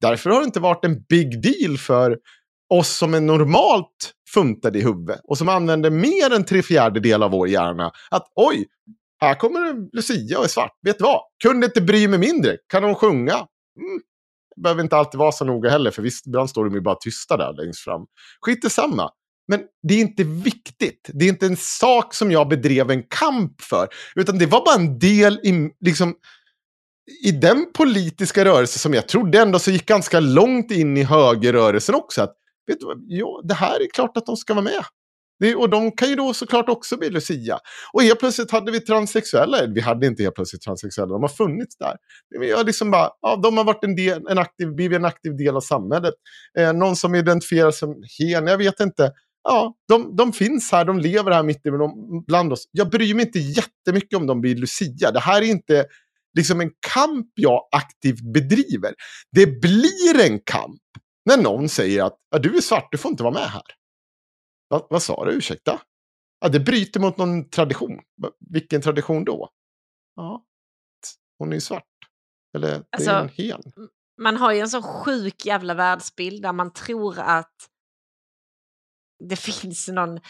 Därför 0.00 0.30
har 0.30 0.40
det 0.40 0.44
inte 0.44 0.60
varit 0.60 0.84
en 0.84 1.02
big 1.08 1.42
deal 1.42 1.78
för 1.78 2.18
oss 2.74 2.88
som 2.88 3.14
är 3.14 3.20
normalt 3.20 4.12
funtade 4.34 4.78
i 4.78 4.82
huvudet 4.82 5.20
och 5.24 5.38
som 5.38 5.48
använder 5.48 5.90
mer 5.90 6.34
än 6.34 6.44
tre 6.44 6.62
fjärdedelar 6.62 7.26
av 7.26 7.32
vår 7.32 7.48
hjärna. 7.48 7.92
Att 8.10 8.32
oj, 8.36 8.66
här 9.20 9.34
kommer 9.34 9.70
en 9.70 9.88
Lucia 9.92 10.38
och 10.38 10.44
är 10.44 10.48
svart. 10.48 10.78
Vet 10.82 10.98
du 10.98 11.04
vad? 11.04 11.20
Kunde 11.42 11.66
inte 11.66 11.80
bry 11.80 12.08
mig 12.08 12.18
mindre. 12.18 12.56
Kan 12.68 12.82
de 12.82 12.94
sjunga? 12.94 13.34
Mm. 13.34 14.00
Det 14.56 14.62
behöver 14.62 14.82
inte 14.82 14.96
alltid 14.96 15.18
vara 15.18 15.32
så 15.32 15.44
noga 15.44 15.70
heller, 15.70 15.90
för 15.90 16.02
visst, 16.02 16.26
ibland 16.26 16.50
står 16.50 16.64
de 16.64 16.74
ju 16.74 16.80
bara 16.80 16.94
tysta 16.94 17.36
där 17.36 17.52
längst 17.52 17.80
fram. 17.80 18.06
Skit 18.40 18.64
i 18.64 18.70
samma. 18.70 19.10
Men 19.48 19.60
det 19.88 19.94
är 19.94 19.98
inte 19.98 20.24
viktigt. 20.24 21.10
Det 21.12 21.24
är 21.24 21.28
inte 21.28 21.46
en 21.46 21.56
sak 21.56 22.14
som 22.14 22.30
jag 22.30 22.48
bedrev 22.48 22.90
en 22.90 23.02
kamp 23.02 23.60
för. 23.60 23.88
Utan 24.14 24.38
det 24.38 24.46
var 24.46 24.64
bara 24.64 24.74
en 24.74 24.98
del 24.98 25.40
i, 25.42 25.70
liksom, 25.80 26.14
i 27.24 27.30
den 27.30 27.66
politiska 27.74 28.44
rörelse 28.44 28.78
som 28.78 28.94
jag 28.94 29.08
trodde 29.08 29.38
ändå 29.38 29.58
så 29.58 29.70
gick 29.70 29.86
ganska 29.86 30.20
långt 30.20 30.70
in 30.70 30.96
i 30.96 31.02
högerrörelsen 31.02 31.94
också. 31.94 32.22
Att, 32.22 32.34
vet 32.66 32.80
du 32.80 33.04
ja, 33.06 33.40
det 33.44 33.54
här 33.54 33.80
är 33.80 33.90
klart 33.94 34.16
att 34.16 34.26
de 34.26 34.36
ska 34.36 34.54
vara 34.54 34.64
med. 34.64 34.84
Det, 35.42 35.54
och 35.54 35.70
de 35.70 35.92
kan 35.92 36.08
ju 36.08 36.14
då 36.14 36.34
såklart 36.34 36.68
också 36.68 36.96
bli 36.96 37.10
Lucia. 37.10 37.58
Och 37.92 38.02
helt 38.02 38.20
plötsligt 38.20 38.50
hade 38.50 38.72
vi 38.72 38.80
transsexuella. 38.80 39.66
Vi 39.66 39.80
hade 39.80 40.06
inte 40.06 40.22
helt 40.22 40.34
plötsligt 40.34 40.62
transsexuella, 40.62 41.12
de 41.12 41.22
har 41.22 41.28
funnits 41.28 41.76
där. 41.76 41.96
Jag 42.40 42.66
liksom 42.66 42.90
bara, 42.90 43.10
ja, 43.22 43.40
de 43.42 43.56
har 43.56 43.64
varit 43.64 43.84
en, 43.84 43.96
del, 43.96 44.26
en, 44.28 44.38
aktiv, 44.38 44.74
blivit 44.74 44.98
en 44.98 45.04
aktiv 45.04 45.36
del 45.36 45.56
av 45.56 45.60
samhället. 45.60 46.14
Eh, 46.58 46.72
någon 46.72 46.96
som 46.96 47.14
identifierar 47.14 47.70
sig 47.70 47.78
som 47.78 47.94
hen, 48.18 48.46
jag 48.46 48.58
vet 48.58 48.80
inte. 48.80 49.12
Ja, 49.44 49.74
de, 49.88 50.16
de 50.16 50.32
finns 50.32 50.72
här, 50.72 50.84
de 50.84 50.98
lever 50.98 51.30
här 51.32 51.42
mitt 51.42 51.66
ibland- 51.66 52.26
bland 52.26 52.52
oss. 52.52 52.64
Jag 52.70 52.90
bryr 52.90 53.14
mig 53.14 53.24
inte 53.26 53.38
jättemycket 53.38 54.16
om 54.16 54.26
de 54.26 54.40
blir 54.40 54.56
Lucia. 54.56 55.10
Det 55.10 55.20
här 55.20 55.42
är 55.42 55.46
inte 55.46 55.86
liksom 56.38 56.60
en 56.60 56.70
kamp 56.94 57.26
jag 57.34 57.60
aktivt 57.76 58.32
bedriver. 58.34 58.94
Det 59.32 59.46
blir 59.46 60.20
en 60.30 60.38
kamp 60.44 60.80
när 61.26 61.36
någon 61.36 61.68
säger 61.68 62.04
att 62.04 62.16
ja, 62.30 62.38
du 62.38 62.56
är 62.56 62.60
svart, 62.60 62.88
du 62.90 62.98
får 62.98 63.10
inte 63.10 63.22
vara 63.22 63.34
med 63.34 63.48
här. 63.50 63.62
Va, 64.72 64.86
vad 64.90 65.02
sa 65.02 65.24
du, 65.24 65.32
ursäkta? 65.32 65.80
Ja, 66.40 66.48
det 66.48 66.60
bryter 66.60 67.00
mot 67.00 67.16
någon 67.16 67.48
tradition. 67.50 68.00
Vilken 68.50 68.82
tradition 68.82 69.24
då? 69.24 69.48
Ja, 70.16 70.44
hon 71.38 71.48
är 71.48 71.54
ju 71.54 71.60
svart. 71.60 71.84
Eller 72.56 72.68
det 72.68 72.84
Alltså, 72.90 73.10
är 73.10 73.20
en 73.20 73.28
hen. 73.28 73.62
Man 74.20 74.36
har 74.36 74.52
ju 74.52 74.60
en 74.60 74.68
sån 74.68 74.82
sjuk 74.82 75.46
jävla 75.46 75.74
världsbild 75.74 76.42
där 76.42 76.52
man 76.52 76.72
tror 76.72 77.18
att 77.18 77.54
det 79.28 79.36
finns 79.36 79.88
någon 79.88 80.20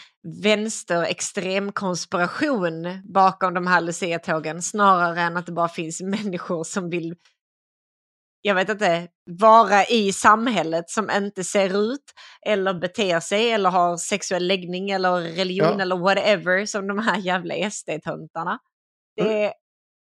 vänsterextrem 0.43 1.71
konspiration 1.71 3.01
bakom 3.13 3.53
de 3.53 3.67
här 3.67 3.81
Lucia-tågen 3.81 4.61
snarare 4.61 5.21
än 5.21 5.37
att 5.37 5.45
det 5.45 5.51
bara 5.51 5.69
finns 5.69 6.01
människor 6.01 6.63
som 6.63 6.89
vill, 6.89 7.15
jag 8.45 8.55
vet 8.55 8.69
inte, 8.69 9.07
vara 9.25 9.85
i 9.85 10.13
samhället 10.13 10.89
som 10.89 11.09
inte 11.09 11.43
ser 11.43 11.93
ut 11.93 12.03
eller 12.45 12.73
beter 12.73 13.19
sig 13.19 13.51
eller 13.51 13.69
har 13.69 13.97
sexuell 13.97 14.47
läggning 14.47 14.89
eller 14.89 15.21
religion 15.21 15.75
Ja. 15.77 15.81
eller 15.81 15.97
whatever 15.97 16.65
som 16.65 16.87
de 16.87 16.97
här 16.99 17.17
jävla 17.17 17.69
SD-töntarna. 17.71 18.59
Det 19.15 19.43
är, 19.43 19.53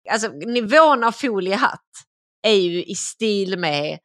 alltså 0.09 0.27
nivån 0.27 1.03
av 1.03 1.11
foliehatt 1.11 1.89
är 2.47 2.55
ju 2.55 2.83
i 2.83 2.95
stil 2.95 3.59
med 3.59 3.99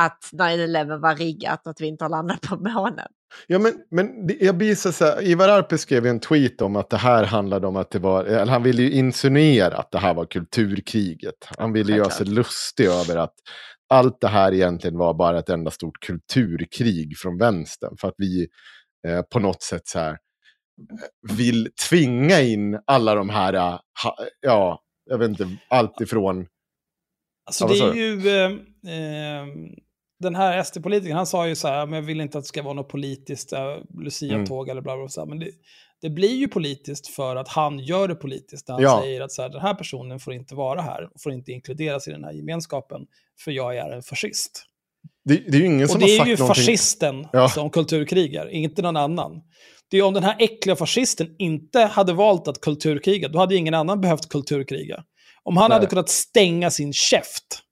att 0.00 0.24
9-11 0.32 1.00
var 1.00 1.16
riggat 1.16 1.66
och 1.66 1.70
att 1.70 1.80
vi 1.80 1.86
inte 1.86 2.04
har 2.04 2.10
landat 2.10 2.40
på 2.40 2.56
månen. 2.56 3.08
Ja, 3.46 3.58
men, 3.58 3.72
men 3.90 4.30
jag 4.40 4.56
blir 4.56 4.74
så 4.74 5.04
här, 5.04 5.22
Ivar 5.22 5.48
Arpi 5.48 5.78
skrev 5.78 6.04
ju 6.04 6.10
en 6.10 6.20
tweet 6.20 6.62
om 6.62 6.76
att 6.76 6.90
det 6.90 6.96
här 6.96 7.24
handlade 7.24 7.66
om 7.66 7.76
att 7.76 7.90
det 7.90 7.98
var, 7.98 8.24
eller 8.24 8.52
han 8.52 8.62
ville 8.62 8.82
ju 8.82 8.90
insinuera 8.90 9.76
att 9.76 9.90
det 9.90 9.98
här 9.98 10.14
var 10.14 10.26
kulturkriget. 10.26 11.48
Han 11.58 11.72
ville 11.72 11.96
göra 11.96 12.10
sig 12.10 12.26
lustig 12.26 12.86
över 12.86 13.16
att 13.16 13.34
allt 13.88 14.20
det 14.20 14.28
här 14.28 14.54
egentligen 14.54 14.98
var 14.98 15.14
bara 15.14 15.38
ett 15.38 15.48
enda 15.48 15.70
stort 15.70 16.00
kulturkrig 16.00 17.18
från 17.18 17.38
vänstern. 17.38 17.96
För 18.00 18.08
att 18.08 18.14
vi 18.18 18.48
eh, 19.08 19.22
på 19.22 19.38
något 19.38 19.62
sätt 19.62 19.88
så 19.88 19.98
här 19.98 20.10
eh, 20.10 21.36
vill 21.36 21.68
tvinga 21.88 22.40
in 22.40 22.80
alla 22.86 23.14
de 23.14 23.28
här, 23.28 23.54
eh, 23.54 23.78
ha, 24.04 24.16
ja, 24.40 24.82
jag 25.10 25.18
vet 25.18 25.28
inte, 25.28 25.48
allt 25.68 26.00
ifrån... 26.00 26.46
Alltså 27.46 27.64
Ja, 27.64 27.92
det 27.92 28.00
är 28.00 28.14
ju... 28.14 28.28
Eh, 28.28 29.42
eh, 29.42 29.46
den 30.20 30.34
här 30.34 30.62
SD-politikern, 30.62 31.16
han 31.16 31.26
sa 31.26 31.48
ju 31.48 31.54
så 31.54 31.68
här, 31.68 31.86
men 31.86 31.94
jag 31.94 32.02
vill 32.02 32.20
inte 32.20 32.38
att 32.38 32.44
det 32.44 32.48
ska 32.48 32.62
vara 32.62 32.74
något 32.74 32.88
politiskt 32.88 33.52
äh, 33.52 33.76
Lucia-tåg 34.02 34.68
eller 34.68 34.80
bla 34.80 34.96
bla 34.96 35.06
bla. 35.14 35.26
Men 35.26 35.38
det, 35.38 35.50
det 36.02 36.10
blir 36.10 36.36
ju 36.36 36.48
politiskt 36.48 37.06
för 37.08 37.36
att 37.36 37.48
han 37.48 37.78
gör 37.78 38.08
det 38.08 38.14
politiskt. 38.14 38.68
När 38.68 38.74
han 38.74 38.82
Ja. 38.82 39.00
säger 39.02 39.20
att 39.20 39.32
så 39.32 39.42
här, 39.42 39.48
den 39.48 39.60
här 39.60 39.74
personen 39.74 40.20
får 40.20 40.34
inte 40.34 40.54
vara 40.54 40.80
här 40.82 41.04
och 41.14 41.20
får 41.22 41.32
inte 41.32 41.52
inkluderas 41.52 42.08
i 42.08 42.10
den 42.10 42.24
här 42.24 42.32
gemenskapen, 42.32 43.00
för 43.44 43.50
jag 43.50 43.76
är 43.76 43.90
en 43.90 44.02
fascist. 44.02 44.62
Det, 45.24 45.34
det 45.34 45.56
är 45.56 45.60
ju 45.60 45.66
ingen 45.66 45.82
Och 45.82 45.90
som 45.90 46.00
det 46.00 46.06
har 46.06 46.12
är 46.12 46.16
sagt 46.18 46.28
ju 46.28 46.36
någonting. 46.36 46.64
fascisten 46.64 47.26
Ja. 47.32 47.48
som 47.48 47.70
kulturkrigar, 47.70 48.48
inte 48.48 48.82
någon 48.82 48.96
annan. 48.96 49.42
Det 49.90 49.98
är 49.98 50.02
om 50.02 50.14
den 50.14 50.24
här 50.24 50.36
äckliga 50.38 50.76
fascisten 50.76 51.34
inte 51.38 51.78
hade 51.80 52.12
valt 52.12 52.48
att 52.48 52.60
kulturkriga, 52.60 53.28
då 53.28 53.38
hade 53.38 53.56
ingen 53.56 53.74
annan 53.74 54.00
behövt 54.00 54.28
kulturkriga. 54.28 55.04
Om 55.42 55.56
han 55.56 55.68
Nej. 55.70 55.76
hade 55.76 55.86
kunnat 55.86 56.08
stänga 56.08 56.70
sin 56.70 56.92
käft 56.92 57.62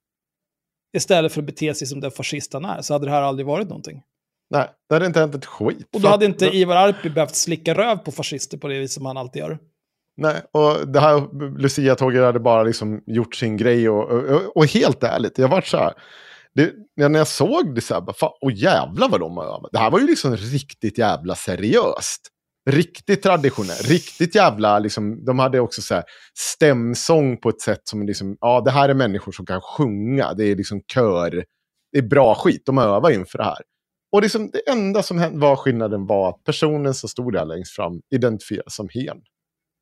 istället 0.95 1.31
för 1.31 1.41
att 1.41 1.45
bete 1.45 1.73
sig 1.73 1.87
som 1.87 1.99
den 1.99 2.11
fascist 2.11 2.53
han 2.53 2.65
är, 2.65 2.81
så 2.81 2.93
hade 2.93 3.05
det 3.05 3.11
här 3.11 3.21
aldrig 3.21 3.45
varit 3.45 3.67
någonting. 3.67 4.01
Nej, 4.49 4.69
det 4.89 4.95
hade 4.95 5.05
inte 5.05 5.19
hänt 5.19 5.35
ett 5.35 5.45
skit. 5.45 5.89
Och 5.93 6.01
då 6.01 6.07
hade 6.07 6.25
inte 6.25 6.45
Ivar 6.45 6.75
Arpi 6.75 7.09
behövt 7.09 7.35
slicka 7.35 7.73
röv 7.73 7.97
på 7.97 8.11
fascister 8.11 8.57
på 8.57 8.67
det 8.67 8.79
vis 8.79 8.93
som 8.93 9.05
han 9.05 9.17
alltid 9.17 9.39
gör. 9.39 9.59
Nej, 10.17 10.41
och 10.51 10.87
det 10.87 10.99
här 10.99 11.27
Lucia-tåget 11.59 12.23
hade 12.23 12.39
bara 12.39 12.63
liksom 12.63 13.03
gjort 13.05 13.35
sin 13.35 13.57
grej 13.57 13.89
och, 13.89 14.11
och, 14.11 14.57
och 14.57 14.65
helt 14.65 15.03
ärligt, 15.03 15.37
jag 15.37 15.47
var 15.47 15.61
så 15.61 15.77
här. 15.77 15.93
Det, 16.53 16.73
när 16.95 17.19
jag 17.19 17.27
såg 17.27 17.75
det 17.75 17.81
så 17.81 17.93
här, 17.93 18.01
bara, 18.01 18.13
fan, 18.13 18.31
åh 18.41 18.53
jävlar 18.55 19.09
vad 19.09 19.19
de 19.19 19.37
har 19.37 19.45
övat. 19.45 19.69
Det 19.71 19.79
här 19.79 19.91
var 19.91 19.99
ju 19.99 20.07
liksom 20.07 20.35
riktigt 20.37 20.97
jävla 20.97 21.35
seriöst. 21.35 22.31
Riktigt 22.69 23.23
traditionellt, 23.23 23.89
riktigt 23.89 24.35
jävla, 24.35 24.79
liksom, 24.79 25.25
de 25.25 25.39
hade 25.39 25.59
också 25.59 25.81
så 25.81 25.95
här 25.95 26.03
stämsång 26.33 27.37
på 27.37 27.49
ett 27.49 27.61
sätt 27.61 27.81
som 27.83 28.05
liksom, 28.05 28.37
ja 28.41 28.61
det 28.61 28.71
här 28.71 28.89
är 28.89 28.93
människor 28.93 29.31
som 29.31 29.45
kan 29.45 29.61
sjunga, 29.61 30.33
det 30.33 30.43
är 30.43 30.55
liksom 30.55 30.81
kör, 30.93 31.45
det 31.91 31.97
är 31.97 32.01
bra 32.01 32.35
skit, 32.35 32.63
de 32.65 32.77
övar 32.77 33.11
inför 33.11 33.37
det 33.37 33.43
här. 33.43 33.61
Och 34.11 34.21
liksom, 34.21 34.49
det 34.53 34.69
enda 34.69 35.03
som 35.03 35.17
hände 35.17 35.39
var 35.39 35.55
skillnaden 35.55 36.05
var 36.05 36.29
att 36.29 36.43
personen 36.43 36.93
som 36.93 37.09
stod 37.09 37.33
där 37.33 37.45
längst 37.45 37.75
fram 37.75 38.01
identifieras 38.15 38.75
som 38.75 38.89
hen. 38.89 39.21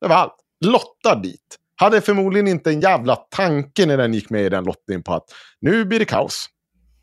Det 0.02 0.08
var 0.08 0.16
allt. 0.16 0.36
Lottad 0.66 1.16
dit. 1.16 1.60
Hade 1.76 2.02
förmodligen 2.02 2.48
inte 2.48 2.70
en 2.70 2.82
jävla 2.82 3.16
tanke 3.16 3.86
när 3.86 3.98
den 3.98 4.14
gick 4.14 4.30
med 4.30 4.46
i 4.46 4.50
den 4.50 4.64
lottningen 4.64 5.04
på 5.04 5.14
att 5.14 5.24
nu 5.60 5.86
blir 5.86 6.00
det 6.00 6.06
kaos. 6.06 6.50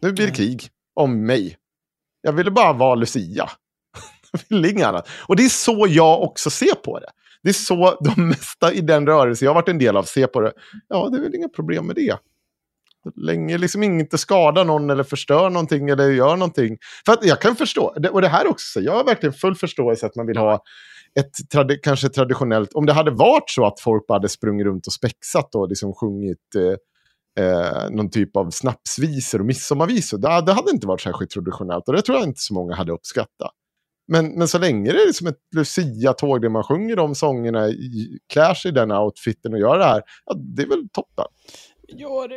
Nu 0.03 0.13
blir 0.13 0.27
det 0.27 0.33
krig 0.33 0.69
om 0.95 1.27
mig. 1.27 1.57
Jag 2.23 2.33
ville 2.33 2.51
bara 2.51 2.73
vara 2.73 2.95
Lucia. 2.95 3.51
Jag 4.49 4.71
inget 4.71 4.87
annat. 4.87 5.09
Och 5.29 5.37
det 5.37 5.45
är 5.45 5.49
så 5.49 5.87
jag 5.89 6.23
också 6.23 6.51
ser 6.51 6.75
på 6.75 6.99
det. 6.99 7.11
Det 7.43 7.49
är 7.49 7.53
så 7.53 7.99
de 8.01 8.29
mesta 8.29 8.73
i 8.73 8.81
den 8.81 9.07
rörelse 9.07 9.45
jag 9.45 9.51
har 9.51 9.55
varit 9.55 9.69
en 9.69 9.79
del 9.79 9.97
av 9.97 10.03
ser 10.03 10.27
på 10.27 10.41
det. 10.41 10.53
Ja, 10.89 11.09
det 11.09 11.19
är 11.19 11.23
väl 11.23 11.35
inga 11.35 11.49
problem 11.49 11.87
med 11.87 11.97
det. 11.97 12.17
Länge 13.17 13.59
liksom 13.59 13.83
inte 13.83 14.19
skadar 14.19 14.65
någon 14.65 14.91
eller 14.91 15.05
förstör 15.05 15.51
någonting 15.51 15.89
eller 15.89 16.11
gör 16.11 16.37
någonting. 16.37 16.79
För 17.07 17.13
att 17.13 17.25
jag 17.25 17.41
kan 17.41 17.57
förstå, 17.57 17.95
och 18.13 18.23
det 18.23 18.29
här 18.29 18.47
också, 18.47 18.81
jag 18.81 18.93
har 18.93 19.05
verkligen 19.05 19.33
full 19.33 19.55
förståelse 19.55 20.07
att 20.07 20.17
man 20.17 20.27
vill 20.27 20.37
ha 20.37 20.63
ett 21.21 21.33
tradi- 21.55 21.79
kanske 21.83 22.09
traditionellt, 22.09 22.73
om 22.73 22.87
det 22.87 22.93
hade 22.93 23.11
varit 23.11 23.51
så 23.51 23.67
att 23.67 23.81
folk 23.81 24.07
bara 24.07 24.15
hade 24.15 24.29
sprungit 24.29 24.67
runt 24.67 24.87
och 24.87 24.93
spexat 24.93 25.55
och 25.55 25.69
liksom 25.69 25.95
sjungit 25.95 26.55
eh, 26.57 27.45
eh, 27.45 27.91
någon 27.91 28.11
typ 28.11 28.37
av 28.37 28.51
snapsvisor 28.51 29.39
och 29.39 29.47
midsommarvisor, 29.47 30.19
det, 30.19 30.43
det 30.47 30.53
hade 30.53 30.71
inte 30.71 30.87
varit 30.87 31.01
särskilt 31.01 31.31
traditionellt 31.31 31.89
och 31.89 31.95
det 31.95 32.03
tror 32.03 32.19
jag 32.19 32.29
inte 32.29 32.41
så 32.41 32.55
många 32.55 32.75
hade 32.75 32.93
uppskattat. 32.93 33.53
Men, 34.13 34.27
men 34.39 34.49
så 34.49 34.59
länge 34.59 34.93
det 34.93 35.03
är 35.03 35.07
liksom 35.07 35.27
ett 35.27 35.39
Lucia-tåg 35.57 36.43
där 36.43 36.49
man 36.49 36.65
sjunger 36.65 36.97
de 36.97 37.15
sångerna, 37.15 37.69
klär 38.33 38.55
sig 38.55 38.69
i 38.69 38.75
den 38.75 38.91
outfiten 38.93 39.53
och 39.53 39.59
gör 39.61 39.79
det 39.79 39.85
här, 39.85 40.03
ja, 40.27 40.35
det 40.35 40.63
är 40.63 40.67
väl 40.67 40.89
toppen. 40.93 41.25
Ja, 41.87 42.29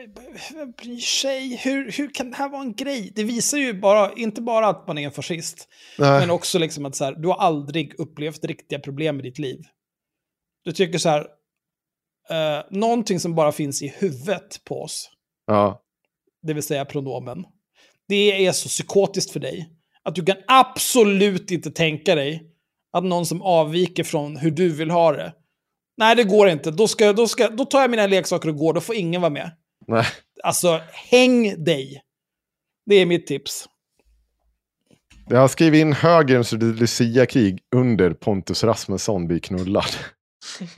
vem 0.54 0.72
bryr 0.72 0.98
sig? 1.00 1.56
Hur, 1.56 1.92
hur 1.92 2.14
kan 2.14 2.30
det 2.30 2.36
här 2.38 2.50
vara 2.50 2.62
en 2.62 2.74
grej? 2.74 3.12
Det 3.16 3.24
visar 3.24 3.58
ju 3.58 3.74
bara, 3.74 4.14
inte 4.14 4.42
bara 4.42 4.68
att 4.68 4.88
man 4.88 4.98
är 4.98 5.06
en 5.06 5.12
fascist, 5.12 5.68
Nej. 6.00 6.20
men 6.20 6.30
också 6.30 6.60
liksom 6.60 6.86
att 6.86 6.96
så 6.96 7.04
här, 7.04 7.16
du 7.16 7.28
har 7.28 7.36
aldrig 7.38 8.00
upplevt 8.00 8.46
riktiga 8.46 8.80
problem 8.80 9.20
i 9.20 9.24
ditt 9.24 9.40
liv. 9.40 9.60
Du 10.64 10.72
tycker 10.72 10.98
så 10.98 11.10
här, 11.10 11.28
eh, 12.30 12.64
någonting 12.70 13.20
som 13.20 13.36
bara 13.36 13.52
finns 13.52 13.82
i 13.82 13.88
huvudet 13.88 14.64
på 14.64 14.82
oss, 14.82 15.10
Ja. 15.48 15.82
det 16.42 16.54
vill 16.54 16.64
säga 16.64 16.86
pronomen, 16.86 17.46
det 18.08 18.46
är 18.46 18.52
så 18.52 18.70
psykotiskt 18.70 19.32
för 19.32 19.40
dig 19.40 19.70
att 20.06 20.16
du 20.16 20.26
kan 20.26 20.38
absolut 20.48 21.52
inte 21.52 21.72
tänka 21.72 22.16
dig 22.16 22.50
att 22.94 23.04
någon 23.04 23.26
som 23.26 23.42
avviker 23.42 24.04
från 24.04 24.38
hur 24.38 24.52
du 24.52 24.70
vill 24.70 24.92
ha 24.92 25.12
det, 25.12 25.34
nej 25.98 26.16
det 26.16 26.24
går 26.24 26.50
inte, 26.50 26.72
då, 26.72 26.88
ska, 26.88 27.14
då, 27.14 27.28
ska, 27.28 27.50
då 27.50 27.66
tar 27.66 27.82
jag 27.82 27.92
mina 27.92 28.08
leksaker 28.08 28.50
och 28.50 28.56
går, 28.58 28.74
då 28.74 28.82
får 28.82 28.96
ingen 28.96 29.22
vara 29.22 29.30
med. 29.32 29.52
Nej. 29.88 30.06
Alltså, 30.44 30.82
häng 31.12 31.64
dig. 31.64 32.02
Det 32.86 32.96
är 32.96 33.06
mitt 33.06 33.28
tips. 33.28 33.66
Jag 35.30 35.40
har 35.40 35.48
skrivit 35.48 35.82
in 35.82 35.94
högerns 35.94 36.52
Lucia-krig 36.52 37.60
under 37.76 38.14
Pontus 38.14 38.64
Rasmusson 38.64 39.28
blir 39.28 39.40
knullad. 39.40 39.86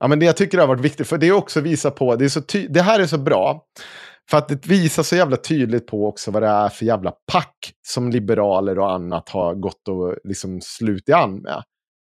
Ja, 0.00 0.08
men 0.08 0.18
det 0.18 0.26
jag 0.26 0.36
tycker 0.36 0.58
har 0.58 0.66
varit 0.66 0.80
viktigt, 0.80 1.08
för 1.08 1.18
det 1.18 1.26
är 1.26 1.32
också 1.32 1.60
visa 1.60 1.90
på, 1.90 2.16
det, 2.16 2.24
är 2.24 2.28
så 2.28 2.40
ty- 2.42 2.68
det 2.68 2.82
här 2.82 3.00
är 3.00 3.06
så 3.06 3.18
bra, 3.18 3.64
för 4.30 4.38
att 4.38 4.48
det 4.48 4.66
visar 4.66 5.02
så 5.02 5.16
jävla 5.16 5.36
tydligt 5.36 5.86
på 5.86 6.08
också 6.08 6.30
vad 6.30 6.42
det 6.42 6.48
är 6.48 6.68
för 6.68 6.86
jävla 6.86 7.12
pack 7.32 7.72
som 7.86 8.10
liberaler 8.10 8.78
och 8.78 8.92
annat 8.92 9.28
har 9.28 9.54
gått 9.54 9.88
och 9.88 10.16
liksom 10.24 10.60
slutit 10.60 11.14
an 11.14 11.36
med. 11.36 11.62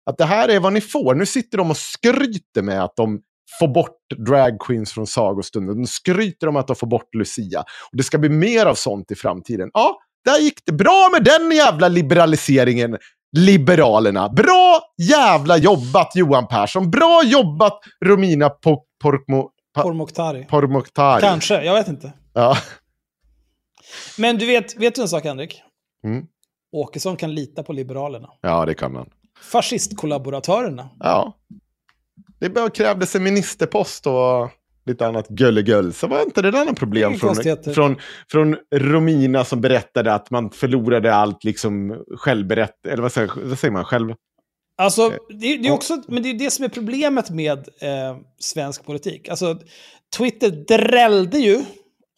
Att 0.05 0.17
det 0.17 0.25
här 0.25 0.49
är 0.49 0.59
vad 0.59 0.73
ni 0.73 0.81
får. 0.81 1.15
Nu 1.15 1.25
sitter 1.25 1.57
de 1.57 1.69
och 1.69 1.77
skryter 1.77 2.61
med 2.61 2.83
att 2.83 2.95
de 2.95 3.21
får 3.59 3.67
bort 3.67 4.27
dragqueens 4.27 4.93
från 4.93 5.07
sagostunden. 5.07 5.77
De 5.77 5.87
skryter 5.87 6.47
om 6.47 6.55
att 6.55 6.67
de 6.67 6.75
får 6.75 6.87
bort 6.87 7.15
Lucia. 7.15 7.59
Och 7.59 7.97
det 7.97 8.03
ska 8.03 8.17
bli 8.17 8.29
mer 8.29 8.65
av 8.65 8.75
sånt 8.75 9.11
i 9.11 9.15
framtiden. 9.15 9.69
Ja, 9.73 9.97
där 10.25 10.39
gick 10.39 10.65
det 10.65 10.71
bra 10.71 11.09
med 11.11 11.23
den 11.23 11.51
jävla 11.51 11.87
liberaliseringen. 11.87 12.97
Liberalerna. 13.37 14.29
Bra 14.29 14.81
jävla 15.01 15.57
jobbat 15.57 16.15
Johan 16.15 16.47
Persson. 16.47 16.91
Bra 16.91 17.21
jobbat 17.25 17.79
Romina 18.05 18.49
Porkmo 19.03 19.49
pa. 19.73 19.81
Pourmokhtari. 19.81 21.21
Kanske, 21.21 21.63
jag 21.63 21.73
vet 21.73 21.87
inte. 21.87 22.13
Ja. 22.33 22.57
Men 24.17 24.37
du 24.37 24.45
vet, 24.45 24.77
vet 24.77 24.95
du 24.95 25.01
en 25.01 25.07
sak, 25.07 25.23
Henrik? 25.23 25.61
Mm. 26.03 26.25
Åkesson 26.71 27.15
kan 27.15 27.35
lita 27.35 27.63
på 27.63 27.73
Liberalerna. 27.73 28.29
ja, 28.41 28.65
det 28.65 28.73
kan 28.73 28.93
man. 28.93 29.09
Fascistkollaboratörerna. 29.41 30.89
Ja. 30.99 31.37
Det 32.39 32.49
bara 32.49 32.69
krävdes 32.69 33.15
en 33.15 33.23
ministerpost 33.23 34.07
och 34.07 34.49
lite 34.85 35.07
annat 35.07 35.27
gullegull. 35.27 35.93
Så 35.93 36.07
var 36.07 36.21
inte 36.21 36.41
det 36.41 36.51
där 36.51 36.65
något 36.65 36.79
problem 36.79 37.13
från, 37.13 37.35
från, 37.73 37.95
från 38.31 38.57
Romina 38.75 39.45
som 39.45 39.61
berättade 39.61 40.13
att 40.13 40.31
man 40.31 40.49
förlorade 40.49 41.15
allt 41.15 41.43
liksom 41.43 42.03
självberätt... 42.17 42.85
Eller 42.85 43.01
vad 43.01 43.11
säger, 43.11 43.31
vad 43.43 43.59
säger 43.59 43.71
man? 43.71 43.85
Själv... 43.85 44.13
Alltså, 44.81 45.09
det, 45.29 45.57
det 45.57 45.67
är 45.67 45.71
också, 45.71 46.01
men 46.07 46.23
det 46.23 46.29
är 46.29 46.33
det 46.33 46.51
som 46.51 46.65
är 46.65 46.69
problemet 46.69 47.29
med 47.29 47.57
eh, 47.81 48.17
svensk 48.39 48.85
politik. 48.85 49.29
Alltså, 49.29 49.59
Twitter 50.17 50.49
drällde 50.51 51.37
ju 51.37 51.63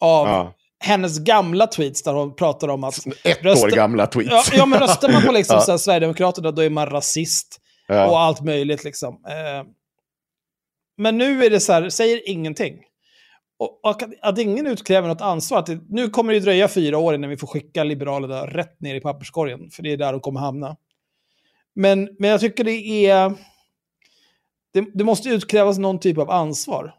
av 0.00 0.26
Ja. 0.28 0.54
hennes 0.84 1.18
gamla 1.18 1.66
tweets 1.66 2.02
där 2.02 2.12
hon 2.12 2.36
pratar 2.36 2.68
om 2.68 2.84
att... 2.84 2.98
Ett 3.24 3.46
år 3.46 3.70
gamla 3.70 4.06
tweets. 4.06 4.30
Ja, 4.30 4.42
ja, 4.52 4.66
men 4.66 4.80
röstar 4.80 5.12
man 5.12 5.22
på 5.22 5.32
liksom 5.38 5.54
Ja. 5.56 5.60
så 5.60 5.70
här, 5.70 5.78
Sverigedemokraterna 5.78 6.50
då 6.50 6.62
är 6.62 6.70
man 6.70 6.86
rasist. 6.90 7.60
Ja. 7.88 8.10
Och 8.10 8.20
allt 8.20 8.40
möjligt 8.44 8.84
liksom. 8.84 9.14
Eh, 9.14 9.66
men 10.98 11.18
nu 11.18 11.44
är 11.44 11.50
det 11.50 11.60
så 11.60 11.72
här, 11.72 11.88
säger 11.88 12.28
ingenting. 12.28 12.74
Och, 13.58 13.80
och 13.84 13.90
att, 14.02 14.08
att 14.22 14.38
ingen 14.38 14.66
utkräver 14.66 15.08
något 15.08 15.20
ansvar. 15.20 15.58
Att 15.58 15.66
det, 15.66 15.78
nu 15.88 16.08
kommer 16.10 16.32
det 16.32 16.38
ju 16.38 16.44
dröja 16.44 16.68
fyra 16.68 16.98
år 16.98 17.14
innan 17.14 17.30
vi 17.30 17.36
får 17.36 17.46
skicka 17.46 17.84
Liberalerna 17.84 18.46
rätt 18.46 18.80
ner 18.80 18.94
i 18.94 19.00
papperskorgen. 19.00 19.70
För 19.70 19.82
det 19.82 19.92
är 19.92 19.96
där 19.96 20.12
de 20.12 20.20
kommer 20.20 20.40
hamna. 20.40 20.76
Men, 21.74 22.08
men 22.18 22.30
jag 22.30 22.40
tycker 22.40 22.64
det 22.64 23.06
är... 23.10 23.32
Det, 24.72 24.84
det 24.94 25.04
måste 25.04 25.28
utkrävas 25.28 25.78
någon 25.78 26.00
typ 26.00 26.18
av 26.18 26.30
ansvar. 26.30 26.94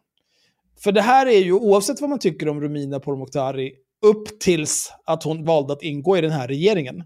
För 0.84 0.92
det 0.92 1.02
här 1.02 1.26
är 1.26 1.40
ju, 1.40 1.54
oavsett 1.54 2.02
vad 2.02 2.10
man 2.10 2.20
tycker 2.20 2.50
om 2.50 2.62
Romina 2.62 3.00
Pourmokhtari, 3.00 3.74
upp 4.06 4.40
tills 4.40 4.92
att 5.06 5.24
hon 5.24 5.46
valde 5.46 5.74
att 5.74 5.84
ingå 5.84 6.18
i 6.18 6.22
den 6.22 6.32
här 6.32 6.48
regeringen. 6.48 7.04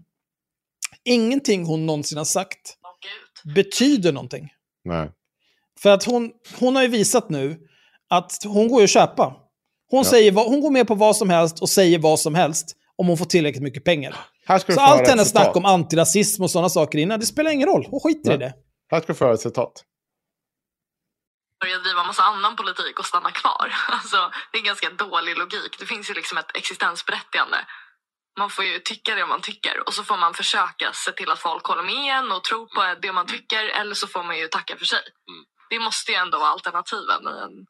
Ingenting 1.04 1.64
hon 1.64 1.86
någonsin 1.86 2.18
har 2.18 2.24
sagt 2.24 2.76
betyder 3.54 4.12
någonting. 4.12 4.48
Nej. 4.84 5.10
För 5.80 5.90
att 5.90 6.04
hon, 6.04 6.30
hon 6.58 6.76
har 6.76 6.82
ju 6.82 6.88
visat 6.88 7.30
nu 7.30 7.58
att 8.08 8.32
hon 8.44 8.68
går 8.68 8.80
ju 8.80 8.84
att 8.84 8.90
köpa. 8.90 9.36
Hon, 9.90 10.04
säger, 10.04 10.32
vad- 10.32 10.46
hon 10.46 10.60
går 10.60 10.70
med 10.70 10.86
på 10.86 10.94
vad 10.94 11.16
som 11.16 11.30
helst 11.30 11.62
och 11.62 11.68
säger 11.68 11.98
vad 11.98 12.20
som 12.20 12.34
helst 12.34 12.76
om 12.96 13.08
hon 13.08 13.16
får 13.18 13.24
tillräckligt 13.24 13.62
mycket 13.62 13.84
pengar. 13.84 14.16
Här 14.50 14.58
ska 14.58 14.72
du 14.72 14.74
Så 14.76 14.80
allt 14.80 15.08
hennes 15.08 15.30
snack 15.30 15.56
om 15.56 15.64
antirasism 15.64 16.42
och 16.42 16.50
sådana 16.50 16.68
saker 16.68 16.98
innan, 16.98 17.20
det 17.20 17.26
spelar 17.26 17.50
ingen 17.50 17.68
roll. 17.68 17.86
Hon 17.90 18.00
skiter 18.00 18.30
i 18.34 18.38
Nej. 18.38 18.38
det. 18.38 18.54
Här 18.90 19.00
ska 19.00 19.12
du 19.12 19.18
få 19.18 19.24
höra 19.24 19.34
ett 19.34 19.40
citat. 19.40 19.84
börja 21.60 21.78
driva 21.78 22.04
massa 22.04 22.22
annan 22.22 22.56
politik 22.56 22.98
och 22.98 23.06
stanna 23.06 23.30
kvar. 23.30 23.74
Alltså, 23.88 24.30
det 24.52 24.58
är 24.58 24.60
en 24.60 24.66
ganska 24.66 24.90
dålig 24.90 25.38
logik. 25.38 25.78
Det 25.78 25.86
finns 25.86 26.10
ju 26.10 26.14
liksom 26.14 26.38
ett 26.38 26.56
existensberättigande. 26.56 27.56
Man 28.38 28.50
får 28.50 28.64
ju 28.64 28.78
tycka 28.78 29.14
det 29.14 29.26
man 29.26 29.40
tycker 29.40 29.88
och 29.88 29.94
så 29.94 30.04
får 30.04 30.16
man 30.16 30.34
försöka 30.34 30.92
se 30.92 31.12
till 31.12 31.30
att 31.30 31.38
folk 31.38 31.64
håller 31.66 31.82
med 31.82 32.18
en 32.18 32.32
och 32.32 32.44
tror 32.44 32.66
på 32.66 33.00
det 33.02 33.12
man 33.12 33.26
tycker 33.26 33.64
eller 33.64 33.94
så 33.94 34.06
får 34.06 34.22
man 34.22 34.38
ju 34.38 34.48
tacka 34.48 34.76
för 34.76 34.84
sig. 34.84 35.02
Det 35.70 35.78
måste 35.78 36.12
ju 36.12 36.16
ändå 36.16 36.38
vara 36.38 36.48
alternativen 36.48 37.22
i 37.28 37.36
en 37.46 37.66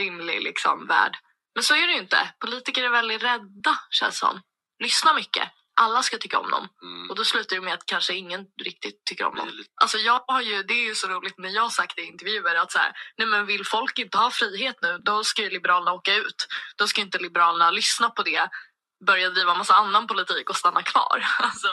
rimlig 0.00 0.42
liksom, 0.42 0.86
värld. 0.86 1.16
Men 1.54 1.62
så 1.62 1.74
är 1.74 1.86
det 1.86 1.92
ju 1.92 1.98
inte. 1.98 2.18
Politiker 2.40 2.82
är 2.84 2.90
väldigt 2.90 3.22
rädda 3.22 3.74
känns 3.90 4.18
som. 4.18 4.40
Lyssna 4.84 5.14
mycket. 5.14 5.48
Alla 5.80 6.02
ska 6.02 6.16
tycka 6.18 6.38
om 6.38 6.50
dem. 6.50 6.64
Och 7.10 7.16
då 7.16 7.24
slutar 7.24 7.56
det 7.56 7.62
med 7.62 7.74
att 7.74 7.86
kanske 7.86 8.14
ingen 8.14 8.40
riktigt 8.64 9.04
tycker 9.08 9.24
om 9.26 9.34
dem. 9.36 9.48
Alltså 9.82 9.98
jag 9.98 10.20
har 10.26 10.42
ju, 10.42 10.62
det 10.62 10.74
är 10.74 10.84
ju 10.88 10.94
så 10.94 11.06
roligt 11.06 11.38
när 11.38 11.48
jag 11.48 11.62
har 11.62 11.70
sagt 11.70 11.98
i 11.98 12.02
intervjuer 12.02 12.54
att 12.62 12.72
så 12.72 12.78
här, 12.78 12.92
nej 13.18 13.26
men 13.26 13.46
vill 13.46 13.64
folk 13.66 13.98
inte 13.98 14.18
ha 14.18 14.30
frihet 14.30 14.76
nu, 14.82 14.98
då 15.04 15.24
ska 15.24 15.42
ju 15.42 15.50
Liberalerna 15.50 15.92
åka 15.92 16.14
ut. 16.14 16.46
Då 16.78 16.86
ska 16.86 17.00
inte 17.00 17.18
Liberalerna 17.18 17.70
lyssna 17.70 18.10
på 18.10 18.22
det. 18.22 18.48
börja 19.06 19.30
driva 19.30 19.54
massa 19.54 19.74
annan 19.74 20.06
politik 20.06 20.50
och 20.50 20.56
stanna 20.56 20.82
kvar. 20.82 21.24
Alltså, 21.42 21.68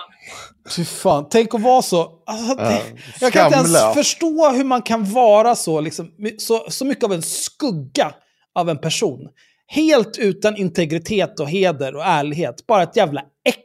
Fy 0.75 0.85
fan, 0.85 1.27
tänk 1.31 1.53
att 1.53 1.61
vara 1.61 1.81
så. 1.81 2.23
Alltså, 2.25 2.55
det, 2.55 2.63
Ja, 2.63 3.01
jag 3.21 3.33
kan 3.33 3.45
inte 3.45 3.57
ens 3.57 3.93
förstå 3.93 4.49
hur 4.51 4.63
man 4.63 4.81
kan 4.81 5.13
vara 5.13 5.55
så, 5.55 5.81
liksom, 5.81 6.11
så, 6.37 6.65
så 6.69 6.85
mycket 6.85 7.03
av 7.03 7.13
en 7.13 7.21
skugga 7.23 8.13
av 8.55 8.69
en 8.69 8.77
person. 8.81 9.19
Helt 9.67 10.17
utan 10.17 10.57
integritet 10.57 11.39
och 11.39 11.49
heder 11.49 11.95
och 11.95 12.05
ärlighet. 12.05 12.67
Bara 12.67 12.83
ett 12.83 12.95
jävla 12.95 13.21
äckel. 13.45 13.64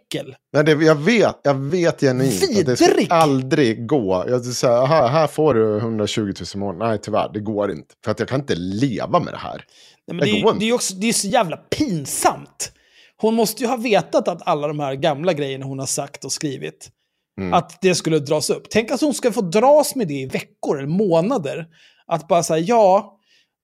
Nej, 0.53 0.65
det, 0.65 0.73
jag 0.73 0.95
vet, 0.95 1.37
jag 1.43 1.55
vet 1.55 2.01
genuint 2.01 2.43
att 2.59 2.66
det 2.66 2.81
Vidrig! 2.81 3.07
aldrig 3.11 3.87
gå. 3.87 4.24
Jag 4.28 4.45
säga, 4.45 4.85
här, 4.85 5.09
här 5.09 5.27
får 5.27 5.55
du 5.55 5.77
120 5.78 6.20
000 6.20 6.32
i 6.55 6.59
månaden. 6.59 6.89
Nej, 6.89 6.99
tyvärr, 7.03 7.31
det 7.32 7.41
går 7.41 7.70
inte. 7.70 7.95
För 8.05 8.11
att 8.11 8.19
jag 8.19 8.28
kan 8.28 8.41
inte 8.41 8.55
leva 8.55 9.20
med 9.20 9.35
det 9.35 9.39
här. 9.39 9.65
Nej, 10.07 10.16
men 10.16 10.19
det, 10.19 10.24
det, 10.24 10.41
är, 10.41 10.55
det, 10.55 10.69
är 10.69 10.73
också, 10.73 10.95
det 10.95 11.09
är 11.09 11.12
så 11.12 11.28
jävla 11.28 11.57
pinsamt. 11.57 12.73
Hon 13.16 13.35
måste 13.35 13.62
ju 13.62 13.69
ha 13.69 13.77
vetat 13.77 14.28
att 14.28 14.49
alla 14.49 14.69
de 14.69 14.81
här 14.81 14.95
gamla 14.95 15.32
grejerna 15.32 15.66
hon 15.66 15.78
har 15.78 15.87
sagt 15.87 16.24
och 16.24 16.32
skrivit, 16.32 16.91
Mm. 17.41 17.55
att 17.55 17.78
det 17.81 17.95
skulle 17.95 18.19
dras 18.19 18.51
upp. 18.51 18.66
Tänk 18.70 18.91
att 18.91 19.01
hon 19.01 19.15
ska 19.15 19.32
få 19.32 19.41
dras 19.41 19.95
med 19.95 20.09
det 20.09 20.15
i 20.15 20.27
veckor 20.27 20.78
eller 20.78 20.89
månader. 20.89 21.66
Att 22.07 22.28
bara 22.28 22.43
säga 22.43 22.59
ja, 22.59 23.16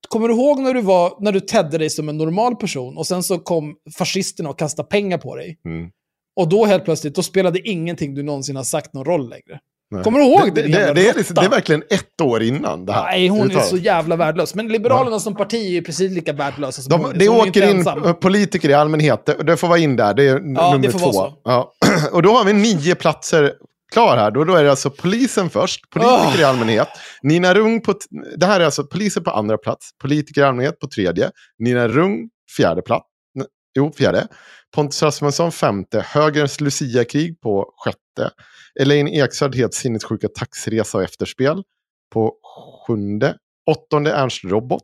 kommer 0.08 0.28
du 0.28 0.34
ihåg 0.34 0.60
när 0.60 0.74
du, 0.74 0.80
var, 0.80 1.16
när 1.20 1.32
du 1.32 1.40
tedde 1.40 1.78
dig 1.78 1.90
som 1.90 2.08
en 2.08 2.18
normal 2.18 2.56
person 2.56 2.96
och 2.96 3.06
sen 3.06 3.22
så 3.22 3.38
kom 3.38 3.74
fascisterna 3.98 4.50
och 4.50 4.58
kastade 4.58 4.88
pengar 4.88 5.18
på 5.18 5.36
dig? 5.36 5.58
Mm. 5.64 5.90
Och 6.36 6.48
då 6.48 6.66
helt 6.66 6.84
plötsligt, 6.84 7.14
då 7.14 7.22
spelade 7.22 7.68
ingenting 7.68 8.14
du 8.14 8.22
någonsin 8.22 8.56
har 8.56 8.64
sagt 8.64 8.94
någon 8.94 9.04
roll 9.04 9.28
längre. 9.28 9.60
Nej. 9.90 10.04
Kommer 10.04 10.18
du 10.18 10.24
ihåg 10.24 10.54
det, 10.54 10.62
det? 10.62 10.68
Det, 10.68 10.92
det, 10.92 11.08
är, 11.08 11.14
liksom- 11.14 11.34
det 11.34 11.44
är 11.44 11.48
verkligen 11.48 11.82
ett 11.90 12.20
år 12.22 12.42
innan 12.42 12.86
det 12.86 12.92
här. 12.92 13.04
Nej, 13.04 13.28
hon 13.28 13.50
är 13.50 13.60
så 13.60 13.76
jävla 13.76 14.16
värdelös. 14.16 14.54
Men 14.54 14.68
Liberalerna 14.68 15.20
som 15.20 15.34
parti 15.34 15.54
är 15.54 15.68
ju 15.68 15.82
precis 15.82 16.12
lika 16.12 16.32
värdelösa 16.32 16.82
som. 16.82 17.02
De, 17.02 17.18
det 17.18 17.28
hon 17.28 17.46
inte 17.46 17.60
åker 17.60 17.70
in 17.70 17.76
ensam. 17.76 18.14
politiker 18.20 18.68
i 18.68 18.74
allmänhet, 18.74 19.26
det, 19.26 19.42
det 19.42 19.56
får 19.56 19.68
vara 19.68 19.78
in 19.78 19.96
där, 19.96 20.14
det 20.14 20.22
är 20.22 20.28
Ja, 20.28 20.38
det 20.38 20.78
nummer 20.78 20.98
två. 20.98 21.32
Ja. 21.44 21.72
Och 22.12 22.22
då 22.22 22.32
har 22.32 22.44
vi 22.44 22.52
nio 22.52 22.94
platser 22.94 23.52
klar 23.92 24.16
här. 24.16 24.30
Då, 24.30 24.44
då 24.44 24.54
är 24.54 24.64
det 24.64 24.70
alltså 24.70 24.90
polisen 24.90 25.50
först, 25.50 25.90
politiker 25.90 26.40
i 26.40 26.44
allmänhet. 26.44 26.88
Nina 27.22 27.54
Rung 27.54 27.80
på, 27.80 27.94
det 28.36 28.46
här 28.46 28.60
är 28.60 28.64
alltså 28.64 28.84
polisen 28.84 29.24
på 29.24 29.30
andra 29.30 29.58
plats, 29.58 29.90
politiker 30.02 30.40
i 30.40 30.44
allmänhet 30.44 30.78
på 30.80 30.88
tredje. 30.88 31.30
Nina 31.58 31.88
Rung 31.88 32.28
fjärde 32.56 32.82
plats, 32.82 33.06
jo 33.76 33.92
fjärde. 33.92 34.26
Pontus 34.76 35.02
Rasmusson 35.02 35.52
femte, 35.52 36.00
högerns 36.00 36.60
Lucia-krig 36.60 37.40
på 37.40 37.74
sjätte. 37.76 38.30
Elaine 38.80 39.08
Eksvärd 39.08 39.54
helt 39.54 39.74
sinnessjuka 39.74 40.28
taxiresa 40.28 40.98
och 40.98 41.04
efterspel 41.04 41.62
på 42.12 42.34
sjunde. 42.86 43.36
Åttonde 43.70 44.12
Ernst 44.12 44.44
Robot. 44.44 44.82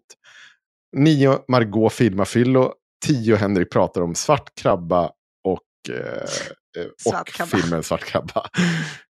Nio 0.96 1.38
Margot 1.48 1.92
Filma 1.92 2.24
Fyllo. 2.24 2.72
Tio 3.06 3.36
Henrik 3.36 3.70
pratar 3.70 4.00
om 4.00 4.14
Svart 4.14 4.54
krabba 4.54 5.10
och, 5.44 5.94
eh, 5.94 5.96
eh, 6.78 6.86
Svart 6.98 7.28
och 7.28 7.34
krabba. 7.34 7.56
filmen 7.56 7.82
Svart 7.82 8.04
krabba. 8.04 8.46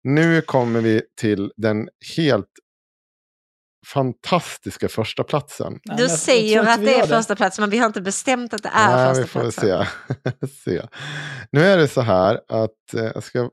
Nu 0.03 0.41
kommer 0.41 0.81
vi 0.81 1.01
till 1.21 1.51
den 1.57 1.89
helt 2.17 2.49
fantastiska 3.85 4.89
första 4.89 5.23
platsen. 5.23 5.79
Du 5.83 6.09
säger 6.09 6.59
att 6.59 6.81
det 6.81 6.95
är 6.99 7.07
första 7.07 7.35
plats 7.35 7.59
men 7.59 7.69
vi 7.69 7.77
har 7.77 7.85
inte 7.85 8.01
bestämt 8.01 8.53
att 8.53 8.63
det 8.63 8.69
är 8.73 8.95
Nej, 8.95 9.07
första 9.07 9.21
vi 9.21 9.27
får 9.27 9.39
platsen. 9.41 9.85
se. 10.41 10.47
se. 10.81 10.87
Nu 11.51 11.61
är 11.61 11.77
det 11.77 11.87
så 11.87 12.01
här 12.01 12.41
att 12.47 12.93
eh, 12.93 13.03
jag 13.03 13.23
ska 13.23 13.39
eh, 13.39 13.47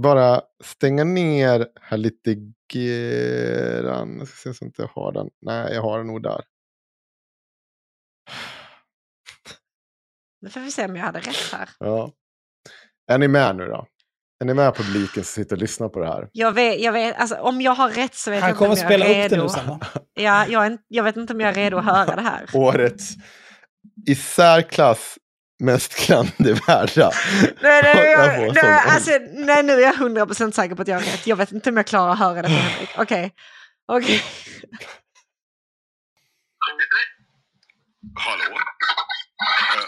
bara 0.00 0.42
stänga 0.64 1.04
ner 1.04 1.66
här 1.80 1.96
lite 1.96 2.34
grann. 2.72 4.18
Jag 4.18 4.28
ska 4.28 4.36
se 4.36 4.54
så 4.54 4.66
att 4.66 4.78
jag 4.78 4.88
har 4.88 5.12
den. 5.12 5.30
Nej, 5.40 5.74
jag 5.74 5.82
har 5.82 5.98
den 5.98 6.06
nog 6.06 6.22
där. 6.22 6.44
Nu 10.40 10.50
får 10.50 10.60
vi 10.60 10.70
se 10.70 10.84
om 10.84 10.96
jag 10.96 11.02
hade 11.02 11.18
rätt 11.20 11.52
här. 11.52 11.70
Ja. 11.78 12.12
Är 13.06 13.18
ni 13.18 13.28
med 13.28 13.56
nu 13.56 13.66
då? 13.66 13.86
Är 14.40 14.44
ni 14.44 14.54
med 14.54 14.74
publiken 14.74 15.24
som 15.24 15.42
sitter 15.42 15.56
och 15.56 15.62
lyssnar 15.62 15.88
på 15.88 15.98
det 16.00 16.06
här? 16.06 16.28
Jag 16.32 16.52
vet, 16.52 16.80
jag 16.80 16.92
vet, 16.92 17.16
alltså, 17.16 17.34
om 17.36 17.60
jag 17.60 17.72
har 17.74 17.90
rätt 17.90 18.14
så 18.14 18.30
vet 18.30 18.40
Han 18.42 18.48
jag 18.48 18.54
inte 18.54 18.58
kommer 18.58 18.70
om 18.72 18.76
jag 18.78 18.86
spela 18.86 19.04
är 19.06 19.24
upp 19.24 19.30
det 19.30 19.36
redo. 19.36 19.42
nu 19.42 19.48
sen? 19.48 19.80
Ja, 20.14 20.46
jag, 20.46 20.62
är, 20.66 20.70
inte- 20.70 20.84
jag 20.88 21.04
vet 21.04 21.16
inte 21.16 21.32
om 21.32 21.40
jag 21.40 21.50
är 21.50 21.54
redo 21.54 21.76
att 21.78 21.84
höra 21.84 22.16
det 22.16 22.22
här. 22.22 22.46
Årets 22.52 23.10
i 24.06 24.14
särklass 24.14 25.18
mest 25.62 25.94
klandervärda. 25.94 27.10
Nej, 27.62 27.82
nej, 27.82 28.10
Jag 28.12 28.54
nej, 28.54 28.82
alltså, 28.88 29.10
nej, 29.32 29.62
nu 29.62 29.72
är 29.72 29.80
jag 29.80 29.94
100% 29.94 30.50
säker 30.50 30.74
på 30.74 30.82
att 30.82 30.88
jag 30.88 30.96
har 30.96 31.02
rätt. 31.02 31.26
Jag 31.26 31.36
vet 31.36 31.52
inte 31.52 31.70
om 31.70 31.76
jag 31.76 31.86
klarar 31.86 32.12
att 32.12 32.18
höra 32.18 32.42
det 32.42 32.48
från 32.48 32.56
Henrik. 32.58 32.90
Okej. 32.98 33.32
Okej. 33.92 34.22
Hallå? 38.24 38.44
Eh, 38.44 39.86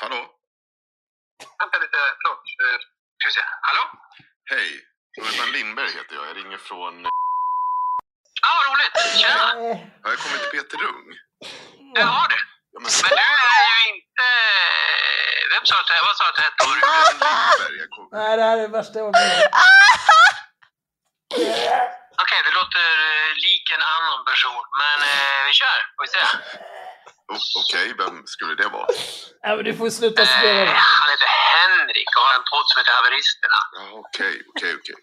hallå? 0.00 0.20
Vänta 1.60 1.78
lite, 1.84 1.98
förlåt. 2.22 2.42
Ska 3.22 3.28
vi 3.28 3.32
se. 3.40 3.46
Hallå? 3.68 3.84
Hej, 4.52 4.68
Urban 5.24 5.50
Lindberg 5.52 5.90
heter 5.98 6.14
jag. 6.14 6.24
Jag 6.28 6.36
ringer 6.36 6.58
från... 6.68 6.94
Ja, 8.42 8.50
vad 8.56 8.64
roligt. 8.70 8.94
Tjena. 9.20 9.46
Har 10.02 10.10
jag 10.14 10.20
kommit 10.24 10.40
till 10.42 10.52
Peter 10.54 10.76
Rung? 10.84 11.06
Jag 12.00 12.06
har 12.16 12.28
det. 12.32 12.42
Ja, 12.72 12.78
men... 12.84 12.90
Men 13.02 13.12
du 13.18 13.46
är 13.64 13.74
ju 13.82 13.86
inte... 13.94 14.26
Vem 15.52 15.64
sa 15.68 15.74
att 15.80 15.88
det 15.88 16.00
Vad 16.08 16.16
sa 16.16 16.24
att 16.28 16.36
det 16.38 16.44
hette? 16.48 16.62
Urban 16.70 16.94
Lindberg. 17.06 17.76
Jag 17.82 17.90
kom... 17.94 18.04
Nej, 18.18 18.36
det 18.38 18.44
här 18.48 18.56
är 18.58 18.62
det 18.66 18.74
värsta 18.78 18.96
jag 18.98 19.06
om. 19.08 19.14
Okej, 22.22 22.40
det 22.46 22.52
låter 22.60 22.88
eh, 23.10 23.28
lik 23.46 23.66
en 23.76 23.84
annan 23.96 24.20
person. 24.30 24.64
Men 24.82 24.98
eh, 25.10 25.38
vi 25.46 25.52
kör. 25.60 25.78
Får 25.94 26.02
vi 26.04 26.10
se. 26.16 26.22
Okej, 27.62 27.94
vem 27.98 28.26
skulle 28.26 28.54
det 28.54 28.68
vara? 28.68 28.86
Nej, 29.44 29.56
men 29.56 29.64
du 29.64 29.74
får 29.76 29.90
sluta 29.90 30.26
spela 30.26 30.62
Eh, 30.62 30.68
han 30.98 31.10
heter 31.14 31.30
Henrik 31.54 32.08
och 32.16 32.22
har 32.28 32.34
en 32.40 32.46
podd 32.52 32.64
som 32.70 32.76
heter 32.80 32.92
Haveristerna. 32.98 33.60
Ja, 33.78 33.84
Okej, 34.04 34.34
okej, 34.54 34.72
okej. 34.80 34.94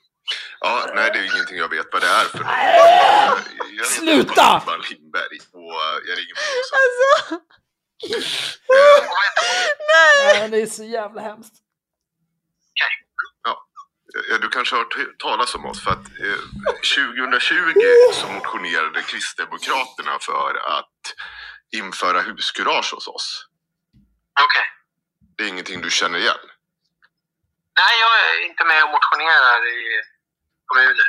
Ja, 0.59 0.85
nej, 0.95 1.09
det 1.13 1.19
är 1.19 1.23
ingenting 1.33 1.57
jag 1.57 1.69
vet 1.69 1.87
vad 1.91 2.01
det 2.01 2.07
är 2.07 2.25
för 2.25 2.37
något. 2.39 2.47
Jag- 2.47 3.39
jag 3.59 3.65
heter 3.65 3.83
Sluta! 3.99 4.61
Urban 4.61 4.81
Lindberg 4.89 5.37
och 5.53 5.73
eh, 5.85 5.95
jag 6.07 6.17
ringer 6.19 6.35
USA. 6.39 6.75
Alltså. 6.85 7.41
Nej, 10.25 10.41
men 10.41 10.51
det 10.51 10.61
är 10.61 10.65
så 10.67 10.83
jävla 10.83 11.21
hemskt. 11.21 11.53
Ja, 13.43 14.37
du 14.41 14.49
kanske 14.49 14.75
har 14.75 14.83
hört 14.83 15.19
talas 15.19 15.55
om 15.55 15.65
oss 15.65 15.83
för 15.83 15.91
att 15.91 15.97
eh, 15.97 16.39
2020 17.21 17.73
så 18.13 18.27
motionerade 18.27 19.01
Kristdemokraterna 19.01 20.19
för 20.21 20.53
att 20.77 21.01
införa 21.71 22.21
huskurage 22.21 22.93
hos 22.93 23.07
oss. 23.07 23.45
Okej. 24.41 24.65
Det 25.37 25.43
är 25.43 25.47
ingenting 25.47 25.81
du 25.81 25.89
känner 25.89 26.19
igen? 26.19 26.37
Nej, 27.77 27.93
jag 27.99 28.11
är 28.29 28.45
inte 28.49 28.63
med 28.63 28.83
och 28.83 28.89
motionerar 28.89 29.67
i 29.67 30.01
kommuner. 30.65 31.05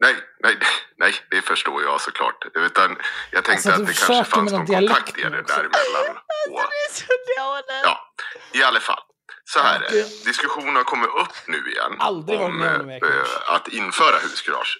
Nej, 0.00 0.14
nej, 0.40 0.58
nej, 0.96 1.14
det 1.30 1.42
förstår 1.42 1.82
jag 1.82 2.00
såklart. 2.00 2.44
Utan 2.54 2.96
jag 3.30 3.44
tänkte 3.44 3.52
Alltså, 3.52 3.82
att 3.82 3.88
det 3.88 4.06
kanske 4.06 4.24
fanns 4.30 4.52
någon 4.52 4.66
kontakt 4.66 5.16
nu 5.16 5.40
också. 5.40 5.54
däremellan. 5.54 6.16
Och, 6.50 6.60
Det 6.60 6.90
är 6.90 6.92
så 6.94 7.06
dåligt. 7.40 7.82
ja, 7.84 8.14
i 8.52 8.62
alla 8.62 8.80
fall. 8.80 9.02
Så 9.44 9.60
här 9.60 9.80
är 9.80 9.84
Ja, 9.84 9.90
det. 9.90 10.24
Diskussionen 10.24 10.76
har 10.76 10.84
kommit 10.84 11.08
upp 11.08 11.32
nu 11.46 11.70
igen 11.70 11.96
Aldrig 11.98 12.40
om 12.40 12.58
med 12.58 12.80
det, 12.86 13.06
eh, 13.06 13.54
att 13.54 13.68
införa 13.68 14.18
huskurage. 14.18 14.78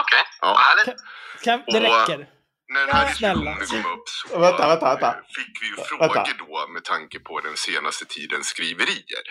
Okej, 0.00 0.24
Ja. 0.40 0.46
vad 0.48 0.58
härligt. 0.58 1.00
Kan, 1.44 1.62
det 1.66 1.90
Och- 1.90 2.08
räcker. 2.08 2.28
När 2.72 2.86
den 2.86 2.96
här 2.96 3.06
diskussionen 3.08 3.66
kom 3.66 3.92
upp 3.94 4.08
så 4.08 4.38
Vänta, 4.38 4.68
vänta, 4.68 4.86
vänta. 4.88 5.08
eh, 5.08 5.24
fick 5.36 5.62
vi 5.62 5.66
ju 5.66 5.76
frågor 5.76 6.38
då 6.38 6.68
med 6.68 6.84
tanke 6.84 7.18
på 7.18 7.40
den 7.40 7.56
senaste 7.56 8.04
tidens 8.04 8.46
skriverier. 8.46 9.26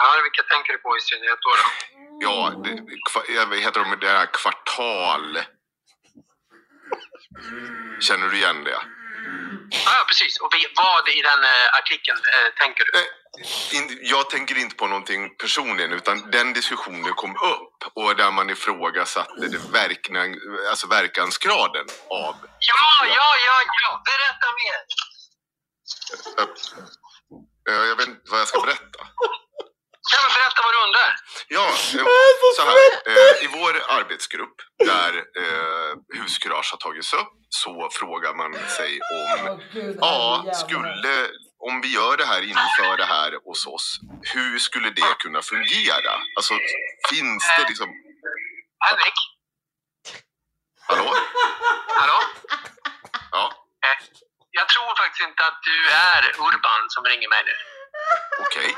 Ja, 0.00 0.06
vilka 0.22 0.42
tänker 0.54 0.72
du 0.72 0.78
på 0.78 0.96
i 0.96 1.00
synnerhet 1.00 1.38
då? 1.46 1.50
då? 1.60 1.64
Ja, 2.26 2.36
det, 2.64 3.56
heter 3.56 3.80
de 3.84 3.96
det 4.00 4.08
här 4.08 4.28
kvartal? 4.32 5.38
Känner 8.00 8.28
du 8.28 8.36
igen 8.36 8.64
det? 8.64 8.80
Ja, 9.84 10.04
precis. 10.08 10.40
Och 10.40 10.50
vad 10.76 11.08
i 11.08 11.22
den 11.22 11.44
eh, 11.44 11.78
artikeln 11.80 12.18
eh, 12.18 12.48
tänker 12.62 12.84
du? 12.84 12.90
In- 13.72 13.98
Jag 14.02 14.30
tänker 14.30 14.58
inte 14.58 14.76
på 14.76 14.86
någonting 14.86 15.36
personligen 15.36 15.92
utan 15.92 16.30
den 16.30 16.52
diskussionen 16.52 17.12
kom 17.14 17.30
upp 17.36 17.78
och 17.94 18.16
där 18.16 18.30
man 18.30 18.50
ifrågasatte 18.50 19.48
det 19.48 19.58
verknan, 19.72 20.36
alltså 20.70 20.86
verkansgraden 20.88 21.86
av... 22.10 22.34
Ja, 22.58 23.06
ja, 23.06 23.36
ja, 23.46 23.56
ja! 23.82 24.02
Berätta 24.10 24.46
mer! 24.60 24.80
Eh, 27.70 27.84
Jag 27.88 27.96
vet 27.96 28.08
inte 28.08 28.30
vad 28.30 28.40
jag 28.40 28.48
ska 28.48 28.60
berätta. 28.60 28.98
Kan 30.10 30.20
du 30.28 30.34
berätta 30.34 30.60
vad 30.64 30.74
du 30.74 30.80
undrar? 30.86 31.10
Ja, 31.48 31.66
eh, 32.00 32.06
så 32.56 32.62
här. 32.62 32.76
Eh, 33.06 33.44
I 33.44 33.46
vår 33.58 33.82
arbetsgrupp 34.00 34.56
där 34.84 35.14
eh, 35.16 36.20
huskurage 36.20 36.68
har 36.72 36.78
tagits 36.78 37.12
upp 37.12 37.32
så 37.48 37.88
frågar 37.92 38.34
man 38.34 38.52
sig 38.68 39.00
om 39.14 39.60
Ja, 40.00 40.44
skulle, 40.54 41.14
om 41.68 41.80
vi 41.80 41.88
gör 41.98 42.16
det 42.16 42.26
här, 42.32 42.42
inför 42.42 42.96
det 42.96 43.04
här 43.04 43.32
hos 43.44 43.66
oss, 43.66 43.86
hur 44.34 44.58
skulle 44.58 44.90
det 44.90 45.14
kunna 45.18 45.42
fungera? 45.42 46.12
Alltså, 46.36 46.54
finns 47.10 47.44
det 47.56 47.64
liksom... 47.68 47.88
Henrik? 48.86 49.18
Hallå? 50.88 51.14
Hallå? 52.00 52.18
Ja? 53.30 53.44
Eh, 53.86 53.98
jag 54.50 54.68
tror 54.68 54.88
faktiskt 55.02 55.28
inte 55.28 55.42
att 55.48 55.58
du 55.70 55.78
är 56.12 56.22
Urban 56.46 56.82
som 56.94 57.04
ringer 57.04 57.28
mig 57.34 57.42
nu. 57.50 57.56
Okej. 58.44 58.76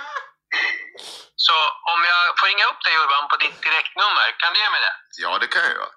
Så 1.46 1.56
om 1.92 2.00
jag 2.12 2.22
får 2.38 2.46
ringa 2.46 2.64
upp 2.70 2.80
dig 2.84 2.94
Urban 3.02 3.28
på 3.30 3.36
ditt 3.44 3.62
direktnummer, 3.66 4.28
kan 4.40 4.52
du 4.52 4.58
ge 4.64 4.70
mig 4.70 4.80
det? 4.86 4.94
Ja, 5.22 5.38
det 5.38 5.46
kan 5.46 5.62
jag 5.62 5.74
göra. 5.80 5.92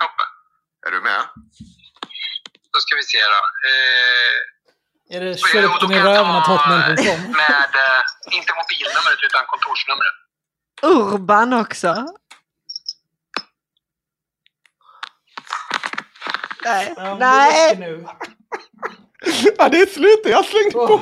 Toppen. 0.00 0.30
Är 0.86 0.90
du 0.90 1.00
med? 1.00 1.22
Då 2.72 2.78
ska 2.84 2.96
vi 2.96 3.02
se 3.02 3.22
då. 3.34 3.42
Eh, 3.70 4.55
Är 5.10 5.20
det 5.20 5.38
kyrkten 5.40 5.92
i 5.92 5.98
röven 6.00 6.30
att 6.36 6.46
hotmail.com? 6.46 7.04
med, 7.32 7.70
eh, 7.84 8.36
inte 8.36 8.52
mobilnumret 8.60 9.18
utan 9.26 9.42
kontorsnumret. 9.46 10.16
Urban 10.82 11.52
också. 11.52 12.06
Nej. 16.64 16.94
Nej. 17.18 17.78
Ja, 19.58 19.68
det 19.68 19.78
är 19.80 19.86
slut. 19.86 20.20
Jag 20.24 20.36
har 20.36 20.42
slängt 20.42 20.72
på 20.72 21.00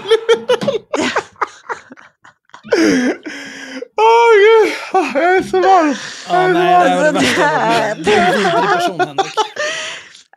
Åh 3.97 4.31
gud, 4.35 4.75
Ah, 4.93 5.19
jag 5.19 5.37
är 5.37 5.43
så 5.43 5.61
varm. 5.61 5.95
Ja, 6.29 6.43
Jag 6.43 6.87
är 6.87 7.07
så 7.07 7.13
nej, 7.13 7.95
det 7.97 8.53
varm. 8.99 9.17
det. 9.17 9.25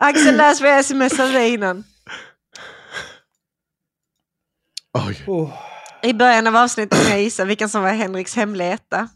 Axel, 0.00 0.36
läs 0.36 0.60
vad 0.60 0.70
jag 0.70 0.84
smsade 0.84 1.32
dig 1.32 1.52
innan. 1.54 1.84
Oh. 5.26 5.50
I 6.02 6.12
början 6.12 6.46
av 6.46 6.56
avsnittet 6.56 7.02
kan 7.02 7.10
jag 7.10 7.20
gissa 7.22 7.44
vilken 7.44 7.68
som 7.68 7.82
var 7.82 7.90
Henriks 7.90 8.36
hemliga 8.36 8.72
etta. 8.72 9.08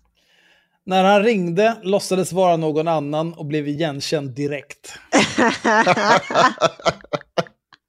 När 0.86 1.04
han 1.04 1.22
ringde 1.22 1.76
låtsades 1.82 2.32
vara 2.32 2.56
någon 2.56 2.88
annan 2.88 3.34
och 3.34 3.46
blev 3.46 3.68
igenkänd 3.68 4.30
direkt. 4.30 4.98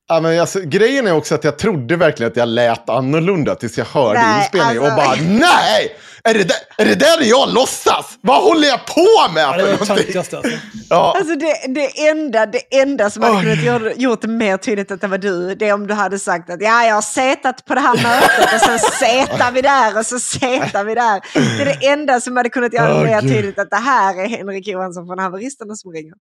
Ja, 0.07 0.19
men 0.19 0.39
alltså, 0.39 0.59
grejen 0.61 1.07
är 1.07 1.13
också 1.13 1.35
att 1.35 1.43
jag 1.43 1.57
trodde 1.59 1.95
verkligen 1.95 2.31
att 2.31 2.37
jag 2.37 2.47
lät 2.47 2.89
annorlunda 2.89 3.55
tills 3.55 3.77
jag 3.77 3.85
hörde 3.85 4.19
Nej, 4.19 4.39
inspelningen 4.41 4.83
alltså- 4.83 5.01
och 5.01 5.17
bara 5.17 5.29
nej! 5.39 5.95
Är 6.29 6.33
det, 6.33 6.43
där, 6.43 6.57
är 6.77 6.85
det 6.85 6.95
där 6.95 7.21
jag 7.21 7.53
låtsas? 7.53 8.17
Vad 8.21 8.43
håller 8.43 8.67
jag 8.67 8.85
på 8.85 9.33
med? 9.33 9.43
Ja, 9.43 9.57
det 9.57 9.63
var 9.63 9.71
någonting? 9.71 10.17
alltså. 10.17 10.41
Ja. 10.89 11.13
Alltså 11.17 11.35
det, 11.35 11.55
det, 11.67 12.07
enda, 12.07 12.45
det 12.45 12.75
enda 12.81 13.09
som 13.09 13.23
hade 13.23 13.41
kunnat 13.41 13.81
gjort, 13.83 13.97
gjort 13.97 14.21
det 14.21 14.27
mer 14.27 14.57
tydligt 14.57 14.91
att 14.91 15.01
det 15.01 15.07
var 15.07 15.17
du, 15.17 15.55
det 15.55 15.69
är 15.69 15.73
om 15.73 15.87
du 15.87 15.93
hade 15.93 16.19
sagt 16.19 16.49
att 16.49 16.61
ja, 16.61 16.85
jag 16.85 16.95
har 16.95 17.01
setat 17.01 17.65
på 17.65 17.75
det 17.75 17.81
här 17.81 17.93
mötet 18.03 18.53
och 18.53 18.59
sen 18.59 18.79
setar 18.79 19.51
vi 19.51 19.61
där 19.61 19.97
och 19.97 20.05
så 20.05 20.19
setar 20.19 20.83
vi 20.83 20.95
där. 20.95 21.21
Det 21.57 21.61
är 21.61 21.65
det 21.65 21.87
enda 21.87 22.19
som 22.21 22.37
hade 22.37 22.49
kunnat 22.49 22.73
göra 22.73 22.93
det 22.93 23.03
mer 23.05 23.21
tydligt 23.21 23.59
att 23.59 23.69
det 23.69 23.75
här 23.75 24.23
är 24.23 24.27
Henrik 24.27 24.67
Johansson 24.67 25.07
från 25.07 25.19
Haveristerna 25.19 25.75
som 25.75 25.91
ringer. 25.91 26.13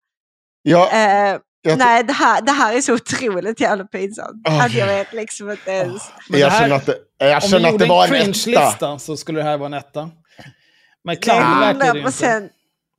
Ja, 0.63 0.91
Eh, 0.93 1.39
jag- 1.63 1.79
nej, 1.79 2.05
det 2.05 2.13
här, 2.13 2.43
det 2.43 2.53
här 2.53 2.77
är 2.77 2.81
så 2.81 2.95
otroligt 2.95 3.61
jävla 3.61 3.85
pinsamt. 3.85 4.47
Åh, 4.49 4.65
att 4.65 4.73
jag 4.75 4.87
vet 4.87 5.13
liksom 5.13 5.51
inte 5.51 5.71
ens. 5.71 6.03
Men 6.29 6.41
jag 6.41 6.53
det 6.53 6.59
känner 6.59 6.77
att 6.77 6.87
det, 6.87 6.97
jag 7.19 7.43
känner 7.43 7.69
att 7.69 7.79
det 7.79 7.87
var 7.87 8.07
en 8.07 8.15
en 8.15 8.55
etta. 8.55 8.99
så 8.99 9.17
skulle 9.17 9.39
det 9.39 9.45
här 9.45 9.57
vara 9.59 9.67
en 9.67 9.75
etta. 9.75 10.11
Men 11.05 11.17
Det 11.21 11.31
är 11.31 11.41
är 11.71 11.75
det 11.75 11.85
ju 11.99 12.07
inte. 12.07 12.11
100%, 12.11 12.49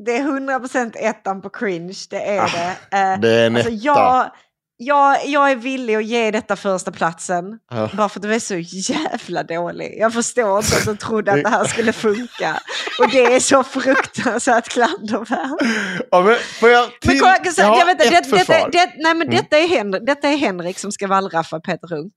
det 0.05 0.17
är 0.17 0.23
100% 0.23 0.95
ettan 0.99 1.41
på 1.41 1.49
cringe, 1.49 1.95
det 2.09 2.23
är 2.29 2.51
det. 2.51 2.97
Eh, 2.97 3.13
Ah, 3.13 3.17
det 3.17 3.29
är 3.29 3.47
en 3.47 3.55
alltså, 3.55 3.71
etta. 3.71 3.81
jag, 3.83 4.31
jag, 4.77 5.25
jag 5.27 5.51
är 5.51 5.55
villig 5.55 5.95
att 5.95 6.05
ge 6.05 6.31
detta 6.31 6.55
första 6.55 6.91
platsen 6.91 7.59
Ja. 7.71 7.89
bara 7.93 8.09
för 8.09 8.19
att 8.19 8.23
du 8.23 8.33
är 8.33 8.39
så 8.39 8.55
jävla 8.93 9.43
dålig. 9.43 9.95
Jag 9.99 10.13
förstår 10.13 10.57
inte 10.59 10.77
att 10.77 10.85
du 10.85 10.95
trodde 10.95 11.31
att 11.31 11.43
det 11.43 11.49
här 11.49 11.65
skulle 11.65 11.93
funka. 11.93 12.59
Och 12.99 13.09
det 13.11 13.35
är 13.35 13.39
så 13.39 13.63
fruktansvärt 13.63 14.69
klandervärt. 14.69 16.05
Ja, 16.11 16.21
men 16.21 16.35
får 16.59 16.69
jag 16.69 16.99
till... 17.01 17.09
Men 17.11 17.19
kolla, 17.19 17.37
jag 17.57 17.79
jag 17.79 17.85
vet, 17.85 17.99
det, 17.99 18.09
detta, 18.37 18.69
det, 18.69 18.93
nej, 18.97 19.13
men 19.15 19.21
Mm. 19.21 19.35
detta, 19.35 19.57
är 19.57 19.67
Henrik, 19.67 20.05
detta 20.05 20.29
är 20.29 20.37
Henrik 20.37 20.79
som 20.79 20.91
ska 20.91 21.07
wallraffa 21.07 21.59
Peter 21.59 21.87
Rung. 21.87 22.11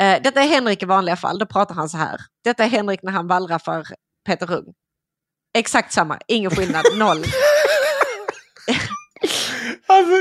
Eh, 0.00 0.22
detta 0.22 0.42
är 0.42 0.46
Henrik 0.48 0.82
i 0.82 0.86
vanliga 0.86 1.16
fall, 1.16 1.38
då 1.38 1.46
pratar 1.46 1.74
han 1.74 1.88
så 1.88 1.96
här. 1.96 2.20
Detta 2.44 2.64
är 2.64 2.68
Henrik 2.68 3.00
när 3.02 3.12
han 3.12 3.26
wallraffar 3.26 3.86
Peter 4.26 4.46
Rung. 4.46 4.64
Exakt 5.58 5.92
samma, 5.92 6.18
ingen 6.26 6.50
skillnad, 6.50 6.84
noll. 6.96 7.24
Alltså, 9.86 10.14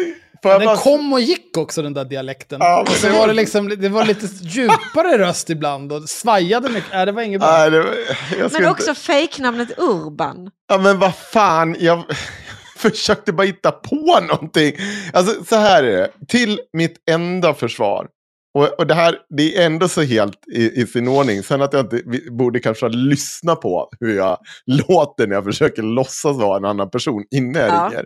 får 0.43 0.49
Den 0.49 0.65
bara... 0.65 0.77
kom 0.77 1.13
och 1.13 1.21
gick 1.21 1.57
också 1.57 1.81
den 1.81 1.93
där 1.93 2.05
dialekten. 2.05 2.57
Ja, 2.61 2.81
och 2.81 2.89
så 2.89 3.09
var 3.09 3.27
det, 3.27 3.33
liksom, 3.33 3.69
det 3.69 3.89
var 3.89 4.05
lite 4.05 4.27
djupare 4.41 5.17
röst 5.17 5.49
ibland 5.49 5.91
och 5.91 6.09
svajade 6.09 6.69
mycket. 6.69 6.91
Nej, 6.93 7.05
det 7.05 7.11
var 7.11 7.21
inget 7.21 7.41
bra. 7.41 7.51
Nej, 7.51 7.71
det, 7.71 7.79
var- 7.79 7.95
Men 8.37 8.43
inte... 8.43 8.69
också 8.69 8.93
fejknamnet 8.95 9.69
Urban. 9.79 10.49
Ja, 10.69 10.77
men 10.77 10.99
vad 10.99 11.15
fan. 11.15 11.75
Jag 11.79 12.03
försökte 12.77 13.33
bara 13.33 13.47
hitta 13.47 13.71
på 13.71 14.19
någonting. 14.21 14.75
Alltså, 15.13 15.43
så 15.43 15.55
här 15.55 15.83
är 15.83 15.91
det. 15.97 16.09
Till 16.27 16.59
mitt 16.73 16.95
enda 17.11 17.53
försvar. 17.53 18.07
Och, 18.53 18.79
och 18.79 18.87
det 18.87 18.93
här 18.93 19.17
det 19.37 19.57
är 19.57 19.65
ändå 19.65 19.87
så 19.87 20.01
helt 20.01 20.47
i, 20.53 20.81
i 20.81 20.87
sin 20.87 21.07
ordning. 21.07 21.43
Sen 21.43 21.61
att 21.61 21.73
jag 21.73 21.85
inte 21.85 22.01
vi 22.05 22.31
borde 22.31 22.59
kanske 22.59 22.89
lyssna 22.89 23.55
på 23.55 23.89
hur 23.99 24.15
jag 24.17 24.37
låter 24.65 25.27
när 25.27 25.35
jag 25.35 25.43
försöker 25.43 25.81
låtsas 25.83 26.37
vara 26.37 26.57
en 26.57 26.65
annan 26.65 26.89
person 26.89 27.23
innan 27.31 27.61
jag 27.61 27.69
Ja. 27.69 27.87
ringer. 27.89 28.05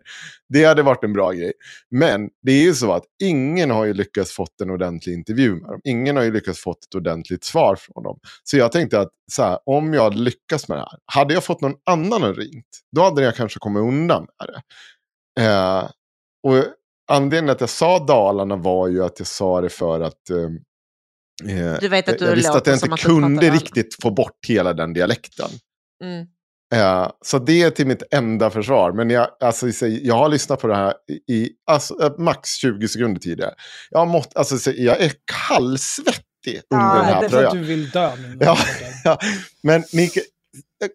Det 0.50 0.64
hade 0.66 0.82
varit 0.84 1.04
en 1.04 1.14
bra 1.14 1.32
grej. 1.32 1.54
Men 1.92 2.30
det 2.42 2.52
är 2.52 2.64
ju 2.64 2.74
så 2.74 2.92
att 2.94 3.04
ingen 3.24 3.72
har 3.72 3.86
ju 3.86 3.94
lyckats 3.94 4.32
fått 4.32 4.62
en 4.62 4.70
ordentlig 4.70 5.14
intervju 5.14 5.52
med 5.56 5.70
dem. 5.70 5.82
Ingen 5.84 6.16
har 6.16 6.24
ju 6.24 6.32
lyckats 6.34 6.60
fått 6.60 6.84
ett 6.84 6.96
ordentligt 6.96 7.44
svar 7.44 7.76
från 7.76 8.04
dem. 8.04 8.20
Så 8.44 8.58
jag 8.58 8.72
tänkte 8.72 9.00
att 9.00 9.10
så 9.32 9.44
här, 9.44 9.60
om 9.66 9.94
jag 9.94 10.04
hade 10.04 10.18
lyckats 10.18 10.68
med 10.68 10.78
det 10.78 10.82
här, 10.82 11.00
hade 11.06 11.34
jag 11.34 11.44
fått 11.44 11.62
någon 11.62 11.76
annan 11.90 12.24
att 12.24 12.38
ringt, 12.38 12.68
då 12.96 13.02
hade 13.02 13.24
jag 13.24 13.36
kanske 13.36 13.60
kommit 13.60 13.82
undan 13.82 14.28
med 14.40 14.48
det. 14.50 14.62
Eh, 15.46 15.90
och 16.44 16.66
anledningen 17.08 17.50
att 17.50 17.62
jag 17.62 17.70
sa 17.70 18.00
Dalarna 18.00 18.56
var 18.56 18.88
ju 18.88 19.04
att 19.04 19.20
jag 19.20 19.28
sa 19.28 19.62
det 19.62 19.70
för 19.70 20.02
att 20.02 20.30
eh, 20.30 21.58
eh, 21.58 21.80
Du 21.80 21.88
vet 21.88 22.10
att 22.10 22.20
du 22.20 22.26
jag 22.26 22.36
visste 22.36 22.52
att 22.52 22.68
jag 22.68 22.76
inte 22.76 23.04
kunde 23.04 23.50
riktigt 23.50 23.96
få 24.02 24.12
bort 24.12 24.40
hela 24.48 24.74
den 24.74 24.94
dialekten. 24.94 25.50
Mm. 26.04 26.28
Eh, 26.74 27.10
så 27.26 27.40
det 27.40 27.62
är 27.62 27.70
till 27.70 27.88
mitt 27.88 28.04
enda 28.12 28.50
försvar. 28.50 28.92
Men 28.92 29.10
jag, 29.10 29.28
alltså, 29.40 29.72
så 29.72 29.88
jag 29.88 30.16
har 30.16 30.30
lyssnat 30.30 30.62
på 30.62 30.68
det 30.68 30.76
här 30.76 30.94
i, 31.28 31.50
alltså, 31.66 32.04
eh, 32.04 32.18
max 32.18 32.50
20 32.50 32.88
sekunder 32.88 33.22
tidigare. 33.22 33.54
Jag, 33.90 34.00
har 34.00 34.06
mått, 34.06 34.36
alltså, 34.36 34.58
så 34.58 34.72
jag 34.76 35.02
är 35.02 35.12
kallsvettig 35.50 36.62
under 36.70 36.86
Ja, 36.86 36.96
den 36.96 37.06
här 37.06 37.20
det 37.20 37.26
är 37.26 37.30
för 37.30 37.44
att 37.44 37.52
tröjan. 37.52 37.58
du 37.58 37.64
vill 37.64 37.90
dö 37.90 38.16
nu. 38.16 38.38
Ja, 38.40 38.58
ja, 39.04 39.18
men 39.64 39.84
Mikael, 39.94 40.26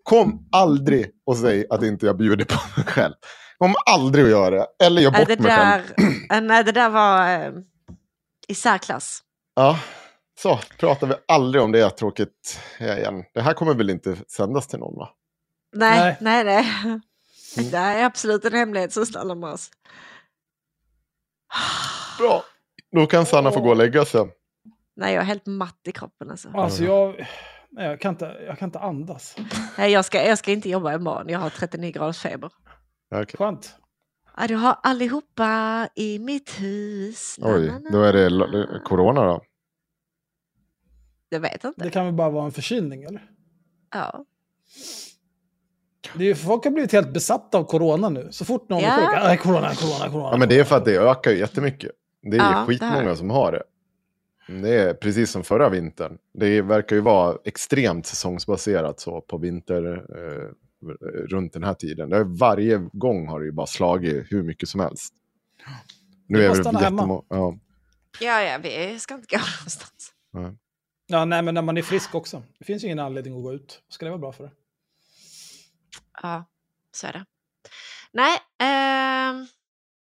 kom 0.02 0.48
aldrig 0.52 1.10
och 1.26 1.36
säg 1.36 1.66
att 1.70 1.82
inte 1.82 2.06
jag 2.06 2.16
bjuder 2.16 2.44
på 2.44 2.60
mig 2.76 2.86
själv. 2.86 3.14
Kom 3.60 3.74
aldrig 3.86 4.24
att 4.24 4.30
göra 4.30 4.50
det. 4.50 4.66
Eller 4.86 5.02
gör 5.02 5.10
bort 5.10 5.28
det, 5.28 5.40
mig 5.40 5.50
där, 5.50 5.82
själv. 5.82 6.14
eh, 6.32 6.40
nej, 6.40 6.64
det 6.64 6.72
där 6.72 6.90
var 6.90 7.30
eh, 7.30 7.52
i 8.48 8.54
särklass. 8.54 9.22
Ja, 9.54 9.78
så 10.38 10.60
pratar 10.78 11.06
vi 11.06 11.14
aldrig 11.28 11.62
om 11.64 11.72
det 11.72 11.90
tråkigt 11.90 12.60
igen. 12.78 13.24
Det 13.34 13.40
här 13.40 13.54
kommer 13.54 13.74
väl 13.74 13.90
inte 13.90 14.16
sändas 14.28 14.66
till 14.66 14.78
någon 14.78 14.96
va? 14.96 15.08
Nej, 15.72 16.16
Nej. 16.20 16.44
nej, 16.44 16.44
nej. 17.56 17.70
Det 17.70 17.78
här 17.78 17.98
är 17.98 18.04
absolut 18.04 18.44
en 18.44 18.52
hemlighet 18.52 18.92
som 18.92 19.06
stannar 19.06 19.34
med 19.34 19.50
oss. 19.50 19.70
Bra. 22.18 22.44
Då 22.92 23.06
kan 23.06 23.26
Sanna 23.26 23.50
få 23.50 23.60
gå 23.60 23.70
och 23.70 23.76
lägga 23.76 24.04
sig. 24.04 24.20
Nej, 24.96 25.14
jag 25.14 25.22
är 25.22 25.26
helt 25.26 25.46
matt 25.46 25.80
i 25.84 25.92
kroppen 25.92 26.30
alltså. 26.30 26.48
Alltså 26.54 26.84
jag, 26.84 27.28
nej, 27.70 27.86
jag, 27.86 28.00
kan 28.00 28.10
inte, 28.14 28.36
jag 28.46 28.58
kan 28.58 28.68
inte 28.68 28.78
andas. 28.78 29.36
Nej, 29.78 29.92
jag, 29.92 30.04
ska, 30.04 30.24
jag 30.24 30.38
ska 30.38 30.52
inte 30.52 30.68
jobba 30.68 30.94
imorgon, 30.94 31.28
jag 31.28 31.38
har 31.38 31.50
39 31.50 31.92
graders 31.92 32.18
feber. 32.22 32.50
Okay. 33.10 33.26
Skönt. 33.38 33.74
Ja, 34.36 34.46
du 34.46 34.54
har 34.56 34.76
allihopa 34.82 35.88
i 35.94 36.18
mitt 36.18 36.60
hus. 36.60 37.36
Oj, 37.42 37.72
då 37.92 38.02
är 38.02 38.12
det 38.12 38.28
lo- 38.30 38.80
corona 38.84 39.24
då. 39.24 39.42
Jag 41.28 41.40
vet 41.40 41.64
inte. 41.64 41.84
Det 41.84 41.90
kan 41.90 42.04
väl 42.04 42.14
bara 42.14 42.30
vara 42.30 42.44
en 42.44 42.52
förkylning 42.52 43.02
eller? 43.02 43.30
Ja. 43.94 44.24
Det 46.14 46.24
är, 46.24 46.28
ju- 46.28 46.34
folk 46.34 46.64
har 46.64 46.70
blivit 46.70 46.92
helt 46.92 47.12
besatta 47.12 47.58
av 47.58 47.64
corona 47.64 48.08
nu. 48.08 48.28
Så 48.30 48.44
fort 48.44 48.68
någon 48.68 48.80
Ja. 48.80 48.88
är 49.00 49.36
sjuk, 49.36 49.40
ah, 49.40 49.42
corona, 49.52 49.74
corona, 49.74 50.08
corona. 50.12 50.28
Ja, 50.32 50.36
men 50.36 50.48
det 50.48 50.58
är 50.60 50.64
för 50.64 50.76
att 50.76 50.84
det 50.84 50.96
ökar 50.96 51.30
ju 51.30 51.38
jättemycket. 51.38 51.90
Det 52.22 52.36
är 52.36 52.40
Ja, 52.40 52.50
ju 52.52 52.54
det 52.60 52.66
skitmånga 52.66 53.08
här. 53.08 53.14
som 53.14 53.30
har 53.30 53.52
det. 53.52 53.62
Det 54.62 54.74
är 54.74 54.94
precis 54.94 55.30
som 55.30 55.44
förra 55.44 55.68
vintern. 55.68 56.18
Det 56.34 56.62
verkar 56.62 56.96
ju 56.96 57.02
vara 57.02 57.36
extremt 57.44 58.06
säsongsbaserat 58.06 59.00
så 59.00 59.20
på 59.20 59.38
vinter 59.38 59.92
eh, 59.94 60.50
runt 61.30 61.52
den 61.52 61.64
här 61.64 61.74
tiden. 61.74 62.36
Varje 62.36 62.78
gång 62.92 63.28
har 63.28 63.40
det 63.40 63.46
ju 63.46 63.52
bara 63.52 63.66
slagit 63.66 64.26
hur 64.32 64.42
mycket 64.42 64.68
som 64.68 64.80
helst. 64.80 65.14
Nu 66.26 66.38
Det 66.38 66.44
är 66.44 66.48
det 66.48 66.54
stanna 66.54 66.78
hemma. 66.78 66.96
jättemånga. 66.96 67.22
Ja. 67.28 67.58
Ja, 68.20 68.42
ja, 68.42 68.58
vi 68.58 68.98
ska 68.98 69.14
inte 69.14 69.36
gå 69.36 69.42
någonstans. 69.58 70.12
Nej. 70.32 70.56
Ja, 71.06 71.24
nej, 71.24 71.42
men 71.42 71.54
när 71.54 71.62
man 71.62 71.76
är 71.76 71.82
frisk 71.82 72.14
också. 72.14 72.42
Det 72.58 72.64
finns 72.64 72.82
ju 72.82 72.86
ingen 72.86 72.98
anledning 72.98 73.36
att 73.36 73.42
gå 73.42 73.52
ut. 73.52 73.82
Ska 73.88 74.04
det 74.04 74.10
vara 74.10 74.20
bra 74.20 74.32
för 74.32 74.44
det? 74.44 74.50
Ja, 76.22 76.44
så 76.92 77.06
är 77.06 77.12
det. 77.12 77.24
Nej, 78.12 78.38
ehm, 78.58 79.46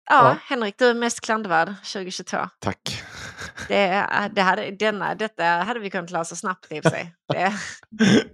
ja, 0.09 0.29
Ja. 0.29 0.37
Henrik, 0.43 0.77
du 0.77 0.85
är 0.85 0.93
mest 0.93 1.21
klandervärd 1.21 1.67
2022. 1.93 2.37
Tack. 2.59 3.03
Det, 3.67 4.05
det 4.33 4.41
hade, 4.41 4.71
denna, 4.71 5.15
detta 5.15 5.43
hade 5.43 5.79
vi 5.79 5.89
kunnat 5.89 6.11
lösa 6.11 6.35
snabbt 6.35 6.71
i 6.71 6.79
och 6.79 6.83
för 6.83 6.89
sig. 6.89 7.15
Det, 7.27 7.53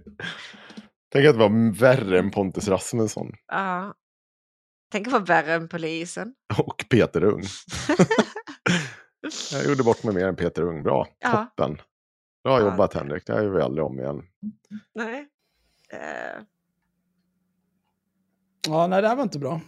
Tänk 1.12 1.26
att 1.26 1.34
det 1.34 1.38
var 1.48 1.78
värre 1.78 2.18
än 2.18 2.30
Pontus 2.30 2.68
Rasmusson 2.68 3.32
ja. 3.46 3.94
Tänk 4.92 5.06
att 5.06 5.12
vara 5.12 5.24
värre 5.24 5.54
än 5.54 5.68
polisen. 5.68 6.34
och 6.66 6.84
Peter 6.90 7.24
Ung. 7.24 7.42
Jag 9.52 9.64
gjorde 9.66 9.82
bort 9.82 10.02
mig 10.04 10.14
mer 10.14 10.26
än 10.26 10.36
Peter 10.36 10.62
Ung. 10.62 10.82
Bra, 10.82 11.08
Ja. 11.18 11.30
toppen. 11.56 11.76
Bra 12.44 12.60
Ja. 12.60 12.70
jobbat 12.70 12.94
Henrik, 12.94 13.26
det 13.26 13.32
här 13.32 13.42
gör 13.42 13.50
vi 13.50 13.62
aldrig 13.62 13.84
om 13.84 14.00
igen. 14.00 14.22
Nej. 14.94 15.26
Eh, 15.92 16.42
Ja, 18.68 18.86
nej, 18.86 19.02
det 19.02 19.08
här 19.08 19.16
var 19.16 19.22
inte 19.22 19.38
bra. 19.38 19.60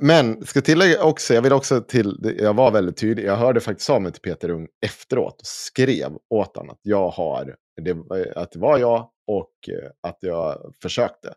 Men, 0.00 0.46
ska 0.46 0.60
tillägga 0.60 1.04
också, 1.04 1.34
jag 1.34 1.42
vill 1.42 1.52
också 1.52 1.80
till, 1.80 2.36
jag 2.40 2.54
var 2.54 2.70
väldigt 2.70 2.96
tydlig, 2.96 3.24
jag 3.24 3.36
hörde 3.36 3.60
faktiskt 3.60 3.90
av 3.90 4.02
mig 4.02 4.12
till 4.12 4.22
Peter 4.22 4.48
Ung 4.50 4.68
efteråt 4.86 5.40
och 5.40 5.46
skrev 5.46 6.18
åt 6.30 6.56
honom 6.56 6.70
att 6.72 6.80
jag 6.82 7.08
har, 7.10 7.56
det, 7.82 7.96
att 8.36 8.52
det 8.52 8.58
var 8.58 8.78
jag 8.78 9.10
och 9.26 9.52
eh, 9.68 9.90
att 10.00 10.18
jag 10.20 10.74
försökte. 10.82 11.34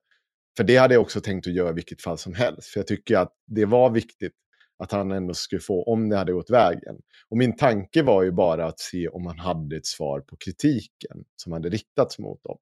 För 0.58 0.64
det 0.64 0.78
hade 0.78 0.94
jag 0.94 1.02
också 1.02 1.22
tänkt 1.22 1.48
att 1.48 1.54
göra 1.54 1.70
i 1.70 1.74
vilket 1.74 2.02
fall 2.02 2.18
som 2.18 2.34
helst. 2.34 2.68
För 2.68 2.80
jag 2.80 2.88
tycker 2.88 3.18
att 3.18 3.34
det 3.48 3.66
var 3.66 3.90
viktigt 3.90 4.34
att 4.84 4.92
han 4.92 5.12
ändå 5.12 5.34
skulle 5.34 5.62
få, 5.62 5.84
om 5.84 6.10
det 6.10 6.18
hade 6.18 6.34
gått 6.34 6.50
vägen. 6.50 6.96
Och 7.30 7.38
min 7.38 7.56
tanke 7.56 8.04
var 8.04 8.24
ju 8.24 8.32
bara 8.32 8.66
att 8.66 8.80
se 8.80 9.08
om 9.08 9.26
han 9.26 9.40
hade 9.40 9.78
ett 9.78 9.86
svar 9.86 10.22
på 10.22 10.36
kritiken 10.36 11.24
som 11.36 11.54
hade 11.54 11.70
riktats 11.70 12.20
mot 12.20 12.44
dem. 12.44 12.58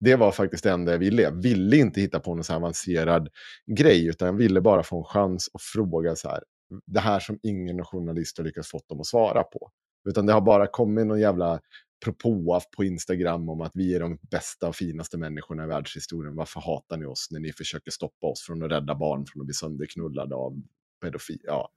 Det 0.00 0.16
var 0.16 0.32
faktiskt 0.32 0.64
det 0.64 0.70
enda 0.70 0.92
jag 0.92 0.98
ville. 0.98 1.22
Jag 1.22 1.42
ville 1.42 1.76
inte 1.76 2.00
hitta 2.00 2.20
på 2.20 2.34
någon 2.34 2.44
så 2.44 2.52
här 2.52 2.60
avancerad 2.60 3.28
grej, 3.66 4.06
utan 4.08 4.26
jag 4.26 4.32
ville 4.32 4.60
bara 4.60 4.82
få 4.82 4.98
en 4.98 5.04
chans 5.04 5.50
att 5.52 5.62
fråga 5.62 6.16
så 6.16 6.28
här, 6.28 6.42
det 6.86 7.00
här 7.00 7.20
som 7.20 7.38
ingen 7.42 7.84
journalist 7.84 8.38
har 8.38 8.44
lyckats 8.44 8.68
få 8.68 8.80
dem 8.88 9.00
att 9.00 9.06
svara 9.06 9.42
på. 9.42 9.70
Utan 10.08 10.26
det 10.26 10.32
har 10.32 10.40
bara 10.40 10.66
kommit 10.66 11.06
någon 11.06 11.20
jävla 11.20 11.60
propå 12.04 12.60
på 12.76 12.84
Instagram 12.84 13.48
om 13.48 13.60
att 13.60 13.72
vi 13.74 13.94
är 13.94 14.00
de 14.00 14.18
bästa 14.30 14.68
och 14.68 14.76
finaste 14.76 15.18
människorna 15.18 15.64
i 15.64 15.66
världshistorien. 15.66 16.36
Varför 16.36 16.60
hatar 16.60 16.96
ni 16.96 17.06
oss 17.06 17.28
när 17.30 17.40
ni 17.40 17.52
försöker 17.52 17.90
stoppa 17.90 18.26
oss 18.26 18.42
från 18.42 18.62
att 18.62 18.70
rädda 18.70 18.94
barn 18.94 19.26
från 19.26 19.40
att 19.42 19.46
bli 19.46 19.54
sönderknullade 19.54 20.34
av 20.34 20.62
pedofil? 21.02 21.40
Ja, 21.44 21.68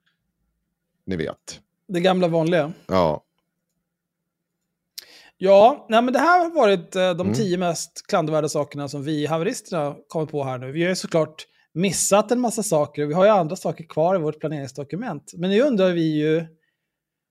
ni 1.06 1.16
vet. 1.16 1.60
Det 1.88 2.00
gamla 2.00 2.28
vanliga. 2.28 2.72
Ja, 2.86 3.24
Ja, 5.40 5.86
nej, 5.88 6.02
men 6.02 6.12
det 6.12 6.18
här 6.18 6.44
har 6.44 6.50
varit 6.54 6.96
eh, 6.96 7.02
de 7.14 7.20
Mm. 7.20 7.34
tio 7.34 7.56
mest 7.58 8.06
klandervärda 8.08 8.48
sakerna 8.48 8.88
som 8.88 9.02
vi 9.04 9.26
haveristerna 9.26 9.96
kommit 10.08 10.30
på 10.30 10.44
här 10.44 10.58
nu. 10.58 10.72
Vi 10.72 10.82
har 10.82 10.88
ju 10.88 10.96
såklart 10.96 11.46
missat 11.72 12.30
en 12.30 12.40
massa 12.40 12.62
saker 12.62 13.02
och 13.02 13.10
vi 13.10 13.14
har 13.14 13.24
ju 13.24 13.30
andra 13.30 13.56
saker 13.56 13.84
kvar 13.84 14.14
i 14.14 14.18
vårt 14.18 14.40
planeringsdokument. 14.40 15.32
Men 15.36 15.50
nu 15.50 15.60
undrar 15.60 15.90
vi 15.92 16.18
ju, 16.18 16.46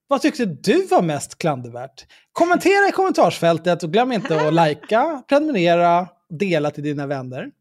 vad 0.08 0.22
tyckte 0.22 0.46
du 0.46 0.86
var 0.86 1.02
mest 1.02 1.38
klandervärt? 1.38 2.06
Kommentera 2.32 2.90
i 2.90 2.92
kommentarsfältet 2.92 3.84
och 3.84 3.92
glöm 3.92 4.12
inte 4.12 4.48
att 4.48 4.54
likea, 4.54 5.24
prenumerera, 5.30 6.08
dela 6.30 6.72
till 6.72 6.84
dina 6.84 7.08
vänner. 7.08 7.52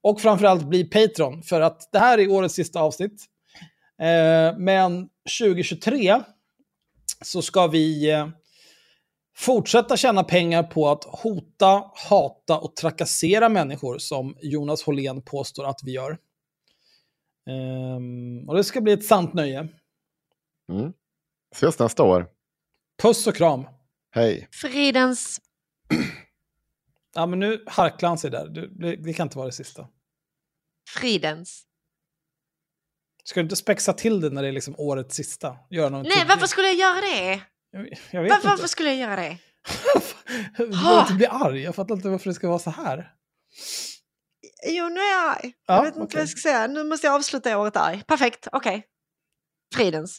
Och 0.00 0.20
framförallt 0.20 0.62
bli 0.62 0.84
Patreon, 0.84 1.42
för 1.42 1.60
att 1.60 1.88
det 1.92 1.98
här 1.98 2.18
är 2.18 2.30
årets 2.30 2.54
sista 2.54 2.80
avsnitt. 2.80 3.26
Eh, 4.00 4.58
men 4.58 5.08
2023 5.40 6.20
så 7.24 7.42
ska 7.42 7.66
vi 7.66 8.10
eh, 8.10 8.28
fortsätta 9.36 9.96
tjäna 9.96 10.24
pengar 10.24 10.62
på 10.62 10.88
att 10.88 11.04
hota, 11.04 11.90
hata 12.10 12.58
och 12.58 12.76
trakassera 12.76 13.48
människor 13.48 13.98
som 13.98 14.36
Jonas 14.42 14.82
Hållén 14.82 15.22
påstår 15.22 15.64
att 15.64 15.80
vi 15.84 15.92
gör. 15.92 16.18
Ehm, 17.50 18.48
och 18.48 18.56
det 18.56 18.64
ska 18.64 18.80
bli 18.80 18.92
ett 18.92 19.04
sant 19.04 19.34
nöje. 19.34 19.68
mm 20.72 20.92
ses 21.52 21.78
nästa 21.78 22.02
år. 22.02 22.26
Puss 23.02 23.26
och 23.26 23.36
kram. 23.36 23.66
Hej. 24.14 24.48
Fridens. 24.52 25.40
Ja, 27.14 27.26
men 27.26 27.38
nu 27.38 27.64
harklar 27.66 28.08
han 28.08 28.18
sig 28.18 28.30
där. 28.30 28.48
Du, 28.48 28.68
det, 28.68 28.96
det 28.96 29.12
kan 29.12 29.26
inte 29.26 29.36
vara 29.38 29.46
det 29.46 29.52
sista. 29.52 29.88
Fridens. 30.90 31.64
Ska 33.24 33.40
du 33.40 33.44
inte 33.44 33.56
spexa 33.56 33.92
till 33.92 34.20
det 34.20 34.30
när 34.30 34.42
det 34.42 34.48
är 34.48 34.52
liksom 34.52 34.74
årets 34.78 35.14
sista? 35.16 35.56
Göra 35.70 35.88
någon 35.88 36.02
Nej, 36.02 36.24
varför 36.28 36.46
skulle 36.46 36.66
jag 36.68 36.76
göra 36.76 37.00
det? 37.00 37.42
Jag, 37.70 37.88
jag 38.10 38.22
vet 38.22 38.30
Var, 38.30 38.36
inte. 38.36 38.48
varför 38.48 38.66
skulle 38.66 38.88
jag 38.88 38.98
göra 38.98 39.16
det? 39.16 39.38
Du 40.56 40.66
behöver 40.68 41.00
inte 41.00 41.14
bli 41.14 41.26
arg. 41.26 41.62
Jag 41.62 41.74
fattar 41.74 41.94
inte 41.94 42.08
varför 42.08 42.30
det 42.30 42.34
ska 42.34 42.48
vara 42.48 42.58
så 42.58 42.70
här. 42.70 43.12
Jo, 44.66 44.88
nu 44.88 45.00
är 45.00 45.10
jag 45.10 45.30
arg. 45.36 45.52
Ja, 45.66 45.74
jag 45.76 45.82
vet 45.84 45.96
inte 45.96 46.16
vad 46.16 46.22
jag 46.22 46.28
ska 46.28 46.40
säga. 46.40 46.66
Nu 46.66 46.84
måste 46.84 47.06
jag 47.06 47.14
avsluta 47.16 47.58
året 47.58 47.76
arg. 47.76 48.02
Perfekt, 48.06 48.48
okej. 48.52 48.86
Fridens. 49.74 50.18